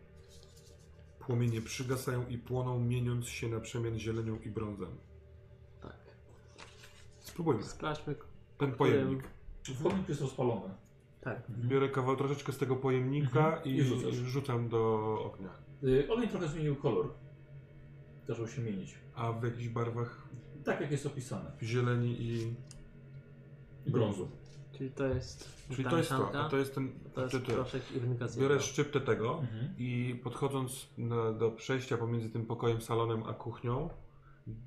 Płomienie 1.18 1.60
przygasają 1.62 2.26
i 2.26 2.38
płoną, 2.38 2.80
mieniąc 2.80 3.26
się 3.28 3.48
na 3.48 3.60
przemian 3.60 3.98
zielenią 3.98 4.38
i 4.44 4.50
brązem. 4.50 4.88
Tak. 5.82 5.96
Spróbujmy. 7.20 7.62
Sprawdźmy. 7.62 8.14
Ten 8.58 8.72
pojemnik. 8.72 9.22
Czy 9.62 9.74
wchodnik 9.74 10.08
jest 10.08 10.20
rozpalony? 10.20 10.74
Tak. 11.20 11.42
Biorę 11.50 11.88
kawał 11.88 12.16
troszeczkę 12.16 12.52
z 12.52 12.58
tego 12.58 12.76
pojemnika 12.76 13.46
Mhm. 13.46 13.64
i, 13.64 13.76
I 13.78 13.82
rzucasz. 13.82 14.14
rzucam 14.14 14.68
do 14.68 15.04
ognia. 15.24 15.50
Yy, 15.82 16.08
ogień 16.12 16.28
trochę 16.28 16.48
zmienił 16.48 16.76
kolor. 16.76 17.10
Zaczął 18.28 18.48
się 18.48 18.62
mienić. 18.62 18.94
A 19.14 19.32
w 19.32 19.44
jakichś 19.44 19.68
barwach 19.68 20.28
Tak 20.64 20.80
jak 20.80 20.90
jest 20.90 21.06
opisane. 21.06 21.52
zieleni 21.62 22.22
i... 22.22 22.54
I 23.86 23.90
brązu. 23.90 24.28
Czyli 24.78 24.90
to 24.90 25.06
jest 25.06 25.48
Czyli 25.70 25.84
ta 25.84 25.90
to 25.90 25.96
jest 25.98 26.08
to, 26.08 26.18
mieszanka, 26.18 26.48
to 26.48 26.56
jest 26.56 26.74
ten... 26.74 26.92
to 27.14 27.22
jest 27.22 27.36
proszek 27.38 27.82
irrygacyjny. 27.96 28.48
Biorę 28.48 28.60
szczyptę 28.60 29.00
tego 29.00 29.38
Mhm. 29.38 29.74
i 29.78 30.20
podchodząc 30.24 30.88
na, 30.98 31.32
do 31.32 31.50
przejścia 31.50 31.96
pomiędzy 31.96 32.30
tym 32.30 32.46
pokojem, 32.46 32.80
salonem 32.80 33.22
a 33.26 33.32
kuchnią, 33.34 33.90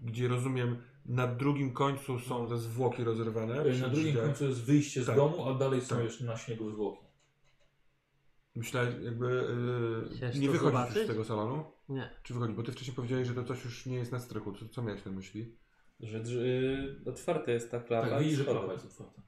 gdzie 0.03 0.27
rozumiem 0.27 0.77
na 1.05 1.27
drugim 1.27 1.73
końcu 1.73 2.19
są 2.19 2.47
te 2.47 2.57
zwłoki 2.57 3.03
rozerwane. 3.03 3.65
Przy 3.71 3.81
Na 3.81 3.87
drugim 3.89 4.09
drzwiach. 4.11 4.25
końcu 4.25 4.45
jest 4.45 4.63
wyjście 4.63 5.03
z 5.03 5.05
Tak. 5.05 5.15
domu, 5.15 5.49
a 5.49 5.53
dalej 5.53 5.81
są 5.81 5.95
Tak. 5.95 6.03
jeszcze 6.03 6.23
na 6.25 6.37
śniegu 6.37 6.71
zwłoki. 6.71 7.01
Myślę, 8.55 8.93
jakby 9.03 9.25
yy, 9.25 10.11
nie 10.11 10.19
to 10.19 10.27
wychodzisz 10.31 10.43
już 10.53 10.59
zobaczyć? 10.61 11.03
z 11.03 11.07
tego 11.07 11.25
salonu. 11.25 11.63
Nie. 11.89 12.09
Czy 12.23 12.33
wychodzi? 12.33 12.53
Bo 12.53 12.63
ty 12.63 12.71
wcześniej 12.71 12.95
powiedziałeś, 12.95 13.27
że 13.27 13.33
to 13.33 13.43
coś 13.43 13.65
już 13.65 13.85
nie 13.85 13.95
jest 13.95 14.11
na 14.11 14.19
strychu. 14.19 14.53
Co, 14.53 14.65
co 14.69 14.81
miałeś 14.81 15.05
na 15.05 15.11
myśli? 15.11 15.55
Że 15.99 16.17
yy, 16.17 16.95
otwarte 17.05 17.51
jest 17.51 17.71
ta 17.71 17.79
klapa. 17.79 18.09
Tak, 18.09 18.23
widzisz, 18.23 18.37
że 18.37 18.45
klapa 18.45 18.73
jest 18.73 18.85
otwarta. 18.85 19.21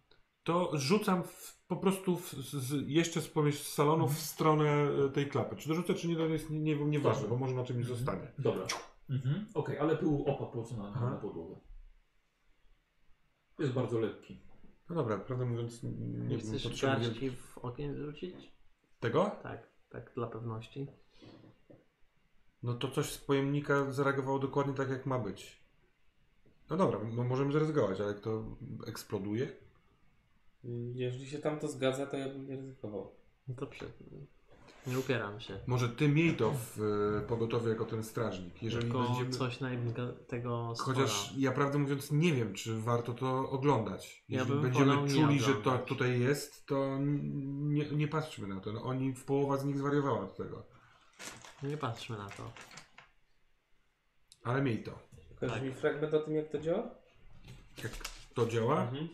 To 0.44 0.78
rzucam 0.78 1.24
w, 1.24 1.64
po 1.68 1.76
prostu 1.76 2.18
w, 2.18 2.32
z, 2.34 2.90
jeszcze 2.90 3.22
z, 3.22 3.34
z 3.54 3.74
salonu 3.74 4.08
w 4.08 4.20
stronę 4.20 4.90
e, 5.06 5.10
tej 5.10 5.28
klapy. 5.30 5.56
Czy 5.56 5.70
dorzucę, 5.70 5.94
czy 5.94 6.08
nie, 6.08 6.16
to 6.16 6.26
jest 6.26 6.50
nie, 6.50 6.60
nie, 6.60 6.86
nieważne, 6.86 7.28
bo 7.28 7.38
może 7.38 7.56
na 7.56 7.64
czymś 7.64 7.86
zostanie. 7.86 8.32
Dobra. 8.38 8.68
Mhm. 9.10 9.46
Okej, 9.54 9.78
ale 9.78 9.98
pył 9.98 10.22
opadł 10.22 10.38
po 10.38 10.46
prostu 10.46 10.78
na, 10.78 10.92
Aha. 10.96 11.10
na 11.10 11.16
podłogę. 11.16 11.56
Jest 13.60 13.74
bardzo 13.74 14.00
lekki. 14.00 14.40
No 14.90 14.96
dobra, 14.96 15.18
prawdę 15.18 15.46
mówiąc, 15.46 15.84
Nie 15.84 15.92
nie 15.92 16.38
wiem, 16.38 16.40
chcesz 16.40 16.64
potrzebuję 16.64 17.00
garści 17.00 17.32
w 17.32 17.58
ogień 17.58 17.94
wrzucić? 17.94 18.54
tego. 19.00 19.32
Tak, 19.44 19.68
tak 19.90 20.12
dla 20.16 20.28
pewności. 20.28 20.88
No 22.64 22.74
to 22.74 22.92
coś 22.92 23.12
z 23.12 23.18
pojemnika 23.18 23.92
zareagowało 23.92 24.40
dokładnie 24.40 24.74
tak, 24.74 24.90
jak 24.90 25.06
ma 25.06 25.20
być. 25.20 25.64
No 26.70 26.78
dobra, 26.78 27.00
no 27.16 27.24
możemy 27.24 27.54
zaryzykować, 27.54 28.00
ale 28.00 28.10
jak 28.10 28.20
to 28.20 28.58
eksploduje? 28.88 29.63
Jeżeli 30.94 31.28
się 31.28 31.40
tam 31.40 31.60
to 31.60 31.68
zgadza, 31.68 32.06
to 32.06 32.18
ja 32.18 32.30
bym 32.30 32.48
nie 32.48 32.56
ryzykował. 32.56 33.12
No 33.48 33.56
to 33.56 33.68
przy... 33.68 33.86
Nie 34.88 35.00
upieram 35.00 35.40
się. 35.40 35.60
Może 35.68 35.90
ty 35.90 36.08
miej 36.10 36.36
to 36.36 36.54
w 36.76 36.82
e, 37.24 37.28
pogotowie 37.28 37.70
jako 37.70 37.86
ten 37.86 38.04
strażnik. 38.04 38.64
Jeżeli 38.64 38.84
Tylko 38.84 39.04
będziemy... 39.04 39.30
coś 39.30 39.60
na 39.60 39.70
tego 40.28 40.74
stwora. 40.76 40.98
Chociaż 40.98 41.34
ja 41.38 41.52
prawdę 41.52 41.78
mówiąc 41.78 42.12
nie 42.12 42.34
wiem, 42.34 42.54
czy 42.54 42.82
warto 42.82 43.14
to 43.14 43.50
oglądać. 43.50 44.24
Ja 44.30 44.40
Jeżeli 44.40 44.54
bym 44.54 44.62
będziemy 44.62 45.02
nie 45.02 45.08
czuli, 45.10 45.40
że 45.40 45.54
to 45.54 45.60
oglądać. 45.60 45.88
tutaj 45.88 46.20
jest, 46.20 46.66
to 46.66 46.98
nie, 47.00 47.86
nie 47.86 48.08
patrzmy 48.08 48.48
na 48.48 48.60
to. 48.60 48.74
No, 48.74 48.84
oni, 48.84 49.14
w 49.14 49.26
połowa 49.26 49.58
z 49.58 49.66
nich 49.66 49.78
zwariowała 49.78 50.20
od 50.20 50.38
tego. 50.38 50.64
Nie 51.64 51.78
patrzmy 51.78 52.18
na 52.18 52.30
to. 52.30 52.52
Ale 54.44 54.62
miej 54.62 54.84
to. 54.84 55.00
Pokażesz 55.30 55.56
Tak. 55.56 55.64
mi 55.64 55.74
fragment 55.74 56.14
o 56.14 56.20
tym, 56.20 56.36
jak 56.36 56.50
to 56.50 56.60
działa? 56.60 56.90
Jak 57.84 57.92
to 58.34 58.46
działa? 58.48 58.82
Mhm. 58.82 59.08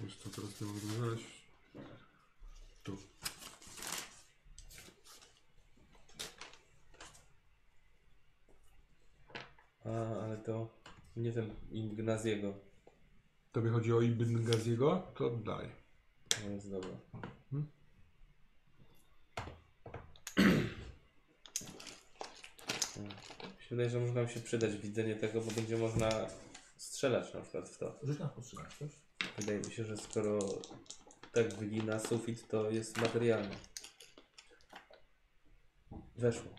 Wiesz 0.00 0.16
co, 0.16 0.30
teraz 0.30 0.60
nie. 0.60 0.68
A, 9.84 10.24
ale 10.24 10.36
to 10.36 10.77
nie 11.18 11.32
ten 11.32 11.50
Ignaziego. 11.70 12.54
Tobie 13.52 13.70
chodzi 13.70 13.92
o 13.92 14.00
Ibn 14.00 14.44
Gaziego? 14.44 15.12
To 15.14 15.30
daj. 15.30 15.70
To 16.28 16.50
jest 16.50 16.70
dobra. 16.70 16.90
Hmm? 17.50 17.68
Hmm. 22.94 23.08
Mi 23.58 23.62
się 23.62 23.70
wydaje, 23.70 23.90
że 23.90 24.00
może 24.00 24.12
nam 24.12 24.28
się 24.28 24.40
przydać 24.40 24.76
widzenie 24.76 25.16
tego, 25.16 25.40
bo 25.40 25.50
będzie 25.50 25.76
można 25.76 26.08
strzelać 26.76 27.34
na 27.34 27.40
przykład 27.40 27.68
w 27.68 27.78
to. 27.78 27.98
Rzuć 28.02 28.18
na 28.18 28.28
postrzegawczość. 28.28 28.96
Wydaje 29.38 29.58
mi 29.58 29.72
się, 29.72 29.84
że 29.84 29.96
skoro 29.96 30.38
tak 31.32 31.54
wygina 31.54 31.98
sufit, 31.98 32.48
to 32.48 32.70
jest 32.70 33.00
materialny. 33.00 33.56
Weszło. 36.16 36.50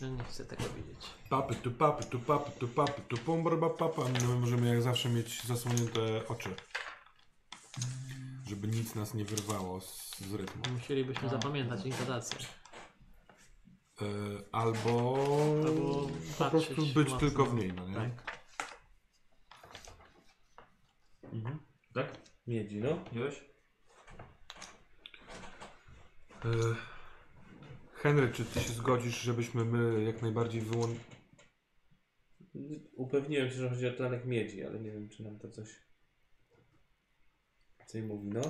Ja 0.00 0.08
nie 0.08 0.24
chcę 0.24 0.44
tego 0.44 0.62
widzieć. 0.76 1.06
Papy 1.30 1.54
tu 1.54 1.70
papy 1.70 2.04
tu 2.04 2.18
papy 2.20 2.50
tu 2.58 2.68
papy 2.68 3.02
tu 3.08 3.16
pum 3.16 3.44
barba 3.44 3.70
papa. 3.70 4.02
No, 4.02 4.28
my 4.28 4.40
możemy 4.40 4.68
jak 4.68 4.82
zawsze 4.82 5.08
mieć 5.08 5.42
zasłonięte 5.42 6.28
oczy. 6.28 6.54
Żeby 8.46 8.68
nic 8.68 8.94
nas 8.94 9.14
nie 9.14 9.24
wyrwało 9.24 9.80
z, 9.80 10.18
z 10.18 10.34
rytmu. 10.34 10.62
Musielibyśmy 10.72 11.28
zapamiętać 11.28 11.86
intonację. 11.86 12.38
E, 14.02 14.04
albo, 14.52 15.16
Albo 15.66 16.08
po 16.38 16.38
patrzeć 16.38 16.66
prostu 16.66 16.94
być 16.94 17.10
mocno. 17.10 17.18
tylko 17.18 17.46
w 17.46 17.54
niej, 17.54 17.72
no 17.72 17.88
nie? 17.88 17.94
Tak. 17.94 18.40
Mhm. 21.32 21.58
Tak? 21.94 22.06
Miedzi, 22.46 22.76
no. 22.80 22.88
Miałeś? 23.12 23.44
E, 26.44 26.48
Henry, 28.02 28.32
czy 28.32 28.44
ty 28.44 28.60
się 28.60 28.72
zgodzisz, 28.72 29.20
żebyśmy 29.20 29.64
my 29.64 30.04
jak 30.04 30.22
najbardziej 30.22 30.60
wyłączyli... 30.60 31.00
Upewniłem 32.92 33.50
się, 33.50 33.54
że 33.54 33.70
chodzi 33.70 33.88
o 33.88 33.92
tlenek 33.92 34.24
miedzi, 34.24 34.64
ale 34.64 34.80
nie 34.80 34.90
wiem, 34.90 35.08
czy 35.08 35.22
nam 35.22 35.38
to 35.38 35.48
coś 35.50 35.80
coś 37.86 38.02
mówi, 38.02 38.28
no. 38.28 38.40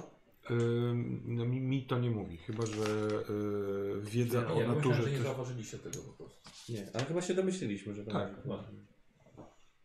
no, 1.25 1.47
mi, 1.47 1.61
mi 1.61 1.87
to 1.87 1.99
nie 1.99 2.11
mówi, 2.11 2.37
chyba 2.37 2.67
że 2.67 2.83
e, 2.83 4.01
wiedza 4.01 4.41
Nie, 4.41 4.47
o 4.47 4.49
ja 4.49 4.55
myślałem, 4.55 4.77
naturze... 4.77 5.03
że 5.03 5.11
nie 5.11 5.19
zauważyliście 5.19 5.79
tego 5.79 5.99
po 6.03 6.13
prostu. 6.13 6.73
Nie, 6.73 6.87
ale 6.95 7.05
chyba 7.05 7.23
się 7.23 7.35
domyśliliśmy, 7.35 7.95
że 7.95 8.05
to 8.05 8.11
Tak, 8.11 8.43
chodzi. 8.43 8.77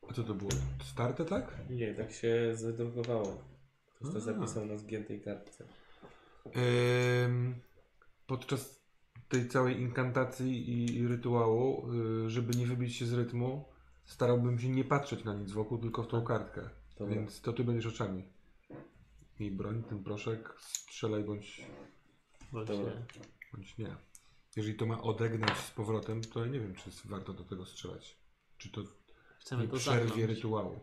A 0.09 0.13
co 0.13 0.23
to 0.23 0.33
było? 0.33 0.51
Starte, 0.83 1.25
tak? 1.25 1.57
Nie, 1.69 1.93
tak 1.93 2.11
się 2.11 2.51
zadrukowało. 2.55 3.43
Ktoś 3.95 4.11
to 4.11 4.17
A. 4.17 4.21
zapisał 4.21 4.65
na 4.65 4.77
zgiętej 4.77 5.21
kartce. 5.21 5.65
Ym, 7.25 7.55
podczas 8.27 8.84
tej 9.29 9.47
całej 9.47 9.79
inkantacji 9.81 10.69
i, 10.69 10.97
i 10.97 11.07
rytuału, 11.07 11.91
y, 12.25 12.29
żeby 12.29 12.57
nie 12.57 12.67
wybić 12.67 12.95
się 12.95 13.05
z 13.05 13.13
rytmu, 13.13 13.65
starałbym 14.05 14.59
się 14.59 14.69
nie 14.69 14.83
patrzeć 14.83 15.23
na 15.23 15.33
nic 15.33 15.51
wokół, 15.51 15.77
tylko 15.77 16.03
w 16.03 16.07
tą 16.07 16.23
kartkę. 16.23 16.69
Dobra. 16.99 17.15
Więc 17.15 17.41
to 17.41 17.53
ty 17.53 17.63
będziesz 17.63 17.85
oczami. 17.93 18.23
Miej 19.39 19.51
broń, 19.51 19.83
ten 19.83 20.03
proszek, 20.03 20.53
strzelaj 20.59 21.23
bądź, 21.23 21.65
Bądź 22.51 22.67
Dobra. 22.67 22.93
nie. 22.93 23.05
bądź 23.53 23.77
nie. 23.77 23.95
Jeżeli 24.55 24.75
to 24.77 24.85
ma 24.85 25.01
odegnać 25.01 25.57
z 25.57 25.71
powrotem, 25.71 26.21
to 26.21 26.39
ja 26.45 26.51
nie 26.51 26.59
wiem, 26.59 26.75
czy 26.75 26.89
jest 26.89 27.07
warto 27.07 27.33
do 27.33 27.43
tego 27.43 27.65
strzelać. 27.65 28.17
Czy 28.57 28.69
to 28.71 28.81
Chcemy 29.39 29.61
nie 29.63 29.67
to 29.67 29.77
przerwie 29.77 30.07
zamknąć. 30.07 30.29
rytuału. 30.29 30.79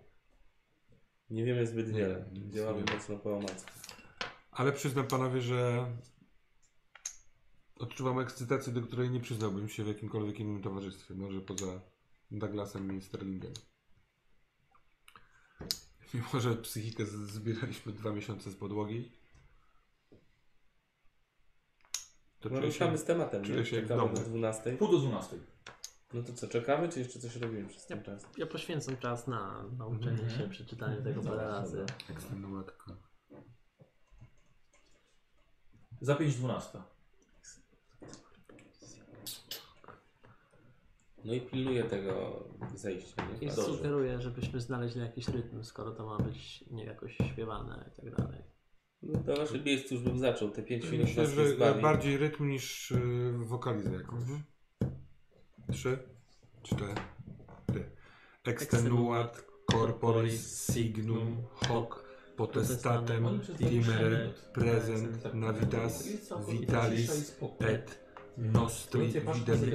Nie 1.30 1.44
wiemy 1.44 1.66
zbyt 1.66 1.86
Nie, 1.92 1.98
wiele. 1.98 2.24
nic 2.32 2.44
nie 2.44 2.50
Działamy 2.50 2.78
wiemy. 2.84 2.98
mocno 2.98 3.16
po 3.18 3.36
omacku. 3.36 3.70
Ale 4.50 4.72
przyznam 4.72 5.06
panowie, 5.06 5.40
że 5.40 5.86
odczuwam 7.82 8.18
ekscytację, 8.20 8.72
do 8.72 8.82
której 8.82 9.10
nie 9.10 9.20
przyznałbym 9.20 9.68
się 9.68 9.84
w 9.84 9.88
jakimkolwiek 9.88 10.40
innym 10.40 10.62
towarzystwie. 10.62 11.14
Może 11.14 11.40
poza 11.40 11.80
Douglasem 12.30 12.98
i 12.98 13.02
Sterlingiem. 13.02 13.52
Mimo, 16.14 16.40
że 16.40 16.56
psychikę 16.56 17.06
zbieraliśmy 17.06 17.92
dwa 17.92 18.12
miesiące 18.12 18.50
z 18.50 18.56
podłogi. 18.56 19.12
To 22.40 22.48
No 22.48 22.56
czuję 22.56 22.66
ruszamy 22.66 22.92
się... 22.92 22.98
z 22.98 23.04
tematem, 23.04 23.44
czuję 23.44 23.58
nie? 23.58 23.66
się 23.66 23.76
jak 23.76 23.84
w 23.84 23.88
Czekamy 23.88 24.08
domu. 24.08 24.20
do 24.24 24.30
12. 24.30 24.76
Pół 24.76 24.88
do 24.92 24.98
12. 24.98 25.36
No 26.14 26.22
to 26.22 26.32
co, 26.32 26.48
czekamy, 26.48 26.88
czy 26.88 26.98
jeszcze 26.98 27.18
coś 27.20 27.36
robimy 27.36 27.68
przez 27.68 27.86
ten 27.86 28.02
czas? 28.02 28.26
Ja 28.36 28.46
poświęcam 28.46 28.96
czas 28.96 29.26
na 29.26 29.64
nauczenie 29.78 30.22
Mhm. 30.22 30.30
się, 30.38 30.48
przeczytanie 30.48 30.96
tego 30.96 31.22
Dobra, 31.22 31.30
parę 31.38 31.48
razy. 31.48 31.76
dobra. 31.76 31.94
Ekstenuatka. 32.10 32.96
Za 36.00 36.14
5.12. 36.14 36.82
No 41.24 41.34
i 41.34 41.40
pilnuję 41.40 41.84
tego 41.84 42.44
zejścia, 42.74 43.26
nie? 43.28 43.36
I 43.46 43.46
Tak. 43.48 43.56
Dobrze. 43.56 43.76
sugeruję, 43.76 44.20
żebyśmy 44.20 44.60
znaleźli 44.60 45.00
jakiś 45.00 45.28
rytm, 45.28 45.64
skoro 45.64 45.90
to 45.90 46.06
ma 46.06 46.18
być 46.18 46.64
nie 46.70 46.84
jakoś 46.84 47.16
śpiewane 47.32 47.90
i 47.92 48.00
tak 48.02 48.16
dalej. 48.16 48.42
No 49.02 49.18
to 49.26 49.36
wasze 49.36 49.58
miejscu 49.58 49.94
już 49.94 50.04
bym 50.04 50.18
zaczął, 50.18 50.50
te 50.50 50.62
5 50.62 50.84
minut 50.90 51.06
Myślę, 51.06 51.22
nie 51.22 51.28
że 51.28 51.42
e, 51.42 51.48
zbawi. 51.48 51.82
bardziej 51.82 52.16
rytm 52.18 52.48
niż 52.48 52.90
y, 52.90 53.00
wokalizę 53.38 53.92
jakąś. 53.92 54.22
Trzy, 55.72 55.98
cztery. 56.62 56.94
Extenuat 58.44 59.44
corporis 59.72 60.72
signum 60.72 61.36
hoc 61.54 61.88
potestatem 62.36 63.40
timere 63.58 64.10
20 64.10 64.18
minut. 64.18 64.34
present 64.54 65.22
Tak. 65.22 65.34
navitas 65.34 66.08
vitalis 66.48 67.36
et 67.60 68.00
nostri 68.36 69.00
Więcej 69.12 69.74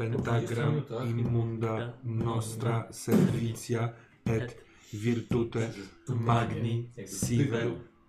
patrz 0.00 0.16
na 0.16 0.32
videlicet 0.32 0.48
zegarek. 0.48 0.56
pentagram 0.56 0.74
minutach 0.74 1.10
immunda 1.10 1.92
nostra 2.04 2.88
servitia 2.90 3.92
et 4.24 4.56
virtute 4.92 5.70
magni 6.08 6.90
sive 7.06 7.62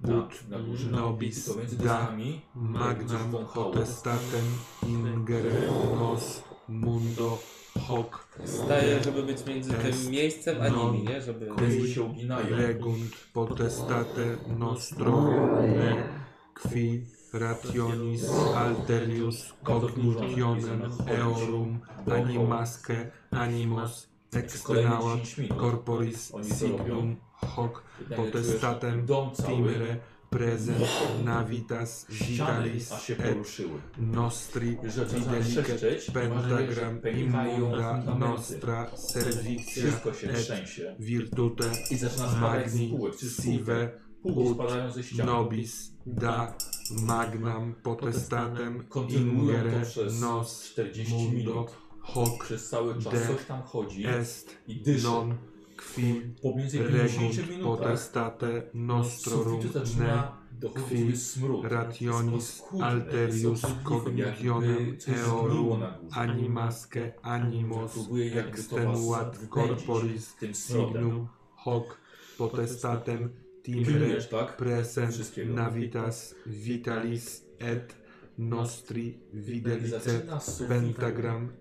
ut 0.03 0.43
nobis 0.91 1.49
da 1.83 2.17
magnam 2.55 3.31
potestatem 3.53 4.45
ingere 4.87 5.51
nos 5.99 6.43
mundo 6.67 7.37
hoc 7.87 8.07
Staję, 8.45 9.03
żeby 9.03 9.23
być 9.23 9.45
między 9.45 9.73
tym 9.73 10.11
miejscem 10.11 10.61
a 10.61 10.67
nimi, 10.67 11.03
nie? 11.03 11.21
Żeby... 11.21 11.51
Deski 11.57 11.93
się 11.93 12.01
uginają. 12.03 12.57
regunt 12.57 13.11
potestate 13.33 14.37
nostro 14.59 15.31
ne 15.61 16.03
qui 16.53 17.01
rationis 17.33 18.29
alterius 18.55 19.53
cognitionem 19.63 20.91
eorum 21.07 21.81
animasque 22.07 23.11
animos 23.31 24.07
extenuat 24.33 25.27
corporis 25.57 26.31
signum 26.41 27.17
hoc 27.55 27.83
potestatem 28.15 29.05
timere 29.45 30.01
present 30.29 30.79
navitas 31.23 32.05
vitalis 32.07 32.91
et 33.09 33.37
nostri 33.97 34.77
videlicet 34.81 36.11
pentagram 36.13 36.99
immunda 37.03 38.03
nostra 38.17 38.89
servitia 38.95 39.91
et 40.23 40.95
virtute 40.99 41.67
magni 42.39 42.87
sive 43.17 44.10
Ut 44.23 44.53
spadają 44.53 44.91
ze 44.91 45.03
ściany. 45.03 45.31
nobis 45.31 45.91
da 46.05 46.53
magnam 47.01 47.73
potestatem 47.83 48.83
ingere 49.09 49.81
nos 50.21 50.63
40 50.63 51.13
mundo 51.13 51.37
minut. 51.37 51.71
hoc 52.01 52.39
Przez 52.39 52.69
cały 52.69 52.93
czas 53.01 53.13
de 53.13 53.27
coś 53.27 53.45
tam 53.45 53.61
chodzi 53.61 54.07
est 54.07 54.57
i 54.67 54.75
dyszy. 54.75 55.03
non 55.07 55.37
qui 55.95 56.21
Po 56.41 56.47
mniej 56.49 56.57
więcej 56.61 56.79
50 56.79 57.37
regunt 57.37 57.49
minutach 57.49 57.77
potestate 57.79 58.61
nostrorum 58.73 59.59
ne 59.99 60.31
smród. 61.15 61.65
rationis 61.65 62.63
alterius 62.81 63.61
cognitionem 63.83 64.97
eorum 65.07 65.81
animasque 66.11 67.13
animos 67.21 67.91
extenuat 68.35 69.39
corporis 69.49 70.35
signum 70.53 71.27
hoc 71.55 71.83
potestatem 72.37 73.29
Pilnujesz, 73.63 74.27
tak? 74.27 74.61
navitas 75.45 76.35
vitalis 76.45 77.43
et 77.59 77.95
nostri 78.37 79.19
videlicet 79.33 80.29
pentagram 80.67 81.51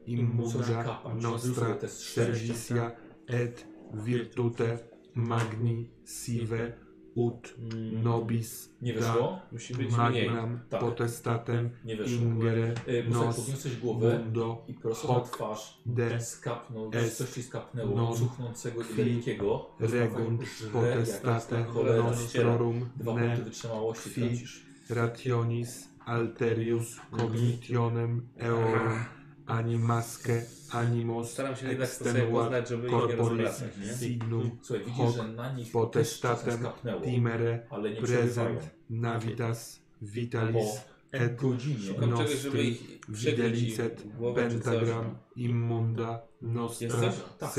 kapać. 0.85 1.23
nostra 1.23 1.79
servitia 1.89 2.93
et 3.29 3.67
virtute 3.93 4.79
magni 5.15 5.91
sive 6.05 6.79
ut 7.15 7.55
nobis 8.03 8.71
Nie 8.83 8.95
da 8.95 9.01
weszło? 9.01 9.39
Musi 9.53 9.75
być 9.75 9.97
magnam 9.97 10.61
Tak. 10.71 10.81
potestatem 10.81 11.71
Nie 11.85 11.97
weszło. 11.97 12.17
ingere 12.23 12.75
Bo 13.09 13.25
nos 13.25 13.37
podniosłeś 13.37 13.77
głowę 13.77 14.19
mundo 14.19 14.65
i 14.69 14.75
prosto 14.75 15.09
na 15.09 15.15
hoc 15.15 15.31
twarz 15.31 15.81
de 15.87 16.21
skapnął, 16.21 16.91
est 16.95 17.17
coś 17.19 17.31
ci 17.31 17.43
skapnęło, 17.43 17.97
non 17.97 18.17
cuchnącego 18.17 18.81
i 18.83 18.95
wielkiego. 18.95 19.71
regunt 19.81 20.43
potestate 20.73 21.65
cholera 21.65 22.03
nostrorum 22.05 22.89
Dwa 22.97 23.13
punkty 23.13 23.29
ne 23.29 23.45
wytrzymałości 23.45 24.11
qui 24.11 24.21
tracisz. 24.21 24.63
rationis 24.91 25.89
alterius 26.07 26.97
cognitionem 27.11 28.27
eorum 28.39 29.05
animasque 29.51 30.45
animos 30.73 31.31
Staram 31.31 31.57
się 31.57 31.69
jednak 31.69 31.89
sobie 31.89 32.23
poznać, 32.23 32.69
żeby 32.69 32.83
nie 32.83 32.91
corporis 32.91 33.19
rozwracać, 33.19 33.77
nie? 33.87 34.07
signum 34.09 34.51
Słuchaj, 34.63 34.85
widzisz, 34.85 35.05
hoc 35.05 35.17
że 35.17 35.29
na 35.29 35.53
nich 35.53 35.73
potestatem 35.73 36.59
skapnęło, 36.59 37.01
timere 37.01 37.67
ale 37.71 37.91
nie 37.91 38.03
przerywają. 38.03 38.57
present 38.57 38.71
navitas 38.91 39.81
vitalis 40.03 40.81
et 41.13 41.37
godzinie 41.37 41.87
Szukam 41.87 42.11
czegoś, 42.11 42.39
żeby 42.39 42.57
nostri 42.57 42.69
ich 42.71 43.01
przykryć 43.01 43.09
i 43.09 43.27
videlicet 43.27 44.17
głowę 44.19 44.43
czy 44.51 44.61
coś. 44.61 44.65
pentagram 44.65 45.17
immunda 45.37 46.23
nostra 46.43 46.87
Jest 46.87 47.01
coś? 47.01 47.15
Tak, 47.39 47.55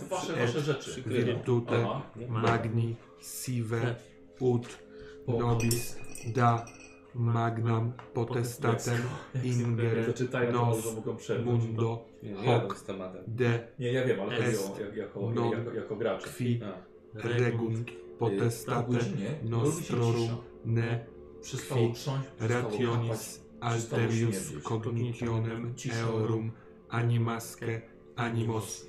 tak, 0.00 0.08
wasze, 0.08 0.32
wasze 0.36 0.60
rzeczy. 0.60 0.90
Przykryłem. 0.90 1.24
virtute 1.24 1.86
Aha. 1.90 2.02
magni 2.28 2.96
sive 3.22 3.96
ut 4.40 4.68
nobis 5.28 5.96
da 6.34 6.66
magnam 7.18 7.92
potestatem 8.14 8.98
ingere 9.44 10.06
nos 10.52 10.96
przerwać. 11.16 11.46
mundo 11.46 12.04
hoc 12.44 12.78
z 12.78 12.82
tematem. 12.84 13.22
de 13.26 13.68
Nie, 13.78 13.92
ja 13.92 14.06
wiem, 14.06 14.20
ale 14.20 14.36
chodzi 14.36 14.48
Est 14.48 14.70
o, 14.70 14.80
jak- 14.80 14.96
jako, 14.96 15.30
non 15.30 15.50
jako, 15.50 15.72
jako 15.74 15.96
gracze. 15.96 16.28
qui 16.30 16.60
A, 16.62 16.72
regunt 17.28 17.90
Po 18.18 18.26
potestate 18.30 18.92
godzinie 18.92 19.26
robi 19.26 19.48
się 19.48 19.50
nostrorum 19.50 20.28
ne 20.64 21.06
qui 21.42 21.92
rationis 22.40 23.46
alterius 23.60 24.52
cognitionem 24.62 25.74
eorum 26.02 26.50
animasque 26.88 27.82
animos 28.16 28.86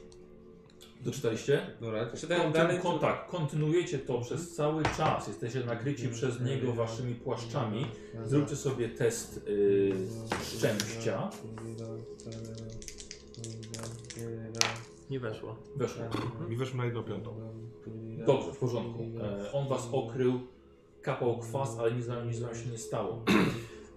Doczytaliście? 1.02 1.68
Dobra, 1.82 2.06
czytałem 2.16 2.44
Kon- 2.44 2.52
dalej. 2.54 2.80
kon- 2.80 3.00
tak, 3.00 3.28
kontynuujecie 3.28 4.00
to 4.00 4.22
przez 4.22 4.56
cały 4.56 4.84
czas. 4.98 5.28
Jesteście 5.28 5.60
nakryci 5.66 6.10
przez 6.10 6.42
niego 6.42 6.74
waszymi 6.74 7.16
płaszczami. 7.16 7.86
Zróbcie 8.26 8.56
sobie 8.56 8.90
test 8.90 9.48
y, 9.48 9.92
szczęścia. 10.44 11.30
Nie 15.10 15.20
weszło. 15.20 15.56
Weszło. 15.76 16.04
mi 16.50 16.56
weszło 16.58 16.78
na 16.78 16.86
jedną 16.86 17.04
piątą 17.04 17.40
Dobrze, 18.26 18.52
w 18.54 18.58
porządku. 18.58 19.04
E, 19.22 19.52
on 19.52 19.68
was 19.68 19.88
okrył, 19.92 20.40
kapał 21.02 21.38
kwas, 21.40 21.78
ale 21.80 21.92
nic 21.92 22.06
z 22.06 22.08
wami 22.08 22.28
nic 22.28 22.38
z 22.38 22.40
wami 22.40 22.56
się 22.56 22.70
nie 22.70 22.78
stało. 22.78 23.24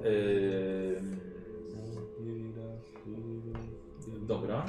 E, 0.00 0.02
dobra. 4.26 4.66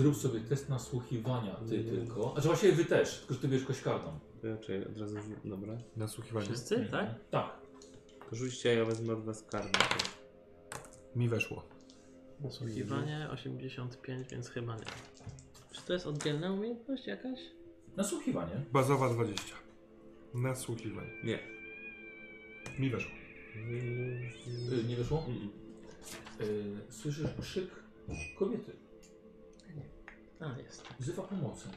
Zrób 0.00 0.16
sobie 0.16 0.40
test 0.40 0.68
nasłuchiwania, 0.68 1.54
ty 1.68 1.84
tylko. 1.84 2.32
Znaczy 2.32 2.48
właściwie 2.48 2.72
wy 2.72 2.84
też, 2.84 3.18
tylko 3.18 3.34
że 3.34 3.40
ty 3.40 3.48
bierzesz 3.48 3.66
kość 3.66 3.80
kartą. 3.82 4.18
Raczej 4.42 4.86
od 4.86 4.98
razu 4.98 5.16
rzu- 5.16 5.48
Dobra. 5.48 5.78
nasłuchiwanie 5.96 6.46
Wszyscy, 6.46 6.88
tak? 6.90 7.14
Tak. 7.30 7.60
To 8.30 8.36
rzućcie, 8.36 8.70
a 8.70 8.72
ja 8.72 8.84
wezmę 8.84 9.12
od 9.12 9.24
was 9.24 9.42
kartę. 9.42 9.78
mi 11.16 11.28
weszło 11.28 11.64
Nasłuchiwanie 12.40 13.28
85, 13.32 14.28
więc 14.30 14.48
chyba 14.48 14.76
nie. 14.76 14.84
Czy 15.72 15.82
to 15.86 15.92
jest 15.92 16.06
oddzielna 16.06 16.52
umiejętność 16.52 17.06
jakaś? 17.06 17.38
Nasłuchiwanie. 17.96 18.64
bazowa 18.72 19.08
20 19.08 19.54
nasłuchiwanie 20.34 21.10
Nie. 21.24 21.38
mi 22.78 22.90
weszło 22.90 23.10
Y, 24.72 24.84
nie 24.88 24.96
wyszło? 24.96 25.18
Mm-mm. 25.28 25.48
Y, 26.40 26.92
słyszysz 26.92 27.26
krzyk 27.40 27.70
kobiety. 28.38 28.72
A, 30.40 30.58
jest. 30.58 30.84
Wzywa 31.00 31.22
pomocy. 31.22 31.68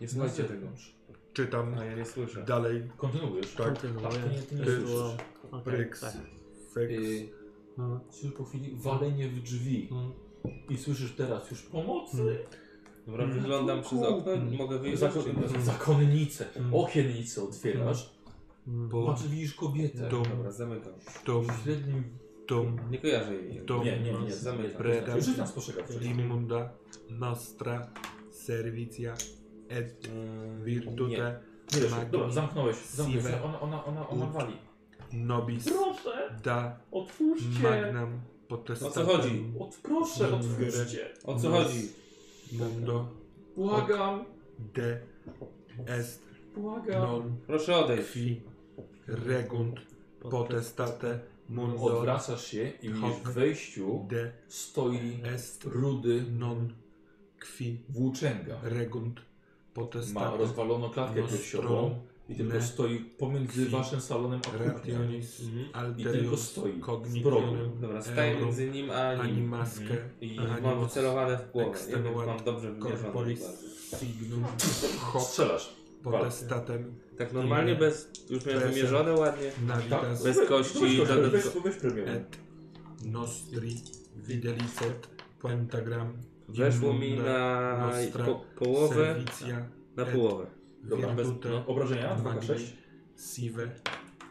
Nie 0.00 0.06
Na 0.06 0.12
słuchajcie 0.12 0.36
tego. 0.42 0.48
zewnątrz. 0.48 0.94
czytam 1.32 1.74
A 1.78 1.84
ja 1.84 1.96
nie 1.96 2.04
słyszę. 2.04 2.42
dalej 2.44 2.82
Kontynuujesz? 2.96 3.54
Tak. 3.54 3.66
Kontynuuję. 3.66 4.02
Tak, 4.08 4.12
to 4.12 4.54
nie, 4.54 4.58
nie 4.60 4.64
Było- 4.66 4.88
słyszysz. 5.08 5.26
okej, 5.50 5.62
Pryks, 5.64 6.00
tak. 6.00 6.12
feks, 6.74 6.92
Y, 6.92 7.28
No. 7.78 8.00
słyszysz 8.10 8.32
po 8.38 8.44
chwili 8.44 8.76
walenie 8.76 9.28
w 9.28 9.42
drzwi. 9.42 9.88
Mm. 9.92 10.12
I 10.68 10.76
słyszysz 10.76 11.12
teraz 11.12 11.50
już 11.50 11.62
pomocy. 11.62 12.20
Mm. 12.22 12.36
Dobra, 13.06 13.26
wyglądam 13.26 13.82
przez 13.82 14.02
okno, 14.02 14.32
mogę 14.58 14.78
wyjść. 14.78 14.98
Zakon, 14.98 15.22
czy 15.24 15.34
nie? 15.58 15.64
zakonnicę, 15.64 16.44
Mm. 16.56 16.74
okiennicę 16.74 17.42
otwierasz, 17.42 18.10
Bo 18.66 19.06
patrz, 19.06 19.28
widzisz 19.28 19.54
kobietę. 19.54 20.08
dom, 20.08 20.22
Dobra, 20.22 20.50
zamykam. 20.52 20.92
dom, 21.26 21.46
W 21.46 21.62
średnim... 21.64 22.04
dom, 22.48 22.76
Nie 22.90 22.98
kojarzę 22.98 23.34
jej. 23.34 23.60
dom, 23.66 23.84
Nie, 23.84 24.00
nie, 24.00 24.12
nie, 24.12 24.32
zamykam. 24.32 24.78
Breda. 24.82 25.16
Już 25.16 25.36
nas 25.36 25.52
postrzegał. 25.52 25.84
Imunda, 26.02 26.70
Nostra, 27.10 27.90
Servicia, 28.30 29.14
et 29.68 30.08
Mm, 30.08 30.64
Virtute, 30.64 31.40
Nie 31.74 31.80
wiesz, 31.80 31.90
Magni, 31.90 32.10
dobra, 32.12 32.30
zamknąłeś, 32.30 32.76
zamknąłeś. 32.76 33.24
Sive, 33.24 33.44
Ona, 33.44 33.60
ona, 33.60 33.84
ona, 33.84 34.08
ona 34.08 34.24
Ut. 34.26 34.32
wali. 34.32 34.52
Nobis, 35.12 35.64
Proszę, 35.64 36.36
Da, 36.44 36.78
otwórzcie. 36.90 37.62
Magnam, 37.62 38.20
Potestatem, 38.48 38.90
O 39.02 39.06
co 39.06 39.16
chodzi? 39.16 39.44
Od, 39.58 39.74
proszę, 39.82 40.34
otwórzcie. 40.34 41.14
O 41.24 41.38
co 41.38 41.50
chodzi? 41.50 41.88
Mundo, 42.52 43.08
Błagam, 43.56 44.24
De, 44.74 45.00
Est, 45.86 46.22
błagam. 46.56 47.02
Non, 47.02 47.36
Proszę 47.46 47.76
odejść. 47.76 48.12
Qui, 48.12 48.40
Regunt, 49.06 49.80
Potestate, 50.30 51.20
Odwracasz 51.80 52.46
się 52.46 52.72
i 52.82 52.88
widzisz 52.88 53.16
w 53.24 53.32
wejściu 53.32 54.06
De, 54.08 54.32
stoi 54.48 55.20
Est, 55.24 55.64
rudy 55.64 56.24
Non, 56.38 56.74
Qui, 57.40 57.84
włóczęga. 57.88 58.60
Regunt, 58.62 59.20
Ma 60.14 60.36
rozwaloną 60.36 60.90
klatkę 60.90 61.22
piersiową 61.22 62.00
i 62.28 62.34
tylko 62.34 62.62
stoi 62.62 62.98
pomiędzy 62.98 63.68
waszym 63.68 64.00
salonem 64.00 64.40
a 64.46 64.70
kuchnią. 64.70 64.94
Mhm. 64.94 65.96
I 65.98 66.04
tylko 66.04 66.36
stoi 66.36 66.80
z 67.04 67.18
brodą. 67.22 67.70
Dobra, 67.80 68.02
staję 68.02 68.32
Euro, 68.32 68.46
między 68.46 68.70
nim 68.70 68.90
a 68.90 69.14
nim. 69.14 69.20
Animasque, 69.20 69.96
I 70.20 70.40
mam 70.62 70.80
wycelowane 70.80 71.38
w 71.38 71.52
głowę. 71.52 71.70
Extenuat, 71.70 72.26
mam 72.26 72.44
dobrze 72.44 72.72
wymierzone. 72.72 73.36
Signum, 74.00 74.44
Strzelasz. 75.20 75.76
Potestatem, 76.02 76.94
Tak 77.18 77.32
normalnie, 77.32 77.72
Nie. 77.72 77.78
bez... 77.78 78.10
Już 78.30 78.46
miałem 78.46 78.62
Bez- 78.62 78.74
wymierzone 78.74 79.12
ładnie. 79.12 79.50
Bez 80.24 80.48
kości, 80.48 80.78
weź, 80.80 81.08
żaden- 81.08 81.30
weź, 81.30 81.44
weź 81.64 81.76
premium. 81.76 82.08
et 82.08 82.38
Nostri, 83.04 83.76
Fidelicet, 84.26 85.08
Pentagram, 85.42 86.12
Weszło 86.48 86.92
mi 86.92 87.16
na 87.18 87.76
Nostra, 87.86 88.24
po, 88.24 88.44
połowę, 88.56 88.94
Servicia, 89.14 89.66
na 89.96 90.02
et 90.02 90.08
połowę. 90.08 90.46
Dobra, 90.82 91.08
bez 91.08 91.26
Virtute, 91.26 91.48
no, 91.50 91.66
obrażenia? 91.66 92.16
Magni, 92.24 92.48
2K6. 92.48 92.60
Sive, 93.34 93.70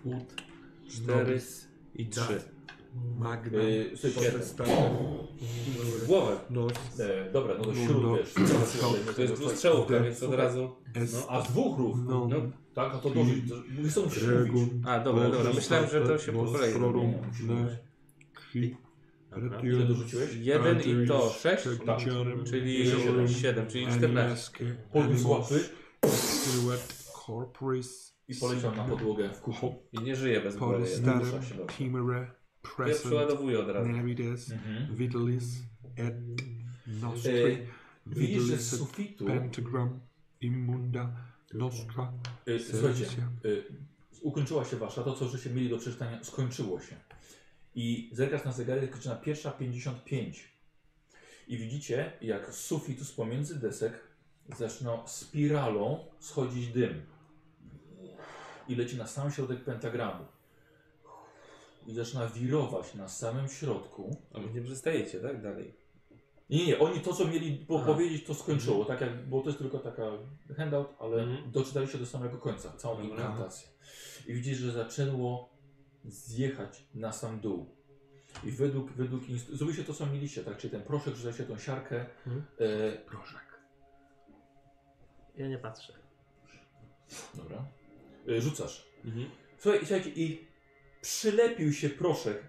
Ut, 0.03 0.33
Cztery 0.89 1.25
Nobis, 1.25 1.67
i 1.95 2.05
trzy. 2.07 2.41
Jeden. 3.51 4.33
Potestatem, 4.33 4.75
W 6.03 6.07
głowę. 6.07 6.35
Nos, 6.49 6.71
E, 6.99 7.31
dobra, 7.31 7.53
no 7.57 7.63
to 7.63 7.71
Mundo. 7.71 7.85
śród 7.93 8.17
wiesz. 8.17 9.15
To 9.15 9.21
jest 9.21 9.33
dwustrzałówka, 9.33 9.93
De- 9.93 10.03
więc 10.03 10.23
od 10.23 10.33
razu... 10.33 10.75
No, 11.13 11.29
a 11.29 11.41
z 11.41 11.47
dwóch 11.47 11.79
rów. 11.79 11.95
Non, 12.07 12.29
No. 12.29 12.35
Tak, 12.73 12.93
a 12.93 12.97
to 12.97 13.09
dosyć. 13.09 13.43
Mówisz, 13.77 13.93
co 13.93 14.01
musisz 14.01 14.23
mówić. 14.53 14.69
A, 14.85 14.99
dobra, 14.99 15.29
dobra. 15.29 15.53
Myślałem, 15.53 15.89
że 15.89 16.01
to 16.01 16.17
się 16.17 16.31
po 16.31 16.43
kolei. 16.45 16.73
Ile 19.63 19.85
dorzuciłeś? 19.85 20.33
Jeden 20.35 20.81
i 20.81 21.07
to 21.07 21.29
sześć, 21.29 21.63
Cognitionem, 21.63 22.43
czyli 22.45 22.85
siedem, 23.41 23.67
czyli 23.67 23.87
14. 23.87 24.05
Animasque, 24.25 24.63
Podniósł 24.93 25.29
łapy 25.29 25.59
Corporis, 27.25 28.17
i 28.27 28.35
poleciał 28.35 28.75
na 28.75 28.83
podłogę 28.83 29.29
w 29.33 29.41
kuchni. 29.41 29.75
I 29.91 29.99
nie 29.99 30.15
żyje 30.15 30.41
bez 30.41 30.55
głowy. 30.57 30.85
Porys- 30.85 32.36
Ja 32.87 32.93
przeładowuję 32.95 33.59
od 33.59 33.69
razu. 33.69 33.89
Navides, 33.89 34.51
Mhm. 34.51 34.95
Vitalis, 34.95 35.43
et 35.95 36.13
E, 36.15 36.91
Nostri, 37.01 37.57
widzisz, 38.05 38.43
że 38.43 38.57
z 38.57 38.77
sufitu. 38.77 39.25
Pentagram, 39.25 39.99
Immunda, 40.41 41.11
Nostra, 41.53 42.13
E, 42.47 42.59
słuchajcie, 42.59 43.05
e, 43.05 43.49
ukończyła 44.21 44.65
się 44.65 44.77
wasza, 44.77 45.03
to 45.03 45.13
co 45.13 45.27
żeście 45.27 45.49
mieli 45.49 45.69
do 45.69 45.77
przeczytania, 45.77 46.23
skończyło 46.23 46.79
się. 46.81 46.95
I 47.75 48.09
zerkasz 48.13 48.45
na 48.45 48.51
zegarek, 48.51 48.91
kończy 48.91 49.09
na 49.09 49.15
pierwsza 49.15 49.51
55. 49.51 50.43
I 51.47 51.57
widzicie, 51.57 52.11
jak 52.21 52.53
z 52.53 52.57
sufitu, 52.65 53.05
z 53.05 53.11
pomiędzy 53.11 53.59
desek, 53.59 53.93
zaczyna 54.57 55.07
spiralą 55.07 56.05
schodzić 56.19 56.67
dym. 56.67 57.01
I 58.67 58.75
leci 58.75 58.97
na 58.97 59.07
sam 59.07 59.31
środek 59.31 59.63
pentagramu. 59.63 60.25
I 61.87 61.93
zaczyna 61.93 62.27
wirować 62.27 62.93
na 62.95 63.07
samym 63.07 63.47
środku. 63.49 64.21
A 64.33 64.39
wy 64.39 64.49
nie 64.53 64.61
przestajecie, 64.61 65.19
tak? 65.19 65.41
Dalej. 65.43 65.73
Nie, 66.49 66.65
nie, 66.67 66.79
oni 66.79 67.01
to, 67.01 67.13
co 67.13 67.27
mieli 67.27 67.65
po- 67.65 67.77
Aha. 67.77 67.85
powiedzieć, 67.93 68.23
to 68.25 68.33
skończyło. 68.33 68.85
Tak 68.85 69.01
jak, 69.01 69.29
bo 69.29 69.41
to 69.41 69.47
jest 69.47 69.59
tylko 69.59 69.79
taka 69.79 70.03
handout, 70.57 70.87
ale 70.99 71.23
Mhm. 71.23 71.51
doczytaliście 71.51 71.97
do 71.97 72.05
samego 72.05 72.37
końca, 72.37 72.71
całą 72.77 72.95
Dobra. 72.95 73.09
inkantację. 73.09 73.67
I 74.27 74.33
widzisz, 74.33 74.57
że 74.57 74.71
zaczęło 74.71 75.49
zjechać 76.05 76.83
na 76.93 77.11
sam 77.11 77.39
dół. 77.39 77.75
I 78.43 78.51
według, 78.51 78.91
według 78.91 79.23
inst- 79.23 79.55
zrobiliście 79.55 79.83
to, 79.83 79.93
co 79.93 80.05
mieliście, 80.05 80.43
tak? 80.43 80.57
Czyli 80.57 80.71
ten 80.71 80.81
proszek, 80.81 81.15
rzucaliście 81.15 81.43
tą 81.43 81.57
siarkę. 81.57 82.05
Mhm. 82.27 82.43
E, 82.59 82.91
Proszek. 82.97 83.41
Ja 85.37 85.47
nie 85.47 85.57
patrzę. 85.57 85.93
dobra. 87.33 87.65
E, 88.29 88.41
rzucasz. 88.41 88.87
Mhm. 89.05 89.25
Słuchaj, 89.59 89.79
słuchajcie, 89.79 90.09
i 90.09 90.47
przylepił 91.01 91.73
się 91.73 91.89
proszek, 91.89 92.43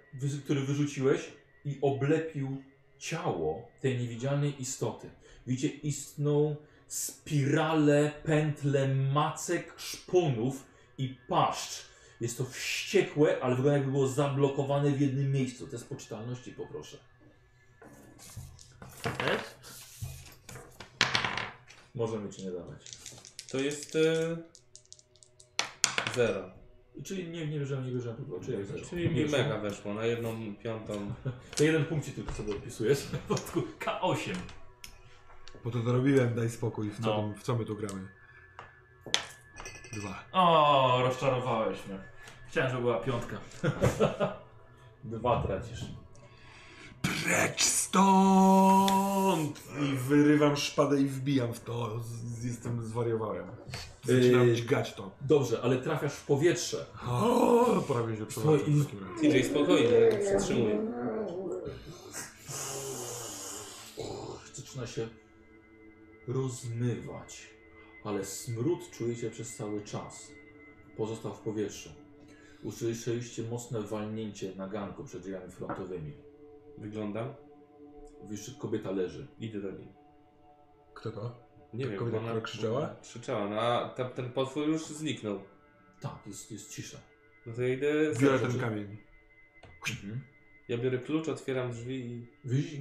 który 0.44 0.60
wyrzuciłeś 0.60 1.32
i 1.64 1.78
oblepił 1.82 2.62
ciało 2.98 3.68
tej 3.80 3.98
niewidzialnej 3.98 4.62
istoty. 4.62 5.10
Widzicie, 5.46 5.76
istną 5.76 6.56
spirale, 6.88 8.12
pętle 8.24 8.88
macek, 8.94 9.74
szponów 9.76 10.66
i 10.98 11.16
paszcz. 11.28 11.88
Jest 12.20 12.38
to 12.38 12.44
wściekłe, 12.44 13.42
ale 13.42 13.54
wygląda 13.54 13.76
jakby 13.76 13.92
było 13.92 14.08
zablokowane 14.08 14.90
w 14.90 15.00
jednym 15.00 15.32
miejscu. 15.32 15.66
Te 15.66 15.78
z 15.78 15.84
poczytalności 15.84 16.52
poproszę. 16.52 16.98
Też? 19.02 19.40
Możemy 21.94 22.30
ci 22.30 22.44
nie 22.44 22.50
dawać. 22.50 22.82
To 23.50 23.58
jest... 23.58 23.96
E... 23.96 24.36
Zero. 26.14 26.57
Czyli 27.04 27.28
nie, 27.28 27.46
nie 27.46 27.58
bierzemy, 27.58 27.86
nie 27.86 27.92
bierzemy 27.92 28.16
tylko. 28.16 28.40
Czy 28.40 28.52
jak? 28.52 28.88
Czyli 28.90 29.10
mi 29.10 29.24
mega 29.24 29.58
weszło 29.58 29.94
na 29.94 30.04
jedną 30.04 30.54
piątą. 30.62 31.14
To 31.56 31.64
jeden 31.64 31.84
punkt 31.84 32.06
ci 32.06 32.12
tylko 32.12 32.32
sobie 32.32 32.52
odpisujesz. 32.52 32.98
W 33.02 33.18
porządku. 33.18 33.62
K8. 33.80 34.34
Bo 35.64 35.70
to 35.70 35.78
dorobiłem, 35.78 36.34
daj 36.34 36.50
spokój, 36.50 36.90
w 36.90 37.00
co, 37.00 37.06
No. 37.22 37.34
w 37.38 37.42
co 37.42 37.56
my 37.56 37.64
tu 37.64 37.76
gramy. 37.76 38.08
Dwa. 39.92 40.24
O, 40.32 41.00
rozczarowałeś 41.02 41.86
mnie. 41.86 41.98
Chciałem, 42.48 42.70
żeby 42.70 42.82
była 42.82 43.00
piątka. 43.00 43.36
Dwa 45.04 45.42
tracisz. 45.42 45.84
Precz 47.02 47.62
stąd! 47.62 49.62
I 49.82 49.96
wyrywam 49.96 50.56
szpadę 50.56 51.00
i 51.00 51.06
wbijam 51.06 51.54
w 51.54 51.60
to. 51.60 52.00
Z, 52.00 52.44
jestem 52.44 52.84
zwariowałem. 52.84 53.46
Zaczynam 54.08 54.48
Yy. 54.48 54.54
dźgać 54.54 54.94
to. 54.94 55.10
Dobrze, 55.20 55.60
ale 55.62 55.76
trafiasz 55.76 56.12
w 56.14 56.26
powietrze. 56.26 56.86
O, 57.08 57.82
prawie 57.88 58.16
się 58.16 58.26
przewracam 58.26 58.60
Słuchaj, 58.66 58.80
w 58.80 58.84
takim 58.86 59.00
razie. 59.08 59.40
TJ 59.42 59.48
spokojnie, 59.50 59.90
ja 59.90 60.10
go 60.10 60.16
przytrzymuję. 60.16 60.80
Zaczyna 64.54 64.86
się 64.86 65.08
rozmywać, 66.28 67.50
ale 68.04 68.24
smród 68.24 68.90
czujecie 68.90 69.30
przez 69.30 69.56
cały 69.56 69.82
czas. 69.82 70.32
Pozostał 70.96 71.34
w 71.34 71.40
powietrzu. 71.40 71.90
Usłyszeliście 72.62 73.42
mocne 73.42 73.80
walnięcie 73.82 74.54
na 74.56 74.68
ganku 74.68 75.04
przed 75.04 75.22
drzwiami 75.22 75.52
frontowymi. 75.52 76.12
Wyglądam. 76.78 77.34
Widzisz, 78.30 78.46
że 78.46 78.52
kobieta 78.58 78.90
leży. 78.90 79.26
Idę 79.40 79.60
do 79.60 79.70
niej. 79.70 79.88
Kto 80.94 81.10
to? 81.10 81.47
Nie 81.74 81.84
Ta 81.84 81.90
wiem, 81.90 81.98
kobieta, 81.98 82.18
ona 82.18 82.28
która 82.28 82.40
krzyczała? 82.40 82.96
Krzyczała, 83.02 83.48
no 83.48 83.60
a 83.60 83.88
ta, 83.88 84.04
ten 84.04 84.30
potwór 84.32 84.68
już 84.68 84.86
zniknął. 84.86 85.40
Tak, 86.00 86.18
jest, 86.26 86.52
jest 86.52 86.70
cisza. 86.70 86.98
No 87.46 87.54
to 87.54 87.62
ja 87.62 87.68
idę... 87.68 87.88
Biorę 88.20 88.38
ten 88.38 88.60
kamień. 88.60 88.96
Mhm. 89.90 90.20
Ja 90.68 90.78
biorę 90.78 90.98
klucz, 90.98 91.28
otwieram 91.28 91.72
drzwi 91.72 91.94
i... 91.94 92.26
Widzisz, 92.44 92.80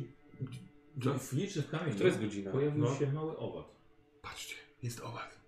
w 1.20 1.34
liczy 1.34 1.62
w 1.62 1.70
kamieniu 1.70 1.94
Która 1.94 2.10
jest 2.10 2.22
godzina? 2.22 2.52
pojawił 2.52 2.84
No. 2.84 2.96
się 2.96 3.12
mały 3.12 3.38
owad. 3.38 3.66
Patrzcie, 4.22 4.56
jest 4.84 5.00
owad. 5.00 5.40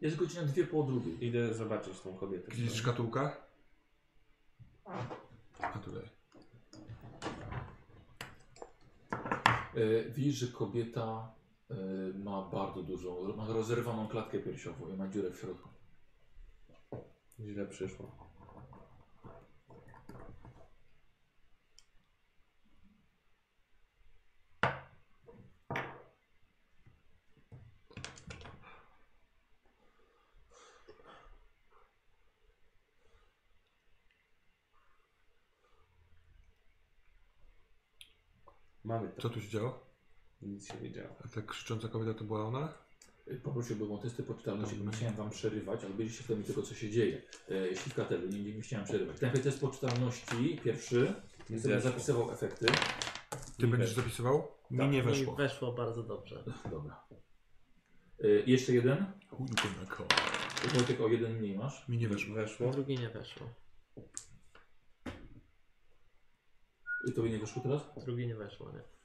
Jest 0.00 0.16
godzina 0.16 0.42
dwie 0.42 0.66
po 0.66 0.82
drugiej. 0.82 1.24
Idę 1.26 1.54
zobaczyć 1.54 2.00
tą 2.00 2.14
kobietę. 2.14 2.56
Jest 2.56 2.76
szkatułka? 2.76 3.36
A 5.60 5.78
tutaj. 5.78 6.02
E, 9.74 10.10
widzisz, 10.10 10.34
że 10.34 10.46
kobieta 10.46 11.32
Y, 11.70 12.14
ma 12.14 12.42
bardzo 12.42 12.82
dużą, 12.82 13.36
ma 13.36 13.46
rozerwaną 13.46 14.08
klatkę 14.08 14.38
piersiową 14.38 14.88
i 14.88 14.96
ma 14.96 15.08
dziurę 15.08 15.30
w 15.30 15.38
środku. 15.38 15.68
Źle 17.40 17.66
przyszło. 17.66 18.28
Mamy 38.84 39.08
to. 39.08 39.22
Co 39.22 39.30
tu 39.30 39.40
się 39.40 39.48
działo? 39.48 39.87
Nic 40.42 40.68
się 40.68 40.80
nie 40.82 40.92
działo. 40.92 41.14
A 41.24 41.28
ta 41.28 41.42
krzycząca 41.42 41.88
kobieta 41.88 42.14
to 42.18 42.24
była 42.24 42.44
ona? 42.44 42.74
Poprosiłbym 43.42 43.92
o 43.92 43.98
testy 43.98 44.22
poczytalności, 44.22 44.76
bo 44.76 44.84
nie 44.84 44.96
chciałem 44.96 45.14
wam 45.16 45.30
przerywać, 45.30 45.84
ale 45.84 45.94
będziecie 45.94 46.22
świadomi 46.22 46.44
tego, 46.44 46.62
co 46.62 46.74
się 46.74 46.90
dzieje. 46.90 47.22
E, 47.50 47.76
Śliwkatelu, 47.76 48.28
nie, 48.28 48.42
nie 48.54 48.60
chciałem 48.62 48.84
przerywać. 48.86 49.20
Najpierw 49.20 49.44
test 49.44 49.60
poczytalności, 49.60 50.60
pierwszy. 50.64 51.14
Ja 51.50 51.58
sobie 51.60 51.74
Weszło. 51.74 51.90
zapisywał 51.90 52.30
efekty. 52.32 52.66
Ty 53.58 53.66
będziesz 53.66 53.92
zapisywał? 53.94 54.48
Mi 54.70 54.78
Tak. 54.78 54.90
nie 54.90 54.98
I 54.98 55.02
weszło. 55.02 55.34
weszło 55.34 55.72
bardzo 55.72 56.02
dobrze. 56.02 56.44
Dobra. 56.70 57.04
Y, 58.24 58.42
jeszcze 58.46 58.72
jeden. 58.72 59.06
Chujkę 59.30 59.68
na 59.80 59.86
koło. 59.86 60.08
Wojtek 60.74 61.00
o 61.00 61.08
jeden 61.08 61.38
mniej 61.38 61.56
masz. 61.56 61.88
Mi 61.88 61.98
nie 61.98 62.08
weszło. 62.08 62.34
Weszło. 62.34 62.70
Drugi 62.70 62.98
nie 62.98 63.08
weszło. 63.10 63.46
I 67.08 67.12
tobie 67.12 67.30
nie 67.30 67.38
wyszło 67.38 67.62
teraz? 67.62 67.82
Drugi 68.04 68.26
nie 68.26 68.34
weszło, 68.34 68.72
nie. 68.72 68.97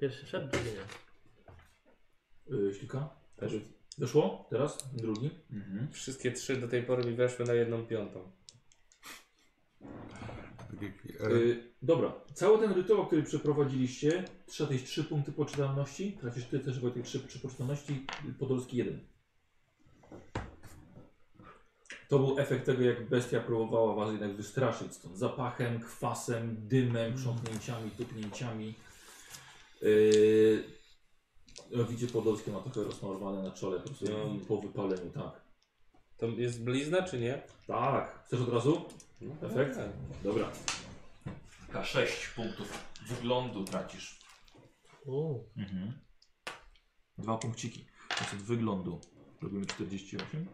Pierwszy 0.00 0.26
wszedł, 0.26 0.48
drugi 0.50 0.66
nie. 0.70 2.56
Yy, 2.56 2.74
Śliwka? 2.74 3.08
Też. 3.36 3.52
Wyszło? 3.98 4.46
Teraz? 4.50 4.78
Drugi? 4.92 5.30
Mhm. 5.52 5.88
Wszystkie 5.92 6.32
trzy 6.32 6.56
do 6.56 6.68
tej 6.68 6.82
pory 6.82 7.10
mi 7.10 7.16
weszły 7.16 7.44
na 7.44 7.52
jedną 7.52 7.86
piątą. 7.86 8.30
Tak 10.70 10.82
jak- 10.82 11.20
e, 11.20 11.32
Y, 11.34 11.72
dobra, 11.82 12.12
cały 12.34 12.58
ten 12.58 12.72
rytuał, 12.72 13.06
który 13.06 13.22
przeprowadziliście, 13.22 14.24
trzeba 14.46 14.70
mieć 14.70 14.84
3 14.84 15.04
punkty 15.04 15.32
poczytalności. 15.32 16.12
Tracisz 16.20 16.44
ty 16.44 16.60
też 16.60 16.80
Wojtek 16.80 17.04
3, 17.04 17.20
3 17.20 17.38
poczytalności, 17.38 18.06
Podolski 18.38 18.76
1. 18.76 19.00
To 22.08 22.18
był 22.18 22.38
efekt 22.38 22.66
tego, 22.66 22.82
jak 22.82 23.08
bestia 23.08 23.40
próbowała 23.40 23.94
was 23.94 24.10
jednak 24.12 24.36
wystraszyć 24.36 24.94
stąd. 24.94 25.18
Zapachem, 25.18 25.80
kwasem, 25.80 26.56
dymem, 26.68 27.14
krzątnięciami, 27.14 27.90
tupnięciami. 27.90 28.74
Yy, 29.82 30.64
no, 31.70 31.84
widzicie, 31.84 32.12
Podolskie 32.12 32.52
ma 32.52 32.60
trochę 32.60 32.82
rozmalowane 32.84 33.42
na 33.42 33.50
czole 33.50 33.80
po, 33.80 33.86
prostu 33.86 34.04
No. 34.08 34.46
po 34.48 34.56
wypaleniu, 34.60 35.10
tak. 35.14 35.40
To 36.16 36.26
jest 36.26 36.64
blizna 36.64 37.02
czy 37.02 37.18
nie? 37.20 37.42
Tak, 37.66 38.24
chcesz 38.26 38.40
od 38.40 38.48
razu? 38.48 38.84
No, 39.20 39.48
Efekt? 39.48 39.76
tak. 39.76 39.88
Dobra. 40.24 40.50
K6 41.72 42.34
punktów 42.36 42.84
wyglądu 43.08 43.64
tracisz. 43.64 44.18
Uuu, 45.06 45.44
Mhm. 45.56 45.92
Dwa 47.18 47.38
punkciki. 47.38 47.86
Więc 48.20 48.32
od 48.32 48.38
wyglądu 48.42 49.00
robimy 49.42 49.66
48 49.66 50.46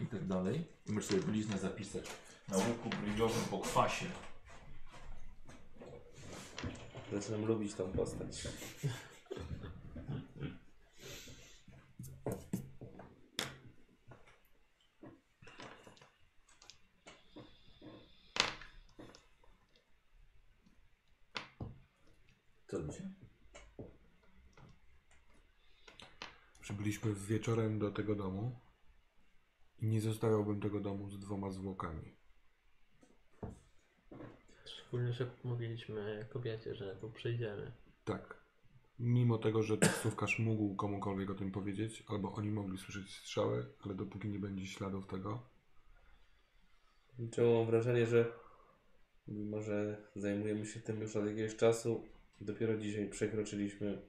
i 0.00 0.06
tak 0.06 0.26
dalej. 0.26 0.64
I 0.86 0.92
możesz 0.92 1.08
sobie 1.10 1.22
bliznę 1.22 1.58
zapisać 1.58 2.04
na 2.48 2.56
łuku 2.56 2.88
brwiowym 3.04 3.44
po 3.50 3.58
kwasie. 3.58 4.06
Zaczynam 7.12 7.44
lubić 7.44 7.74
tą 7.74 7.92
postać. 7.92 8.48
Co 22.66 22.78
robicie? 22.78 23.10
Przybyliśmy 26.60 27.14
wieczorem 27.14 27.78
do 27.78 27.90
tego 27.90 28.14
domu 28.14 28.60
i 29.78 29.86
nie 29.86 30.00
zostawiałbym 30.00 30.60
tego 30.60 30.80
domu 30.80 31.08
z 31.10 31.18
dwoma 31.18 31.50
zwłokami. 31.50 32.19
Szczególnie, 34.90 35.12
że 35.12 35.30
mówiliśmy 35.44 36.26
kobiecie, 36.32 36.74
że 36.74 36.96
tu 36.96 37.10
przyjdziemy. 37.10 37.72
Tak. 38.04 38.40
Mimo 38.98 39.38
tego, 39.38 39.62
że 39.62 39.78
taksówkarz 39.78 40.38
mógł 40.38 40.74
komukolwiek 40.76 41.30
o 41.30 41.34
tym 41.34 41.52
powiedzieć, 41.52 42.04
albo 42.08 42.32
oni 42.32 42.50
mogli 42.50 42.78
słyszeć 42.78 43.16
strzały, 43.16 43.66
ale 43.84 43.94
dopóki 43.94 44.28
nie 44.28 44.38
będzie 44.38 44.66
śladów 44.66 45.06
tego, 45.06 45.42
Czemu 47.32 47.54
mam 47.54 47.66
wrażenie, 47.66 48.06
że 48.06 48.32
mimo, 49.28 49.62
że 49.62 50.02
zajmujemy 50.16 50.66
się 50.66 50.80
tym 50.80 51.00
już 51.00 51.16
od 51.16 51.26
jakiegoś 51.26 51.56
czasu, 51.56 52.04
dopiero 52.40 52.76
dzisiaj 52.76 53.08
przekroczyliśmy 53.10 54.02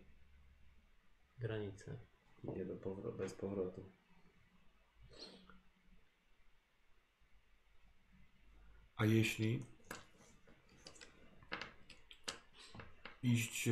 Granice. 1.40 1.98
nie 2.44 2.66
do 2.66 2.76
powro- 2.76 3.18
bez 3.18 3.34
powrotu. 3.34 3.86
A 8.96 9.06
jeśli 9.06 9.66
iść 13.24 13.68
e, 13.68 13.72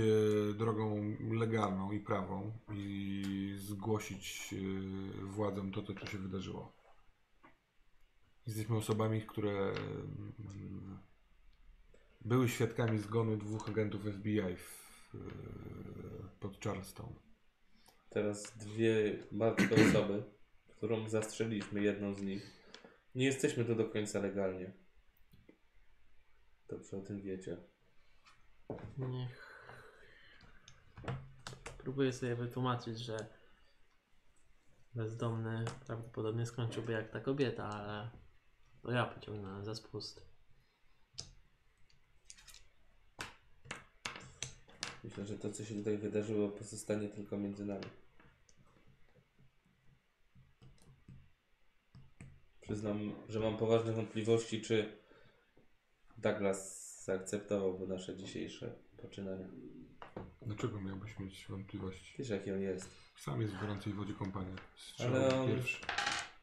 drogą 0.54 1.16
legalną 1.32 1.92
i 1.92 2.00
prawą 2.00 2.52
i 2.74 3.54
zgłosić 3.58 4.54
e, 4.54 5.26
władzom 5.26 5.72
to, 5.72 5.84
co 5.84 6.06
się 6.06 6.18
wydarzyło. 6.18 6.74
Jesteśmy 8.48 8.78
osobami, 8.78 9.22
które 9.22 9.52
mm, 9.52 11.00
były 12.22 12.50
świadkami 12.50 13.00
zgonu 13.00 13.38
dwóch 13.38 13.70
agentów 13.70 14.02
FBI 14.02 14.56
w, 14.56 15.16
e, 15.16 15.20
pod 16.40 16.64
Charleston. 16.64 17.14
Teraz 18.10 18.58
dwie 18.58 19.24
martwe 19.32 19.76
osoby, 19.90 20.24
którą 20.68 21.10
zastrzeliliśmy, 21.10 21.82
jedną 21.82 22.14
z 22.14 22.22
nich. 22.22 22.60
Nie 23.16 23.26
jesteśmy 23.26 23.66
tu 23.66 23.76
do 23.76 23.90
końca 23.90 24.20
legalnie. 24.20 24.74
Dobrze 26.68 26.98
o 26.98 27.02
tym 27.02 27.22
wiecie. 27.22 27.58
Niech. 28.98 29.50
Próbuję 31.78 32.14
sobie 32.14 32.36
wytłumaczyć, 32.36 33.00
że 33.00 33.18
bezdomny 34.96 35.66
prawdopodobnie 35.86 36.46
skończyłby 36.46 36.92
jak 36.92 37.12
ta 37.12 37.20
kobieta, 37.20 37.64
ale 37.70 38.10
to 38.82 38.92
ja 38.92 39.06
pociągnąłem 39.06 39.66
za 39.66 39.76
spust. 39.76 40.30
Myślę, 45.04 45.26
że 45.26 45.38
to, 45.38 45.52
co 45.52 45.66
się 45.66 45.76
tutaj 45.76 45.98
wydarzyło, 45.98 46.50
pozostanie 46.50 47.10
tylko 47.10 47.38
między 47.38 47.66
nami. 47.66 47.86
Przyznam, 52.62 53.16
że 53.30 53.40
mam 53.40 53.58
poważne 53.58 53.94
wątpliwości, 53.94 54.62
czy 54.62 54.98
Douglas 56.18 56.89
zaakceptowałby 57.10 57.88
nasze 57.88 58.18
dzisiejsze 58.18 58.76
poczynania. 59.02 59.48
Dlaczego 60.42 60.82
miałbyś 60.82 61.20
mieć 61.20 61.46
wątpliwości? 61.50 62.16
Wiesz, 62.20 62.30
jaki 62.30 62.52
on 62.52 62.62
jest. 62.62 62.90
Sam 63.18 63.42
jest 63.42 63.54
w 63.54 63.62
gorącej 63.62 63.94
wodzie 63.94 64.14
kompania. 64.14 64.56
Ale 65.00 65.40
on- 65.42 65.48
pierwszy. 65.48 65.86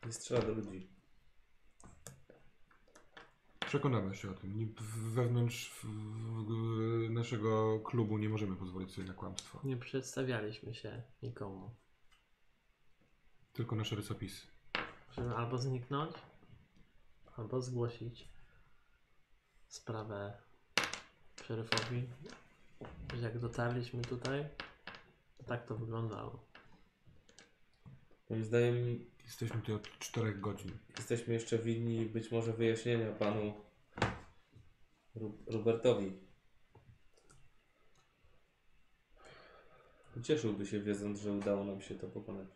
Nie 0.06 0.12
strzela 0.12 0.40
do 0.42 0.52
ludzi. 0.54 0.88
Przekonamy 3.66 4.14
się 4.14 4.30
o 4.30 4.34
tym. 4.34 4.58
Nie- 4.58 4.66
Wewnątrz 5.14 5.70
w, 5.70 5.84
w, 5.84 7.10
naszego 7.10 7.80
klubu 7.80 8.18
nie 8.18 8.28
możemy 8.28 8.56
pozwolić 8.56 8.90
sobie 8.94 9.06
na 9.08 9.14
kłamstwo. 9.14 9.60
Nie 9.64 9.76
przedstawialiśmy 9.76 10.74
się 10.74 11.02
nikomu. 11.22 11.70
Tylko 13.52 13.76
nasze 13.76 13.96
rysopisy. 13.96 14.46
Albo 15.36 15.58
zniknąć, 15.58 16.12
albo 17.36 17.60
zgłosić 17.60 18.28
sprawę 19.68 20.38
szeryfowi. 21.44 22.02
Że 23.14 23.22
Jak 23.22 23.38
dotarliśmy 23.38 24.02
tutaj, 24.02 24.44
to 25.38 25.44
tak 25.44 25.66
to 25.66 25.74
wyglądało. 25.74 26.38
Moim 28.30 28.44
zdaniem 28.44 29.04
Jesteśmy 29.24 29.60
tutaj 29.60 29.74
od 29.74 29.98
4 29.98 30.34
godzin. 30.34 30.70
jesteśmy 30.98 31.34
jeszcze 31.34 31.58
winni 31.58 32.06
być 32.06 32.30
może 32.30 32.52
wyjaśnienia 32.52 33.12
panu 33.12 33.54
Ru- 35.16 35.38
Robertowi. 35.46 36.12
Cieszyłby 40.22 40.66
się 40.66 40.80
wiedząc, 40.80 41.20
że 41.20 41.32
udało 41.32 41.64
nam 41.64 41.80
się 41.80 41.94
to 41.94 42.06
pokonać. 42.06 42.48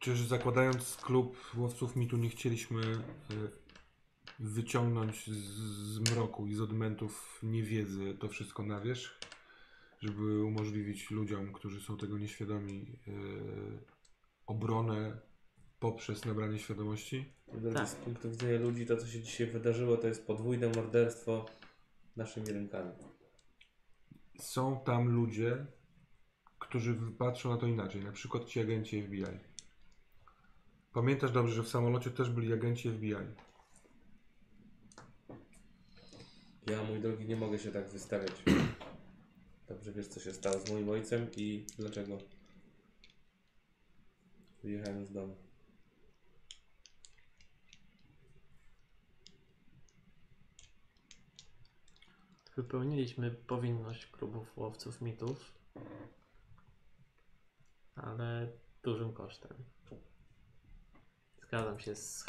Czyż 0.00 0.20
zakładając 0.20 0.96
klub 0.96 1.36
łowców 1.56 1.96
mitu 1.96 2.16
nie 2.16 2.28
chcieliśmy 2.28 2.80
y, 2.80 3.00
wyciągnąć 4.38 5.26
z, 5.26 5.36
z 5.94 6.10
mroku 6.10 6.46
i 6.46 6.54
z 6.54 6.60
odmętów 6.60 7.40
niewiedzy 7.42 8.16
to 8.20 8.28
wszystko 8.28 8.62
na 8.62 8.80
wierzch, 8.80 9.18
żeby 9.98 10.44
umożliwić 10.44 11.10
ludziom, 11.10 11.52
którzy 11.52 11.80
są 11.80 11.96
tego 11.96 12.18
nieświadomi, 12.18 12.98
y, 13.08 13.12
obronę 14.46 15.20
poprzez 15.80 16.24
nabranie 16.24 16.58
świadomości? 16.58 17.32
Tak. 17.74 17.88
Z 17.88 17.94
punktu 17.94 18.30
widzenia 18.30 18.58
ludzi, 18.58 18.86
to 18.86 18.96
co 18.96 19.06
się 19.06 19.20
dzisiaj 19.20 19.46
wydarzyło, 19.46 19.96
to 19.96 20.06
jest 20.06 20.26
podwójne 20.26 20.68
morderstwo 20.68 21.46
naszymi 22.16 22.46
rękami. 22.46 22.92
Są 24.38 24.80
tam 24.84 25.08
ludzie, 25.08 25.66
którzy 26.58 26.96
patrzą 27.18 27.50
na 27.50 27.56
to 27.56 27.66
inaczej, 27.66 28.04
na 28.04 28.12
przykład 28.12 28.44
ci 28.44 28.60
agenci 28.60 29.02
FBI. 29.02 29.49
Pamiętasz 30.92 31.32
dobrze, 31.32 31.54
że 31.54 31.62
w 31.62 31.68
samolocie 31.68 32.10
też 32.10 32.30
byli 32.30 32.52
agenci 32.52 32.90
FBI. 32.90 33.14
Ja, 36.66 36.82
mój 36.88 37.00
drogi, 37.00 37.24
nie 37.24 37.36
mogę 37.36 37.58
się 37.58 37.72
tak 37.72 37.88
wystawiać. 37.88 38.32
Dobrze 39.68 39.92
wiesz, 39.92 40.08
co 40.08 40.20
się 40.20 40.32
stało 40.32 40.58
z 40.58 40.70
moim 40.70 40.88
ojcem 40.88 41.26
i 41.36 41.66
dlaczego 41.78 42.18
wyjechałem 44.62 45.06
z 45.06 45.12
domu. 45.12 45.36
Wypełniliśmy 52.56 53.30
powinność 53.30 54.06
klubów 54.06 54.58
łowców 54.58 55.00
mitów, 55.00 55.54
ale 57.94 58.52
dużym 58.82 59.12
kosztem. 59.12 59.54
Zgadzam 61.50 61.80
się 61.80 61.94
z, 61.96 62.24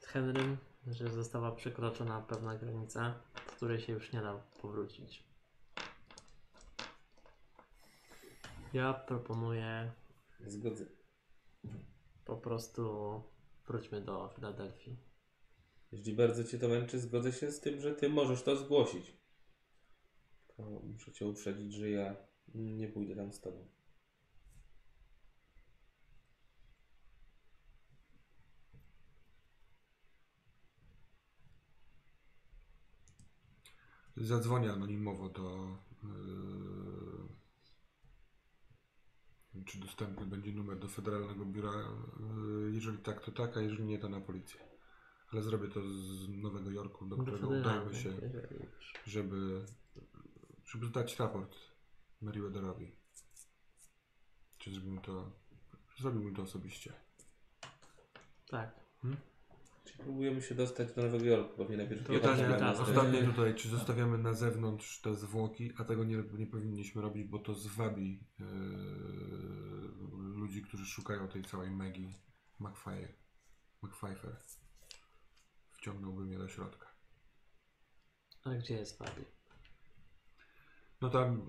z 0.00 0.06
Henrym, 0.06 0.56
że 0.86 1.08
została 1.08 1.52
przekroczona 1.52 2.20
pewna 2.20 2.56
granica, 2.56 3.14
z 3.46 3.50
której 3.50 3.80
się 3.80 3.92
już 3.92 4.12
nie 4.12 4.20
da 4.20 4.34
powrócić. 4.60 5.24
Ja 8.72 8.94
proponuję 8.94 9.92
Zgodzę. 10.46 10.86
po 12.24 12.36
prostu 12.36 13.22
wróćmy 13.66 14.00
do 14.00 14.28
Filadelfii. 14.34 14.96
Jeśli 15.92 16.16
bardzo 16.16 16.44
Cię 16.44 16.58
to 16.58 16.68
męczy, 16.68 17.00
zgodzę 17.00 17.32
się 17.32 17.50
z 17.50 17.60
tym, 17.60 17.80
że 17.80 17.94
Ty 17.94 18.08
możesz 18.08 18.42
to 18.42 18.56
zgłosić. 18.56 19.16
Tylko 20.46 20.62
muszę 20.70 21.12
Cię 21.12 21.26
uprzedzić, 21.26 21.74
że 21.74 21.90
ja 21.90 22.16
nie 22.54 22.88
pójdę 22.88 23.16
tam 23.16 23.32
z 23.32 23.40
Tobą. 23.40 23.73
Zadzwonię 34.16 34.72
anonimowo 34.72 35.28
do. 35.28 35.76
Yy, 39.54 39.64
czy 39.64 39.78
dostępny 39.78 40.26
będzie 40.26 40.52
numer 40.52 40.78
do 40.78 40.88
Federalnego 40.88 41.44
Biura? 41.44 41.72
Yy, 41.72 42.70
jeżeli 42.72 42.98
tak, 42.98 43.24
to 43.24 43.32
tak, 43.32 43.56
a 43.56 43.60
jeżeli 43.60 43.84
nie, 43.84 43.98
to 43.98 44.08
na 44.08 44.20
policję. 44.20 44.60
Ale 45.32 45.42
zrobię 45.42 45.68
to 45.68 45.80
z 45.80 46.28
Nowego 46.28 46.70
Jorku, 46.70 47.06
do 47.06 47.16
którego 47.16 47.48
udajmy 47.48 47.94
się, 47.94 48.12
żeby, 49.06 49.66
żeby 50.64 50.86
zdać 50.86 51.18
raport 51.18 51.56
Meriwetherowi. 52.22 52.92
Czy 54.58 54.70
zrobimy 54.70 55.00
to. 55.00 55.30
Zrobiłbym 55.98 56.34
to 56.34 56.42
osobiście. 56.42 56.92
Tak. 58.48 58.80
Czyli 59.84 59.98
próbujemy 59.98 60.42
się 60.42 60.54
dostać 60.54 60.92
do 60.92 61.02
Nowego 61.02 61.24
Jorku, 61.24 61.56
pewnie 61.56 61.76
najpierw 61.76 62.06
To 62.06 62.12
do 62.12 62.20
tak, 62.20 62.38
miasta. 62.38 62.82
ostatnie 62.82 63.22
tutaj, 63.22 63.54
czy 63.54 63.68
zostawiamy 63.68 64.18
na 64.18 64.32
zewnątrz 64.32 65.00
te 65.00 65.14
zwłoki, 65.14 65.72
a 65.78 65.84
tego 65.84 66.04
nie, 66.04 66.16
nie 66.38 66.46
powinniśmy 66.46 67.02
robić, 67.02 67.24
bo 67.24 67.38
to 67.38 67.54
zwabi 67.54 68.20
yy, 68.38 68.46
ludzi, 70.34 70.62
którzy 70.62 70.86
szukają 70.86 71.28
tej 71.28 71.42
całej 71.42 71.70
Maggie 71.70 72.12
McFire. 72.60 73.24
McPfeiffer. 73.82 74.36
Wciągnąłbym 75.70 76.32
je 76.32 76.38
do 76.38 76.48
środka. 76.48 76.86
A 78.44 78.54
gdzie 78.54 78.74
jest 78.74 78.98
Fabi? 78.98 79.24
No 81.04 81.10
tam 81.10 81.40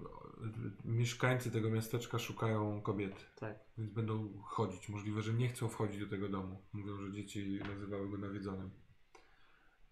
yy, 0.86 0.92
mieszkańcy 0.94 1.52
tego 1.52 1.70
miasteczka 1.70 2.20
szukają 2.20 2.82
kobiety, 2.82 3.26
Tak. 3.36 3.60
więc 3.78 3.92
będą 3.92 4.42
chodzić. 4.44 4.90
Możliwe, 4.90 5.22
że 5.22 5.34
nie 5.34 5.48
chcą 5.50 5.68
wchodzić 5.70 6.00
do 6.00 6.08
tego 6.08 6.30
domu. 6.30 6.62
Mówią, 6.74 6.98
że 6.98 7.12
dzieci 7.12 7.60
nazywały 7.70 8.10
go 8.10 8.18
nawiedzonym. 8.18 8.70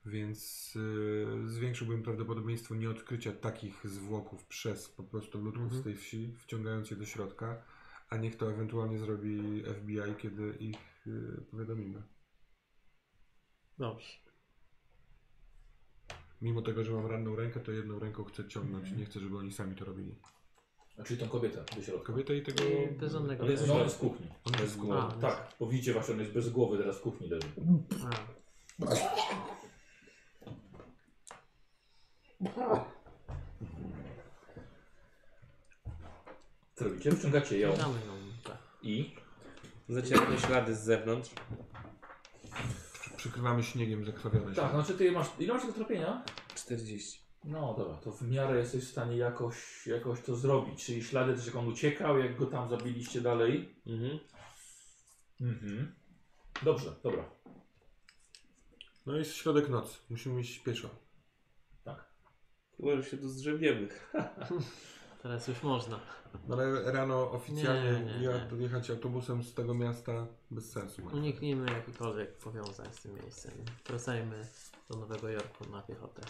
Więc 0.06 0.72
yy, 0.75 1.48
zwiększyłbym 1.50 2.03
prawdopodobieństwo 2.03 2.75
nieodkrycia 2.75 3.32
takich 3.32 3.88
zwłoków 3.88 4.45
przez 4.45 4.90
po 4.90 5.03
prostu 5.03 5.42
ludków 5.42 5.64
Mhm. 5.64 5.82
z 5.82 5.83
tej 5.83 5.95
wsi, 5.95 6.33
wciągając 6.38 6.92
je 6.92 6.98
do 6.98 7.06
środka, 7.06 7.64
a 8.09 8.17
niech 8.17 8.35
to 8.35 8.51
ewentualnie 8.51 9.00
zrobi 9.00 9.64
FBI, 9.74 10.16
kiedy 10.17 10.58
ich 10.59 10.77
yy, 11.06 11.45
powiadomimy. 11.51 12.03
Dobrze. 13.77 14.23
Mimo 16.44 16.62
tego, 16.62 16.84
że 16.84 16.92
mam 16.92 17.06
ranną 17.06 17.36
rękę, 17.36 17.60
to 17.60 17.72
jedną 17.72 18.00
ręką 18.00 18.24
chcę 18.24 18.48
ciągnąć. 18.48 18.92
Nie 18.92 19.06
chcę, 19.06 19.20
żeby 19.20 19.38
oni 19.38 19.52
sami 19.52 19.76
to 19.76 19.86
robili. 19.86 20.16
A 21.00 21.04
czyli 21.04 21.20
tą 21.20 21.30
kobietę 21.30 21.64
do 21.76 21.82
środka. 21.82 22.08
Kobieta 22.08 22.34
i 22.34 22.42
tego... 22.42 22.64
I 22.64 22.96
bez 22.96 23.12
żadnego 23.12 23.44
Ale 23.44 23.52
jest 23.52 23.68
No, 23.68 23.80
jest 23.80 23.96
w 23.96 24.00
kuchni. 24.00 24.28
On 24.46 24.54
jest 24.62 24.74
w 24.74 24.78
Bez 24.78 24.86
głowie. 24.86 25.02
A, 25.02 25.12
Tak, 25.12 25.54
bo 25.60 25.68
widzicie 25.68 25.94
właśnie, 25.94 26.14
on 26.14 26.20
jest 26.20 26.32
bez 26.32 26.50
głowy, 26.50 26.78
teraz 26.78 26.98
w 26.98 27.02
kuchni 27.02 27.30
leży. 27.30 27.48
A, 28.06 28.10
Co 36.76 36.86
robicie? 36.86 37.12
Wciągacie 37.12 37.60
ją 37.60 37.78
damy 37.78 37.94
ją. 37.94 38.14
Tak. 38.44 38.58
i... 38.82 39.16
Zacieramy 39.90 40.40
ślady 40.40 40.76
z 40.76 40.84
zewnątrz. 40.84 41.30
Przykrywamy 43.24 43.64
śniegiem 43.64 44.06
zakrwawione 44.06 44.56
Tak, 44.56 44.72
znaczy 44.72 44.93
ty 44.93 45.11
masz... 45.11 45.27
Ile 45.40 45.53
masz 45.53 45.61
tego 45.61 45.74
tropienia? 45.74 46.24
40. 46.56 47.19
No 47.43 47.76
dobra, 47.77 47.98
to 47.98 48.11
w 48.11 48.22
miarę 48.22 48.60
jesteś 48.60 48.84
w 48.84 48.92
stanie 48.92 49.18
jakoś, 49.18 49.88
jakoś 49.88 50.22
to 50.22 50.35
zrobić. 50.35 50.85
Czyli 50.85 51.03
ślady 51.03 51.34
też 51.34 51.45
jak 51.45 51.56
on 51.56 51.68
uciekał, 51.68 52.19
jak 52.19 52.38
go 52.38 52.45
tam 52.45 52.69
zabiliście 52.69 53.22
dalej. 53.22 53.76
Mhm. 53.88 54.19
Mhm. 55.42 55.95
Dobrze, 56.64 56.95
dobra. 57.03 57.30
No 59.06 59.16
jest 59.16 59.35
środek 59.35 59.69
nocy. 59.69 59.98
Musimy 60.10 60.42
iść 60.42 60.60
pieszo. 60.60 60.90
Chyba, 62.77 62.95
że 62.95 63.03
się 63.03 63.18
tu 63.18 63.30
zgrzebiemy. 63.30 63.88
Teraz 65.24 65.48
już 65.48 65.64
można. 65.64 66.00
No 66.48 66.56
ale 66.56 66.92
rano 66.92 67.32
oficjalnie 67.32 67.92
Nie, 67.92 68.06
nie, 68.19 68.24
ja- 68.24 68.45
nie. 68.52 68.58
jechać 68.64 68.90
autobusem 68.90 69.43
z 69.43 69.53
tego 69.53 69.74
miasta 69.74 70.27
bez 70.52 70.72
sensu. 70.72 71.02
Uniknijmy 71.14 71.72
jakichkolwiek 71.72 72.38
powiązań 72.38 72.88
z 72.93 73.02
tym 73.02 73.16
miejscem. 73.16 73.52
Wracajmy 73.88 74.48
do 74.90 74.98
Nowego 74.98 75.30
Jorku 75.30 75.69
na 75.69 75.82
piechotę. 75.82 76.22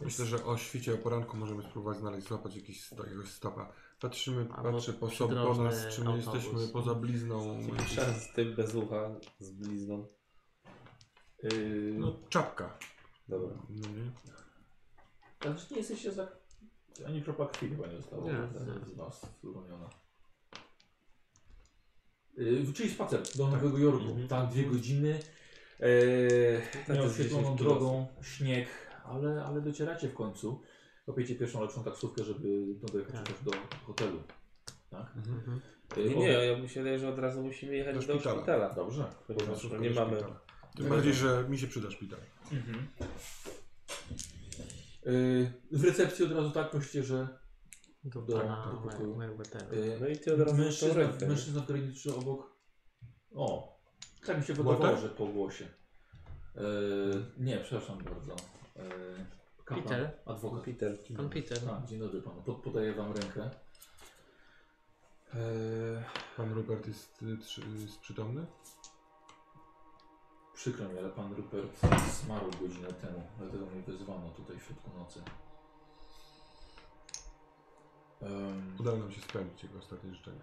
Myślę, 0.00 0.26
że 0.26 0.44
o 0.44 0.56
świcie, 0.56 0.94
o 0.94 0.98
poranku 0.98 1.36
możemy 1.36 1.62
spróbować 1.62 1.98
znaleźć, 1.98 2.26
złapać 2.28 2.56
jakiś, 2.56 2.92
jakiegoś 2.92 3.28
stopa. 3.30 3.72
Patrzymy, 4.00 4.46
Albo 4.54 4.72
patrzę 4.72 4.92
po, 4.92 5.10
sobie, 5.10 5.34
po 5.34 5.54
nas, 5.54 5.86
czy 5.94 6.04
my 6.04 6.10
autobus. 6.10 6.34
jesteśmy 6.34 6.68
poza 6.68 6.94
blizną. 6.94 7.60
Czas 7.96 8.22
z 8.22 8.32
tym 8.32 8.54
bez 8.54 8.74
ucha, 8.74 9.10
z 9.38 9.50
blizną. 9.50 10.06
Yy, 11.42 11.94
No 11.98 12.16
czapka. 12.28 12.78
Dobra. 13.28 13.54
No 13.70 13.88
nie? 13.88 14.10
Ale 15.40 15.54
nie 15.70 15.76
jesteście 15.76 16.12
za... 16.12 16.28
Ani 17.06 17.22
kropla 17.22 17.46
krwi 17.46 17.68
chyba 17.68 17.86
nie 17.86 17.96
zostało 17.96 18.24
Nie, 18.26 18.32
z- 18.58 18.66
nie. 18.66 18.86
z 18.86 18.94
was 18.96 19.26
uroniona. 19.42 19.90
Yy, 22.36 22.72
czyli 22.74 22.90
spacer 22.90 23.20
do 23.36 23.48
Nowego 23.48 23.78
Jorku. 23.78 24.04
Mhm. 24.08 24.28
Tam 24.28 24.48
dwie 24.48 24.64
godziny. 24.64 25.18
Yy, 25.80 25.88
jest 26.74 26.88
nieoświetloną 26.88 27.42
10 27.44 27.58
drogą, 27.58 28.06
śnieg, 28.22 28.68
ale, 29.04 29.44
ale 29.44 29.60
docieracie 29.60 30.08
w 30.08 30.14
końcu. 30.14 30.62
Łapiecie 31.06 31.34
pierwszą 31.34 31.62
lepszą 31.62 31.84
taksówkę, 31.84 32.24
żeby 32.24 32.64
dojechać 32.92 33.14
Tak. 33.26 33.42
do 33.44 33.50
hotelu. 33.86 34.22
Tak? 34.90 35.12
Mhm. 35.16 35.60
Yy, 35.96 36.08
Nie, 36.08 36.14
nie, 36.16 36.26
ja 36.28 36.58
mi 36.58 36.68
się 36.68 36.80
wydaje, 36.80 36.98
że 36.98 37.08
od 37.08 37.18
razu 37.18 37.42
musimy 37.42 37.74
jechać 37.76 37.94
Do 37.94 38.00
do 38.00 38.14
szpitala. 38.20 38.36
szpitala. 38.36 38.68
Dobrze. 38.74 39.10
Nie 39.80 39.90
mamy. 39.90 40.16
Tym 40.76 40.88
bardziej, 40.88 41.14
że 41.14 41.44
mi 41.48 41.58
się 41.58 41.66
przyda 41.66 41.90
szpital. 41.90 42.18
Mhm. 42.52 42.86
Yy, 45.04 45.52
w 45.72 45.84
recepcji 45.84 46.24
od 46.24 46.32
razu 46.32 46.50
tak 46.50 46.74
myślicie, 46.74 47.02
że 47.02 47.28
Do 48.04 48.22
Do- 48.22 48.38
pana 48.40 48.70
do 48.72 48.76
pokoju. 48.90 49.18
Yy, 49.72 49.98
No 50.00 50.06
i 50.08 50.18
ty 50.18 50.34
od 50.34 50.40
razu 50.40 50.56
mężczyzna, 50.56 50.94
mężczyzna, 51.28 51.62
który 51.62 51.78
liczy 51.78 52.14
obok. 52.14 52.54
O, 53.34 53.78
tak 54.26 54.38
mi 54.38 54.44
się 54.44 54.52
wydawało, 54.54 54.78
Walter? 54.82 55.00
że 55.02 55.08
po 55.08 55.26
głosie. 55.26 55.68
Yy, 56.54 56.62
nie, 57.38 57.58
przepraszam 57.58 57.98
bardzo. 58.04 58.36
Yy, 58.76 58.82
Peter? 59.82 60.10
Adwokat. 60.26 60.64
Peter. 60.64 60.98
Pan 61.16 61.30
Peter. 61.30 61.58
Tak, 61.60 61.84
dzień 61.86 61.98
dobry 61.98 62.22
panu. 62.22 62.42
Pod, 62.42 62.62
podaję 62.62 62.92
wam 62.92 63.12
rękę. 63.12 63.50
Yy, 65.34 65.40
Pan 66.36 66.52
Rupert 66.52 66.86
jest, 66.88 67.22
y, 67.22 67.36
trzy- 67.38 67.62
jest 67.82 68.00
przytomny? 68.00 68.46
Przykro 70.54 70.88
mi, 70.88 70.98
ale 70.98 71.08
pan 71.10 71.32
Rupert 71.34 71.80
zmarł 72.22 72.50
godzinę 72.60 72.88
temu, 72.92 73.22
dlatego 73.38 73.66
mnie 73.66 73.82
wezwano 73.82 74.28
tutaj 74.30 74.58
w 74.58 74.62
środku 74.62 74.90
nocy. 74.98 75.22
Ym, 78.22 78.76
Udało 78.80 78.96
nam 78.98 79.12
się 79.12 79.20
spełnić 79.20 79.62
jego 79.62 79.78
ostatnie 79.78 80.14
życzenia. 80.14 80.42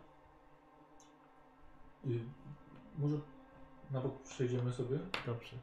y, 2.06 2.20
może 2.98 3.18
na 3.92 4.02
bok 4.02 4.22
przejdziemy 4.24 4.74
sobie? 4.74 5.00
Dobrze. 5.26 5.56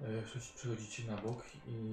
E, 0.00 0.22
przechodzi- 0.22 0.54
Przechodzicie 0.54 1.04
na 1.10 1.16
bok 1.16 1.42
i 1.66 1.92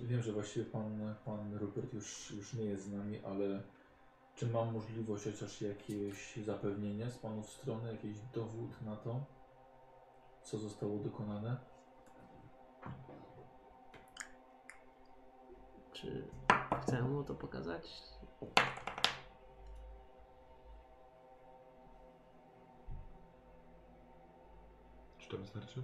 wiem, 0.00 0.22
że 0.22 0.32
właściwie 0.32 0.66
pan, 0.66 1.14
pan 1.24 1.54
Rupert 1.56 1.92
już, 1.94 2.30
już 2.30 2.52
nie 2.52 2.64
jest 2.64 2.84
z 2.84 2.92
nami, 2.92 3.18
ale 3.24 3.62
Czy 4.36 4.46
mam 4.46 4.72
możliwość 4.72 5.24
chociaż 5.24 5.60
jakieś 5.60 6.36
zapewnienie 6.46 7.10
z 7.10 7.18
panów 7.18 7.50
strony, 7.50 7.92
jakiś 7.92 8.16
dowód 8.34 8.82
na 8.82 8.96
to, 8.96 9.24
co 10.42 10.58
zostało 10.58 10.98
dokonane? 10.98 11.56
Czy 15.92 16.28
chcę 16.82 17.02
mu 17.02 17.24
to 17.24 17.34
pokazać? 17.34 18.02
Czy 25.18 25.28
to 25.28 25.38
wystarczy? 25.38 25.82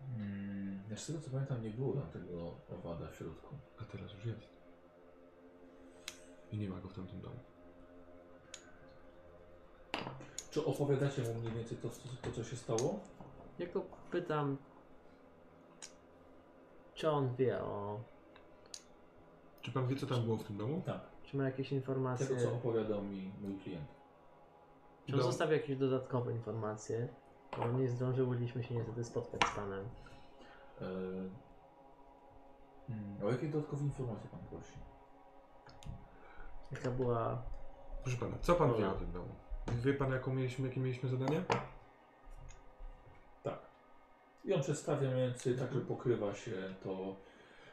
Hmm, 0.00 0.82
ja 0.90 0.96
z 0.96 1.06
tego 1.06 1.20
co 1.20 1.30
pamiętam 1.30 1.62
nie 1.62 1.70
było 1.70 1.92
tam 1.92 2.10
tego 2.10 2.56
owada 2.68 3.08
w 3.08 3.14
środku. 3.14 3.54
A 3.78 3.84
teraz 3.84 4.12
już 4.12 4.24
jest. 4.24 4.58
I 6.50 6.58
nie 6.58 6.68
ma 6.68 6.80
go 6.80 6.88
w 6.88 6.94
tamtym 6.94 7.20
domu. 7.20 7.40
Czy 10.50 10.64
opowiadacie 10.64 11.22
mu 11.22 11.34
mniej 11.34 11.52
więcej 11.52 11.78
to, 11.78 11.88
to, 12.22 12.32
co 12.32 12.44
się 12.44 12.56
stało? 12.56 13.00
Ja 13.58 13.66
go 13.66 13.82
pytam, 14.10 14.56
czy 16.94 17.10
on 17.10 17.34
wie 17.34 17.62
o... 17.62 18.00
Czy 19.62 19.72
pan 19.72 19.86
wie, 19.86 19.96
co 19.96 20.06
tam 20.06 20.22
było 20.22 20.36
w 20.36 20.44
tym 20.44 20.56
domu? 20.56 20.82
Tak, 20.86 21.00
Czy 21.22 21.36
ma 21.36 21.44
jakieś 21.44 21.72
informacje? 21.72 22.26
tego 22.26 22.40
co 22.40 22.52
opowiadał 22.52 23.02
mi 23.02 23.32
mój 23.40 23.58
klient. 23.58 23.88
Czy 25.06 25.16
on 25.16 25.22
zostawił 25.22 25.56
jakieś 25.56 25.76
dodatkowe 25.76 26.32
informacje? 26.32 27.08
Bo 27.58 27.68
nie 27.68 27.88
zdążyliśmy 27.88 28.64
się 28.64 28.74
niestety 28.74 29.04
spotkać 29.04 29.40
z 29.44 29.56
panem. 29.56 29.84
E, 30.80 30.84
hmm, 32.86 33.24
o 33.24 33.30
jakie 33.30 33.48
dodatkowe 33.48 33.84
informacje 33.84 34.30
pan 34.30 34.40
prosi? 34.40 34.78
Jaka 36.72 36.90
była... 36.90 37.42
Proszę 38.02 38.18
pana, 38.18 38.36
co 38.40 38.54
pan 38.54 38.74
wie 38.74 38.88
o 38.88 38.92
tym 38.92 39.12
domu? 39.12 39.34
Wie 39.84 39.94
pan, 39.94 40.12
jaką 40.12 40.34
mieliśmy, 40.34 40.68
jakie 40.68 40.80
mieliśmy 40.80 41.08
zadanie? 41.08 41.42
Tak. 43.42 43.58
I 44.44 44.52
on 44.54 44.60
przedstawia 44.62 45.10
więcej 45.16 45.54
tak, 45.58 45.72
że 45.72 45.80
pokrywa 45.80 46.34
się 46.34 46.52
to. 46.84 47.16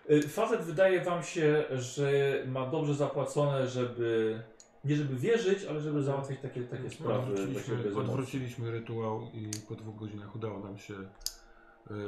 Y, 0.09 0.21
Facet 0.29 0.61
wydaje 0.61 1.01
wam 1.03 1.23
się, 1.23 1.63
że 1.71 2.11
ma 2.47 2.65
dobrze 2.67 2.93
zapłacone, 2.95 3.67
żeby. 3.67 4.39
Nie 4.85 4.95
żeby 4.95 5.15
wierzyć, 5.15 5.65
ale 5.65 5.79
żeby 5.81 6.03
załatwiać 6.03 6.39
takie, 6.39 6.61
takie 6.61 6.89
sprawy. 6.89 7.35
właśnie 7.35 7.45
bez 7.45 7.57
Odwróciliśmy, 7.57 7.91
emocji. 7.91 7.99
odwróciliśmy 8.11 8.71
rytuał 8.71 9.21
i 9.33 9.51
po 9.67 9.75
dwóch 9.75 9.95
godzinach 9.95 10.35
udało 10.35 10.59
nam 10.59 10.77
się 10.77 10.93
y, 10.93 11.05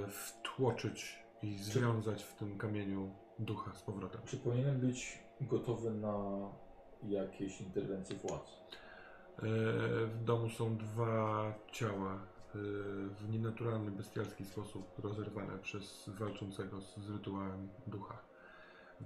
wtłoczyć 0.09 1.19
i 1.43 1.57
związać 1.57 2.23
w 2.23 2.35
tym 2.35 2.57
kamieniu 2.57 3.11
ducha 3.39 3.73
z 3.73 3.81
powrotem. 3.81 4.21
Czy 4.25 4.37
powinienem 4.37 4.79
być 4.79 5.19
gotowy 5.41 5.91
na 5.91 6.17
jakieś 7.07 7.61
interwencje 7.61 8.15
władz? 8.15 8.57
E, 9.37 9.41
W 10.07 10.23
domu 10.23 10.49
są 10.49 10.77
dwa 10.77 11.53
ciała 11.71 12.13
e, 12.13 12.17
w 13.09 13.29
nienaturalny, 13.29 13.91
bestialski 13.91 14.45
sposób 14.45 14.99
rozerwane 15.03 15.57
przez 15.57 16.09
walczącego 16.19 16.81
z, 16.81 17.09
rytuałem 17.09 17.69
ducha. 17.87 18.17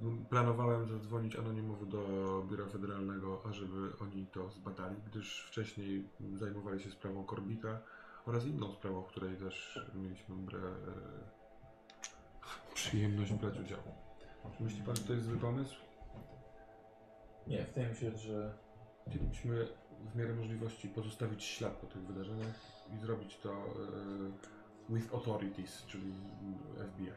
M- 0.01 0.25
Planowałem 0.29 0.87
zadzwonić 0.87 1.35
anonimowo 1.35 1.85
do 1.85 2.01
Biura 2.49 2.65
Federalnego, 2.65 3.41
ażeby 3.49 3.89
oni 4.01 4.27
to 4.27 4.49
zbadali, 4.49 4.95
gdyż 5.05 5.45
wcześniej 5.47 6.09
zajmowali 6.35 6.79
się 6.83 6.91
sprawą 6.91 7.23
Korbita 7.23 7.79
oraz 8.25 8.45
inną 8.45 8.71
sprawą, 8.73 9.01
w 9.03 9.07
której 9.07 9.37
też 9.37 9.79
mieliśmy 9.95 10.35
bre, 10.35 10.59
przyjemność 12.73 13.33
brać 13.33 13.59
udział. 13.59 13.79
Czy 14.57 14.63
myśli 14.63 14.81
pan, 14.83 14.95
że 14.95 15.01
to 15.03 15.13
jest 15.13 15.25
zły 15.25 15.37
pomysł? 15.37 15.75
Nie, 17.47 17.65
wydaje 17.65 17.89
mi 17.89 17.95
się, 17.95 18.17
że 18.17 18.53
Chcielibyśmy 19.07 19.67
w 20.13 20.15
miarę 20.15 20.33
możliwości 20.33 20.87
pozostawić 20.89 21.43
ślad 21.43 21.73
po 21.73 21.87
tych 21.87 22.01
wydarzeniach 22.01 22.55
i 22.95 22.97
zrobić 22.97 23.37
to 23.37 23.51
e, 23.53 23.57
with 24.89 25.13
authorities, 25.13 25.85
czyli 25.85 26.13
FBI. 26.93 27.11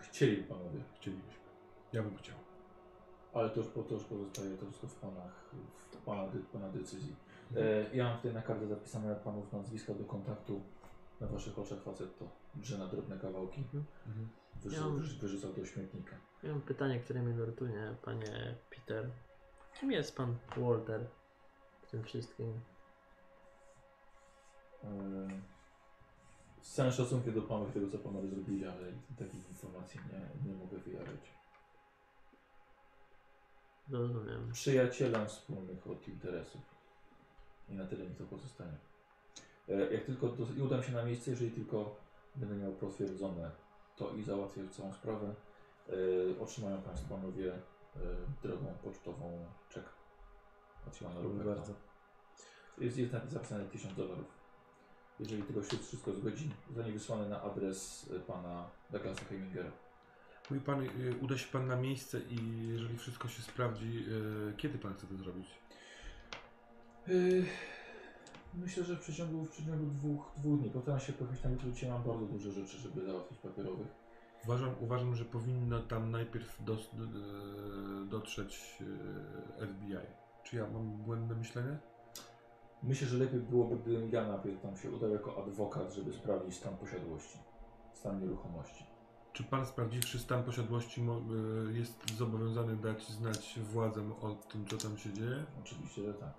chcieli 0.00 0.42
panowie, 0.42 0.80
Chcielibyśmy. 0.94 1.40
Ja 1.92 2.02
bym 2.02 2.16
chciał. 2.16 2.36
ale 3.34 3.50
to 3.50 3.60
już, 3.60 3.68
po- 3.68 3.82
to 3.82 3.94
już 3.94 4.04
pozostaje 4.04 4.56
to 4.56 4.66
wszystko 4.66 4.86
w 4.86 4.94
panach, 4.94 5.50
w 5.92 5.96
pana, 5.96 6.28
pana 6.52 6.68
decyzji. 6.68 7.16
E, 7.56 7.96
ja 7.96 8.04
mam 8.04 8.16
tutaj 8.16 8.34
na 8.34 8.42
kartę 8.42 8.66
zapisane 8.66 9.16
panów 9.16 9.52
nazwiska 9.52 9.94
do 9.94 10.04
kontaktu. 10.04 10.60
Na 11.20 11.26
waszych 11.26 11.58
oczach 11.58 11.82
facet 11.82 12.18
to 12.18 12.28
drze 12.54 12.78
na 12.78 12.86
drobne 12.86 13.18
kawałki. 13.18 13.64
Mhm. 14.06 14.28
Wyrzucał, 14.62 14.84
Ja 14.86 14.90
mam- 14.94 15.02
wyrzu- 15.02 15.20
wyrzucał 15.20 15.52
do 15.52 15.66
śmietnika. 15.66 16.16
Ja 16.42 16.50
mam 16.52 16.60
pytanie, 16.60 17.00
które 17.00 17.22
mnie 17.22 17.34
nurtuje, 17.34 17.96
panie 18.02 18.54
Peter. 18.70 19.10
Kim 19.80 19.92
jest 19.92 20.16
pan 20.16 20.36
Walter 20.56 21.06
w 21.88 21.90
tym 21.90 22.04
wszystkim? 22.04 22.60
Z 26.62 26.74
całym 26.74 26.92
szacunkiem 26.92 27.34
do 27.34 27.42
panów 27.42 27.72
tego, 27.72 27.90
co 27.90 27.98
panowie 27.98 28.28
zrobili, 28.28 28.66
ale 28.66 28.92
takich 29.18 29.48
informacji 29.50 30.00
nie, 30.12 30.50
nie 30.50 30.58
mogę 30.58 30.78
wyjawiać. 30.78 31.32
Rozumiem. 33.90 34.52
Przyjacielem 34.52 35.28
wspólnych 35.28 35.86
od 35.86 36.08
interesów. 36.08 36.60
I 37.68 37.74
na 37.74 37.86
tyle 37.86 38.04
mi 38.04 38.14
to 38.14 38.24
pozostanie. 38.24 38.76
E, 39.68 39.94
Jak 39.94 40.04
tylko 40.04 40.28
do, 40.28 40.46
i 40.56 40.62
udam 40.62 40.82
się 40.82 40.92
na 40.92 41.04
miejsce, 41.04 41.30
jeżeli 41.30 41.50
tylko 41.50 41.96
będę 42.36 42.54
miał 42.56 42.72
potwierdzone 42.72 43.50
to 43.96 44.14
i 44.14 44.22
załatwię 44.22 44.68
całą 44.68 44.92
sprawę, 44.92 45.34
e, 45.88 46.40
otrzymają 46.42 46.82
Państwo 46.82 47.14
panowie 47.14 47.52
drogą 48.42 48.74
pocztową 48.84 49.46
czek 49.68 49.84
Dziękuję 51.00 51.22
Roberta. 51.22 51.54
bardzo. 51.54 51.74
Jest, 52.78 52.98
jest 52.98 53.12
zapisane 53.28 53.64
1000 53.64 53.94
dolarów. 53.94 54.38
Jeżeli 55.20 55.42
tylko 55.42 55.62
się 55.62 55.76
wszystko 55.78 56.12
zgodzi, 56.12 56.50
zostanie 56.68 56.92
wysłane 56.92 57.28
na 57.28 57.42
adres 57.42 58.10
e, 58.16 58.20
pana 58.20 58.70
Douglasa 58.90 59.24
Hemingera. 59.24 59.70
Mój 60.50 60.60
pan, 60.60 60.82
y, 60.82 60.88
uda 61.20 61.38
się 61.38 61.52
pan 61.52 61.66
na 61.66 61.76
miejsce 61.76 62.20
i 62.20 62.68
jeżeli 62.68 62.98
wszystko 62.98 63.28
się 63.28 63.42
sprawdzi, 63.42 64.04
y, 64.48 64.56
kiedy 64.56 64.78
pan 64.78 64.94
chce 64.94 65.06
to 65.06 65.16
zrobić? 65.16 65.48
Yy, 67.06 67.44
Myślę, 68.54 68.84
że 68.84 68.96
w 68.96 69.00
przeciągu, 69.00 69.44
w 69.44 69.50
przeciągu 69.50 69.86
dwóch, 69.86 70.32
dwóch 70.36 70.60
dni. 70.60 70.70
Postaram 70.70 71.00
się 71.00 71.12
pojechać 71.12 71.40
tam 71.40 71.52
jutro. 71.52 71.70
Dzisiaj 71.70 71.90
mam 71.90 72.02
bardzo 72.02 72.26
dużo 72.26 72.50
rzeczy, 72.50 72.78
żeby 72.78 73.06
załatwić 73.06 73.38
papierowych. 73.38 73.86
Uważam, 74.44 74.74
uważam 74.80 75.14
że 75.14 75.24
powinno 75.24 75.80
tam 75.80 76.10
najpierw 76.10 76.64
dos, 76.64 76.90
dotrzeć 78.08 78.78
y, 79.60 79.66
FBI. 79.66 80.27
Czy 80.50 80.56
ja 80.56 80.66
mam 80.70 80.96
błędne 80.96 81.34
myślenie? 81.34 81.78
Myślę, 82.82 83.08
że 83.08 83.16
lepiej 83.16 83.40
byłoby, 83.40 83.76
gdybym 83.76 84.10
ja 84.10 84.28
najpierw 84.28 84.60
tam 84.62 84.76
się 84.76 84.90
udał 84.90 85.10
jako 85.10 85.44
adwokat, 85.44 85.92
żeby 85.94 86.12
sprawdzić 86.12 86.56
stan 86.56 86.76
posiadłości, 86.76 87.38
stan 87.92 88.20
nieruchomości. 88.20 88.84
Czy 89.32 89.44
pan 89.44 89.66
sprawdziwszy 89.66 90.18
stan 90.18 90.42
posiadłości 90.44 91.02
mo- 91.02 91.20
y, 91.68 91.72
jest 91.72 92.16
zobowiązany 92.16 92.76
dać 92.76 93.08
znać 93.08 93.58
władzom 93.72 94.12
o 94.12 94.34
tym, 94.34 94.66
co 94.66 94.76
tam 94.76 94.98
się 94.98 95.12
dzieje? 95.12 95.44
Oczywiście, 95.60 96.02
że 96.02 96.14
tak. 96.14 96.34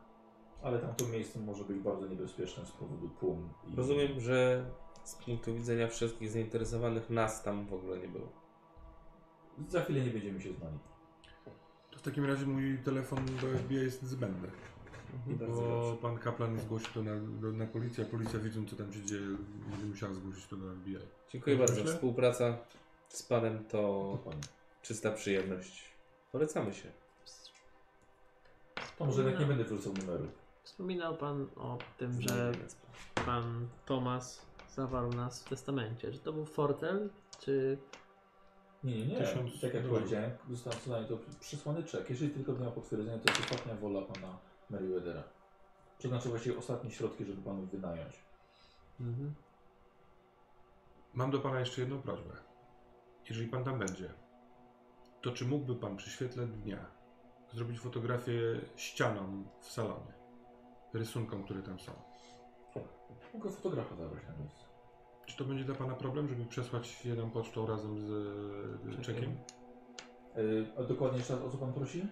Ale 0.64 0.80
tamto 0.80 1.08
miejsce 1.08 1.40
może 1.40 1.64
być 1.64 1.80
bardzo 1.80 2.08
niebezpieczne 2.08 2.66
z 2.66 2.72
powodu 2.72 3.10
tłum. 3.10 3.50
I... 3.68 3.76
Rozumiem, 3.76 4.20
że 4.20 4.66
z 5.04 5.16
punktu 5.16 5.56
widzenia 5.56 5.88
wszystkich 5.88 6.30
zainteresowanych 6.30 7.10
nas 7.10 7.44
tam 7.44 7.66
w 7.66 7.74
ogóle 7.74 7.98
nie 7.98 8.08
było. 8.08 8.28
Za 9.68 9.82
chwilę 9.82 10.02
nie 10.02 10.12
będziemy 10.12 10.42
się 10.42 10.54
znali. 10.54 10.80
W 12.00 12.02
takim 12.02 12.26
razie 12.26 12.46
mój 12.46 12.78
telefon 12.78 13.26
do 13.26 13.58
FBI 13.58 13.76
jest 13.76 14.04
zbędny. 14.04 14.48
Bardzo 15.28 15.62
Bo 15.62 15.98
pan 16.02 16.18
kaplan 16.18 16.60
zgłosi 16.60 16.86
to 16.94 17.04
na, 17.04 17.12
do, 17.42 17.52
na 17.52 17.66
policję, 17.66 18.06
a 18.08 18.12
policja 18.12 18.40
widząc 18.40 18.70
co 18.70 18.76
tam 18.76 18.94
się 18.94 19.06
dzieje, 19.06 19.28
będzie 19.70 19.86
musiała 19.86 20.14
zgłosić 20.14 20.48
to 20.48 20.56
do 20.56 20.74
FBI. 20.74 20.98
Dziękuję 21.30 21.58
bardzo. 21.58 21.76
myślę? 21.76 21.94
Współpraca 21.94 22.58
z 23.10 23.24
panem 23.24 23.66
to 23.66 24.12
Dokładnie. 24.18 24.42
czysta 24.82 25.12
przyjemność. 25.12 25.90
Polecamy 26.32 26.74
się. 26.74 26.92
To 28.98 29.06
może 29.06 29.22
jednak 29.22 29.40
nie 29.40 29.46
będę 29.46 29.64
wrzucał 29.64 29.94
numeru. 29.94 30.28
Wspominał 30.64 31.18
pan 31.18 31.48
o 31.56 31.78
tym, 31.98 32.22
że 32.22 32.52
pan 33.26 33.68
Thomas 33.86 34.46
zawarł 34.76 35.14
nas 35.14 35.44
w 35.44 35.50
testamencie. 35.50 36.12
Czy 36.12 36.20
to 36.20 36.34
był 36.34 36.46
fortel, 36.46 37.10
czy... 37.40 37.78
Nie, 38.84 38.98
nie, 38.98 39.06
nie. 39.06 39.18
Tysiąc 39.18 39.62
tak 39.62 39.74
jak 39.74 39.84
powiedziałem, 39.84 40.32
został 40.50 40.74
zostanie 40.74 41.06
to 41.06 41.18
przysłany 41.40 41.84
czek. 41.84 42.10
Jeżeli 42.10 42.32
tylko 42.32 42.54
miał 42.54 42.72
potwierdzenie, 42.72 43.20
to 43.20 43.32
jest 43.32 43.42
ostatnia 43.44 43.76
wola 43.76 44.02
pana 44.02 44.38
Meriwethera. 44.70 45.24
Przeznaczył 45.98 46.32
właściwie 46.32 46.58
ostatnie 46.58 46.92
środki, 46.92 47.26
żeby 47.26 47.42
panu 47.42 47.66
wynająć. 47.66 48.24
Mhm. 49.00 49.34
Mam 51.14 51.32
do 51.32 51.40
pana 51.40 51.60
jeszcze 51.60 51.82
jedną 51.82 52.02
prośbę. 52.02 52.34
Jeżeli 53.30 53.48
pan 53.48 53.64
tam 53.64 53.80
będzie, 53.80 54.14
to 55.22 55.32
czy 55.32 55.46
mógłby 55.46 55.76
pan 55.76 55.98
przy 55.98 56.10
świetle 56.10 56.48
dnia 56.48 56.86
zrobić 57.54 57.80
fotografię 57.80 58.62
ścianą 58.76 59.44
w 59.62 59.72
salonie? 59.72 60.14
Rysunkom, 60.94 61.44
które 61.44 61.62
tam 61.62 61.80
są. 61.80 61.92
Mogę 63.34 63.50
fotografa 63.50 63.96
zabrać 63.96 64.24
na 64.28 64.36
miejsce. 64.38 64.69
Czy 65.30 65.38
to 65.38 65.46
będzie 65.46 65.64
dla 65.64 65.76
pana 65.76 65.96
problem, 65.96 66.28
żeby 66.28 66.46
przesłać 66.46 67.06
je 67.06 67.16
nam 67.16 67.32
pocztą 67.32 67.68
razem 67.68 68.00
z 68.00 68.10
e, 69.00 69.02
czekiem? 69.02 69.38
Yy, 70.36 70.66
a 70.80 70.84
dokładnie 70.84 71.18
jeszcze 71.18 71.34
raz, 71.36 71.44
o 71.44 71.50
co 71.50 71.58
pan 71.58 71.74
prosi? 71.74 72.08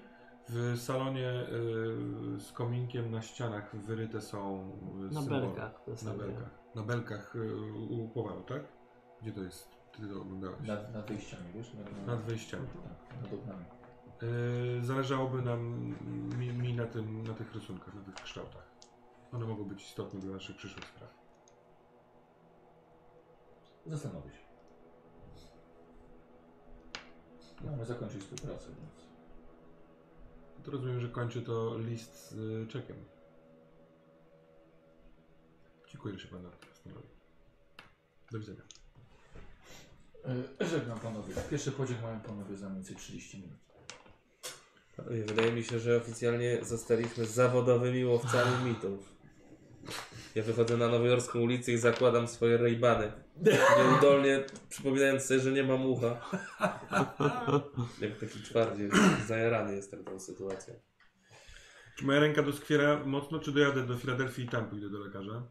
W 0.50 0.78
salonie 0.80 1.30
y, 1.32 2.40
z 2.40 2.52
kominkiem 2.52 3.12
na 3.12 3.22
ścianach 3.22 3.76
wyryte 3.76 4.22
są 4.22 4.72
y, 5.10 5.14
Na 5.14 5.22
symbole. 5.22 5.42
belkach. 5.42 5.82
Na 6.04 6.14
belkach. 6.14 6.50
Na 6.76 6.84
belkach 6.84 7.36
y, 7.36 7.72
u 7.90 8.08
Powalu, 8.10 8.44
tak? 8.44 8.62
Gdzie 9.22 9.32
to 9.32 9.42
jest? 9.44 9.70
Ty 9.92 10.08
to 10.08 10.22
oglądałeś? 10.22 10.68
Nad, 10.68 10.94
nad 10.94 11.08
wyjściami, 11.08 11.44
wiesz? 11.56 11.74
Nad, 11.74 12.08
Nad 12.08 12.22
wyjściami. 12.22 12.68
Tak, 12.68 13.22
nad 13.24 13.34
oknami. 13.34 13.66
Y, 14.82 14.86
zależałoby 14.86 15.42
nam 15.42 15.94
mi, 16.40 16.54
mi 16.54 16.74
na, 16.74 16.86
tym, 16.86 17.24
na 17.24 17.34
tych 17.34 17.54
rysunkach, 17.56 17.94
na 17.96 18.02
tych 18.02 18.16
kształtach. 18.16 18.72
One 19.32 19.46
mogą 19.46 19.64
być 19.64 19.84
istotne 19.84 20.20
dla 20.20 20.34
naszych 20.34 20.58
przyszłych 20.58 20.86
spraw. 20.86 21.27
Zastanowię 23.88 24.32
się. 24.32 24.48
Mamy 27.66 27.86
zakończyć 27.86 28.22
współpracę, 28.22 28.66
więc... 28.68 29.08
To 30.64 30.72
rozumiem, 30.72 31.00
że 31.00 31.10
kończy 31.10 31.42
to 31.42 31.78
list 31.78 32.30
z 32.30 32.34
y, 32.34 32.68
czekiem. 32.68 32.96
Dziękuję, 35.88 36.14
że 36.14 36.20
się 36.20 36.28
Pan 36.28 36.52
zastanowił. 36.70 37.10
Do 38.32 38.40
widzenia. 38.40 38.62
E, 40.60 40.66
Żegnam 40.66 41.00
panowie. 41.00 41.34
Pierwszy 41.50 41.72
pociąg 41.72 42.02
mają 42.02 42.20
panowie 42.20 42.56
za 42.56 42.70
mniej 42.70 42.76
więcej 42.76 42.96
30 42.96 43.42
minut. 43.42 43.60
Wydaje 45.28 45.52
mi 45.52 45.64
się, 45.64 45.80
że 45.80 45.98
oficjalnie 45.98 46.66
zostaliśmy 46.66 47.26
zawodowymi 47.26 48.06
łowcami 48.06 48.70
mitów. 48.70 49.17
Ja 50.38 50.44
wychodzę 50.44 50.78
na 50.78 50.88
nowojorską 50.88 51.40
ulicę 51.40 51.72
i 51.72 51.78
zakładam 51.78 52.28
swoje 52.28 52.58
rejbany. 52.58 53.12
Nieudolnie 53.78 54.44
przypominając 54.70 55.24
sobie, 55.24 55.40
że 55.40 55.52
nie 55.52 55.64
mam 55.64 55.86
ucha. 55.86 56.22
Jak 58.02 58.20
taki 58.20 58.40
twardziej 58.44 58.90
zajarany 59.28 59.76
jestem 59.76 60.04
tą 60.04 60.20
sytuacją. 60.20 60.74
Czy 61.98 62.06
moja 62.06 62.20
ręka 62.20 62.44
doskwiera 62.44 63.06
mocno, 63.06 63.40
czy 63.40 63.52
dojadę 63.52 63.84
do 63.84 63.98
Filadelfii 63.98 64.46
i 64.46 64.50
tam 64.50 64.70
pójdę 64.70 64.90
do 64.90 65.00
lekarza? 65.00 65.44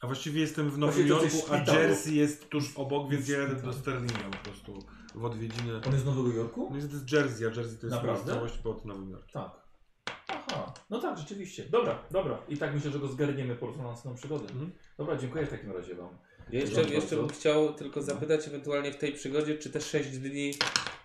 A 0.00 0.06
właściwie 0.06 0.40
jestem 0.40 0.70
w 0.70 0.78
Nowym 0.78 1.08
to 1.08 1.22
Jorku, 1.22 1.38
a. 1.50 1.72
Jersey 1.72 2.14
jest 2.14 2.48
tuż 2.48 2.76
obok, 2.76 3.10
więc 3.10 3.28
ja 3.28 3.38
jadę 3.38 3.54
do. 3.54 3.72
Sterlinga 3.72 4.30
po 4.30 4.50
prostu 4.50 4.78
w 5.14 5.24
odwiedziny. 5.24 5.80
On 5.86 5.92
jest 5.92 6.04
z 6.04 6.06
Nowego 6.06 6.28
Jorku? 6.36 6.68
No 6.70 6.76
jest 6.76 6.88
to 6.88 6.94
jest 6.94 7.12
Jersey, 7.12 7.46
a 7.46 7.50
Jersey 7.50 7.78
to 7.78 7.86
jest 7.86 7.96
Naprawdę? 7.96 8.32
całość 8.32 8.58
pod 8.58 8.84
Nowym 8.84 9.10
Jorkiem. 9.10 9.42
Tak. 9.42 9.63
Aha, 10.46 10.74
no 10.90 10.98
tak, 11.00 11.18
rzeczywiście. 11.18 11.64
Dobra, 11.70 11.98
dobra. 12.10 12.38
I 12.48 12.56
tak 12.56 12.74
myślę, 12.74 12.90
że 12.90 12.98
go 12.98 13.08
zgarniemy 13.08 13.54
po 13.54 13.66
prostu 13.66 13.82
na 13.82 13.88
następną 13.88 14.18
przygodę. 14.18 14.44
Mhm. 14.52 14.70
Dobra, 14.98 15.16
dziękuję 15.16 15.46
w 15.46 15.50
takim 15.50 15.72
razie 15.72 15.94
wam. 15.94 16.08
Ja 16.50 16.60
jeszcze, 16.60 16.76
Dziękuję 16.76 16.96
jeszcze 16.98 17.16
bym 17.16 17.24
bardzo. 17.26 17.40
chciał 17.40 17.74
tylko 17.74 18.02
zapytać 18.02 18.48
ewentualnie 18.48 18.92
w 18.92 18.96
tej 18.96 19.12
przygodzie, 19.12 19.58
czy 19.58 19.70
te 19.70 19.80
6 19.80 20.18
dni 20.18 20.54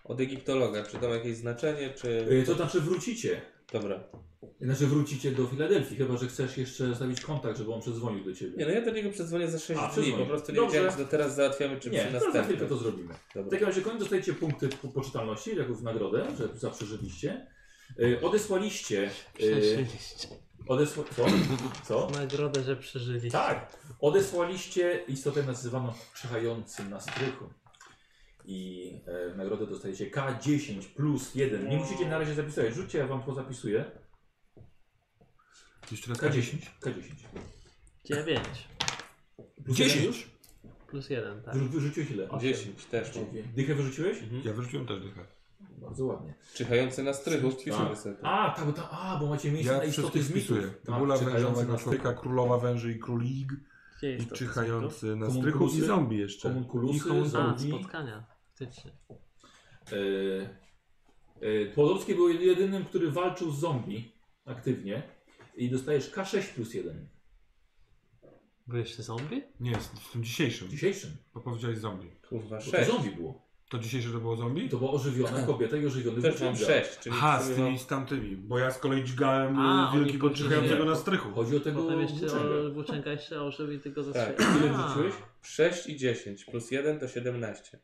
od 0.03 0.19
egiptologa, 0.21 0.83
czy 0.83 0.97
to 0.97 1.09
ma 1.09 1.15
jakieś 1.15 1.35
znaczenie, 1.37 1.89
czy... 1.89 2.27
E, 2.41 2.45
To 2.45 2.53
znaczy 2.53 2.81
wrócicie. 2.81 3.41
Dobra. 3.73 4.03
Znaczy 4.61 4.87
wrócicie 4.87 5.31
do 5.31 5.45
Filadelfii, 5.47 5.97
chyba 5.97 6.17
że 6.17 6.27
chcesz 6.27 6.57
jeszcze 6.57 6.87
zostawić 6.87 7.21
kontakt, 7.21 7.57
żeby 7.57 7.73
on 7.73 7.81
przedzwonił 7.81 8.23
do 8.23 8.33
ciebie. 8.33 8.57
Nie, 8.57 8.65
no 8.65 8.71
ja 8.71 8.81
do 8.85 8.91
niego 8.91 9.09
przedzwonię 9.09 9.47
za 9.47 9.59
6 9.59 9.79
A, 9.83 9.87
dni, 10.01 10.11
po 10.13 10.25
prostu 10.25 10.51
nie 10.51 10.55
Dobrze. 10.55 10.73
wiedziałem, 10.77 10.97
czy 10.97 11.03
to 11.05 11.11
teraz 11.11 11.35
załatwiamy, 11.35 11.79
czy 11.79 11.89
Nie, 11.89 11.99
przy 11.99 12.07
to 12.07 12.19
za 12.19 12.19
chwilkę 12.19 12.37
następnym. 12.39 12.69
to 12.69 12.77
zrobimy. 12.77 13.13
W 13.13 13.33
Dobra. 13.35 13.51
takim 13.51 13.67
razie 13.67 13.81
koniec 13.81 13.99
dostajecie 13.99 14.33
punkty 14.33 14.69
po- 14.69 14.87
poczytalności, 14.87 15.55
jako 15.55 15.73
w 15.73 15.83
nagrodę, 15.83 16.25
że 16.37 16.47
za 16.57 16.69
przeżyliście. 16.69 17.47
E, 17.97 18.21
Odesłaliście. 18.21 19.03
e, 19.07 19.37
Przeżyliście. 19.37 20.27
Odesła... 20.67 21.03
Co? 21.15 21.25
Co? 21.83 22.09
Nagrodę, 22.19 22.63
że 22.63 22.75
przeżyliście. 22.75 23.31
Tak. 23.31 23.77
Odesłaliście 23.99 25.03
istotę 25.07 25.43
nazywaną 25.43 25.93
czyhającym 26.15 26.89
na 26.89 26.99
strychu. 26.99 27.49
I 28.45 28.91
e, 29.05 29.29
w 29.33 29.37
nagrodę 29.37 29.67
dostajecie 29.67 30.11
K10 30.11 30.81
plus 30.95 31.35
1. 31.35 31.69
Nie 31.69 31.77
musicie 31.77 32.07
na 32.09 32.17
razie 32.17 32.33
zapisywać. 32.33 32.73
Rzućcie, 32.73 32.97
ja 32.97 33.07
wam 33.07 33.23
pozapisuję. 33.23 33.91
Jeszcze 35.91 36.09
raz 36.09 36.19
K10. 36.19 36.57
K10. 36.81 37.13
9 38.05 38.39
Plus 39.65 39.77
10. 39.77 39.95
jeden 39.95 40.07
już? 40.13 40.29
plus 40.87 41.09
1, 41.09 41.41
tak. 41.43 41.55
Wyrzu- 41.55 41.69
Wyrzuciłeś 41.69 42.11
ile? 42.11 42.29
10 42.39 42.85
też. 42.85 43.07
Dychę 43.55 43.75
wyrzuciłeś? 43.75 44.17
Mhm. 44.23 44.41
Ja 44.45 44.53
wyrzuciłem 44.53 44.87
też 44.87 44.99
dychę. 45.01 45.25
Bardzo 45.81 46.05
ładnie. 46.05 46.33
Czyhający 46.53 47.03
na 47.03 47.13
strychu, 47.13 47.51
wpiszemy 47.51 47.95
sobie 47.95 48.15
to. 48.15 48.27
a, 48.27 48.49
tak, 48.55 48.65
bo, 48.65 48.73
ta, 48.73 48.89
a, 48.89 49.17
bo 49.19 49.27
macie 49.27 49.51
miejsce 49.51 49.71
Ja 49.73 49.77
na 49.77 49.83
istoty 49.83 50.23
z 50.23 50.35
mitów. 50.35 50.57
Tak, 50.57 50.81
czyhający 50.85 51.25
wężowego 51.25 51.77
strychu. 51.77 52.13
królowa 52.21 52.57
węży 52.57 52.91
i 52.91 52.99
królik, 52.99 53.51
i 54.19 54.27
czyhający 54.27 55.15
na 55.15 55.31
strychu 55.31 55.67
i 55.67 55.81
zombie 55.81 56.17
jeszcze. 56.17 56.49
Homunculusy, 56.49 56.97
I 56.97 57.11
homun- 57.11 57.25
A, 57.25 57.29
zombie. 57.29 57.69
spotkania. 57.71 58.25
Faktycznie. 58.49 58.91
Podolski 61.75 62.15
był 62.15 62.29
jedynym, 62.29 62.85
który 62.85 63.11
walczył 63.11 63.51
z 63.51 63.59
zombie 63.59 64.11
aktywnie 64.45 65.03
i 65.55 65.69
dostajesz 65.69 66.11
K6 66.11 66.53
plus 66.53 66.73
1 66.73 67.07
Byłeś 68.67 68.95
zombie? 68.95 69.43
Nie, 69.59 69.75
z, 69.79 69.83
z 69.83 70.11
tym 70.11 70.23
dzisiejszym, 70.23 70.69
dzisiejszym. 70.69 71.11
bo 71.33 71.41
powiedziałeś 71.41 71.77
zombie. 71.77 72.11
Kurwa, 72.29 72.57
Bo 72.57 72.63
to 72.71 72.71
6. 72.77 72.91
zombie 72.91 73.11
było. 73.11 73.48
To 73.69 73.79
dzisiejsze 73.79 74.09
to 74.11 74.19
było 74.19 74.35
zombie? 74.35 74.69
to 74.69 74.77
była 74.77 74.91
ożywiona 74.91 75.43
kobieta 75.43 75.77
i 75.77 75.85
ożywiony 75.85 76.21
Też 76.21 76.41
mam 76.41 76.55
włóczęga. 76.55 76.83
6, 76.83 76.99
czyli 76.99 77.15
Aha, 77.19 77.43
z 77.43 77.55
tymi 77.55 77.79
z 77.79 77.87
tamtymi, 77.87 78.35
bo 78.37 78.59
ja 78.59 78.71
z 78.71 78.77
kolei 78.79 79.03
dźgałem 79.03 79.59
A, 79.59 79.91
oni 79.93 80.19
czyhającego 80.35 80.83
nie. 80.83 80.89
na 80.89 80.95
strychu. 80.95 81.31
Chodzi 81.31 81.57
o 81.57 81.59
tego 81.59 81.83
Potem 81.83 82.01
jeszcze 82.01 82.15
włóczęgę. 82.27 82.67
o, 82.67 82.71
włóczęga 82.71 83.11
jeszcze 83.11 83.41
ożył 83.41 83.71
i 83.71 83.79
tylko 83.79 84.03
Tak. 84.03 84.13
zastrzelił. 84.37 84.67
Ile 84.67 84.75
A, 84.77 84.87
wrzuciłeś? 84.87 85.13
6 85.41 85.87
i 85.87 85.97
10, 85.97 86.45
plus 86.45 86.71
1 86.71 86.99
to 86.99 87.07
17. 87.07 87.79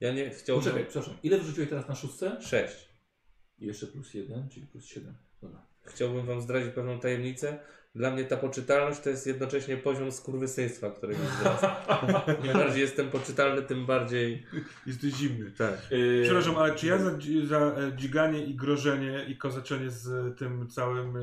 Ja 0.00 0.12
nie 0.12 0.30
chciałbym... 0.30 0.64
Poczekaj, 0.64 0.84
przepraszam. 0.90 1.14
Ile 1.22 1.38
wrzuciłeś 1.38 1.68
teraz 1.70 1.88
na 1.88 1.94
szóstce? 1.94 2.36
6. 2.40 2.88
I 3.58 3.66
jeszcze 3.66 3.86
plus 3.86 4.14
1, 4.14 4.48
czyli 4.48 4.66
plus 4.66 4.84
7. 4.84 5.14
Dobra. 5.42 5.66
Chciałbym 5.84 6.26
wam 6.26 6.40
zdradzić 6.40 6.74
pewną 6.74 7.00
tajemnicę. 7.00 7.58
Dla 7.94 8.10
mnie 8.10 8.24
ta 8.24 8.36
poczytalność 8.36 9.00
to 9.00 9.10
jest 9.10 9.26
jednocześnie 9.26 9.76
poziom 9.76 10.12
skurwysyństwa, 10.12 10.90
którego 10.90 11.20
wzrasta. 11.24 11.86
Im 12.44 12.52
bardziej 12.52 12.80
jestem 12.80 13.10
poczytalny, 13.10 13.62
tym 13.62 13.86
bardziej... 13.86 14.46
Jesteś 14.86 15.14
zimny. 15.14 15.50
Tak. 15.50 15.90
Yy, 15.90 16.20
Przepraszam, 16.24 16.56
ale 16.56 16.74
czy 16.74 16.86
ja 16.86 16.98
za, 16.98 17.10
za 17.44 17.58
e, 17.58 17.92
dźganie 17.96 18.44
i 18.44 18.54
grożenie 18.54 19.24
i 19.28 19.36
kozaczenie 19.36 19.90
z 19.90 20.38
tym 20.38 20.68
całym 20.68 21.16
e, 21.16 21.20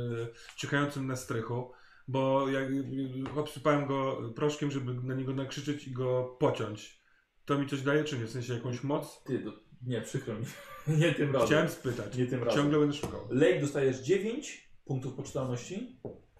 ciekającym 0.55 1.07
na 1.07 1.15
strychu, 1.15 1.71
bo 2.07 2.49
jak 2.49 2.63
e, 2.63 3.39
obsypałem 3.39 3.85
go 3.85 4.31
proszkiem, 4.35 4.71
żeby 4.71 4.93
na 4.93 5.15
niego 5.15 5.33
nakrzyczeć 5.33 5.87
i 5.87 5.91
go 5.91 6.37
pociąć, 6.39 7.01
to 7.45 7.59
mi 7.59 7.67
coś 7.67 7.81
daje, 7.81 8.03
czy 8.03 8.19
nie? 8.19 8.25
W 8.25 8.31
sensie 8.31 8.53
jakąś 8.53 8.83
moc? 8.83 9.23
Ty, 9.23 9.39
do... 9.39 9.51
nie, 9.85 10.01
przykro 10.01 10.33
mi. 10.33 10.45
nie 11.01 11.13
tym 11.13 11.33
razem. 11.33 11.47
Chciałem 11.47 11.69
spytać. 11.69 12.17
Nie 12.17 12.25
tym 12.25 12.43
razem. 12.43 12.61
Ciągle 12.61 12.79
będę 12.79 12.95
szukał. 12.95 13.27
Lake 13.29 13.61
dostajesz 13.61 13.99
9 13.99 14.71
punktów 14.85 15.13
poczytalności. 15.13 15.99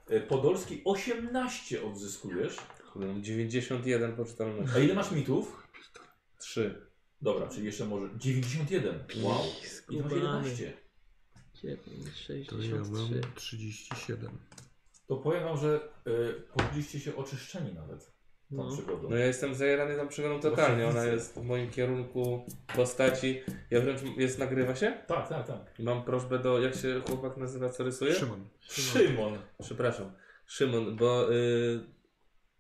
E, 0.10 0.20
Podolski 0.22 0.82
18 0.86 1.84
odzyskujesz. 1.84 2.56
Kurde, 2.94 3.08
mam 3.08 3.24
91 3.24 4.16
poczytalności. 4.16 4.78
A 4.78 4.80
ile 4.80 4.94
masz 4.94 5.12
mitów? 5.12 5.68
3. 6.38 6.88
Dobra, 7.22 7.48
czyli 7.48 7.66
jeszcze 7.66 7.86
może 7.86 8.10
91. 8.18 8.96
Wow. 8.96 9.06
I 9.10 9.18
to 9.18 9.24
masz 9.24 9.68
Skubany. 9.68 10.16
11. 10.16 10.74
9, 11.64 11.82
To 12.48 12.56
ja 12.58 12.62
63. 12.62 12.92
mam 12.92 13.34
37. 13.36 14.38
To 15.08 15.18
powiem 15.18 15.44
wam, 15.44 15.58
że 15.58 15.90
y, 16.08 16.34
poczuliście 16.54 17.00
się 17.00 17.16
oczyszczeni 17.16 17.74
nawet 17.74 18.12
tą 18.50 18.56
No. 18.56 18.72
przygodą. 18.72 19.10
No 19.10 19.16
ja 19.18 19.26
jestem 19.26 19.56
zajarany 19.56 19.96
tą 19.96 20.08
przygodą 20.08 20.40
totalnie. 20.40 20.84
Właśnie 20.84 21.00
Ona 21.02 21.10
jest 21.10 21.34
w 21.40 21.44
moim 21.44 21.70
kierunku 21.72 22.46
postaci. 22.76 23.42
Ja 23.72 23.82
wręcz 23.82 24.02
jest 24.18 24.40
nagrywa 24.40 24.76
się? 24.76 24.94
Tak, 25.08 25.30
tak, 25.30 25.48
tak. 25.48 25.60
Mam 25.80 26.04
prośbę 26.04 26.40
do. 26.40 26.60
Jak 26.60 26.76
się 26.76 27.02
chłopak 27.08 27.38
nazywa, 27.38 27.70
co 27.70 27.84
rysuje? 27.84 28.14
Szymon. 28.14 28.48
Szymon. 28.60 29.38
Przepraszam. 29.64 30.12
Szymon, 30.46 30.96
bo 30.96 31.34
y, 31.34 31.80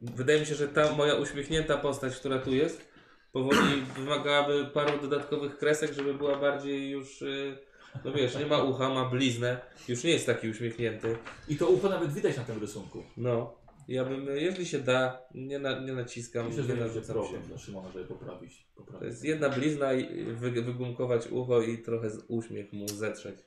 wydaje 0.01 0.39
mi 0.39 0.45
się, 0.45 0.55
że 0.55 0.67
ta 0.67 0.91
moja 0.93 1.15
uśmiechnięta 1.15 1.77
postać, 1.77 2.15
która 2.15 2.39
tu 2.39 2.53
jest, 2.53 2.87
powoli 3.31 3.81
wymagałaby 3.95 4.65
paru 4.73 5.01
dodatkowych 5.01 5.57
kresek, 5.57 5.93
żeby 5.93 6.13
była 6.13 6.35
bardziej 6.39 6.89
już. 6.89 7.21
Y, 7.21 7.57
no 8.05 8.11
wiesz, 8.11 8.35
nie 8.35 8.45
ma 8.45 8.63
ucha, 8.63 8.89
ma 8.89 9.05
bliznę. 9.09 9.57
Już 9.87 10.03
nie 10.03 10.11
jest 10.11 10.25
taki 10.25 10.49
uśmiechnięty. 10.49 11.17
I 11.47 11.55
to 11.57 11.67
ucho 11.67 11.89
nawet 11.89 12.13
widać 12.13 12.37
na 12.37 12.43
tym 12.43 12.59
rysunku. 12.59 13.03
No. 13.17 13.57
Ja 13.87 14.05
bym, 14.05 14.25
jeżeli 14.25 14.65
się 14.65 14.79
da, 14.79 15.21
nie, 15.33 15.59
na, 15.59 15.79
nie 15.79 15.93
naciskam, 15.93 16.47
Myślę, 16.47 16.63
że 16.63 16.77
nie 16.77 16.93
się. 16.93 17.01
dla 17.47 17.57
Szymona, 17.57 17.91
żeby 17.91 18.05
poprawić. 18.05 18.67
poprawić. 18.75 18.99
To 18.99 19.05
jest 19.05 19.23
jedna 19.23 19.49
blizna 19.49 19.93
i 19.93 20.33
wy, 20.33 20.51
wygumkować 20.51 21.27
ucho 21.27 21.61
i 21.61 21.77
trochę 21.77 22.09
z 22.09 22.23
uśmiech 22.27 22.73
mu 22.73 22.87
zetrzeć. 22.87 23.39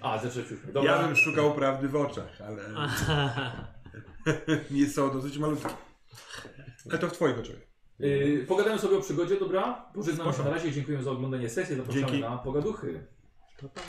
A, 0.00 0.18
zacząć 0.18 0.46
uśmiech. 0.46 0.72
Dobra. 0.72 0.92
Ja 0.92 1.06
bym 1.06 1.16
szukał 1.16 1.54
prawdy 1.54 1.88
w 1.88 1.96
oczach, 1.96 2.40
ale 2.40 2.62
nie 4.70 4.86
są 4.86 5.12
dosyć 5.12 5.38
malutkie. 5.38 5.68
Ale 6.90 6.98
to 6.98 7.08
w 7.08 7.12
twoich 7.12 7.38
oczach. 7.38 7.56
Yy, 7.98 8.44
pogadamy 8.48 8.78
sobie 8.78 8.96
o 8.96 9.00
przygodzie, 9.00 9.40
dobra? 9.40 9.90
Pożegnamy 9.94 10.32
się 10.32 10.42
na 10.42 10.50
razie. 10.50 10.72
Dziękuję 10.72 11.02
za 11.02 11.10
oglądanie 11.10 11.48
sesji. 11.48 11.76
Zapraszamy 11.76 12.06
Dzięki. 12.06 12.20
na 12.20 12.38
pogaduchy. 12.38 13.06
Pa, 13.60 13.68
pa. 13.68 13.82